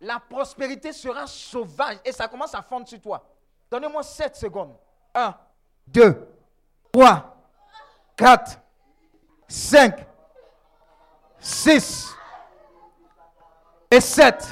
La 0.00 0.18
prospérité 0.18 0.92
sera 0.92 1.26
sauvage 1.26 1.98
et 2.04 2.12
ça 2.12 2.26
commence 2.26 2.54
à 2.54 2.62
fondre 2.62 2.88
sur 2.88 3.00
toi. 3.00 3.22
Donnez-moi 3.70 4.02
7 4.02 4.34
secondes. 4.36 4.74
1, 5.14 5.34
2, 5.88 6.28
3, 6.92 7.36
4, 8.16 8.58
5, 9.46 10.06
6 11.38 12.14
et 13.90 14.00
7. 14.00 14.48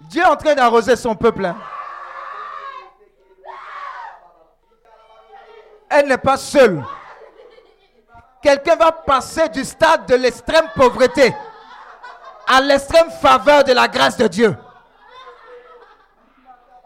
Dieu 0.00 0.22
est 0.22 0.26
en 0.26 0.36
train 0.36 0.54
d'arroser 0.54 0.96
son 0.96 1.14
peuple. 1.14 1.44
hein. 1.44 1.56
Elle 5.88 6.08
n'est 6.08 6.18
pas 6.18 6.36
seule. 6.36 6.82
quelqu'un 8.42 8.76
va 8.76 8.92
passer 8.92 9.48
du 9.48 9.64
stade 9.64 10.06
de 10.06 10.16
l'extrême 10.16 10.68
pauvreté 10.74 11.34
à 12.46 12.60
l'extrême 12.60 13.10
faveur 13.10 13.64
de 13.64 13.72
la 13.72 13.88
grâce 13.88 14.16
de 14.16 14.26
Dieu. 14.26 14.56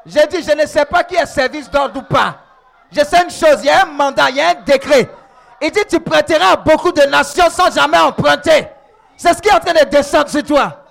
J'ai 0.06 0.26
dit, 0.28 0.42
je 0.42 0.52
ne 0.52 0.66
sais 0.66 0.84
pas 0.84 1.04
qui 1.04 1.16
est 1.16 1.26
service 1.26 1.70
d'ordre 1.70 2.00
ou 2.00 2.02
pas. 2.02 2.36
Je 2.90 3.00
sais 3.04 3.22
une 3.22 3.30
chose, 3.30 3.58
il 3.60 3.66
y 3.66 3.70
a 3.70 3.82
un 3.82 3.86
mandat, 3.86 4.30
il 4.30 4.36
y 4.36 4.40
a 4.40 4.50
un 4.50 4.54
décret. 4.54 5.10
Il 5.60 5.70
dit, 5.70 5.84
tu 5.88 6.00
prêteras 6.00 6.52
à 6.52 6.56
beaucoup 6.56 6.92
de 6.92 7.02
nations 7.02 7.50
sans 7.50 7.70
jamais 7.74 7.98
emprunter. 7.98 8.68
C'est 9.16 9.34
ce 9.34 9.42
qui 9.42 9.48
est 9.48 9.52
en 9.52 9.58
train 9.58 9.74
de 9.74 9.84
descendre 9.90 10.28
sur 10.28 10.44
toi. 10.44 10.84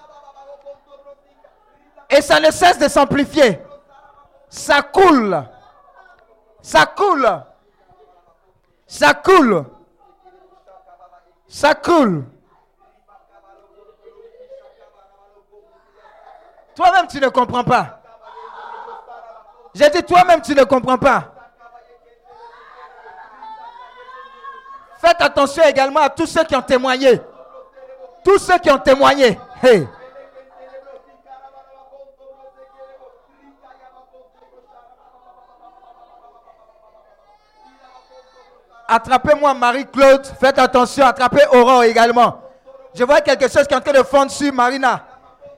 Et 2.10 2.22
ça 2.22 2.40
ne 2.40 2.52
cesse 2.52 2.77
de 2.77 2.88
s'amplifier. 2.88 3.61
Ça 4.50 4.82
coule. 4.82 5.44
Ça 6.61 6.86
coule. 6.86 7.27
Ça 8.88 9.14
coule. 9.14 9.66
Ça 11.48 11.75
coule. 11.75 12.25
Toi-même, 16.75 17.07
tu 17.07 17.19
ne 17.19 17.27
comprends 17.30 17.64
pas. 17.64 18.01
J'ai 19.74 19.90
dit, 19.90 20.03
toi-même, 20.03 20.41
tu 20.41 20.56
ne 20.56 20.64
comprends 20.64 20.98
pas. 20.98 21.33
Faites 24.99 25.22
attention 25.22 25.64
également 25.64 26.01
à 26.01 26.09
tous 26.09 26.25
ceux 26.25 26.43
qui 26.43 26.56
ont 26.56 26.61
témoigné. 26.61 27.22
Tous 28.24 28.40
ceux 28.40 28.57
qui 28.57 28.72
ont 28.72 28.80
témoigné. 28.80 29.40
Hey. 29.61 29.88
Attrapez-moi 38.88 39.53
Marie-Claude. 39.53 40.25
Faites 40.40 40.57
attention. 40.59 41.06
Attrapez 41.06 41.45
Aurore 41.51 41.83
également. 41.83 42.41
Je 42.95 43.03
vois 43.03 43.22
quelque 43.22 43.49
chose 43.49 43.67
qui 43.67 43.74
est 43.74 43.77
en 43.77 43.82
train 43.82 43.91
de 43.91 44.03
fondre 44.03 44.32
sur 44.32 44.53
Marina. 44.53 45.06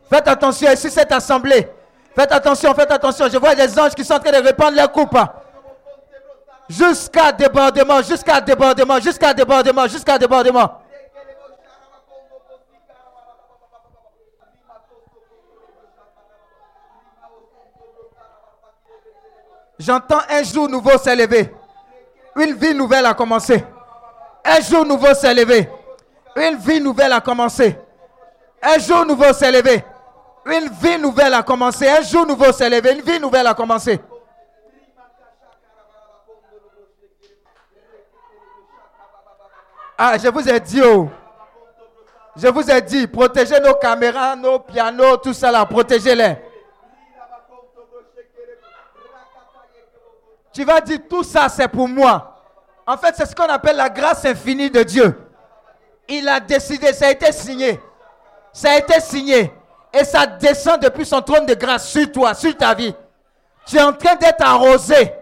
Faites 0.09 0.27
attention 0.27 0.71
ici, 0.71 0.89
cette 0.89 1.11
assemblée. 1.11 1.69
Faites 2.15 2.31
attention, 2.31 2.73
faites 2.73 2.91
attention. 2.91 3.27
Je 3.31 3.37
vois 3.37 3.53
des 3.55 3.79
anges 3.79 3.93
qui 3.93 4.03
sont 4.03 4.15
en 4.15 4.19
train 4.19 4.31
de 4.31 4.43
répandre 4.45 4.75
leur 4.75 4.91
coupe. 4.91 5.17
Jusqu'à 6.67 7.31
débordement, 7.31 8.01
jusqu'à 8.01 8.41
débordement, 8.41 8.99
jusqu'à 8.99 9.33
débordement, 9.33 9.87
jusqu'à 9.87 10.17
débordement. 10.17 10.81
J'entends 19.79 20.19
un 20.29 20.43
jour 20.43 20.67
nouveau 20.67 20.97
s'élever. 20.97 21.53
Une 22.39 22.53
vie 22.53 22.73
nouvelle 22.73 23.05
a 23.05 23.13
commencé. 23.13 23.63
Un 24.45 24.61
jour 24.61 24.85
nouveau 24.85 25.13
s'élever. 25.13 25.69
Une 26.35 26.55
vie 26.57 26.79
nouvelle 26.79 27.11
a 27.11 27.19
commencé. 27.19 27.77
Un 28.61 28.79
jour 28.79 29.05
nouveau 29.05 29.33
s'élever. 29.33 29.83
Une 30.45 30.69
vie 30.69 30.97
nouvelle 30.97 31.33
a 31.33 31.43
commencé. 31.43 31.87
Un 31.89 32.01
jour 32.01 32.25
nouveau 32.25 32.51
s'élever. 32.53 32.93
Une 32.93 33.01
vie 33.01 33.19
nouvelle 33.19 33.45
a 33.45 33.53
commencé. 33.53 33.99
Ah, 39.97 40.17
je 40.17 40.29
vous 40.29 40.47
ai 40.47 40.59
dit, 40.61 40.81
oh. 40.81 41.09
Je 42.37 42.47
vous 42.47 42.71
ai 42.71 42.81
dit, 42.81 43.05
protégez 43.05 43.59
nos 43.59 43.73
caméras, 43.73 44.33
nos 44.37 44.59
pianos, 44.59 45.17
tout 45.17 45.33
ça 45.33 45.51
là, 45.51 45.65
protégez-les. 45.65 46.37
Tu 50.53 50.63
vas 50.63 50.79
dire, 50.79 50.99
tout 51.09 51.23
ça 51.23 51.49
c'est 51.49 51.67
pour 51.67 51.87
moi. 51.89 52.28
En 52.89 52.97
fait, 52.97 53.15
c'est 53.15 53.27
ce 53.27 53.35
qu'on 53.35 53.43
appelle 53.43 53.75
la 53.75 53.87
grâce 53.87 54.25
infinie 54.25 54.71
de 54.71 54.81
Dieu. 54.81 55.15
Il 56.07 56.27
a 56.27 56.39
décidé, 56.39 56.91
ça 56.91 57.05
a 57.05 57.11
été 57.11 57.31
signé. 57.31 57.79
Ça 58.51 58.71
a 58.71 58.77
été 58.79 58.99
signé. 58.99 59.53
Et 59.93 60.03
ça 60.03 60.25
descend 60.25 60.81
depuis 60.81 61.05
son 61.05 61.21
trône 61.21 61.45
de 61.45 61.53
grâce 61.53 61.87
sur 61.87 62.11
toi, 62.11 62.33
sur 62.33 62.57
ta 62.57 62.73
vie. 62.73 62.95
Tu 63.67 63.77
es 63.77 63.83
en 63.83 63.93
train 63.93 64.15
d'être 64.15 64.41
arrosé. 64.41 65.13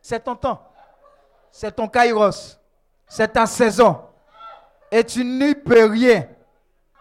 C'est 0.00 0.18
ton 0.18 0.34
temps. 0.34 0.60
C'est 1.52 1.70
ton 1.70 1.86
kairos. 1.86 2.58
C'est 3.06 3.28
ta 3.28 3.46
saison. 3.46 4.00
Et 4.90 5.04
tu 5.04 5.24
n'y 5.24 5.54
peux 5.54 5.84
rien. 5.84 6.26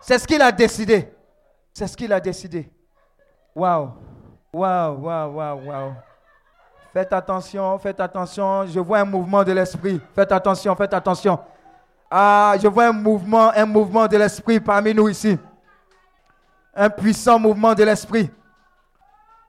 C'est 0.01 0.19
ce 0.19 0.27
qu'il 0.27 0.41
a 0.43 0.51
décidé. 0.51 1.11
C'est 1.73 1.87
ce 1.87 1.97
qu'il 1.97 2.13
a 2.13 2.19
décidé. 2.19 2.71
Waouh. 3.55 3.89
Waouh, 4.53 4.99
waouh, 4.99 5.31
waouh, 5.31 5.65
waouh. 5.65 5.93
Faites 6.93 7.13
attention, 7.13 7.77
faites 7.79 7.99
attention. 7.99 8.65
Je 8.65 8.79
vois 8.79 8.99
un 8.99 9.05
mouvement 9.05 9.43
de 9.43 9.53
l'esprit. 9.53 10.01
Faites 10.13 10.31
attention, 10.31 10.75
faites 10.75 10.93
attention. 10.93 11.39
Ah, 12.09 12.55
je 12.61 12.67
vois 12.67 12.87
un 12.87 12.91
mouvement, 12.91 13.51
un 13.55 13.65
mouvement 13.65 14.07
de 14.07 14.17
l'esprit 14.17 14.59
parmi 14.59 14.93
nous 14.93 15.07
ici. 15.07 15.39
Un 16.75 16.89
puissant 16.89 17.39
mouvement 17.39 17.73
de 17.73 17.83
l'esprit. 17.83 18.29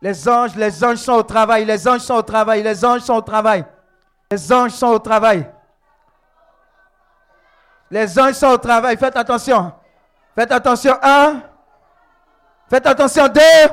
Les 0.00 0.28
anges, 0.28 0.54
les 0.54 0.84
anges 0.84 0.98
sont 0.98 1.14
au 1.14 1.22
travail, 1.22 1.64
les 1.64 1.88
anges 1.88 2.00
sont 2.00 2.14
au 2.14 2.22
travail, 2.22 2.62
les 2.62 2.84
anges 2.84 3.02
sont 3.02 3.14
au 3.14 3.20
travail. 3.22 3.64
Les 4.30 4.52
anges 4.52 4.70
sont 4.70 4.88
au 4.88 4.98
travail. 4.98 5.46
Les 7.90 8.18
anges 8.18 8.34
sont 8.34 8.48
au 8.48 8.58
travail. 8.58 8.96
Faites 8.96 9.16
attention. 9.16 9.72
Faites 10.34 10.50
attention. 10.50 10.96
Un. 11.02 11.42
Faites 12.70 12.86
attention. 12.86 13.28
Deux. 13.28 13.68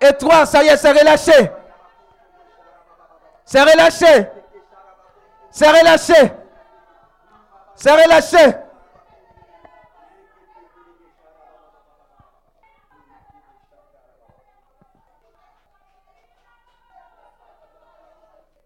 Et 0.00 0.12
trois. 0.12 0.44
Ça 0.44 0.62
y 0.62 0.66
est, 0.66 0.76
c'est 0.76 0.92
relâché. 0.92 1.50
C'est 3.44 3.62
relâché. 3.62 4.28
C'est 5.50 5.68
relâché. 5.68 6.32
C'est 7.76 7.92
relâché. 7.92 8.56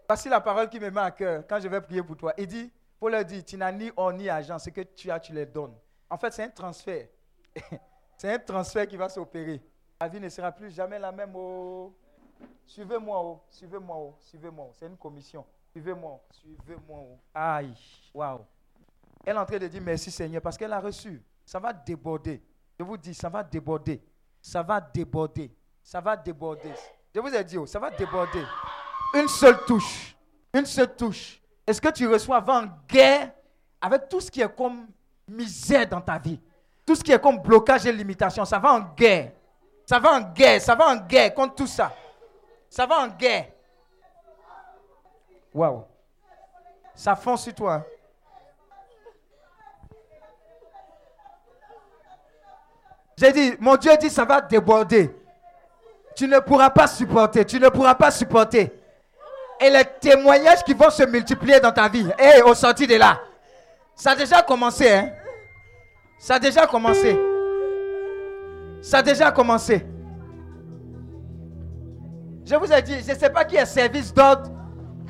Voici 0.09 0.31
la 0.31 0.41
parole 0.41 0.71
qui 0.71 0.81
me 0.81 0.91
met 0.91 1.01
à 1.01 1.11
cœur 1.11 1.45
quand 1.47 1.61
je 1.61 1.69
vais 1.69 1.83
prier 1.83 2.03
pour 2.03 2.17
toi. 2.17 2.33
Il 2.39 2.47
dit, 2.47 2.73
pour 2.99 3.11
leur 3.11 3.25
dire, 3.25 3.45
tu 3.45 3.59
n'as 3.59 3.71
ni 3.71 3.93
or 3.95 4.13
ni 4.15 4.29
argent, 4.31 4.59
ce 4.59 4.71
que 4.71 4.81
tu 4.81 5.11
as, 5.11 5.21
tu 5.21 5.35
les 5.35 5.45
donnes. 5.45 5.75
En 6.09 6.17
fait, 6.17 6.33
c'est 6.33 6.45
un 6.45 6.49
transfert. 6.49 7.09
c'est 8.17 8.33
un 8.33 8.39
transfert 8.39 8.89
qui 8.89 8.97
va 8.97 9.11
s'opérer. 9.11 9.61
La 10.01 10.09
vie 10.09 10.19
ne 10.19 10.31
sera 10.31 10.51
plus 10.51 10.71
jamais 10.71 10.99
la 10.99 11.13
même. 11.13 11.33
Oh. 11.37 11.93
Suivez-moi, 12.67 13.21
oh. 13.23 13.41
suivez-moi, 13.51 13.97
oh. 13.97 14.15
suivez-moi. 14.21 14.71
C'est 14.79 14.87
une 14.87 14.97
commission. 14.97 15.45
Suivez-moi, 15.71 16.21
suivez-moi. 16.31 17.01
Aïe, 17.35 17.75
waouh. 18.15 18.41
Elle 19.25 19.37
est 19.37 19.39
en 19.39 19.45
train 19.45 19.59
de 19.59 19.67
dire 19.67 19.83
merci 19.83 20.11
Seigneur 20.11 20.41
parce 20.41 20.57
qu'elle 20.57 20.73
a 20.73 20.81
reçu. 20.81 21.23
Ça 21.45 21.59
va 21.59 21.73
déborder. 21.73 22.43
Je 22.79 22.85
vous 22.85 22.97
dis, 22.97 23.15
ça 23.15 23.29
va 23.29 23.43
déborder. 23.43 24.03
Ça 24.41 24.63
va 24.63 24.81
déborder. 24.81 25.51
Ça 25.83 26.01
va 26.01 26.17
déborder. 26.17 26.73
Je 27.15 27.21
vous 27.21 27.35
ai 27.35 27.45
dit, 27.45 27.57
ça 27.67 27.79
va 27.79 27.91
déborder. 27.91 28.45
Une 29.15 29.29
seule 29.29 29.65
touche. 29.67 30.17
Une 30.55 30.67
seule 30.67 30.95
touche. 30.95 31.41
Est-ce 31.67 31.81
que 31.81 31.89
tu 31.89 32.07
reçois 32.07 32.37
avant 32.37 32.65
guerre 32.89 33.33
avec 33.81 34.09
tout 34.09 34.21
ce 34.21 34.31
qui 34.31 34.41
est 34.41 34.57
comme 34.57 34.87
misère 35.27 35.89
dans 35.89 36.01
ta 36.01 36.19
vie? 36.19 36.41
Tout 36.87 36.95
ce 36.95 37.03
qui 37.03 37.13
est 37.13 37.21
comme 37.21 37.39
blocage 37.39 37.87
et 37.87 37.93
limitation, 37.93 38.45
ça 38.45 38.59
va 38.59 38.73
en 38.73 38.81
guerre. 38.95 39.33
Ça 39.85 39.99
va 39.99 40.13
en 40.13 40.21
guerre, 40.21 40.61
ça 40.61 40.75
va 40.75 40.89
en 40.89 40.97
guerre 40.97 41.35
contre 41.35 41.55
tout 41.55 41.67
ça. 41.67 41.95
Ça 42.69 42.87
va 42.87 42.99
en 42.99 43.09
guerre. 43.09 43.49
Waouh. 45.55 45.85
Ça 46.95 47.17
fond 47.17 47.37
sur 47.37 47.55
toi. 47.55 47.85
J'ai 53.17 53.33
dit, 53.33 53.57
mon 53.59 53.77
Dieu 53.77 53.97
dit, 53.97 54.11
ça 54.11 54.25
va 54.25 54.41
déborder. 54.41 55.15
Tu 56.15 56.29
ne 56.29 56.39
pourras 56.39 56.71
pas 56.71 56.87
supporter. 56.87 57.45
Tu 57.45 57.59
ne 57.59 57.69
pourras 57.69 57.95
pas 57.95 58.11
supporter. 58.11 58.73
Et 59.61 59.71
les 59.71 59.85
témoignages 60.01 60.63
qui 60.63 60.73
vont 60.73 60.91
se 60.91 61.03
multiplier 61.03 61.59
dans 61.59 61.73
ta 61.73 61.89
vie, 61.89 62.09
et 62.19 62.43
au 62.43 62.55
sorti 62.55 62.87
de 62.87 62.95
là, 62.95 63.21
ça 63.95 64.13
a 64.13 64.15
déjà 64.15 64.41
commencé. 64.43 64.89
Hein? 64.89 65.11
Ça 66.19 66.35
a 66.35 66.39
déjà 66.39 66.67
commencé. 66.67 67.19
Ça 68.81 68.99
a 68.99 69.03
déjà 69.03 69.33
commencé. 69.33 69.85
Je 72.49 72.55
vous 72.57 72.73
ai 72.73 72.81
dit, 72.81 72.95
je 73.07 73.13
ne 73.13 73.19
sais 73.19 73.29
pas 73.29 73.45
qui 73.45 73.57
est 73.57 73.67
service 73.67 74.13
d'ordre, 74.15 74.51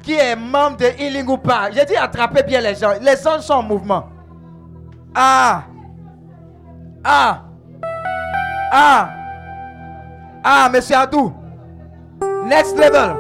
qui 0.03 0.15
est 0.15 0.35
membre 0.35 0.79
de 0.79 0.87
Healing 0.87 1.29
ou 1.29 1.37
pas. 1.37 1.71
J'ai 1.71 1.85
dit 1.85 1.95
attrapez 1.95 2.43
bien 2.43 2.61
les 2.61 2.75
gens. 2.75 2.95
Les 3.01 3.15
gens 3.17 3.41
sont 3.41 3.55
en 3.55 3.63
mouvement. 3.63 4.07
Ah. 5.15 5.63
Ah. 7.05 7.43
Ah. 8.73 9.11
Ah, 10.43 10.69
monsieur 10.73 10.97
Adou. 10.97 11.33
Next 12.45 12.77
level. 12.77 13.15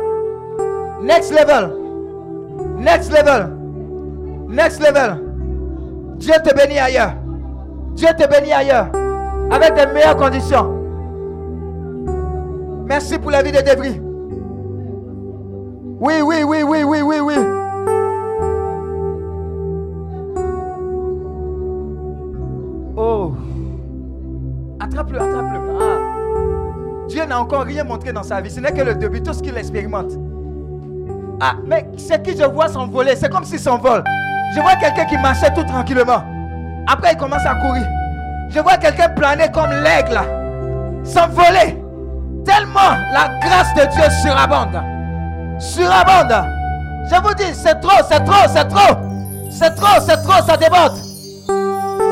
Next 1.01 1.31
level. 1.31 1.73
Next 2.77 3.13
level. 3.13 3.57
Next 4.49 4.81
level. 4.81 5.23
Dieu 6.17 6.35
te 6.45 6.53
bénit 6.57 6.81
ailleurs. 6.81 7.15
Dieu 7.95 8.09
te 8.19 8.27
bénit 8.27 8.53
ailleurs. 8.53 8.89
Avec 9.53 9.75
des 9.75 9.87
meilleures 9.93 10.17
conditions. 10.17 10.75
Merci 12.85 13.17
pour 13.17 13.31
la 13.31 13.43
vie 13.43 13.53
de 13.53 13.61
débris. 13.61 14.08
Oui, 16.01 16.23
oui, 16.23 16.45
oui, 16.45 16.63
oui, 16.63 16.85
oui, 16.85 17.01
oui, 17.01 17.19
oui. 17.19 17.35
Oh. 22.97 23.35
Attrape-le, 24.79 25.21
attrape-le. 25.21 25.61
Ah. 25.81 27.07
Dieu 27.09 27.25
n'a 27.27 27.41
encore 27.41 27.65
rien 27.65 27.83
montré 27.83 28.13
dans 28.13 28.23
sa 28.23 28.41
vie. 28.41 28.51
Ce 28.51 28.61
n'est 28.61 28.71
que 28.71 28.83
le 28.83 28.95
début, 28.95 29.21
tout 29.21 29.33
ce 29.33 29.43
qu'il 29.43 29.57
expérimente. 29.57 30.13
Ah, 31.41 31.55
mais 31.67 31.89
ce 31.97 32.15
que 32.15 32.31
je 32.31 32.45
vois 32.45 32.69
s'envoler, 32.69 33.17
c'est 33.17 33.31
comme 33.31 33.45
s'il 33.45 33.59
s'envole. 33.59 34.05
Je 34.55 34.61
vois 34.61 34.77
quelqu'un 34.77 35.05
qui 35.05 35.17
marchait 35.19 35.53
tout 35.53 35.65
tranquillement. 35.65 36.23
Après, 36.87 37.13
il 37.13 37.17
commence 37.17 37.45
à 37.45 37.57
courir. 37.57 37.87
Je 38.51 38.61
vois 38.61 38.77
quelqu'un 38.77 39.09
planer 39.09 39.49
comme 39.53 39.71
l'aigle, 39.71 40.21
s'envoler. 41.03 41.77
Tellement 42.45 42.95
la 43.13 43.37
grâce 43.41 43.75
de 43.75 43.81
Dieu 43.93 44.05
surabonde. 44.23 44.81
Surabonde. 45.59 46.45
Je 47.11 47.21
vous 47.21 47.35
dis, 47.35 47.55
c'est 47.55 47.81
trop, 47.81 48.03
c'est 48.09 48.25
trop, 48.25 48.49
c'est 48.49 48.69
trop. 48.69 48.97
C'est 49.51 49.75
trop, 49.75 50.01
c'est 50.01 50.23
trop, 50.23 50.43
ça 50.47 50.57
déborde. 50.57 50.97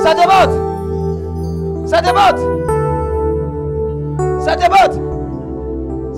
Ça 0.03 0.15
déborde. 0.15 0.53
Ça 1.87 2.01
déborde. 2.01 2.41
Ça 4.41 4.57
déborde. 4.57 5.01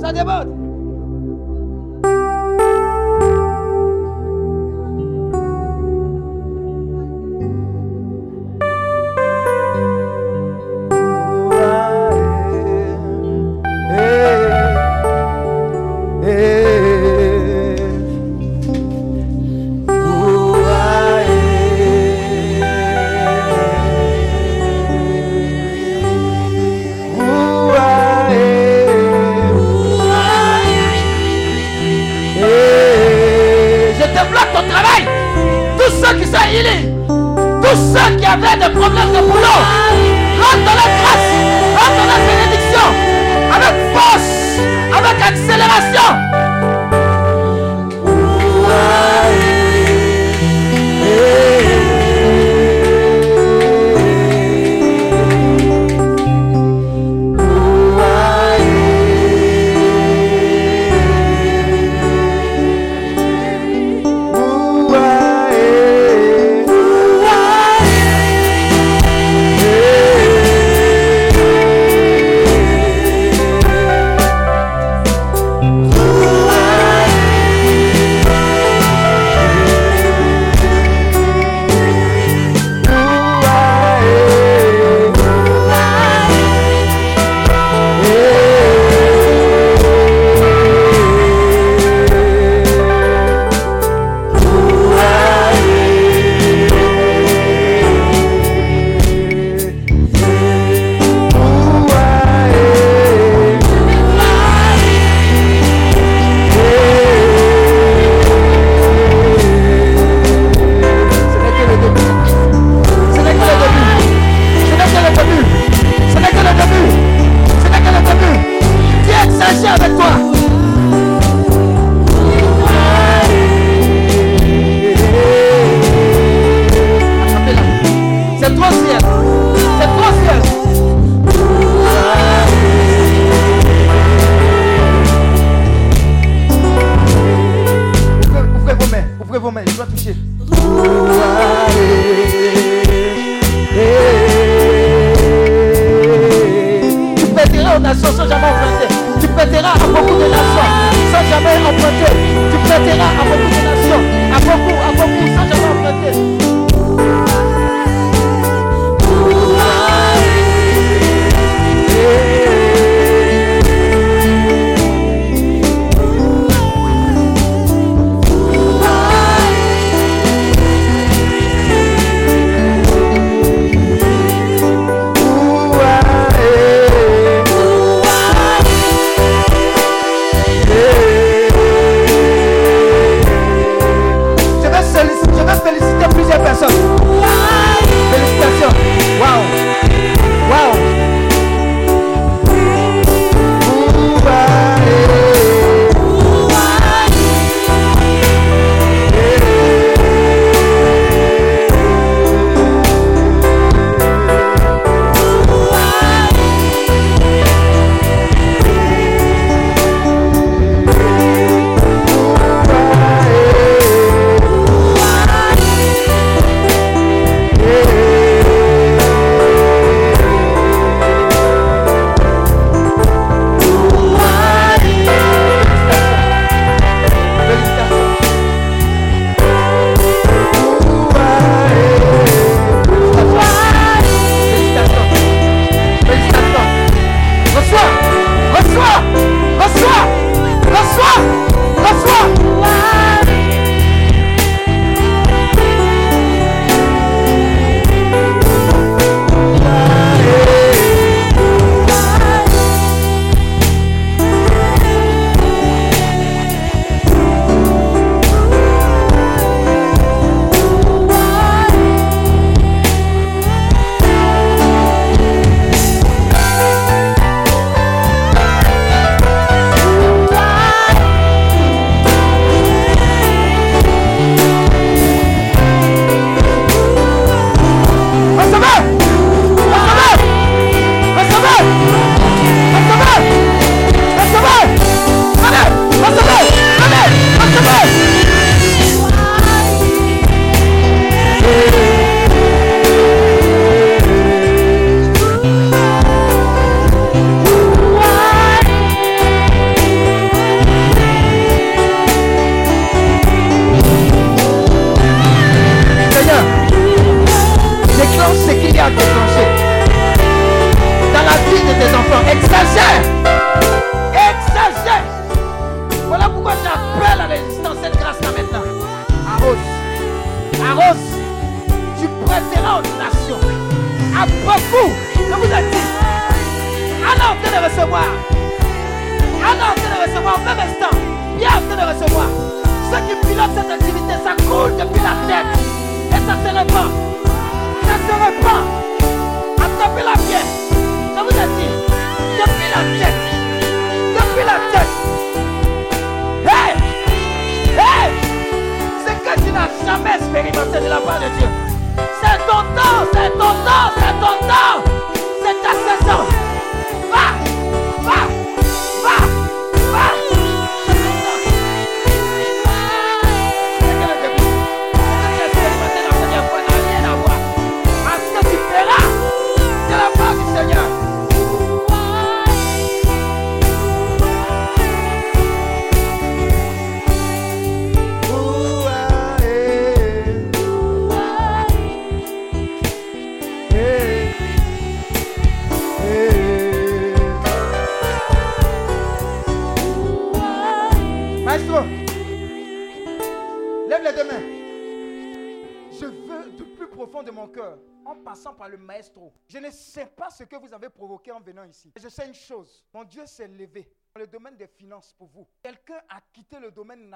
Ça 0.00 0.12
déborde. 0.12 0.57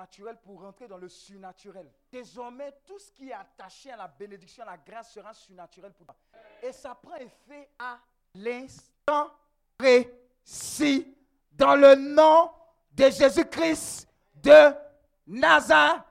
Naturel 0.02 0.36
pour 0.42 0.60
rentrer 0.60 0.88
dans 0.88 0.98
le 0.98 1.08
surnaturel. 1.08 1.88
Désormais, 2.10 2.72
tout 2.84 2.98
ce 2.98 3.12
qui 3.12 3.28
est 3.28 3.32
attaché 3.32 3.92
à 3.92 3.96
la 3.96 4.08
bénédiction, 4.08 4.64
à 4.64 4.66
la 4.66 4.76
grâce 4.76 5.12
sera 5.12 5.32
surnaturel 5.32 5.92
pour 5.92 6.06
toi. 6.06 6.16
Et 6.60 6.72
ça 6.72 6.94
prend 6.94 7.14
effet 7.14 7.70
à 7.78 8.00
l'instant 8.34 9.30
précis 9.78 11.16
dans 11.52 11.76
le 11.76 11.94
nom 11.94 12.50
de 12.92 13.04
Jésus-Christ 13.10 14.08
de 14.42 14.74
Nazareth. 15.28 16.04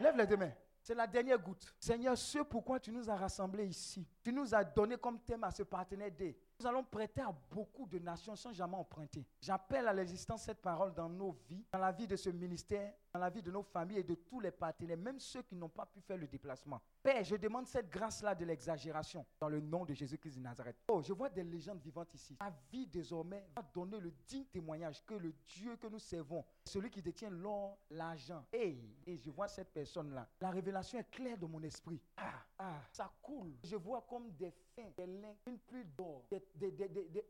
Lève 0.00 0.16
les 0.16 0.26
deux 0.26 0.36
mains. 0.36 0.52
C'est 0.82 0.94
la 0.94 1.06
dernière 1.06 1.38
goutte. 1.38 1.74
Seigneur, 1.80 2.18
ce 2.18 2.40
pourquoi 2.40 2.78
tu 2.78 2.92
nous 2.92 3.08
as 3.08 3.16
rassemblés 3.16 3.64
ici, 3.64 4.06
tu 4.22 4.30
nous 4.30 4.54
as 4.54 4.62
donné 4.62 4.98
comme 4.98 5.18
thème 5.20 5.44
à 5.44 5.50
ce 5.50 5.62
partenaire 5.62 6.10
D. 6.10 6.38
Nous 6.60 6.66
allons 6.66 6.84
prêter 6.84 7.20
à 7.20 7.34
beaucoup 7.50 7.86
de 7.86 7.98
nations 7.98 8.36
sans 8.36 8.52
jamais 8.52 8.76
emprunter. 8.76 9.26
J'appelle 9.40 9.88
à 9.88 9.92
l'existence 9.92 10.42
cette 10.42 10.62
parole 10.62 10.94
dans 10.94 11.08
nos 11.08 11.32
vies, 11.48 11.64
dans 11.72 11.78
la 11.78 11.90
vie 11.92 12.06
de 12.06 12.16
ce 12.16 12.30
ministère, 12.30 12.94
dans 13.14 13.20
la 13.20 13.30
vie 13.30 13.42
de 13.42 13.50
nos 13.52 13.62
familles 13.62 13.98
et 13.98 14.02
de 14.02 14.16
tous 14.16 14.40
les 14.40 14.50
partenaires, 14.50 14.96
même 14.98 15.20
ceux 15.20 15.42
qui 15.42 15.54
n'ont 15.54 15.68
pas 15.68 15.86
pu 15.86 16.00
faire 16.00 16.16
le 16.16 16.26
déplacement. 16.26 16.80
Père, 17.00 17.22
je 17.22 17.36
demande 17.36 17.66
cette 17.68 17.88
grâce-là 17.88 18.34
de 18.34 18.44
l'exagération 18.44 19.24
dans 19.38 19.48
le 19.48 19.60
nom 19.60 19.84
de 19.84 19.94
Jésus-Christ 19.94 20.34
de 20.36 20.40
Nazareth. 20.40 20.76
Oh, 20.88 21.00
je 21.00 21.12
vois 21.12 21.30
des 21.30 21.44
légendes 21.44 21.80
vivantes 21.80 22.12
ici. 22.12 22.34
Ta 22.36 22.52
vie 22.72 22.88
désormais 22.88 23.46
va 23.54 23.62
donner 23.72 24.00
le 24.00 24.12
digne 24.26 24.46
témoignage 24.46 25.04
que 25.04 25.14
le 25.14 25.32
Dieu 25.46 25.76
que 25.76 25.86
nous 25.86 26.00
servons, 26.00 26.44
celui 26.64 26.90
qui 26.90 27.00
détient 27.02 27.30
l'or, 27.30 27.78
l'argent. 27.90 28.44
Et, 28.52 28.76
et 29.06 29.16
je 29.16 29.30
vois 29.30 29.46
cette 29.46 29.72
personne-là. 29.72 30.28
La 30.40 30.50
révélation 30.50 30.98
est 30.98 31.08
claire 31.08 31.38
dans 31.38 31.48
mon 31.48 31.62
esprit. 31.62 32.00
Ah, 32.16 32.44
ah, 32.58 32.80
ça 32.90 33.12
coule. 33.22 33.54
Je 33.62 33.76
vois 33.76 34.04
comme 34.08 34.32
des 34.32 34.50
fins, 34.50 34.90
des 34.96 35.06
liens, 35.06 35.36
une 35.46 35.58
pluie 35.58 35.84
d'or, 35.84 36.24
des, 36.28 36.42
des, 36.56 36.72
des, 36.72 36.88
des, 36.88 37.24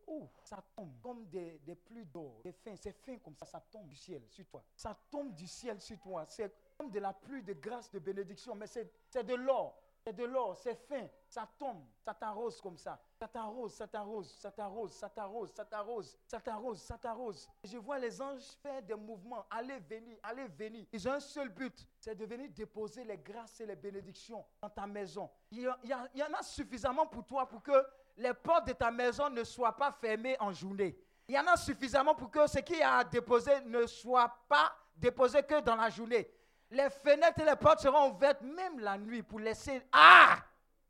ça 0.45 0.65
tombe 0.75 0.93
comme 1.03 1.27
des, 1.27 1.59
des 1.59 1.75
pluies 1.75 2.07
d'or, 2.07 2.41
des 2.43 2.53
fins, 2.53 2.75
c'est 2.77 2.93
fin 2.93 3.19
comme 3.19 3.35
ça, 3.37 3.45
ça 3.45 3.61
tombe 3.61 3.87
du 3.89 3.97
ciel 3.97 4.23
sur 4.29 4.47
toi. 4.47 4.65
Ça 4.77 4.99
tombe 5.11 5.35
du 5.35 5.47
ciel 5.47 5.74
sur 5.81 5.99
toi. 6.01 6.25
C'est 6.27 6.53
comme 6.77 6.91
de 6.91 6.99
la 7.01 7.13
pluie 7.13 7.43
de 7.43 7.53
grâce, 7.53 7.91
de 7.91 7.99
bénédiction, 7.99 8.55
mais 8.55 8.67
c'est 8.67 9.25
de 9.25 9.35
l'or. 9.35 9.81
C'est 10.07 10.13
de 10.13 10.25
l'or, 10.25 10.55
c'est 10.55 10.75
fin, 10.75 11.09
ça 11.27 11.49
tombe, 11.59 11.83
ça 12.05 12.13
t'arrose 12.13 12.61
comme 12.61 12.77
ça. 12.77 13.01
Ça 13.19 13.27
t'arrose, 13.27 13.73
ça 13.73 13.87
t'arrose, 13.89 14.31
ça 14.31 14.51
t'arrose, 14.51 14.93
ça 14.93 15.09
t'arrose, 15.09 15.51
ça 15.55 15.65
t'arrose, 15.65 16.19
ça 16.27 16.41
t'arrose, 16.41 16.79
ça 16.83 16.99
t'arrose. 16.99 17.49
Je 17.63 17.79
vois 17.79 17.99
les 17.99 18.21
anges 18.21 18.45
faire 18.63 18.83
des 18.83 18.95
mouvements, 18.95 19.47
aller, 19.51 19.79
venir, 19.79 20.19
aller, 20.23 20.47
venir. 20.49 20.85
Ils 20.93 21.09
ont 21.09 21.13
un 21.13 21.21
seul 21.21 21.49
but, 21.49 21.89
c'est 21.99 22.15
de 22.15 22.27
venir 22.27 22.51
déposer 22.51 23.03
les 23.03 23.17
grâces 23.17 23.59
et 23.63 23.67
les 23.67 23.77
bénédictions 23.77 24.45
dans 24.61 24.69
ta 24.69 24.87
maison. 24.87 25.31
Il 25.51 25.61
y, 25.61 25.69
il 25.85 25.89
y 26.15 26.19
y 26.19 26.23
en 26.23 26.35
a 26.35 26.43
suffisamment 26.43 27.07
pour 27.07 27.25
toi 27.25 27.49
pour 27.49 27.63
que 27.63 27.87
les 28.19 28.35
portes 28.35 28.67
de 28.67 28.73
ta 28.75 28.91
maison 28.91 29.31
ne 29.31 29.43
soient 29.43 29.75
pas 29.75 29.91
fermées 29.91 30.37
en 30.39 30.53
journée. 30.53 30.99
Il 31.27 31.35
y 31.35 31.39
en 31.39 31.47
a 31.47 31.57
suffisamment 31.57 32.15
pour 32.15 32.31
que 32.31 32.47
ce 32.47 32.59
qui 32.59 32.83
a 32.83 32.99
à 32.99 33.05
déposer 33.05 33.63
ne 33.63 33.87
soit 33.87 34.29
pas 34.47 34.77
déposé 34.97 35.43
que 35.43 35.61
dans 35.61 35.77
la 35.77 35.91
journée. 35.91 36.29
Les 36.71 36.91
fenêtres 36.91 37.41
et 37.41 37.45
les 37.45 37.57
portes 37.57 37.81
seront 37.81 38.11
ouvertes 38.13 38.43
même 38.43 38.79
la 38.81 38.99
nuit 38.99 39.23
pour 39.23 39.39
laisser... 39.39 39.83
Ah 39.93 40.43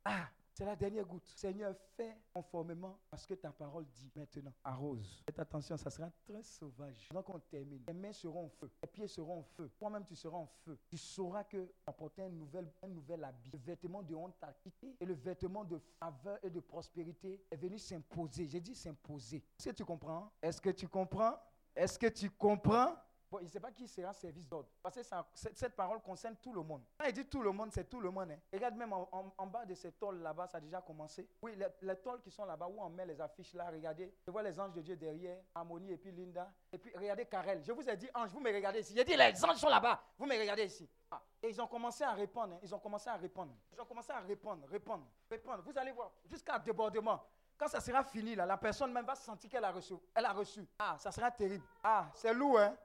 Ah 0.04 0.28
C'est 0.52 0.64
la 0.64 0.76
dernière 0.76 1.04
goutte. 1.04 1.26
Seigneur, 1.26 1.74
fais 1.96 2.16
conformément 2.32 2.98
à 3.10 3.16
ce 3.18 3.26
que 3.26 3.34
ta 3.34 3.50
parole 3.50 3.84
dit 3.86 4.10
maintenant. 4.14 4.52
Arrose. 4.62 5.22
Faites 5.26 5.38
attention, 5.40 5.76
ça 5.76 5.90
sera 5.90 6.10
très 6.24 6.42
sauvage. 6.42 7.08
Donc 7.12 7.28
on 7.28 7.40
termine. 7.40 7.82
Les 7.88 7.92
mains 7.92 8.12
seront 8.12 8.46
en 8.46 8.48
feu. 8.48 8.70
Les 8.82 8.88
pieds 8.88 9.08
seront 9.08 9.40
en 9.40 9.42
feu. 9.42 9.68
Toi-même, 9.76 10.04
tu 10.06 10.14
seras 10.14 10.38
en 10.38 10.46
feu. 10.46 10.78
Tu 10.88 10.96
sauras 10.96 11.42
que 11.44 11.68
porté 11.98 12.22
un 12.22 12.28
nouvel, 12.30 12.72
un 12.82 12.88
nouvel 12.88 13.24
habit. 13.24 13.50
Le 13.52 13.58
vêtement 13.58 14.02
de 14.02 14.14
honte 14.14 14.38
t'a 14.40 14.52
quitté 14.52 14.96
et 15.00 15.04
le 15.04 15.14
vêtement 15.14 15.64
de 15.64 15.78
faveur 15.98 16.38
et 16.42 16.50
de 16.50 16.60
prospérité 16.60 17.44
est 17.50 17.56
venu 17.56 17.78
s'imposer. 17.78 18.46
J'ai 18.46 18.60
dit 18.60 18.74
s'imposer. 18.76 19.42
Est-ce 19.58 19.68
que 19.70 19.74
tu 19.74 19.84
comprends? 19.84 20.32
Est-ce 20.40 20.60
que 20.60 20.70
tu 20.70 20.86
comprends? 20.88 21.36
Est-ce 21.74 21.98
que 21.98 22.06
tu 22.06 22.30
comprends? 22.30 22.94
Bon, 23.30 23.38
il 23.40 23.44
ne 23.44 23.48
sait 23.48 23.60
pas 23.60 23.72
qui 23.72 23.88
sera 23.88 24.12
service 24.12 24.46
d'ordre. 24.48 24.68
Parce 24.82 24.94
que 24.96 25.02
cette, 25.34 25.74
parole 25.74 26.00
concerne 26.00 26.36
tout 26.36 26.52
le 26.52 26.62
monde. 26.62 26.82
Quand 26.98 27.06
il 27.06 27.12
dit 27.12 27.26
tout 27.26 27.42
le 27.42 27.50
monde, 27.52 27.70
c'est 27.72 27.88
tout 27.88 28.00
le 28.00 28.10
monde. 28.10 28.30
hein. 28.30 28.38
Regarde 28.52 28.76
même 28.76 28.92
en, 28.92 29.46
bas 29.46 29.64
de 29.64 29.74
ces 29.74 29.92
tôles 29.92 30.20
là-bas, 30.20 30.46
ça 30.46 30.58
a 30.58 30.60
déjà 30.60 30.80
commencé. 30.80 31.28
Oui, 31.42 31.56
les, 31.56 31.66
les 31.82 31.94
qui 32.22 32.30
sont 32.30 32.44
là-bas, 32.44 32.68
où 32.68 32.80
on 32.80 32.88
met 32.90 33.06
les 33.06 33.20
affiches 33.20 33.54
là, 33.54 33.70
regardez. 33.70 34.12
Je 34.26 34.30
vois 34.30 34.42
les 34.42 34.58
anges 34.60 34.72
de 34.72 34.80
Dieu 34.82 34.96
derrière, 34.96 35.42
Harmonie 35.54 35.92
et 35.92 35.96
puis 35.96 36.12
Linda. 36.12 36.52
Et 36.72 36.78
puis 36.78 36.92
regardez 36.96 37.26
Karel. 37.26 37.62
Je 37.64 37.72
vous 37.72 37.88
ai 37.88 37.96
dit, 37.96 38.08
ange, 38.14 38.30
vous 38.30 38.40
me 38.40 38.52
regardez 38.52 38.80
ici. 38.80 38.94
J'ai 38.96 39.04
dit, 39.04 39.16
les 39.16 39.44
anges 39.44 39.56
sont 39.56 39.68
là-bas. 39.68 40.00
Vous 40.18 40.26
me 40.26 40.38
regardez 40.38 40.64
ici. 40.66 40.88
Ah, 41.10 41.20
Et 41.42 41.48
ils 41.50 41.60
ont 41.60 41.66
commencé 41.66 42.04
à 42.04 42.12
répondre. 42.12 42.54
hein. 42.54 42.60
Ils 42.62 42.74
ont 42.74 42.78
commencé 42.78 43.08
à 43.08 43.16
répondre. 43.16 43.52
Ils 43.72 43.80
ont 43.80 43.84
commencé 43.86 44.12
à 44.12 44.20
répondre, 44.20 44.66
répondre, 44.68 45.06
répondre. 45.30 45.62
Vous 45.64 45.76
allez 45.78 45.92
voir, 45.92 46.12
jusqu'à 46.26 46.58
débordement. 46.58 47.20
Quand 47.56 47.68
ça 47.68 47.80
sera 47.80 48.02
fini, 48.02 48.34
là, 48.34 48.46
la 48.46 48.56
personne 48.56 48.92
même 48.92 49.06
va 49.06 49.14
sentir 49.14 49.48
qu'elle 49.48 49.64
a 49.64 49.70
reçu. 49.70 49.94
Elle 50.14 50.24
a 50.24 50.32
reçu. 50.32 50.66
Ah, 50.78 50.96
ça 50.98 51.12
sera 51.12 51.30
terrible. 51.30 51.64
Ah, 51.82 52.10
c'est 52.14 52.34
lourd, 52.34 52.58
hein? 52.58 52.76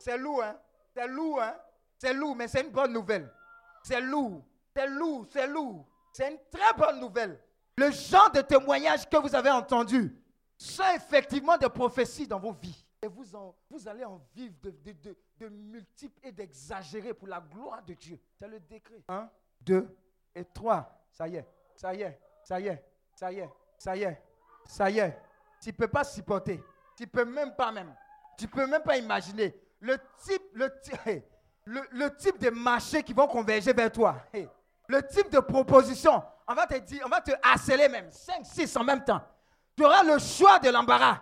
C'est 0.00 0.16
lourd, 0.16 0.42
hein? 0.42 0.56
C'est 0.94 1.06
lourd, 1.06 1.42
hein? 1.42 1.54
C'est 1.98 2.14
lourd, 2.14 2.34
mais 2.34 2.48
c'est 2.48 2.62
une 2.62 2.70
bonne 2.70 2.92
nouvelle. 2.92 3.30
C'est 3.82 4.00
lourd. 4.00 4.42
C'est 4.74 4.86
lourd, 4.86 5.26
c'est 5.30 5.46
lourd. 5.46 5.86
C'est 6.12 6.32
une 6.32 6.38
très 6.50 6.72
bonne 6.76 7.00
nouvelle. 7.00 7.38
Le 7.76 7.90
genre 7.90 8.30
de 8.30 8.40
témoignage 8.40 9.08
que 9.08 9.16
vous 9.18 9.34
avez 9.34 9.50
entendu 9.50 10.16
sont 10.56 10.84
effectivement 10.94 11.58
des 11.58 11.68
prophéties 11.68 12.26
dans 12.26 12.40
vos 12.40 12.52
vies. 12.52 12.84
Et 13.02 13.08
vous, 13.08 13.24
allez 13.86 14.04
en 14.04 14.20
vivre 14.34 14.54
de 14.62 15.48
multiples 15.48 16.18
et 16.22 16.32
d'exagérés 16.32 17.14
pour 17.14 17.28
la 17.28 17.40
gloire 17.40 17.82
de 17.82 17.94
Dieu. 17.94 18.18
C'est 18.38 18.48
le 18.48 18.60
décret. 18.60 19.02
Un, 19.08 19.28
deux 19.60 19.94
et 20.34 20.44
trois. 20.44 21.04
Ça 21.10 21.28
y 21.28 21.36
est, 21.36 21.46
ça 21.76 21.94
y 21.94 22.02
est, 22.02 22.20
ça 22.42 22.60
y 22.60 22.68
est, 22.68 22.84
ça 23.14 23.32
y 23.32 23.38
est, 23.38 23.50
ça 23.78 23.96
y 23.96 24.02
est, 24.02 24.22
ça 24.66 24.90
y 24.90 24.98
est. 24.98 25.18
Tu 25.60 25.68
ne 25.70 25.74
peux 25.74 25.88
pas 25.88 26.04
supporter. 26.04 26.62
Tu 26.96 27.04
ne 27.04 27.08
peux 27.08 27.24
même 27.24 27.54
pas 27.54 27.70
même. 27.72 27.94
Tu 28.38 28.46
ne 28.46 28.50
peux 28.50 28.66
même 28.66 28.82
pas 28.82 28.96
imaginer 28.96 29.54
le 29.80 29.96
type, 30.22 30.42
le, 31.64 31.82
le, 31.92 32.16
type 32.16 32.38
de 32.38 32.50
marché 32.50 33.02
qui 33.02 33.12
vont 33.12 33.26
converger 33.26 33.72
vers 33.72 33.90
toi. 33.90 34.16
Le 34.88 35.02
type 35.06 35.30
de 35.30 35.40
proposition. 35.40 36.22
On 36.46 36.54
va 36.54 36.66
te 36.66 36.78
dire, 36.78 37.02
on 37.06 37.08
va 37.08 37.20
te 37.20 37.30
harceler 37.42 37.88
même. 37.88 38.10
5, 38.10 38.44
6 38.44 38.76
en 38.76 38.84
même 38.84 39.04
temps. 39.04 39.20
Tu 39.76 39.84
auras 39.84 40.02
le 40.02 40.18
choix 40.18 40.58
de 40.58 40.68
l'embarras. 40.68 41.20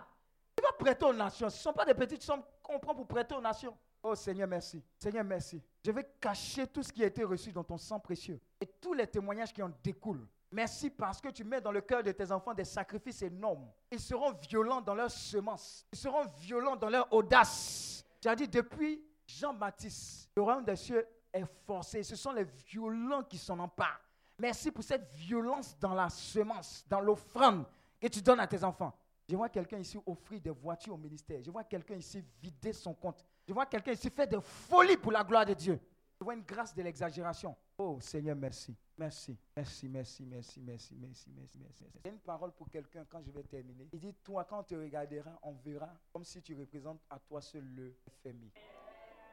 Tu 0.57 0.63
vas 0.63 0.73
prêter 0.73 1.05
aux 1.05 1.13
nations. 1.13 1.51
Ce 1.51 1.57
ne 1.57 1.61
sont 1.61 1.73
pas 1.73 1.85
des 1.85 1.95
petites 1.95 2.23
sommes 2.23 2.43
qu'on 2.63 2.79
prend 2.79 2.95
pour 2.95 3.07
prêter 3.07 3.35
aux 3.35 3.41
nations. 3.41 3.77
Oh 4.03 4.15
Seigneur, 4.15 4.49
merci. 4.49 4.83
Seigneur, 4.97 5.25
merci. 5.25 5.63
Je 5.85 5.91
vais 5.91 6.09
cacher 6.21 6.67
tout 6.67 6.83
ce 6.83 6.93
qui 6.93 7.03
a 7.03 7.07
été 7.07 7.25
reçu 7.25 7.53
dans 7.53 7.65
ton 7.65 7.77
sang 7.77 8.01
précieux 8.01 8.41
et 8.61 8.67
tous 8.67 8.95
les 8.95 9.07
témoignages 9.07 9.53
qui 9.53 9.63
en 9.63 9.71
découlent. 9.83 10.27
Merci 10.51 10.89
parce 10.89 11.21
que 11.21 11.29
tu 11.29 11.45
mets 11.45 11.61
dans 11.61 11.73
le 11.73 11.83
cœur 11.83 12.03
de 12.03 12.11
tes 12.13 12.33
enfants 12.33 12.55
des 12.55 12.65
sacrifices 12.65 13.21
énormes. 13.23 13.69
Ils 13.91 14.01
seront 14.01 14.33
violents 14.49 14.81
dans 14.81 14.95
leur 14.95 15.11
semence. 15.11 15.87
Ils 15.93 15.99
seront 15.99 16.25
violents 16.39 16.77
dans 16.77 16.89
leur 16.89 17.13
audace. 17.13 18.05
Tu 18.21 18.29
as 18.29 18.35
dit 18.35 18.49
depuis 18.49 19.03
Jean-Baptiste, 19.27 20.31
le 20.37 20.43
royaume 20.43 20.65
des 20.65 20.77
cieux 20.77 21.07
est 21.33 21.45
forcé. 21.67 22.03
Ce 22.03 22.17
sont 22.17 22.33
les 22.33 22.45
violents 22.45 23.23
qui 23.23 23.39
s'en 23.39 23.59
emparent. 23.59 24.01
Merci 24.39 24.71
pour 24.71 24.85
cette 24.85 25.11
violence 25.15 25.77
dans 25.79 25.95
la 25.95 26.09
semence, 26.09 26.85
dans 26.89 27.01
l'offrande 27.01 27.65
que 28.01 28.07
tu 28.07 28.23
donnes 28.23 28.41
à 28.41 28.47
tes 28.47 28.63
enfants. 28.63 28.93
Je 29.29 29.37
vois 29.37 29.49
quelqu'un 29.49 29.79
ici 29.79 29.99
offrir 30.07 30.41
des 30.41 30.51
voitures 30.51 30.95
au 30.95 30.97
ministère. 30.97 31.43
Je 31.43 31.51
vois 31.51 31.65
quelqu'un 31.65 31.97
ici 31.97 32.25
vider 32.41 32.73
son 32.73 32.95
compte. 32.95 33.25
Je 33.47 33.53
vois 33.53 33.67
quelqu'un 33.67 33.93
ici 33.93 34.09
faire 34.09 34.27
des 34.29 34.41
folies 34.41 34.97
pour 34.97 35.13
la 35.13 35.23
gloire 35.23 35.45
de 35.45 35.55
Dieu. 35.55 35.79
Je 36.19 36.25
vois 36.25 36.35
une 36.35 36.43
grâce 36.43 36.75
de 36.75 36.83
l'exagération. 36.83 37.55
Oh 37.77 37.99
Seigneur, 38.01 38.37
merci. 38.37 38.75
Merci, 38.99 39.39
merci, 39.57 39.89
merci, 39.89 40.25
merci, 40.25 40.61
merci, 40.61 40.97
merci, 40.97 41.31
merci, 41.31 41.59
merci. 41.61 41.85
Une 42.05 42.19
parole 42.19 42.51
pour 42.53 42.69
quelqu'un 42.69 43.05
quand 43.09 43.23
je 43.23 43.31
vais 43.31 43.45
terminer. 43.45 43.89
Il 43.93 44.01
dit, 44.01 44.13
toi, 44.25 44.45
quand 44.45 44.59
on 44.59 44.65
te 44.65 44.75
regardera, 44.75 45.39
on 45.43 45.53
verra 45.53 45.89
comme 46.13 46.25
si 46.25 46.43
tu 46.43 46.59
représentes 46.59 47.01
à 47.09 47.21
toi 47.21 47.41
seul 47.41 47.65
le 47.65 47.95
FMI. 48.23 48.51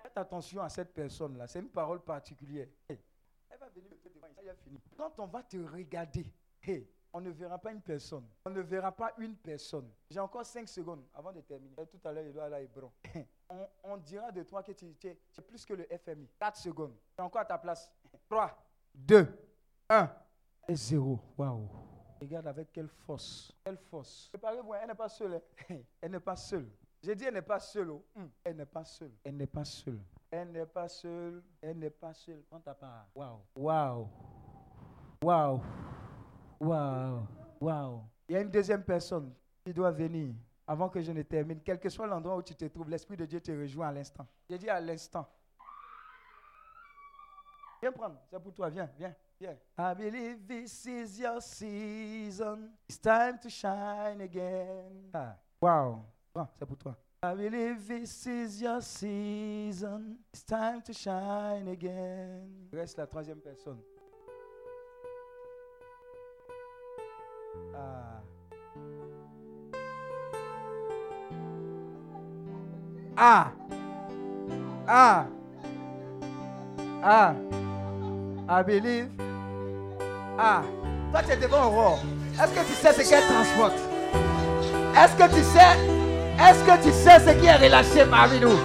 Faites 0.04 0.18
attention 0.18 0.62
à 0.62 0.70
cette 0.70 0.94
personne-là. 0.94 1.48
C'est 1.48 1.60
une 1.60 1.70
parole 1.70 2.04
particulière. 2.04 2.68
Elle 2.88 3.00
va 3.60 3.70
venir 3.70 3.90
te 4.04 4.10
devant. 4.10 4.28
Ça 4.36 4.56
fini. 4.64 4.80
Quand 4.96 5.18
on 5.18 5.26
va 5.26 5.42
te 5.42 5.58
regarder, 5.58 6.32
hey, 6.62 6.88
on 7.12 7.22
ne 7.22 7.32
verra 7.32 7.58
pas 7.58 7.72
une 7.72 7.82
personne. 7.82 8.28
On 8.46 8.52
ne 8.52 8.62
verra 8.62 8.92
pas 8.92 9.14
une 9.18 9.36
personne. 9.36 9.90
J'ai 10.12 10.20
encore 10.20 10.46
5 10.46 10.70
secondes 10.70 11.08
avant 11.12 11.32
de 11.34 11.42
terminer. 11.42 11.76
Tout 11.88 12.00
à 12.04 12.12
l'heure, 12.12 12.26
il 12.26 12.34
doit 12.34 12.44
aller 12.44 12.68
à. 12.68 13.66
On, 13.84 13.98
dira 13.98 14.32
de 14.32 14.44
toi 14.44 14.62
que 14.62 14.74
tu 14.74 14.96
tu 14.96 15.08
es 15.08 15.20
tu 15.32 15.40
es 15.40 15.44
plus 15.44 15.66
que 15.66 15.74
le 15.74 15.86
FMI. 15.86 16.30
4 16.38 16.58
secondes. 16.58 16.96
Tu 17.16 17.22
es 17.22 17.26
encore 17.26 17.42
à 17.42 17.46
ta 17.46 17.58
place. 17.58 17.92
3, 18.30 18.56
2, 18.94 19.45
1 19.90 20.10
et 20.68 20.76
0. 20.76 21.20
Waouh. 21.38 21.68
Regarde 22.22 22.48
avec 22.48 22.72
quelle 22.72 22.88
force. 22.88 23.52
Quelle 23.64 23.78
force. 23.78 24.30
Préparez-vous, 24.30 24.74
elle 24.74 24.88
n'est 24.88 24.96
pas 24.96 25.10
seule. 25.10 25.42
hein. 25.70 25.76
Elle 26.02 26.12
n'est 26.12 26.20
pas 26.20 26.36
seule. 26.36 26.68
J'ai 27.04 27.14
dit 27.16 27.26
elle 27.26 27.34
n'est 27.36 27.42
pas 27.42 27.60
seule. 27.60 27.92
oh. 27.92 28.04
Hum, 28.16 28.30
Elle 28.44 28.56
n'est 28.56 28.66
pas 28.66 28.84
seule. 28.86 29.12
Elle 29.24 29.36
n'est 29.38 29.46
pas 29.48 29.66
seule. 29.66 30.00
Elle 30.32 30.52
n'est 30.52 30.66
pas 30.66 30.88
seule. 30.88 31.44
Elle 31.62 31.78
n'est 31.78 31.90
pas 31.92 32.14
seule. 32.14 32.42
Prends 32.50 32.60
ta 32.62 32.74
part. 32.74 33.08
Waouh. 33.14 33.40
Waouh. 33.56 34.08
Waouh. 35.24 35.62
Waouh. 36.60 37.28
Waouh. 37.62 38.02
Il 38.28 38.34
y 38.34 38.38
a 38.38 38.42
une 38.42 38.50
deuxième 38.50 38.84
personne 38.84 39.34
qui 39.64 39.74
doit 39.74 39.92
venir 39.92 40.34
avant 40.66 40.90
que 40.90 41.00
je 41.02 41.12
ne 41.12 41.22
termine. 41.22 41.62
Quel 41.62 41.80
que 41.80 41.90
soit 41.90 42.08
l'endroit 42.08 42.38
où 42.38 42.42
tu 42.42 42.56
te 42.56 42.66
trouves, 42.66 42.90
l'Esprit 42.90 43.18
de 43.18 43.26
Dieu 43.26 43.40
te 43.40 43.52
rejoint 43.52 43.90
à 43.90 43.92
l'instant. 43.92 44.26
J'ai 44.50 44.58
dit 44.58 44.70
à 44.70 44.80
l'instant. 44.80 45.28
Viens 47.82 47.92
prendre, 47.92 48.18
c'est 48.32 48.40
pour 48.42 48.54
toi, 48.54 48.70
viens, 48.70 48.90
viens, 48.98 49.14
viens. 49.40 49.58
I 49.78 49.94
believe 49.94 50.48
this 50.48 50.86
is 50.86 51.20
your 51.20 51.42
season. 51.42 52.70
It's 52.88 52.98
time 52.98 53.38
to 53.40 53.50
shine 53.50 54.22
again. 54.22 55.10
Ah, 55.14 55.36
wow, 55.62 56.06
prends, 56.34 56.50
c'est 56.58 56.66
pour 56.66 56.78
toi. 56.78 56.96
I 57.24 57.34
believe 57.34 57.88
this 57.88 58.28
is 58.28 58.62
your 58.62 58.82
season. 58.82 60.18
It's 60.32 60.44
time 60.44 60.82
to 60.84 60.94
shine 60.94 61.68
again. 61.70 62.70
Reste 62.72 62.98
la 62.98 63.08
troisième 63.08 63.40
personne. 63.40 63.80
Ah. 67.74 68.22
Ah. 73.18 73.52
Ah. 74.88 75.28
Ah. 77.02 77.65
I 78.48 78.62
believe. 78.62 79.08
Ah. 80.38 80.62
Toi, 81.12 81.22
tu 81.24 81.32
es 81.32 81.38
devant 81.38 81.66
Aurore. 81.66 82.00
Est-ce 82.36 82.52
que 82.52 82.60
tu 82.60 82.74
sais 82.74 82.94
ce 82.94 83.10
qu'elle 83.10 83.24
transporte? 83.24 83.80
Est-ce 84.96 85.16
que 85.16 85.36
tu 85.36 85.42
sais? 85.42 85.76
Est-ce 86.38 86.64
que 86.64 86.84
tu 86.84 86.92
sais 86.92 87.20
ce 87.26 87.32
qui 87.40 87.48
est 87.48 87.56
relâché 87.56 88.06
parmi 88.06 88.40
nous? 88.40 88.60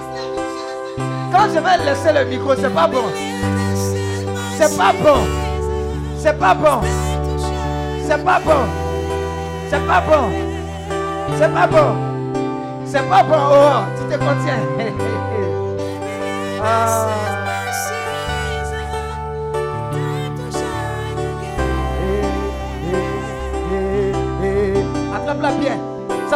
Quand 1.33 1.49
je 1.55 1.61
vais 1.61 1.85
laisser 1.85 2.13
le 2.13 2.25
micro, 2.27 2.55
c'est 2.57 2.75
pas 2.75 2.89
bon. 2.89 3.05
C'est 4.59 4.77
pas 4.77 4.93
bon. 4.93 5.27
C'est 6.19 6.39
pas 6.39 6.55
bon. 6.55 6.81
C'est 8.07 8.23
pas 8.23 8.41
bon. 8.41 8.67
C'est 9.71 9.87
pas 9.87 10.01
bon. 10.01 10.31
C'est 11.39 11.55
pas 11.55 11.67
bon. 11.67 11.97
C'est 12.85 13.09
pas 13.09 13.23
bon. 13.23 13.39
Oh, 13.51 13.85
tu 13.97 14.05
te 14.13 14.19
contiens. 14.19 14.61
Ah. 16.63 17.30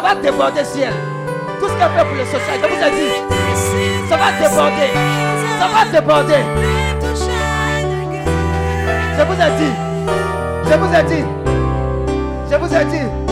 Va 0.05 0.15
déborder 0.16 0.65
ciel. 0.65 0.92
Tout 1.58 1.66
ce 1.66 1.73
qu'elle 1.73 1.89
fait 1.97 2.05
pour 2.05 2.15
le 2.15 2.24
social, 2.26 2.60
je 2.60 2.66
vous 2.68 2.74
ai 2.74 2.91
dit. 2.91 3.12
Ça 4.07 4.16
va 4.18 4.33
déborder. 4.39 4.91
Ça 5.58 5.66
va 5.73 5.81
déborder. 5.91 6.42
Je 9.16 9.23
vous 9.24 9.33
ai 9.33 9.50
dit. 9.58 9.73
Je 10.66 10.74
vous 10.76 10.94
ai 10.94 11.02
dit. 11.05 11.24
Je 12.50 12.57
vous 12.57 12.74
ai 12.74 12.84
dit. 12.84 13.24